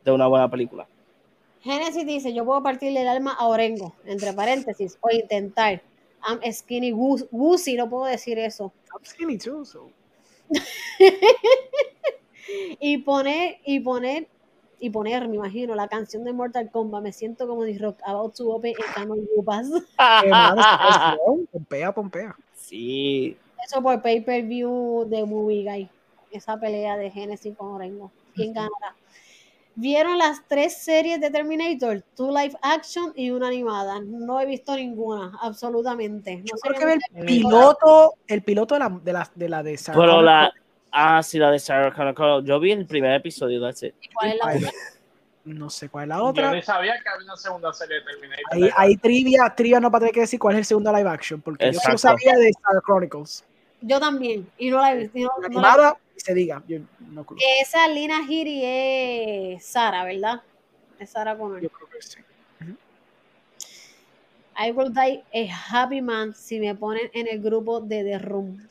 de 0.05 0.13
una 0.13 0.27
buena 0.27 0.51
película. 0.51 0.87
Genesis 1.63 2.07
dice, 2.07 2.33
yo 2.35 2.45
puedo 2.45 2.63
partirle 2.63 3.01
el 3.03 3.09
alma 3.09 3.33
a 3.33 3.47
Orengo, 3.49 3.95
entre 4.05 4.33
paréntesis, 4.33 4.99
o 5.01 5.11
intentar. 5.11 5.81
I'm 6.29 6.41
skinny 6.53 6.91
goosey, 6.93 7.77
no 7.77 7.89
puedo 7.89 8.05
decir 8.05 8.39
eso. 8.39 8.73
I'm 8.93 9.05
skinny 9.05 9.39
too, 9.39 9.65
so- 9.65 9.91
Y 12.79 12.99
poner, 12.99 13.59
y 13.65 13.81
poner, 13.81 14.29
y 14.79 14.91
poner, 14.91 15.29
me 15.29 15.37
imagino, 15.37 15.75
la 15.75 15.89
canción 15.89 16.25
de 16.25 16.33
Mortal 16.33 16.71
Kombat. 16.71 17.03
Me 17.03 17.13
siento 17.13 17.47
como 17.47 17.65
de 17.65 17.79
rock 17.79 17.99
about 18.05 18.35
to 18.35 18.51
open 18.51 18.75
esta 18.79 19.05
canción, 19.99 21.47
Pompea, 21.51 21.93
Pompea. 21.93 22.37
Sí. 22.55 23.37
Eso 23.65 23.83
por 23.83 24.01
pay-per-view 24.03 25.07
de 25.09 25.25
Movie 25.25 25.65
Guy. 25.65 25.91
Esa 26.31 26.59
pelea 26.59 26.97
de 26.97 27.11
Genesis 27.11 27.57
con 27.57 27.69
Orengo. 27.69 28.11
¿Quién 28.35 28.53
ganará? 28.53 28.95
¿Vieron 29.79 30.17
las 30.17 30.41
tres 30.49 30.75
series 30.79 31.21
de 31.21 31.31
Terminator? 31.31 32.03
Two 32.17 32.31
live 32.31 32.57
action 32.63 33.13
y 33.15 33.31
una 33.31 33.49
animada. 33.49 34.01
No 34.01 34.41
he 34.41 34.47
visto 34.47 34.75
ninguna, 34.75 35.39
absolutamente. 35.43 36.39
No 36.39 36.45
Yo 36.45 36.57
sé 36.57 36.69
creo 36.69 36.89
que 36.89 37.21
el 37.21 37.27
piloto, 37.27 38.15
el 38.27 38.43
piloto 38.43 38.75
de 38.75 38.81
la 38.81 38.89
de 39.05 39.13
la 39.13 39.31
de, 39.35 39.49
la 39.49 39.63
de 39.63 39.79
Pero 39.93 40.23
la. 40.23 40.51
Ah, 40.99 41.23
sí, 41.23 41.39
la 41.39 41.51
de 41.51 41.59
Sarah 41.59 41.93
Connor 41.93 42.15
Connor. 42.15 42.43
Yo 42.45 42.59
vi 42.59 42.73
el 42.73 42.87
primer 42.87 43.13
episodio, 43.13 43.61
that's 43.61 43.83
it. 43.83 43.95
cuál 44.15 44.31
es 44.31 44.39
la 44.39 44.47
otra. 44.57 44.71
No 45.45 45.69
sé 45.69 45.91
cuál 45.91 46.05
es 46.05 46.09
la 46.09 46.17
Yo 46.17 46.23
otra. 46.25 46.53
ni 46.53 46.63
sabía 46.63 46.95
que 47.03 47.09
había 47.11 47.25
una 47.27 47.37
segunda 47.37 47.71
serie 47.75 47.97
de 47.97 48.03
Terminator. 48.03 48.45
Ahí, 48.51 48.71
ahí 48.75 48.97
trivia, 48.97 49.53
trivia 49.55 49.79
no 49.79 49.91
para 49.91 50.01
tener 50.01 50.15
que 50.15 50.21
decir 50.21 50.39
cuál 50.41 50.55
es 50.55 50.61
el 50.61 50.65
segundo 50.65 50.91
live 50.93 51.09
action, 51.09 51.43
porque 51.43 51.67
yo 51.67 51.79
solo 51.79 51.95
Exacto. 51.97 52.19
sabía 52.23 52.39
de 52.39 52.49
Star 52.49 52.81
Chronicles. 52.83 53.45
Yo 53.83 54.01
también, 54.01 54.51
y 54.57 54.71
no 54.71 54.79
la 54.81 54.93
he 54.93 54.97
visto. 54.97 55.19
y 55.19 55.23
no- 55.25 55.31
no 55.51 55.61
la- 55.61 55.99
y 56.17 56.21
se 56.21 56.33
diga. 56.33 56.63
Yo 56.67 56.79
no 56.99 57.25
creo. 57.27 57.39
que 57.39 57.61
esa 57.61 57.87
Lina 57.89 58.25
Giri 58.27 58.63
es 58.65 59.67
Sara, 59.67 60.03
¿verdad? 60.05 60.41
Es 60.99 61.11
Sara 61.11 61.37
Connor. 61.37 61.61
Yo 61.61 61.69
creo 61.69 61.89
que 61.91 62.01
sí. 62.01 62.21
I 64.59 64.71
will 64.73 64.91
die 64.91 65.23
a 65.35 65.55
happy 65.71 66.01
man 66.01 66.35
si 66.35 66.59
me 66.59 66.75
ponen 66.75 67.11
en 67.13 67.27
el 67.29 67.43
grupo 67.43 67.81
de 67.83 68.03
The 68.03 68.19
Room. 68.19 68.67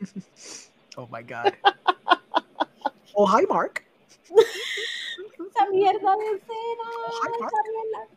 Oh 1.00 1.08
my 1.10 1.22
God. 1.22 1.54
oh, 3.14 3.26
hi, 3.26 3.42
Mark. 3.48 3.82
Esa 4.28 5.66
mierda 5.72 6.14
de 6.16 6.26
escena. 6.36 6.84
Oh, 6.84 7.20
hi, 7.22 7.40
Mark. 7.40 7.52
esa 7.52 7.62
mierda. 7.72 8.08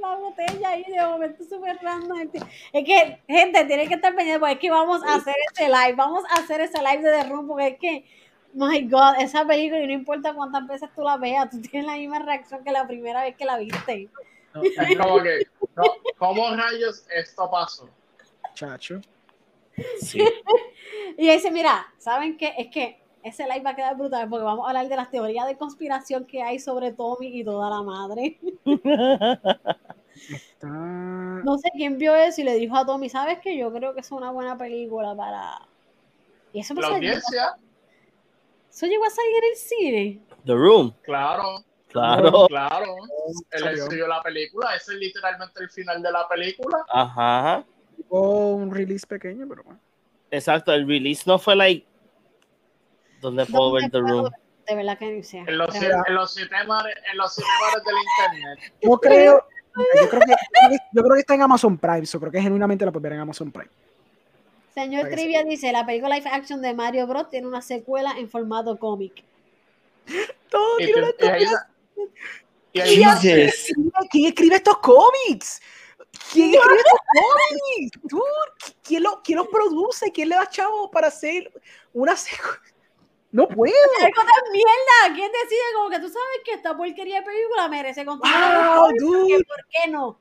La 0.00 0.14
botella 0.16 0.68
ahí 0.70 0.84
de 0.84 1.06
momento 1.06 1.44
súper 1.44 1.78
random. 1.82 2.30
Es 2.72 2.84
que, 2.84 3.20
gente, 3.28 3.64
tienen 3.66 3.88
que 3.88 3.94
estar 3.94 4.14
pendientes 4.14 4.38
porque 4.40 4.54
es 4.54 4.60
que 4.60 4.70
vamos 4.70 5.02
a 5.02 5.16
hacer 5.16 5.34
este 5.50 5.68
live. 5.68 5.94
Vamos 5.96 6.24
a 6.30 6.40
hacer 6.40 6.62
ese 6.62 6.78
live 6.82 7.02
de 7.02 7.22
Room 7.24 7.46
porque 7.46 7.66
es 7.68 7.78
que, 7.78 8.04
my 8.54 8.88
God, 8.88 9.20
esa 9.20 9.46
película, 9.46 9.82
y 9.82 9.86
no 9.86 9.92
importa 9.92 10.34
cuántas 10.34 10.66
veces 10.66 10.88
tú 10.94 11.02
la 11.02 11.18
veas, 11.18 11.50
tú 11.50 11.60
tienes 11.60 11.86
la 11.86 11.96
misma 11.96 12.18
reacción 12.20 12.64
que 12.64 12.72
la 12.72 12.86
primera 12.86 13.22
vez 13.22 13.36
que 13.36 13.44
la 13.44 13.58
viste. 13.58 14.08
No, 14.54 14.62
Es 14.62 14.98
como 14.98 15.22
que, 15.22 15.46
no, 15.76 15.84
¿cómo 16.18 16.56
rayos 16.56 17.06
esto 17.10 17.50
pasó? 17.50 17.88
chacho. 18.54 19.00
Sí. 20.00 20.20
Y 21.18 21.30
dice, 21.30 21.50
mira, 21.50 21.86
¿saben 21.96 22.36
qué? 22.36 22.52
Es 22.58 22.68
que 22.68 23.00
ese 23.22 23.44
live 23.44 23.62
va 23.62 23.70
a 23.70 23.76
quedar 23.76 23.96
brutal 23.96 24.28
porque 24.28 24.44
vamos 24.44 24.66
a 24.66 24.68
hablar 24.68 24.88
de 24.88 24.96
las 24.96 25.10
teorías 25.10 25.46
de 25.46 25.56
conspiración 25.56 26.26
que 26.26 26.42
hay 26.42 26.58
sobre 26.58 26.92
Tommy 26.92 27.40
y 27.40 27.44
toda 27.44 27.70
la 27.70 27.82
madre. 27.82 28.38
Está... 30.30 30.68
No 30.68 31.58
sé 31.58 31.70
quién 31.74 31.98
vio 31.98 32.14
eso 32.14 32.40
y 32.40 32.44
le 32.44 32.54
dijo 32.54 32.76
a 32.76 32.84
Tommy, 32.84 33.08
¿sabes 33.08 33.38
qué? 33.42 33.56
Yo 33.56 33.72
creo 33.72 33.94
que 33.94 34.00
es 34.00 34.10
una 34.12 34.30
buena 34.30 34.56
película 34.56 35.14
para... 35.16 35.60
Y 36.52 36.60
eso, 36.60 36.74
La 36.74 36.88
audiencia, 36.88 37.56
eso 38.70 38.86
llegó 38.86 39.04
a 39.04 39.10
salir 39.10 39.32
en 39.36 39.50
el 39.50 39.56
cine. 39.56 40.20
The 40.44 40.54
Room, 40.54 40.94
claro, 41.02 41.64
claro. 41.88 42.46
claro. 42.46 42.94
Él 43.50 43.66
estudió 43.68 44.06
la 44.06 44.22
película, 44.22 44.74
ese 44.74 44.92
es 44.92 44.98
literalmente 44.98 45.62
el 45.62 45.70
final 45.70 46.02
de 46.02 46.12
la 46.12 46.28
película. 46.28 46.78
Ajá. 46.88 47.64
Hubo 48.08 48.54
un 48.54 48.72
release 48.72 49.06
pequeño, 49.06 49.46
pero 49.48 49.62
bueno. 49.64 49.80
Exacto, 50.30 50.72
el 50.72 50.86
release 50.86 51.22
no 51.26 51.38
fue 51.38 51.56
like. 51.56 51.86
¿Dónde 53.20 53.46
puedo 53.46 53.70
¿Dónde 53.70 53.82
ver 53.82 53.90
The 53.90 53.98
Room? 53.98 54.30
De 54.66 54.74
verdad 54.74 54.98
que 54.98 55.16
no 55.16 55.22
sé. 55.22 55.38
En 55.38 55.58
los, 55.58 55.72
verdad. 55.72 56.02
en 56.08 56.14
los 56.14 56.36
los 56.36 56.36
del 56.36 57.38
internet. 57.38 58.72
Yo 58.82 58.98
creo, 58.98 59.46
yo 59.76 60.08
creo 60.08 60.22
que, 60.22 60.34
yo 60.92 61.02
creo 61.02 61.14
que 61.14 61.20
está 61.20 61.34
en 61.34 61.42
Amazon 61.42 61.78
Prime, 61.78 62.06
so 62.06 62.18
creo 62.18 62.32
que 62.32 62.42
genuinamente 62.42 62.84
la 62.84 62.92
puedes 62.92 63.04
ver 63.04 63.12
en 63.12 63.20
Amazon 63.20 63.52
Prime. 63.52 63.70
Señor 64.74 65.08
Trivia 65.08 65.42
dice, 65.44 65.72
la 65.72 65.86
película 65.86 66.16
live 66.16 66.28
action 66.30 66.60
de 66.60 66.74
Mario 66.74 67.06
Bros. 67.06 67.30
tiene 67.30 67.46
una 67.46 67.62
secuela 67.62 68.14
en 68.18 68.28
formato 68.28 68.76
cómic. 68.78 69.24
Todo 70.50 70.76
tiene 70.76 71.02
una. 71.02 71.68
¿Quién 74.10 74.26
escribe 74.26 74.56
estos 74.56 74.78
cómics? 74.78 75.62
¿Quién 76.32 76.54
escribe 76.54 76.76
estos 76.76 77.00
cómics? 77.14 77.98
Dude, 78.02 78.74
¿quién, 78.82 79.02
lo, 79.02 79.22
¿Quién 79.22 79.38
los 79.38 79.48
produce? 79.48 80.12
¿Quién 80.12 80.28
le 80.28 80.36
da 80.36 80.48
chavo 80.48 80.90
para 80.90 81.08
hacer 81.08 81.52
una 81.92 82.16
secuela? 82.16 82.60
No 83.32 83.46
puedo. 83.48 83.74
¡Algo 84.00 84.22
de 84.22 84.50
mierda! 84.52 85.14
¿Quién 85.14 85.30
decide 85.30 85.60
como 85.74 85.90
que 85.90 85.98
tú 85.98 86.08
sabes 86.08 86.40
que 86.44 86.52
esta 86.52 86.76
porquería 86.76 87.20
de 87.20 87.26
película 87.26 87.68
merece 87.68 88.04
continuar? 88.04 88.78
Wow, 88.78 88.80
¿Por 88.80 88.92
qué? 88.92 89.04
dude. 89.04 89.44
¿Por 89.44 89.66
qué 89.70 89.90
no? 89.90 90.18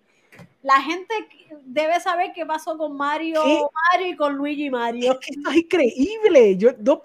La 0.63 0.81
gente 0.81 1.13
debe 1.61 1.99
saber 1.99 2.33
qué 2.33 2.45
pasó 2.45 2.75
con 2.77 2.97
Mario, 2.97 3.41
¿Qué? 3.43 3.61
Mario 3.91 4.07
y 4.07 4.15
con 4.15 4.35
Luigi 4.35 4.69
Mario. 4.69 5.13
Es 5.13 5.19
que 5.19 5.33
esto 5.35 5.49
es 5.51 5.57
increíble. 5.57 6.57
Yo, 6.57 6.71
no, 6.79 7.01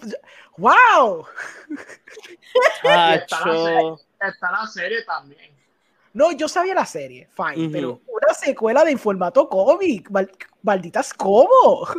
wow. 0.57 1.27
Tacho. 2.83 3.99
está 4.19 4.51
la 4.51 4.67
serie 4.67 5.05
también. 5.05 5.60
No, 6.13 6.33
yo 6.33 6.49
sabía 6.49 6.75
la 6.75 6.87
serie, 6.87 7.29
fine, 7.31 7.69
pero 7.71 8.01
una 8.07 8.35
secuela 8.35 8.85
de 8.85 8.97
formato 8.97 9.49
cómic, 9.49 10.11
mal- 10.11 10.31
malditas 10.63 11.15
cómo. 11.15 11.49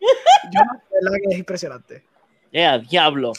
yo 0.00 0.60
no 0.64 0.80
sé, 0.80 0.96
la 1.00 1.10
que 1.18 1.34
es 1.34 1.38
impresionante. 1.38 2.04
Yeah, 2.50 2.78
diablo. 2.78 3.32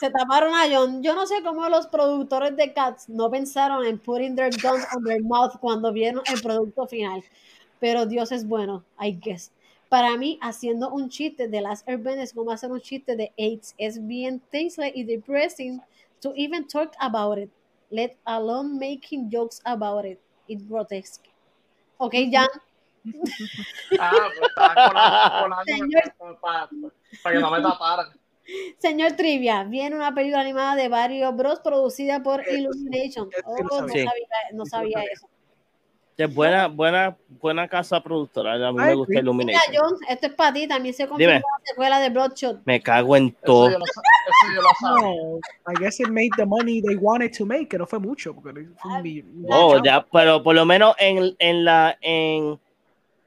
Se 0.00 0.10
taparon 0.10 0.54
a 0.54 0.64
John. 0.70 1.02
Yo 1.02 1.14
no 1.14 1.26
sé 1.26 1.36
cómo 1.42 1.68
los 1.68 1.86
productores 1.86 2.56
de 2.56 2.72
Cats 2.72 3.08
no 3.08 3.30
pensaron 3.30 3.86
en 3.86 3.98
putting 3.98 4.34
their 4.34 4.50
guns 4.60 4.84
on 4.96 5.04
their 5.04 5.22
mouth 5.22 5.56
cuando 5.60 5.92
vieron 5.92 6.22
el 6.32 6.42
producto 6.42 6.86
final. 6.86 7.22
Pero 7.78 8.06
Dios 8.06 8.32
es 8.32 8.46
bueno, 8.46 8.84
I 9.00 9.12
guess. 9.22 9.52
Para 9.88 10.16
mí, 10.16 10.38
haciendo 10.42 10.90
un 10.90 11.08
chiste 11.08 11.46
de 11.48 11.60
las 11.60 11.86
Airbender 11.86 12.24
es 12.24 12.32
como 12.32 12.50
hacer 12.50 12.72
un 12.72 12.80
chiste 12.80 13.14
de 13.14 13.32
AIDS. 13.38 13.74
Es 13.78 14.04
bien 14.04 14.40
tasteless 14.50 14.92
y 14.96 15.04
depressing 15.04 15.80
to 16.20 16.32
even 16.36 16.66
talk 16.66 16.92
about 16.98 17.38
it, 17.38 17.50
let 17.90 18.16
alone 18.24 18.78
making 18.78 19.30
jokes 19.30 19.60
about 19.64 20.04
it. 20.04 20.20
It's 20.48 20.66
grotesque. 20.66 21.28
Ok, 21.98 22.14
Jan, 22.30 22.48
Ah, 24.00 24.12
pues 24.36 24.48
estaba 24.48 25.64
Señor. 25.64 26.02
para, 26.18 26.40
para- 26.40 26.68
para 27.22 27.34
que 27.36 27.40
no 27.40 27.50
me 27.50 27.62
taparan. 27.62 28.06
señor 28.78 29.12
Trivia, 29.12 29.64
viene 29.64 29.96
una 29.96 30.12
película 30.14 30.40
animada 30.40 30.74
de 30.76 30.88
Mario 30.88 31.32
Bros. 31.32 31.60
producida 31.60 32.22
por 32.22 32.42
Illumination. 32.48 33.28
Oh, 33.44 33.56
no 33.62 33.68
sabía. 33.88 34.10
no 34.52 34.66
sabía. 34.66 35.02
eso. 35.12 35.28
Es 36.18 36.34
buena, 36.34 36.66
buena, 36.68 37.14
buena 37.42 37.68
casa 37.68 38.02
productora. 38.02 38.54
A 38.54 38.72
mí 38.72 38.78
I 38.82 38.86
me 38.86 38.94
gusta. 38.94 39.10
Mira, 39.10 39.20
Illumination. 39.20 39.98
Esto 40.08 40.26
es 40.28 40.32
para 40.32 40.52
ti. 40.54 40.66
También 40.66 40.94
se 40.94 41.06
confirmó 41.06 41.32
Dime. 41.34 41.40
la 41.44 41.64
secuela 41.66 42.00
de 42.00 42.08
Bloodshot. 42.08 42.60
Me 42.64 42.80
cago 42.80 43.16
en 43.16 43.26
Eso 43.26 43.36
todo. 43.44 43.70
yo 43.70 43.78
lo, 43.78 43.84
sa- 43.84 44.00
eso 44.26 44.54
yo 44.54 44.62
lo 44.62 44.68
sabía. 44.80 45.02
No, 45.02 45.72
I 45.72 45.78
guess 45.78 46.00
it 46.00 46.08
made 46.08 46.30
the 46.38 46.46
money 46.46 46.80
they 46.80 46.96
wanted 46.96 47.32
to 47.36 47.44
make, 47.44 47.68
que 47.68 47.76
no 47.76 47.86
fue 47.86 47.98
mucho, 47.98 48.34
porque 48.34 48.52
no 48.62 48.70
fue 48.78 48.92
un 48.96 49.02
bi- 49.02 49.24
Oh, 49.50 49.72
chavo. 49.72 49.84
ya, 49.84 50.06
pero 50.10 50.42
por 50.42 50.54
lo 50.54 50.64
menos 50.64 50.94
en, 50.98 51.36
en 51.38 51.64
la 51.66 51.98
en, 52.00 52.58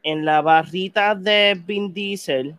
en 0.02 0.26
la 0.26 0.42
barrita 0.42 1.14
de 1.14 1.62
Vin 1.64 1.94
Diesel 1.94 2.56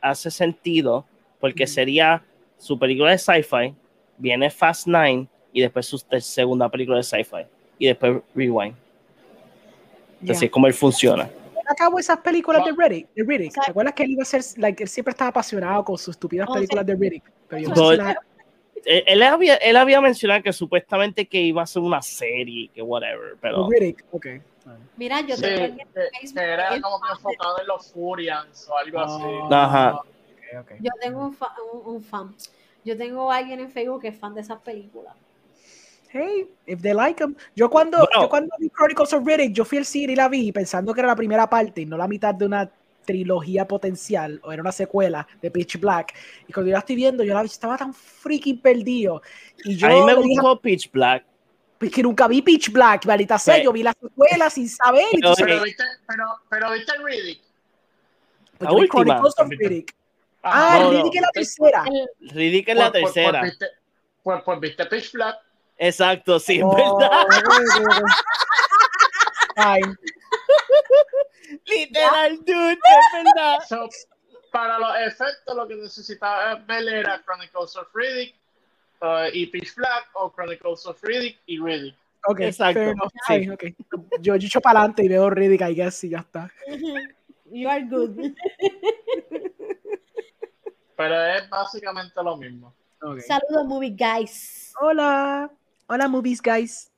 hace 0.00 0.30
sentido 0.30 1.04
porque 1.40 1.66
sería 1.66 2.22
su 2.56 2.78
película 2.78 3.10
de 3.10 3.18
sci-fi, 3.18 3.74
viene 4.16 4.48
Fast 4.50 4.86
Nine 4.86 5.26
y 5.52 5.60
después 5.60 5.86
su 5.86 5.98
segunda 6.20 6.68
película 6.70 6.96
de 6.96 7.02
sci-fi 7.02 7.44
y 7.78 7.86
después 7.86 8.20
Rewind. 8.34 8.74
Yeah. 10.20 10.32
Así 10.34 10.46
es 10.46 10.50
como 10.50 10.66
él 10.66 10.74
funciona. 10.74 11.30
acabó 11.68 11.98
esas 11.98 12.18
películas 12.18 12.64
de 12.64 12.72
Riddick, 12.72 13.08
de 13.14 13.22
Riddick. 13.24 13.52
¿Te 13.54 13.70
acuerdas 13.70 13.94
que 13.94 14.02
él 14.02 14.10
iba 14.12 14.22
a 14.22 14.26
ser, 14.26 14.42
like, 14.56 14.82
él 14.82 14.88
siempre 14.88 15.10
estaba 15.12 15.28
apasionado 15.30 15.84
con 15.84 15.96
sus 15.98 16.08
estúpidas 16.14 16.48
Oh, 16.48 16.54
películas 16.54 16.86
de 16.86 16.94
Riddick? 16.94 17.24
Pero 17.48 17.62
yo 17.62 17.68
no 17.68 17.76
sé 17.76 17.90
si 17.90 17.96
la- 17.98 18.16
Él, 18.84 19.04
él 19.06 19.22
había, 19.22 19.56
él 19.56 19.76
había 19.76 20.00
mencionado 20.00 20.42
que 20.42 20.52
supuestamente 20.52 21.26
que 21.28 21.40
iba 21.40 21.62
a 21.62 21.66
ser 21.66 21.82
una 21.82 22.00
serie, 22.00 22.70
que 22.74 22.80
whatever, 22.80 23.36
pero 23.40 23.66
de 23.68 23.78
Riddick, 23.78 24.04
ok. 24.10 24.26
Mira, 24.96 25.20
yo 25.20 25.36
Sí, 25.36 25.42
tengo 25.42 25.76
que, 25.76 26.42
era 26.42 26.68
como 26.80 27.00
que 27.00 27.08
fan 27.08 27.16
enfocado 27.16 27.60
en 27.60 27.66
los 27.66 27.92
Furians 27.92 28.68
o 28.68 28.76
algo 28.76 29.00
así. 29.00 29.22
Ah, 29.50 29.64
Ajá. 29.64 29.94
ok, 30.00 30.60
ok. 30.60 30.72
Yo 30.80 30.90
tengo 31.00 31.24
un, 31.24 31.32
fa- 31.34 31.54
un, 31.72 31.94
un 31.96 32.02
fan. 32.02 32.34
Yo 32.84 32.96
tengo 32.96 33.30
a 33.30 33.36
alguien 33.36 33.60
en 33.60 33.70
Facebook 33.70 34.00
que 34.02 34.08
es 34.08 34.18
fan 34.18 34.34
de 34.34 34.40
esas 34.40 34.60
películas. 34.60 35.14
Hey, 36.10 36.46
if 36.66 36.80
they 36.80 36.94
like 36.94 37.18
them. 37.18 37.34
Yo 37.54 37.68
cuando, 37.68 37.98
Bueno. 37.98 38.22
yo 38.22 38.28
cuando 38.28 38.54
vi 38.58 38.70
Chronicles 38.70 39.12
of 39.12 39.26
Riddick, 39.26 39.52
yo 39.52 39.64
fui 39.64 39.78
al 39.78 39.84
cine 39.84 40.12
y 40.14 40.16
la 40.16 40.28
vi 40.28 40.50
pensando 40.52 40.94
que 40.94 41.00
era 41.00 41.08
la 41.08 41.16
primera 41.16 41.48
parte 41.48 41.82
y 41.82 41.86
no 41.86 41.96
la 41.96 42.08
mitad 42.08 42.34
de 42.34 42.46
una 42.46 42.70
trilogía 43.04 43.66
potencial 43.66 44.40
o 44.44 44.52
era 44.52 44.60
una 44.62 44.72
secuela 44.72 45.26
de 45.40 45.50
Pitch 45.50 45.78
Black. 45.80 46.14
Y 46.46 46.52
cuando 46.52 46.68
yo 46.68 46.72
la 46.74 46.78
estoy 46.80 46.96
viendo, 46.96 47.24
yo 47.24 47.34
la 47.34 47.42
vi, 47.42 47.46
estaba 47.46 47.76
tan 47.76 47.92
freaking 47.94 48.60
perdido. 48.60 49.22
Y 49.64 49.76
yo 49.76 49.86
a 49.86 49.90
mí 49.90 50.00
me 50.02 50.14
dije, 50.22 50.40
gustó 50.40 50.60
Pitch 50.60 50.90
Black. 50.92 51.24
"Pues 51.78 51.90
que 51.92 52.02
nunca 52.02 52.26
vi 52.28 52.42
Pitch 52.42 52.70
Black, 52.72 53.06
maldita 53.06 53.38
sea, 53.38 53.54
Pues- 53.54 53.64
yo 53.64 53.72
vi 53.72 53.82
la 53.82 53.92
secuela 53.92 54.50
sin 54.50 54.68
saber. 54.68 55.04
y 55.12 55.20
Pero- 55.20 55.34
Pero 55.36 55.62
viste, 55.62 55.84
pero, 56.06 56.24
pero 56.50 56.72
viste 56.72 56.92
el 56.96 57.04
Riddick. 57.04 57.40
pues 58.58 58.70
la 58.70 58.72
última. 58.72 59.04
Chronicles 59.04 59.34
of 59.38 59.48
Riddick. 59.50 59.94
Ah, 60.42 60.78
No, 60.80 60.84
no. 60.92 60.98
Riddick 60.98 61.14
es 61.16 61.20
la 61.22 61.30
tercera. 61.32 61.84
El- 61.86 62.30
Riddick 62.30 62.68
es 62.68 62.76
la 62.76 62.90
Pues- 62.90 63.02
pues- 63.02 63.14
tercera. 63.14 63.40
Pues, 63.40 63.58
pues, 64.22 64.42
pues 64.44 64.60
viste 64.60 64.86
Pitch 64.86 65.12
Black. 65.12 65.36
Exacto, 65.78 66.38
sí, 66.40 66.58
es 66.58 66.64
Oh, 66.64 66.74
verdad. 66.74 67.26
Literal, 71.66 72.38
dude, 72.44 72.72
es 72.72 72.78
verdad. 73.24 73.58
So, 73.68 73.88
para 74.52 74.78
los 74.78 74.96
efectos, 75.06 75.56
lo 75.56 75.66
que 75.66 75.76
necesitaba 75.76 76.56
ver 76.56 76.88
era 76.88 77.22
Chronicles 77.24 77.76
of 77.76 77.88
Riddick 77.94 78.34
uh, 79.02 79.28
y 79.32 79.46
Pitch 79.46 79.74
Black 79.76 80.08
o 80.14 80.30
Chronicles 80.32 80.86
of 80.86 81.02
Riddick 81.02 81.38
y 81.46 81.58
Riddick. 81.60 81.94
Ok, 82.26 82.40
Exacto, 82.40 82.80
sí. 82.90 83.18
Ay, 83.28 83.50
ok. 83.50 83.64
Yo, 84.20 84.36
yo 84.36 84.46
echo 84.46 84.60
para 84.60 84.80
adelante 84.80 85.04
y 85.04 85.08
veo 85.08 85.30
Riddick, 85.30 85.60
I 85.62 85.74
guess, 85.74 86.04
y 86.04 86.10
ya 86.10 86.18
está. 86.18 86.50
You 87.50 87.68
are 87.68 87.84
good. 87.84 88.32
Pero 90.96 91.24
es 91.26 91.48
básicamente 91.48 92.22
lo 92.22 92.36
mismo. 92.36 92.74
Saludos, 93.26 93.64
movie 93.66 93.94
guys. 93.96 94.72
Hola. 94.80 95.50
Hola, 95.88 96.06
movies, 96.08 96.40
guys. 96.42 96.90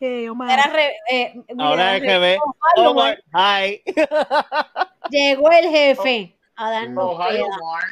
Hey, 0.00 0.28
Omar. 0.28 0.50
Era 0.50 0.72
re- 0.72 0.96
eh, 1.10 1.34
mira, 1.54 1.64
Ahora 1.68 1.96
es 1.96 2.02
que 2.02 2.18
ve. 2.18 2.38
Omar, 2.76 2.88
Omar, 2.90 3.22
hi. 3.32 3.82
Llegó 5.10 5.50
el 5.52 5.68
jefe 5.68 6.36
a 6.56 6.70
darnos 6.70 7.12
Ohio 7.14 7.44
peda. 7.44 7.58
War. 7.62 7.84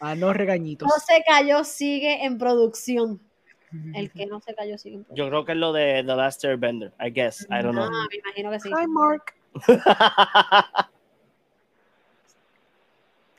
Ah, 0.00 0.14
no 0.14 0.32
regañitos. 0.32 0.86
No 0.86 0.94
se 1.04 1.24
cayó, 1.24 1.64
sigue 1.64 2.24
en 2.24 2.38
producción. 2.38 3.20
El 3.94 4.10
que 4.10 4.26
no 4.26 4.40
se 4.40 4.54
cayó 4.54 4.78
sigue 4.78 4.96
en 4.96 5.04
producción. 5.04 5.26
Yo 5.26 5.30
creo 5.30 5.44
que 5.44 5.52
es 5.52 5.58
lo 5.58 5.72
de 5.72 6.04
The 6.06 6.14
Last 6.14 6.44
Airbender, 6.44 6.92
I 7.00 7.10
guess. 7.10 7.42
I 7.50 7.62
don't 7.62 7.72
know. 7.72 7.84
Ah, 7.84 8.06
me 8.10 8.16
imagino 8.18 8.50
que 8.50 8.60
sí. 8.60 8.68
Hi, 8.70 8.86
Mark. 8.86 9.34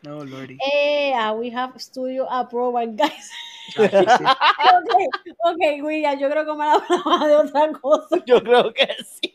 No, 0.02 0.24
Lordy. 0.24 0.58
Eh, 0.74 1.12
ah, 1.14 1.34
we 1.34 1.50
have 1.54 1.78
studio 1.78 2.26
approval, 2.32 2.88
guys. 2.96 3.30
Ok, 3.80 5.36
ok, 5.40 5.84
William, 5.84 6.18
yo 6.20 6.30
creo 6.30 6.46
que 6.46 6.58
la 6.58 6.74
hablaba 6.74 7.28
de 7.28 7.36
otra 7.36 7.72
cosa. 7.74 8.24
Yo 8.26 8.42
creo 8.44 8.74
que 8.74 8.88
sí. 9.04 9.34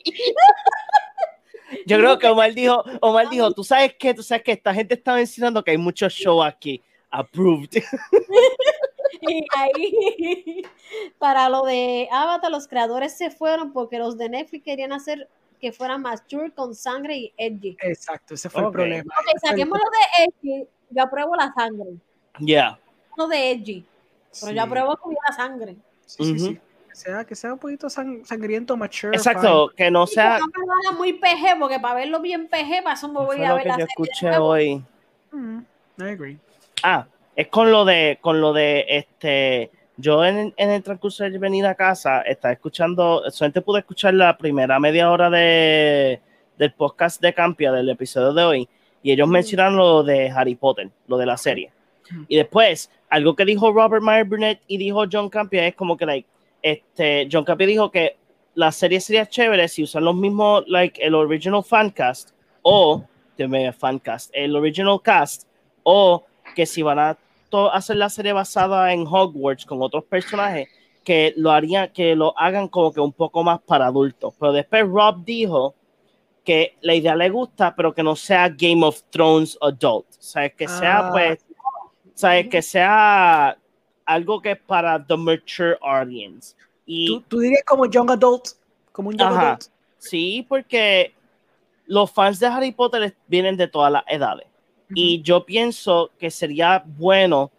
Yo 1.86 1.98
creo 1.98 2.18
que 2.18 2.28
Omar 2.28 2.52
dijo, 2.54 2.84
Omar 3.00 3.28
dijo, 3.30 3.52
tú 3.52 3.64
sabes 3.64 3.94
que, 3.98 4.14
tú 4.14 4.22
sabes 4.22 4.44
que 4.44 4.52
esta 4.52 4.72
gente 4.72 4.94
está 4.94 5.14
mencionando 5.14 5.62
que 5.62 5.72
hay 5.72 5.78
muchos 5.78 6.12
shows 6.12 6.46
aquí. 6.46 6.82
Approved. 7.10 7.70
Y 9.26 9.42
ahí, 9.56 10.62
para 11.18 11.48
lo 11.48 11.62
de 11.62 12.08
Avatar, 12.12 12.50
los 12.50 12.68
creadores 12.68 13.16
se 13.16 13.30
fueron 13.30 13.72
porque 13.72 13.98
los 13.98 14.18
de 14.18 14.28
Netflix 14.28 14.64
querían 14.64 14.92
hacer 14.92 15.28
que 15.60 15.72
fueran 15.72 16.02
mature 16.02 16.52
con 16.52 16.74
sangre 16.74 17.16
y 17.16 17.32
edgy. 17.38 17.76
Exacto, 17.80 18.34
ese 18.34 18.50
fue 18.50 18.60
Ok. 18.60 18.66
el 18.66 18.72
problema. 18.72 19.14
Ok, 19.18 19.40
saquemos 19.40 19.78
lo 19.78 19.84
de 19.84 20.24
edgy, 20.24 20.68
yo 20.90 21.02
apruebo 21.02 21.34
la 21.36 21.52
sangre. 21.54 21.94
Yeah. 22.38 22.78
Lo 23.16 23.26
de 23.28 23.50
edgy, 23.52 23.84
pero 24.40 24.50
Sí, 24.50 24.54
yo 24.56 24.62
apruebo 24.62 24.96
que 24.96 25.02
hubiera 25.08 25.32
sangre. 25.36 25.76
sí, 26.06 26.24
sí, 26.24 26.32
Ujú. 26.32 26.44
sí. 26.46 26.60
Que 26.88 26.94
sea, 26.96 27.24
que 27.24 27.34
sea 27.34 27.52
un 27.54 27.58
poquito 27.58 27.88
sang- 27.88 28.24
sangriento, 28.24 28.76
mature. 28.76 29.16
Exacto, 29.16 29.70
que 29.76 29.90
no 29.90 30.06
Sí, 30.06 30.14
sea. 30.14 30.34
que 30.36 30.40
no 30.40 30.46
me 30.46 30.66
lo 30.66 30.72
haga 30.74 30.96
muy 30.96 31.12
PG, 31.14 31.58
porque 31.58 31.80
para 31.80 31.94
verlo 31.96 32.20
bien 32.20 32.46
PG, 32.48 32.82
para 32.84 32.94
eso 32.94 33.08
me 33.08 33.18
¿qué 33.18 33.24
voy 33.26 33.36
fue 33.38 33.46
a 33.46 33.48
lo 33.48 33.54
ver 33.56 33.62
que 33.64 33.68
la 33.70 33.74
yo 33.78 33.86
serie. 33.86 33.86
de 33.96 34.02
escuché 34.04 34.26
nuevo. 34.28 34.46
hoy. 34.46 34.84
fine. 35.30 35.42
Mm, 35.42 35.64
I 35.98 36.04
agree. 36.04 36.38
Ah, 36.84 37.06
es 37.34 37.48
con 37.48 37.72
lo 37.72 37.84
de, 37.84 38.18
con 38.20 38.40
lo 38.40 38.52
de 38.52 38.84
este. 38.88 39.70
Yo 39.96 40.24
en, 40.24 40.52
en 40.56 40.70
el 40.70 40.82
transcurso 40.84 41.24
de 41.24 41.36
venir 41.38 41.66
a 41.66 41.74
casa 41.74 42.20
estaba 42.22 42.52
escuchando, 42.52 43.22
solamente 43.30 43.60
pude 43.60 43.80
escuchar 43.80 44.14
la 44.14 44.36
primera 44.36 44.78
media 44.80 45.10
hora 45.10 45.30
de, 45.30 46.20
del 46.58 46.72
podcast 46.74 47.20
de 47.20 47.32
Campia, 47.34 47.70
del 47.72 47.88
episodio 47.90 48.32
de 48.32 48.44
hoy, 48.44 48.68
y 49.02 49.10
ellos 49.12 49.26
Mm. 49.28 49.32
mencionaron 49.32 49.76
lo 49.76 50.02
de 50.04 50.30
Harry 50.30 50.54
Potter, 50.56 50.90
lo 51.08 51.16
de 51.16 51.26
la 51.26 51.36
serie. 51.36 51.72
Y 52.28 52.36
después, 52.36 52.90
algo 53.08 53.34
que 53.34 53.44
dijo 53.44 53.72
Robert 53.72 54.02
Meyer 54.02 54.24
Burnett 54.24 54.60
y 54.66 54.76
dijo 54.76 55.04
John 55.10 55.28
Campia 55.28 55.66
es 55.66 55.74
como 55.74 55.96
que, 55.96 56.06
like, 56.06 56.28
este, 56.62 57.28
John 57.30 57.44
Campia 57.44 57.66
dijo 57.66 57.90
que 57.90 58.16
la 58.54 58.70
serie 58.72 59.00
sería 59.00 59.26
chévere 59.26 59.68
si 59.68 59.82
usan 59.82 60.04
los 60.04 60.14
mismos, 60.14 60.64
like, 60.66 61.02
el 61.04 61.14
original 61.14 61.64
fancast 61.64 62.30
o, 62.62 63.04
de 63.36 63.72
fancast, 63.72 64.30
el 64.32 64.54
original 64.54 65.00
cast, 65.02 65.44
o 65.82 66.24
que 66.54 66.66
si 66.66 66.82
van 66.82 66.98
a 66.98 67.18
hacer 67.72 67.96
la 67.96 68.08
serie 68.08 68.32
basada 68.32 68.92
en 68.92 69.06
Hogwarts 69.06 69.66
con 69.66 69.82
otros 69.82 70.04
personajes, 70.04 70.68
que 71.04 71.34
lo 71.36 71.50
harían, 71.50 71.90
que 71.92 72.16
lo 72.16 72.36
hagan 72.38 72.68
como 72.68 72.92
que 72.92 73.00
un 73.00 73.12
poco 73.12 73.42
más 73.44 73.60
para 73.60 73.86
adultos. 73.86 74.34
Pero 74.38 74.52
después 74.52 74.86
Rob 74.88 75.24
dijo 75.24 75.74
que 76.44 76.76
la 76.80 76.94
idea 76.94 77.14
le 77.14 77.28
gusta, 77.30 77.74
pero 77.74 77.94
que 77.94 78.02
no 78.02 78.16
sea 78.16 78.48
Game 78.48 78.84
of 78.84 79.02
Thrones 79.10 79.58
adult. 79.60 80.06
O 80.10 80.22
sea, 80.22 80.48
que 80.48 80.66
sea, 80.66 81.08
Ah. 81.08 81.10
pues, 81.12 81.44
sea, 82.14 82.48
que 82.48 82.62
sea 82.62 83.56
algo 84.04 84.40
que 84.40 84.52
es 84.52 84.58
para 84.60 85.04
the 85.04 85.16
mature 85.16 85.76
audience. 85.82 86.54
Y 86.86 87.06
¿Tú, 87.06 87.20
tú 87.22 87.38
dirías 87.40 87.62
como 87.66 87.86
young 87.86 88.10
adult, 88.10 88.48
como 88.92 89.08
un 89.08 89.16
young 89.18 89.32
Ajá. 89.32 89.46
adult. 89.48 89.64
sí, 89.98 90.44
porque 90.48 91.12
los 91.86 92.10
fans 92.10 92.38
de 92.40 92.46
Harry 92.46 92.72
Potter 92.72 93.14
vienen 93.26 93.56
de 93.56 93.68
todas 93.68 93.92
las 93.92 94.04
edades. 94.08 94.46
Y 94.94 95.22
yo 95.22 95.44
pienso 95.44 96.10
que 96.18 96.30
sería 96.30 96.84
bueno 96.86 97.50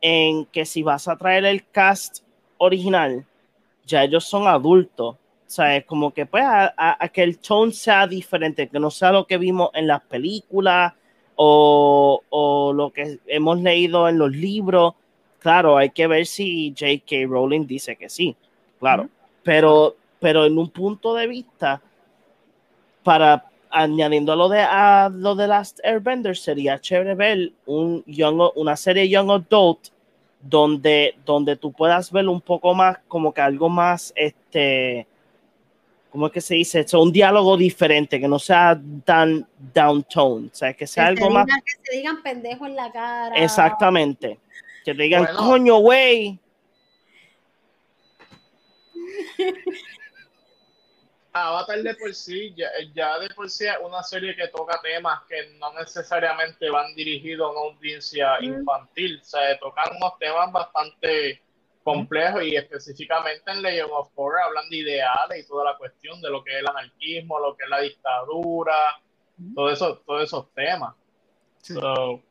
en 0.00 0.44
que 0.46 0.64
si 0.64 0.82
vas 0.82 1.08
a 1.08 1.16
traer 1.16 1.44
el 1.44 1.66
cast 1.70 2.18
original, 2.58 3.24
ya 3.86 4.04
ellos 4.04 4.24
son 4.24 4.46
adultos. 4.46 5.16
O 5.16 5.50
sea, 5.50 5.76
es 5.76 5.86
como 5.86 6.12
que 6.12 6.26
pues 6.26 6.44
a, 6.44 6.66
a- 6.76 6.96
a 7.04 7.08
que 7.08 7.22
el 7.22 7.38
tone 7.38 7.72
sea 7.72 8.06
diferente, 8.06 8.68
que 8.68 8.78
no 8.78 8.90
sea 8.90 9.12
lo 9.12 9.26
que 9.26 9.38
vimos 9.38 9.70
en 9.74 9.86
las 9.86 10.02
películas 10.02 10.92
o, 11.40 12.20
o 12.30 12.72
lo 12.72 12.90
que 12.90 13.20
hemos 13.28 13.60
leído 13.60 14.08
en 14.08 14.18
los 14.18 14.32
libros. 14.32 14.94
Claro, 15.38 15.76
hay 15.76 15.90
que 15.90 16.08
ver 16.08 16.26
si 16.26 16.74
J.K. 16.76 17.28
Rowling 17.28 17.64
dice 17.64 17.94
que 17.94 18.08
sí, 18.08 18.34
claro. 18.80 19.08
Pero, 19.44 19.94
pero 20.18 20.44
en 20.44 20.58
un 20.58 20.68
punto 20.70 21.14
de 21.14 21.28
vista, 21.28 21.80
para 23.04 23.44
añadiendo 23.70 24.32
a 24.32 24.36
lo 24.36 24.48
de 24.48 24.60
a 24.60 25.10
lo 25.14 25.36
de 25.36 25.46
Last 25.46 25.78
Airbender, 25.84 26.36
sería 26.36 26.80
chévere 26.80 27.14
ver 27.14 27.52
un 27.66 28.02
young, 28.06 28.50
una 28.56 28.76
serie 28.76 29.08
Young 29.08 29.30
Adult 29.30 29.90
donde, 30.40 31.14
donde 31.24 31.54
tú 31.54 31.70
puedas 31.70 32.10
ver 32.10 32.26
un 32.26 32.40
poco 32.40 32.74
más, 32.74 32.98
como 33.06 33.32
que 33.32 33.42
algo 33.42 33.68
más, 33.68 34.12
este, 34.16 35.06
¿cómo 36.10 36.26
es 36.26 36.32
que 36.32 36.40
se 36.40 36.54
dice? 36.54 36.86
So, 36.88 37.02
un 37.02 37.12
diálogo 37.12 37.56
diferente, 37.56 38.18
que 38.20 38.28
no 38.28 38.38
sea 38.38 38.80
tan 39.04 39.46
downtone, 39.74 40.48
o 40.48 40.54
sea, 40.54 40.72
que 40.74 40.86
sea 40.86 41.04
Que 41.04 41.08
algo 41.10 41.26
se 41.26 41.32
más 41.32 41.46
digan- 41.46 41.62
que 41.64 41.72
se 41.90 41.96
digan 41.98 42.22
pendejo 42.22 42.66
en 42.66 42.76
la 42.76 42.90
cara. 42.92 43.34
exactamente. 43.36 44.38
Que 44.84 44.94
te 44.94 45.02
digan, 45.02 45.24
Bueno. 45.24 45.38
coño, 45.38 45.76
güey. 45.78 46.38
Avatar 51.32 51.82
de 51.82 51.94
por 51.94 52.12
sí, 52.14 52.52
ya, 52.56 52.66
ya 52.94 53.18
de 53.20 53.28
por 53.30 53.48
sí 53.48 53.64
es 53.66 53.74
una 53.84 54.02
serie 54.02 54.34
que 54.34 54.48
toca 54.48 54.80
temas 54.82 55.20
que 55.28 55.50
no 55.58 55.72
necesariamente 55.74 56.68
van 56.70 56.92
dirigidos 56.96 57.48
a 57.48 57.50
una 57.52 57.60
audiencia 57.74 58.38
Mm. 58.40 58.44
infantil. 58.44 59.20
O 59.20 59.24
sea, 59.24 59.58
tocan 59.60 59.94
unos 59.96 60.18
temas 60.18 60.50
bastante 60.50 61.40
complejos 61.94 62.42
y 62.44 62.56
específicamente 62.56 63.50
en 63.50 63.62
Legend 63.62 63.90
of 63.92 64.10
Korra 64.14 64.44
hablan 64.46 64.68
de 64.70 64.76
ideales 64.76 65.44
y 65.44 65.48
toda 65.48 65.64
la 65.72 65.76
cuestión 65.78 66.20
de 66.20 66.30
lo 66.30 66.42
que 66.44 66.52
es 66.52 66.58
el 66.60 66.66
anarquismo, 66.68 67.38
lo 67.38 67.56
que 67.56 67.64
es 67.64 67.70
la 67.70 67.80
dictadura, 67.80 68.76
todo 69.54 69.70
eso, 69.70 69.98
todos 70.06 70.24
esos 70.24 70.52
temas. 70.54 70.94
Sí. 71.62 71.74
So, 71.74 71.80
O 72.12 72.22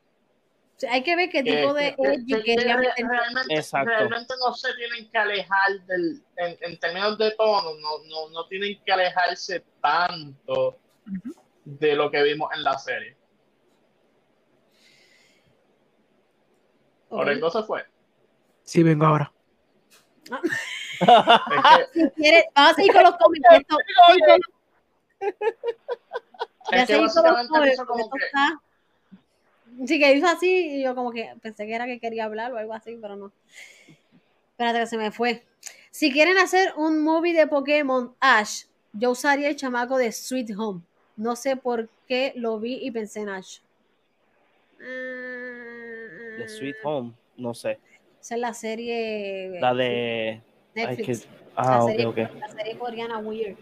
sea, 0.79 0.93
hay 0.93 1.01
que 1.03 1.15
ver 1.15 1.29
qué 1.29 1.43
que- 1.43 1.55
tipo 1.57 1.73
de 1.73 1.95
que- 1.95 2.55
realmente, 2.57 3.53
Exacto. 3.55 3.89
realmente 3.89 4.33
no 4.45 4.53
se 4.53 4.73
tienen 4.75 5.09
que 5.09 5.17
alejar 5.17 5.71
del, 5.87 6.21
en, 6.37 6.57
en 6.61 6.79
términos 6.79 7.17
de 7.17 7.31
tono, 7.31 7.73
no, 7.81 7.97
no, 8.07 8.29
no 8.29 8.45
tienen 8.47 8.79
que 8.85 8.91
alejarse 8.91 9.63
tanto 9.81 10.77
de 11.65 11.95
lo 11.95 12.11
que 12.11 12.21
vimos 12.23 12.49
en 12.53 12.63
la 12.63 12.77
serie. 12.77 13.15
Orengo 17.09 17.49
se 17.49 17.63
fue. 17.63 17.85
Sí, 18.63 18.83
vengo 18.83 19.05
ahora. 19.05 19.31
Es 20.29 21.87
que, 21.93 21.99
Si 22.01 22.09
quieres, 22.11 22.43
vamos 22.55 22.71
a 22.71 22.75
seguir 22.75 22.93
con 22.93 23.03
los 23.03 23.15
cómics. 23.17 23.45
Esto- 23.51 23.77
Ya 26.71 26.81
es 26.81 26.87
que 26.87 26.93
seguí 26.93 27.07
con 27.07 27.23
los 27.23 27.23
básicamente 27.23 27.47
cómics, 27.49 27.73
eso 27.73 27.85
como 27.87 28.09
que 28.09 28.25
está- 28.25 28.61
Sí, 29.85 29.99
que 29.99 30.13
hizo 30.13 30.27
así 30.27 30.49
y 30.79 30.83
yo 30.83 30.95
como 30.95 31.11
que 31.11 31.33
pensé 31.41 31.65
que 31.67 31.75
era 31.75 31.85
que 31.85 31.99
quería 31.99 32.25
hablar 32.25 32.51
o 32.51 32.57
algo 32.57 32.73
así, 32.73 32.97
pero 33.01 33.15
no. 33.15 33.31
Espérate 34.51 34.79
que 34.79 34.87
se 34.87 34.97
me 34.97 35.11
fue. 35.11 35.45
Si 35.91 36.11
quieren 36.11 36.37
hacer 36.39 36.73
un 36.77 37.03
movie 37.03 37.33
de 37.33 37.45
Pokémon 37.47 38.15
Ash, 38.19 38.63
yo 38.93 39.11
usaría 39.11 39.49
el 39.49 39.55
chamaco 39.55 39.97
de 39.97 40.11
Sweet 40.11 40.49
Home. 40.57 40.81
No 41.15 41.35
sé 41.35 41.57
por 41.57 41.89
qué 42.07 42.33
lo 42.35 42.59
vi 42.59 42.79
y 42.81 42.89
pensé 42.91 43.19
en 43.21 43.29
Ash. 43.29 43.59
The 44.79 46.47
Sweet 46.47 46.75
Home, 46.83 47.13
no 47.37 47.53
sé. 47.53 47.79
Esa 48.21 48.35
es 48.35 48.41
la 48.41 48.53
serie 48.53 49.59
La 49.59 49.73
de. 49.73 50.41
Netflix. 50.75 51.21
que- 51.25 51.37
Ah, 51.59 51.77
la, 51.79 51.85
serie, 51.91 52.05
ok. 52.05 52.17
la 52.39 52.49
serie 52.49 52.77
coreana 52.77 53.17
Weird. 53.17 53.57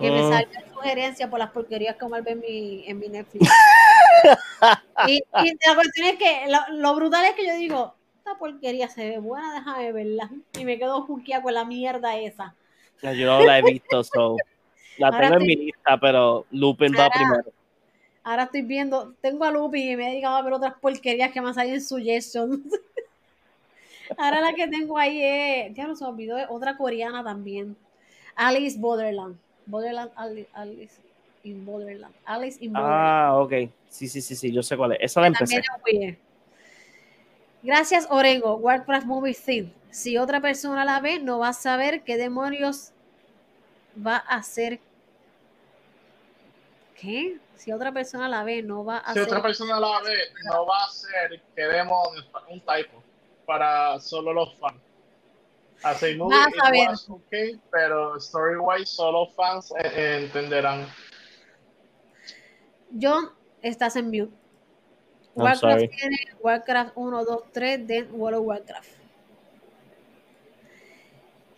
Que 0.00 0.08
me 0.10 0.22
Mm. 0.22 0.30
salgan 0.30 0.64
sugerencias 0.72 1.28
por 1.28 1.38
las 1.40 1.50
porquerías 1.50 1.96
que 1.96 2.06
mal 2.06 2.22
ve 2.22 2.30
en 2.32 2.40
mi, 2.40 2.84
en 2.86 2.98
mi 3.00 3.08
Netflix. 3.08 3.40
y, 5.08 5.16
y 5.16 5.52
la 5.66 5.74
cuestión 5.74 6.06
es 6.06 6.16
que 6.16 6.44
lo, 6.48 6.76
lo 6.80 6.94
brutal 6.94 7.26
es 7.26 7.32
que 7.34 7.44
yo 7.46 7.54
digo, 7.56 7.94
esta 8.18 8.38
porquería 8.38 8.88
se 8.88 9.08
ve 9.08 9.18
buena, 9.18 9.54
déjame 9.54 9.92
verla. 9.92 10.30
Y 10.58 10.64
me 10.64 10.78
quedo 10.78 11.02
juqueada 11.06 11.42
con 11.42 11.54
la 11.54 11.64
mierda 11.64 12.16
esa. 12.18 12.54
Yo 13.02 13.26
no 13.26 13.40
la 13.44 13.58
he 13.58 13.62
visto, 13.62 14.04
so. 14.04 14.36
La 14.98 15.08
Ahora 15.08 15.20
tengo 15.22 15.40
en 15.40 15.46
mi 15.46 15.56
lista, 15.56 15.98
pero 16.00 16.46
Lupin 16.50 16.92
va 16.92 17.08
primero. 17.10 17.50
Ahora 18.22 18.42
estoy 18.44 18.62
viendo, 18.62 19.14
tengo 19.22 19.44
a 19.44 19.50
Lupi 19.50 19.90
y 19.92 19.96
me 19.96 20.06
he 20.06 20.10
dedicado 20.10 20.36
a 20.36 20.42
ver 20.42 20.52
otras 20.52 20.74
porquerías 20.74 21.32
que 21.32 21.38
han 21.38 21.54
salido 21.54 21.74
en 21.76 21.82
suggestions. 21.82 22.60
Ahora 24.18 24.40
la 24.40 24.52
que 24.54 24.68
tengo 24.68 24.98
ahí 24.98 25.22
es, 25.22 25.74
ya 25.74 25.86
no 25.86 25.94
se 25.96 26.04
me 26.04 26.10
olvidó, 26.10 26.38
es 26.38 26.46
otra 26.48 26.76
coreana 26.76 27.22
también. 27.24 27.76
Alice 28.34 28.78
Borderland. 28.78 29.36
Borderland, 29.66 30.10
Ali- 30.16 30.48
Alice 30.52 31.00
in 31.44 31.64
Borderland. 31.64 32.14
Alice 32.24 32.58
in 32.64 32.72
Borderland. 32.72 33.00
Ah, 33.00 33.36
ok. 33.38 33.52
Sí, 33.88 34.08
sí, 34.08 34.20
sí, 34.20 34.34
sí, 34.34 34.52
yo 34.52 34.62
sé 34.62 34.76
cuál 34.76 34.92
es. 34.92 34.98
Esa 35.00 35.20
la 35.20 35.28
empecé. 35.28 35.62
También. 35.62 36.18
Gracias, 37.62 38.06
Orengo. 38.10 38.56
Warcraft 38.56 39.06
Movie 39.06 39.34
Theme. 39.34 39.72
Si 39.90 40.16
otra 40.16 40.40
persona 40.40 40.84
la 40.84 41.00
ve, 41.00 41.18
no 41.18 41.38
va 41.40 41.48
a 41.48 41.52
saber 41.52 42.02
qué 42.02 42.16
demonios 42.16 42.92
va 44.04 44.16
a 44.16 44.36
hacer. 44.36 44.80
¿Qué? 46.98 47.38
Si 47.56 47.72
otra 47.72 47.92
persona 47.92 48.28
la 48.28 48.44
ve, 48.44 48.62
no 48.62 48.84
va 48.84 48.98
a 48.98 49.12
si 49.12 49.18
hacer. 49.18 49.22
otra 49.24 49.42
persona 49.42 49.78
la 49.80 50.00
ve, 50.02 50.16
no 50.44 50.64
va 50.66 50.84
a 50.84 50.88
ser 50.88 51.42
que 51.54 51.62
demos 51.62 52.08
un 52.48 52.60
typo 52.60 53.02
para 53.50 53.98
solo 53.98 54.32
los 54.32 54.54
fans. 54.60 54.80
Así 55.82 56.14
movie 56.14 56.36
Vas 56.38 56.52
a 56.62 56.70
ver. 56.70 56.88
was 56.90 57.10
okay, 57.10 57.58
pero 57.72 58.16
story 58.18 58.56
wise 58.58 58.86
solo 58.94 59.26
fans 59.26 59.72
eh, 59.72 59.90
eh, 59.92 60.18
entenderán. 60.24 60.86
John, 63.00 63.30
estás 63.60 63.96
en 63.96 64.06
mute. 64.06 64.32
I'm 65.34 65.42
Warcraft 65.42 65.58
sorry. 65.80 65.88
tiene 65.88 66.16
Warcraft 66.40 66.92
1, 66.94 67.24
2, 67.24 67.42
3, 67.52 67.86
de 67.88 68.02
World 68.04 68.38
of 68.38 68.46
Warcraft. 68.46 68.88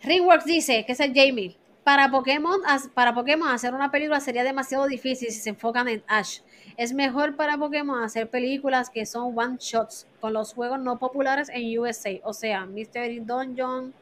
Reworks 0.01 0.45
dice 0.45 0.83
que 0.85 0.93
es 0.93 0.99
el 0.99 1.13
Jamie. 1.13 1.55
Para 1.83 2.09
Pokémon, 2.09 2.59
as- 2.65 2.87
para 2.87 3.13
Pokémon 3.13 3.49
hacer 3.49 3.73
una 3.73 3.91
película 3.91 4.19
sería 4.19 4.43
demasiado 4.43 4.87
difícil 4.87 5.29
si 5.31 5.39
se 5.41 5.49
enfocan 5.49 5.87
en 5.89 6.03
Ash. 6.07 6.39
Es 6.77 6.93
mejor 6.93 7.35
para 7.35 7.57
Pokémon 7.57 8.03
hacer 8.03 8.29
películas 8.29 8.89
que 8.89 9.05
son 9.05 9.37
one 9.37 9.57
shots 9.59 10.07
con 10.19 10.33
los 10.33 10.53
juegos 10.53 10.79
no 10.79 10.97
populares 10.97 11.49
en 11.53 11.77
USA, 11.79 12.19
o 12.23 12.33
sea, 12.33 12.65
Mystery 12.65 13.19
Dungeon. 13.19 13.93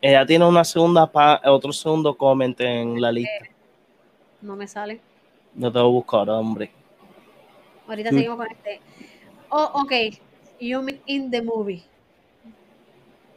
Ella 0.00 0.26
tiene 0.26 0.46
una 0.46 0.64
segunda 0.64 1.06
pa- 1.10 1.40
otro 1.46 1.72
segundo 1.72 2.14
comment 2.16 2.60
en 2.60 3.00
la 3.00 3.10
lista. 3.10 3.46
No 4.42 4.54
me 4.54 4.66
sale. 4.66 5.00
No 5.54 5.72
te 5.72 5.78
voy 5.78 5.88
a 5.88 5.90
buscar, 5.92 6.28
hombre. 6.28 6.70
Ahorita 7.88 8.10
Mm. 8.10 8.14
seguimos 8.14 8.36
con 8.36 8.50
este. 8.50 8.80
Oh, 9.48 9.70
ok. 9.82 9.92
You 10.60 10.82
mean 10.82 11.00
in 11.06 11.30
the 11.30 11.40
movie. 11.40 11.82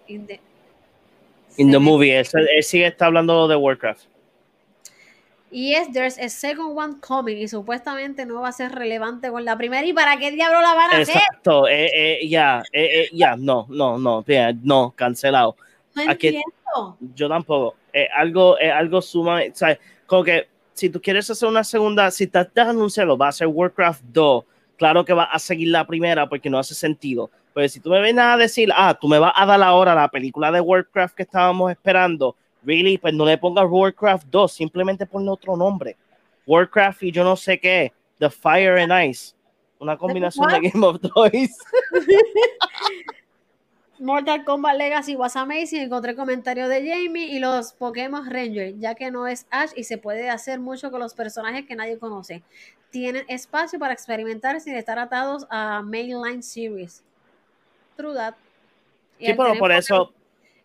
In 0.08 0.28
the. 0.28 0.40
In 1.58 1.72
the 1.72 1.80
movie, 1.80 2.12
él, 2.20 2.26
él 2.56 2.64
sigue 2.64 2.88
está 2.88 3.06
hablando 3.06 3.48
de 3.48 3.56
Warcraft. 3.56 4.04
Y 5.50 5.74
es 5.76 5.92
There's 5.92 6.20
a 6.20 6.28
Second 6.30 6.78
One 6.78 6.96
Coming 7.00 7.38
y 7.38 7.48
supuestamente 7.48 8.26
no 8.26 8.42
va 8.42 8.50
a 8.50 8.52
ser 8.52 8.74
relevante 8.74 9.30
con 9.32 9.46
la 9.46 9.58
primera. 9.58 9.86
¿Y 9.86 9.94
para 9.94 10.18
qué 10.18 10.32
diablo 10.32 10.62
la 10.62 10.74
van 10.74 10.92
a 10.92 10.98
hacer? 10.98 11.16
Exacto, 11.16 11.68
eh, 11.68 11.90
eh, 11.94 12.28
ya, 12.28 12.62
eh, 12.74 13.04
eh, 13.04 13.10
ya, 13.14 13.36
no, 13.38 13.66
no, 13.70 13.98
no, 13.98 14.24
no, 14.64 14.94
cancelado. 14.96 15.56
No 15.96 16.02
Aquí- 16.12 16.28
entiendo. 16.28 16.98
Yo 17.16 17.30
tampoco. 17.30 17.76
Es 17.94 18.10
algo, 18.16 18.58
algo 18.58 19.02
sumamente, 19.02 19.54
o 19.54 19.56
sea, 19.56 19.80
como 20.06 20.24
que 20.24 20.48
si 20.74 20.90
tú 20.90 21.02
quieres 21.02 21.30
hacer 21.30 21.48
una 21.50 21.64
segunda, 21.64 22.12
si 22.12 22.26
estás 22.26 22.54
de 22.54 22.62
anunciarlo, 22.62 23.18
va 23.18 23.30
a 23.30 23.32
ser 23.32 23.48
Warcraft 23.48 24.04
2, 24.12 24.44
claro 24.78 25.04
que 25.04 25.14
va 25.14 25.24
a 25.24 25.40
seguir 25.40 25.70
la 25.70 25.88
primera 25.88 26.28
porque 26.30 26.50
no 26.50 26.60
hace 26.60 26.76
sentido. 26.76 27.32
Pero 27.54 27.68
si 27.70 27.80
tú 27.80 27.90
me 27.90 28.00
vienes 28.02 28.24
a 28.24 28.38
decir, 28.38 28.70
ah, 28.76 28.96
tú 29.00 29.08
me 29.08 29.18
vas 29.18 29.34
a 29.36 29.46
dar 29.48 29.64
ahora 29.64 29.96
la 29.96 30.10
película 30.10 30.52
de 30.52 30.62
Warcraft 30.62 31.16
que 31.16 31.24
estábamos 31.24 31.72
esperando, 31.72 32.36
really, 32.68 32.98
pues 32.98 33.14
no 33.14 33.26
le 33.26 33.38
pongas 33.38 33.66
Warcraft 33.68 34.28
2, 34.30 34.52
simplemente 34.52 35.06
ponle 35.06 35.32
otro 35.32 35.56
nombre. 35.56 35.96
Warcraft 36.46 37.04
y 37.04 37.12
yo 37.12 37.24
no 37.24 37.36
sé 37.36 37.60
qué, 37.60 37.94
The 38.20 38.30
Fire 38.30 38.78
and 38.78 39.10
Ice. 39.10 39.34
Una 39.80 39.98
combinación 39.98 40.48
de? 40.50 40.70
Game 40.70 40.86
of 40.86 41.00
Thrones. 41.02 41.58
Mortal 44.00 44.44
Kombat 44.46 44.78
Legacy 44.78 45.16
was 45.16 45.36
amazing. 45.36 45.82
Encontré 45.82 46.16
comentarios 46.16 46.70
de 46.70 46.88
Jamie 46.88 47.32
y 47.32 47.40
los 47.40 47.74
Pokémon 47.74 48.30
Ranger, 48.30 48.78
ya 48.78 48.94
que 48.94 49.10
no 49.10 49.26
es 49.28 49.48
Ash 49.50 49.72
y 49.76 49.86
se 49.86 49.98
puede 49.98 50.30
hacer 50.30 50.60
mucho 50.60 50.92
con 50.92 51.00
los 51.00 51.16
personajes 51.16 51.66
que 51.66 51.76
nadie 51.76 51.98
conoce. 51.98 52.44
Tienen 52.92 53.26
espacio 53.28 53.80
para 53.80 53.94
experimentar 53.94 54.62
sin 54.62 54.76
estar 54.76 55.00
atados 55.00 55.48
a 55.50 55.82
mainline 55.82 56.44
series. 56.44 57.04
True 57.96 58.14
that. 58.14 58.36
Y 59.20 59.28
Sí, 59.28 59.34
pero 59.34 59.56
por 59.58 59.72
Pokémon- 59.72 59.78
eso, 59.80 60.14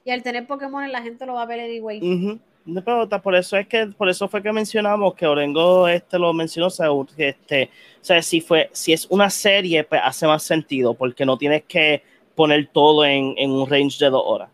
Y 0.05 0.11
al 0.11 0.23
tener 0.23 0.47
Pokémon, 0.47 0.91
la 0.91 1.03
gente 1.03 1.27
lo 1.27 1.35
va 1.35 1.43
a 1.43 1.47
ver 1.47 1.61
anyway. 1.61 1.99
Ujú. 1.99 2.41
No, 2.65 2.85
pero 2.85 3.09
por 3.23 3.35
eso 3.35 3.57
es 3.57 3.67
que 3.67 3.87
por 3.89 4.09
eso 4.09 4.29
fue 4.29 4.41
que 4.41 4.53
mencionamos 4.53 5.15
que 5.15 5.27
Orengo 5.27 5.89
este 5.89 6.17
lo 6.17 6.33
mencionó 6.33 6.69
o 6.69 6.71
sea, 6.71 6.87
este 7.17 7.71
o 8.01 8.05
sea 8.05 8.23
si 8.23 8.41
fue 8.41 8.71
si 8.73 8.93
es 8.93 9.05
una 9.11 9.31
serie 9.31 9.83
pues 9.83 10.01
hace 10.05 10.29
más 10.29 10.45
sentido 10.45 10.95
porque 10.95 11.27
no 11.27 11.37
tienes 11.37 11.65
que 11.65 12.05
poner 12.37 12.69
todo 12.73 13.05
en, 13.05 13.35
en 13.37 13.51
un 13.51 13.69
range 13.69 13.99
de 13.99 14.11
dos 14.11 14.23
horas 14.25 14.49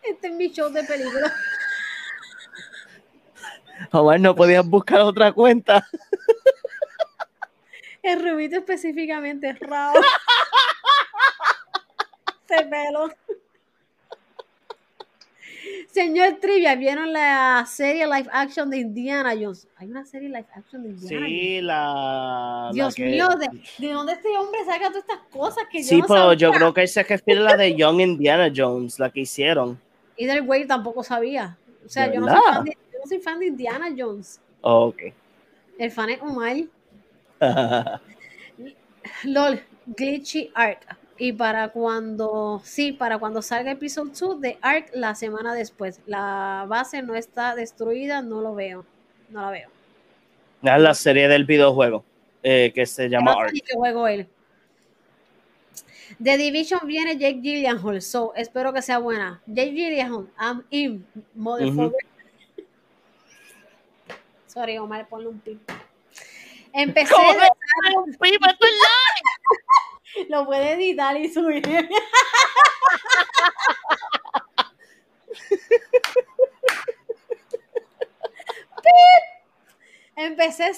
Este 0.00 0.28
es 0.28 0.32
mi 0.32 0.48
show 0.52 0.70
de 0.70 0.84
película. 0.84 1.32
Omar 3.90 4.20
no 4.20 4.36
podías 4.36 4.64
buscar 4.64 5.00
otra 5.00 5.32
cuenta 5.32 5.84
El 8.02 8.22
rubito 8.22 8.56
específicamente 8.56 9.50
es 9.50 9.58
raro. 9.60 10.00
Pelo. 12.48 13.10
Señor 15.90 16.38
Trivia, 16.40 16.74
¿vieron 16.76 17.12
la 17.12 17.64
serie 17.66 18.06
live 18.06 18.28
action 18.32 18.70
de 18.70 18.78
Indiana 18.78 19.34
Jones? 19.38 19.66
Hay 19.76 19.88
una 19.90 20.04
serie 20.04 20.28
live 20.28 20.46
action 20.54 20.82
de 20.82 20.90
Indiana 20.90 21.26
Jones. 21.26 21.30
sí 21.40 21.60
la 21.60 22.64
la 22.66 22.70
Dios 22.72 22.94
que- 22.94 23.04
mío, 23.04 23.28
¿de, 23.28 23.86
de 23.86 23.92
dónde 23.92 24.12
este 24.12 24.28
hombre 24.36 24.60
saca 24.64 24.88
todas 24.88 24.96
estas 25.04 25.18
cosas 25.30 25.64
que 25.70 25.78
yo 25.82 25.88
sí 25.88 26.00
no 26.00 26.06
pero 26.06 26.32
yo 26.34 26.52
creo 26.52 26.72
que 26.74 26.82
él 26.82 26.88
se 26.88 27.02
refiere 27.02 27.40
a 27.40 27.44
la 27.44 27.56
de 27.56 27.74
Young 27.74 28.00
Indiana 28.00 28.52
Jones 28.54 28.98
la 28.98 29.10
que 29.10 29.20
hicieron 29.20 29.80
Y 30.16 30.26
del 30.26 30.42
güey 30.42 30.66
tampoco 30.66 31.02
sabía. 31.02 31.56
O 31.84 31.88
sea, 31.88 32.08
¿De 32.08 32.14
yo 32.16 32.20
no, 32.20 32.28
soy 32.28 32.40
fan 32.52 32.64
de, 32.64 32.70
yo 32.92 32.98
no 33.02 33.06
soy 33.08 33.18
fan 33.18 33.38
de 33.40 33.46
Indiana 33.46 33.86
Jones. 33.96 34.40
Oh, 34.60 34.86
ok 34.88 35.02
El 35.78 35.90
fan 35.90 36.10
es 36.10 36.20
Omar. 36.22 36.56
LOL, 39.24 39.60
Glitchy 39.86 40.50
Arc. 40.54 40.96
Y 41.18 41.32
para 41.32 41.70
cuando, 41.70 42.60
sí, 42.64 42.92
para 42.92 43.18
cuando 43.18 43.42
salga 43.42 43.72
episodio 43.72 44.12
2 44.18 44.40
de 44.40 44.58
Arc 44.62 44.90
la 44.94 45.14
semana 45.16 45.52
después. 45.52 46.00
La 46.06 46.64
base 46.68 47.02
no 47.02 47.16
está 47.16 47.56
destruida, 47.56 48.22
no 48.22 48.40
lo 48.40 48.54
veo. 48.54 48.86
No 49.30 49.42
la 49.42 49.50
veo. 49.50 49.68
es 50.62 50.80
la 50.80 50.94
serie 50.94 51.28
del 51.28 51.44
videojuego 51.44 52.04
eh, 52.42 52.72
que 52.74 52.86
se 52.86 53.08
llama 53.08 53.32
Ark 53.32 53.52
qué 53.52 53.74
juego 53.74 54.06
él. 54.06 54.28
The 56.22 56.36
Division 56.38 56.80
viene 56.86 57.16
Jake 57.18 57.40
Gyllenhaal, 57.42 58.00
so 58.00 58.32
espero 58.34 58.72
que 58.72 58.80
sea 58.80 58.98
buena. 58.98 59.42
Jake 59.46 59.72
Gyllenhaal, 59.72 60.28
I'm 60.40 60.64
in, 60.70 61.04
motherfucker. 61.34 61.98
Sorry, 64.46 64.78
Omar, 64.78 65.06
ponle 65.08 65.28
un 65.28 65.38
pip. 65.40 65.60
Empecé, 66.72 67.12
¿Cómo 67.12 67.32
de- 67.32 67.38
un? 67.96 68.10
Esto 68.10 68.66
es 68.66 68.72
lo 70.28 70.46
puede 70.46 70.72
editar 70.72 71.16
y 71.16 71.28
subir. 71.28 71.62
Pip. 71.62 71.90
Empecé. 80.16 80.72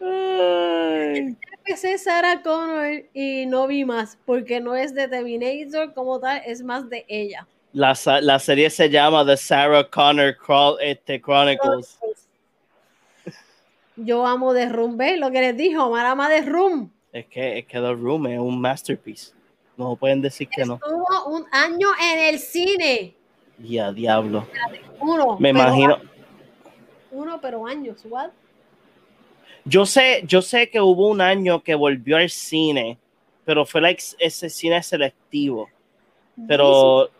Ay. 0.00 1.36
Empecé 1.58 1.98
Sarah 1.98 2.40
Connor 2.42 3.04
y 3.12 3.44
no 3.46 3.66
vi 3.66 3.84
más 3.84 4.16
porque 4.24 4.60
no 4.60 4.74
es 4.74 4.94
de 4.94 5.08
Terminator 5.08 5.92
como 5.92 6.18
tal, 6.18 6.40
es 6.46 6.62
más 6.62 6.88
de 6.88 7.04
ella. 7.06 7.46
La, 7.72 7.96
la 8.22 8.38
serie 8.38 8.70
se 8.70 8.88
llama 8.88 9.24
The 9.26 9.36
Sarah 9.36 9.88
Connor 9.88 10.36
Crawl- 10.36 10.78
este, 10.80 11.20
Chronicles. 11.20 11.98
Yo 14.04 14.26
amo 14.26 14.54
The 14.54 14.68
Room, 14.68 14.96
¿ves? 14.96 15.18
Lo 15.18 15.30
que 15.30 15.40
les 15.40 15.56
dije, 15.56 15.76
Omar 15.78 16.06
ama 16.06 16.28
The 16.28 16.42
Room. 16.42 16.90
Es 17.12 17.26
que, 17.26 17.58
es 17.58 17.66
que 17.66 17.78
The 17.78 17.92
Room 17.94 18.26
es 18.28 18.38
un 18.38 18.60
masterpiece. 18.60 19.32
No 19.76 19.96
pueden 19.96 20.20
decir 20.20 20.48
que 20.48 20.64
no. 20.64 20.74
Estuvo 20.74 21.26
un 21.36 21.44
año 21.50 21.88
en 22.12 22.34
el 22.34 22.38
cine. 22.38 23.14
Y 23.62 23.78
a 23.78 23.92
diablo. 23.92 24.46
Uno. 25.00 25.38
Me 25.38 25.52
pero- 25.52 25.64
imagino. 25.64 25.98
Uno, 27.12 27.40
pero 27.40 27.66
años, 27.66 28.04
what? 28.08 28.30
Yo 29.64 29.84
sé, 29.84 30.22
yo 30.26 30.40
sé 30.42 30.70
que 30.70 30.80
hubo 30.80 31.08
un 31.08 31.20
año 31.20 31.62
que 31.62 31.74
volvió 31.74 32.16
al 32.16 32.30
cine, 32.30 32.98
pero 33.44 33.66
fue 33.66 33.80
like 33.80 34.02
ese 34.18 34.48
cine 34.48 34.82
selectivo. 34.82 35.68
Pero 36.48 37.10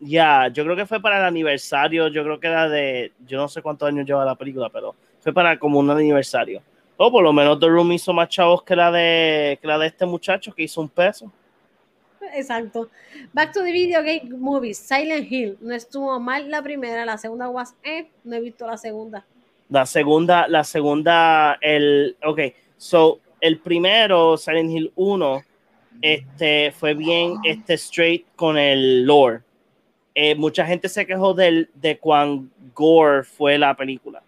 ya, 0.00 0.48
yo 0.48 0.64
creo 0.64 0.74
que 0.74 0.86
fue 0.86 1.00
para 1.00 1.18
el 1.18 1.24
aniversario. 1.24 2.08
Yo 2.08 2.24
creo 2.24 2.40
que 2.40 2.46
era 2.48 2.68
de. 2.68 3.12
Yo 3.26 3.38
no 3.38 3.48
sé 3.48 3.62
cuántos 3.62 3.88
años 3.88 4.06
lleva 4.06 4.24
la 4.24 4.34
película, 4.34 4.68
pero 4.70 4.96
fue 5.20 5.32
para 5.32 5.58
como 5.58 5.78
un 5.78 5.90
aniversario. 5.90 6.62
O 6.96 7.10
por 7.12 7.22
lo 7.22 7.32
menos 7.32 7.60
The 7.60 7.68
Room 7.68 7.92
hizo 7.92 8.12
más 8.12 8.28
chavos 8.28 8.62
que 8.62 8.74
la 8.74 8.90
de, 8.90 9.58
que 9.60 9.68
la 9.68 9.78
de 9.78 9.86
este 9.86 10.04
muchacho 10.04 10.52
que 10.52 10.64
hizo 10.64 10.80
un 10.80 10.88
peso. 10.88 11.30
Exacto. 12.34 12.88
Back 13.32 13.52
to 13.52 13.62
the 13.62 13.72
video 13.72 14.02
game 14.02 14.36
movies. 14.36 14.78
Silent 14.78 15.30
Hill. 15.30 15.56
No 15.60 15.74
estuvo 15.74 16.18
mal 16.18 16.50
la 16.50 16.62
primera, 16.62 17.04
la 17.04 17.16
segunda 17.16 17.48
was 17.48 17.74
eh, 17.82 18.08
no 18.24 18.36
he 18.36 18.40
visto 18.40 18.66
la 18.66 18.76
segunda. 18.76 19.24
La 19.68 19.86
segunda, 19.86 20.48
la 20.48 20.64
segunda, 20.64 21.58
el, 21.60 22.16
ok, 22.24 22.40
so, 22.78 23.20
el 23.40 23.58
primero, 23.58 24.38
Silent 24.38 24.70
Hill 24.70 24.92
1, 24.96 25.42
este, 26.00 26.72
fue 26.72 26.94
bien, 26.94 27.34
este, 27.44 27.74
straight 27.74 28.26
con 28.34 28.56
el 28.56 29.04
lore. 29.04 29.40
Eh, 30.14 30.34
mucha 30.34 30.64
gente 30.64 30.88
se 30.88 31.06
quejó 31.06 31.34
del, 31.34 31.70
de 31.74 31.98
cuán 31.98 32.50
gore 32.74 33.24
fue 33.24 33.58
la 33.58 33.76
película. 33.76 34.22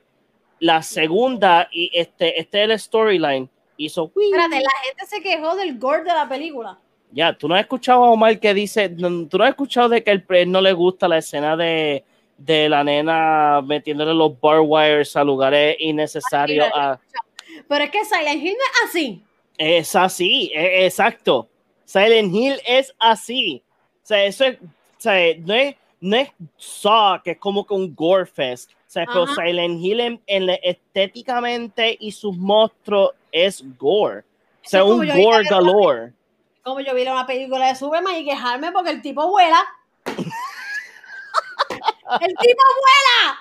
La 0.60 0.82
segunda, 0.82 1.68
y 1.72 1.90
este, 1.94 2.38
este 2.38 2.62
es 2.64 2.70
el 2.70 2.78
storyline, 2.78 3.48
hizo. 3.76 4.12
Espérate, 4.14 4.56
la 4.56 4.70
gente 4.86 5.06
se 5.06 5.20
quejó 5.22 5.56
del 5.56 5.78
gore 5.78 6.04
de 6.04 6.10
la 6.12 6.28
película. 6.28 6.78
ya, 7.12 7.32
tú 7.36 7.48
no 7.48 7.54
has 7.54 7.62
escuchado 7.62 8.04
a 8.04 8.10
Omar 8.10 8.38
que 8.38 8.52
dice, 8.54 8.88
tú 8.90 9.38
no 9.38 9.44
has 9.44 9.50
escuchado 9.50 9.88
de 9.88 10.04
que 10.04 10.10
el 10.12 10.24
él 10.28 10.52
no 10.52 10.60
le 10.60 10.72
gusta 10.72 11.08
la 11.08 11.18
escena 11.18 11.56
de, 11.56 12.04
de 12.36 12.68
la 12.68 12.84
nena 12.84 13.60
metiéndole 13.64 14.14
los 14.14 14.38
bar 14.40 14.60
wires 14.60 15.16
a 15.16 15.24
lugares 15.24 15.76
innecesarios. 15.80 16.66
A- 16.74 17.00
Pero 17.66 17.84
es 17.84 17.90
que 17.90 18.04
Silent 18.04 18.42
Hill 18.42 18.52
no 18.54 18.64
es 18.64 18.88
así. 18.90 19.22
Es 19.56 19.96
así, 19.96 20.52
e- 20.54 20.84
exacto. 20.86 21.48
Silent 21.84 22.34
Hill 22.34 22.60
es 22.66 22.94
así. 22.98 23.62
O 24.02 24.06
sea, 24.06 24.24
eso 24.24 24.44
es, 24.44 24.56
o 24.60 24.66
sea, 24.98 25.14
no 25.44 25.54
es, 25.54 25.74
no 26.00 26.16
es 26.16 26.30
Saw, 26.56 27.22
que 27.22 27.32
es 27.32 27.38
como 27.38 27.66
que 27.66 27.74
un 27.74 27.94
gore 27.94 28.26
fest. 28.26 28.70
O 28.90 28.92
sea, 28.92 29.06
pero. 29.06 29.24
Silent 29.28 29.80
Hill 29.80 30.00
en, 30.26 30.50
estéticamente 30.64 31.96
y 32.00 32.10
sus 32.10 32.36
monstruos 32.36 33.12
es 33.30 33.62
gore. 33.78 34.24
O 34.64 34.68
sea, 34.68 34.82
un 34.82 35.06
gore 35.06 35.42
una 35.42 35.48
galore. 35.48 36.12
Como 36.64 36.80
yo 36.80 36.92
vi 36.92 37.02
una 37.02 37.24
película 37.24 37.68
de 37.68 37.76
Superman 37.76 38.16
y 38.16 38.24
quejarme 38.24 38.72
porque 38.72 38.90
el 38.90 39.00
tipo 39.00 39.28
vuela. 39.28 39.64
¡El 40.06 40.24
tipo 42.36 42.62
vuela! 42.80 43.38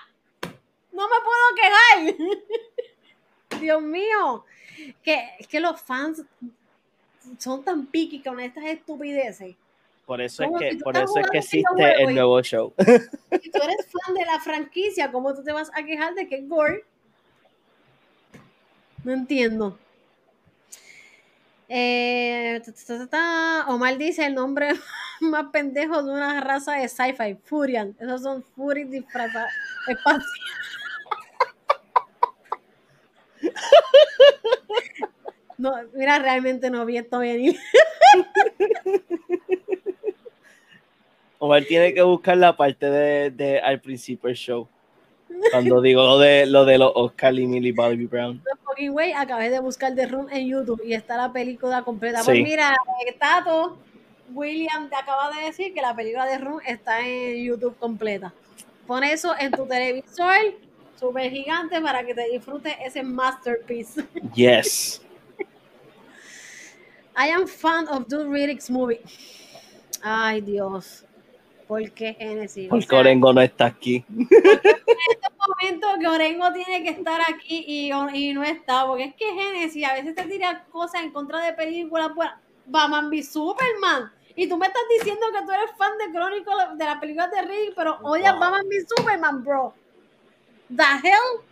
No 0.91 1.07
me 1.09 1.15
puedo 1.25 1.55
quejar. 1.55 2.15
Dios 3.59 3.81
mío. 3.81 4.45
Que, 5.01 5.31
es 5.39 5.47
que 5.47 5.59
los 5.59 5.81
fans 5.81 6.21
son 7.39 7.63
tan 7.63 7.87
piqui 7.87 8.21
con 8.21 8.39
estas 8.39 8.65
estupideces. 8.65 9.55
Por 10.09 10.21
eso 10.21 10.41
es 10.41 10.49
que, 10.57 10.71
si 10.71 10.77
por 10.77 10.97
eso 10.97 11.19
es 11.19 11.29
que 11.29 11.37
existe 11.37 12.01
el 12.01 12.15
nuevo 12.15 12.41
show. 12.41 12.73
Si 13.43 13.51
tú 13.51 13.59
eres 13.61 13.85
fan 14.07 14.15
de 14.15 14.25
la 14.25 14.39
franquicia, 14.39 15.11
¿cómo 15.11 15.35
tú 15.35 15.43
te 15.43 15.51
vas 15.51 15.69
a 15.75 15.83
quejar 15.83 16.15
de 16.15 16.27
que 16.27 16.37
es 16.37 16.49
gore? 16.49 16.83
No 19.03 19.13
entiendo. 19.13 19.77
Eh, 21.67 22.59
ta, 22.65 22.71
ta, 22.73 22.97
ta, 22.97 23.07
ta. 23.07 23.65
Omar 23.67 23.99
dice 23.99 24.25
el 24.25 24.33
nombre 24.33 24.69
más 25.21 25.45
pendejo 25.51 26.01
de 26.01 26.11
una 26.11 26.41
raza 26.41 26.73
de 26.73 26.89
sci-fi, 26.89 27.37
Furian. 27.43 27.95
Esos 27.99 28.23
son 28.23 28.43
Furies 28.55 28.89
disfrazados. 28.89 29.51
No, 35.59 35.73
mira, 35.93 36.17
realmente 36.17 36.71
no 36.71 36.83
vi 36.83 36.97
esto 36.97 37.19
venir. 37.19 37.59
Omar 41.39 41.63
tiene 41.63 41.93
que 41.93 42.01
buscar 42.01 42.37
la 42.37 42.55
parte 42.55 42.89
de, 42.89 43.31
de 43.31 43.59
al 43.59 43.81
principio 43.81 44.27
del 44.27 44.35
show. 44.35 44.67
Cuando 45.51 45.81
digo 45.81 46.03
lo 46.03 46.19
de, 46.19 46.45
lo 46.45 46.65
de 46.65 46.77
los 46.77 46.91
Oscar 46.95 47.33
y 47.33 47.47
Millie 47.47 47.71
Bobby 47.71 48.05
Brown. 48.05 48.37
No 48.37 48.59
fucking 48.63 48.91
way, 48.91 49.13
acabé 49.13 49.49
de 49.49 49.59
buscar 49.59 49.95
The 49.95 50.05
Room 50.07 50.27
en 50.31 50.47
YouTube 50.47 50.81
y 50.83 50.93
está 50.93 51.17
la 51.17 51.31
película 51.31 51.83
completa. 51.83 52.19
Sí. 52.19 52.25
Pues 52.25 52.43
mira, 52.43 52.75
Tato, 53.19 53.77
William 54.33 54.89
te 54.89 54.95
acaba 54.95 55.31
de 55.35 55.45
decir 55.45 55.73
que 55.73 55.81
la 55.81 55.95
película 55.95 56.25
de 56.25 56.37
Room 56.37 56.59
está 56.67 57.07
en 57.07 57.43
YouTube 57.43 57.77
completa. 57.77 58.33
Pon 58.85 59.03
eso 59.03 59.33
en 59.39 59.51
tu 59.51 59.65
televisor 59.65 60.35
super 60.99 61.31
gigante 61.31 61.79
para 61.79 62.05
que 62.05 62.13
te 62.13 62.29
disfrutes 62.29 62.75
ese 62.85 63.01
masterpiece. 63.03 64.05
Yes. 64.35 65.01
I 67.15 67.29
am 67.29 67.47
fan 67.47 67.87
of 67.87 68.07
Dude 68.07 68.29
Riddick's 68.29 68.69
movie. 68.69 69.01
Ay, 70.01 70.41
Dios. 70.41 71.05
¿Por 71.69 71.91
qué 71.91 72.15
Genesis? 72.15 72.65
O 72.65 72.69
Porque 72.71 72.87
sea, 72.87 72.99
Orengo 72.99 73.31
no 73.31 73.41
está 73.41 73.67
aquí. 73.67 74.03
en 74.09 74.27
este 74.27 75.27
momento 75.47 75.87
que 75.99 76.07
Orengo 76.07 76.51
tiene 76.51 76.81
que 76.81 76.89
estar 76.89 77.21
aquí 77.21 77.63
y, 77.67 77.91
y 78.17 78.33
no 78.33 78.41
está, 78.43 78.87
porque 78.87 79.03
es 79.03 79.13
que 79.13 79.25
Genesis 79.35 79.85
a 79.85 79.93
veces 79.93 80.15
te 80.15 80.23
tira 80.23 80.65
cosas 80.71 81.03
en 81.03 81.11
contra 81.11 81.39
de 81.45 81.53
películas, 81.53 82.09
pues 82.15 82.27
Batman 82.65 83.09
v 83.09 83.21
Superman. 83.21 84.11
Y 84.35 84.49
tú 84.49 84.57
me 84.57 84.65
estás 84.65 84.81
diciendo 84.97 85.27
que 85.31 85.45
tú 85.45 85.51
eres 85.51 85.69
fan 85.77 85.91
de 85.99 86.11
Crónico 86.11 86.51
de 86.75 86.85
la 86.85 86.99
película 86.99 87.27
de 87.27 87.41
Rick, 87.43 87.73
pero 87.75 87.99
odias 88.01 88.31
Wow. 88.31 88.39
Batman 88.39 88.65
v 88.67 88.75
Superman, 88.97 89.43
bro. 89.43 89.73
The 90.75 91.07
hell? 91.07 91.45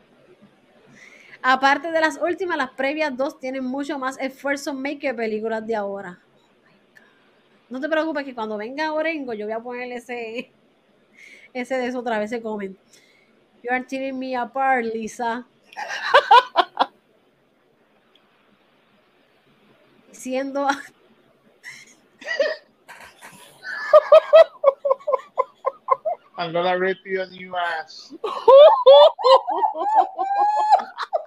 Aparte 1.44 1.92
de 1.92 2.02
las 2.02 2.18
últimas, 2.20 2.58
las 2.58 2.72
previas 2.72 3.16
dos 3.16 3.40
tienen 3.40 3.64
mucho 3.64 4.00
más 4.00 4.18
esfuerzo 4.20 4.72
en 4.72 4.82
make 4.82 4.98
que 4.98 5.14
películas 5.14 5.68
de 5.68 5.76
ahora. 5.76 6.20
No 7.70 7.82
te 7.82 7.90
preocupes 7.90 8.24
que 8.24 8.34
cuando 8.34 8.58
venga 8.58 8.94
Orengo 8.94 9.34
yo 9.34 9.46
voy 9.46 9.54
a 9.54 9.60
ponerle 9.60 9.96
ese, 9.96 10.52
ese 11.54 11.76
de 11.76 11.88
eso 11.88 12.00
otra 12.00 12.20
vez 12.20 12.30
se 12.30 12.42
comen. 12.42 12.78
You 13.64 13.72
are 13.72 13.84
tearing 13.84 14.18
me 14.18 14.36
apart, 14.36 14.86
Lisa. 14.86 15.46
Siendo 20.12 20.68
I'm 26.40 26.54
gonna 26.54 26.78
rip 26.78 26.98
you 27.04 27.22
a 27.22 27.28
new 27.28 27.56
ass. 27.56 28.14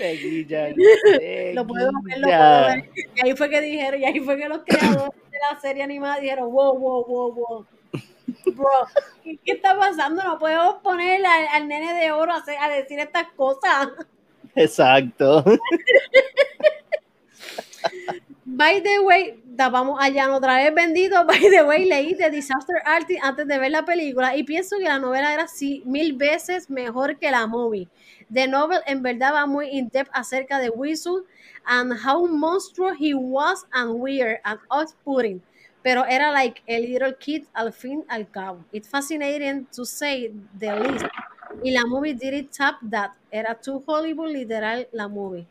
Seguilla. 0.00 0.68
lo 1.54 1.66
puedo 1.66 1.90
ver, 2.04 2.18
lo 2.18 2.26
puedo 2.28 2.66
ver. 2.66 2.90
Y 3.14 3.26
ahí 3.26 3.36
fue 3.36 3.50
que 3.50 3.60
dijeron, 3.60 4.00
y 4.00 4.04
ahí 4.04 4.20
fue 4.20 4.36
que 4.38 4.48
los 4.48 4.60
creadores 4.64 5.12
de 5.30 5.38
la 5.50 5.60
serie 5.60 5.82
animada 5.82 6.18
dijeron, 6.20 6.50
wow, 6.50 6.78
wow, 6.78 7.04
wow, 7.06 7.32
wow. 7.34 7.66
Bro, 8.54 8.68
¿qué, 9.22 9.36
qué 9.44 9.52
está 9.52 9.76
pasando? 9.76 10.22
No 10.22 10.38
podemos 10.38 10.76
poner 10.82 11.24
al, 11.24 11.48
al 11.52 11.68
nene 11.68 11.92
de 12.00 12.10
oro 12.12 12.32
a, 12.32 12.36
hacer- 12.38 12.56
a 12.58 12.68
decir 12.70 12.98
estas 12.98 13.26
cosas. 13.36 13.88
Exacto. 14.54 15.44
By 18.46 18.80
the 18.82 18.98
way, 19.00 19.39
tapamos 19.60 19.98
a 20.00 20.10
Jan 20.10 20.30
otra 20.30 20.56
vez, 20.56 20.74
bendito. 20.74 21.22
By 21.26 21.50
the 21.50 21.62
way, 21.62 21.84
leí 21.84 22.14
The 22.14 22.30
Disaster 22.30 22.76
Artist 22.86 23.22
antes 23.22 23.46
de 23.46 23.58
ver 23.58 23.70
la 23.70 23.84
película 23.84 24.34
y 24.34 24.42
pienso 24.42 24.78
que 24.78 24.84
la 24.84 24.98
novela 24.98 25.34
era 25.34 25.48
sí, 25.48 25.82
mil 25.84 26.14
veces 26.14 26.70
mejor 26.70 27.18
que 27.18 27.30
la 27.30 27.46
movie. 27.46 27.86
The 28.32 28.48
novel 28.48 28.80
en 28.86 29.02
verdad 29.02 29.34
va 29.34 29.44
muy 29.44 29.68
in 29.68 29.90
depth 29.90 30.10
acerca 30.14 30.58
de 30.58 30.70
Whistle 30.70 31.24
and 31.66 31.92
how 31.92 32.26
monstrous 32.26 32.96
he 32.98 33.12
was 33.12 33.66
and 33.72 34.00
weird 34.00 34.38
and 34.44 34.58
off-putting. 34.70 35.42
Pero 35.82 36.04
era 36.04 36.32
like 36.32 36.62
a 36.66 36.78
little 36.80 37.14
kid 37.18 37.44
al 37.52 37.70
fin 37.70 38.02
al 38.08 38.24
cabo. 38.30 38.64
It's 38.72 38.88
fascinating 38.88 39.66
to 39.76 39.84
say 39.84 40.32
the 40.58 40.74
least. 40.74 41.04
Y 41.62 41.72
la 41.72 41.84
movie 41.84 42.14
did 42.14 42.32
it 42.32 42.50
tap 42.50 42.76
that. 42.88 43.10
Era 43.30 43.54
too 43.62 43.82
Hollywood 43.86 44.30
literal 44.30 44.88
la 44.92 45.06
movie. 45.06 45.46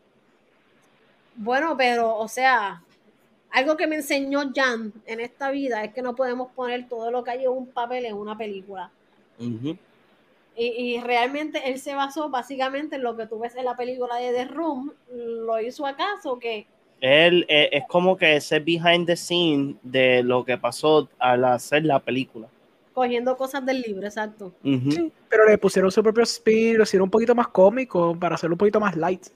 Bueno, 1.36 1.76
pero, 1.76 2.18
o 2.18 2.26
sea, 2.26 2.82
algo 3.52 3.76
que 3.76 3.86
me 3.86 3.96
enseñó 3.96 4.42
Jan 4.54 4.92
en 5.06 5.20
esta 5.20 5.50
vida 5.50 5.84
es 5.84 5.92
que 5.92 6.02
no 6.02 6.14
podemos 6.14 6.50
poner 6.52 6.88
todo 6.88 7.10
lo 7.10 7.24
que 7.24 7.32
hay 7.32 7.44
en 7.44 7.50
un 7.50 7.66
papel 7.66 8.04
en 8.04 8.14
una 8.14 8.36
película. 8.36 8.90
Y, 9.38 9.76
y 10.56 11.00
realmente 11.00 11.70
él 11.70 11.78
se 11.78 11.94
basó 11.94 12.28
básicamente 12.28 12.96
en 12.96 13.02
lo 13.02 13.16
que 13.16 13.26
tú 13.26 13.38
ves 13.38 13.56
en 13.56 13.64
la 13.64 13.76
película 13.76 14.16
de 14.16 14.32
The 14.32 14.44
Room. 14.46 14.92
¿Lo 15.12 15.60
hizo 15.60 15.86
acaso? 15.86 16.38
que 16.38 16.66
Él 17.00 17.46
eh, 17.48 17.70
es 17.72 17.84
como 17.88 18.16
que 18.16 18.36
ese 18.36 18.60
behind 18.60 19.06
the 19.06 19.16
scene 19.16 19.76
de 19.82 20.22
lo 20.22 20.44
que 20.44 20.58
pasó 20.58 21.08
al 21.18 21.44
hacer 21.44 21.84
la 21.84 22.00
película. 22.00 22.48
Cogiendo 22.92 23.36
cosas 23.36 23.64
del 23.64 23.80
libro, 23.82 24.04
exacto. 24.06 24.52
Ujú. 24.64 24.90
Sí, 24.90 25.12
pero 25.28 25.46
le 25.48 25.56
pusieron 25.58 25.92
su 25.92 26.02
propio 26.02 26.24
spin, 26.24 26.76
lo 26.76 26.82
hicieron 26.82 27.04
un 27.06 27.10
poquito 27.10 27.34
más 27.36 27.48
cómico 27.48 28.16
para 28.18 28.34
hacerlo 28.34 28.54
un 28.54 28.58
poquito 28.58 28.80
más 28.80 28.96
light. 28.96 29.26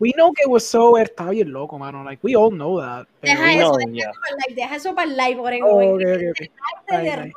We 0.00 0.12
know 0.12 0.32
que 0.32 0.46
was 0.48 0.64
so 0.64 0.96
estaba 0.96 1.30
bien 1.30 1.52
loco, 1.52 1.78
mano. 1.78 2.02
Like, 2.02 2.20
we 2.26 2.34
all 2.34 2.50
know 2.50 2.80
that. 2.80 3.06
Deja 3.20 3.52
eso, 3.52 3.72
No, 3.72 3.76
deja 3.76 3.92
ya. 3.92 4.10
eso 4.10 4.20
para 4.20 4.30
el 4.30 4.36
live, 4.48 4.62
deja 4.62 4.76
eso 4.76 4.94
para 4.94 5.10
el 5.10 5.16
live, 5.16 5.36
por 5.36 5.52
Oh, 5.52 5.52
ejemplo. 5.52 5.94
ok, 5.94 6.00
ok, 6.00 6.30
ok. 6.30 6.38
de 6.40 6.50
Ay, 6.88 7.04
The 7.04 7.10
ay. 7.10 7.16
Room. 7.20 7.32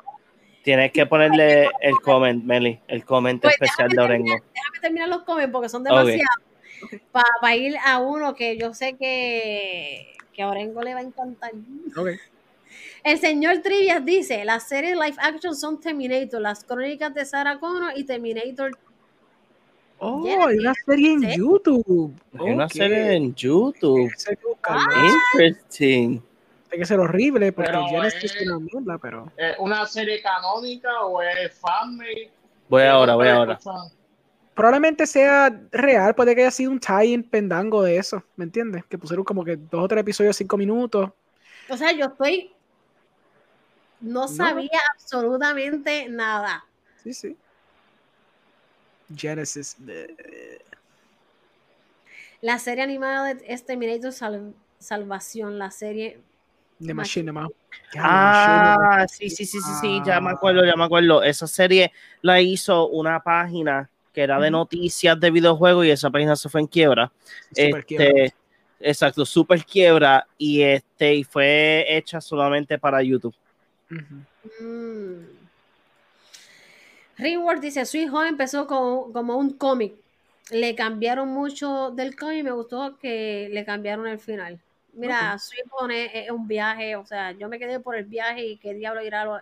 Tienes 0.64 0.92
que 0.94 1.06
ponerle 1.06 1.70
el 1.82 1.94
comment, 2.04 2.44
Meli, 2.44 2.80
el 2.88 3.06
comment 3.06 3.40
Pues 3.42 3.54
especial 3.54 3.90
de 3.90 4.02
Orengo. 4.02 4.24
terminar, 4.26 4.42
déjame 4.54 4.80
terminar 4.82 5.10
los 5.10 5.22
comments 5.24 5.52
porque 5.52 5.70
son 5.70 5.84
demasiados. 5.84 6.26
Para 7.12 7.56
ir 7.56 7.76
a 7.86 8.00
uno 8.00 8.34
que 8.34 8.58
yo 8.58 8.74
sé 8.74 8.96
que, 8.98 10.16
que 10.34 10.42
a 10.42 10.48
Orengo 10.50 10.82
le 10.82 10.94
va 10.96 11.02
a 11.02 11.04
encantar. 11.04 11.52
Ok. 11.96 12.08
El 13.06 13.20
señor 13.20 13.60
Trivias 13.60 14.04
dice, 14.04 14.44
las 14.46 14.68
series 14.68 14.96
live 14.96 15.16
action 15.20 15.56
son 15.56 15.80
Terminator, 15.80 16.42
las 16.42 16.64
crónicas 16.64 17.14
de 17.14 17.24
Sarah 17.24 17.60
Connor 17.60 17.94
y 17.96 18.04
Terminator. 18.04 18.72
Oh, 20.00 20.26
Yeah, 20.26 20.48
hay 20.48 20.58
una 20.58 20.74
serie 20.74 21.14
en 21.14 21.22
sí. 21.22 21.38
YouTube. 21.38 22.16
Hay 22.40 22.52
una 22.52 22.68
serie 22.68 23.14
en 23.14 23.36
YouTube. 23.36 24.12
Interesting. 25.34 26.20
Tiene 26.70 26.80
que 26.80 26.86
ser 26.86 27.00
horrible 27.00 27.52
porque 27.52 27.70
Pero, 27.70 27.86
Genesis 27.86 28.34
eh, 28.34 28.38
es 28.40 28.48
una 28.48 28.60
mierda, 28.60 28.98
pero. 28.98 29.32
¿Es 29.38 29.56
una 29.60 29.86
serie 29.86 30.20
canónica 30.24 31.06
o 31.06 31.22
es 31.22 31.54
fanmade? 31.60 32.32
Voy 32.68 32.82
ahora, 32.82 33.14
voy 33.14 33.26
¿Qué 33.26 33.32
ahora. 33.32 33.60
Probablemente 34.56 35.06
sea 35.06 35.56
real, 35.72 36.16
puede 36.16 36.34
que 36.34 36.42
haya 36.42 36.50
sido 36.50 36.72
un 36.72 36.80
tie-in 36.80 37.22
pendango 37.22 37.84
de 37.84 37.98
eso, 37.98 38.24
¿me 38.36 38.46
entiendes? 38.46 38.84
Que 38.86 38.98
pusieron 38.98 39.24
como 39.24 39.46
que 39.46 39.58
dos 39.58 39.84
o 39.84 39.88
tres 39.88 40.02
episodios 40.02 40.36
de 40.36 40.44
cinco 40.44 40.58
minutos. 40.58 41.12
O 41.70 41.78
sea, 41.78 41.92
yo 41.92 42.06
estoy... 42.06 42.55
No 44.02 44.28
sabía 44.28 44.80
absolutamente 44.94 46.08
nada. 46.10 46.66
Sí, 47.04 47.14
sí. 47.14 47.38
Genesis. 49.16 49.78
La 52.42 52.60
serie 52.60 52.84
animada 52.84 53.34
de 53.34 53.44
es 53.48 53.66
Terminator 53.66 54.12
Sal- 54.12 54.54
Salvación, 54.80 55.58
la 55.58 55.72
serie... 55.72 56.20
De 56.78 56.94
Machinima. 56.94 57.48
Ah, 57.98 59.06
sí, 59.10 59.30
sí, 59.30 59.46
sí, 59.46 59.60
sí, 59.62 59.72
sí, 59.80 60.02
ya 60.06 60.20
me 60.20 60.32
acuerdo, 60.32 60.66
ya 60.66 60.76
me 60.76 60.84
acuerdo. 60.84 61.24
Esa 61.24 61.48
serie 61.48 61.94
la 62.22 62.42
hizo 62.42 62.90
una 62.90 63.22
página 63.22 63.90
que 64.14 64.22
era 64.22 64.40
de 64.40 64.52
noticias 64.52 65.18
de 65.20 65.32
videojuegos 65.32 65.86
y 65.86 65.92
esa 65.92 66.10
página 66.10 66.36
se 66.36 66.50
fue 66.50 66.62
en 66.62 66.68
quiebra. 66.68 67.12
Super 67.50 67.80
Este, 67.80 67.86
quiebra. 67.86 68.36
exacto, 68.80 69.26
super 69.26 69.64
quiebra 69.66 70.28
y 70.38 70.62
este 70.62 71.16
y 71.16 71.24
fue 71.24 71.86
hecha 71.88 72.20
solamente 72.20 72.78
para 72.78 73.02
YouTube. 73.02 73.36
Mm. 73.90 75.26
Ringworld 77.18 77.62
dice, 77.62 77.86
Sweet 77.86 78.10
Home 78.10 78.30
empezó 78.30 78.68
como, 78.68 79.12
como 79.14 79.38
un 79.38 79.52
cómic. 79.54 79.94
Le 80.52 80.76
cambiaron 80.76 81.30
mucho 81.30 81.92
del 81.92 82.16
cómic 82.16 82.40
y 82.40 82.44
me 82.44 82.52
gustó 82.52 82.98
que 82.98 83.50
le 83.52 83.66
cambiaron 83.66 84.08
el 84.08 84.20
final. 84.20 84.60
Mira, 84.94 85.38
Sweet 85.40 85.66
Home 85.72 86.06
es, 86.06 86.12
es 86.26 86.32
un 86.32 86.48
viaje, 86.48 86.96
o 86.96 87.06
sea, 87.06 87.32
yo 87.32 87.50
me 87.50 87.60
quedé 87.60 87.80
por 87.80 87.96
el 87.96 88.06
viaje 88.06 88.46
y 88.46 88.58
qué 88.58 88.74
diablo 88.74 89.04
irá 89.04 89.26
lo, 89.26 89.42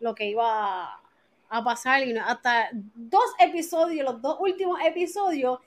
lo 0.00 0.14
que 0.14 0.28
iba 0.28 0.84
a, 0.84 1.00
a 1.48 1.64
pasar. 1.64 2.06
Y 2.06 2.16
hasta 2.16 2.70
dos 2.72 3.24
episodios, 3.38 4.04
los 4.04 4.22
dos 4.22 4.36
últimos 4.40 4.80
episodios, 4.84 5.58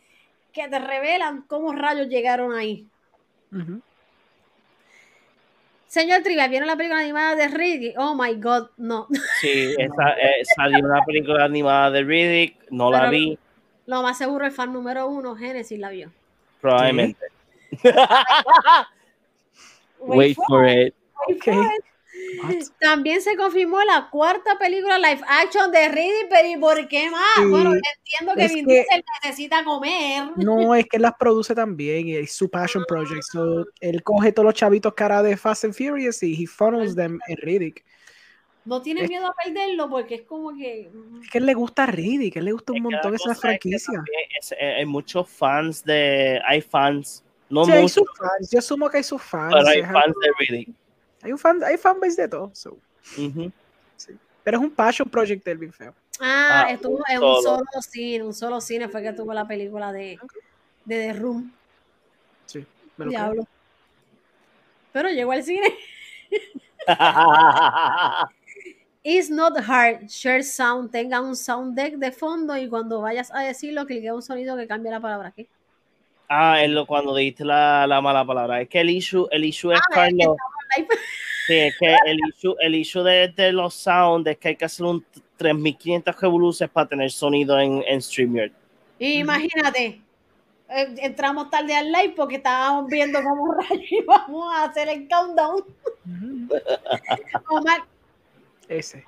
que 0.53 0.67
te 0.67 0.79
revelan 0.79 1.43
cómo 1.43 1.73
rayos 1.73 2.07
llegaron 2.07 2.53
ahí. 2.53 2.87
Ujú. 3.51 3.81
Señor 5.89 6.21
Trivia, 6.21 6.47
¿vieron 6.47 6.67
la 6.67 6.75
película 6.75 7.01
animada 7.01 7.35
de 7.35 7.47
Ricky? 7.47 7.95
Oh 7.97 8.13
my 8.13 8.35
god, 8.35 8.69
no. 8.77 9.07
Sí, 9.41 9.73
esa, 9.75 10.11
eh, 10.11 10.45
salió 10.55 10.85
una 10.85 11.01
película 11.03 11.43
animada 11.43 11.89
de 11.89 12.03
Riddick, 12.03 12.69
no 12.69 12.91
la 12.91 13.09
vi. 13.09 13.39
Lo 13.87 14.03
más 14.03 14.19
seguro 14.19 14.45
el 14.45 14.51
fan 14.51 14.71
número 14.71 15.07
uno, 15.07 15.35
Genesis, 15.35 15.79
la 15.79 15.89
vio. 15.89 16.11
Probablemente. 16.61 17.25
Wait 20.01 20.37
for 20.47 20.67
it. 20.67 20.93
wait 21.27 21.43
for 21.43 21.55
it. 21.55 21.83
What? 22.43 22.55
También 22.79 23.21
se 23.21 23.35
confirmó 23.35 23.81
la 23.83 24.09
cuarta 24.09 24.57
película 24.57 24.97
live 24.97 25.21
action 25.27 25.71
de 25.71 25.89
Ready, 25.89 26.27
pero 26.29 26.47
¿y 26.47 26.57
por 26.57 26.87
qué 26.87 27.09
más? 27.09 27.21
Sí, 27.37 27.45
bueno, 27.45 27.71
entiendo 27.73 28.35
que 28.35 28.47
Vin 28.53 28.65
que- 28.65 28.73
Diesel 28.73 29.03
necesita 29.23 29.63
comer. 29.63 30.31
No, 30.37 30.73
es 30.75 30.85
que 30.87 30.97
él 30.97 31.03
las 31.03 31.15
produce 31.15 31.53
también 31.55 32.07
y 32.07 32.15
es 32.15 32.31
su 32.33 32.49
passion 32.49 32.83
project. 32.87 33.23
So, 33.23 33.65
él 33.81 34.01
coge 34.03 34.31
todos 34.31 34.45
los 34.45 34.53
chavitos 34.53 34.93
cara 34.93 35.21
de 35.23 35.35
Fast 35.37 35.65
and 35.65 35.73
Furious 35.73 36.21
y 36.23 36.43
he 36.43 36.47
funnels 36.47 36.95
them 36.95 37.19
en 37.27 37.37
Riddick. 37.37 37.83
No 38.65 38.81
tiene 38.81 39.01
Es- 39.03 39.09
miedo 39.09 39.25
a 39.25 39.33
perderlo 39.33 39.89
porque 39.89 40.15
es 40.15 40.21
como 40.23 40.55
que. 40.55 40.89
mm, 40.93 41.21
Es 41.23 41.29
que 41.31 41.37
él 41.39 41.45
le 41.45 41.53
gusta 41.53 41.85
Riddick, 41.87 42.35
él 42.35 42.45
le 42.45 42.51
gusta 42.51 42.73
un 42.73 42.77
Es 42.77 42.83
montón 42.83 43.15
esa 43.15 43.23
cosa 43.29 43.31
es 43.31 43.37
que 43.37 43.41
franquicia. 43.69 44.03
es- 44.39 44.51
eh, 44.59 44.75
hay 44.79 44.85
muchos 44.85 45.27
fans 45.29 45.83
de. 45.83 46.39
Hay 46.45 46.61
fans. 46.61 47.23
No 47.49 47.65
Sí, 47.65 47.71
hay 47.71 47.81
muchos, 47.81 47.93
sus 48.05 48.17
fans. 48.17 48.51
Yo 48.51 48.59
asumo 48.59 48.89
que 48.89 48.97
hay 48.97 49.03
sus 49.03 49.21
fans. 49.23 49.55
pero 49.57 49.67
hay 49.67 49.81
fans 49.81 50.13
de 50.21 50.31
Riddick. 50.39 50.69
Hay, 51.21 51.31
un 51.31 51.37
fan, 51.39 51.63
hay 51.63 51.77
fanbase 51.77 52.21
de 52.23 52.27
todo. 52.27 52.51
so. 52.53 52.77
Pero 54.43 54.57
es 54.57 54.63
un 54.63 54.71
passion 54.71 55.07
project 55.09 55.43
del 55.45 55.57
bien 55.57 55.73
feo. 55.73 55.93
Ah, 56.19 56.65
Ah, 56.65 56.71
estuvo 56.71 56.95
un 56.97 57.03
en 57.09 57.23
un 57.23 57.41
solo. 57.41 57.63
cine, 57.81 58.23
un 58.23 58.33
solo 58.33 58.59
cine 58.61 58.87
fue 58.89 59.01
que 59.01 59.13
tuvo 59.13 59.33
la 59.33 59.47
película 59.47 59.91
de, 59.93 60.17
de 60.85 60.95
The 60.95 61.13
Room. 61.13 61.51
Sí, 62.45 62.59
me 62.97 63.05
lo 63.05 63.11
creo. 63.11 63.21
Diablo. 63.21 63.47
Pero 64.91 65.09
llegó 65.09 65.31
al 65.33 65.43
cine. 65.43 65.67
It's 69.03 69.29
not 69.29 69.57
hard. 69.67 70.07
Share 70.09 70.43
sound. 70.43 70.91
Tenga 70.91 71.21
un 71.21 71.35
sound 71.35 71.75
deck 71.75 71.95
de 71.95 72.11
fondo 72.11 72.57
y 72.57 72.67
cuando 72.67 73.01
vayas 73.01 73.33
a 73.33 73.39
decirlo, 73.41 73.85
clique 73.85 74.11
un 74.11 74.21
sonido 74.21 74.57
que 74.57 74.67
cambie 74.67 74.91
la 74.91 74.99
palabra 74.99 75.29
aquí. 75.29 75.47
ah, 76.27 76.61
es 76.61 76.69
lo 76.69 76.85
cuando 76.85 77.15
dijiste 77.15 77.45
la, 77.45 77.87
la 77.87 78.01
mala 78.01 78.25
palabra. 78.25 78.61
Es 78.61 78.69
que 78.69 78.81
el 78.81 78.89
issue, 78.89 79.27
el 79.31 79.45
issue 79.45 79.71
es, 79.71 79.79
Ah, 79.79 79.81
es 79.81 79.87
que 79.87 79.93
Carlos. 79.95 80.17
live. 80.19 80.35
Sí, 81.47 81.57
es 81.57 81.75
que 81.77 81.95
el 82.05 82.17
issue, 82.29 82.55
el 82.59 82.75
issue 82.75 83.03
de, 83.03 83.27
de 83.29 83.51
los 83.51 83.73
sounds 83.73 84.27
es 84.29 84.37
que 84.37 84.49
hay 84.49 84.55
que 84.55 84.65
hacer 84.65 84.85
un 84.85 85.03
3500 85.37 86.19
revoluciones 86.21 86.71
para 86.71 86.87
tener 86.87 87.11
sonido 87.11 87.59
en, 87.59 87.83
en 87.87 88.01
StreamYard. 88.01 88.51
Imagínate. 88.99 90.01
eh, 90.69 90.95
entramos 90.97 91.49
tarde 91.49 91.73
al 91.75 91.91
live 91.91 92.13
porque 92.15 92.35
estábamos 92.35 92.87
viendo 92.89 93.21
cómo 93.23 93.53
rayo 93.69 93.81
íbamos 93.89 94.53
a 94.53 94.65
hacer 94.65 94.89
el 94.89 95.07
countdown. 95.07 95.63
Omar, 97.49 97.81
Ese. 98.67 99.03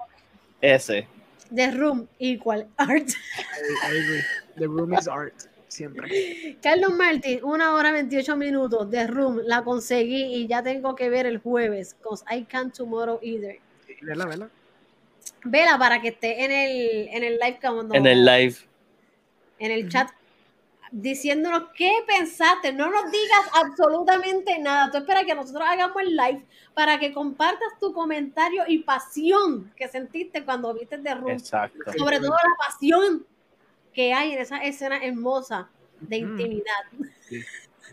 Ese. 0.61 1.07
The 1.53 1.71
Room 1.71 2.07
equal 2.19 2.65
art. 2.77 3.09
I, 3.09 3.91
I 3.91 3.97
agree. 3.99 4.23
The 4.57 4.67
room 4.67 4.93
is 4.93 5.07
art. 5.07 5.33
Siempre. 5.71 6.57
Carlos 6.61 6.91
Martín, 6.93 7.39
una 7.43 7.73
hora 7.73 7.93
28 7.93 8.35
minutos. 8.35 8.89
The 8.89 9.07
Room, 9.07 9.39
la 9.45 9.63
conseguí 9.63 10.21
y 10.35 10.45
ya 10.45 10.61
tengo 10.61 10.95
que 10.95 11.09
ver 11.09 11.25
el 11.25 11.37
jueves. 11.37 11.95
Cause 12.03 12.25
I 12.29 12.43
can't 12.43 12.75
tomorrow 12.75 13.19
either. 13.21 13.57
¿Verdad, 14.01 14.27
verdad? 14.27 14.49
Vela 15.45 15.77
para 15.77 16.01
que 16.01 16.09
esté 16.09 16.43
en 16.43 16.51
el, 16.51 17.07
en 17.15 17.23
el 17.23 17.39
live 17.39 17.57
cuando- 17.61 17.95
En 17.95 18.05
el 18.05 18.25
live. 18.25 18.55
en 19.59 19.71
el 19.71 19.87
chat 19.89 20.09
diciéndonos 20.91 21.69
qué 21.73 21.89
pensaste. 22.05 22.73
No 22.73 22.89
nos 22.89 23.09
digas 23.09 23.39
absolutamente 23.63 24.59
nada. 24.59 24.91
Tú 24.91 24.97
esperas 24.97 25.23
que 25.23 25.35
nosotros 25.35 25.63
hagamos 25.65 25.95
el 26.01 26.17
live 26.17 26.45
para 26.73 26.99
que 26.99 27.13
compartas 27.13 27.79
tu 27.79 27.93
comentario 27.93 28.63
y 28.67 28.79
pasión 28.79 29.71
que 29.77 29.87
sentiste 29.87 30.43
cuando 30.43 30.73
viste 30.73 30.97
The 30.97 31.15
Room. 31.15 31.31
Exacto. 31.31 31.79
Sobre 31.97 32.19
todo 32.19 32.31
la 32.31 32.65
pasión 32.67 33.25
que 33.93 34.13
hay 34.13 34.33
en 34.33 34.39
esa 34.39 34.57
escena 34.63 35.03
hermosa 35.03 35.69
de 35.99 36.17
intimidad. 36.17 36.83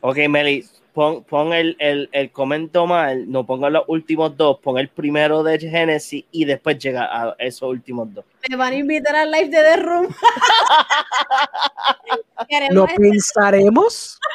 Ok, 0.00 0.16
Meli, 0.28 0.64
pon, 0.92 1.24
pon 1.24 1.52
el, 1.52 1.76
el, 1.80 2.08
el 2.12 2.30
comento 2.30 2.86
mal, 2.86 3.30
no 3.30 3.44
ponga 3.44 3.68
los 3.70 3.84
últimos 3.88 4.36
dos, 4.36 4.58
pon 4.60 4.78
el 4.78 4.88
primero 4.88 5.42
de 5.42 5.58
Genesis 5.58 6.24
y 6.30 6.44
después 6.44 6.78
llega 6.78 7.04
a 7.04 7.34
esos 7.38 7.68
últimos 7.68 8.12
dos. 8.14 8.24
Me 8.48 8.56
van 8.56 8.72
a 8.72 8.76
invitar 8.76 9.16
al 9.16 9.30
live 9.30 9.48
de 9.48 9.62
The 9.62 9.76
Room. 9.76 10.08
Lo 12.70 12.84
estar- 12.86 12.96
pensaremos. 12.96 14.18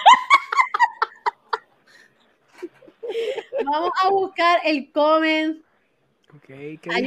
Vamos 3.66 3.92
a 4.04 4.10
buscar 4.10 4.60
el 4.66 4.92
comment. 4.92 5.64
Ok, 6.36 6.46
¿qué? 6.48 6.80
¿estás 6.82 6.98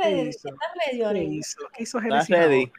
¿Qué 0.00 0.98
¿Qué 0.98 1.04
Oren? 1.04 1.32
hizo? 1.32 1.58
¿Qué 1.74 1.82
hizo 1.82 1.98
¿Estás 1.98 2.26
Genesis? 2.26 2.70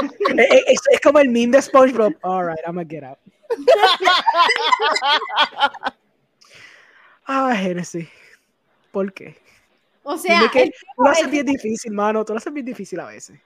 Eh, 0.00 0.42
eh, 0.42 0.64
Es, 0.68 0.80
es 0.92 1.00
como 1.00 1.18
el 1.18 1.28
meme 1.28 1.56
de 1.56 1.62
SpongeBob. 1.62 2.14
Alright, 2.22 2.60
I'm 2.66 2.76
gonna 2.76 2.88
get 2.88 3.04
out. 3.04 3.18
Ah, 7.30 7.54
Genesis. 7.54 8.08
¿Por 8.90 9.12
qué? 9.12 9.36
O 10.02 10.16
sea, 10.16 10.48
que 10.50 10.62
el, 10.62 10.70
tú 10.70 11.02
lo 11.04 11.10
haces 11.10 11.24
el- 11.24 11.30
bien 11.30 11.44
difícil, 11.44 11.92
mano. 11.92 12.24
Tú 12.24 12.32
lo 12.32 12.38
haces 12.38 12.50
bien 12.54 12.64
difícil 12.64 12.98
a 13.00 13.04
veces. 13.06 13.38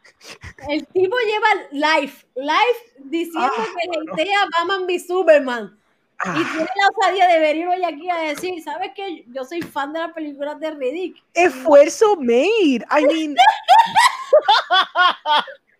el 0.68 0.86
tipo 0.86 1.16
lleva 1.18 1.48
live, 1.72 2.12
live 2.36 2.78
diciendo 2.98 3.50
Ah, 3.58 3.66
que 3.82 3.88
no. 4.04 4.12
hatea 4.12 4.38
a 4.42 4.46
Batman 4.60 4.84
v 4.86 5.00
Superman. 5.00 5.80
Y 6.24 6.28
Ah, 6.28 6.34
tiene 6.34 6.70
la 6.76 6.88
osadía 6.96 7.26
de 7.28 7.38
venir 7.40 7.66
hoy 7.68 7.82
aquí 7.84 8.08
a 8.08 8.16
decir, 8.18 8.62
¿sabes 8.62 8.92
qué? 8.94 9.24
Yo 9.28 9.44
soy 9.44 9.60
fan 9.62 9.92
de 9.92 9.98
las 10.00 10.12
películas 10.12 10.58
de 10.60 10.70
Riddick. 10.70 11.16
esfuerzo 11.34 12.16
made. 12.16 12.84
I 12.90 13.04
mean. 13.08 13.36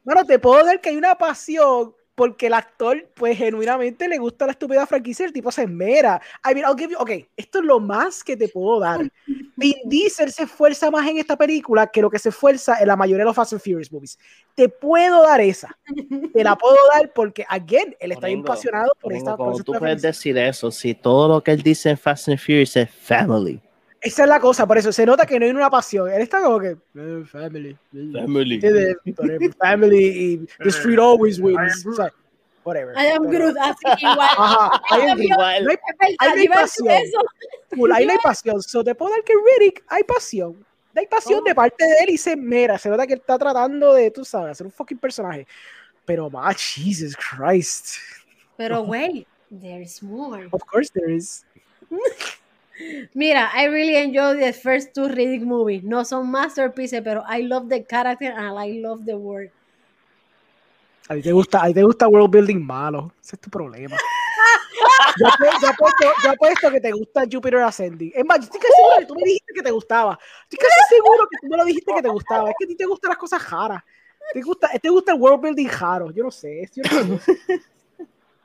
Bueno, 0.05 0.25
te 0.25 0.39
puedo 0.39 0.65
dar 0.65 0.81
que 0.81 0.89
hay 0.89 0.97
una 0.97 1.15
pasión 1.17 1.95
porque 2.15 2.49
el 2.49 2.55
actor, 2.55 3.09
pues, 3.15 3.39
genuinamente 3.39 4.07
le 4.09 4.19
gusta 4.19 4.45
la 4.47 4.53
estúpida 4.53 4.87
franquicia, 4.87 5.25
el 5.25 5.33
tipo 5.33 5.51
se 5.51 5.62
esmera. 5.62 6.21
I 6.45 6.55
mean, 6.55 6.67
I'll 6.69 6.77
give 6.77 6.93
you- 6.93 6.99
ok, 6.99 7.11
esto 7.37 7.61
es 7.61 7.65
lo 7.65 7.81
más 7.81 8.23
que 8.23 8.37
te 8.37 8.49
puedo 8.49 8.81
dar. 8.81 9.01
Vin 9.57 9.77
Diesel 9.85 10.31
se 10.33 10.43
esfuerza 10.43 10.91
más 10.91 11.09
en 11.09 11.19
esta 11.19 11.37
película 11.37 11.87
que 11.87 12.03
lo 12.03 12.11
que 12.11 12.19
se 12.19 12.31
esfuerza 12.31 12.79
en 12.81 12.89
la 12.89 12.97
mayoría 12.97 13.21
de 13.21 13.27
los 13.27 13.37
Fast 13.37 13.53
and 13.55 13.62
Furious 13.62 13.91
movies. 13.93 14.19
Te 14.55 14.68
puedo 14.68 15.22
dar 15.22 15.40
esa. 15.40 15.76
Te 16.32 16.44
la 16.44 16.56
puedo 16.58 16.76
dar 16.94 17.12
porque, 17.14 17.44
again, 17.48 17.97
él 18.00 18.12
está 18.12 18.26
apasionado 18.28 18.92
por 19.00 19.12
esta 19.12 19.36
por 19.36 19.47
¿Cómo 19.47 19.58
esta 19.58 19.64
tú 19.64 19.78
puedes 19.78 20.02
decir 20.02 20.36
eso 20.36 20.70
si 20.70 20.94
todo 20.94 21.28
lo 21.28 21.42
que 21.42 21.52
él 21.52 21.62
dice 21.62 21.90
en 21.90 21.98
Fast 21.98 22.28
and 22.28 22.39
Furious 22.39 22.76
es 22.76 22.90
family? 22.90 23.60
Esa 24.00 24.24
es 24.24 24.28
la 24.28 24.40
cosa, 24.40 24.66
por 24.66 24.76
eso 24.78 24.90
se 24.90 25.06
nota 25.06 25.24
que 25.24 25.39
no 25.39 25.44
hay 25.47 25.52
una 25.52 25.70
pasión. 25.70 26.10
Él 26.10 26.22
está 26.22 26.42
como 26.42 26.58
que, 26.58 26.76
eh, 26.97 27.24
family. 27.24 27.76
Family. 28.12 28.60
Family 29.58 30.05
y 30.05 30.36
the 30.62 30.68
street 30.70 30.98
always 30.98 31.39
wins. 31.39 31.86
O 31.86 31.92
sea, 31.94 32.12
whatever. 32.64 32.94
I 32.97 33.12
am 33.12 33.22
Groot, 33.28 33.56
así 33.58 34.05
igual. 34.05 34.18
Ajá, 34.39 34.82
I 34.90 35.08
am 35.08 35.18
Groot. 35.18 35.31
Igual. 35.31 35.64
No 35.64 35.70
hay, 35.70 35.76
Ahí 36.00 36.16
hay 36.18 36.28
a 36.28 36.34
decir 36.34 36.50
pasión. 36.50 36.89
eso. 36.90 37.18
cool, 37.76 37.92
ahí 37.92 38.06
no 38.06 38.12
hay 38.12 38.18
pasión. 38.18 38.60
So, 38.60 38.82
te 38.82 38.94
puedo 38.94 39.12
dar 39.12 39.22
que 39.22 39.34
Riddick 39.34 39.84
hay 39.86 40.02
pasión. 40.02 40.66
Hay 40.95 41.07
pasión 41.07 41.41
Oh. 41.41 41.45
de 41.45 41.55
parte 41.55 41.85
de 41.85 41.95
él 42.05 42.11
y 42.11 42.19
se 42.19 42.37
mera. 42.37 42.79
Se 42.79 42.89
nota 42.89 43.07
que 43.07 43.15
él 43.15 43.21
está 43.21 43.39
tratando 43.39 43.95
de, 43.95 44.11
tú 44.11 44.25
sabes, 44.25 44.53
hacer 44.53 44.67
un 44.67 44.73
fucking 44.73 44.99
personaje. 44.99 45.47
Pero, 46.05 46.29
más, 46.29 46.57
Jesus 46.57 47.17
Christ. 47.17 47.97
Pero, 48.57 48.83
güey, 48.85 49.27
there's 49.61 50.03
more. 50.03 50.49
Of 50.51 50.62
course 50.65 50.91
there 50.93 51.15
is. 51.15 51.45
Mira, 53.15 53.51
I 53.55 53.67
really 53.69 53.97
enjoyed 53.97 54.39
the 54.41 54.53
first 54.53 54.93
two 54.95 55.07
Riddick 55.09 55.43
movies. 55.43 55.85
No 55.85 56.05
son 56.05 56.31
masterpieces, 56.31 57.01
pero 57.03 57.23
I 57.29 57.43
love 57.43 57.69
the 57.69 57.85
character 57.85 58.33
and 58.33 58.59
I 58.59 58.81
love 58.81 59.05
the 59.05 59.15
world. 59.15 59.51
A 61.09 61.15
ti 61.15 61.23
te 61.23 61.33
gusta, 61.33 61.62
a 61.62 61.67
ti 61.69 61.75
te 61.75 61.83
gusta 61.83 62.09
world 62.09 62.31
building 62.31 62.65
malo. 62.65 63.12
Ese 63.23 63.37
es 63.37 63.41
tu 63.41 63.51
problema. 63.51 63.97
Yo, 65.18 65.26
yo 65.60 65.68
apuesto, 65.68 66.07
yo 66.24 66.31
apuesto 66.31 66.70
que 66.70 66.81
te 66.81 66.92
gusta 66.92 67.24
Jupiter 67.31 67.60
Ascending. 67.60 68.12
Es 68.15 68.24
más, 68.24 68.39
yo 68.39 68.44
estoy 68.44 68.60
casi 68.60 68.73
seguro 68.74 68.99
que 68.99 69.07
tú 69.07 69.15
me 69.15 69.24
dijiste 69.24 69.52
que 69.55 69.62
te 69.62 69.70
gustaba. 69.70 70.18
Estoy 70.42 70.58
casi 70.58 70.94
seguro 70.94 71.28
que 71.31 71.36
tú 71.41 71.47
me 71.49 71.57
lo 71.57 71.65
dijiste 71.65 71.92
que 71.94 72.02
te 72.02 72.08
gustaba. 72.08 72.50
Es 72.50 72.57
que 72.58 72.65
a 72.65 72.68
ti 72.68 72.76
te 72.76 72.86
gustan 72.86 73.08
las 73.10 73.18
cosas 73.18 73.50
raras. 73.50 73.82
Te 74.32 74.41
gusta, 74.41 74.68
te 74.68 74.89
gusta 74.89 75.12
el 75.12 75.20
world 75.20 75.42
building 75.42 75.68
raro. 75.68 76.10
Yo 76.10 76.24
no 76.24 76.31
sé. 76.31 76.70
Yo 76.74 76.82
no 77.05 77.18
sé. 77.18 77.39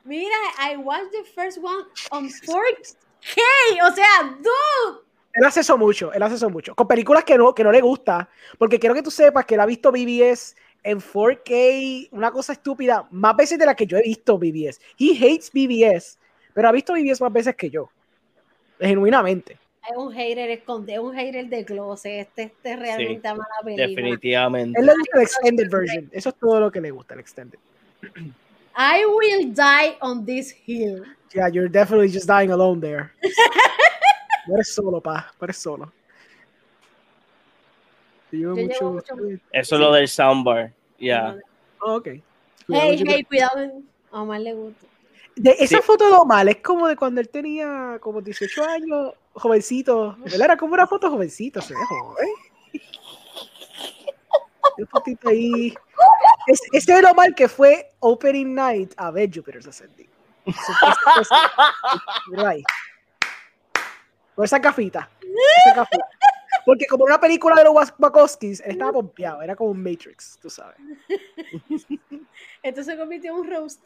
Mira, 0.04 0.36
I 0.60 0.78
watched 0.78 1.12
the 1.12 1.24
first 1.36 1.58
one 1.62 1.86
on 2.12 2.30
4K. 2.30 3.42
O 3.84 3.94
sea, 3.94 4.24
dude. 4.38 5.08
Él 5.34 5.46
hace 5.46 5.60
eso 5.60 5.78
mucho. 5.78 6.12
Él 6.14 6.24
hace 6.24 6.36
eso 6.36 6.50
mucho. 6.50 6.74
Con 6.74 6.88
películas 6.88 7.24
que 7.24 7.38
no, 7.38 7.54
que 7.54 7.64
no 7.64 7.72
le 7.72 7.82
gusta. 7.82 8.30
Porque 8.58 8.80
quiero 8.80 8.96
que 8.96 9.04
tú 9.04 9.12
sepas 9.12 9.46
que 9.46 9.54
él 9.54 9.60
ha 9.60 9.66
visto 9.66 9.92
BBS 9.92 10.56
en 10.84 11.00
4K, 11.00 12.10
una 12.12 12.32
cosa 12.32 12.54
estúpida, 12.54 13.08
más 13.12 13.36
veces 13.36 13.60
de 13.60 13.66
la 13.66 13.76
que 13.76 13.86
yo 13.86 13.98
he 13.98 14.04
visto 14.04 14.38
BBS. 14.38 14.80
He 14.98 15.16
hates 15.18 15.52
BBS, 15.52 16.18
pero 16.58 16.70
ha 16.70 16.72
visto 16.72 16.94
BBS 16.94 17.22
más 17.22 17.32
veces 17.32 17.56
que 17.56 17.70
yo. 17.70 17.88
Genuinamente. 18.80 19.60
Es 19.88 19.96
un 19.96 20.12
hater 20.12 20.50
escondido, 20.50 21.04
un 21.04 21.14
hater 21.16 21.46
de 21.46 21.64
closet. 21.64 22.22
Este, 22.22 22.44
este 22.46 22.76
realmente 22.76 23.28
ama 23.28 23.46
la 23.60 23.64
película. 23.64 23.88
Definitivamente. 23.88 24.80
Él 24.80 24.88
le 24.88 24.94
gusta 24.94 25.18
el 25.18 25.22
extended 25.22 25.70
version. 25.70 26.10
Eso 26.12 26.30
es 26.30 26.36
todo 26.36 26.60
lo 26.60 26.72
que 26.72 26.82
le 26.82 26.90
gusta, 26.90 27.14
el 27.14 27.20
extended. 27.20 27.60
I 28.76 29.06
will 29.06 29.54
die 29.54 29.98
on 30.02 30.26
this 30.26 30.52
hill. 30.66 31.04
Yeah, 31.32 31.48
you're 31.48 31.70
definitely 31.70 32.12
just 32.12 32.28
dying 32.28 32.50
alone 32.50 32.82
there. 32.82 33.12
No 34.48 34.56
eres 34.56 34.74
solo, 34.74 35.00
pa. 35.00 35.32
No 35.40 35.46
eres 35.46 35.58
solo. 35.58 35.92
Yo 38.32 38.40
Yo 38.40 38.56
llevo 38.56 38.94
mucho- 38.94 39.16
mucho- 39.16 39.42
Eso 39.52 39.76
es 39.76 39.82
lo 39.82 39.92
del 39.94 40.08
soundbar. 40.08 40.72
Ya. 40.98 41.36
Oh, 41.82 41.98
ok. 41.98 42.08
Hey, 42.08 43.04
hey, 43.06 43.24
cuidado. 43.26 43.84
A 44.12 44.22
Omar 44.24 44.42
le 44.42 44.54
gusta. 44.54 44.88
De 45.38 45.52
esa 45.60 45.78
Sí. 45.78 45.84
foto 45.84 46.08
de 46.08 46.14
Omar 46.14 46.48
es 46.50 46.58
como 46.58 46.88
de 46.88 46.96
cuando 46.96 47.22
él 47.22 47.30
tenía 47.30 47.98
como 48.02 48.22
18 48.22 48.64
años, 48.64 49.14
jovencito. 49.34 50.18
Era 50.26 50.58
como 50.58 50.74
una 50.74 50.88
foto 50.88 51.10
jovencito, 51.12 51.62
se 51.62 51.74
ve 51.76 51.80
joven. 51.88 52.28
Un 54.80 54.88
fotito 54.88 55.30
ahí. 55.30 55.74
Es, 56.48 56.62
ese 56.72 56.92
es 56.94 57.00
el 57.00 57.06
Omar 57.06 57.34
que 57.36 57.48
fue 57.48 57.92
Opening 58.00 58.54
Night 58.54 58.94
a 58.98 59.12
ver 59.12 59.30
Jupiter's 59.34 59.68
Ascending. 59.68 60.10
Ahí. 62.38 62.64
Con 64.36 64.46
esa 64.46 64.60
gafita. 64.60 65.10
Porque 66.66 66.86
como 66.88 67.06
una 67.06 67.20
película 67.20 67.56
de 67.56 67.64
los 67.64 67.74
Wach- 67.74 67.96
Wachowskis, 67.98 68.60
él 68.62 68.72
estaba 68.72 68.92
pompeado, 68.94 69.42
era 69.42 69.56
como 69.56 69.72
un 69.72 69.82
Matrix, 69.82 70.38
tú 70.42 70.50
sabes. 70.50 70.78
Esto 72.62 72.84
se 72.84 72.98
convirtió 72.98 73.34
en 73.34 73.40
un 73.40 73.50
roast. 73.50 73.82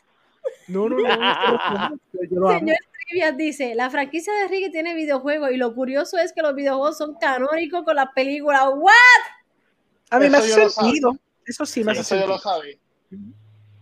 No, 0.68 0.90
no, 0.90 0.98
no. 0.98 1.08
no. 1.08 2.50
Señor 2.60 2.78
Trivias 3.08 3.38
dice, 3.38 3.76
la 3.76 3.90
franquicia 3.90 4.34
de 4.34 4.48
Ricky 4.48 4.72
tiene 4.72 4.94
videojuegos 4.94 5.52
y 5.52 5.58
lo 5.58 5.74
curioso 5.76 6.18
es 6.18 6.34
que 6.34 6.42
los 6.42 6.56
videojuegos 6.56 6.98
son 6.98 7.16
canónicos 7.16 7.84
con 7.84 7.96
las 7.96 8.12
películas. 8.14 8.64
¿What? 8.74 8.92
A 10.10 10.20
mí 10.20 10.30
me 10.30 10.38
Eso 10.38 10.62
hace 10.62 10.70
sentido. 10.70 11.16
Eso 11.46 11.66
sí 11.66 11.84
me 11.84 11.92
hace 11.92 12.02
Eso 12.02 12.20
yo 12.20 12.28
lo 12.28 12.38
sabía. 12.38 12.78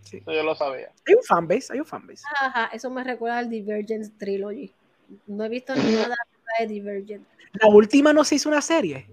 Sí. 0.02 0.18
Eso 0.18 0.32
yo 0.32 0.44
lo 0.44 0.56
sabía. 0.56 0.92
Hay 1.08 1.14
un 1.16 1.24
fanbase, 1.24 1.74
hay 1.74 1.80
un 1.80 1.86
fanbase. 1.86 2.24
Ajá, 2.42 2.70
eso 2.74 2.90
me 2.90 3.04
recuerda 3.04 3.40
al 3.40 3.50
Divergent 3.50 4.18
Trilogy. 4.18 4.74
No 5.28 5.44
he 5.44 5.50
visto 5.50 5.76
ninguna 5.76 6.02
de 6.02 6.08
las 6.08 6.70
Divergent. 6.70 7.28
La 7.54 7.68
última 7.68 8.14
no 8.14 8.24
se 8.24 8.36
hizo 8.36 8.50
una 8.50 8.62
serie. 8.62 9.08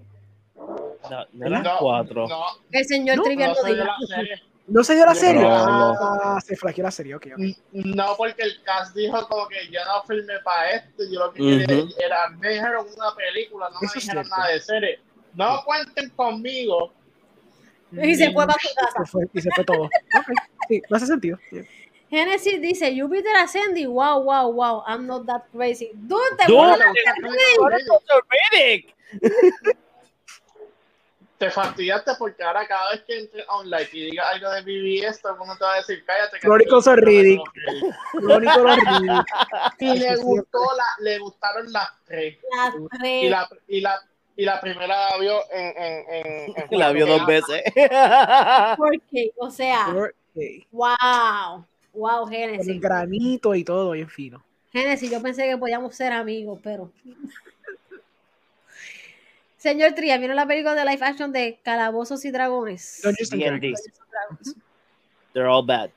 No, 1.11 1.25
no 1.33 1.47
eran 1.47 1.63
No, 1.63 1.79
cuatro. 1.79 2.27
No, 2.27 2.43
El 2.71 2.85
señor 2.85 3.17
No, 3.17 3.23
Trivias 3.23 3.57
no 3.57 3.65
dio 3.65 3.75
diga. 3.75 3.95
¿No 4.69 4.83
se 4.83 4.95
dio 4.95 5.07
la 5.07 5.15
serie? 5.15 5.43
no. 5.43 5.95
Ah, 6.01 6.41
se 6.45 6.57
flaqueó 6.57 6.83
la 6.85 6.91
serie, 6.91 7.15
ok. 7.15 7.27
No, 7.73 8.17
porque 8.17 8.43
el 8.43 8.63
cast 8.63 8.95
dijo 8.97 9.27
como 9.29 9.47
que 9.49 9.69
yo 9.71 9.81
no 9.85 10.03
filmé 10.03 10.41
para 10.45 10.71
esto. 10.73 11.05
Yo 11.11 11.21
lo 11.21 11.33
que 11.33 11.41
Ujú. 11.43 11.51
quería 11.67 11.85
era, 12.05 12.29
me 12.31 12.51
dijeron 12.51 12.87
una 12.97 13.15
película, 13.15 13.71
no 13.71 13.81
me 13.81 13.87
Eso 13.87 13.95
dijeron 14.01 14.29
nada 14.29 14.49
de 14.53 14.61
serie. 14.61 15.01
No 15.35 15.63
cuenten 15.65 16.11
conmigo. 16.11 16.93
Y 17.93 18.17
se 18.17 18.33
fue 18.33 18.47
para 18.47 18.59
su 18.61 18.75
casa. 18.75 19.05
Se 19.05 19.11
fue, 19.11 19.29
y 19.33 19.41
se 19.41 19.51
fue 19.53 19.65
todo. 19.65 19.89
Sí, 20.69 20.83
no 20.91 20.97
hace 20.97 21.07
sentido. 21.07 21.39
Genesis 22.11 22.61
dice, 22.61 23.01
Jupiter 23.01 23.37
Ascending, 23.37 23.89
wow, 23.89 24.23
wow, 24.23 24.53
wow, 24.53 24.83
I'm 24.87 25.07
not 25.07 25.27
that 25.27 25.43
crazy. 25.53 25.91
Dude, 25.95 26.21
te 26.39 26.47
Dude, 26.47 26.77
¿Te 31.39 31.51
fastidiaste 31.51 32.13
porque 32.19 32.43
ahora 32.43 32.67
cada 32.67 32.93
vez 32.93 33.03
que 33.03 33.19
entre 33.19 33.45
online 33.49 33.89
y 33.93 34.11
diga 34.11 34.29
algo 34.31 34.51
de 34.53 34.63
BBS, 34.63 35.21
todo 35.21 35.33
el 35.35 35.39
mundo 35.39 35.55
te 35.59 35.65
va 35.65 35.75
a 35.75 35.77
decir, 35.77 36.03
cállate. 36.07 36.39
que 36.41 36.47
estoy 36.49 36.93
of 36.95 36.99
Riddick. 36.99 37.41
Y 39.79 39.99
le 39.99 40.17
gustó, 40.17 40.59
la, 40.77 40.85
le 41.05 41.19
gustaron 41.19 41.71
las 41.73 41.89
tres. 42.07 42.39
Las 42.57 42.75
Y 42.75 42.89
tres. 42.99 43.31
la, 43.31 43.49
y 43.69 43.81
la, 43.81 44.01
y 44.37 44.45
la 44.45 44.61
primera 44.61 45.11
la 45.11 45.19
vio 45.19 45.41
en... 45.53 45.67
en, 45.77 46.05
en, 46.09 46.55
en 46.57 46.67
La 46.79 46.93
vio 46.93 47.07
dos 47.07 47.27
veces. 47.27 47.63
Porque, 48.77 49.33
o 49.37 49.51
sea, 49.51 49.89
wow, 50.71 51.65
wow, 51.93 52.25
Con 52.25 52.33
el 52.33 52.39
Genesis. 52.51 52.81
granito 52.81 53.55
y 53.55 53.65
todo, 53.65 53.91
bien 53.93 54.09
fino. 54.09 54.43
Genesis, 54.73 55.11
yo 55.11 55.23
pensé 55.23 55.47
que 55.49 55.57
podíamos 55.57 55.95
ser 55.95 56.13
amigos, 56.13 56.61
pero. 56.63 56.91
Señor 59.67 59.95
Tria, 59.95 60.17
¿vieron 60.19 60.37
la 60.37 60.47
película 60.47 60.77
de 60.77 60.85
live 60.85 61.05
action 61.05 61.33
de 61.33 61.59
Calabozos 61.65 62.25
y 62.25 62.31
Dragones? 62.31 63.03
They're 65.33 65.49
all 65.49 65.67
bad. 65.67 65.91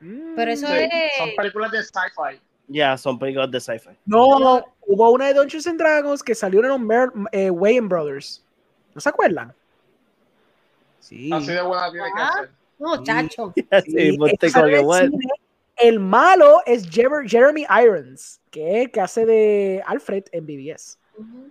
Mm. 0.00 0.34
Pero 0.34 0.50
eso 0.50 0.66
Sí, 0.66 0.72
es. 0.74 1.12
Son 1.16 1.30
películas 1.36 1.70
de 1.70 1.82
sci-fi. 1.84 2.40
Ya, 2.66 2.96
son 2.98 3.18
películas 3.20 3.50
de 3.52 3.60
sci-fi. 3.60 3.90
No, 4.04 4.38
no, 4.40 4.64
hubo 4.86 5.10
una 5.12 5.26
de 5.28 5.34
Dungeons 5.34 5.66
and 5.68 5.78
Dragons 5.78 6.22
que 6.24 6.34
salió 6.34 6.60
en 6.60 6.68
los 6.68 6.80
Mer 6.80 7.10
eh, 7.30 7.50
Wayne 7.50 7.86
Brothers. 7.86 8.42
¿No 8.94 9.00
se 9.00 9.08
acuerdan? 9.08 9.54
Sí. 10.98 11.30
Así 11.32 11.52
de 11.52 11.62
buena 11.62 11.90
tiene 11.92 12.06
que 12.06 12.12
Ah. 12.20 12.30
ser. 12.40 12.50
No, 12.80 13.02
chacho. 13.04 13.52
Sí, 13.86 13.94
el 13.96 14.12
cine. 14.50 15.28
El 15.76 16.00
malo 16.00 16.62
es 16.66 16.88
Jer- 16.90 17.28
Jeremy 17.28 17.64
Irons, 17.82 18.40
que 18.50 18.68
es 18.80 18.84
el 18.86 18.90
que 18.90 19.00
hace 19.00 19.24
de 19.24 19.82
Alfred 19.86 20.24
en 20.32 20.46
BBS. 20.46 20.98
Ujú. 21.16 21.50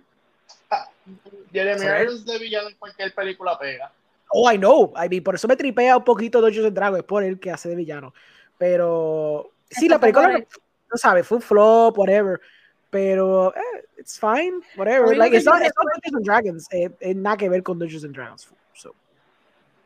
Jeremy. 1.52 1.84
Irons 1.84 2.24
de 2.24 2.38
villano 2.38 2.68
en 2.68 2.76
cualquier 2.76 3.14
película 3.14 3.58
pega. 3.58 3.92
Oh, 4.30 4.50
I 4.50 4.56
know. 4.56 4.92
I 4.96 5.08
mean, 5.08 5.22
por 5.22 5.34
eso 5.34 5.46
me 5.46 5.56
tripea 5.56 5.96
un 5.98 6.04
poquito 6.04 6.40
Dungeons 6.40 6.66
and 6.68 6.74
Dragons, 6.76 7.04
por 7.04 7.22
él 7.22 7.38
que 7.38 7.50
hace 7.50 7.68
de 7.68 7.76
villano. 7.76 8.14
Pero 8.58 9.50
sí, 9.70 9.84
Esto 9.86 9.94
la 9.94 10.00
película, 10.00 10.34
él. 10.36 10.46
no 10.90 10.96
sabes, 10.96 11.26
fue 11.26 11.36
un 11.36 11.42
flop, 11.42 11.98
whatever. 11.98 12.40
Pero 12.88 13.54
eh, 13.54 13.84
it's 13.98 14.18
fine, 14.18 14.60
whatever. 14.76 15.16
Like, 15.16 15.36
it's 15.36 15.44
not, 15.46 15.60
it's 15.62 15.72
recuerdo- 15.74 15.84
not 15.84 16.02
Dungeons 16.04 16.16
and 16.16 16.24
Dragons. 16.24 16.68
eh, 16.72 16.90
es 17.00 17.16
nada 17.16 17.36
que 17.36 17.48
ver 17.48 17.62
con 17.62 17.78
Dungeons 17.78 18.04
and 18.04 18.14
Dragons. 18.14 18.48
So, 18.74 18.94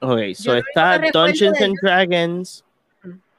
Ok, 0.01 0.35
so 0.35 0.55
está 0.55 0.99
Dungeons 1.13 1.61
and 1.61 1.75
Dragons, 1.83 2.65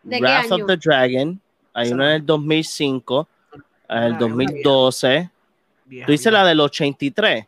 ¿De 0.03 0.17
qué 0.17 0.22
Wrath 0.22 0.51
año? 0.51 0.64
of 0.64 0.67
the 0.67 0.77
Dragon. 0.77 1.40
Hay 1.74 1.91
una 1.91 2.06
no. 2.06 2.09
en 2.09 2.16
el 2.16 2.25
2005, 2.25 3.27
en 3.53 3.64
Ah, 3.90 4.06
el 4.07 4.11
una 4.14 4.19
2012. 4.19 5.30
vieja, 5.85 6.06
Tú 6.07 6.11
dices 6.11 6.33
la 6.33 6.43
del 6.45 6.59
83, 6.59 7.45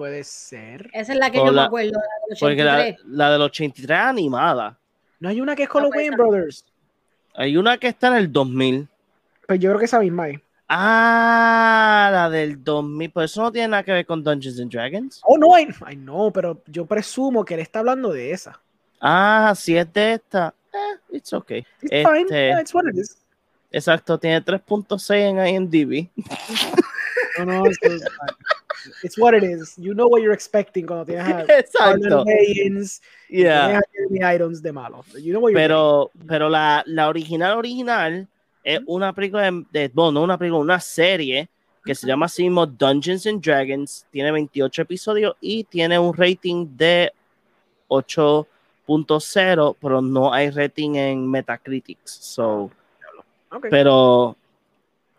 Puede 0.00 0.24
ser. 0.24 0.88
Esa 0.94 1.12
es 1.12 1.18
la 1.18 1.30
que 1.30 1.38
O 1.38 1.44
yo 1.44 1.52
la- 1.52 1.60
me 1.60 1.66
acuerdo. 1.66 1.90
La 1.92 2.26
del 2.30 2.38
porque 2.40 2.64
la, 2.64 2.74
83. 2.78 3.04
la 3.10 3.30
del 3.32 3.42
83 3.42 3.98
es 3.98 4.04
animada. 4.06 4.78
No 5.18 5.28
hay 5.28 5.42
una 5.42 5.54
que 5.54 5.64
es 5.64 5.68
con 5.68 5.82
No, 5.82 5.88
los 5.88 5.94
Wayne 5.98 6.16
no. 6.16 6.24
Brothers. 6.26 6.64
Hay 7.34 7.54
una 7.58 7.76
que 7.76 7.88
está 7.88 8.06
en 8.08 8.14
el 8.14 8.32
2000. 8.32 8.88
Pues 9.46 9.60
yo 9.60 9.68
creo 9.68 9.78
que 9.78 9.84
esa 9.84 9.98
misma 10.00 10.30
es. 10.30 10.40
Ah, 10.68 12.08
la 12.10 12.30
del 12.30 12.64
2000. 12.64 13.10
Pues 13.10 13.30
eso 13.30 13.42
no 13.42 13.52
tiene 13.52 13.68
nada 13.68 13.82
que 13.82 13.92
ver 13.92 14.06
con 14.06 14.24
Dungeons 14.24 14.58
and 14.58 14.72
Dragons. 14.72 15.20
Oh, 15.24 15.36
no, 15.36 15.48
I, 15.58 15.64
I 15.92 15.96
know, 15.96 16.32
pero 16.32 16.62
yo 16.66 16.86
presumo 16.86 17.44
que 17.44 17.52
él 17.52 17.60
está 17.60 17.80
hablando 17.80 18.10
de 18.10 18.32
esa. 18.32 18.58
Ah, 19.02 19.52
si 19.54 19.76
es 19.76 19.92
de 19.92 20.14
esta. 20.14 20.54
Eh, 20.72 21.16
it's 21.18 21.30
okay. 21.34 21.58
It's 21.82 21.92
Este- 21.92 22.04
fine. 22.06 22.26
Yeah, 22.30 22.60
it's 22.62 22.72
what 22.74 22.84
it 22.90 22.96
is. 22.96 23.18
Exacto, 23.70 24.16
tiene 24.18 24.40
3.6 24.40 25.10
en 25.14 25.46
IMDb. 25.46 26.08
No, 27.38 27.44
no, 27.44 27.64
it's, 27.66 27.78
it's 29.04 29.18
what 29.18 29.34
it 29.34 29.42
is. 29.44 29.74
You 29.78 29.94
know 29.94 30.08
what 30.08 30.20
you're 30.22 30.32
expecting 30.34 30.86
cuando 30.86 31.04
tienes 31.04 31.26
a 31.26 31.46
Exacto. 31.58 32.24
Y 32.26 32.70
Yeah. 33.28 33.80
tienes 33.92 34.22
a 34.24 34.34
Irons 34.34 34.60
de 34.62 34.72
malo. 34.72 35.04
You 35.14 35.32
know 35.32 35.40
what 35.40 35.50
you're 35.52 35.60
Pero, 35.60 36.10
pero 36.26 36.48
la, 36.48 36.82
la 36.86 37.08
original 37.08 37.56
original 37.58 38.26
es 38.64 38.80
una 38.86 39.12
película 39.14 39.50
de, 39.50 39.64
de- 39.70 39.88
bueno, 39.94 40.12
no 40.12 40.22
una 40.22 40.36
película, 40.38 40.60
una 40.60 40.80
serie 40.80 41.48
que 41.84 41.94
se 41.94 42.06
llama 42.06 42.26
así 42.26 42.42
mismo 42.42 42.66
Dungeons 42.66 43.26
and 43.26 43.42
Dragons. 43.42 44.04
Tiene 44.10 44.30
28 44.32 44.82
episodios 44.82 45.34
y 45.40 45.64
tiene 45.64 45.98
un 45.98 46.12
rating 46.14 46.66
de 46.76 47.10
8.0, 47.88 49.76
pero 49.80 50.00
no 50.02 50.32
hay 50.32 50.50
rating 50.50 50.94
en 50.96 51.30
Metacritic. 51.30 51.98
So, 52.04 52.70
Okay. 53.52 53.68
pero 53.68 54.36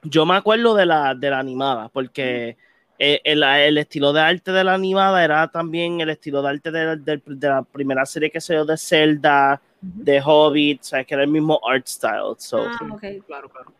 yo 0.04 0.26
me 0.26 0.36
acuerdo 0.36 0.76
de 0.76 0.86
la, 0.86 1.16
de 1.16 1.30
la 1.30 1.40
animada, 1.40 1.90
porque 1.90 2.58
eh, 3.00 3.22
el, 3.24 3.44
el 3.44 3.78
estilo 3.78 4.14
de 4.14 4.22
arte 4.22 4.52
de 4.52 4.64
la 4.64 4.74
animada 4.74 5.24
era 5.24 5.48
también 5.50 6.02
el 6.02 6.10
estilo 6.10 6.42
de 6.42 6.50
arte 6.50 6.72
de, 6.72 6.98
de- 6.98 7.22
de 7.26 7.48
la 7.50 7.64
primera 7.64 8.06
serie 8.06 8.30
que 8.30 8.42
se 8.42 8.54
dio 8.54 8.66
de 8.66 8.78
Zelda, 8.78 9.62
de 9.82 10.22
Hobbit, 10.24 10.82
o 10.82 10.84
sea, 10.84 11.04
que 11.04 11.14
era 11.14 11.24
el 11.24 11.30
mismo 11.30 11.60
art 11.68 11.88
style. 11.88 12.36
So, 12.38 12.60
Ah, 12.60 12.90
ok. 12.94 13.04
Claro, 13.26 13.50
claro. 13.50 13.74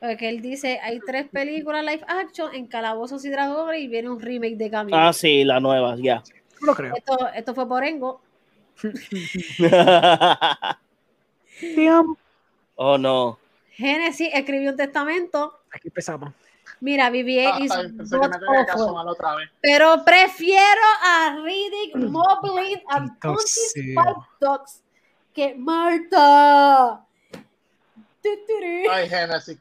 Porque 0.00 0.28
él 0.28 0.42
dice, 0.42 0.80
hay 0.82 0.98
tres 1.06 1.28
películas 1.28 1.84
live 1.84 2.04
action 2.08 2.52
en 2.54 2.66
Calabozos 2.66 3.24
y 3.24 3.30
Dragones 3.30 3.80
y 3.80 3.86
viene 3.86 4.10
un 4.10 4.20
remake 4.20 4.56
de 4.56 4.68
Camino. 4.70 4.98
ah, 4.98 5.12
sí, 5.12 5.44
la 5.44 5.60
nueva, 5.60 5.96
ya. 5.96 6.22
No 6.60 6.66
lo 6.66 6.74
creo. 6.74 6.94
esto, 6.96 7.28
esto 7.34 7.54
fue 7.54 7.68
por 7.68 7.84
Engo. 7.84 8.20
Oh, 12.76 12.96
no. 12.98 13.38
Genesis 13.72 14.28
escribió 14.32 14.70
un 14.70 14.76
testamento. 14.76 15.60
Aquí 15.72 15.88
empezamos. 15.88 16.32
Mira, 16.80 17.10
BBA 17.10 17.54
Ah, 17.54 17.58
is 17.60 17.72
pensé 17.72 18.10
que 18.10 18.16
not 18.16 18.30
me 18.30 18.38
tenía 18.38 18.64
que 18.64 18.70
awful, 18.72 18.82
asomar 18.84 19.06
otra 19.06 19.34
vez. 19.36 19.50
pero 19.60 20.04
prefiero 20.04 20.80
a 21.04 21.38
Riddick, 21.44 21.94
Moblin 21.96 22.80
and. 22.88 23.10
Five 23.20 24.14
Dogs 24.40 24.82
que 25.32 25.54
Marta. 25.54 27.04
Ay, 28.90 29.08
Genesis. 29.08 29.58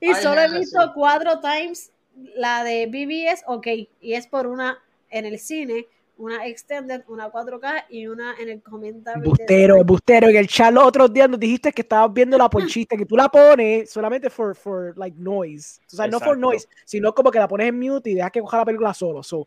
Y 0.00 0.08
Ay, 0.12 0.22
solo 0.22 0.40
he 0.40 0.58
visto 0.58 0.92
cuatro 0.94 1.40
times 1.40 1.90
la 2.36 2.62
de 2.64 2.86
BBS, 2.86 3.42
ok, 3.46 3.66
y 4.00 4.14
es 4.14 4.26
por 4.26 4.46
una 4.46 4.78
en 5.10 5.26
el 5.26 5.38
cine, 5.38 5.86
una 6.18 6.46
extended, 6.46 7.02
una 7.08 7.30
4K 7.30 7.86
y 7.90 8.06
una 8.06 8.34
en 8.38 8.48
el 8.48 8.62
comentario. 8.62 9.22
de- 9.22 9.28
Bustero, 9.28 9.84
bustero. 9.84 10.28
En 10.28 10.36
el 10.36 10.48
chat 10.48 10.72
los 10.72 10.84
otros 10.84 11.12
días 11.12 11.28
nos 11.28 11.38
dijiste 11.40 11.72
que 11.72 11.82
estabas 11.82 12.12
viendo 12.12 12.36
la 12.36 12.50
ponchita, 12.50 12.96
que 12.96 13.06
tú 13.06 13.16
la 13.16 13.28
pones 13.28 13.90
solamente 13.90 14.28
for, 14.28 14.54
for 14.54 14.92
like 14.98 15.16
noise. 15.18 15.80
O 15.92 15.96
sea, 15.96 16.06
no 16.06 16.18
for 16.18 16.28
Exacto. 16.36 16.40
noise, 16.40 16.68
sino 16.84 17.14
como 17.14 17.30
que 17.30 17.38
la 17.38 17.48
pones 17.48 17.68
en 17.68 17.78
mute 17.78 18.10
y 18.10 18.14
dejas 18.14 18.32
que 18.32 18.40
coja 18.40 18.58
la 18.58 18.64
película 18.64 18.92
solo. 18.94 19.22
So, 19.22 19.46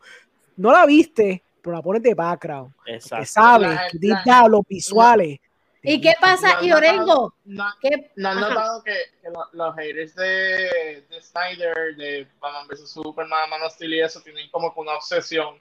no 0.56 0.72
la 0.72 0.84
viste, 0.86 1.42
pero 1.60 1.76
la 1.76 1.82
pones 1.82 2.02
de 2.02 2.14
background. 2.14 2.72
Que 2.84 2.94
Exacto. 2.94 3.26
sabes, 3.26 3.68
La- 3.68 3.88
que 3.90 3.98
la- 4.08 4.22
da 4.24 4.48
los 4.48 4.62
visuales. 4.66 5.38
¿Y 5.84 6.00
qué 6.00 6.12
pasa, 6.20 6.54
No, 6.60 6.62
y 6.64 6.68
no, 6.68 6.76
Orengo? 6.76 7.34
No, 7.44 7.64
¿Qué? 7.80 8.12
¿No 8.16 8.28
has 8.28 8.36
Ajá. 8.36 8.48
notado 8.48 8.82
que, 8.84 8.94
que 9.20 9.28
lo- 9.30 9.48
los 9.52 9.74
haters 9.76 10.14
de, 10.14 11.04
de 11.10 11.20
Snyder, 11.20 11.96
de 11.96 12.26
Batman 12.40 12.68
vs 12.68 12.88
Superman, 12.88 13.50
Man 13.50 13.62
of 13.62 13.72
Steel 13.74 13.92
y 13.94 14.00
eso, 14.00 14.20
tienen 14.22 14.48
como 14.50 14.72
que 14.72 14.80
una 14.80 14.92
obsesión 14.94 15.56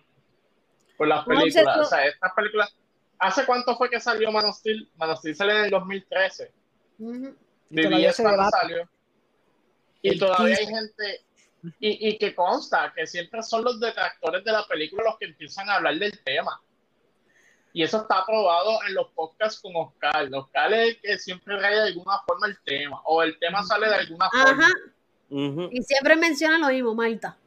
por 1.01 1.07
las 1.07 1.25
películas? 1.25 1.77
O 1.79 1.85
sea, 1.85 2.05
estas 2.05 2.31
películas... 2.33 2.75
¿Hace 3.17 3.43
cuánto 3.47 3.75
fue 3.75 3.89
que 3.89 3.99
salió 3.99 4.31
Man 4.31 4.45
of 4.45 4.55
Steel? 4.55 4.87
Man 4.97 5.09
of 5.09 5.17
Steel 5.17 5.35
salió 5.35 5.57
en 5.57 5.65
el 5.65 5.71
2013. 5.71 6.51
Ujú. 6.99 7.35
Y 7.71 7.81
todavía 7.81 8.11
Viví 8.11 8.23
cuando 8.23 8.49
salió. 8.51 8.89
Y 10.03 10.09
El 10.09 10.19
todavía 10.19 10.57
hay 10.57 10.67
15. 10.67 10.79
gente... 10.79 11.25
Y, 11.79 12.09
y 12.09 12.17
que 12.19 12.35
consta 12.35 12.93
que 12.95 13.07
siempre 13.07 13.41
son 13.41 13.63
los 13.63 13.79
detractores 13.79 14.43
de 14.43 14.51
la 14.51 14.63
película 14.67 15.03
los 15.05 15.17
que 15.17 15.25
empiezan 15.25 15.67
a 15.71 15.77
hablar 15.77 15.95
del 15.95 16.19
tema. 16.19 16.61
Y 17.73 17.81
eso 17.81 18.01
está 18.01 18.19
aprobado 18.19 18.77
en 18.87 18.93
los 18.93 19.07
podcasts 19.09 19.59
con 19.59 19.75
Oscar. 19.75 20.29
Oscar 20.31 20.71
es 20.73 20.89
el 20.89 21.01
que 21.01 21.17
siempre 21.17 21.57
trae 21.57 21.73
de 21.77 21.81
alguna 21.81 22.19
forma 22.27 22.45
el 22.45 22.59
tema. 22.63 23.01
O 23.05 23.23
el 23.23 23.39
tema 23.39 23.63
sale 23.63 23.87
de 23.87 23.95
alguna 23.95 24.29
forma. 24.29 24.65
Ajá. 24.65 24.71
Ujú. 25.31 25.69
Y 25.71 25.81
siempre 25.81 26.15
mencionan 26.15 26.61
lo 26.61 26.67
mismo, 26.67 26.93
Marta. 26.93 27.37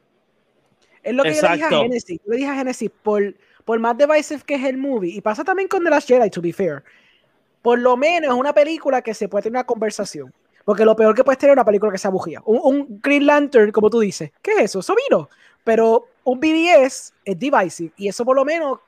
Es 1.05 1.13
lo 1.13 1.21
que 1.21 1.35
yo 1.35 1.41
le 1.43 1.53
dije 1.53 1.63
a. 1.63 1.69
Genesis. 1.69 2.19
Yo 2.25 2.31
le 2.31 2.37
dije 2.37 2.49
a 2.49 2.55
Genesis, 2.55 2.91
por, 3.03 3.35
por 3.65 3.79
más 3.79 3.97
divisive 3.97 4.41
que 4.45 4.55
es 4.55 4.63
el 4.63 4.77
movie, 4.77 5.13
y 5.13 5.21
pasa 5.21 5.43
también 5.43 5.67
con 5.67 5.83
The 5.83 5.89
Last 5.89 6.07
Jedi, 6.07 6.29
to 6.29 6.41
be 6.41 6.53
fair, 6.53 6.83
por 7.61 7.79
lo 7.79 7.97
menos 7.97 8.33
es 8.33 8.39
una 8.39 8.53
película 8.53 9.01
que 9.01 9.13
se 9.13 9.27
puede 9.27 9.43
tener 9.43 9.57
una 9.57 9.65
conversación. 9.65 10.33
Porque 10.63 10.83
lo 10.83 10.95
peor 10.95 11.13
que 11.13 11.23
puedes 11.23 11.37
tener 11.37 11.51
es 11.51 11.57
una 11.57 11.65
película 11.65 11.91
que 11.91 11.97
sea 11.99 12.09
bujía. 12.09 12.41
Un, 12.45 12.59
un 12.63 12.99
Green 13.01 13.25
Lantern, 13.25 13.71
como 13.71 13.89
tú 13.89 13.99
dices, 13.99 14.31
¿qué 14.41 14.51
es 14.51 14.61
eso? 14.61 14.79
Eso 14.79 14.95
vino. 15.09 15.29
Pero 15.63 16.07
un 16.23 16.39
BBS 16.39 17.13
es 17.23 17.39
divisive. 17.39 17.93
Y 17.97 18.07
eso 18.07 18.25
por 18.25 18.35
lo 18.35 18.43
menos 18.43 18.79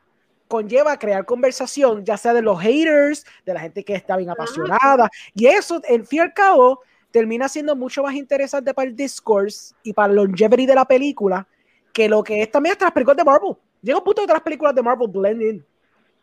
conlleva 0.48 0.98
crear 0.98 1.26
conversación, 1.26 2.04
ya 2.04 2.18
sea 2.18 2.34
de 2.34 2.42
los 2.42 2.60
haters, 2.60 3.26
de 3.46 3.54
la 3.54 3.60
gente 3.60 3.84
que 3.84 3.94
está 3.94 4.18
bien 4.18 4.30
apasionada. 4.30 5.10
Y 5.36 5.46
eso, 5.46 5.82
en 5.88 6.06
fin 6.06 6.18
y 6.18 6.22
al 6.22 6.34
cabo, 6.34 6.82
termina 7.12 7.48
siendo 7.48 7.76
mucho 7.76 8.04
más 8.04 8.16
interesante 8.16 8.74
para 8.74 8.88
el 8.88 8.96
discourse 8.96 9.76
y 9.84 9.94
para 9.94 10.12
el 10.12 10.18
longevity 10.18 10.66
de 10.66 10.76
la 10.76 10.86
película 10.86 11.48
que 11.94 12.10
lo 12.10 12.24
que 12.24 12.44
es 12.44 12.52
también 12.52 12.74
hasta 12.74 12.86
las 12.86 12.94
películas 12.94 13.18
de 13.18 13.24
Marvel. 13.24 13.56
Llega 13.82 13.98
un 13.98 14.04
punto 14.04 14.22
que 14.22 14.28
todas 14.28 14.38
las 14.38 14.44
películas 14.44 14.74
de 14.76 14.82
Marvel 14.84 15.08
blend 15.10 15.42
in. 15.42 15.66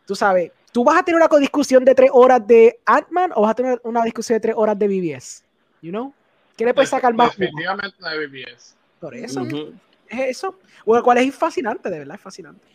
Tú 0.07 0.15
sabes, 0.15 0.50
tú 0.73 0.84
vas 0.84 0.99
a 0.99 1.02
tener 1.02 1.20
una 1.20 1.39
discusión 1.39 1.84
de 1.84 1.94
tres 1.94 2.10
horas 2.12 2.47
de 2.47 2.78
Ant-Man 2.84 3.33
o 3.34 3.42
vas 3.42 3.52
a 3.52 3.55
tener 3.55 3.81
una 3.84 4.02
discusión 4.02 4.36
de 4.36 4.41
tres 4.41 4.55
horas 4.57 4.78
de 4.78 4.86
BBS. 4.89 5.42
You 5.81 5.91
know? 5.91 6.12
¿Qué 6.57 6.65
le 6.65 6.74
puedes 6.74 6.91
sacar 6.91 7.12
más? 7.15 7.36
Definitivamente 7.36 7.97
no 8.00 8.07
hay 8.07 8.26
BBS. 8.26 8.74
Por 9.00 9.15
eso, 9.15 9.42
Ujú. 9.42 9.74
es 10.08 10.20
eso. 10.36 10.58
Bueno, 10.84 11.02
cual 11.02 11.18
es 11.18 11.34
fascinante, 11.34 11.91
de 11.91 11.99
verdad, 12.00 12.16
es 12.16 12.20
fascinante. 12.20 12.66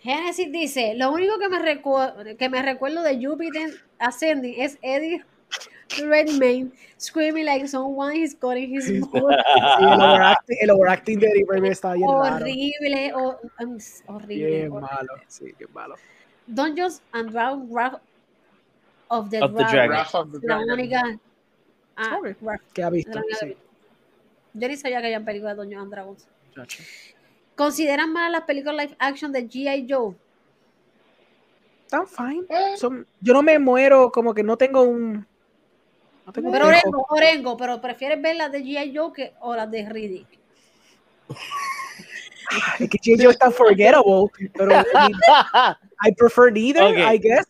Genesis 0.00 0.50
dice, 0.50 0.94
lo 0.96 1.12
único 1.12 1.38
que 1.38 1.48
me, 1.48 1.58
recu- 1.58 2.36
que 2.36 2.48
me 2.48 2.62
recuerdo 2.62 3.02
de 3.02 3.24
Jupiter 3.24 3.70
Ascending 3.98 4.54
es 4.58 4.78
Eddie 4.80 5.24
Redmayne 6.06 6.72
screaming 6.98 7.44
like 7.44 7.66
someone 7.66 8.16
is 8.16 8.34
cutting 8.34 8.70
his 8.70 8.88
mouth. 8.90 9.10
Sí, 9.12 9.84
el, 9.84 10.00
overacting, 10.00 10.56
el 10.62 10.70
overacting 10.70 11.18
de 11.18 11.26
Eddie 11.28 11.44
Redmayne 11.48 11.72
está 11.72 11.94
bien 11.94 12.08
raro. 12.08 12.22
horrible, 12.36 13.12
o- 13.14 13.38
um, 13.60 13.78
horrible. 14.06 14.36
Bien 14.36 14.70
horrible. 14.72 14.80
malo, 14.80 15.08
sí, 15.26 15.44
bien 15.58 15.70
malo. 15.74 15.94
Dungeons 16.46 17.02
and 17.12 17.30
Dragons 17.32 17.68
Wrath 17.70 18.00
of 19.08 19.30
the, 19.30 19.42
Of 19.42 19.54
the 19.56 19.64
Dragon. 19.64 19.96
Of 20.12 20.30
the 20.32 20.38
La 20.46 20.56
Dragon. 20.56 20.70
única... 20.70 21.02
Ah. 21.96 22.18
¿Qué 22.72 22.82
ha 22.82 22.90
visto? 22.90 23.20
Que 23.28 23.34
Sí. 23.34 23.56
Yo 24.54 24.68
ni 24.68 24.76
sabía 24.76 25.00
que 25.00 25.06
había 25.06 25.24
películas 25.24 25.56
de 25.56 25.62
Dungeons 25.62 25.82
and 25.82 25.92
Dragons. 25.92 26.28
chacho. 26.54 26.82
¿Consideran 27.56 28.12
malas 28.12 28.32
las 28.32 28.42
películas 28.42 28.76
live 28.86 28.96
action 28.98 29.32
de 29.32 29.46
G.I. 29.48 29.86
Joe? 29.88 30.14
Están 31.84 32.06
fine. 32.06 32.44
Eh, 32.48 32.76
Son- 32.76 33.06
yo 33.20 33.32
no 33.34 33.42
me 33.42 33.58
muero, 33.58 34.10
como 34.12 34.32
que 34.32 34.42
no 34.42 34.56
tengo 34.56 34.82
un. 34.82 35.26
No 36.30 36.32
tengo 36.32 36.48
un 36.48 36.52
Pero. 36.52 36.66
Orengo, 36.68 37.06
Orengo, 37.10 37.56
pero 37.56 37.80
prefieres 37.80 38.22
ver 38.22 38.36
las 38.36 38.52
de 38.52 38.60
G.I. 38.62 38.96
Joe 38.96 39.12
que, 39.12 39.32
o 39.40 39.54
las 39.56 39.68
de 39.70 39.88
Riddick. 39.88 40.28
Es 42.80 42.88
que 42.90 42.98
J.J. 42.98 43.30
es 43.30 43.38
tan 43.38 43.52
forgettable, 43.52 44.04
pero 44.54 44.72
I, 46.06 46.12
prefer 46.16 46.52
neither, 46.52 46.82
Ok. 46.82 46.96
I 47.14 47.18
guess. 47.18 47.46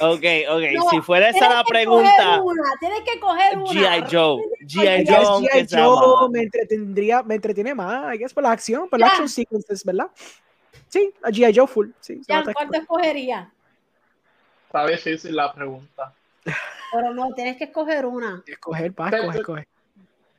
Ok, 0.00 0.24
ok. 0.50 0.62
No, 0.74 0.90
si 0.90 1.00
fuera 1.00 1.30
esa 1.30 1.48
la 1.48 1.64
pregunta, 1.64 2.42
una, 2.42 2.62
tienes 2.80 3.00
que 3.00 3.18
coger 3.18 3.56
una. 3.58 3.70
G.I. 3.70 4.00
Joe. 4.10 4.42
G.I. 4.66 5.06
Joe, 5.06 5.48
G.I. 5.48 5.66
Joe 5.74 6.28
me 6.30 6.42
entretendría, 6.42 7.22
me 7.22 7.36
entretiene 7.36 7.74
más, 7.74 8.14
I 8.14 8.18
guess, 8.18 8.34
por 8.34 8.42
la 8.42 8.50
acción, 8.52 8.88
por 8.90 8.98
la 8.98 9.06
Ya. 9.06 9.12
action 9.12 9.28
sequences, 9.28 9.84
¿verdad? 9.84 10.08
Sí, 10.88 11.12
a 11.22 11.28
G.I. 11.30 11.54
Joe 11.54 11.66
full. 11.66 11.88
Sí, 12.00 12.20
nota 12.28 12.52
¿cuál 12.52 12.66
que- 12.66 12.72
te 12.72 12.78
escogerías? 12.78 13.48
Está 14.66 14.86
difícil 14.86 15.34
la 15.36 15.52
pregunta. 15.52 16.12
Pero 16.92 17.14
no, 17.14 17.32
tienes 17.34 17.56
que 17.56 17.64
escoger 17.64 18.04
una. 18.06 18.42
Escoger, 18.46 18.92
pa, 18.92 19.08
Pero- 19.10 19.22
escoger, 19.32 19.40
escoger. 19.40 19.68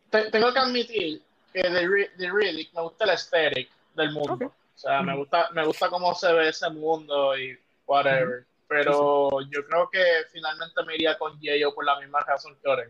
Te- 0.09 0.31
tengo 0.31 0.53
que 0.53 0.59
admitir 0.59 1.21
que 1.51 1.61
de, 1.63 2.09
de 2.17 2.31
Riddick 2.31 2.73
me 2.73 2.81
gusta 2.81 3.03
el 3.05 3.09
aesthetic 3.11 3.69
del 3.95 4.11
mundo. 4.11 4.45
O 4.45 4.77
sea, 4.77 5.01
me 5.01 5.15
gusta, 5.15 5.49
me 5.53 5.65
gusta 5.65 5.89
cómo 5.89 6.13
se 6.15 6.31
ve 6.33 6.49
ese 6.49 6.69
mundo 6.69 7.37
y 7.37 7.57
whatever. 7.87 8.45
Pero 8.67 9.29
yo 9.51 9.65
creo 9.67 9.89
que 9.91 9.99
finalmente 10.31 10.83
me 10.85 10.95
iría 10.95 11.17
con 11.17 11.33
J.O. 11.33 11.73
por 11.75 11.85
la 11.85 11.99
misma 11.99 12.19
razón 12.21 12.55
que 12.61 12.69
Oren. 12.69 12.89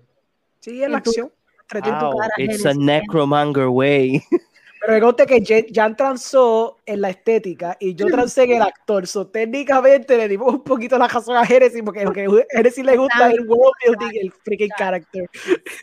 Sí, 0.60 0.82
es 0.84 0.90
la 0.90 0.98
En 0.98 1.04
tu- 1.04 1.10
acción. 1.10 1.32
Wow, 1.74 2.20
it's 2.38 2.66
a 2.66 2.70
Genesis. 2.70 2.78
necromonger 2.78 3.68
way. 3.68 4.22
Pero 4.86 4.94
me 4.94 5.00
que 5.26 5.44
Jan, 5.46 5.66
Jan 5.74 5.96
transó 5.96 6.80
en 6.86 7.00
la 7.02 7.10
estética 7.10 7.78
y 7.80 7.96
yo 7.96 8.08
transé 8.08 8.44
en 8.44 8.52
el 8.54 8.62
actor. 8.64 9.08
So, 9.08 9.28
técnicamente 9.28 10.18
le 10.18 10.28
dimos 10.28 10.54
un 10.54 10.64
poquito 10.64 10.98
la 10.98 11.08
razón 11.08 11.38
a 11.38 11.46
Genesis 11.46 11.82
porque 11.86 12.04
lo 12.04 12.12
que 12.12 12.26
a 12.26 12.58
Genesis 12.58 12.84
le 12.84 12.98
gusta 12.98 13.30
es 13.30 13.36
el 13.36 13.48
world 13.48 13.74
building, 13.86 14.20
el 14.20 14.32
freaking 14.32 14.72
character. 14.78 15.30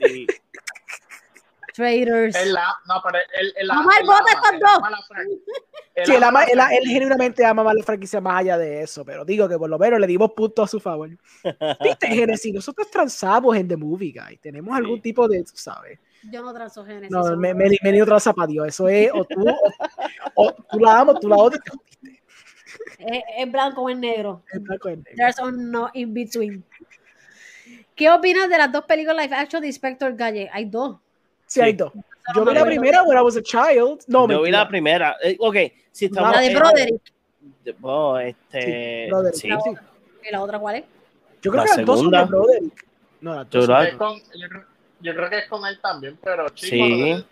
Sí. 0.05 0.27
Traders. 1.73 2.35
La, 2.47 2.75
no, 2.89 3.01
pero 3.03 3.19
Omar, 3.81 3.95
él 4.01 4.07
bota 4.07 4.19
ama- 4.19 4.31
estos 4.33 4.53
él 4.53 4.61
dos. 4.61 4.79
él 5.95 6.05
Sí, 6.05 6.15
él, 6.15 6.23
ama 6.25 6.45
él- 6.45 6.59
él 6.59 6.89
genuinamente 6.89 7.45
ama 7.45 7.63
más 7.63 7.75
la 7.75 7.85
franquicia 7.85 8.21
más 8.21 8.41
allá 8.41 8.59
de 8.59 8.83
eso, 8.83 9.05
pero 9.05 9.25
digo 9.25 9.49
que 9.49 9.57
por 9.57 9.71
lo 9.71 9.79
menos 9.79 10.01
le 10.01 10.07
dimos 10.09 10.33
puntos 10.33 10.65
a 10.65 10.71
su 10.71 10.81
favor. 10.81 11.09
Viste, 11.81 12.09
Genesis, 12.09 12.53
nosotros 12.53 12.91
transamos 12.91 13.57
en 13.57 13.69
The 13.69 13.77
Movie 13.77 14.13
Guy. 14.13 14.37
Tenemos 14.39 14.77
algún 14.77 14.97
Sí. 14.97 15.03
tipo 15.03 15.29
de, 15.29 15.43
tú 15.45 15.53
sabes. 15.55 15.99
Yo 16.25 16.43
no 16.43 16.53
transo 16.53 16.85
Genesis. 16.85 17.11
No, 17.11 17.37
me, 17.37 17.55
me, 17.55 17.71
me 17.83 17.93
dio 17.93 18.05
otra 18.05 18.19
para 18.35 18.47
Dios. 18.47 18.69
Eso 18.69 18.89
es, 18.89 19.11
o 19.13 19.25
tú, 19.25 19.49
o, 20.35 20.47
o 20.47 20.53
tú 20.53 20.79
la 20.79 21.01
amas, 21.01 21.19
tú 21.21 21.29
la 21.29 21.37
odias. 21.37 21.61
te 21.65 21.71
jodiste. 21.71 22.23
Es, 22.99 23.23
es 23.39 23.51
blanco 23.53 23.83
o 23.83 23.89
es 23.89 23.97
negro. 23.97 24.43
Es 24.53 24.63
blanco 24.63 24.89
negro. 24.91 25.13
There's 25.17 25.37
no 25.53 25.91
in 25.95 26.13
between. 26.13 26.65
¿Qué 27.95 28.11
opinas 28.11 28.49
de 28.49 28.59
las 28.59 28.71
dos 28.73 28.85
películas 28.85 29.17
live 29.25 29.35
action 29.37 29.61
de 29.61 29.69
Inspector 29.69 30.15
Gadget? 30.15 30.49
Hay 30.53 30.65
dos. 30.67 30.99
Sí, 31.47 31.61
hay 31.61 31.73
dos. 31.73 31.93
Yo 32.35 32.45
vi 32.45 32.55
la 32.55 32.65
primera 32.65 33.03
when 33.03 33.19
I 33.19 33.23
was 33.23 33.37
a 33.37 33.43
child. 33.43 34.03
No, 34.07 34.29
Yo 34.29 34.43
vi 34.43 34.51
la 34.51 34.69
primera. 34.69 35.17
Eh, 35.23 35.37
ok, 35.39 35.57
si 35.91 36.05
estamos. 36.07 36.33
La 36.33 36.41
de 36.41 36.47
eh, 36.47 36.55
Broderick. 36.55 37.03
Oh, 37.83 38.19
este. 38.19 39.05
Sí, 39.05 39.11
Broderick, 39.11 39.35
sí. 39.41 39.49
sí. 39.49 39.71
¿Y 40.29 40.33
la 40.33 40.43
otra 40.43 40.59
cuál 40.59 40.77
es? 40.77 40.85
Yo 41.43 41.51
creo 41.51 41.65
La 41.65 41.71
que 41.71 41.77
las 41.79 41.87
dos 41.87 42.01
son 42.01 42.11
de 42.11 42.19
segunda. 42.19 42.25
Broderick. 42.25 42.87
No, 43.21 43.35
las 43.35 43.51
Yo 43.51 43.61
dos 43.61 43.69
la- 43.69 43.91
son 43.99 44.19
yo, 44.35 44.49
creo, 44.49 44.65
yo 45.01 45.15
creo 45.15 45.31
que 45.31 45.39
es 45.39 45.49
con 45.49 45.67
él 45.67 45.79
también, 45.81 46.19
pero 46.23 46.49
Sí. 46.55 46.71
chicos, 46.71 47.27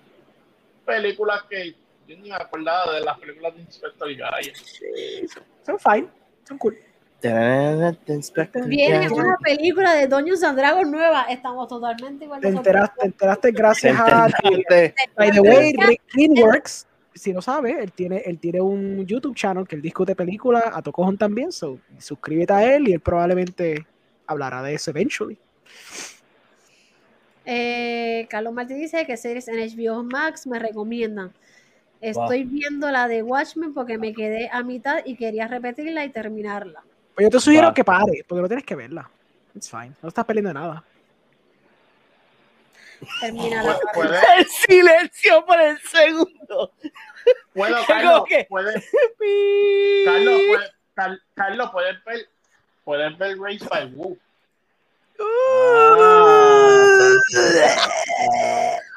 películas 0.85 1.43
que 1.49 1.75
yo 2.07 2.17
ni 2.17 2.31
me 2.31 2.37
acordaba 2.37 2.93
de 2.95 3.01
las 3.01 3.19
películas 3.19 3.55
de 3.55 3.61
Inspector 3.63 4.15
Gadget. 4.15 4.55
Broderick. 4.81 5.43
Son 5.65 5.79
fine. 5.79 6.09
Son 6.45 6.59
cool. 6.59 6.79
Viene 7.21 9.11
una 9.11 9.37
película 9.43 9.95
de 9.95 10.07
Dungeons 10.07 10.43
and 10.45 10.57
Dragons 10.57 10.89
nueva. 10.89 11.23
Estamos 11.23 11.69
totalmente 11.69 12.25
igual. 12.25 12.41
Te 12.41 12.49
enteraste, 12.49 13.01
te 13.01 13.07
enteraste 13.07 13.51
gracias 13.51 13.99
a... 13.99 14.29
By 15.17 15.33
the 15.33 15.41
way, 15.41 15.73
Rick 15.77 16.03
Greenworks, 16.13 16.87
si 17.15 17.33
no 17.33 17.43
sabes, 17.43 17.77
él 17.79 17.91
tiene, 17.93 18.23
él 18.25 18.39
tiene 18.39 18.61
un 18.61 19.05
YouTube 19.05 19.35
channel 19.35 19.67
que 19.67 19.75
él 19.75 19.83
discute 19.83 20.15
películas, 20.15 20.65
a 20.73 20.81
Tocojón 20.81 21.19
también, 21.19 21.51
so 21.51 21.81
suscríbete 21.99 22.53
a 22.53 22.77
él 22.77 22.89
y 22.89 22.93
él 22.93 23.01
probablemente 23.01 23.85
hablará 24.27 24.63
de 24.63 24.75
eso 24.75 24.91
eventually. 24.93 25.37
Eh, 27.51 28.27
Carlos 28.29 28.53
Martí 28.53 28.75
dice 28.75 29.07
que 29.07 29.17
series 29.17 29.49
en 29.49 29.57
HBO 29.57 30.03
Max 30.03 30.47
me 30.47 30.59
recomiendan. 30.59 31.33
Estoy 32.03 32.45
viendo 32.45 32.91
la 32.91 33.09
de 33.09 33.23
Watchmen 33.23 33.73
porque 33.73 33.97
me 33.97 34.13
quedé 34.13 34.51
a 34.53 34.63
mitad 34.63 34.99
y 35.07 35.17
quería 35.17 35.49
repetirla 35.49 36.05
y 36.05 36.11
terminarla. 36.11 36.83
Pues 37.15 37.25
yo 37.25 37.31
te 37.31 37.41
sugiero 37.41 37.73
que 37.73 37.83
pare, 37.85 38.23
porque 38.29 38.43
no 38.43 38.49
tienes 38.49 38.67
que 38.67 38.77
verla. 38.77 39.09
It's 39.55 39.71
fine, 39.71 39.93
no 40.03 40.11
estás 40.11 40.27
perdiendo 40.27 40.53
nada. 40.53 40.85
Terminarla. 43.21 43.79
Pu- 43.79 43.93
Puede, 43.95 44.19
El 44.39 44.47
silencio 44.47 45.45
por 45.47 45.59
el 45.59 45.79
segundo. 45.79 46.73
Como 47.55 47.65
Carlos, 47.89 48.25
que- 48.29 48.45
puede, 48.49 48.75
Carlos, 50.05 50.41
puede, 50.49 50.71
Car- 50.95 51.19
Carlos, 51.35 51.71
puedes 51.73 52.05
ver, 52.05 52.29
puedes 52.85 53.17
ver 53.19 53.39
Race 53.39 53.65
by 53.71 53.87
Wolf. 53.95 54.19
Ok, 55.21 56.38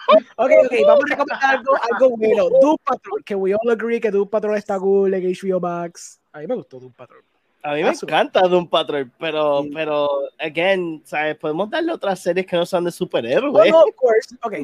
ok, 0.08 0.22
Ok, 0.38 0.52
vamos 0.86 1.04
a 1.06 1.08
recomendar 1.10 1.56
algo, 1.56 1.74
algo 1.92 2.18
bueno. 2.18 2.50
Doom 2.62 2.78
Patrol, 2.84 3.24
que 3.24 3.36
we 3.36 3.54
all 3.54 3.70
agree 3.72 4.00
que 4.00 4.12
Doom 4.12 4.28
Patrol 4.30 4.56
está 4.58 4.80
cool 4.80 5.14
en 5.14 5.24
HBO 5.24 5.60
Max. 5.60 6.20
A 6.34 6.40
mí 6.40 6.48
me 6.48 6.56
gustó 6.56 6.80
Doom 6.80 6.94
Patrol. 6.94 7.24
A 7.64 7.76
mí 7.76 7.84
me 7.84 7.96
su- 7.96 8.06
encanta 8.06 8.42
Doom 8.42 8.68
Patrol, 8.68 9.12
pero, 9.20 9.62
Sí. 9.64 9.72
pero, 9.74 10.10
again, 10.40 11.02
¿sabes? 11.06 11.38
Podemos 11.38 11.70
darle 11.70 11.94
otras 11.94 12.20
series 12.20 12.46
que 12.48 12.56
no 12.56 12.66
sean 12.66 12.84
de 12.84 12.92
superhéroes. 12.92 13.72
no, 13.72 13.82
of 13.84 13.96
course. 13.96 14.36
Ok, 14.44 14.56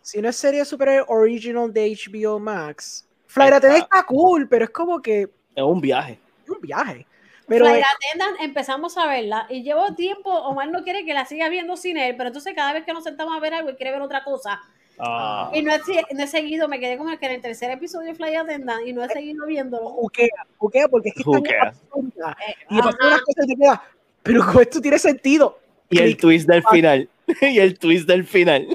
si 0.00 0.22
no 0.22 0.28
es 0.30 0.36
serie 0.36 0.64
super 0.64 1.04
original 1.08 1.72
de 1.72 1.90
HBO 1.90 2.38
Max, 2.38 3.06
Flight 3.26 3.52
Attendant 3.54 3.82
está 3.82 4.02
cool, 4.04 4.48
pero 4.48 4.64
es 4.64 4.70
como 4.70 5.00
que 5.02 5.28
Es 5.54 5.62
un 5.62 5.80
viaje. 5.80 6.18
es 6.44 6.50
un 6.50 6.60
viaje. 6.60 7.06
Pero 7.48 7.64
Flight 7.66 7.84
Attendant, 7.84 8.40
empezamos 8.40 8.96
a 8.98 9.06
verla 9.06 9.46
y 9.48 9.62
llevo 9.62 9.94
tiempo, 9.94 10.30
Omar 10.30 10.68
no 10.70 10.82
quiere 10.82 11.04
que 11.04 11.14
la 11.14 11.26
siga 11.26 11.48
viendo 11.48 11.76
sin 11.76 11.96
él, 11.96 12.16
pero 12.16 12.28
entonces 12.28 12.54
cada 12.54 12.72
vez 12.72 12.84
que 12.84 12.92
nos 12.92 13.04
sentamos 13.04 13.36
a 13.36 13.40
ver 13.40 13.54
algo, 13.54 13.68
él 13.70 13.76
quiere 13.76 13.92
ver 13.92 14.00
otra 14.00 14.24
cosa. 14.24 14.60
Ah. 14.98 15.50
Y 15.54 15.62
no 15.62 15.72
he, 15.74 15.78
no 16.14 16.24
he 16.24 16.26
seguido, 16.26 16.68
me 16.68 16.80
quedé 16.80 16.96
como 16.96 17.16
que 17.18 17.26
en 17.26 17.32
el 17.32 17.40
tercer 17.42 17.70
episodio 17.70 18.08
de 18.08 18.14
Flight 18.14 18.36
Attendant 18.36 18.86
y 18.86 18.92
no 18.92 19.04
he 19.04 19.08
seguido 19.08 19.46
viéndolo. 19.46 19.90
juquea, 19.90 20.28
juquea 20.56 20.88
porque 20.88 21.10
es 21.10 21.14
que 21.14 21.20
están 21.20 21.34
Juquea. 21.36 21.62
absurdas. 21.68 22.36
Eh, 22.48 22.54
Y 22.70 22.78
ajá. 22.78 22.88
unas 23.00 23.20
cosas 23.22 23.44
y 23.44 23.54
te 23.54 23.56
quedas, 23.56 23.80
pero 24.22 24.60
esto 24.60 24.80
tiene 24.80 24.98
sentido. 24.98 25.58
Y 25.90 25.98
el 26.00 26.16
twist 26.16 26.48
del 26.48 26.64
final. 26.64 27.08
y 27.42 27.58
el 27.60 27.78
twist 27.78 28.08
del 28.08 28.24
final. 28.24 28.66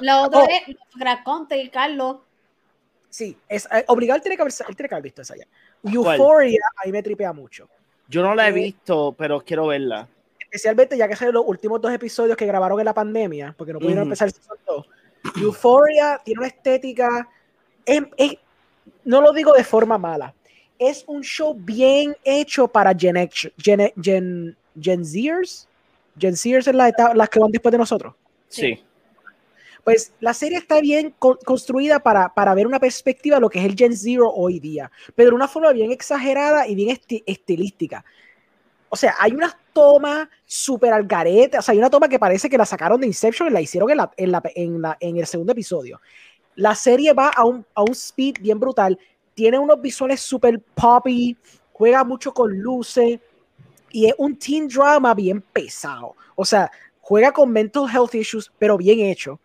Lo 0.00 0.22
otro 0.22 0.40
Oh. 0.40 0.48
es 0.48 0.76
Graconte 0.94 1.58
y 1.60 1.68
Carlos. 1.68 2.18
Sí, 3.10 3.36
es, 3.48 3.66
eh, 3.72 3.84
obligado 3.88 4.16
él 4.16 4.22
tiene 4.22 4.36
que 4.36 4.42
haber, 4.42 4.52
él 4.68 4.76
tiene 4.76 4.88
que 4.88 4.94
haber 4.94 5.02
visto 5.04 5.22
esa 5.22 5.36
ya. 5.36 5.44
Euphoria, 5.92 6.60
ahí 6.76 6.90
me 6.92 7.02
tripea 7.02 7.32
mucho. 7.32 7.68
Yo 8.08 8.22
no 8.22 8.34
la 8.34 8.46
he 8.46 8.50
Eh, 8.50 8.52
visto, 8.52 9.14
pero 9.16 9.40
quiero 9.40 9.66
verla. 9.68 10.08
Especialmente 10.38 10.96
ya 10.96 11.08
que 11.08 11.16
son 11.16 11.32
los 11.32 11.44
últimos 11.46 11.80
dos 11.80 11.92
episodios 11.92 12.36
que 12.36 12.46
grabaron 12.46 12.78
en 12.78 12.84
la 12.84 12.94
pandemia, 12.94 13.54
porque 13.56 13.72
no 13.72 13.78
pudieron 13.80 14.04
empezar 14.04 14.28
el 14.28 14.34
season 14.34 14.56
2. 14.66 14.86
Euphoria 15.42 16.20
tiene 16.24 16.38
una 16.40 16.48
estética, 16.48 17.28
es- 17.84 18.02
es- 18.16 18.36
no 19.04 19.20
lo 19.20 19.32
digo 19.32 19.52
de 19.52 19.64
forma 19.64 19.98
mala, 19.98 20.32
es 20.78 21.04
un 21.06 21.22
show 21.22 21.54
bien 21.54 22.14
hecho 22.22 22.68
para 22.68 22.94
Gen, 22.94 23.16
X- 23.16 23.50
Gen, 23.58 23.92
Gen, 24.00 24.56
Gen 24.80 25.04
Zers. 25.04 25.66
Gen 26.18 26.36
Zers 26.36 26.68
es 26.68 26.74
la 26.74 26.88
etapa- 26.88 27.14
las 27.14 27.28
que 27.28 27.38
van 27.40 27.50
después 27.50 27.72
de 27.72 27.78
nosotros. 27.78 28.14
Sí. 28.48 28.80
Pues 29.84 30.14
la 30.20 30.32
serie 30.32 30.58
está 30.58 30.80
bien 30.80 31.14
co- 31.18 31.38
construida 31.44 32.00
para, 32.00 32.32
para 32.32 32.54
ver 32.54 32.66
una 32.66 32.80
perspectiva 32.80 33.36
de 33.36 33.42
lo 33.42 33.50
que 33.50 33.58
es 33.58 33.66
el 33.66 33.76
Gen 33.76 33.94
Zero 33.96 34.30
hoy 34.32 34.58
día, 34.58 34.90
pero 35.14 35.30
de 35.30 35.36
una 35.36 35.48
forma 35.48 35.72
bien 35.72 35.92
exagerada 35.92 36.66
y 36.66 36.74
bien 36.74 36.88
esti- 36.96 37.22
estilística. 37.26 38.02
O 38.90 38.96
sea, 38.96 39.14
hay 39.20 39.32
unas 39.32 39.56
tomas 39.72 40.28
súper 40.46 40.92
al 40.92 41.06
garete, 41.06 41.58
o 41.58 41.62
sea, 41.62 41.72
hay 41.72 41.78
una 41.78 41.90
toma 41.90 42.08
que 42.08 42.18
parece 42.18 42.50
que 42.50 42.58
la 42.58 42.66
sacaron 42.66 43.00
de 43.00 43.08
Inception 43.08 43.48
y 43.48 43.52
la 43.52 43.60
hicieron 43.60 43.90
en, 43.90 43.98
la- 43.98 44.12
en, 44.16 44.32
la- 44.32 44.42
en 44.54 44.82
la- 44.82 44.96
en 45.00 45.16
el 45.18 45.26
segundo 45.26 45.52
episodio. 45.52 46.00
La 46.56 46.74
serie 46.74 47.12
va 47.14 47.30
a 47.30 47.44
un, 47.44 47.66
a 47.74 47.82
un 47.82 47.92
speed 47.92 48.36
bien 48.40 48.60
brutal, 48.60 48.98
tiene 49.34 49.58
unos 49.58 49.80
visuales 49.82 50.20
súper 50.20 50.60
poppy, 50.60 51.36
juega 51.72 52.04
mucho 52.04 52.32
con 52.34 52.56
luces 52.58 53.20
y 53.90 54.06
es 54.06 54.14
un 54.18 54.36
teen 54.38 54.68
drama 54.68 55.14
bien 55.14 55.40
pesado. 55.40 56.16
O 56.36 56.44
sea, 56.44 56.70
juega 57.00 57.32
con 57.32 57.50
mental 57.50 57.86
health 57.92 58.14
issues, 58.14 58.52
pero 58.58 58.76
bien 58.78 59.00
hecho 59.00 59.40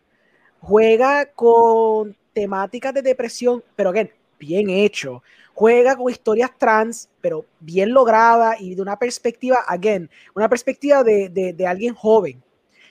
juega 0.62 1.26
con 1.34 2.16
temáticas 2.34 2.94
de 2.94 3.02
depresión, 3.02 3.64
pero 3.76 3.90
again, 3.90 4.10
bien 4.40 4.70
hecho. 4.70 5.24
Juega 5.54 5.96
con 5.98 6.10
historias 6.10 6.52
trans, 6.58 7.10
pero 7.20 7.46
bien 7.60 7.92
lograda 7.94 8.56
y 8.60 8.76
de 8.76 8.82
una 8.82 8.98
perspectiva, 8.98 9.58
again, 9.68 10.10
una 10.34 10.48
perspectiva 10.48 11.04
de, 11.04 11.28
de, 11.30 11.54
de 11.54 11.68
alguien 11.68 11.94
joven. 11.94 12.42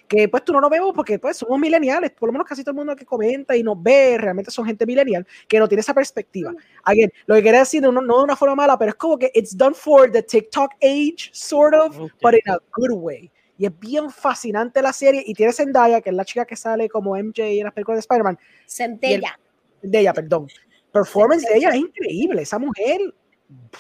Que 0.07 0.27
pues 0.27 0.43
tú 0.43 0.55
no 0.55 0.61
nos 0.63 0.71
vemos 0.71 0.93
porque 0.95 1.19
pues 1.19 1.37
somos 1.37 1.59
millennials, 1.59 2.11
por 2.13 2.29
lo 2.31 2.33
menos 2.33 2.49
casi 2.49 2.63
todo 2.63 2.71
el 2.71 2.77
mundo 2.77 2.97
que 2.97 3.05
comenta 3.05 3.55
y 3.55 3.63
nos 3.63 3.83
ve 3.83 4.17
realmente 4.19 4.51
son 4.51 4.65
gente 4.65 4.87
millennial 4.87 5.27
que 5.47 5.59
no 5.59 5.69
tiene 5.69 5.81
esa 5.83 5.93
perspectiva. 5.93 6.55
Again, 6.85 7.11
lo 7.27 7.35
que 7.35 7.43
quería 7.43 7.61
decir, 7.61 7.83
no, 7.83 7.93
no 7.93 8.19
de 8.19 8.25
una 8.25 8.35
forma 8.37 8.55
mala, 8.55 8.79
pero 8.79 8.91
es 8.91 8.95
como 8.95 9.19
que 9.19 9.31
it's 9.35 9.55
done 9.55 9.75
for 9.75 10.11
the 10.11 10.23
TikTok 10.23 10.73
age, 10.83 11.29
sort 11.33 11.75
of, 11.75 11.99
Ok. 12.01 12.13
but 12.23 12.33
in 12.35 12.53
a 12.53 12.59
good 12.73 12.93
way. 12.93 13.31
Y 13.59 13.67
es 13.67 13.79
bien 13.79 14.09
fascinante 14.11 14.81
la 14.81 14.93
serie. 14.93 15.23
Y 15.27 15.35
tiene 15.35 15.53
Zendaya, 15.53 16.01
que 16.01 16.11
es 16.11 16.17
la 16.17 16.25
chica 16.25 16.47
que 16.47 16.57
sale 16.57 16.89
como 16.89 17.17
MJ 17.17 17.43
en 17.43 17.65
las 17.65 17.75
películas 17.75 17.97
de 17.97 18.01
Spider-Man. 18.01 18.39
De 19.83 19.99
ella, 20.01 20.13
perdón. 20.13 20.49
Performance 20.93 21.45
de 21.49 21.59
ella 21.59 21.71
es 21.71 21.77
increíble. 21.77 22.43
Esa 22.43 22.59
mujer 22.59 23.01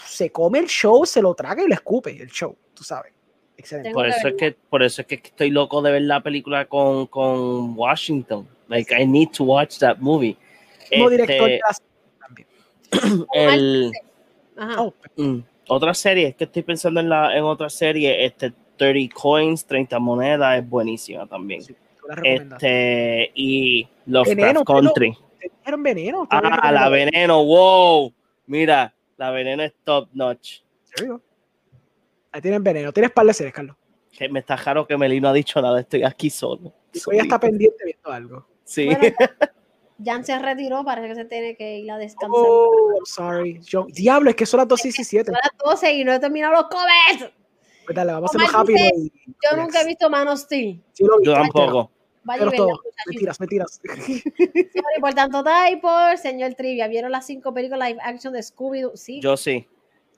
se 0.05 0.31
come 0.31 0.59
el 0.59 0.67
show, 0.67 1.07
se 1.07 1.23
lo 1.23 1.35
traga 1.35 1.63
y 1.63 1.69
le 1.69 1.75
escupe 1.75 2.11
el 2.11 2.29
show, 2.29 2.57
tú 2.75 2.83
sabes. 2.83 3.13
Excelente. 3.57 3.93
Por 3.93 4.07
eso, 4.07 4.29
es 4.29 4.35
que, 4.35 4.57
por 4.69 4.83
eso 4.83 5.03
es 5.03 5.09
que 5.09 5.17
estoy 5.17 5.51
loco 5.51 5.83
de 5.83 5.93
ver 5.93 6.03
la 6.03 6.23
película 6.23 6.67
con, 6.67 7.07
con 7.07 7.77
Washington. 7.77 8.49
Like, 8.69 8.95
I 8.95 9.07
need 9.07 9.31
to 9.37 9.45
watch 9.45 9.79
that 9.79 9.99
movie. 9.99 10.37
Como 10.91 11.11
Este, 11.11 11.23
director 11.23 11.49
de 11.49 11.61
la 11.61 11.75
serie 11.75 12.47
también. 12.91 13.27
el, 13.35 13.93
Ajá. 14.57 14.83
Oh, 14.83 14.95
mm, 15.17 15.39
otra 15.69 15.95
serie, 15.95 16.29
es 16.29 16.37
que 16.37 16.45
estoy 16.45 16.63
pensando 16.63 17.01
en, 17.01 17.09
la, 17.09 17.37
en 17.37 17.45
otra 17.45 17.69
serie, 17.69 18.25
este 18.25 18.53
30 18.79 19.15
coins, 19.15 19.67
30 19.67 19.99
monedas, 19.99 20.59
es 20.59 20.69
buenísima 20.69 21.27
también. 21.27 21.63
sí. 21.63 21.77
Este, 22.23 23.31
y 23.35 23.87
Lovecraft 24.07 24.65
Country. 24.65 25.15
¿Te 25.39 25.51
dijeron 25.59 25.83
veneno? 25.83 26.27
¿Tú 26.31 26.37
la 26.43 26.59
Ah, 26.63 26.73
la 26.73 26.89
veneno, 26.89 27.45
wow. 27.45 28.13
Mira, 28.47 28.95
la 29.19 29.31
veneno 29.31 29.63
es 29.63 29.75
top 29.85 30.09
notch. 30.15 30.61
¿En 30.63 30.97
serio? 30.97 31.23
Ahí 32.33 32.41
tienen 32.41 32.65
veneno. 32.65 32.93
Tienes 32.93 33.11
par 33.11 33.27
de 33.27 33.35
series, 33.35 33.55
Carlos. 33.55 33.77
Que 34.11 34.29
me 34.29 34.41
está 34.41 34.57
raro 34.57 34.87
que 34.87 34.97
Meli 34.97 35.21
no 35.21 35.29
ha 35.29 35.33
dicho 35.35 35.61
nada, 35.61 35.81
estoy 35.81 36.03
aquí 36.03 36.31
solo. 36.31 36.73
Ya 37.13 37.23
está 37.23 37.39
pendiente 37.39 37.85
viendo 37.85 38.11
algo. 38.11 38.47
Sí. 38.65 38.87
Bueno, 38.87 39.15
Jan 40.03 40.25
se 40.25 40.39
retiró, 40.39 40.83
parece 40.85 41.09
que 41.09 41.15
se 41.15 41.25
tiene 41.27 41.57
que 41.57 41.79
ir 41.79 41.91
a 41.91 41.99
descansar. 41.99 42.31
Oh, 42.33 42.95
I'm 42.95 43.05
sorry. 43.07 43.61
Yo, 43.65 43.87
diablo, 43.91 44.31
es 44.31 44.37
que 44.37 44.47
son 44.47 44.59
las 44.59 44.69
2 44.69 44.81
y 44.87 44.89
17. 44.89 45.27
Son 45.27 45.35
las 45.35 45.53
12 45.63 45.93
y 45.93 46.05
no 46.05 46.13
he 46.15 46.19
terminado 46.19 46.55
los 46.55 46.65
covers. 46.69 47.33
Pues 47.89 47.97
dale, 47.97 48.13
vamos 48.13 48.31
a 48.35 48.39
hacerlo 48.39 48.59
rápido. 48.59 48.79
y- 48.97 49.13
Yo 49.27 49.33
relax. 49.53 49.63
nunca 49.65 49.81
he 49.81 49.87
visto 49.87 50.11
Man 50.11 50.29
of 50.29 50.39
Steel. 50.41 50.83
Sí 50.93 51.05
lo 51.05 51.23
Yo 51.23 51.33
tampoco. 51.33 51.91
Vaya 52.23 52.41
Pero 52.45 52.53
todo. 52.53 52.69
muchachos. 52.69 52.95
Mentiras, 53.07 53.41
mentiras. 53.41 53.81
Sorry 53.83 55.01
por 55.01 55.15
tanto 55.15 55.43
typo, 55.43 55.89
señor 56.21 56.53
Trivia. 56.53 56.87
¿Vieron 56.87 57.11
las 57.13 57.25
cinco 57.27 57.55
películas 57.55 57.89
live 57.89 58.01
action 58.03 58.35
de 58.35 58.41
Scooby-Doo? 58.41 58.93
Sí. 58.97 59.21
Yo 59.23 59.39
sí. 59.39 59.67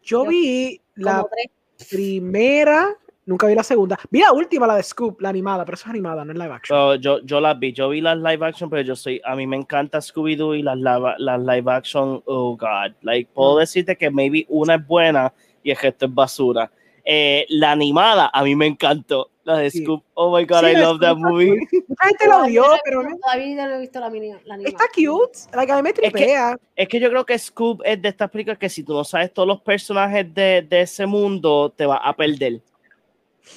Yo 0.03 0.25
Yo- 0.25 0.31
vi 0.31 0.81
la 0.97 1.25
tres. 1.31 1.89
primera, 1.89 2.89
nunca 3.27 3.47
vi 3.47 3.55
la 3.55 3.63
segunda. 3.63 3.97
Vi 4.11 4.19
la 4.21 4.33
última, 4.33 4.67
la 4.67 4.75
de 4.75 4.83
Scoop, 4.83 5.21
la 5.21 5.29
animada, 5.29 5.65
pero 5.65 5.77
eso 5.77 5.85
es 5.85 5.91
animada, 5.91 6.25
no 6.25 6.33
es 6.33 6.39
live 6.39 6.53
action. 6.53 7.01
Yo, 7.01 7.21
yo 7.21 7.41
las 7.41 7.57
vi, 7.61 7.73
yo 7.73 7.89
vi 7.91 8.01
las 8.01 8.17
live 8.19 8.45
action, 8.45 8.69
pero 8.69 8.83
yo 8.83 8.97
soy, 8.97 9.21
a 9.25 9.37
mí 9.37 9.47
me 9.47 9.57
encanta 9.57 9.99
Scooby-Doo 10.01 10.57
y 10.57 10.63
las, 10.63 10.77
live- 10.77 11.15
las 11.19 11.41
live 11.41 11.71
action, 11.71 12.21
oh 12.27 12.57
god. 12.57 12.93
Like, 13.03 13.31
puedo 13.33 13.55
Mm. 13.57 13.61
decirte 13.61 13.97
que 13.97 14.11
maybe 14.11 14.45
una 14.49 14.75
es 14.75 14.85
buena 14.87 15.33
y 15.63 15.71
el 15.71 15.77
resto 15.77 16.07
es 16.07 16.15
basura. 16.15 16.73
Eh, 17.13 17.45
la 17.49 17.73
animada, 17.73 18.31
a 18.33 18.45
mí 18.45 18.55
me 18.55 18.67
encantó. 18.67 19.31
La 19.43 19.57
de 19.57 19.71
Sí. 19.71 19.83
Scoop, 19.83 20.05
oh 20.15 20.37
my 20.37 20.45
god, 20.45 20.61
Sí, 20.61 20.67
I 20.67 20.77
love 20.77 21.01
that 21.01 21.17
Scoop 21.17 21.29
movie. 21.33 21.49
gente 21.69 22.27
la 22.29 22.35
Todavía 22.37 22.63
pero 22.85 23.03
no- 23.03 23.09
no- 23.11 23.17
Todavía 23.19 23.67
no 23.67 23.75
he 23.75 23.81
visto 23.81 23.99
la, 23.99 24.11
mini, 24.11 24.29
la 24.45 24.55
animada. 24.55 24.69
está 24.69 24.85
cute. 24.95 25.39
Like, 25.57 25.73
a 25.73 25.77
mí 25.77 25.83
me 25.83 25.93
tripea. 25.93 26.57
Es 26.77 26.89
que 26.89 27.01
yo 27.01 27.09
creo 27.11 27.27
que 27.27 27.37
Scoop 27.37 27.83
es 27.85 28.01
de 28.01 28.11
estas 28.11 28.31
películas 28.31 28.59
que 28.59 28.69
si 28.69 28.85
tú 28.85 28.93
no 28.93 29.03
sabes 29.03 29.33
todos 29.33 29.49
los 29.49 29.61
personajes 29.63 30.33
de, 30.33 30.65
de 30.69 30.83
ese 30.83 31.05
mundo, 31.07 31.73
te 31.77 31.85
vas 31.85 32.01
a 32.05 32.15
perder. 32.15 32.61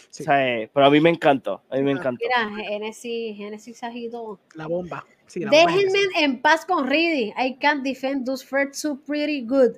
Sí, 0.10 0.24
O 0.24 0.26
sea, 0.26 0.48
eh, 0.62 0.70
pero 0.74 0.88
a 0.88 0.90
mí 0.90 1.00
me 1.00 1.10
encantó, 1.12 1.62
a 1.70 1.76
mí 1.76 1.84
me 1.84 1.92
Ah, 1.92 1.96
encantó. 1.98 2.26
Mira, 2.26 2.64
Genesis, 2.68 3.38
Genesis 3.38 3.84
agitó. 3.84 4.40
la 4.56 4.66
bomba. 4.68 5.06
Sí, 5.28 5.42
la 5.42 5.52
bomba 5.52 5.72
es 5.72 5.76
Déjenme 5.78 6.00
en 6.24 6.42
paz 6.42 6.66
con 6.66 6.88
Reedy. 6.88 7.34
I 7.38 7.56
can't 7.60 7.84
defend 7.84 8.26
those 8.26 8.44
first 8.44 8.82
two 8.82 9.00
pretty 9.06 9.42
good. 9.46 9.76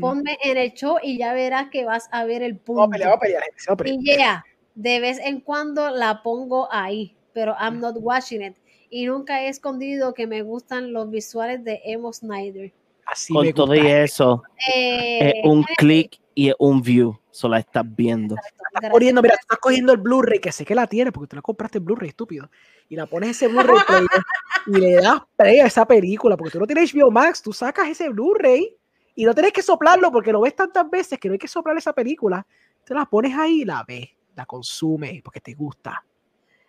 Ponme 0.00 0.36
en 0.42 0.56
el 0.56 0.72
show 0.72 0.96
y 1.02 1.18
ya 1.18 1.32
verás 1.32 1.68
que 1.70 1.84
vas 1.84 2.08
a 2.12 2.24
ver 2.24 2.42
el 2.42 2.54
Vamos 2.54 2.64
a 2.64 2.64
punto. 2.66 2.90
pelear, 2.90 3.08
vamos 3.10 3.16
a 3.16 3.20
pelear, 3.20 3.42
gente, 3.42 3.56
vamos 3.66 3.68
a 3.68 3.76
pelear. 3.76 3.98
Y 4.00 4.04
yeah, 4.04 4.44
de 4.74 5.00
vez 5.00 5.18
en 5.18 5.40
cuando 5.40 5.90
la 5.90 6.22
pongo 6.22 6.68
ahí, 6.70 7.16
pero 7.32 7.54
I'm 7.60 7.80
not 7.80 7.96
watching 7.98 8.42
it. 8.42 8.56
Y 8.90 9.06
nunca 9.06 9.42
he 9.42 9.48
escondido 9.48 10.14
que 10.14 10.26
me 10.26 10.42
gustan 10.42 10.92
los 10.92 11.10
visuales 11.10 11.64
de 11.64 11.80
Emo 11.84 12.12
Snyder. 12.12 12.72
Así 13.06 13.32
Con 13.32 13.46
me 13.46 13.52
todo 13.52 13.74
y 13.74 13.86
eso, 13.86 14.42
Eh, 14.74 15.32
es 15.36 15.44
un 15.44 15.62
clic 15.76 16.18
y 16.34 16.48
es 16.48 16.54
un 16.58 16.82
view. 16.82 17.18
Solo 17.30 17.52
la 17.54 17.60
estás 17.60 17.84
viendo. 17.86 18.34
Estás 18.74 18.90
poniendo, 18.90 19.22
mira, 19.22 19.34
tú 19.34 19.40
estás 19.42 19.58
cogiendo 19.58 19.92
el 19.92 19.98
Blu-ray, 19.98 20.40
que 20.40 20.50
sé 20.50 20.64
que 20.64 20.74
la 20.74 20.86
tienes, 20.86 21.12
porque 21.12 21.28
tú 21.28 21.36
la 21.36 21.42
compraste 21.42 21.78
en 21.78 21.84
Blu-ray, 21.84 22.08
estúpido. 22.08 22.50
Y 22.88 22.96
la 22.96 23.06
pones 23.06 23.30
ese 23.30 23.48
Blu-ray 23.48 23.78
player 23.86 24.08
y 24.66 24.80
le 24.80 24.94
das 24.96 25.20
play 25.36 25.60
a 25.60 25.66
esa 25.66 25.86
película, 25.86 26.36
porque 26.36 26.52
tú 26.52 26.58
no 26.58 26.66
tienes 26.66 26.92
HBO 26.94 27.10
Max, 27.10 27.42
tú 27.42 27.52
sacas 27.52 27.88
ese 27.88 28.08
Blu-ray 28.08 28.76
y 29.16 29.24
no 29.24 29.34
tienes 29.34 29.52
que 29.52 29.62
soplarlo 29.62 30.12
porque 30.12 30.30
lo 30.30 30.42
ves 30.42 30.54
tantas 30.54 30.88
veces 30.88 31.18
que 31.18 31.28
no 31.28 31.32
hay 31.32 31.38
que 31.38 31.48
soplar 31.48 31.76
esa 31.76 31.92
película. 31.94 32.46
Te 32.84 32.94
la 32.94 33.06
pones 33.06 33.36
ahí 33.36 33.62
y 33.62 33.64
la 33.64 33.82
ves, 33.88 34.10
la 34.36 34.44
consumes 34.46 35.22
porque 35.22 35.40
te 35.40 35.54
gusta. 35.54 36.04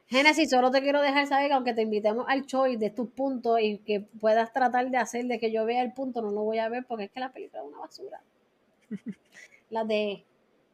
Genesis, 0.08 0.50
solo 0.50 0.72
te 0.72 0.82
quiero 0.82 1.02
dejar 1.02 1.28
saber 1.28 1.48
que 1.48 1.54
aunque 1.54 1.74
te 1.74 1.82
invitemos 1.82 2.26
al 2.30 2.46
show 2.46 2.66
y 2.66 2.78
de 2.78 2.90
tus 2.90 3.10
puntos 3.10 3.60
y 3.60 3.80
que 3.80 4.00
puedas 4.00 4.54
tratar 4.54 4.90
de 4.90 4.98
hacer 4.98 5.26
de 5.26 5.38
que 5.38 5.52
yo 5.52 5.66
vea 5.66 5.84
el 5.84 5.92
punto, 5.92 6.22
no 6.22 6.32
lo 6.32 6.44
voy 6.44 6.60
a 6.60 6.70
ver 6.70 6.86
porque 6.88 7.04
es 7.04 7.12
que 7.12 7.20
la 7.20 7.32
película 7.34 7.62
es 7.62 7.68
una 7.68 7.80
basura. 7.80 8.22
La 9.70 9.84
de 9.84 10.24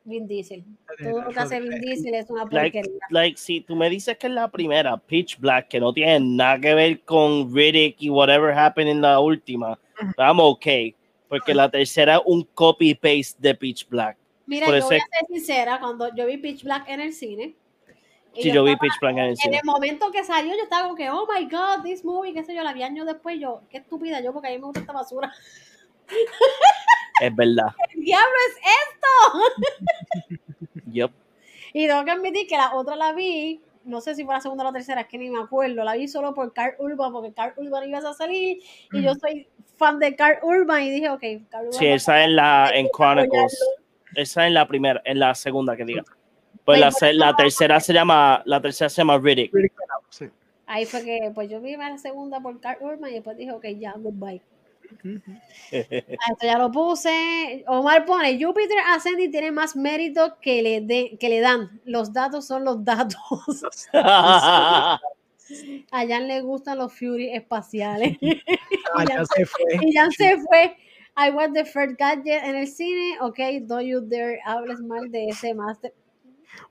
Vin 0.04 0.28
Diesel. 0.28 0.64
Todo 1.02 1.24
lo 1.24 1.32
que 1.32 1.40
hace 1.40 1.60
Vin 1.60 1.82
Diesel 1.82 2.14
es 2.14 2.30
una 2.30 2.46
Like, 2.52 2.80
porquería. 2.80 3.08
like, 3.10 3.40
si 3.40 3.62
tú 3.62 3.76
me 3.76 3.90
dices 3.90 4.16
que 4.20 4.28
es 4.28 4.34
la 4.34 4.52
primera, 4.52 4.96
Pitch 4.98 5.40
Black, 5.40 5.70
que 5.70 5.80
no 5.80 5.92
tiene 5.92 6.20
nada 6.20 6.60
que 6.60 6.76
ver 6.76 7.02
con 7.02 7.52
Riddick 7.52 7.96
y 8.04 8.12
whatever 8.12 8.56
happened 8.56 8.92
en 8.92 9.02
la 9.02 9.20
última, 9.20 9.80
I'm 10.20 10.40
okay. 10.40 10.96
Porque 11.40 11.54
la 11.56 11.70
tercera 11.70 12.16
es 12.18 12.22
un 12.26 12.44
copy-paste 12.44 13.36
de 13.40 13.56
Pitch 13.56 13.88
Black. 13.90 14.18
Mira, 14.46 14.66
por 14.66 14.76
yo 14.76 14.80
eso 14.80 14.88
voy 14.88 14.98
a 14.98 15.00
ser 15.00 15.28
sincera, 15.28 15.80
cuando 15.80 16.14
yo 16.16 16.26
vi 16.28 16.38
Pitch 16.38 16.64
Black 16.64 16.88
en 16.90 17.02
el 17.02 17.14
cine, 17.14 17.56
Sí, 18.36 18.52
yo 18.52 18.64
vi 18.64 18.72
estaba- 18.72 18.82
Pitch 18.90 19.00
Black 19.00 19.14
en 19.14 19.20
el 19.20 19.30
en 19.30 19.36
cine. 19.38 19.58
el 19.58 19.66
momento 19.66 20.12
que 20.12 20.24
salió, 20.24 20.54
yo 20.56 20.64
estaba 20.64 20.84
como 20.84 20.96
que, 20.96 21.10
oh 21.10 21.28
my 21.28 21.46
god, 21.46 21.84
this 21.84 22.04
movie, 22.04 22.34
qué 22.34 22.44
sé 22.44 22.54
yo, 22.56 22.64
la 22.64 22.74
vi 22.74 22.84
años 22.84 23.06
después, 23.06 23.40
yo, 23.40 23.62
qué 23.70 23.78
estúpida 23.78 24.22
yo, 24.22 24.34
porque 24.34 24.48
a 24.50 24.52
mí 24.52 24.58
me 24.58 24.66
gusta 24.66 24.80
esta 24.82 24.94
basura. 24.94 25.32
Es 27.22 27.36
verdad. 27.36 27.68
¿Qué 27.94 28.00
diablo 28.00 28.36
es 28.50 28.58
esto? 28.84 30.82
Yep. 30.92 31.12
Y 31.76 31.88
tengo 31.88 32.06
que 32.06 32.12
admitir 32.12 32.46
que 32.48 32.56
la 32.56 32.76
otra 32.76 32.96
la 32.96 33.14
vi, 33.14 33.60
no 33.86 34.02
sé 34.02 34.16
si 34.16 34.24
fue 34.24 34.34
la 34.34 34.42
segunda 34.42 34.64
o 34.64 34.68
la 34.68 34.74
tercera, 34.74 35.02
es 35.02 35.08
que 35.08 35.18
ni 35.18 35.30
me 35.30 35.42
acuerdo, 35.42 35.84
la 35.84 35.96
vi 35.96 36.08
solo 36.08 36.34
por 36.34 36.54
Carl 36.54 36.76
Urban, 36.80 37.12
porque 37.12 37.34
Carl 37.34 37.54
Urban 37.58 37.88
iba 37.88 38.00
a 38.00 38.14
salir, 38.14 38.60
y 38.92 39.02
yo 39.02 39.14
soy 39.16 39.48
fan 39.78 40.00
de 40.00 40.16
Carl 40.16 40.40
Urban, 40.44 40.84
y 40.84 40.90
dije, 40.90 41.10
ok, 41.10 41.24
Carl 41.50 41.68
Urban. 41.68 41.80
Sí, 41.80 41.88
esa 41.88 42.24
en 42.24 42.36
la 42.36 42.72
en 42.74 42.88
Chronicles. 42.90 43.60
Esa 44.16 44.46
en 44.46 44.54
la 44.54 44.68
primera, 44.68 45.02
en 45.06 45.20
la 45.20 45.34
segunda 45.34 45.76
que 45.76 45.86
diga. 45.86 46.04
Pues 46.66 46.80
la, 46.80 46.92
la 47.14 47.36
tercera 47.36 47.80
se 47.80 47.94
llama, 47.94 48.42
la 48.46 48.62
tercera 48.62 48.90
se 48.90 48.98
llama 48.98 49.18
Riddick. 49.18 49.54
Riddick 49.54 49.74
Pelado, 49.74 50.04
sí. 50.10 50.26
Ahí 50.66 50.86
fue 50.86 51.04
que, 51.04 51.32
pues 51.34 51.50
yo 51.50 51.60
vi 51.60 51.76
la 51.76 51.98
segunda 51.98 52.40
por 52.40 52.60
Carl 52.60 52.78
Urban, 52.82 53.10
y 53.10 53.16
después 53.16 53.38
dije, 53.38 53.52
ok, 53.52 53.66
ya, 53.78 53.94
goodbye. 53.98 54.42
Ah, 55.04 56.32
Esto 56.32 56.46
ya 56.46 56.58
lo 56.58 56.72
puse. 56.72 57.64
Omar 57.68 58.06
pone, 58.06 58.38
Júpiter 58.44 58.78
Ascending 58.90 59.32
tiene 59.32 59.52
más 59.52 59.76
mérito 59.76 60.38
que 60.42 60.62
le, 60.62 60.82
de- 60.82 61.18
que 61.20 61.30
le 61.30 61.40
dan. 61.40 61.82
Los 61.86 62.12
datos 62.14 62.46
son 62.48 62.64
los 62.66 62.84
datos. 62.84 63.18
A 65.92 66.08
Jan 66.08 66.28
le 66.28 66.42
gustan 66.42 66.78
los 66.78 66.94
Fury 66.98 67.30
espaciales. 67.34 68.18
Ah, 68.96 69.06
ya 69.10 69.26
se 69.26 69.46
fue. 69.46 69.64
y 69.82 69.92
Jan 69.94 70.12
se 70.12 70.38
fue. 70.38 70.78
I 71.18 71.32
want 71.32 71.56
the 71.56 71.66
first 71.66 71.96
gadget 71.98 72.44
en 72.44 72.56
el 72.56 72.68
cine. 72.68 73.18
Ok, 73.22 73.40
don't 73.62 73.84
you 73.84 74.02
dare 74.02 74.40
hables 74.46 74.80
mal 74.82 75.10
de 75.10 75.30
ese 75.30 75.54
master. 75.56 75.92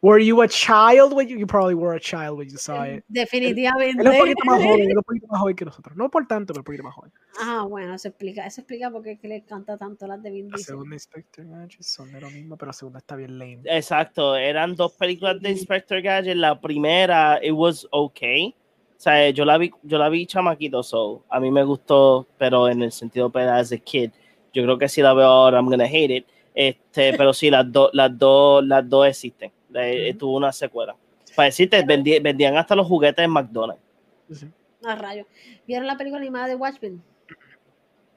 Were 0.00 0.20
you 0.20 0.42
a 0.42 0.48
child 0.48 1.12
when 1.12 1.28
you, 1.28 1.38
you 1.38 1.46
probably 1.46 1.74
were 1.74 1.94
a 1.94 2.00
child 2.00 2.38
when 2.38 2.48
you 2.48 2.58
saw 2.58 2.82
it? 2.84 3.04
Definitivamente. 3.08 4.02
Él 4.02 4.08
es 4.08 4.14
un 4.14 4.20
poquito 4.20 4.44
más 4.44 4.62
joven, 4.62 4.80
él 4.80 4.90
es 4.90 4.96
un 4.96 5.02
poquito 5.02 5.26
más 5.28 5.40
joven 5.40 5.56
que 5.56 5.64
nosotros. 5.64 5.96
No 5.96 6.10
por 6.10 6.26
tanto, 6.26 6.52
pero 6.52 6.60
un 6.60 6.64
poquito 6.64 6.82
más 6.82 6.94
joven. 6.94 7.12
Ah, 7.40 7.64
bueno, 7.68 7.94
eso 7.94 8.08
explica, 8.08 8.46
eso 8.46 8.60
explica 8.62 8.90
por 8.90 9.02
qué 9.02 9.18
le 9.22 9.44
canta 9.44 9.78
tanto 9.78 10.06
las 10.06 10.22
de 10.22 10.30
Vin 10.30 10.50
La 10.50 10.56
Diesel. 10.56 10.74
segunda 10.74 10.96
Inspector 10.96 11.46
Gadget 11.46 11.82
son 11.82 12.12
de 12.12 12.20
lo 12.20 12.30
mismo, 12.30 12.56
pero 12.56 12.68
la 12.68 12.72
segunda 12.72 12.98
está 12.98 13.16
bien 13.16 13.38
lame. 13.38 13.60
Exacto, 13.64 14.36
eran 14.36 14.74
dos 14.74 14.92
películas 14.92 15.40
de 15.40 15.50
Inspector 15.50 16.02
Gadget. 16.02 16.36
La 16.36 16.60
primera, 16.60 17.38
it 17.42 17.52
was 17.52 17.86
okay. 17.90 18.54
O 18.96 19.00
sea, 19.02 19.30
yo 19.30 19.44
la 19.44 19.58
vi, 19.58 19.70
yo 19.82 19.98
la 19.98 20.08
vi 20.08 20.26
chamaquito, 20.26 20.82
so 20.82 21.24
a 21.28 21.40
mí 21.40 21.50
me 21.50 21.64
gustó, 21.64 22.26
pero 22.38 22.68
en 22.68 22.82
el 22.82 22.92
sentido 22.92 23.28
de 23.30 23.42
as 23.42 23.72
a 23.72 23.78
kid. 23.78 24.10
Yo 24.52 24.62
creo 24.62 24.78
que 24.78 24.88
si 24.88 25.00
la 25.00 25.14
veo 25.14 25.26
ahora, 25.26 25.58
I'm 25.58 25.68
gonna 25.68 25.86
hate 25.86 26.16
it. 26.16 26.26
Este, 26.54 27.16
pero 27.16 27.32
sí, 27.32 27.50
las 27.50 27.70
dos, 27.72 27.90
las 27.94 28.16
dos, 28.18 28.64
las 28.64 28.88
dos 28.88 29.06
existen. 29.06 29.50
Eh. 29.74 30.14
Tuvo 30.18 30.36
una 30.36 30.52
secuela. 30.52 30.96
Para 31.34 31.46
decirte, 31.46 31.82
vendían 31.84 32.56
hasta 32.56 32.74
los 32.76 32.86
juguetes 32.86 33.24
en 33.24 33.30
McDonald's. 33.30 33.82
Sí. 34.32 34.46
A 34.84 34.94
rayo. 34.96 35.26
¿Vieron 35.66 35.86
la 35.86 35.96
película 35.96 36.20
animada 36.20 36.46
de 36.48 36.56
Watchmen? 36.56 37.02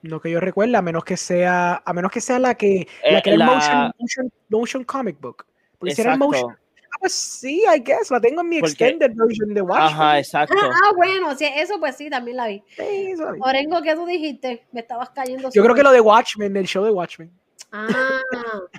No 0.01 0.19
que 0.19 0.30
yo 0.30 0.40
recuerde, 0.40 0.75
a 0.77 0.82
menos 0.82 1.03
que 1.03 1.17
sea, 1.17 1.82
a 1.84 1.93
menos 1.93 2.11
que 2.11 2.22
sea 2.22 2.38
la 2.40 2.56
que, 2.56 2.88
la 3.03 3.19
Eh, 3.19 3.22
que 3.24 3.30
era 3.32 3.34
el 3.34 3.40
la- 3.40 3.45
motion, 3.45 3.92
motion, 3.98 4.32
motion 4.50 4.84
comic 4.84 5.19
book. 5.19 5.45
Porque 5.80 5.95
si 5.95 6.01
era 6.01 6.14
el 6.14 6.19
motion, 6.19 6.51
ah, 6.53 6.98
pues 7.00 7.14
sí, 7.14 7.64
I 7.74 7.80
guess, 7.80 8.11
la 8.11 8.19
tengo 8.22 8.42
en 8.42 8.50
mi 8.50 8.59
Porque- 8.59 8.72
extended 8.88 9.11
version 9.16 9.53
de 9.53 9.61
Watchmen. 9.61 9.88
Ajá, 9.93 10.19
exacto. 10.19 10.56
Ah, 10.59 10.69
ah, 10.84 10.92
bueno, 10.95 11.35
sí, 11.35 11.45
eso 11.56 11.80
pues 11.80 11.95
sí, 11.95 12.09
también 12.09 12.38
la 12.38 12.48
vi. 12.48 12.64
Sí, 12.75 12.84
eso 13.11 13.25
la 13.25 13.32
vi. 13.34 13.40
Orengo, 13.42 13.82
¿qué 13.82 13.95
tú 13.95 14.06
dijiste? 14.06 14.66
Me 14.72 14.82
estabas 14.82 15.09
cayendo. 15.09 15.50
Yo 15.51 15.64
creo 15.64 15.74
que 15.75 15.84
lo 15.84 15.92
de 15.92 16.01
Watchmen, 16.01 16.53
del 16.53 16.67
show 16.67 16.84
de 16.84 16.92
Watchmen. 16.92 17.32
Ah, 17.72 17.88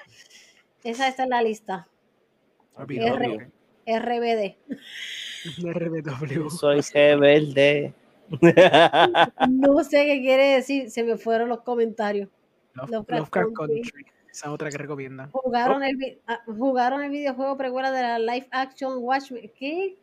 esa 0.85 1.09
está 1.09 1.25
en 1.25 1.31
la 1.31 1.43
lista. 1.43 1.89
R. 2.79 3.51
RBD. 3.87 4.57
RBW. 5.63 6.51
Soy 6.51 6.81
rebelde. 6.93 7.95
No 9.49 9.85
sé 9.85 10.05
qué 10.05 10.21
quiere 10.21 10.55
decir, 10.55 10.91
se 10.91 11.05
me 11.05 11.17
fueron 11.17 11.49
los 11.49 11.61
comentarios. 11.63 12.29
Love- 12.75 12.91
Lovecraft 12.91 13.19
Lovecraft 13.35 13.53
Country. 13.57 13.83
Country. 13.83 14.07
Esa 14.31 14.53
otra 14.53 14.71
que 14.71 14.77
recomiendan. 14.79 15.31
Jugaron, 15.31 15.83
el, 15.83 15.97
vi- 15.97 16.19
ah, 16.27 16.41
jugaron 16.47 17.03
el 17.03 17.11
videojuego 17.11 17.57
precuela 17.57 17.91
de 17.91 18.03
la 18.03 18.19
live 18.19 18.49
action 18.51 18.99
Watchmen. 18.99 19.51
¿Qué? 19.59 19.97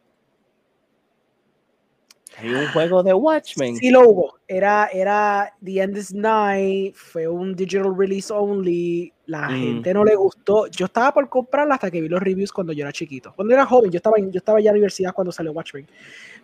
Hay 2.38 2.50
un 2.50 2.68
juego 2.74 3.04
de 3.04 3.14
Watchmen. 3.14 3.76
Sí 3.78 3.92
lo 3.92 4.10
hubo. 4.10 4.40
Era, 4.48 4.88
era 4.92 5.54
The 5.64 5.82
End 5.82 5.98
is 5.98 6.14
Night, 6.14 6.96
fue 6.96 7.28
un 7.28 7.56
digital 7.56 7.94
release 7.96 8.34
only. 8.34 9.14
La 9.28 9.50
Mm. 9.50 9.60
gente 9.62 9.94
no 9.94 10.04
le 10.04 10.16
gustó. 10.16 10.68
Yo 10.68 10.86
estaba 10.88 11.14
por 11.14 11.30
comprarla 11.30 11.76
hasta 11.76 11.90
que 11.92 12.02
vi 12.02 12.10
los 12.10 12.20
reviews 12.22 12.52
cuando 12.52 12.74
yo 12.74 12.84
era 12.84 12.92
chiquito. 12.92 13.34
Cuando 13.36 13.54
era 13.54 13.66
joven, 13.66 13.92
yo 13.92 13.98
estaba, 13.98 14.18
en- 14.18 14.32
yo 14.32 14.40
estaba 14.40 14.60
ya 14.60 14.70
en 14.72 14.76
la 14.76 14.80
universidad 14.80 15.14
cuando 15.14 15.32
salió 15.32 15.52
Watchmen. 15.54 15.88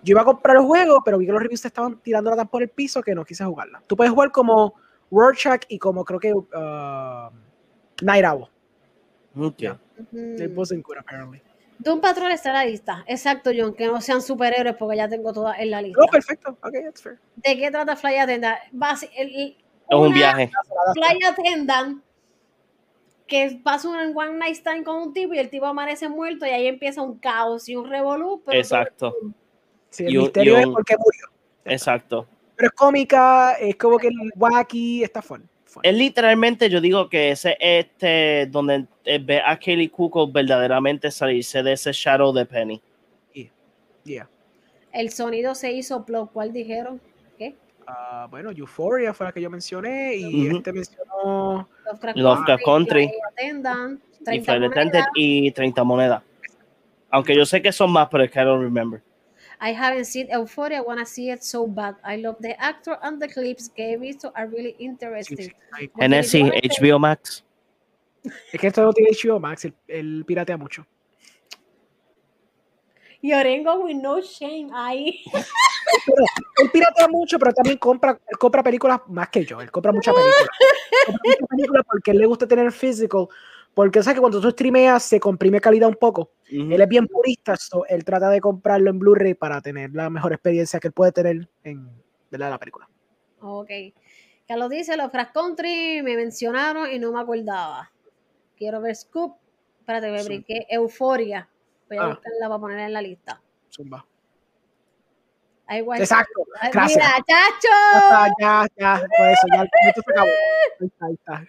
Yo 0.04 0.12
iba 0.14 0.22
a 0.22 0.26
comprar 0.26 0.56
el 0.58 0.64
juego, 0.64 1.02
pero 1.04 1.18
vi 1.18 1.26
que 1.26 1.32
los 1.32 1.42
reviews 1.42 1.66
estaban 1.66 2.00
tirándola 2.02 2.36
tan 2.38 2.48
por 2.48 2.62
el 2.62 2.70
piso 2.70 3.02
que 3.02 3.14
no 3.16 3.26
quise 3.26 3.44
jugarla. 3.44 3.82
Tú 3.88 3.98
puedes 3.98 4.14
jugar 4.14 4.32
como 4.32 4.76
Rorschach 5.12 5.64
y 5.68 5.78
como 5.80 6.06
creo 6.06 6.20
que 6.20 6.34
uh, 6.34 7.30
Night 8.02 8.26
Owl. 8.26 8.48
Ok. 9.36 9.62
It 10.14 10.52
wasn't 10.56 10.86
good 10.86 10.98
apparently. 10.98 11.42
Doom 11.80 12.02
Patrol 12.02 12.32
está 12.32 12.50
en 12.50 12.56
la 12.56 12.66
lista. 12.66 13.04
Exacto, 13.08 13.52
John, 13.58 13.74
que 13.74 13.88
no 13.88 14.02
sean 14.02 14.22
superhéroes 14.22 14.76
porque 14.76 14.98
ya 14.98 15.08
tengo 15.08 15.32
todas 15.34 15.58
en 15.60 15.72
la 15.72 15.82
lista. 15.82 16.02
No, 16.02 16.08
perfecto. 16.08 16.52
Ok, 16.62 16.74
that's 16.84 17.02
fair. 17.02 17.20
¿De 17.38 17.58
qué 17.58 17.72
trata 17.72 17.96
Fly 17.96 18.18
Attendant? 18.18 18.58
Es 18.72 19.56
un 19.90 20.14
viaje. 20.14 20.52
Fly 20.94 21.24
Attendant 21.26 22.04
que 23.28 23.60
pasa 23.64 23.88
un 23.90 23.96
one 24.18 24.34
night 24.40 24.56
stand 24.56 24.84
con 24.84 24.98
un 24.98 25.14
tipo 25.14 25.34
y 25.34 25.40
el 25.40 25.50
tipo 25.50 25.66
amanece 25.68 26.10
muerto 26.10 26.46
y 26.46 26.50
ahí 26.50 26.68
empieza 26.68 27.02
un 27.02 27.18
caos 27.20 27.70
y 27.70 27.76
un 27.76 27.88
revolú. 27.90 28.42
pero 28.46 28.58
Exacto. 28.60 29.16
Sí, 29.90 30.04
el 30.06 30.14
Y 30.14 30.18
un- 30.18 30.24
misterio 30.24 30.58
es 30.58 30.66
un- 30.66 30.74
por 30.74 30.84
qué 30.86 30.96
murió. 30.98 31.28
Exacto. 31.66 32.28
Pero 32.56 32.68
es 32.68 32.74
cómica, 32.74 33.54
es 33.54 33.76
como 33.78 33.98
que 33.98 34.08
el 34.08 34.16
wacky, 34.36 35.04
está 35.04 35.22
fun. 35.22 35.49
Es 35.84 35.96
literalmente, 35.96 36.70
yo 36.70 36.82
digo 36.82 37.10
que 37.10 37.32
ese 37.32 37.58
es 37.60 37.86
este 37.86 38.48
donde 38.50 38.86
eh, 39.06 39.20
ve 39.20 39.42
a 39.46 39.58
Kelly 39.58 39.90
Cuoco 39.90 40.32
verdaderamente 40.32 41.12
salirse 41.12 41.62
de 41.64 41.74
ese 41.74 41.92
shadow 41.92 42.34
de 42.34 42.46
Penny. 42.46 42.82
Yeah. 44.04 44.28
El 44.92 45.12
sonido 45.12 45.54
se 45.54 45.72
hizo 45.72 46.04
plug, 46.04 46.32
¿cuál 46.32 46.52
dijeron? 46.52 47.00
¿Qué? 47.38 47.56
Ah, 47.86 48.28
bueno, 48.30 48.50
Euphoria 48.52 49.14
fue 49.14 49.28
la 49.28 49.32
que 49.32 49.42
yo 49.42 49.50
mencioné 49.50 50.16
y 50.16 50.48
este 50.48 50.74
mencionó. 50.74 51.68
Lovecraft 51.86 52.18
Lovecraft 52.18 52.64
Country. 52.64 53.12
Attendant, 53.32 54.02
Y 54.22 54.24
30 54.24 54.46
Flight 54.46 54.64
Attendant 54.72 54.94
monedas. 54.94 55.12
y 55.16 55.52
30 55.52 55.84
monedas. 55.84 56.24
Aunque 57.12 57.36
yo 57.36 57.46
sé 57.46 57.62
que 57.62 57.72
son 57.72 57.92
más, 57.92 58.08
pero 58.10 58.24
es 58.24 58.32
que 58.32 58.40
I 58.40 58.44
don't 58.44 58.64
remember. 58.64 59.02
I 59.62 59.74
haven't 59.74 60.06
seen 60.06 60.28
Euphoria, 60.32 60.78
I 60.78 60.82
wanna 60.82 61.06
see 61.06 61.30
it 61.32 61.44
so 61.44 61.68
bad. 61.68 61.96
I 62.04 62.16
love 62.18 62.38
the 62.40 62.56
actor 62.60 62.98
and 63.02 63.20
the 63.22 63.28
clips 63.28 63.70
que 63.70 63.92
he 63.92 63.98
visto 63.98 64.32
are 64.36 64.48
really 64.48 64.76
interesting. 64.80 65.38
sí, 65.50 65.54
ahí- 65.74 65.92
Genesis, 66.00 66.44
HBO 66.80 67.00
Max. 67.00 67.44
Es 68.54 68.60
que 68.60 68.68
esto 68.68 68.82
no 68.84 68.92
tiene 68.94 69.12
HBO 69.12 69.40
Max, 69.40 69.66
él, 69.66 69.74
él 69.88 70.24
piratea 70.26 70.58
mucho. 70.58 70.86
Y 73.22 73.34
Orengo 73.34 73.84
with 73.84 73.96
no 73.98 74.22
shame 74.22 74.70
ahí. 74.74 75.24
Pero 76.06 76.24
él 76.64 76.72
piratea 76.72 77.08
mucho, 77.10 77.38
pero 77.38 77.52
también 77.54 77.78
compra, 77.78 78.12
él 78.12 78.38
compra 78.38 78.64
películas 78.64 79.02
más 79.08 79.28
que 79.30 79.44
yo. 79.44 79.60
Él 79.60 79.70
compra 79.72 79.92
muchas 79.92 80.14
películas. 80.16 80.48
compra 81.06 81.22
muchas 81.26 81.48
películas 81.50 81.86
porque 81.90 82.12
él 82.12 82.18
le 82.18 82.26
gusta 82.28 82.48
tener 82.48 82.72
physical. 82.72 83.28
Porque 83.74 84.04
sabes 84.04 84.16
que 84.16 84.20
cuando 84.22 84.42
tú 84.42 84.50
streameas 84.52 85.04
se 85.04 85.20
comprime 85.20 85.62
calidad 85.62 85.88
un 85.88 85.96
poco. 85.96 86.32
Él 86.50 86.82
es 86.82 86.88
bien 86.88 87.08
purista, 87.08 87.56
so 87.56 87.86
él 87.88 88.04
trata 88.04 88.30
de 88.30 88.42
comprarlo 88.42 88.90
en 88.90 89.00
Blu-ray 89.00 89.36
para 89.36 89.62
tener 89.62 89.92
la 89.94 90.10
mejor 90.10 90.34
experiencia 90.34 90.80
que 90.80 90.88
él 90.88 90.94
puede 90.94 91.12
tener 91.12 91.48
en 91.64 91.90
¿verdad? 92.32 92.50
la 92.50 92.58
película. 92.58 92.90
Ok. 93.42 93.70
Carlos 94.48 94.70
dice, 94.70 94.98
los 94.98 95.12
Crash 95.12 95.32
Country 95.32 96.02
me 96.04 96.16
mencionaron 96.16 96.92
y 96.92 96.98
no 97.00 97.12
me 97.14 97.22
acordaba. 97.22 97.92
Quiero 98.58 98.82
ver 98.82 98.96
Scoop. 98.96 99.38
Espérate, 99.80 100.12
me 100.12 100.24
brinqué. 100.24 100.66
Euforia. 100.70 101.48
Voy 101.88 101.98
a 101.98 102.02
Ah. 102.02 102.08
buscarla 102.10 102.48
para 102.50 102.60
ponerla 102.60 102.86
en 102.88 102.94
la 102.94 103.02
lista. 103.02 103.42
Zumba. 103.72 104.06
Ay, 105.68 105.82
guay. 105.82 106.02
Exacto. 106.02 106.44
Ay, 106.60 106.72
Gracias. 106.74 106.98
Mira, 106.98 107.18
Ya, 107.28 107.36
chacho. 107.36 107.76
está, 107.96 108.28
ya, 108.42 108.68
ya, 108.76 109.08
por 109.18 109.28
eso, 109.28 109.48
ya, 109.54 109.64
esto 109.88 110.02
se 110.04 110.12
acabó. 110.12 110.30
Ahí 110.30 110.88
está, 110.88 111.06
ahí 111.06 111.14
está. 111.14 111.46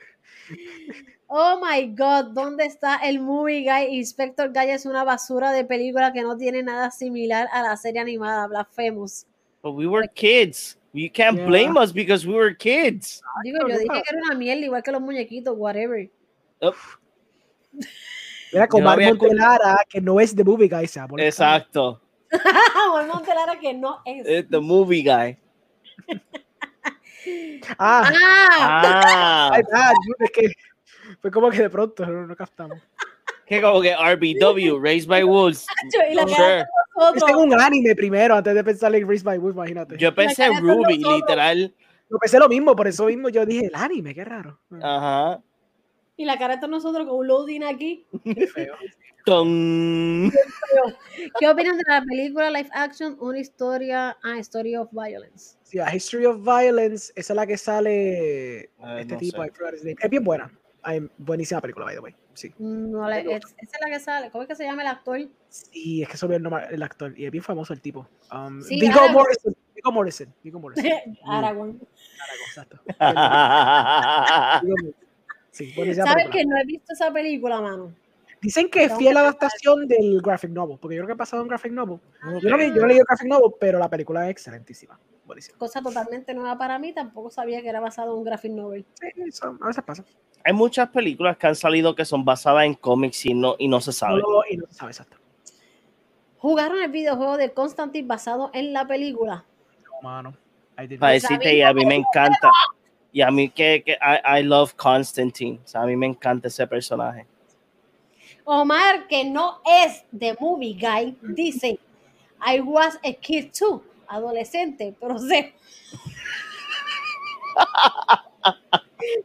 Oh 1.32 1.60
my 1.62 1.86
god, 1.94 2.32
¿dónde 2.34 2.64
está 2.64 2.96
el 2.96 3.20
movie 3.20 3.62
guy? 3.62 3.94
Inspector 3.96 4.52
Guy 4.52 4.70
es 4.70 4.84
una 4.84 5.04
basura 5.04 5.52
de 5.52 5.64
película 5.64 6.12
que 6.12 6.22
no 6.22 6.36
tiene 6.36 6.60
nada 6.64 6.90
similar 6.90 7.48
a 7.52 7.62
la 7.62 7.76
serie 7.76 8.00
animada 8.00 8.48
Blasphemous. 8.48 9.26
But 9.62 9.74
we 9.76 9.86
were 9.86 10.08
kids. 10.08 10.76
You 10.92 11.08
can't 11.08 11.36
Yeah. 11.36 11.46
blame 11.46 11.76
us 11.76 11.92
because 11.92 12.26
we 12.26 12.34
were 12.34 12.52
kids. 12.56 13.22
Digo, 13.44 13.60
yo 13.60 13.78
dije 13.78 13.86
que 13.88 14.02
era 14.10 14.18
una 14.26 14.34
mierda, 14.34 14.64
igual 14.64 14.82
que 14.82 14.90
los 14.90 15.00
muñequitos, 15.00 15.54
whatever. 15.56 16.10
Up. 16.62 16.74
Mira, 18.52 18.66
con 18.66 18.82
Mar 18.82 19.00
Montelara, 19.00 19.78
que 19.88 20.00
no 20.00 20.18
es 20.18 20.34
The 20.34 20.42
Movie 20.42 20.68
Guy, 20.68 20.88
se 20.88 21.00
Exacto. 21.18 22.00
Juan 22.90 23.06
Montelara 23.06 23.58
que 23.60 23.72
no 23.72 24.00
es. 24.04 24.26
It's 24.26 24.50
the 24.50 24.60
movie 24.60 25.02
guy. 25.02 25.38
Ah, 27.78 28.02
Ah, 28.08 28.10
Ah, 28.58 29.50
ay, 29.52 29.62
ah, 29.72 29.92
es 30.18 30.30
que 30.32 30.52
fue 31.20 31.30
como 31.30 31.50
que 31.50 31.62
de 31.62 31.70
pronto 31.70 32.06
no, 32.06 32.26
no 32.26 32.36
captamos. 32.36 32.78
que 33.46 33.60
como 33.60 33.80
que 33.80 33.94
RBW, 33.94 34.78
Raised 34.80 35.08
by 35.08 35.24
Wolves. 35.24 35.66
y 36.10 36.14
la 36.14 36.26
Sure. 36.26 36.64
Pensé 37.12 37.30
en 37.30 37.36
un 37.36 37.60
anime 37.60 37.94
primero, 37.94 38.36
antes 38.36 38.54
de 38.54 38.62
pensar 38.62 38.94
en 38.94 39.08
Raised 39.08 39.24
by 39.24 39.38
Wolves, 39.38 39.56
imagínate. 39.56 39.96
Yo 39.96 40.14
pensé 40.14 40.44
en 40.44 40.60
Ruby, 40.60 40.98
literal. 40.98 41.74
Yo 42.10 42.18
pensé 42.18 42.38
lo 42.38 42.48
mismo, 42.48 42.74
por 42.74 42.88
eso 42.88 43.06
mismo 43.06 43.28
yo 43.28 43.46
dije, 43.46 43.66
el 43.66 43.74
anime, 43.74 44.14
qué 44.14 44.24
raro. 44.24 44.58
Ajá. 44.82 45.40
Y 46.16 46.24
la 46.24 46.38
cara 46.38 46.56
de 46.56 46.60
todos 46.60 46.70
nosotros 46.70 47.06
con 47.06 47.16
un 47.16 47.26
loading 47.26 47.62
aquí. 47.62 48.04
Qué 48.24 48.46
feo. 48.46 48.74
¿Qué 49.24 51.48
opinan 51.48 51.78
de 51.78 51.84
la 51.86 52.02
película 52.02 52.50
live 52.50 52.68
action? 52.72 53.16
Una 53.20 53.38
historia, 53.38 54.16
ah, 54.22 54.38
Story 54.38 54.76
of 54.76 54.88
Violence. 54.92 55.56
Sí, 55.62 55.78
a 55.78 55.94
History 55.94 56.26
of 56.26 56.42
Violence, 56.42 57.12
esa 57.16 57.32
es 57.32 57.36
la 57.36 57.46
que 57.46 57.56
sale 57.56 58.70
Ah, 58.80 59.00
este 59.00 59.14
no 59.14 59.18
tipo, 59.18 59.42
es 59.44 60.10
bien 60.10 60.24
buena. 60.24 60.50
Buenísima 61.18 61.60
película, 61.60 61.84
by 61.86 61.94
the 61.94 62.00
way. 62.00 62.14
Sí. 62.34 62.52
No, 62.58 63.08
la- 63.08 63.18
es- 63.18 63.28
esa 63.58 63.76
es 63.76 63.80
la 63.80 63.88
que 63.88 64.00
sale. 64.00 64.30
¿Cómo 64.30 64.42
es 64.42 64.48
que 64.48 64.54
se 64.54 64.64
llama 64.64 64.82
el 64.82 64.88
actor? 64.88 65.18
Sí, 65.48 66.02
es 66.02 66.08
que 66.08 66.16
solo 66.16 66.34
el, 66.36 66.42
nombre- 66.42 66.66
el 66.70 66.82
actor, 66.82 67.12
y 67.18 67.26
es 67.26 67.30
bien 67.30 67.44
famoso 67.44 67.72
el 67.72 67.80
tipo. 67.80 68.06
Um, 68.32 68.62
Sí, 68.62 68.84
Aragorn. 68.86 69.12
Morrison. 69.12 69.56
Viggo 69.74 69.92
Morrison. 69.92 70.34
Viggo 70.42 70.60
Morrison. 70.60 70.84
Aragorn. 71.26 71.80
Aragorn, 71.80 71.80
exacto. 72.48 72.80
Sí, 75.52 75.72
¿Sabes 75.94 76.28
que 76.30 76.44
no 76.44 76.56
he 76.56 76.64
visto 76.64 76.92
esa 76.92 77.12
película, 77.12 77.60
mano? 77.60 77.92
Dicen 78.40 78.70
que 78.70 78.84
es 78.84 78.96
fiel 78.96 79.16
adaptación 79.16 79.86
del 79.86 80.22
graphic 80.22 80.50
novel, 80.50 80.78
porque 80.80 80.96
yo 80.96 81.00
creo 81.00 81.08
que 81.08 81.12
ha 81.12 81.16
pasado 81.16 81.42
en 81.42 81.48
graphic 81.48 81.72
novel. 81.72 81.98
Yo 82.40 82.48
no, 82.48 82.56
vi- 82.56 82.68
yo 82.68 82.80
no 82.80 82.86
leí 82.86 82.96
el 82.98 83.04
graphic 83.04 83.28
novel, 83.28 83.52
pero 83.60 83.78
la 83.78 83.90
película 83.90 84.24
es 84.26 84.30
excelentísima. 84.30 84.98
Cosa 85.58 85.82
totalmente 85.82 86.34
nueva 86.34 86.56
para 86.58 86.78
mí. 86.78 86.92
Tampoco 86.92 87.30
sabía 87.30 87.62
que 87.62 87.68
era 87.68 87.80
basado 87.80 88.12
en 88.12 88.18
un 88.18 88.24
graphic 88.24 88.52
novel. 88.52 88.84
Sí, 88.94 89.08
eso 89.26 89.56
a 89.60 89.66
veces 89.66 89.84
pasa. 89.84 90.04
Hay 90.44 90.52
muchas 90.52 90.88
películas 90.88 91.36
que 91.36 91.46
han 91.46 91.56
salido 91.56 91.94
que 91.94 92.04
son 92.04 92.24
basadas 92.24 92.64
en 92.64 92.74
cómics 92.74 93.26
y 93.26 93.34
no, 93.34 93.56
y 93.58 93.68
no 93.68 93.80
se 93.80 93.92
sabe. 93.92 94.22
y 94.50 94.56
no 94.56 94.66
se 94.66 94.74
sabe 94.74 94.92
exacto. 94.92 95.16
¿Jugaron 96.38 96.82
el 96.82 96.90
videojuego 96.90 97.36
de 97.36 97.52
Constantine 97.52 98.06
basado 98.06 98.50
en 98.54 98.72
la 98.72 98.86
película? 98.86 99.44
No, 99.84 100.08
mano. 100.08 100.36
Para 100.98 101.12
decirte, 101.12 101.54
y 101.54 101.62
a 101.62 101.74
mí 101.74 101.84
me 101.84 101.96
encanta. 101.96 102.50
Y 103.12 103.20
a 103.20 103.30
mí 103.30 103.50
que, 103.50 103.82
que 103.84 103.92
I, 103.92 104.40
I 104.40 104.42
love 104.42 104.72
Constantine. 104.74 105.60
O 105.62 105.68
sea, 105.68 105.82
a 105.82 105.86
mí 105.86 105.96
me 105.96 106.06
encanta 106.06 106.48
ese 106.48 106.66
personaje. 106.66 107.26
Omar, 108.44 109.06
que 109.06 109.24
no 109.24 109.60
es 109.84 110.04
de 110.10 110.36
Movie 110.40 110.74
Guy, 110.74 111.16
dice, 111.34 111.78
I 112.44 112.60
was 112.60 112.98
a 113.04 113.12
kid 113.12 113.50
too, 113.52 113.82
adolescente, 114.10 114.94
pero 115.00 115.18
se... 115.18 115.54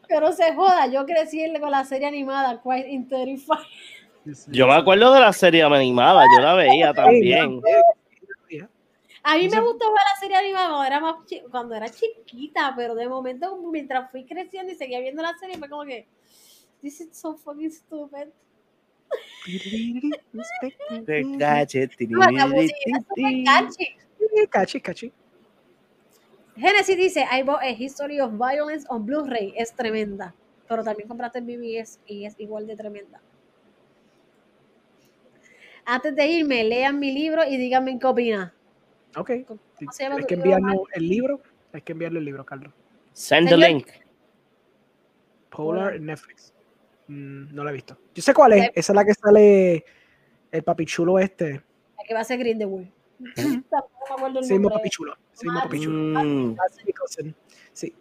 pero 0.07 0.31
se 0.31 0.53
joda, 0.55 0.87
yo 0.87 1.05
crecí 1.05 1.43
con 1.59 1.71
la 1.71 1.83
serie 1.83 2.07
animada 2.07 2.61
Quiet 2.61 2.87
in 2.87 3.07
35. 3.07 3.57
Yo 4.47 4.67
me 4.67 4.73
acuerdo 4.73 5.13
de 5.13 5.19
la 5.19 5.33
serie 5.33 5.63
animada, 5.63 6.23
yo 6.35 6.41
la 6.41 6.53
veía 6.55 6.93
también. 6.93 7.61
A 9.23 9.37
mí 9.37 9.49
me 9.49 9.59
gustó 9.59 9.85
ver 9.91 10.01
la 10.13 10.19
serie 10.19 10.37
animada 10.37 10.69
cuando 10.69 10.83
era, 10.85 10.99
más 10.99 11.25
chi- 11.25 11.41
cuando 11.49 11.75
era 11.75 11.89
chiquita, 11.89 12.73
pero 12.75 12.93
de 12.95 13.07
momento, 13.09 13.57
mientras 13.71 14.11
fui 14.11 14.23
creciendo 14.25 14.71
y 14.71 14.75
seguía 14.75 14.99
viendo 14.99 15.21
la 15.23 15.35
serie, 15.37 15.57
fue 15.57 15.67
como 15.67 15.83
que, 15.83 16.07
this 16.81 17.01
is 17.01 17.09
so 17.17 17.35
fucking 17.35 17.71
stupid. 17.71 18.27
No, 22.09 22.19
la 22.37 22.47
música 22.47 22.77
es 22.85 23.05
súper. 23.07 24.04
Cachi, 24.49 24.81
cachi. 24.81 25.11
Genesis 26.57 26.95
dice, 26.95 27.25
I 27.31 27.43
bought 27.43 27.63
a 27.63 27.73
History 27.73 28.19
of 28.19 28.33
Violence 28.33 28.85
on 28.89 29.05
Blu-ray. 29.05 29.53
Es 29.57 29.73
tremenda. 29.73 30.33
Pero 30.67 30.83
también 30.83 31.07
compraste 31.07 31.39
el 31.39 31.45
BBS 31.45 31.99
y 32.07 32.25
es 32.25 32.39
igual 32.39 32.65
de 32.65 32.75
tremenda. 32.75 33.21
Antes 35.85 36.15
de 36.15 36.25
irme, 36.25 36.63
lean 36.63 36.99
mi 36.99 37.11
libro 37.11 37.43
y 37.45 37.57
díganme 37.57 37.99
qué 37.99 38.07
opinan. 38.07 38.51
Ok. 39.15 39.31
¿Cómo 39.45 39.91
se 39.91 40.03
llama 40.03 40.15
Hay 40.15 40.25
que 40.25 40.33
enviarnos 40.33 40.77
el 40.93 41.07
libro. 41.07 41.41
Hay 41.73 41.81
que 41.81 41.91
enviarle 41.91 42.19
el 42.19 42.25
libro, 42.25 42.45
Carlos. 42.45 42.73
Send 43.13 43.49
the 43.49 43.57
link. 43.57 43.87
Polar 45.49 45.99
Netflix. 45.99 46.53
Mm, 47.07 47.53
no 47.53 47.63
la 47.63 47.69
he 47.69 47.73
visto. 47.73 47.97
Yo 48.13 48.21
sé 48.23 48.33
cuál 48.33 48.53
es. 48.53 48.69
Esa 48.73 48.93
es 48.93 48.95
la 48.95 49.05
que 49.05 49.13
sale 49.13 49.85
el 50.51 50.63
papichulo 50.63 51.19
este. 51.19 51.61
La 51.97 52.03
que 52.07 52.13
va 52.13 52.21
a 52.21 52.23
ser 52.23 52.39
Grindelwald. 52.39 52.94
Tampoco 53.69 54.29
me 54.29 54.39
el 54.39 54.49
nombre. 54.49 54.75
papichulo. 54.75 55.15
Sí, 55.33 55.47
papichulo. 55.47 56.23
Mm, 56.23 56.55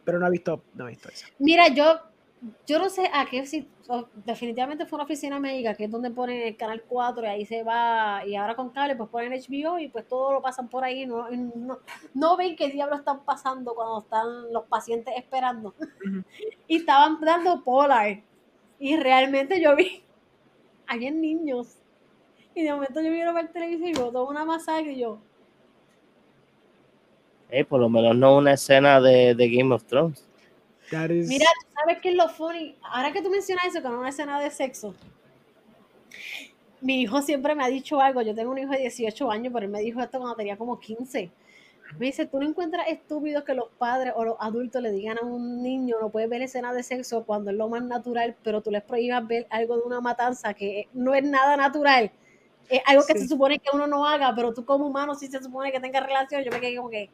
pero 0.04 0.18
no 0.18 0.26
he 0.26 0.30
visto, 0.30 0.64
no 0.74 0.86
he 0.86 0.90
visto 0.90 1.08
esa. 1.08 1.26
Mira, 1.38 1.68
yo, 1.68 2.00
yo 2.66 2.78
no 2.78 2.88
sé 2.88 3.08
a 3.12 3.26
qué, 3.26 3.46
si, 3.46 3.68
definitivamente 4.24 4.86
fue 4.86 4.96
una 4.96 5.04
oficina 5.04 5.38
médica, 5.40 5.74
que 5.74 5.84
es 5.84 5.90
donde 5.90 6.10
ponen 6.10 6.42
el 6.42 6.56
canal 6.56 6.82
4 6.86 7.24
y 7.24 7.26
ahí 7.26 7.46
se 7.46 7.62
va, 7.62 8.22
y 8.26 8.36
ahora 8.36 8.54
con 8.54 8.70
cable 8.70 8.96
pues 8.96 9.08
ponen 9.08 9.32
HBO 9.32 9.78
y 9.78 9.88
pues 9.88 10.06
todo 10.06 10.32
lo 10.32 10.42
pasan 10.42 10.68
por 10.68 10.84
ahí, 10.84 11.06
no, 11.06 11.28
no, 11.30 11.78
no 12.14 12.36
ven 12.36 12.56
qué 12.56 12.68
diablo 12.68 12.96
están 12.96 13.24
pasando 13.24 13.74
cuando 13.74 14.00
están 14.00 14.52
los 14.52 14.64
pacientes 14.66 15.14
esperando. 15.16 15.74
Y 16.66 16.78
estaban 16.78 17.20
dando 17.20 17.62
Polar, 17.62 18.22
y 18.78 18.96
realmente 18.96 19.60
yo 19.60 19.76
vi, 19.76 20.02
habían 20.86 21.20
niños, 21.20 21.76
y 22.54 22.62
de 22.62 22.72
momento 22.72 23.00
yo 23.00 23.10
miro 23.10 23.32
ver 23.34 23.52
televisión 23.52 23.88
y 23.90 23.94
veo 23.94 24.10
toda 24.12 24.24
una 24.30 24.44
masacre 24.44 24.92
y 24.92 25.00
yo, 25.00 25.18
eh, 27.50 27.64
por 27.64 27.80
lo 27.80 27.88
menos 27.88 28.16
no 28.16 28.36
una 28.36 28.52
escena 28.52 29.00
de, 29.00 29.34
de 29.34 29.48
Game 29.50 29.74
of 29.74 29.84
Thrones. 29.84 30.26
Is- 31.10 31.26
Mira, 31.26 31.46
¿tú 31.60 31.66
¿sabes 31.74 31.98
qué 32.00 32.10
es 32.10 32.14
lo 32.14 32.28
funny? 32.28 32.76
Ahora 32.82 33.12
que 33.12 33.22
tú 33.22 33.30
mencionas 33.30 33.66
eso, 33.66 33.82
con 33.82 33.94
una 33.94 34.08
escena 34.10 34.40
de 34.40 34.50
sexo, 34.50 34.94
mi 36.80 37.00
hijo 37.02 37.22
siempre 37.22 37.54
me 37.54 37.64
ha 37.64 37.68
dicho 37.68 38.00
algo. 38.00 38.22
Yo 38.22 38.34
tengo 38.34 38.50
un 38.52 38.58
hijo 38.58 38.72
de 38.72 38.78
18 38.78 39.30
años, 39.30 39.52
pero 39.52 39.66
él 39.66 39.72
me 39.72 39.80
dijo 39.80 40.00
esto 40.00 40.18
cuando 40.18 40.36
tenía 40.36 40.56
como 40.56 40.78
15. 40.78 41.30
Me 41.98 42.06
dice, 42.06 42.26
¿tú 42.26 42.40
no 42.40 42.46
encuentras 42.48 42.88
estúpido 42.88 43.44
que 43.44 43.54
los 43.54 43.68
padres 43.78 44.12
o 44.16 44.24
los 44.24 44.36
adultos 44.40 44.82
le 44.82 44.90
digan 44.90 45.18
a 45.18 45.26
un 45.26 45.62
niño 45.62 45.96
no 46.00 46.10
puedes 46.10 46.28
ver 46.30 46.42
escena 46.42 46.72
de 46.74 46.82
sexo 46.82 47.24
cuando 47.24 47.50
es 47.50 47.56
lo 47.56 47.68
más 47.68 47.84
natural, 47.84 48.36
pero 48.42 48.62
tú 48.62 48.70
les 48.70 48.82
prohíbas 48.82 49.26
ver 49.26 49.46
algo 49.50 49.76
de 49.76 49.82
una 49.84 50.00
matanza 50.00 50.54
que 50.54 50.88
no 50.92 51.14
es 51.14 51.24
nada 51.24 51.56
natural? 51.56 52.10
Es 52.68 52.80
algo 52.86 53.04
que 53.06 53.12
Sí. 53.14 53.20
se 53.20 53.28
supone 53.28 53.58
que 53.58 53.68
uno 53.72 53.86
no 53.86 54.06
haga, 54.06 54.32
pero 54.34 54.52
tú 54.54 54.64
como 54.64 54.86
humano 54.86 55.14
sí 55.14 55.26
se 55.28 55.42
supone 55.42 55.70
que 55.72 55.80
tenga 55.80 56.00
relación. 56.00 56.42
Yo 56.42 56.50
me 56.50 56.60
quedé 56.60 56.76
como 56.76 56.90
que, 56.90 57.10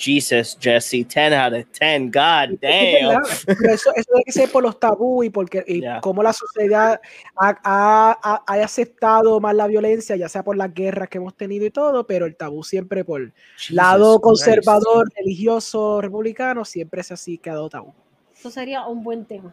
Jesus, 0.00 0.56
Jesse, 0.60 1.04
10 1.08 1.32
out 1.32 1.52
of 1.54 1.66
10. 1.80 2.12
God 2.12 2.58
damn. 2.62 3.22
pero 3.46 3.72
eso, 3.74 3.90
eso 3.96 4.10
debe 4.14 4.30
ser 4.32 4.48
por 4.50 4.62
los 4.62 4.78
tabú 4.78 5.24
y 5.24 5.30
porque 5.30 5.64
y 5.66 5.80
Ya. 5.80 6.00
cómo 6.00 6.22
la 6.22 6.32
sociedad 6.32 7.00
ha, 7.36 7.48
ha- 7.64 8.18
ha- 8.22 8.42
ha 8.46 8.54
aceptado 8.62 9.40
más 9.40 9.56
la 9.56 9.66
violencia, 9.66 10.14
ya 10.14 10.28
sea 10.28 10.44
por 10.44 10.56
las 10.56 10.72
guerras 10.72 11.08
que 11.08 11.18
hemos 11.18 11.34
tenido 11.36 11.66
y 11.66 11.70
todo, 11.72 12.06
pero 12.06 12.26
el 12.26 12.36
tabú 12.36 12.62
siempre 12.62 13.04
por 13.04 13.32
Jesus 13.56 13.70
lado 13.74 14.20
Christ. 14.20 14.22
conservador, 14.22 15.08
religioso, 15.16 16.00
republicano, 16.00 16.64
siempre 16.64 17.00
es 17.00 17.10
así, 17.10 17.36
quedado 17.38 17.68
tabú. 17.68 17.92
eso 18.38 18.50
sería 18.52 18.86
un 18.86 19.02
buen 19.02 19.24
tema. 19.24 19.52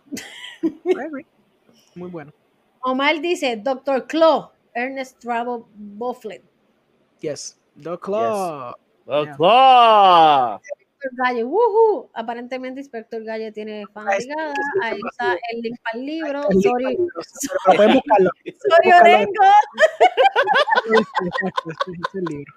Muy 1.95 2.09
bueno. 2.11 2.31
Omar 2.81 3.19
dice, 3.19 3.55
Dr. 3.57 4.05
Claw, 4.05 4.51
Ernest 4.75 5.19
Travel 5.19 5.63
Bufflet. 5.75 6.43
Yes. 7.21 7.57
The 7.81 7.97
Claw. 7.97 8.73
Oh, 9.07 9.23
Yeah. 9.23 9.35
claw. 9.35 10.59
Inspector 10.59 11.11
Galle, 11.23 11.43
woohoo. 11.43 12.09
Aparentemente 12.13 12.79
Inspector 12.81 13.23
Galle 13.23 13.51
tiene 13.51 13.85
sí, 13.85 14.23
sí, 14.23 14.29
Ahí 14.81 14.99
está 15.11 15.37
el 15.51 15.61
link 15.61 15.77
para 15.83 15.99
el 15.99 16.05
libro. 16.05 16.41
Sorry, 16.61 16.97
pero- 16.97 17.75
pueden 17.77 17.93
buscarlo. 17.93 18.29
sorry. 18.43 18.91
Orengo. 18.91 19.43
El 22.13 22.25
libro. 22.25 22.53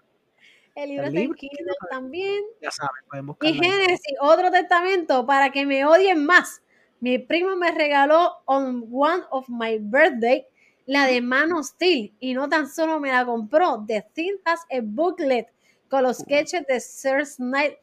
El 0.74 0.88
libro 0.90 1.06
El 1.06 1.08
está 1.16 1.20
en 1.20 1.34
Kindle 1.34 1.74
también. 1.90 2.44
Ya 2.62 2.70
saben, 2.70 2.90
pueden 3.10 3.24
Y 3.24 3.26
buscarlo. 3.26 3.54
ahí. 3.54 3.60
Génesis, 3.70 4.16
otro 4.20 4.50
testamento 4.50 5.26
para 5.26 5.50
que 5.50 5.66
me 5.66 5.84
odien 5.84 6.24
más. 6.24 6.62
Mi 7.00 7.18
primo 7.18 7.56
me 7.56 7.70
regaló 7.72 8.32
on 8.46 8.86
one 8.90 9.22
of 9.30 9.48
my 9.48 9.78
birthday 9.80 10.46
la 10.88 11.06
de 11.06 11.20
Man 11.20 11.52
of 11.52 11.66
Steel 11.66 12.14
y 12.18 12.32
no 12.32 12.48
tan 12.48 12.66
solo 12.66 12.98
me 12.98 13.12
la 13.12 13.26
compró. 13.26 13.84
The 13.86 14.06
Thing 14.14 14.36
has 14.46 14.60
a 14.70 14.80
booklet 14.82 15.46
con 15.90 16.02
los 16.02 16.18
sketches 16.18 16.66
de 16.66 16.80
Sir 16.80 17.26
Snyder. 17.26 17.78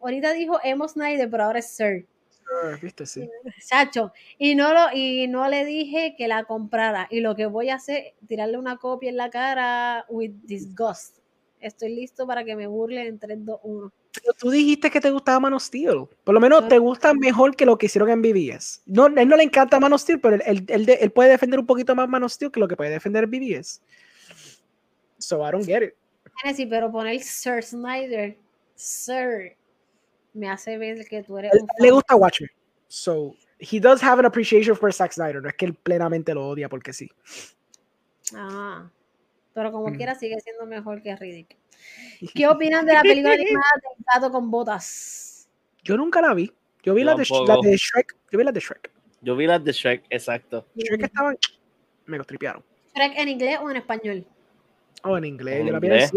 Ahorita 0.00 0.32
dijo 0.32 0.60
Emo 0.62 0.86
Snyder, 0.86 1.28
pero 1.28 1.42
ahora 1.42 1.58
es 1.58 1.66
Sir. 1.66 2.06
Sure, 2.30 2.76
Viste, 2.80 3.04
sí. 3.04 3.28
Chacho. 3.66 4.12
Y 4.38 4.54
no, 4.54 4.72
lo, 4.72 4.92
y 4.94 5.26
no 5.26 5.48
le 5.48 5.64
dije 5.64 6.14
que 6.16 6.28
la 6.28 6.44
comprara. 6.44 7.08
Y 7.10 7.18
lo 7.18 7.34
que 7.34 7.46
voy 7.46 7.70
a 7.70 7.74
hacer, 7.74 8.14
tirarle 8.28 8.58
una 8.58 8.76
copia 8.76 9.10
en 9.10 9.16
la 9.16 9.28
cara 9.28 10.06
with 10.08 10.30
disgust. 10.44 11.18
Estoy 11.58 11.96
listo 11.96 12.28
para 12.28 12.44
que 12.44 12.54
me 12.54 12.68
burlen 12.68 13.08
en 13.08 13.18
3, 13.18 13.44
2, 13.44 13.60
1. 13.64 13.92
Pero 14.20 14.32
tú 14.34 14.50
dijiste 14.50 14.90
que 14.90 15.00
te 15.00 15.10
gustaba 15.10 15.40
Man 15.40 15.54
of 15.54 15.62
Steel. 15.62 16.06
Por 16.24 16.34
lo 16.34 16.40
menos 16.40 16.68
te 16.68 16.78
gusta 16.78 17.12
mejor 17.14 17.54
que 17.56 17.66
lo 17.66 17.76
que 17.78 17.86
hicieron 17.86 18.08
en 18.10 18.22
BBS. 18.22 18.80
No, 18.86 19.06
él 19.06 19.28
no 19.28 19.36
le 19.36 19.42
encanta 19.42 19.78
Man 19.80 19.92
of 19.92 20.00
Steel, 20.00 20.20
pero 20.20 20.36
él, 20.36 20.42
él- 20.46 20.64
él 20.68 20.86
de- 20.86 20.94
él 20.94 21.10
puede 21.12 21.30
defender 21.30 21.60
un 21.60 21.66
poquito 21.66 21.94
más 21.94 22.08
Man 22.08 22.22
of 22.24 22.32
Steel 22.32 22.50
que 22.50 22.60
lo 22.60 22.68
que 22.68 22.76
puede 22.76 22.90
defender 22.90 23.24
en 23.24 23.30
BBS. 23.30 23.80
So 25.18 25.46
I 25.46 25.50
don't 25.52 25.64
get 25.66 25.82
it. 25.82 25.94
Genesis, 26.42 26.66
pero 26.68 26.90
poner 26.92 27.20
Sir 27.22 27.62
Snyder, 27.62 28.36
Sir, 28.74 29.56
me 30.34 30.48
hace 30.50 30.76
ver 30.76 31.06
que 31.08 31.22
tú 31.22 31.38
eres 31.38 31.52
un 31.54 31.66
le 31.78 31.90
gusta 31.90 32.14
Watcher. 32.14 32.50
So 32.88 33.34
he 33.58 33.80
does 33.80 34.02
have 34.02 34.18
an 34.20 34.26
appreciation 34.26 34.76
for 34.76 34.92
Zack 34.92 35.12
Snyder. 35.12 35.40
No 35.42 35.48
es 35.48 35.54
que 35.54 35.64
él 35.66 35.74
plenamente 35.74 36.34
lo 36.34 36.46
odia 36.48 36.68
porque 36.68 36.92
sí. 36.92 37.10
Ah, 38.34 38.88
pero 39.56 39.72
como 39.72 39.88
Mm. 39.88 39.96
quiera 39.96 40.14
sigue 40.14 40.38
siendo 40.40 40.66
mejor 40.66 41.00
que 41.02 41.16
Riddick. 41.16 41.56
¿Qué 42.34 42.46
opinan 42.46 42.84
de 42.84 42.92
la 42.92 43.00
película 43.00 43.32
animada 43.32 43.72
del 43.82 44.04
gato 44.14 44.30
con 44.30 44.50
botas? 44.50 45.48
Yo 45.82 45.96
nunca 45.96 46.20
la 46.20 46.34
vi. 46.34 46.52
Yo 46.82 46.92
vi 46.92 47.02
la 47.02 47.14
de, 47.14 47.24
la 47.24 47.24
Shrek. 47.24 48.14
Yo 48.30 48.38
vi 48.38 48.44
la 48.44 48.52
de 48.52 48.60
Shrek. 48.60 48.90
Yo 49.22 49.34
vi 49.34 49.46
las 49.46 49.64
de 49.64 49.72
Shrek, 49.72 50.04
exacto. 50.10 50.66
Shrek 50.76 51.04
estaban. 51.04 51.38
Me 52.06 52.18
los 52.18 52.26
tripearon. 52.26 52.62
¿Shrek 52.94 53.18
en 53.18 53.28
inglés 53.28 53.58
o 53.62 53.70
en 53.70 53.76
español? 53.76 54.26
Oh, 55.04 55.16
en 55.16 55.24
inglés. 55.24 55.60
En 55.60 55.66
yo 55.68 55.72
la 55.72 55.78
vi 55.78 55.88
en. 55.88 56.10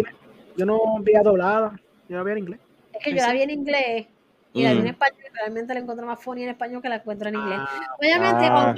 Yo 0.57 0.65
no 0.65 0.99
vi 0.99 1.13
doblada. 1.23 1.79
Yo 2.09 2.17
la 2.17 2.23
vi 2.23 2.31
en 2.33 2.37
inglés. 2.39 2.59
Es 2.91 3.03
que 3.05 3.11
yo 3.11 3.25
la 3.25 3.31
vi 3.31 3.41
en 3.43 3.49
inglés 3.51 4.07
y 4.53 4.63
la 4.63 4.71
vi 4.71 4.77
en 4.79 4.83
Mm. 4.85 4.87
español 4.87 5.21
y 5.25 5.33
realmente 5.35 5.73
la 5.73 5.79
encuentro 5.79 6.05
más 6.07 6.23
funny 6.23 6.43
en 6.43 6.49
español 6.49 6.81
que 6.81 6.89
la 6.89 6.95
encuentro 6.95 7.29
en 7.29 7.35
inglés. 7.35 7.59
Ah, 7.61 7.95
Obviamente, 7.99 8.45
Ah. 8.47 8.57
Omar, 8.57 8.75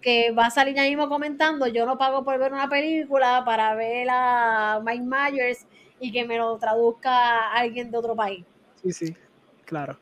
que 0.00 0.32
va 0.32 0.46
a 0.46 0.50
salir 0.50 0.74
ya 0.74 0.82
mismo 0.82 1.08
comentando, 1.08 1.66
yo 1.68 1.86
no 1.86 1.96
pago 1.96 2.24
por 2.24 2.38
ver 2.38 2.52
una 2.52 2.68
película 2.68 3.42
para 3.44 3.74
ver 3.74 4.08
a 4.10 4.80
Mike 4.84 5.04
Myers 5.04 5.66
y 6.00 6.10
que 6.10 6.24
me 6.24 6.38
lo 6.38 6.58
traduzca 6.58 7.52
alguien 7.52 7.90
de 7.90 7.98
otro 7.98 8.16
país. 8.16 8.44
sí, 8.82 8.92
sí. 8.92 9.16
Claro. 9.64 9.96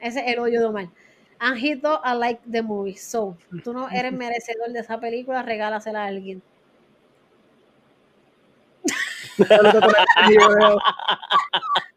Ese 0.00 0.20
es 0.20 0.32
el 0.32 0.38
odio 0.40 0.60
de 0.60 0.66
Omar. 0.66 0.86
Anjito, 1.38 2.00
I 2.04 2.16
like 2.16 2.40
the 2.50 2.62
movie. 2.62 2.96
So, 2.96 3.36
tú 3.62 3.72
no 3.72 3.88
eres 3.90 4.12
merecedor 4.12 4.70
de 4.72 4.80
esa 4.80 4.98
película, 4.98 5.42
regálasela 5.42 6.04
a 6.04 6.06
alguien. 6.06 6.42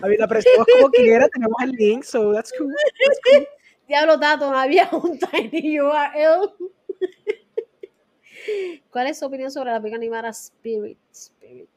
Saludos 0.00 0.02
con 0.02 0.06
el 0.06 0.06
video. 0.06 0.06
A 0.06 0.08
mí 0.08 0.16
la 0.16 0.24
apreciamos 0.24 0.66
como 0.72 0.90
quiera, 0.90 1.28
tenemos 1.28 1.56
el 1.62 1.70
link, 1.72 2.02
so 2.04 2.32
that's 2.32 2.52
cool. 2.56 2.72
That's 3.06 3.20
cool. 3.24 3.46
Diablo 3.88 4.18
Tato, 4.20 4.50
no 4.50 4.56
había 4.58 4.88
un 4.92 5.18
Tiny 5.18 5.80
URL. 5.80 6.52
¿Cuál 8.90 9.06
es 9.08 9.18
su 9.18 9.26
opinión 9.26 9.50
sobre 9.50 9.70
la 9.72 9.78
película 9.80 9.98
animada 9.98 10.28
Spirit? 10.30 10.98
Spirit. 11.12 11.68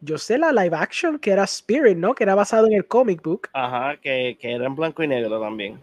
Yo 0.00 0.18
sé 0.18 0.36
la 0.36 0.50
live 0.50 0.74
action 0.76 1.18
que 1.18 1.30
era 1.30 1.44
Spirit, 1.44 1.96
¿no? 1.96 2.12
Que 2.14 2.24
era 2.24 2.34
basado 2.34 2.66
en 2.66 2.72
el 2.72 2.86
comic 2.88 3.22
book, 3.22 3.48
Ajá, 3.52 3.96
que, 4.00 4.36
que 4.40 4.52
era 4.52 4.66
en 4.66 4.74
blanco 4.74 5.02
y 5.04 5.06
negro 5.08 5.40
también. 5.40 5.80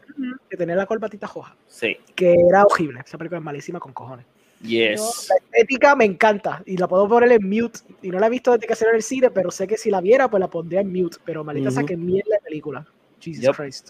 que 0.49 0.57
tenía 0.57 0.75
la 0.75 0.85
corbatita 0.85 1.25
roja, 1.27 1.55
Sí. 1.67 1.95
que 2.15 2.33
era 2.49 2.63
horrible. 2.63 2.99
Esa 3.05 3.17
película 3.17 3.37
es 3.39 3.43
malísima 3.45 3.79
con 3.79 3.93
cojones. 3.93 4.25
Yes. 4.61 5.29
La 5.29 5.35
estética 5.37 5.95
me 5.95 6.05
encanta 6.05 6.61
y 6.65 6.75
la 6.75 6.87
puedo 6.87 7.07
poner 7.07 7.31
en 7.31 7.49
mute. 7.49 7.79
Y 8.01 8.09
no 8.09 8.19
la 8.19 8.27
he 8.27 8.29
visto 8.29 8.51
desde 8.51 8.67
que 8.67 8.75
salió 8.75 8.91
en 8.91 8.97
el 8.97 9.03
cine, 9.03 9.29
pero 9.29 9.51
sé 9.51 9.67
que 9.67 9.77
si 9.77 9.89
la 9.89 10.01
viera, 10.01 10.29
pues 10.29 10.41
la 10.41 10.49
pondría 10.49 10.81
en 10.81 10.91
mute. 10.91 11.17
Pero 11.23 11.43
maldita 11.43 11.71
sea 11.71 11.79
Ujú. 11.81 11.87
que 11.87 11.97
mierda 11.97 12.35
de 12.35 12.41
película. 12.41 12.85
Jesus 13.21 13.43
Yep. 13.43 13.55
Christ. 13.55 13.89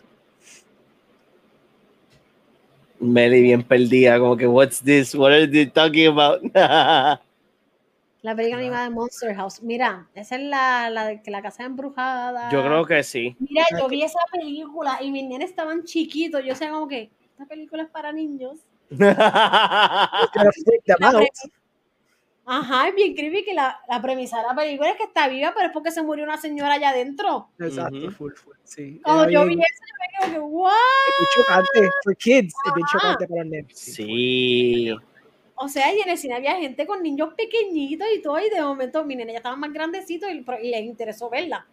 Meli 3.00 3.42
bien 3.42 3.64
perdida, 3.64 4.20
como 4.20 4.36
que, 4.36 4.46
what's 4.46 4.84
this? 4.84 5.16
What 5.16 5.32
are 5.32 5.48
they 5.48 5.66
talking 5.68 6.08
about? 6.08 6.42
La 8.22 8.36
película 8.36 8.60
animada 8.60 8.84
de 8.84 8.90
Monster 8.90 9.34
House. 9.34 9.62
Mira, 9.64 10.10
esa 10.14 10.36
es 10.36 10.42
la, 10.44 10.90
la 10.90 11.06
de 11.08 11.22
que 11.22 11.32
la 11.32 11.42
casa 11.42 11.64
embrujada. 11.64 12.52
Yo 12.52 12.62
creo 12.62 12.86
que 12.86 13.02
sí. 13.02 13.38
Mira, 13.40 13.64
yo 13.80 13.88
vi 13.88 14.04
esa 14.04 14.20
película 14.30 15.00
y 15.02 15.10
mis 15.10 15.24
nenes 15.24 15.52
estaban 15.52 15.86
chiquitos. 15.86 16.44
Yo 16.44 16.54
sé 16.54 16.68
como 16.70 16.86
que 16.90 17.10
esta 17.32 17.46
película 17.46 17.84
es 17.84 17.90
para 17.90 18.12
niños. 18.12 18.60
Ajá, 22.51 22.88
es 22.88 22.95
bien 22.95 23.14
creepy 23.16 23.45
que 23.45 23.53
la, 23.53 23.80
la 23.88 24.01
premisa 24.01 24.38
de 24.38 24.43
la 24.48 24.56
película 24.56 24.90
es 24.90 24.98
que 24.98 25.03
está 25.03 25.27
viva, 25.27 25.53
pero 25.53 25.68
es 25.68 25.72
porque 25.74 25.92
se 25.92 26.01
murió 26.01 26.24
una 26.24 26.38
señora 26.38 26.74
allá 26.74 26.90
adentro. 26.90 27.50
Exacto, 27.59 28.09
full, 28.11 28.34
full. 28.34 28.56
Sí. 28.64 29.00
Era 29.06 29.30
yo 29.30 29.45
vi 29.45 29.53
eso, 29.53 29.84
yo 29.88 29.95
me 30.00 30.08
quedo 30.32 30.34
que, 30.34 30.40
¿what? 30.40 30.72
es 30.74 31.16
bien 31.19 31.30
chocante. 31.35 31.92
For 32.03 32.16
kids, 32.18 32.53
es 32.66 32.74
bien 32.74 32.88
chocante 32.92 33.27
para 33.27 33.42
los 33.43 33.51
nenes. 33.51 33.77
Sí. 33.77 34.92
O 35.61 35.68
sea, 35.68 35.93
y 35.93 36.00
en 36.00 36.09
el 36.09 36.18
cine 36.18 36.35
había 36.35 36.56
gente 36.56 36.88
con 36.88 37.03
niños 37.03 37.34
pequeñitos 37.35 38.08
y 38.16 38.22
todo, 38.22 38.40
y 38.40 38.50
de 38.50 38.61
momento 38.61 39.06
mi 39.06 39.16
nene 39.16 39.34
ya 39.34 39.40
estaba 39.40 39.56
más 39.56 39.72
grandecito 39.72 40.27
y, 40.27 40.43
y 40.64 40.72
les 40.72 40.82
interesó 40.82 41.30
verla. 41.30 41.68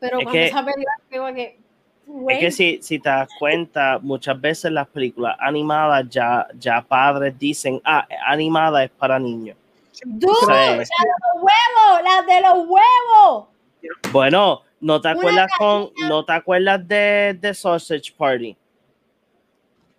Pero 0.00 0.18
Es 0.18 0.24
cuando 0.24 0.32
que- 0.32 0.46
esa 0.46 0.64
película, 0.64 0.92
digo 1.08 1.32
Es 2.28 2.38
que 2.38 2.50
si, 2.52 2.78
si 2.82 2.98
te 3.00 3.08
das 3.08 3.28
cuenta, 3.38 3.98
muchas 4.00 4.40
veces 4.40 4.70
las 4.70 4.86
películas 4.86 5.36
animadas 5.40 6.08
ya, 6.08 6.46
ya 6.56 6.80
padres 6.80 7.36
dicen, 7.38 7.80
ah, 7.84 8.06
animada 8.26 8.84
es 8.84 8.90
para 8.90 9.18
niños. 9.18 9.56
¡Dude! 10.04 10.32
¡Las 10.46 10.78
de 10.78 10.84
los 10.86 11.42
huevos! 11.42 12.02
¡Las 12.04 12.26
de 12.26 12.40
los 12.42 12.68
huevos! 12.68 13.46
Bueno, 14.12 14.62
¿no 14.80 15.00
te 15.00 15.08
Una 15.08 15.18
acuerdas 15.18 15.50
con, 15.58 15.90
no 16.08 16.24
te 16.24 16.32
acuerdas 16.32 16.86
de, 16.86 17.36
de 17.40 17.54
Sausage 17.54 18.12
Party? 18.16 18.56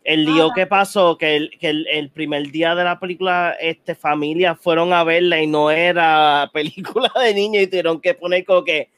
El 0.04 0.24
lío 0.24 0.48
Ah. 0.50 0.54
que 0.56 0.66
pasó, 0.66 1.18
que, 1.18 1.36
el, 1.36 1.58
que 1.60 1.70
el, 1.70 1.88
el 1.88 2.10
primer 2.10 2.50
día 2.52 2.74
de 2.74 2.86
la 2.86 2.98
película, 2.98 3.58
este, 3.60 3.96
familia 3.96 4.56
fueron 4.56 4.94
a 4.94 5.04
verla 5.04 5.42
y 5.42 5.48
no 5.48 5.70
era 5.70 6.50
película 6.54 7.12
de 7.22 7.34
niños 7.34 7.64
y 7.64 7.68
tuvieron 7.68 8.00
que 8.00 8.14
poner 8.14 8.46
como 8.46 8.64
que 8.64 8.90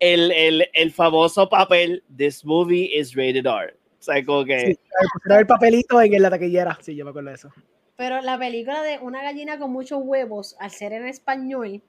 el, 0.00 0.30
el, 0.32 0.68
el 0.72 0.92
famoso 0.92 1.48
papel, 1.48 2.02
this 2.16 2.44
movie 2.44 2.90
is 2.94 3.14
rated 3.14 3.46
R. 3.46 3.74
O 3.98 4.02
sea, 4.02 4.24
como 4.24 4.44
que... 4.44 4.60
Sí, 4.66 4.78
el 5.28 5.46
papelito 5.46 6.00
en 6.00 6.22
la 6.22 6.30
taquillera. 6.30 6.78
Sí, 6.80 6.94
yo 6.94 7.04
me 7.04 7.10
acuerdo 7.10 7.30
de 7.30 7.34
eso. 7.34 7.50
Pero 7.96 8.20
la 8.20 8.38
película 8.38 8.82
de 8.82 8.98
una 9.00 9.22
gallina 9.22 9.58
con 9.58 9.72
muchos 9.72 10.00
huevos, 10.02 10.56
al 10.60 10.70
ser 10.70 10.92
en 10.92 11.08
español, 11.08 11.82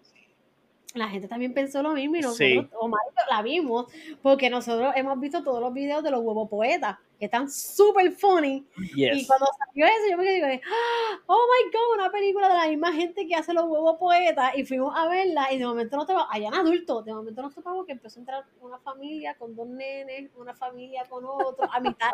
la 0.95 1.07
gente 1.07 1.27
también 1.27 1.53
pensó 1.53 1.83
lo 1.83 1.91
mismo 1.93 2.15
y 2.15 2.21
nosotros, 2.21 2.37
Sí. 2.49 2.67
Omar 2.79 2.99
y 3.11 3.31
la 3.33 3.41
vimos, 3.43 3.85
porque 4.23 4.49
nosotros 4.49 4.91
hemos 4.95 5.19
visto 5.19 5.43
todos 5.43 5.61
los 5.61 5.71
videos 5.71 6.03
de 6.03 6.09
los 6.09 6.21
huevos 6.21 6.49
poetas, 6.49 6.97
que 7.19 7.25
están 7.25 7.49
súper 7.51 8.11
funny. 8.13 8.65
Y 8.95 8.95
Yes. 9.17 9.27
cuando 9.27 9.45
salió 9.67 9.85
eso, 9.85 10.09
yo 10.09 10.17
me 10.17 10.23
quedé, 10.23 10.61
¡Ah! 10.65 11.19
oh 11.27 11.37
my 11.47 11.71
god, 11.71 11.93
una 12.01 12.11
película 12.11 12.47
de 12.49 12.55
la 12.55 12.67
misma 12.67 12.91
gente 12.93 13.27
que 13.27 13.35
hace 13.35 13.53
los 13.53 13.65
huevos 13.65 13.97
poetas. 13.97 14.57
Y 14.57 14.65
fuimos 14.65 14.95
a 14.97 15.07
verla 15.07 15.51
y 15.53 15.59
de 15.59 15.65
momento 15.67 15.95
nos 15.97 16.07
topamos, 16.07 16.27
allá 16.31 16.47
en 16.47 16.55
adultos, 16.55 17.05
de 17.05 17.13
momento 17.13 17.41
nos 17.43 17.53
topamos 17.53 17.85
que 17.85 17.91
empezó 17.91 18.19
a 18.19 18.21
entrar 18.21 18.45
una 18.61 18.79
familia 18.79 19.35
con 19.35 19.55
dos 19.55 19.67
nenes, 19.67 20.31
una 20.37 20.55
familia 20.55 21.03
con 21.07 21.23
otro, 21.25 21.71
a 21.71 21.79
mitad. 21.81 22.11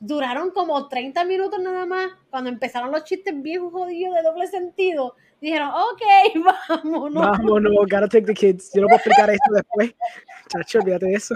Duraron 0.00 0.50
como 0.50 0.88
30 0.88 1.24
minutos 1.24 1.58
nada 1.60 1.86
más. 1.86 2.10
Cuando 2.30 2.50
empezaron 2.50 2.90
los 2.90 3.04
chistes 3.04 3.34
viejos 3.42 3.72
jodidos 3.72 4.14
de 4.16 4.22
doble 4.22 4.46
sentido, 4.46 5.14
dijeron, 5.40 5.68
ok, 5.70 6.02
vámonos. 6.68 7.22
Vámonos, 7.38 7.72
gotta 7.82 8.08
take 8.08 8.26
the 8.26 8.34
kids. 8.34 8.70
Yo 8.74 8.82
no 8.82 8.88
puedo 8.88 8.96
explicar 8.96 9.30
esto 9.30 9.52
después. 9.52 9.94
Chacho, 10.48 10.78
olvídate 10.80 11.06
de 11.06 11.14
eso. 11.14 11.34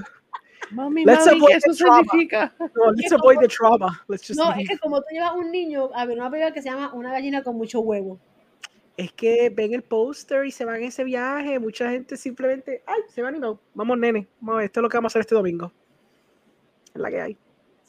Mami, 0.70 1.04
Let's 1.06 1.24
mami, 1.24 1.38
avoid 1.38 1.48
¿qué 1.50 1.56
eso 1.56 1.70
the 1.72 1.76
trauma. 1.78 2.02
significa? 2.02 2.54
No, 2.58 2.92
let's 2.92 3.12
avoid 3.12 3.38
the 3.40 3.48
trauma. 3.48 4.04
Let's 4.08 4.26
just 4.28 4.38
No, 4.38 4.50
leave. 4.50 4.62
es 4.64 4.68
que 4.68 4.78
como 4.78 5.00
tú 5.00 5.06
llevas 5.12 5.32
un 5.34 5.50
niño 5.50 5.88
a 5.94 6.04
ver 6.04 6.18
una 6.18 6.30
película 6.30 6.52
que 6.52 6.60
se 6.60 6.68
llama 6.68 6.92
Una 6.92 7.10
gallina 7.12 7.42
con 7.42 7.56
mucho 7.56 7.80
huevo. 7.80 8.18
es 8.98 9.12
que 9.12 9.48
ven 9.48 9.72
el 9.72 9.82
póster 9.82 10.44
y 10.44 10.50
se 10.50 10.64
van 10.66 10.76
en 10.76 10.84
ese 10.84 11.04
viaje. 11.04 11.58
Mucha 11.58 11.88
gente 11.90 12.16
simplemente, 12.18 12.82
ay, 12.86 13.00
se 13.08 13.22
va 13.22 13.28
animado. 13.28 13.60
Vamos, 13.72 13.96
nene. 13.96 14.26
Vamos 14.40 14.54
a 14.54 14.56
ver, 14.58 14.64
esto 14.66 14.80
es 14.80 14.82
lo 14.82 14.88
que 14.90 14.96
vamos 14.98 15.10
a 15.10 15.12
hacer 15.12 15.20
este 15.20 15.34
domingo. 15.36 15.72
Es 16.94 17.00
la 17.00 17.08
que 17.10 17.20
hay. 17.20 17.38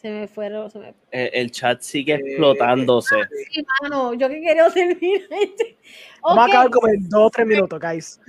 Se 0.02 0.10
me 0.10 0.28
fueron, 0.30 0.70
se 0.72 0.80
me 0.80 0.94
El, 1.12 1.30
el 1.34 1.52
chat 1.52 1.82
sigue 1.82 2.14
Eh, 2.14 2.22
explotándose. 2.24 3.16
Sí, 3.52 3.66
mano, 3.82 4.14
yo 4.14 4.30
que 4.30 4.40
quería 4.42 4.70
terminar 4.70 5.28
este. 5.32 5.78
Vamos 6.22 6.38
a 6.38 6.44
Ok, 6.44 6.50
acabar 6.50 6.70
como 6.72 6.88
en 6.88 7.10
dos 7.10 7.22
o 7.26 7.30
tres 7.30 7.46
minutos, 7.48 7.80
guys. 7.82 8.22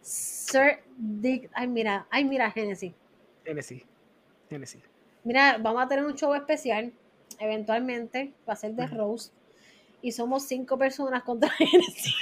Sir 0.00 0.80
Dick, 0.96 1.48
ay 1.52 1.68
mira, 1.68 2.06
ay 2.10 2.24
mira, 2.24 2.50
Genesis. 2.50 2.92
Genesis. 3.44 3.82
Genesis. 4.50 4.82
Mira, 5.22 5.58
vamos 5.60 5.82
a 5.84 5.88
tener 5.88 6.04
un 6.04 6.14
show 6.14 6.34
especial, 6.34 6.92
eventualmente, 7.38 8.32
va 8.48 8.54
a 8.54 8.56
ser 8.56 8.72
de 8.72 8.86
Rose. 8.88 9.30
Y 10.02 10.10
somos 10.12 10.44
cinco 10.46 10.76
personas 10.78 11.22
contra 11.22 11.48
Genesis. 11.58 12.14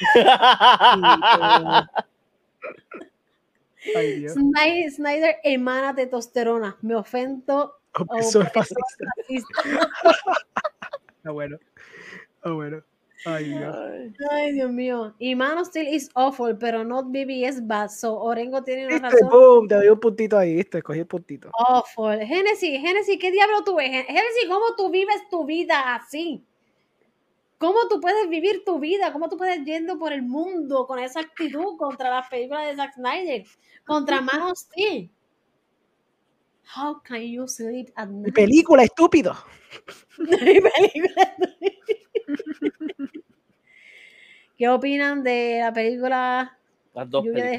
Ay, 3.96 4.20
Dios. 4.20 4.32
Snyder, 4.34 4.90
Snyder 4.90 5.36
emana 5.42 5.94
testosterona. 5.94 6.76
Me 6.82 6.94
ofendo. 6.94 7.74
Oh, 7.98 8.04
o 8.08 8.18
eso 8.18 8.42
es 8.42 8.52
fascista. 8.52 8.82
soy 8.98 9.38
racista. 9.38 9.90
Ah, 11.24 11.30
bueno. 11.30 11.58
Ah, 12.42 12.50
bueno. 12.50 12.82
Ay, 13.24 13.44
Dios. 13.44 13.76
Ay, 14.30 14.52
Dios 14.52 14.70
mío. 14.70 15.14
Y 15.18 15.34
Man 15.34 15.58
of 15.58 15.68
Steel 15.68 15.88
is 15.88 16.10
awful, 16.14 16.56
pero 16.58 16.84
not 16.84 17.06
BBS 17.06 17.66
bad. 17.66 17.88
So 17.88 18.18
Orengo 18.20 18.62
tiene 18.62 18.86
una 18.86 19.08
razón. 19.10 19.28
boom, 19.30 19.68
te 19.68 19.76
doy 19.76 19.88
un 19.88 19.98
puntito 19.98 20.36
ahí, 20.36 20.56
viste, 20.56 20.78
escogí 20.78 21.00
el 21.00 21.06
puntito. 21.06 21.50
Awful. 21.54 22.18
Genesis, 22.18 22.80
Genesis, 22.80 23.18
¿qué 23.18 23.30
diablo 23.30 23.64
tú 23.64 23.76
ves? 23.76 23.88
Genesis, 23.88 24.46
¿cómo 24.48 24.76
tú 24.76 24.90
vives 24.90 25.22
tu 25.30 25.46
vida 25.46 25.94
así? 25.94 26.44
¿Cómo 27.58 27.88
tú 27.88 28.00
puedes 28.00 28.28
vivir 28.28 28.62
tu 28.64 28.78
vida? 28.78 29.12
¿Cómo 29.12 29.28
tú 29.28 29.36
puedes 29.36 29.64
yendo 29.64 29.98
por 29.98 30.12
el 30.12 30.22
mundo 30.22 30.86
con 30.86 30.98
esa 30.98 31.20
actitud 31.20 31.76
contra 31.78 32.10
las 32.10 32.28
películas 32.28 32.66
de 32.66 32.76
Zack 32.76 32.94
Snyder? 32.94 33.44
Contra 33.86 34.20
Man 34.20 34.42
of 34.42 34.58
Steel. 34.58 35.10
How 36.76 37.00
can 37.02 37.20
you 37.22 37.46
sleep 37.46 37.90
at 37.94 38.08
Mi 38.08 38.22
night? 38.22 38.34
película, 38.34 38.82
estúpido. 38.84 39.34
Mi 40.18 40.60
película. 40.60 41.36
¿Qué 44.56 44.68
opinan 44.68 45.22
de 45.22 45.58
la 45.60 45.72
película 45.72 46.58
Las 46.94 47.10
dos 47.10 47.24
Lluvia 47.24 47.44
de- 47.44 47.50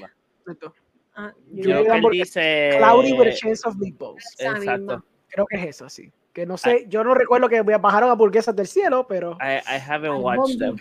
películas. 0.48 0.74
ah, 1.16 1.34
Yo 1.52 1.64
Creo 1.64 1.78
vi 1.80 1.84
que 1.84 1.90
la 1.90 1.96
él 1.96 2.04
hamburguesa- 2.04 2.40
dice. 2.42 2.78
Cloudy 2.78 3.14
with 3.14 3.28
a 3.28 3.34
chance 3.34 3.68
of 3.68 3.76
meatballs. 3.78 4.24
Exacto. 4.40 4.60
misma? 4.60 5.06
Creo 5.28 5.46
que 5.46 5.58
es 5.58 5.66
eso, 5.68 5.90
sí. 5.90 6.12
Que 6.36 6.46
no 6.46 6.58
sé, 6.58 6.86
yo 6.90 7.02
no 7.06 7.14
recuerdo 7.14 7.48
que 7.48 7.62
bajaron 7.62 8.10
hamburguesas 8.12 8.54
del 8.56 8.68
cielo, 8.68 9.08
pero 9.08 9.38
I, 9.42 9.56
I 9.66 9.80
haven't 9.90 10.22
watched 10.22 10.60
them. 10.60 10.76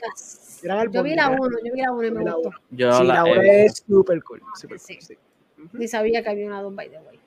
Yo 0.90 1.02
vi 1.04 1.14
la 1.14 1.26
albóndigas. 1.26 1.40
uno, 1.40 1.58
yo 1.64 1.72
vi 1.72 1.80
la 1.80 1.92
uno 1.92 2.06
y 2.06 2.10
me 2.10 2.24
gustó. 2.32 2.50
Yo 2.70 2.92
sí, 2.98 3.04
la 3.04 3.14
la 3.14 3.20
he 3.20 3.32
hora 3.32 3.40
visto. 3.42 3.64
es 3.66 3.84
super 3.86 4.22
cool. 4.24 4.42
super 4.56 4.78
Sí. 4.80 4.94
cool, 4.96 5.02
sí. 5.06 5.16
Ni 5.72 5.86
sabía 5.86 6.22
que 6.24 6.28
había 6.30 6.46
una 6.48 6.60
dos, 6.60 6.74
by 6.74 6.90
the 6.90 6.98
way. 6.98 7.20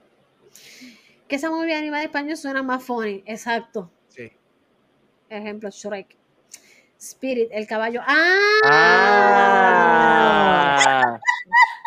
Que 1.30 1.38
esa 1.38 1.50
movie 1.50 1.74
animada 1.74 2.04
en 2.04 2.08
español 2.10 2.36
suena 2.36 2.62
más 2.64 2.84
funny. 2.84 3.24
Exacto. 3.26 3.90
Sí. 4.10 4.30
Ejemplo, 5.30 5.70
Shrek. 5.70 6.18
Spirit, 6.98 7.48
el 7.54 7.66
caballo. 7.66 8.02
¡Ah! 8.06 8.40
Ah, 10.86 11.20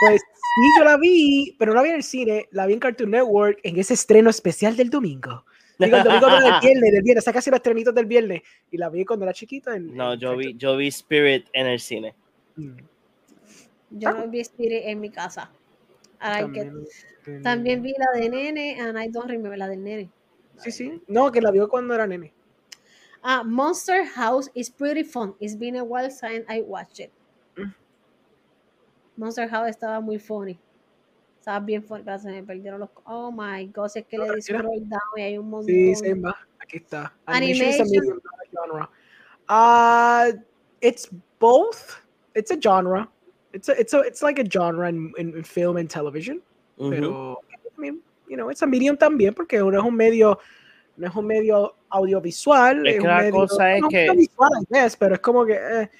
Pues 0.00 0.20
sí, 0.22 0.62
yo 0.78 0.84
la 0.84 0.96
vi, 0.96 1.54
pero 1.58 1.72
no 1.72 1.76
la 1.76 1.82
vi 1.82 1.90
en 1.90 1.96
el 1.96 2.02
cine, 2.02 2.48
la 2.52 2.64
vi 2.66 2.72
en 2.74 2.80
Cartoon 2.80 3.10
Network 3.10 3.58
en 3.62 3.78
ese 3.78 3.92
estreno 3.94 4.30
especial 4.30 4.76
del 4.76 4.88
domingo. 4.88 5.44
Digo, 5.80 5.96
el 5.96 6.04
domingo 6.04 6.28
no, 6.28 6.40
del 6.40 6.60
viernes, 6.60 6.92
del 6.92 7.02
viernes, 7.02 7.24
casi 7.24 7.50
los 7.50 7.58
estrenitos 7.58 7.94
del 7.94 8.06
viernes. 8.06 8.42
Y 8.70 8.76
la 8.76 8.88
vi 8.90 9.04
cuando 9.04 9.24
era 9.24 9.32
chiquita. 9.32 9.74
En, 9.74 9.96
no, 9.96 10.14
yo 10.14 10.36
vi, 10.36 10.54
yo 10.56 10.76
vi 10.76 10.88
Spirit 10.88 11.46
en 11.52 11.66
el 11.66 11.80
cine. 11.80 12.14
Mm, 12.56 12.76
Yo 13.90 14.12
no 14.12 14.28
vi 14.28 14.40
Spirit 14.40 14.82
en 14.84 15.00
mi 15.00 15.10
casa. 15.10 15.50
También, 16.18 16.84
También 17.42 17.82
vi 17.82 17.94
la 17.96 18.20
de 18.20 18.28
nene, 18.28 18.78
and 18.80 18.98
I 18.98 19.08
don't 19.08 19.28
remember 19.28 19.56
la 19.56 19.68
del 19.68 19.82
nene. 19.82 20.10
Sí, 20.58 20.70
sí. 20.70 21.02
No, 21.08 21.32
que 21.32 21.40
la 21.40 21.50
vio 21.50 21.68
cuando 21.68 21.94
era 21.94 22.06
nene. 22.06 22.32
Ah, 23.22 23.42
Monster 23.42 24.04
House 24.04 24.50
is 24.54 24.70
pretty 24.70 25.04
fun. 25.04 25.34
It's 25.40 25.56
been 25.56 25.76
a 25.76 25.84
while 25.84 26.10
since 26.10 26.44
I 26.48 26.60
watched 26.62 27.00
it. 27.00 27.10
Mm. 27.56 27.74
Monster 29.16 29.48
House 29.48 29.68
estaba 29.70 30.00
muy 30.00 30.18
funny. 30.18 30.58
Estaba 31.40 31.58
bien 31.64 31.82
pero 31.88 32.18
se 32.18 32.30
me 32.30 32.42
perdieron 32.42 32.80
los. 32.80 32.90
Oh 33.06 33.32
my 33.32 33.66
god, 33.68 33.88
si 33.88 34.00
es 34.00 34.06
que 34.06 34.18
No, 34.18 34.26
le 34.26 34.34
di 34.36 34.42
scroll 34.42 34.86
down 34.88 35.00
y 35.16 35.22
hay 35.22 35.38
un 35.38 35.48
montón. 35.48 35.66
Sí, 35.74 35.94
sí, 35.94 36.12
va. 36.12 36.36
Aquí 36.60 36.76
está. 36.76 37.14
Animation 37.24 37.80
Animation. 37.80 38.20
Uh, 39.48 40.32
it's 40.80 41.08
both. 41.38 42.00
It's 42.34 42.50
a 42.50 42.60
genre. 42.60 43.08
It's 43.52 43.68
a, 43.68 43.72
it's 43.80 43.94
a, 43.94 44.00
it's 44.00 44.22
like 44.22 44.38
a 44.38 44.44
genre 44.48 44.86
in, 44.88 45.12
in, 45.18 45.34
in 45.34 45.42
film 45.42 45.76
and 45.78 45.88
television. 45.90 46.40
Ujú. 46.78 46.90
Pero, 46.90 47.36
I 47.76 47.80
mean, 47.80 48.00
you 48.28 48.36
know, 48.36 48.50
it's 48.50 48.62
a 48.62 48.66
medium 48.66 48.96
también 48.96 49.34
porque 49.34 49.58
no 49.58 49.70
es 49.70 49.82
un 49.82 49.96
medio, 49.96 50.38
no 50.96 51.06
es 51.08 51.14
un 51.16 51.26
medio 51.26 51.74
audiovisual. 51.90 52.86
Es 52.86 52.96
un 52.96 53.02
que 53.02 53.08
la 53.08 53.18
medio- 53.22 53.32
cosa 53.32 53.74
es 53.74 53.80
no, 53.82 53.88
que- 53.88 54.06
no 54.06 54.14
visual, 54.14 54.50
I 54.60 54.66
guess, 54.70 54.96
pero 54.96 55.14
es 55.14 55.20
como 55.20 55.44
que 55.46 55.54
eh, 55.54 55.90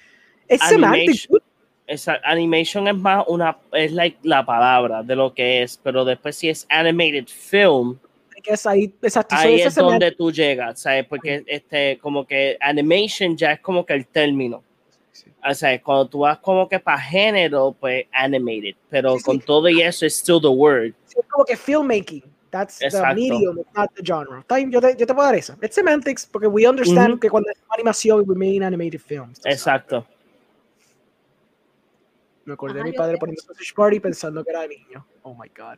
es 0.47 0.61
Animation. 0.61 1.41
Esa 1.91 2.19
animation 2.23 2.87
es 2.87 2.95
más 2.95 3.25
una, 3.27 3.57
es 3.73 3.91
like 3.91 4.17
la 4.23 4.45
palabra 4.45 5.03
de 5.03 5.15
lo 5.15 5.33
que 5.33 5.61
es, 5.63 5.77
pero 5.83 6.05
después 6.05 6.37
si 6.37 6.47
es 6.49 6.65
animated 6.69 7.27
film, 7.27 7.97
guess 8.43 8.65
ahí, 8.65 8.93
exacto, 9.01 9.35
ahí 9.35 9.61
es 9.61 9.75
donde 9.75 10.11
tú 10.11 10.31
llegas, 10.31 10.81
¿sabes? 10.81 11.05
Porque 11.05 11.43
este, 11.47 11.97
como 11.99 12.25
que 12.25 12.57
animation 12.61 13.35
ya 13.37 13.53
es 13.53 13.59
como 13.59 13.85
que 13.85 13.93
el 13.93 14.07
término. 14.07 14.63
Sí. 15.11 15.25
O 15.47 15.53
sea, 15.53 15.81
cuando 15.81 16.07
tú 16.07 16.19
vas 16.19 16.37
como 16.39 16.67
que 16.67 16.79
para 16.79 16.99
género, 16.99 17.75
pues 17.79 18.05
animated, 18.13 18.75
pero 18.89 19.13
Sí, 19.13 19.19
sí. 19.19 19.23
con 19.25 19.39
todo 19.41 19.69
y 19.69 19.81
eso 19.81 20.05
es 20.05 20.17
still 20.17 20.39
the 20.41 20.47
word. 20.47 20.93
Sí, 21.05 21.17
es 21.19 21.25
como 21.27 21.45
que 21.45 21.55
filmmaking. 21.57 22.23
That's 22.51 22.81
Exacto. 22.81 23.07
the 23.07 23.15
medium, 23.15 23.59
it's 23.59 23.73
not 23.75 23.89
the 23.95 24.03
genre. 24.03 24.43
Yo 24.69 24.81
te, 24.81 24.95
yo 24.97 25.05
te 25.07 25.13
puedo 25.13 25.25
dar 25.25 25.35
eso. 25.35 25.55
It's 25.61 25.75
semantics 25.75 26.25
porque 26.25 26.47
we 26.47 26.67
understand 26.67 27.11
Ujú. 27.11 27.19
que 27.19 27.29
cuando 27.29 27.49
es 27.49 27.57
animación 27.69 28.23
we 28.27 28.35
mean 28.35 28.63
animated 28.63 28.99
films. 28.99 29.39
tú 29.39 29.49
sabes. 29.57 30.03
Me 32.45 32.53
acordé 32.53 32.79
Ajá, 32.79 32.85
de 32.85 32.91
mi 32.91 32.97
padre 32.97 33.17
poniendo 33.17 33.41
Sausage 33.41 33.73
Party 33.75 33.99
pensando 33.99 34.43
que 34.43 34.51
era 34.51 34.67
niño. 34.67 35.05
Oh 35.23 35.35
my 35.35 35.49
god. 35.49 35.77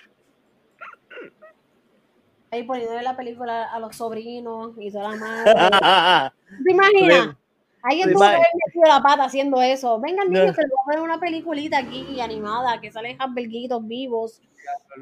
Ahí 2.51 2.63
poniéndole 2.63 3.01
la 3.01 3.17
película 3.17 3.71
a 3.73 3.79
los 3.79 3.95
sobrinos 3.95 4.73
y 4.77 4.91
toda 4.91 5.15
la 5.15 5.15
madre. 5.17 6.33
¿Te 6.63 6.71
imaginas? 6.71 7.35
Alguien 7.81 8.13
tuvo 8.13 8.21
que 8.21 8.27
haber 8.27 8.47
metido 8.65 8.85
la 8.87 9.01
pata 9.01 9.25
haciendo 9.25 9.61
eso. 9.61 9.99
Vengan, 9.99 10.31
No. 10.31 10.39
niños, 10.39 10.55
que 10.55 10.61
les 10.61 10.71
voy 10.71 10.79
a 10.79 10.85
poner 10.85 11.01
una 11.01 11.19
peliculita 11.19 11.79
aquí 11.79 12.21
animada 12.21 12.79
que 12.79 12.91
salen 12.91 13.17
hamburguitos 13.19 13.85
vivos, 13.85 14.41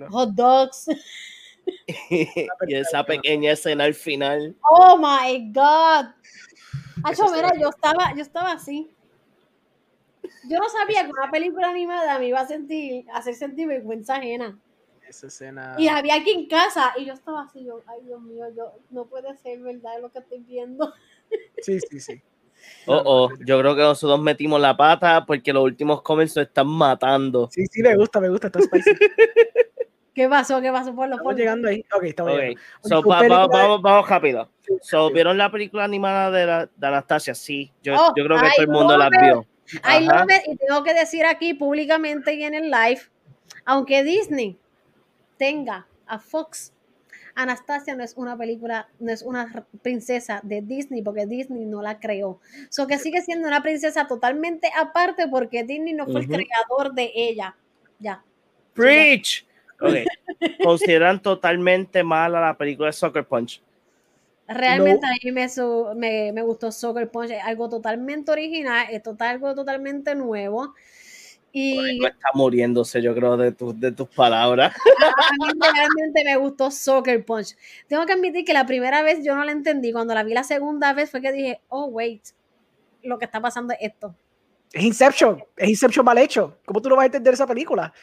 hot 0.09 0.29
dogs. 0.29 0.87
y 2.09 2.73
esa 2.73 3.03
pequeña 3.03 3.51
escena 3.51 3.83
al 3.83 3.93
final. 3.93 4.55
Oh 4.67 4.97
my 4.97 5.51
God. 5.51 6.07
Acho, 7.03 7.31
mira, 7.31 7.51
yo 7.59 7.69
estaba, 7.69 8.15
yo 8.15 8.21
estaba 8.21 8.53
así. 8.53 8.89
Yo 10.49 10.57
no 10.57 10.69
sabía 10.69 11.05
que 11.05 11.11
una 11.11 11.29
película 11.31 11.69
animada 11.69 12.17
me 12.19 12.27
iba 12.27 12.39
a 12.39 12.47
sentir, 12.47 13.05
hacer 13.13 13.35
sentir 13.35 13.67
vergüenza 13.67 14.15
ajena. 14.15 14.57
Esa 15.07 15.27
escena. 15.27 15.75
Y 15.77 15.87
había 15.89 16.15
aquí 16.15 16.31
en 16.31 16.47
casa 16.47 16.93
y 16.97 17.05
yo 17.05 17.13
estaba 17.13 17.43
así, 17.43 17.63
yo, 17.65 17.81
ay 17.87 17.99
Dios 18.05 18.21
mío, 18.21 18.45
yo 18.55 18.71
no 18.91 19.05
puede 19.05 19.35
ser 19.37 19.59
verdad 19.59 19.99
lo 20.01 20.09
que 20.11 20.19
estoy 20.19 20.39
viendo. 20.39 20.93
Sí, 21.61 21.79
sí, 21.89 21.99
sí. 21.99 22.21
Oh, 22.87 23.01
oh, 23.05 23.29
yo 23.45 23.57
creo 23.59 23.75
que 23.75 23.81
nosotros 23.81 24.19
metimos 24.21 24.59
la 24.59 24.75
pata 24.75 25.25
porque 25.25 25.53
los 25.53 25.63
últimos 25.63 26.01
comments 26.01 26.35
nos 26.35 26.47
están 26.47 26.67
matando. 26.67 27.49
Sí, 27.51 27.65
sí, 27.67 27.81
me 27.81 27.95
gusta, 27.95 28.19
me 28.19 28.27
gusta. 28.29 28.47
Está 28.47 28.61
spicy. 28.61 28.91
¿Qué 30.13 30.27
pasó? 30.27 30.59
¿Qué 30.61 30.71
pasó 30.71 30.93
por 30.93 31.07
los 31.07 31.17
Estamos 31.19 31.35
llegando 31.37 31.69
ahí. 31.69 31.85
Ok, 31.93 32.03
estamos 32.03 32.33
Ok, 32.33 32.39
llegando. 32.39 32.61
so, 32.83 33.01
tu 33.01 33.09
va- 33.09 33.15
va- 33.15 33.21
película- 33.21 33.47
vamos, 33.47 33.81
vamos 33.81 34.09
rápido. 34.09 34.49
Sí, 34.65 34.73
So. 34.81 35.11
¿Vieron 35.11 35.37
la 35.37 35.49
película 35.51 35.83
animada 35.85 36.31
de, 36.31 36.45
la- 36.45 36.65
de 36.75 36.87
Anastasia? 36.87 37.33
Sí, 37.33 37.71
yo, 37.81 37.95
Oh, 37.95 38.13
yo 38.15 38.25
creo 38.25 38.39
que 38.39 38.47
I 38.47 38.51
todo 38.55 38.61
el 38.63 38.67
mundo 38.67 38.97
la 38.97 39.05
love 39.09 39.13
it. 39.15 39.21
vio. 39.21 39.45
I 39.83 40.05
love 40.05 40.29
it, 40.29 40.41
y 40.47 40.55
tengo 40.57 40.83
que 40.83 40.93
decir 40.93 41.25
aquí 41.25 41.53
públicamente 41.53 42.33
y 42.33 42.43
en 42.43 42.53
el 42.53 42.71
live, 42.71 43.01
aunque 43.65 44.03
Disney 44.03 44.57
tenga 45.37 45.87
a 46.07 46.19
Fox, 46.19 46.73
Anastasia 47.35 47.95
no 47.95 48.03
es 48.03 48.15
una 48.17 48.37
película, 48.37 48.89
no 48.99 49.11
es 49.11 49.21
una 49.21 49.65
princesa 49.81 50.41
de 50.43 50.61
Disney 50.61 51.01
porque 51.01 51.25
Disney 51.25 51.65
no 51.65 51.81
la 51.81 51.99
creó. 51.99 52.39
So 52.69 52.87
que 52.87 52.97
sigue 52.97 53.21
siendo 53.21 53.47
una 53.47 53.61
princesa 53.63 54.07
totalmente 54.07 54.69
aparte 54.77 55.27
porque 55.27 55.63
Disney 55.63 55.93
no 55.93 56.05
fue 56.05 56.21
el 56.21 56.27
creador 56.27 56.93
de 56.93 57.11
ella. 57.15 57.55
Ya. 57.99 58.23
Preach. 58.73 59.45
Ok. 59.79 59.95
Consideran 60.63 61.21
totalmente 61.21 62.03
mala 62.03 62.41
la 62.41 62.57
película 62.57 62.87
de 62.87 62.93
Soccer 62.93 63.25
Punch. 63.25 63.61
Realmente 64.53 65.05
a 65.05 65.11
mí 65.23 65.31
me, 65.31 65.49
su- 65.49 65.89
me, 65.95 66.31
me 66.31 66.41
gustó 66.41 66.71
Soccer 66.71 67.09
Punch, 67.09 67.31
es 67.31 67.43
algo 67.43 67.69
totalmente 67.69 68.31
original, 68.31 68.87
es 68.91 69.01
total, 69.03 69.29
algo 69.29 69.55
totalmente 69.55 70.15
nuevo. 70.15 70.73
Y 71.53 71.99
No 71.99 72.07
está 72.07 72.29
muriéndose, 72.33 73.01
yo 73.01 73.13
creo, 73.13 73.35
de, 73.35 73.51
tus 73.51 73.77
de 73.77 73.91
tus 73.91 74.07
palabras. 74.07 74.73
A 74.97 75.45
mí 75.45 75.59
realmente 75.59 76.23
me 76.23 76.37
gustó 76.37 76.71
Soccer 76.71 77.25
Punch. 77.25 77.57
Tengo 77.87 78.05
que 78.05 78.13
admitir 78.13 78.45
que 78.45 78.53
la 78.53 78.65
primera 78.65 79.01
vez 79.01 79.23
yo 79.23 79.35
no 79.35 79.43
la 79.43 79.51
entendí. 79.51 79.91
Cuando 79.91 80.13
la 80.13 80.23
vi 80.23 80.33
la 80.33 80.43
segunda 80.43 80.93
vez 80.93 81.11
fue 81.11 81.21
que 81.21 81.31
dije, 81.31 81.61
oh, 81.67 81.85
wait, 81.85 82.23
lo 83.03 83.19
que 83.19 83.25
está 83.25 83.41
pasando 83.41 83.73
es 83.73 83.79
esto. 83.81 84.15
Es 84.71 84.83
Inception. 84.83 85.43
Es 85.57 85.69
Inception 85.69 86.05
mal 86.05 86.17
hecho. 86.17 86.57
¿Cómo 86.65 86.81
tú 86.81 86.87
no 86.87 86.95
vas 86.95 87.03
a 87.03 87.05
entender 87.07 87.33
esa 87.33 87.45
película? 87.45 87.93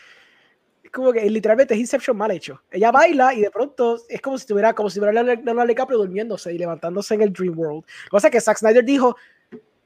Es 0.89 0.93
como 0.93 1.13
que 1.13 1.21
literalmente 1.29 1.75
es 1.75 1.81
Inception 1.81 2.17
mal 2.17 2.31
hecho. 2.31 2.63
Ella 2.71 2.91
baila 2.91 3.35
y 3.35 3.43
de 3.43 3.51
pronto 3.51 3.99
es 4.09 4.23
como 4.23 4.39
si 4.39 4.45
estuviera, 4.45 4.73
como 4.73 4.89
si 4.89 4.99
estuviera 4.99 5.23
Leonardo 5.23 5.67
DiCaprio 5.67 5.99
durmiéndose 5.99 6.51
y 6.55 6.57
levantándose 6.57 7.13
en 7.15 7.21
el 7.21 7.31
Dream 7.31 7.59
World. 7.59 7.85
Cosa 8.11 8.31
que 8.31 8.41
Zack 8.41 8.57
Snyder 8.57 8.83
dijo, 8.83 9.15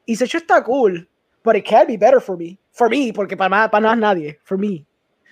Inception 0.05 0.41
está 0.43 0.63
cool, 0.63 1.05
but 1.43 1.57
it 1.57 1.67
can 1.67 1.87
be 1.87 1.97
better 1.97 2.21
for 2.21 2.37
me. 2.37 2.57
For 2.71 2.89
me, 2.89 3.11
porque 3.13 3.35
para 3.35 3.49
más, 3.49 3.69
para 3.69 3.89
más 3.89 3.97
nadie. 3.97 4.39
For 4.45 4.57
me. 4.57 4.85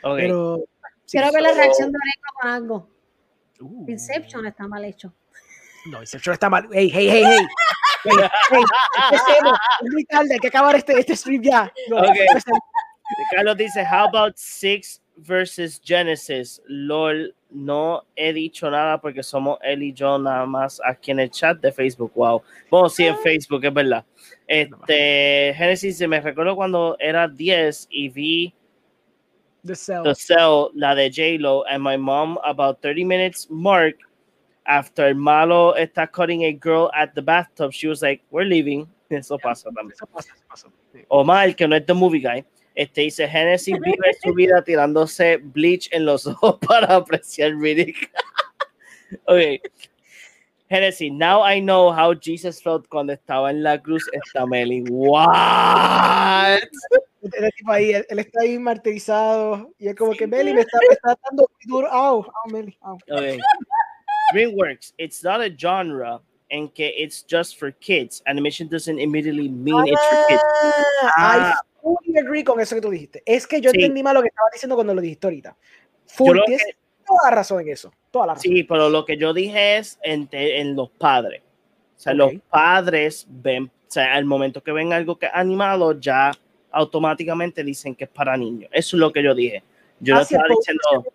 Ok. 0.04 0.18
Pero... 0.18 0.58
sí, 1.06 1.18
Quiero 1.18 1.32
ver 1.32 1.42
la 1.42 1.54
reacción 1.54 1.90
de 1.90 1.98
Oreco 1.98 2.40
con 2.42 2.50
algo. 2.52 2.90
Uh, 3.62 3.90
Inception 3.90 4.46
está 4.46 4.68
mal 4.68 4.84
hecho. 4.84 5.14
No, 5.90 6.02
Inception 6.02 6.34
está 6.34 6.50
mal. 6.50 6.68
Hey, 6.74 6.92
hey, 6.94 7.08
hey, 7.10 7.24
hey. 7.26 7.48
Hey, 8.04 8.12
hey, 8.50 8.64
empecemos. 9.06 9.58
Es 9.86 9.94
muy 9.94 10.04
tarde, 10.04 10.34
hay 10.34 10.40
que 10.40 10.48
acabar 10.50 10.76
este, 10.76 11.00
este 11.00 11.16
stream 11.16 11.42
ya. 11.44 11.72
No, 11.88 11.96
Ok. 12.00 12.10
empecemos. 12.10 12.60
Carlos 13.34 13.56
dice, 13.58 13.86
how 13.86 14.08
about 14.08 14.34
Six 14.36 15.02
versus 15.18 15.82
Genesis? 15.84 16.62
LOL, 16.68 17.34
no 17.50 18.04
he 18.16 18.34
dicho 18.34 18.70
nada 18.70 19.00
porque 19.00 19.24
somos 19.24 19.60
él 19.62 19.84
y 19.84 19.94
yo 19.94 20.18
nada 20.18 20.46
más 20.46 20.82
aquí 20.84 21.12
en 21.12 21.20
el 21.20 21.30
chat 21.30 21.60
de 21.60 21.72
Facebook. 21.72 22.12
Wow. 22.16 22.42
Bueno, 22.70 22.90
sí, 22.90 23.06
en 23.06 23.18
Facebook, 23.18 23.64
es 23.66 23.74
verdad. 23.74 24.06
Este, 24.48 25.54
Genesis, 25.56 25.98
se 25.98 26.08
me 26.08 26.20
recuerdo 26.22 26.56
cuando 26.56 26.96
era 27.00 27.28
10 27.28 27.88
y 27.90 28.10
vi 28.10 28.54
The 29.66 29.76
Cell. 29.76 30.04
The 30.04 30.16
Cell, 30.16 30.72
la 30.74 30.96
de 30.96 31.10
J-Lo, 31.10 31.66
and 31.68 31.84
my 31.84 31.98
mom, 31.98 32.38
about 32.44 32.82
30 32.82 33.06
minutes 33.06 33.48
mark, 33.50 33.96
after 34.66 35.14
malo 35.14 35.76
está 35.76 36.12
cutting 36.12 36.46
a 36.46 36.54
girl 36.54 36.90
at 36.94 37.14
the 37.16 37.22
bathtub, 37.22 37.72
she 37.72 37.88
was 37.88 38.02
like, 38.02 38.24
we're 38.32 38.46
leaving. 38.46 38.88
Eso 39.10 39.38
pasa 39.38 39.70
también. 39.70 39.92
Eso 39.94 40.06
pasa, 40.08 40.34
eso 40.34 40.44
pasa. 40.48 40.68
Sí. 40.94 41.06
Omar, 41.10 41.54
que 41.56 41.68
no 41.68 41.76
es 41.76 41.86
The 41.86 41.94
Movie 41.94 42.22
Guy, 42.22 42.46
este 42.76 43.02
dice 43.02 43.28
Genesis 43.28 43.76
vive 43.80 44.14
su 44.24 44.34
vida 44.34 44.64
tirándose 44.64 45.38
bleach 45.38 45.90
en 45.92 46.06
los 46.06 46.26
ojos 46.28 46.58
para 46.68 46.96
apreciar 46.96 47.56
Riddick. 47.56 48.12
ok. 49.26 49.62
Genesis, 50.70 51.12
now 51.12 51.42
I 51.42 51.60
know 51.60 51.92
how 51.92 52.14
Jesus 52.14 52.62
felt 52.62 52.88
cuando 52.88 53.12
estaba 53.12 53.50
en 53.50 53.62
la 53.62 53.78
cruz. 53.78 54.08
Está 54.14 54.46
Meli. 54.46 54.84
What? 54.90 56.62
El 57.22 57.52
tipo 57.52 57.72
ahí, 57.74 57.92
él, 57.92 58.06
él 58.10 58.20
está 58.20 58.42
ahí 58.42 58.58
martirizado 58.58 59.70
y 59.78 59.90
es 59.90 59.96
como 59.96 60.14
que 60.14 60.26
Meli 60.26 60.54
me 60.54 60.62
está, 60.62 60.80
me 60.88 60.94
está 60.94 61.20
dando 61.30 61.52
duro. 61.66 61.92
Au, 61.92 62.24
au, 62.24 62.52
Meli, 62.52 62.78
au. 62.84 62.98
Okay. 63.10 63.38
DreamWorks, 64.34 64.94
it's 64.98 65.22
not 65.22 65.42
a 65.42 65.50
genre 65.50 66.22
and 66.50 66.74
que 66.74 66.94
it's 66.98 67.22
just 67.22 67.60
for 67.60 67.72
kids. 67.72 68.22
Animation 68.26 68.70
doesn't 68.70 68.98
immediately 68.98 69.50
mean 69.50 69.88
it's 69.88 70.08
for 70.10 70.26
kids. 70.30 70.42
Ah, 71.18 71.54
I 71.54 71.71
fully 71.82 72.18
agree 72.18 72.44
con 72.44 72.60
eso 72.60 72.76
que 72.76 72.82
tú 72.82 72.90
dijiste. 72.90 73.24
Es 73.26 73.48
que 73.48 73.60
yo 73.62 73.72
Sí. 73.72 73.78
entendí 73.78 74.04
mal 74.04 74.14
lo 74.16 74.22
que 74.22 74.28
estaba 74.30 74.50
diciendo 74.54 74.76
cuando 74.76 74.94
lo 74.94 75.02
dijiste 75.02 75.28
ahorita. 75.28 75.56
Full, 76.08 76.40
tienes 76.46 76.66
que- 76.66 76.76
toda 77.06 77.30
la 77.30 77.36
razón 77.38 77.62
en 77.62 77.70
eso. 77.70 77.92
Toda 78.12 78.28
la 78.28 78.34
razón. 78.36 78.52
Sí, 78.52 78.64
pero 78.64 78.90
lo 78.90 79.06
que 79.06 79.18
yo 79.18 79.34
dije 79.34 79.78
es 79.78 80.00
en, 80.04 80.28
en 80.32 80.76
los 80.76 80.90
padres. 80.92 81.42
O 81.98 82.00
sea, 82.00 82.14
Ok. 82.14 82.18
los 82.18 82.34
padres 82.50 83.26
ven, 83.30 83.66
o 83.66 83.70
sea, 83.92 84.14
al 84.16 84.26
momento 84.26 84.62
que 84.64 84.72
ven 84.72 84.94
algo 84.94 85.18
que 85.20 85.26
es 85.28 85.32
animado, 85.34 86.00
ya 86.00 86.32
automáticamente 86.72 87.64
dicen 87.64 87.96
que 87.96 88.06
es 88.06 88.10
para 88.10 88.36
niños. 88.38 88.70
Eso 88.74 88.96
es 88.96 89.00
lo 89.00 89.12
que 89.12 89.22
yo 89.24 89.36
dije. 89.36 89.64
Yo 90.00 90.14
no 90.16 90.20
Ah, 90.22 90.24
estaba 90.24 90.46
diciendo, 90.48 91.06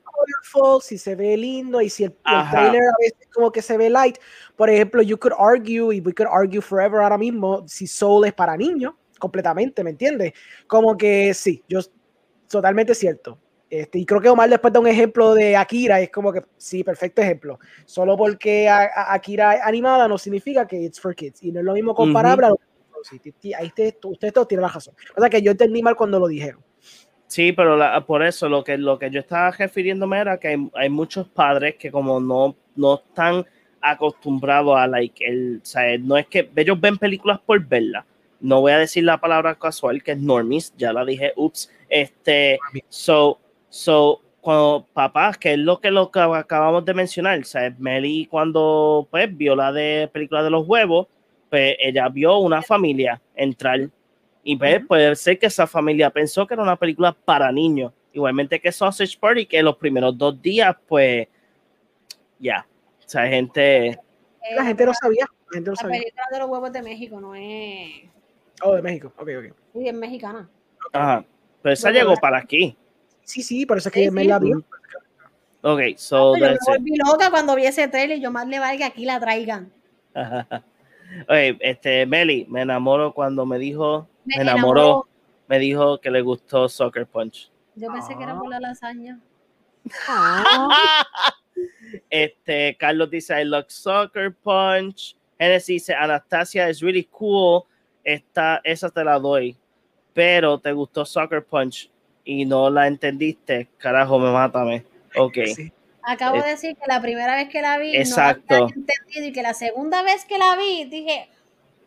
si 0.81 0.97
se 0.97 1.15
ve 1.15 1.37
lindo 1.37 1.81
y 1.81 1.91
si 1.91 2.05
el, 2.05 2.11
el 2.11 2.51
trailer 2.51 2.83
a 2.83 2.95
veces 3.01 3.29
como 3.35 3.51
que 3.53 3.61
se 3.63 3.77
ve 3.77 3.91
light. 3.91 4.17
Por 4.57 4.71
ejemplo, 4.71 5.03
you 5.03 5.19
could 5.19 5.35
argue 5.39 5.95
y 5.95 6.01
we 6.01 6.13
could 6.15 6.29
argue 6.31 6.61
forever 6.61 7.01
ahora 7.01 7.19
mismo 7.19 7.67
si 7.67 7.87
Soul 7.87 8.25
es 8.27 8.33
para 8.33 8.57
niños, 8.57 8.95
completamente, 9.19 9.83
¿me 9.85 9.91
entiendes? 9.91 10.33
Como 10.67 10.97
que 10.97 11.33
sí, 11.35 11.63
yo 11.69 11.81
totalmente 12.49 12.95
cierto. 12.95 13.39
Este, 13.69 13.99
y 13.99 14.07
creo 14.07 14.21
que 14.21 14.29
Omar 14.29 14.49
después 14.49 14.73
da 14.73 14.79
un 14.79 14.87
ejemplo 14.87 15.35
de 15.35 15.57
Akira, 15.57 16.01
es 16.01 16.11
como 16.11 16.33
que 16.33 16.43
sí, 16.57 16.85
perfecto 16.85 17.21
ejemplo. 17.21 17.59
Solo 17.85 18.17
porque 18.17 18.69
a- 18.69 18.83
a- 18.95 19.15
Akira 19.15 19.55
es 19.57 19.63
animada 19.63 20.07
no 20.07 20.17
significa 20.19 20.67
que 20.67 20.77
it's 20.81 21.01
for 21.01 21.15
kids. 21.17 21.43
Y 21.43 21.51
no 21.51 21.59
es 21.61 21.67
lo 21.67 21.73
mismo 21.75 21.93
comparable 21.95 22.47
a 22.47 22.51
lo 22.51 22.57
que 22.57 22.63
sí, 23.03 23.19
ti- 23.19 23.33
ti- 23.33 23.55
ahí 23.55 23.67
ustedes 23.67 23.97
ustedes 24.05 24.33
todos 24.33 24.47
tienen 24.49 24.63
la 24.63 24.69
razón. 24.69 24.95
O 25.17 25.21
sea 25.21 25.29
que 25.29 25.43
yo 25.43 25.51
entendí 25.51 25.83
mal 25.83 25.97
cuando 25.97 26.19
lo 26.21 26.29
dijeron. 26.29 26.63
sí, 27.27 27.51
pero 27.53 27.77
la- 27.77 28.07
por 28.07 28.23
eso 28.23 28.49
lo 28.49 28.63
que, 28.63 28.79
lo 28.79 28.99
que 29.01 29.11
yo 29.11 29.19
estaba 29.19 29.51
refiriéndome 29.51 30.21
era 30.21 30.39
que 30.39 30.47
hay, 30.49 30.71
hay 30.75 30.89
muchos 30.89 31.27
padres 31.29 31.75
que 31.75 31.91
como 31.91 32.21
no, 32.21 32.55
no 32.77 32.95
están 32.95 33.45
acostumbrados 33.81 34.77
a 34.77 34.87
like 34.87 35.25
el, 35.27 35.61
o 35.63 35.67
sea, 35.67 35.99
no 35.99 36.17
es 36.17 36.27
que 36.29 36.49
ellos 36.55 36.81
ven 36.81 36.97
películas 36.99 37.41
por 37.45 37.65
verlas. 37.67 38.05
No 38.47 38.61
voy 38.61 38.71
a 38.71 38.79
decir 38.79 39.03
la 39.03 39.19
palabra 39.19 39.57
casual 39.57 40.05
que 40.05 40.13
es 40.13 40.19
normies, 40.19 40.73
ya 40.77 40.93
la 40.93 41.05
dije, 41.05 41.33
ups. 41.35 41.69
Este, 41.89 42.61
so, 42.89 43.41
so, 43.69 44.23
cuando 44.41 44.87
papás, 44.93 45.37
que 45.37 45.55
es 45.55 45.59
lo 45.59 45.81
que, 45.81 45.91
lo 45.91 46.13
que 46.13 46.21
acabamos 46.21 46.85
de 46.85 46.95
mencionar, 46.95 47.41
o 47.41 47.45
sea, 47.45 47.75
Meli 47.77 48.27
cuando 48.27 49.09
pues 49.11 49.37
vio 49.37 49.57
la 49.57 49.73
de 49.73 50.09
película 50.13 50.45
de 50.45 50.51
los 50.51 50.65
huevos, 50.65 51.09
pues 51.51 51.75
ella 51.81 52.09
vio 52.09 52.39
una 52.39 52.63
familia 52.63 53.21
entrar 53.35 53.91
y 54.45 54.57
pues, 54.57 54.87
puede 54.87 55.17
ser 55.17 55.41
que 55.41 55.47
esa 55.47 55.67
familia 55.67 56.09
pensó 56.11 56.47
que 56.47 56.55
era 56.55 56.63
una 56.63 56.77
película 56.77 57.11
para 57.13 57.51
niños. 57.51 57.93
Igualmente 58.13 58.61
que 58.61 58.71
Sausage 58.71 59.19
Party, 59.19 59.45
que 59.47 59.61
los 59.61 59.77
primeros 59.77 60.17
dos 60.17 60.41
días, 60.41 60.77
pues, 60.87 61.27
ya, 62.39 62.65
o 63.05 63.09
sea, 63.09 63.27
gente, 63.27 63.99
La 64.55 64.65
gente 64.65 64.87
no 64.87 64.95
sabía. 64.95 65.27
La 65.51 65.55
gente 65.55 65.71
no 65.71 65.75
La 65.75 65.83
sabía. 65.83 65.99
película 65.99 66.25
de 66.31 66.39
los 66.39 66.49
huevos 66.49 66.73
de 66.73 66.83
México 66.83 67.21
no 67.21 67.35
es. 67.35 68.16
Oh, 68.63 68.75
de 68.75 68.83
México. 68.83 69.13
Ok, 69.17 69.29
ok. 69.39 69.55
Sí, 69.75 69.89
es 69.89 69.95
mexicana. 69.95 70.49
ajá, 70.93 71.25
pero 71.63 71.73
esa 71.73 71.91
llegó 71.91 72.15
para 72.17 72.39
aquí. 72.39 72.77
Sí, 73.23 73.43
sí, 73.43 73.67
por 73.67 73.79
eso 73.79 73.89
es 73.89 73.93
que 73.93 74.05
Sí, 74.05 74.11
me 74.11 74.23
sí. 74.23 74.29
la 74.29 74.39
vio. 74.39 74.65
Ok, 75.63 75.81
so 75.97 76.37
Yo 76.37 76.45
me 76.47 76.57
volví 76.67 76.97
loca 76.97 77.31
cuando 77.31 77.57
vi 77.57 77.67
ese 77.67 77.89
trailer 77.89 78.19
y 78.19 78.21
yo 78.21 78.31
más 78.31 78.47
le 78.47 78.59
vale 78.61 78.79
que 78.79 78.85
aquí 78.85 79.05
la 79.05 79.19
traigan. 79.19 79.73
Oye, 81.29 81.57
este, 81.61 82.07
Meli, 82.07 82.47
me 82.49 82.63
enamoro 82.63 83.13
cuando 83.13 83.45
me 83.47 83.59
dijo, 83.59 84.09
Me 84.25 84.37
me 84.37 84.43
enamoró, 84.43 85.09
me 85.49 85.59
dijo 85.59 85.99
que 86.01 86.11
le 86.11 86.21
gustó 86.21 86.69
Soccer 86.69 87.07
Punch. 87.07 87.51
Yo 87.75 87.93
pensé 87.93 88.17
que 88.17 88.23
era 88.23 88.39
por 88.39 88.49
la 88.49 88.61
lasaña. 88.61 89.19
Ah, 90.09 91.05
Este, 92.11 92.77
Carlos 92.79 93.11
dice, 93.11 93.41
I 93.41 93.45
love 93.45 93.67
Soccer 93.69 94.35
Punch. 94.35 95.17
Genesis 95.39 95.67
dice, 95.67 95.95
Anastasia 95.95 96.69
is 96.69 96.81
really 96.81 97.05
cool. 97.11 97.65
Esta, 98.07 98.61
esa 98.63 98.89
te 98.89 99.03
la 99.03 99.19
doy. 99.19 99.57
Pero 100.15 100.59
te 100.61 100.71
gustó 100.73 101.05
Soccer 101.05 101.45
Punch 101.45 101.91
y 102.25 102.45
no 102.45 102.71
la 102.71 102.87
entendiste. 102.87 103.69
Carajo, 103.79 104.19
me 104.21 104.31
mátame. 104.31 104.85
Ok. 105.17 105.39
sí. 105.55 105.73
Acabo 106.05 106.37
Eh, 106.37 106.43
de 106.45 106.49
decir 106.51 106.77
que 106.77 106.87
la 106.87 107.03
primera 107.03 107.35
vez 107.35 107.49
que 107.49 107.61
la 107.61 107.79
vi 107.79 107.97
Exacto. 107.97 108.45
no 108.55 108.61
la 108.61 108.65
había 108.67 108.77
entendido 108.77 109.27
y 109.27 109.33
que 109.33 109.43
la 109.43 109.55
segunda 109.55 110.03
vez 110.05 110.25
que 110.25 110.39
la 110.39 110.55
vi 110.57 110.85
dije, 110.85 111.29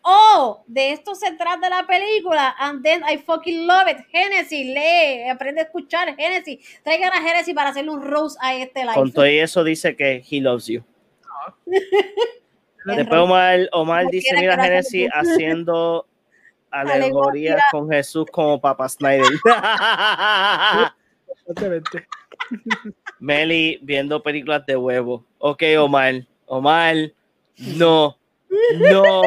oh, 0.02 0.62
de 0.68 0.92
esto 0.92 1.16
se 1.16 1.32
trata 1.32 1.70
la 1.70 1.88
película. 1.88 2.54
And 2.60 2.84
then 2.84 3.02
I 3.10 3.18
fucking 3.20 3.66
love 3.66 3.88
it. 3.90 4.00
Genesis, 4.12 4.66
lee, 4.66 5.30
aprende 5.30 5.62
a 5.62 5.64
escuchar. 5.64 6.14
Genesis, 6.18 6.60
traigan 6.84 7.14
a 7.14 7.22
Genesis 7.22 7.56
para 7.56 7.70
hacerle 7.70 7.92
un 7.92 8.02
rose 8.02 8.38
a 8.42 8.54
este 8.56 8.82
live. 8.82 8.94
Con 8.96 9.14
todo 9.14 9.26
y 9.26 9.40
eso 9.40 9.64
dice 9.64 9.96
que 9.96 10.22
he 10.30 10.42
loves 10.42 10.68
you. 10.68 10.84
Es 11.66 11.84
Después 12.98 13.22
Omar, 13.22 13.70
Omar 13.72 14.08
dice, 14.12 14.36
mira 14.38 14.62
Genesis 14.62 15.10
haciendo 15.14 16.06
alegorías 16.72 17.04
Alegoría. 17.04 17.58
con 17.72 17.90
Jesús 17.90 18.26
como 18.32 18.60
Papa 18.62 18.88
Snyder. 18.90 19.24
Meli 23.20 23.80
viendo 23.82 24.22
películas 24.24 24.66
de 24.66 24.76
huevo. 24.76 25.26
Ok, 25.40 25.64
Omar. 25.80 26.26
Omar, 26.46 26.96
no. 27.58 28.18
No. 28.80 29.22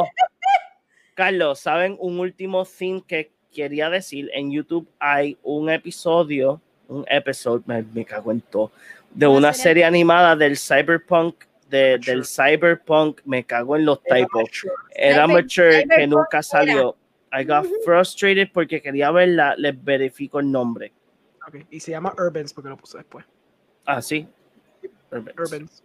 Carlos, 1.14 1.60
¿saben 1.60 1.96
un 2.00 2.18
último 2.18 2.64
thing 2.64 3.00
que 3.02 3.30
quería 3.54 3.90
decir? 3.90 4.30
En 4.34 4.50
YouTube 4.50 4.88
hay 4.98 5.36
un 5.42 5.70
episodio, 5.70 6.60
un 6.88 7.04
episodio, 7.08 7.62
me, 7.66 7.82
me 7.82 8.04
cago 8.04 8.32
en 8.32 8.40
todo, 8.40 8.72
de 9.12 9.26
Una 9.26 9.36
una 9.38 9.52
serie- 9.52 9.62
serie 9.62 9.84
animada 9.84 10.34
del 10.36 10.56
cyberpunk, 10.56 11.44
de, 11.68 11.98
del 11.98 12.24
cyberpunk, 12.24 13.20
me 13.24 13.44
cago 13.44 13.76
en 13.76 13.84
los 13.84 14.02
typos. 14.02 14.44
Era 14.90 15.26
mature 15.26 15.86
que 15.86 16.06
nunca 16.06 16.38
era. 16.38 16.42
salió. 16.42 16.96
I 17.32 17.44
got 17.44 17.64
frustrated 17.84 18.50
porque 18.52 18.82
quería 18.82 19.10
verla, 19.10 19.54
les 19.56 19.82
verifico 19.82 20.38
el 20.40 20.50
nombre. 20.50 20.92
Ok, 21.48 21.64
Y 21.70 21.80
se 21.80 21.90
llama 21.92 22.12
Urbans 22.18 22.52
porque 22.52 22.68
lo 22.68 22.76
puse 22.76 22.98
después. 22.98 23.24
Ah, 23.86 24.02
sí. 24.02 24.28
Urbans. 25.10 25.38
Urbans. 25.38 25.82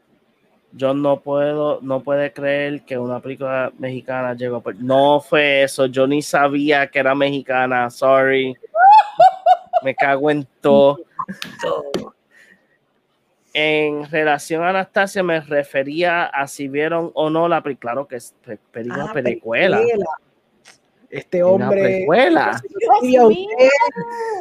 Yo 0.73 0.93
no 0.93 1.21
puedo, 1.21 1.79
no 1.81 2.01
puede 2.03 2.33
creer 2.33 2.81
que 2.83 2.97
una 2.97 3.21
película 3.21 3.71
mexicana 3.79 4.33
llegó 4.33 4.59
por... 4.61 4.75
No 4.75 5.21
fue 5.21 5.63
eso, 5.63 5.85
yo 5.85 6.05
ni 6.05 6.21
sabía 6.21 6.87
que 6.87 6.99
era 6.99 7.15
mexicana, 7.15 7.89
sorry. 7.89 8.53
Me 9.83 9.95
cago 9.95 10.29
en 10.29 10.45
todo. 10.59 10.99
En 13.53 14.09
relación 14.11 14.61
a 14.63 14.69
Anastasia 14.69 15.23
me 15.23 15.39
refería 15.39 16.25
a 16.25 16.47
si 16.47 16.67
vieron 16.67 17.11
o 17.15 17.29
no 17.29 17.47
la 17.47 17.63
película, 17.63 17.93
claro 17.93 18.07
que 18.07 18.17
es 18.17 18.35
pe- 18.45 18.57
película 18.71 19.05
Ah, 19.09 19.13
precuela. 19.13 19.81
Precuela. 21.07 21.21
Este 21.21 21.43
Una 21.43 21.65
hombre. 21.65 21.81
precuela. 21.81 22.61
Y 23.01 23.15
a 23.15 23.25
usted, 23.27 23.69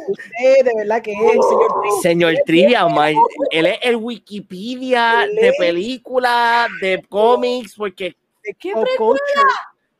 usted 0.09 0.65
de 0.65 0.71
verdad 0.77 1.01
que 1.01 1.11
es 1.13 1.19
el 1.19 1.39
señor 1.41 1.81
Trivia. 1.81 2.01
Señor 2.01 2.33
Trivia, 2.45 2.85
Omar, 2.85 3.13
él 3.51 3.65
es 3.67 3.79
el 3.81 3.95
Wikipedia 3.97 5.27
de 5.33 5.53
películas, 5.57 6.67
de 6.81 7.03
cómics, 7.09 7.73
porque 7.75 8.15
de 8.43 8.53
¿Qué 8.53 8.71
culture. 8.73 9.19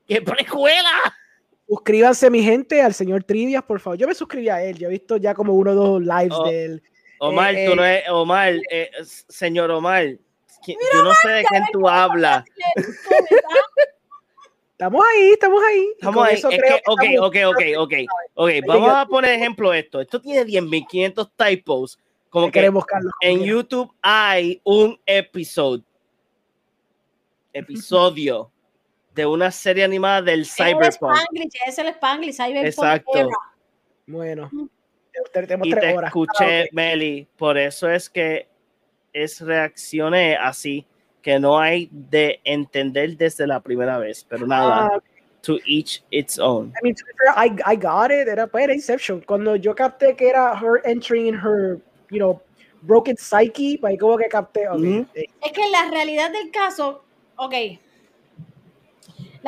¡qué 0.08 0.22
precuela! 0.22 0.90
Suscríbanse, 1.68 2.30
mi 2.30 2.42
gente, 2.42 2.82
al 2.82 2.94
señor 2.94 3.24
Trivias, 3.26 3.62
por 3.64 3.80
favor. 3.82 3.98
Yo 3.98 4.08
me 4.08 4.16
suscribí 4.16 4.48
a 4.48 4.64
él. 4.64 4.78
Yo 4.78 4.88
he 4.88 4.92
visto 4.92 5.18
ya 5.18 5.34
como 5.34 5.54
uno 5.54 5.72
o 5.72 5.76
dos 5.76 6.02
lives 6.02 6.32
Oh. 6.32 6.48
de 6.48 6.66
él. 6.66 6.84
Omar, 7.20 7.54
Eh, 7.56 7.66
tú 7.66 7.72
eh. 7.74 7.76
no 7.76 7.86
es 7.86 8.04
Omar, 8.10 8.54
eh, 8.72 8.90
señor 9.28 9.72
Omar. 9.72 10.06
Yo 10.66 11.04
no 11.04 11.14
sé 11.16 11.30
de 11.30 11.44
quién 11.46 11.64
tú 11.74 11.88
hablas. 11.90 12.44
Estamos 14.78 15.04
ahí, 15.12 15.32
estamos 15.32 15.64
ahí. 15.64 15.88
Estamos 15.98 16.28
ahí. 16.28 16.36
eso 16.36 16.50
Es 16.52 16.60
creo 16.60 16.76
que, 16.76 16.82
que 16.84 16.92
ok, 16.92 17.02
estamos- 17.04 17.28
ok, 17.28 17.36
ok, 17.48 17.62
ok. 17.80 17.94
Ok, 18.36 18.50
vamos 18.68 18.94
a 18.94 19.06
poner 19.08 19.32
ejemplo 19.32 19.74
esto. 19.74 20.00
Esto 20.00 20.22
tiene 20.22 20.46
10.500 20.46 21.32
typos. 21.36 21.98
Como 22.30 22.46
¿Qué 22.48 22.52
que 22.52 22.60
queremos, 22.60 22.86
Carlos? 22.86 23.12
en 23.22 23.44
YouTube 23.44 23.92
hay 24.04 24.62
un 24.64 25.00
episodio, 25.08 25.84
episodio 27.54 28.52
de 29.16 29.26
una 29.26 29.50
serie 29.50 29.84
animada 29.84 30.22
del 30.22 30.42
Es 30.42 30.60
el 30.60 30.68
Cyberpunk. 30.68 30.92
Spanglish, 31.16 31.54
es 31.66 31.78
el 31.80 31.88
Spanglish, 31.88 32.36
Cyberpunk 32.36 32.66
Exacto. 32.68 33.18
era. 33.18 33.28
Bueno, 34.06 34.52
Y 34.54 35.72
tres 35.72 35.82
te 35.82 35.98
horas. 35.98 36.10
escuché, 36.10 36.62
Ah, 36.62 36.64
ok. 36.66 36.74
Meli. 36.74 37.28
Por 37.36 37.58
eso 37.58 37.90
es 37.90 38.10
que 38.12 38.48
es 39.12 39.42
reaccioné 39.42 40.36
así, 40.36 40.86
que 41.28 41.42
no 41.42 41.60
hay 41.60 41.90
de 41.92 42.40
entender 42.46 43.18
desde 43.18 43.46
la 43.46 43.60
primera 43.60 43.98
vez. 43.98 44.26
Pero 44.30 44.48
nada, 44.48 44.86
Ah, 44.94 45.00
to 45.42 45.60
each 45.66 46.02
its 46.10 46.40
own. 46.40 46.68
I 46.70 46.80
mean, 46.82 46.96
to 46.96 47.04
be 47.06 47.12
fair, 47.18 47.34
I, 47.36 47.74
I 47.74 47.76
got 47.76 48.12
it. 48.12 48.30
Era, 48.30 48.48
pues, 48.48 48.64
era 48.64 48.74
Inception. 48.74 49.20
Cuando 49.28 49.58
yo 49.58 49.76
capté 49.76 50.16
que 50.16 50.30
era 50.30 50.58
her 50.58 50.80
entering 50.86 51.28
in 51.28 51.36
her, 51.36 51.82
you 52.10 52.18
know, 52.18 52.40
broken 52.84 53.18
psyche, 53.18 53.78
pues 53.78 53.92
ahí 53.92 53.98
como 53.98 54.18
que 54.18 54.30
capté, 54.30 54.70
ok. 54.70 54.78
Ujú. 54.80 55.06
eh, 55.16 55.26
Es 55.42 55.52
que 55.52 55.70
la 55.70 55.92
realidad 55.92 56.32
del 56.32 56.50
caso, 56.50 57.04
ok. 57.36 57.54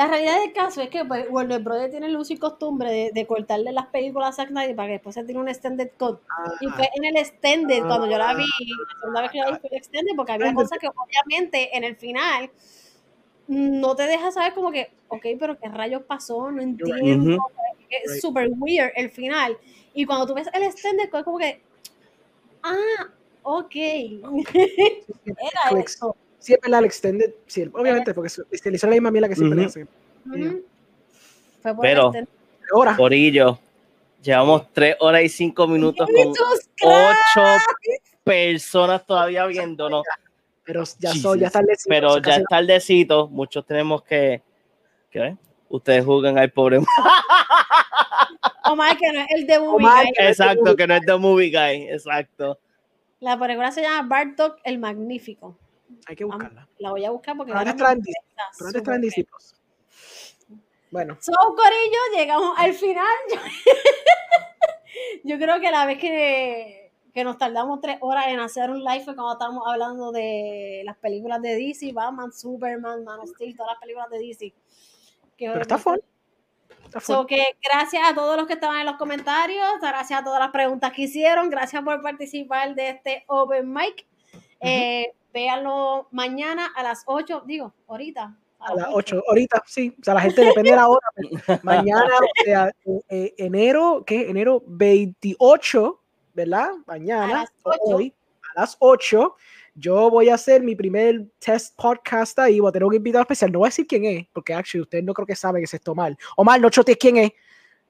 La 0.00 0.06
realidad 0.06 0.40
del 0.40 0.54
caso 0.54 0.80
es 0.80 0.88
que 0.88 1.04
pues, 1.04 1.26
Warner 1.28 1.60
Brothers 1.60 1.90
tiene 1.90 2.06
el 2.06 2.16
uso 2.16 2.32
y 2.32 2.38
costumbre 2.38 2.90
de, 2.90 3.10
de 3.12 3.26
cortarle 3.26 3.70
las 3.70 3.84
películas 3.88 4.30
a 4.30 4.32
Zack 4.32 4.48
Snyder 4.48 4.74
para 4.74 4.88
que 4.88 4.92
después 4.94 5.14
se 5.14 5.24
tire 5.24 5.38
un 5.38 5.46
extended 5.46 5.90
cut. 5.98 6.20
Y 6.62 6.68
fue 6.68 6.88
en 6.94 7.04
el 7.04 7.18
extended, 7.18 7.80
cuando 7.86 8.06
yo 8.06 8.16
la 8.16 8.32
vi, 8.32 8.44
la 8.44 8.98
segunda 8.98 9.20
vez 9.20 9.30
que 9.30 9.38
la 9.40 9.50
vi 9.50 9.58
fue 9.58 9.68
el 9.72 9.76
extended, 9.76 10.12
porque 10.16 10.32
había 10.32 10.54
cosas 10.54 10.78
que 10.78 10.88
obviamente 10.88 11.76
en 11.76 11.84
el 11.84 11.96
final 11.96 12.50
no 13.46 13.94
te 13.94 14.04
deja 14.04 14.30
saber 14.32 14.54
como 14.54 14.72
que, 14.72 14.90
ok, 15.08 15.26
pero 15.38 15.58
qué 15.58 15.68
rayos 15.68 16.02
pasó, 16.04 16.50
no 16.50 16.62
entiendo. 16.62 17.36
Es 17.90 18.12
Right. 18.12 18.22
super 18.22 18.48
weird 18.56 18.92
el 18.96 19.10
final. 19.10 19.58
Y 19.92 20.06
cuando 20.06 20.24
tú 20.26 20.32
ves 20.32 20.48
el 20.54 20.62
extended, 20.62 21.10
es 21.12 21.24
como 21.24 21.36
que, 21.36 21.60
ah, 22.62 23.10
ok. 23.42 23.74
Era 25.26 25.78
eso. 25.84 26.16
Es 26.40 26.60
verdad, 26.60 26.80
el 26.80 26.86
extended, 26.86 27.34
sí, 27.46 27.70
obviamente, 27.72 28.14
porque 28.14 28.30
le 28.64 28.76
hizo 28.76 28.86
la 28.86 28.92
misma 28.92 29.10
mierda 29.10 29.28
que 29.28 29.36
siempre 29.36 29.64
hacen. 29.64 29.88
Ujú. 30.26 30.64
Fue 31.62 31.74
por 31.74 31.82
Pero-. 31.82 32.12
Ahora, 32.72 32.96
Corillo, 32.96 33.58
llevamos 34.22 34.72
tres 34.72 34.96
horas 35.00 35.22
y 35.22 35.28
cinco 35.28 35.66
minutos 35.66 36.06
con 36.06 36.16
Jesus 36.16 36.68
ocho 36.82 37.42
personas 38.22 39.04
todavía 39.04 39.44
viéndonos, 39.46 40.04
pero 40.64 40.84
ya, 40.98 41.12
son, 41.14 41.38
ya 41.40 41.48
está 41.48 41.60
el 41.60 41.66
pero 41.88 42.18
ya 42.18 42.36
es 42.36 42.44
tardecito, 42.48 43.28
muchos 43.28 43.66
tenemos 43.66 44.02
que, 44.02 44.42
¿qué? 45.10 45.36
Ustedes 45.68 46.04
juzgan 46.04 46.38
al 46.38 46.50
pobre. 46.50 46.78
Omar, 48.64 48.96
que 48.96 49.12
no 49.12 49.20
es 49.20 49.26
el 49.34 49.46
de 49.46 49.58
Movie 49.58 49.86
Omar, 49.86 50.04
Guy. 50.04 50.26
Exacto, 50.26 50.76
que 50.76 50.86
no 50.86 50.94
es 50.94 51.00
The 51.04 51.16
Movie 51.16 51.50
Guy, 51.50 51.88
exacto. 51.90 52.58
La 53.18 53.38
película 53.38 53.72
se 53.72 53.82
llama 53.82 54.08
Bartok 54.08 54.58
el 54.64 54.78
Magnífico. 54.78 55.58
Hay 56.06 56.16
que 56.16 56.24
buscarla. 56.24 56.68
La 56.78 56.90
voy 56.90 57.04
a 57.04 57.10
buscar 57.10 57.36
porque 57.36 57.52
ahora 57.52 57.74
traen 57.74 58.00
traen 58.84 59.02
Plus. 59.02 59.54
Bueno, 60.90 61.16
So, 61.20 61.32
Corillo, 61.32 61.98
llegamos 62.16 62.54
al 62.58 62.74
final. 62.74 63.06
Yo 65.24 65.38
creo 65.38 65.60
que 65.60 65.70
la 65.70 65.86
vez 65.86 65.98
que, 65.98 66.92
que 67.14 67.22
nos 67.22 67.38
tardamos 67.38 67.80
tres 67.80 67.98
horas 68.00 68.26
en 68.28 68.40
hacer 68.40 68.70
un 68.70 68.82
live 68.82 69.04
fue 69.04 69.14
cuando 69.14 69.32
estábamos 69.34 69.62
hablando 69.66 70.10
de 70.10 70.82
las 70.84 70.96
películas 70.96 71.40
de 71.42 71.54
DC, 71.54 71.92
Batman, 71.92 72.32
Superman, 72.32 73.04
Man 73.04 73.20
of 73.20 73.30
Steel, 73.30 73.56
todas 73.56 73.72
las 73.72 73.80
películas 73.80 74.10
de 74.10 74.18
DC. 74.18 74.52
Que 75.36 75.48
pero 75.48 75.60
está 75.60 75.78
fun. 75.78 76.00
So 77.00 77.24
que 77.24 77.56
gracias 77.62 78.02
a 78.04 78.14
todos 78.14 78.36
los 78.36 78.48
que 78.48 78.54
estaban 78.54 78.80
en 78.80 78.86
los 78.86 78.96
comentarios, 78.96 79.64
gracias 79.80 80.20
a 80.20 80.24
todas 80.24 80.40
las 80.40 80.50
preguntas 80.50 80.92
que 80.92 81.02
hicieron, 81.02 81.48
gracias 81.48 81.82
por 81.84 82.02
participar 82.02 82.74
de 82.74 82.90
este 82.90 83.24
Open 83.28 83.72
Mic. 83.72 84.06
Eh, 84.60 85.14
véanlo 85.32 86.08
mañana 86.10 86.70
a 86.74 86.82
las 86.82 87.02
8, 87.06 87.44
digo, 87.46 87.72
ahorita. 87.86 88.36
A 88.60 88.74
las 88.74 88.88
8, 88.92 89.22
ahorita, 89.28 89.62
sí. 89.66 89.94
O 90.00 90.04
sea, 90.04 90.14
la 90.14 90.20
gente 90.20 90.44
depende 90.44 90.70
de 90.70 90.76
la 90.76 90.88
hora. 90.88 91.06
pero 91.14 91.28
Mañana, 91.62 92.10
o 92.18 92.44
sea, 92.44 92.68
eh, 92.84 93.00
eh, 93.08 93.34
enero, 93.38 94.04
¿qué? 94.06 94.28
Enero 94.28 94.62
28, 94.66 96.00
¿verdad? 96.34 96.70
Mañana, 96.86 97.24
A 97.24 97.28
las 97.42 97.52
ocho. 97.62 97.80
hoy, 97.84 98.14
a 98.54 98.60
las 98.60 98.76
8, 98.78 99.36
yo 99.74 100.10
voy 100.10 100.28
a 100.28 100.34
hacer 100.34 100.62
mi 100.62 100.74
primer 100.74 101.26
test 101.38 101.74
podcast 101.76 102.38
ahí. 102.38 102.60
Voy 102.60 102.68
a 102.68 102.72
tener 102.72 102.84
un 102.84 102.94
invitado 102.94 103.22
especial. 103.22 103.50
No 103.50 103.60
voy 103.60 103.66
a 103.66 103.70
decir 103.70 103.86
quién 103.86 104.04
es, 104.04 104.26
porque 104.32 104.52
actually 104.52 104.82
ustedes 104.82 105.04
no 105.04 105.14
creo 105.14 105.26
que 105.26 105.36
saben 105.36 105.60
que 105.60 105.64
es 105.64 105.74
esto 105.74 105.94
mal. 105.94 106.18
Omar, 106.36 106.60
no 106.60 106.68
chotes 106.68 106.96
quién 106.98 107.16
es. 107.16 107.30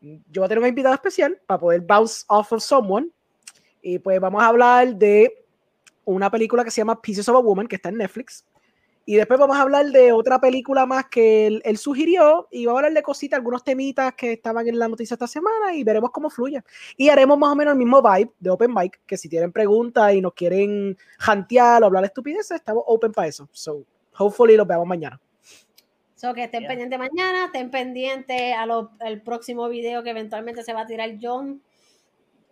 Yo 0.00 0.40
voy 0.40 0.44
a 0.44 0.48
tener 0.48 0.62
un 0.62 0.68
invitado 0.68 0.94
especial 0.94 1.40
para 1.46 1.58
poder 1.58 1.80
bounce 1.80 2.24
off 2.28 2.52
of 2.52 2.62
someone. 2.62 3.10
Y 3.82 3.98
pues 3.98 4.20
vamos 4.20 4.42
a 4.42 4.46
hablar 4.46 4.94
de 4.94 5.44
una 6.10 6.30
película 6.30 6.64
que 6.64 6.70
se 6.70 6.80
llama 6.80 7.00
Pieces 7.00 7.28
of 7.28 7.36
a 7.36 7.40
Woman, 7.40 7.66
que 7.66 7.76
está 7.76 7.88
en 7.88 7.96
Netflix. 7.96 8.44
Y 9.06 9.16
después 9.16 9.40
vamos 9.40 9.56
a 9.56 9.62
hablar 9.62 9.86
de 9.86 10.12
otra 10.12 10.40
película 10.40 10.86
más 10.86 11.06
que 11.06 11.46
él, 11.46 11.62
él 11.64 11.78
sugirió 11.78 12.46
y 12.50 12.66
vamos 12.66 12.78
a 12.78 12.80
hablar 12.80 12.94
de 12.94 13.02
cositas, 13.02 13.38
algunos 13.38 13.64
temitas 13.64 14.14
que 14.14 14.34
estaban 14.34 14.68
en 14.68 14.78
la 14.78 14.86
noticia 14.88 15.14
esta 15.14 15.26
semana 15.26 15.74
y 15.74 15.82
veremos 15.82 16.10
cómo 16.10 16.30
fluye. 16.30 16.62
Y 16.96 17.08
haremos 17.08 17.36
más 17.38 17.50
o 17.50 17.56
menos 17.56 17.72
el 17.72 17.78
mismo 17.78 18.02
vibe 18.02 18.30
de 18.38 18.50
Open 18.50 18.72
Mic, 18.72 19.00
que 19.06 19.16
si 19.16 19.28
tienen 19.28 19.50
preguntas 19.50 20.12
y 20.12 20.20
nos 20.20 20.34
quieren 20.34 20.96
jantear 21.18 21.82
o 21.82 21.86
hablar 21.86 22.04
estupideces, 22.04 22.58
estamos 22.58 22.84
open 22.86 23.10
para 23.10 23.26
eso. 23.26 23.48
So, 23.52 23.84
hopefully 24.16 24.56
los 24.56 24.66
veamos 24.66 24.86
mañana. 24.86 25.18
So 26.14 26.34
que 26.34 26.44
estén 26.44 26.60
Yeah. 26.60 26.68
pendientes 26.68 26.98
mañana, 26.98 27.46
estén 27.46 27.70
pendientes 27.70 28.54
al 28.54 29.22
próximo 29.22 29.68
video 29.70 30.02
que 30.02 30.10
eventualmente 30.10 30.62
se 30.62 30.74
va 30.74 30.82
a 30.82 30.86
tirar 30.86 31.16
John. 31.20 31.62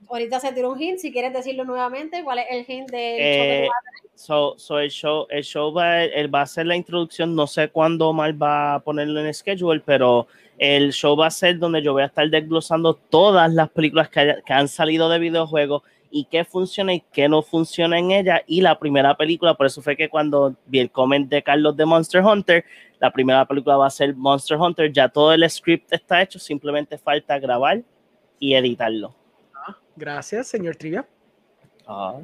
Ahorita 0.08 0.40
se 0.40 0.52
tiró 0.52 0.70
un 0.72 0.80
hint, 0.80 0.98
si 0.98 1.12
quieres 1.12 1.32
decirlo 1.32 1.64
nuevamente, 1.64 2.22
¿cuál 2.22 2.38
es 2.38 2.46
el 2.50 2.64
hint 2.68 2.90
del 2.90 3.18
show 3.18 3.44
que 3.44 3.64
Eh, 3.64 3.68
so, 4.14 4.54
so 4.56 4.78
el 4.78 4.90
show, 4.90 5.26
el 5.30 5.42
show 5.44 5.72
va, 5.72 6.04
él 6.04 6.32
va 6.32 6.40
a 6.40 6.42
hacer 6.42 6.66
la 6.66 6.76
introducción, 6.76 7.34
no 7.34 7.46
sé 7.46 7.68
cuándo 7.68 8.08
Omar 8.08 8.40
va 8.40 8.74
a 8.74 8.80
ponerlo 8.80 9.20
en 9.20 9.32
schedule, 9.34 9.82
pero 9.84 10.26
el 10.58 10.92
show 10.92 11.16
va 11.16 11.26
a 11.26 11.30
ser 11.30 11.58
donde 11.58 11.82
yo 11.82 11.92
voy 11.92 12.02
a 12.02 12.06
estar 12.06 12.28
desglosando 12.30 12.94
todas 12.94 13.52
las 13.52 13.70
películas 13.70 14.08
que, 14.08 14.20
haya- 14.20 14.40
que 14.42 14.52
han 14.52 14.68
salido 14.68 15.08
de 15.08 15.18
videojuegos 15.18 15.82
y 16.10 16.24
qué 16.24 16.44
funciona 16.44 16.94
y 16.94 17.00
qué 17.12 17.28
no 17.28 17.42
funciona 17.42 17.98
en 17.98 18.10
ella. 18.12 18.42
Y 18.46 18.60
la 18.62 18.78
primera 18.78 19.14
película, 19.16 19.54
por 19.54 19.66
eso 19.66 19.82
fue 19.82 19.96
que 19.96 20.08
cuando 20.08 20.54
vi 20.66 20.78
el 20.78 20.90
comment 20.90 21.28
de 21.28 21.42
Carlos 21.42 21.76
de 21.76 21.84
Monster 21.84 22.22
Hunter, 22.22 22.64
la 22.98 23.12
primera 23.12 23.44
película 23.46 23.76
va 23.76 23.86
a 23.86 23.90
ser 23.90 24.14
Monster 24.16 24.56
Hunter. 24.56 24.90
Ya 24.92 25.08
todo 25.10 25.32
el 25.34 25.48
script 25.50 25.92
está 25.92 26.22
hecho, 26.22 26.38
simplemente 26.38 26.96
falta 26.98 27.38
grabar 27.38 27.82
y 28.38 28.54
editarlo. 28.54 29.17
Gracias, 29.98 30.46
señor 30.46 30.76
Trivia. 30.76 31.06
Ah. 31.86 32.20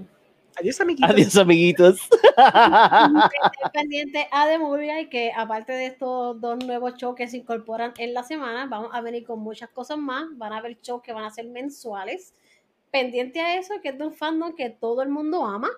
Adiós, 0.57 0.81
amiguitos. 0.81 1.11
Adiós, 1.11 1.37
amiguitos. 1.37 2.01
Estén 2.01 3.71
pendientes 3.73 4.27
a 4.31 4.47
The 4.47 4.59
Movie 4.59 5.09
que 5.09 5.33
aparte 5.37 5.73
de 5.73 5.87
estos 5.87 6.41
dos 6.41 6.65
nuevos 6.65 6.95
shows 6.95 7.17
que 7.17 7.27
se 7.27 7.39
incorporan 7.39 7.93
en 7.99 8.15
la 8.15 8.23
semana, 8.23 8.67
vamos 8.67 8.91
a 8.93 9.01
venir 9.01 9.25
con 9.25 9.41
muchas 9.41 9.69
cosas 9.71 9.99
más. 9.99 10.27
Van 10.37 10.53
a 10.53 10.59
haber 10.59 10.81
shows 10.81 11.03
que 11.03 11.13
van 11.13 11.25
a 11.25 11.31
ser 11.31 11.47
mensuales. 11.47 12.35
Pendiente 12.93 13.41
a 13.41 13.59
eso, 13.59 13.81
que 13.83 13.89
es 13.89 13.99
de 13.99 14.07
un 14.07 14.13
fandom 14.13 14.55
que 14.55 14.71
todo 14.71 15.03
el 15.03 15.09
mundo 15.09 15.45
ama 15.45 15.71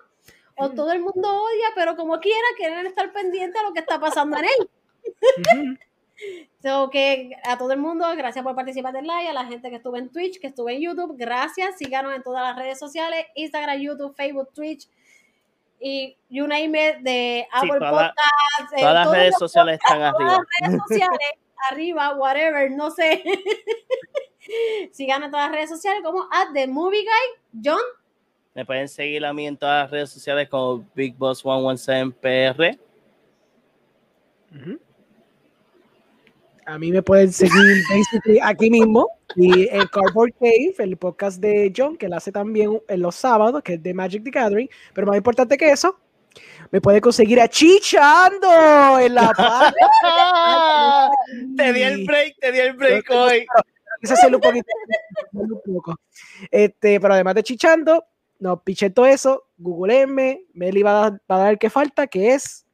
o 0.55 0.69
todo 0.69 0.91
el 0.91 0.99
mundo 0.99 1.27
odia, 1.27 1.67
pero 1.73 1.95
como 1.95 2.19
quiera 2.19 2.47
quieren 2.57 2.85
estar 2.85 3.11
pendientes 3.11 3.59
a 3.59 3.63
lo 3.63 3.73
que 3.73 3.79
está 3.79 3.99
pasando 3.99 4.37
en 4.37 4.45
él. 4.45 5.79
So 6.63 6.89
que 6.89 7.31
a 7.43 7.57
todo 7.57 7.71
el 7.71 7.79
mundo, 7.79 8.05
gracias 8.15 8.43
por 8.43 8.55
participar 8.55 8.93
del 8.93 9.05
live, 9.05 9.29
a 9.29 9.33
la 9.33 9.45
gente 9.45 9.69
que 9.69 9.75
estuvo 9.77 9.97
en 9.97 10.09
Twitch, 10.09 10.39
que 10.39 10.47
estuvo 10.47 10.69
en 10.69 10.81
YouTube, 10.81 11.15
gracias, 11.17 11.77
síganos 11.77 12.15
en 12.15 12.23
todas 12.23 12.43
las 12.43 12.55
redes 12.55 12.79
sociales, 12.79 13.25
Instagram, 13.35 13.79
YouTube, 13.79 14.15
Facebook, 14.15 14.51
Twitch 14.53 14.87
y 15.79 16.17
you 16.29 16.47
name 16.47 16.69
it, 16.89 16.97
de 17.03 17.47
Apple 17.51 17.77
toda 17.77 17.91
Podcasts, 17.91 18.73
eh, 18.73 18.79
Todas 18.79 18.93
las 19.05 19.11
redes 19.11 19.31
los 19.33 19.39
sociales 19.39 19.79
están 19.81 19.97
todas 19.99 20.13
arriba. 20.15 20.31
las 20.31 20.69
redes 20.71 20.81
sociales, 20.87 21.19
arriba, 21.71 22.15
whatever, 22.15 22.71
no 22.71 22.89
sé. 22.89 23.23
Síganos 24.91 25.25
en 25.27 25.31
todas 25.31 25.47
las 25.47 25.55
redes 25.55 25.69
sociales 25.69 26.01
como 26.03 26.23
at 26.31 26.47
The 26.53 26.67
Movie 26.67 27.03
Guy, 27.03 27.61
John, 27.63 27.79
Me 28.55 28.65
pueden 28.65 28.87
seguir 28.87 29.23
a 29.23 29.33
mí 29.33 29.45
en 29.45 29.55
todas 29.55 29.83
las 29.83 29.91
redes 29.91 30.09
sociales 30.09 30.49
como 30.49 30.83
Big 30.95 31.15
Boss 31.15 31.43
117PR. 31.45 32.79
Ujú. 34.55 34.79
A 36.67 36.77
mí 36.77 36.91
me 36.91 37.01
pueden 37.01 37.31
seguir 37.31 37.81
basically 37.89 38.39
aquí 38.43 38.69
mismo 38.69 39.07
y 39.37 39.69
el 39.69 39.89
Cardboard 39.89 40.33
Cave, 40.37 40.75
el 40.79 40.97
podcast 40.97 41.39
de 41.39 41.71
John, 41.75 41.95
que 41.95 42.09
lo 42.09 42.17
hace 42.17 42.31
también 42.31 42.81
en 42.89 43.01
los 43.01 43.15
sábados, 43.15 43.61
que 43.63 43.75
es 43.75 43.83
de 43.83 43.93
Magic 43.93 44.21
the 44.23 44.31
Gathering, 44.31 44.69
pero 44.93 45.07
más 45.07 45.15
importante 45.15 45.55
que 45.55 45.69
eso, 45.69 45.97
me 46.69 46.81
puede 46.81 46.99
conseguir 46.99 47.39
a 47.39 47.47
Chichando 47.47 48.99
en 48.99 49.15
la 49.15 49.31
parte. 49.31 49.79
te 51.55 51.73
di 51.73 51.81
el 51.83 52.05
break, 52.05 52.35
te 52.39 52.51
di 52.51 52.59
el 52.59 52.73
break 52.73 53.09
hoy. 53.11 53.45
Quise 54.01 54.13
hacerlo 54.13 54.37
un 54.37 54.41
poquito. 54.41 54.67
un 55.31 55.61
poco. 55.65 55.99
Este, 56.51 56.99
pero 56.99 57.13
además 57.13 57.35
de 57.35 57.43
Chichando, 57.43 58.03
no 58.39 58.61
piché 58.61 58.89
todo 58.89 59.05
eso, 59.05 59.45
googleenme, 59.57 60.41
Meli 60.53 60.83
va 60.83 60.91
a, 60.91 61.01
dar- 61.09 61.21
va 61.31 61.35
a 61.37 61.39
dar 61.39 61.51
el 61.53 61.57
que 61.59 61.69
falta, 61.69 62.07
que 62.07 62.33
es 62.33 62.65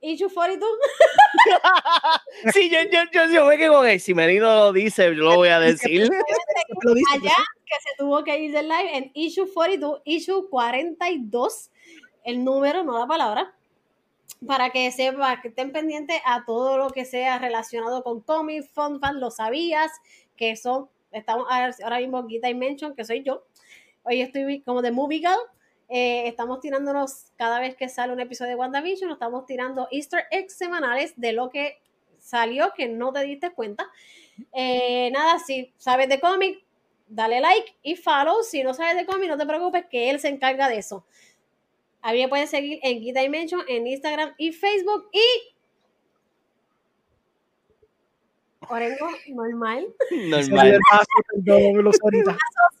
Issue 0.00 0.28
42. 0.28 0.70
Sí, 2.52 2.70
yo, 2.70 2.78
yo, 2.90 3.00
yo, 3.12 3.26
yo 3.32 3.46
me 3.46 3.56
quedo 3.56 3.74
con 3.74 3.88
él. 3.88 3.98
Si 4.00 4.14
Merino 4.14 4.54
lo 4.54 4.72
dice, 4.72 5.04
yo 5.06 5.24
lo 5.24 5.36
voy 5.36 5.48
a 5.48 5.58
decir. 5.60 6.02
Allá 7.12 7.34
que 7.68 7.74
se 7.82 7.96
tuvo 7.98 8.24
que 8.24 8.38
ir 8.38 8.52
del 8.52 8.68
live 8.68 8.96
en 8.96 9.10
issue 9.14 9.50
42, 9.52 10.00
issue 10.04 10.48
42, 10.48 11.70
el 12.24 12.44
número, 12.44 12.82
no 12.84 12.98
la 12.98 13.06
palabra, 13.06 13.54
para 14.46 14.70
que 14.70 14.90
sepa, 14.90 15.40
que 15.40 15.48
estén 15.48 15.72
pendientes 15.72 16.20
a 16.24 16.44
todo 16.44 16.78
lo 16.78 16.90
que 16.90 17.04
sea 17.04 17.38
relacionado 17.38 18.02
con 18.02 18.20
cómics, 18.20 18.70
fun 18.72 19.00
fan, 19.00 19.20
lo 19.20 19.30
sabías, 19.30 19.90
que 20.36 20.56
son, 20.56 20.88
estamos 21.12 21.46
ahora 21.50 21.98
mismo 21.98 22.26
Gita 22.26 22.48
y 22.48 22.54
Mention, 22.54 22.94
que 22.94 23.04
soy 23.04 23.22
yo, 23.22 23.44
hoy 24.04 24.22
estoy 24.22 24.62
como 24.62 24.80
de 24.80 24.92
Movie 24.92 25.18
Girl, 25.18 25.40
eh, 25.88 26.28
estamos 26.28 26.60
tirándonos 26.60 27.32
cada 27.36 27.60
vez 27.60 27.74
que 27.74 27.88
sale 27.88 28.12
un 28.12 28.20
episodio 28.20 28.50
de 28.50 28.56
WandaVision, 28.56 29.08
nos 29.08 29.16
estamos 29.16 29.46
tirando 29.46 29.88
Easter 29.90 30.24
eggs 30.30 30.54
semanales 30.54 31.14
de 31.16 31.32
lo 31.32 31.48
que 31.48 31.80
salió 32.18 32.72
que 32.76 32.88
no 32.88 33.12
te 33.12 33.24
diste 33.24 33.50
cuenta. 33.52 33.90
Eh, 34.52 35.10
nada, 35.12 35.38
si 35.38 35.72
sabes 35.78 36.08
de 36.08 36.20
cómic, 36.20 36.62
dale 37.08 37.40
like 37.40 37.74
y 37.82 37.96
follow. 37.96 38.42
Si 38.42 38.62
no 38.62 38.74
sabes 38.74 38.96
de 38.96 39.06
cómic, 39.06 39.28
no 39.28 39.38
te 39.38 39.46
preocupes 39.46 39.86
que 39.86 40.10
él 40.10 40.20
se 40.20 40.28
encarga 40.28 40.68
de 40.68 40.78
eso. 40.78 41.06
A 42.02 42.12
mí 42.12 42.20
me 42.20 42.28
pueden 42.28 42.46
seguir 42.46 42.78
en 42.82 43.00
Geek 43.00 43.16
Dimension 43.16 43.62
en 43.66 43.86
Instagram 43.86 44.34
y 44.38 44.52
Facebook 44.52 45.08
y 45.12 45.56
Orengo, 48.70 49.08
normal. 49.28 49.86
Normal. 50.10 50.66
El 50.68 50.80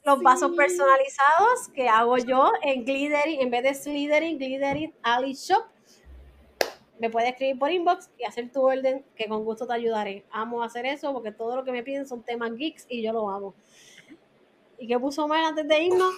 los 0.04 0.22
vasos 0.22 0.52
personalizados 0.56 1.68
que 1.74 1.88
hago 1.88 2.16
yo 2.18 2.50
en 2.62 2.84
Glittery, 2.84 3.40
en 3.40 3.50
vez 3.50 3.62
de 3.62 3.74
Slytherin, 3.74 4.38
Glittery 4.38 4.92
Ali 5.02 5.34
Shop. 5.34 5.64
Me 6.98 7.10
puedes 7.10 7.30
escribir 7.30 7.58
por 7.58 7.70
inbox 7.70 8.10
y 8.18 8.24
hacer 8.24 8.50
tu 8.50 8.60
orden, 8.62 9.04
que 9.14 9.28
con 9.28 9.44
gusto 9.44 9.66
te 9.66 9.72
ayudaré. 9.74 10.24
Amo 10.30 10.62
hacer 10.64 10.84
eso 10.86 11.12
porque 11.12 11.30
todo 11.30 11.54
lo 11.56 11.64
que 11.64 11.70
me 11.72 11.82
piden 11.84 12.06
son 12.08 12.22
temas 12.22 12.54
geeks 12.56 12.86
y 12.88 13.02
yo 13.02 13.12
lo 13.12 13.30
amo. 13.30 13.54
¿Y 14.78 14.86
qué 14.88 14.98
puso 14.98 15.28
mal 15.28 15.44
antes 15.44 15.66
de 15.68 15.82
irnos? 15.84 16.14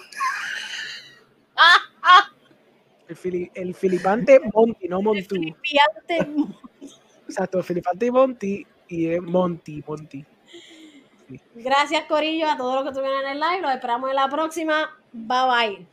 El, 3.07 3.15
fili- 3.15 3.51
el 3.53 3.75
filipante 3.75 4.39
Monty, 4.53 4.87
no 4.87 5.01
Montú. 5.01 5.35
Filipiante. 5.35 6.47
Exacto, 7.27 7.57
el 7.59 7.63
filipante 7.63 8.09
Monty 8.11 8.65
y 8.91 9.09
es 9.09 9.21
Monty, 9.21 9.83
Monty. 9.87 10.25
Gracias, 11.55 12.03
Corillo, 12.05 12.49
a 12.49 12.57
todos 12.57 12.75
los 12.75 12.83
que 12.83 12.89
estuvieron 12.89 13.21
en 13.21 13.31
el 13.31 13.39
live. 13.39 13.61
Los 13.61 13.71
esperamos 13.71 14.09
en 14.09 14.15
la 14.17 14.27
próxima. 14.27 14.97
Bye 15.13 15.47
bye. 15.47 15.87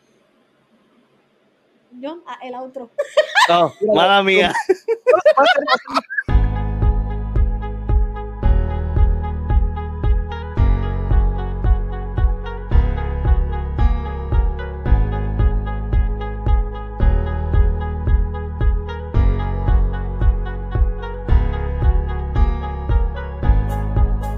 Yo, 2.00 2.22
ah, 2.26 2.38
el 2.42 2.54
otro. 2.56 2.90
No, 3.48 3.72
mala 3.94 4.22
mía. 4.22 4.52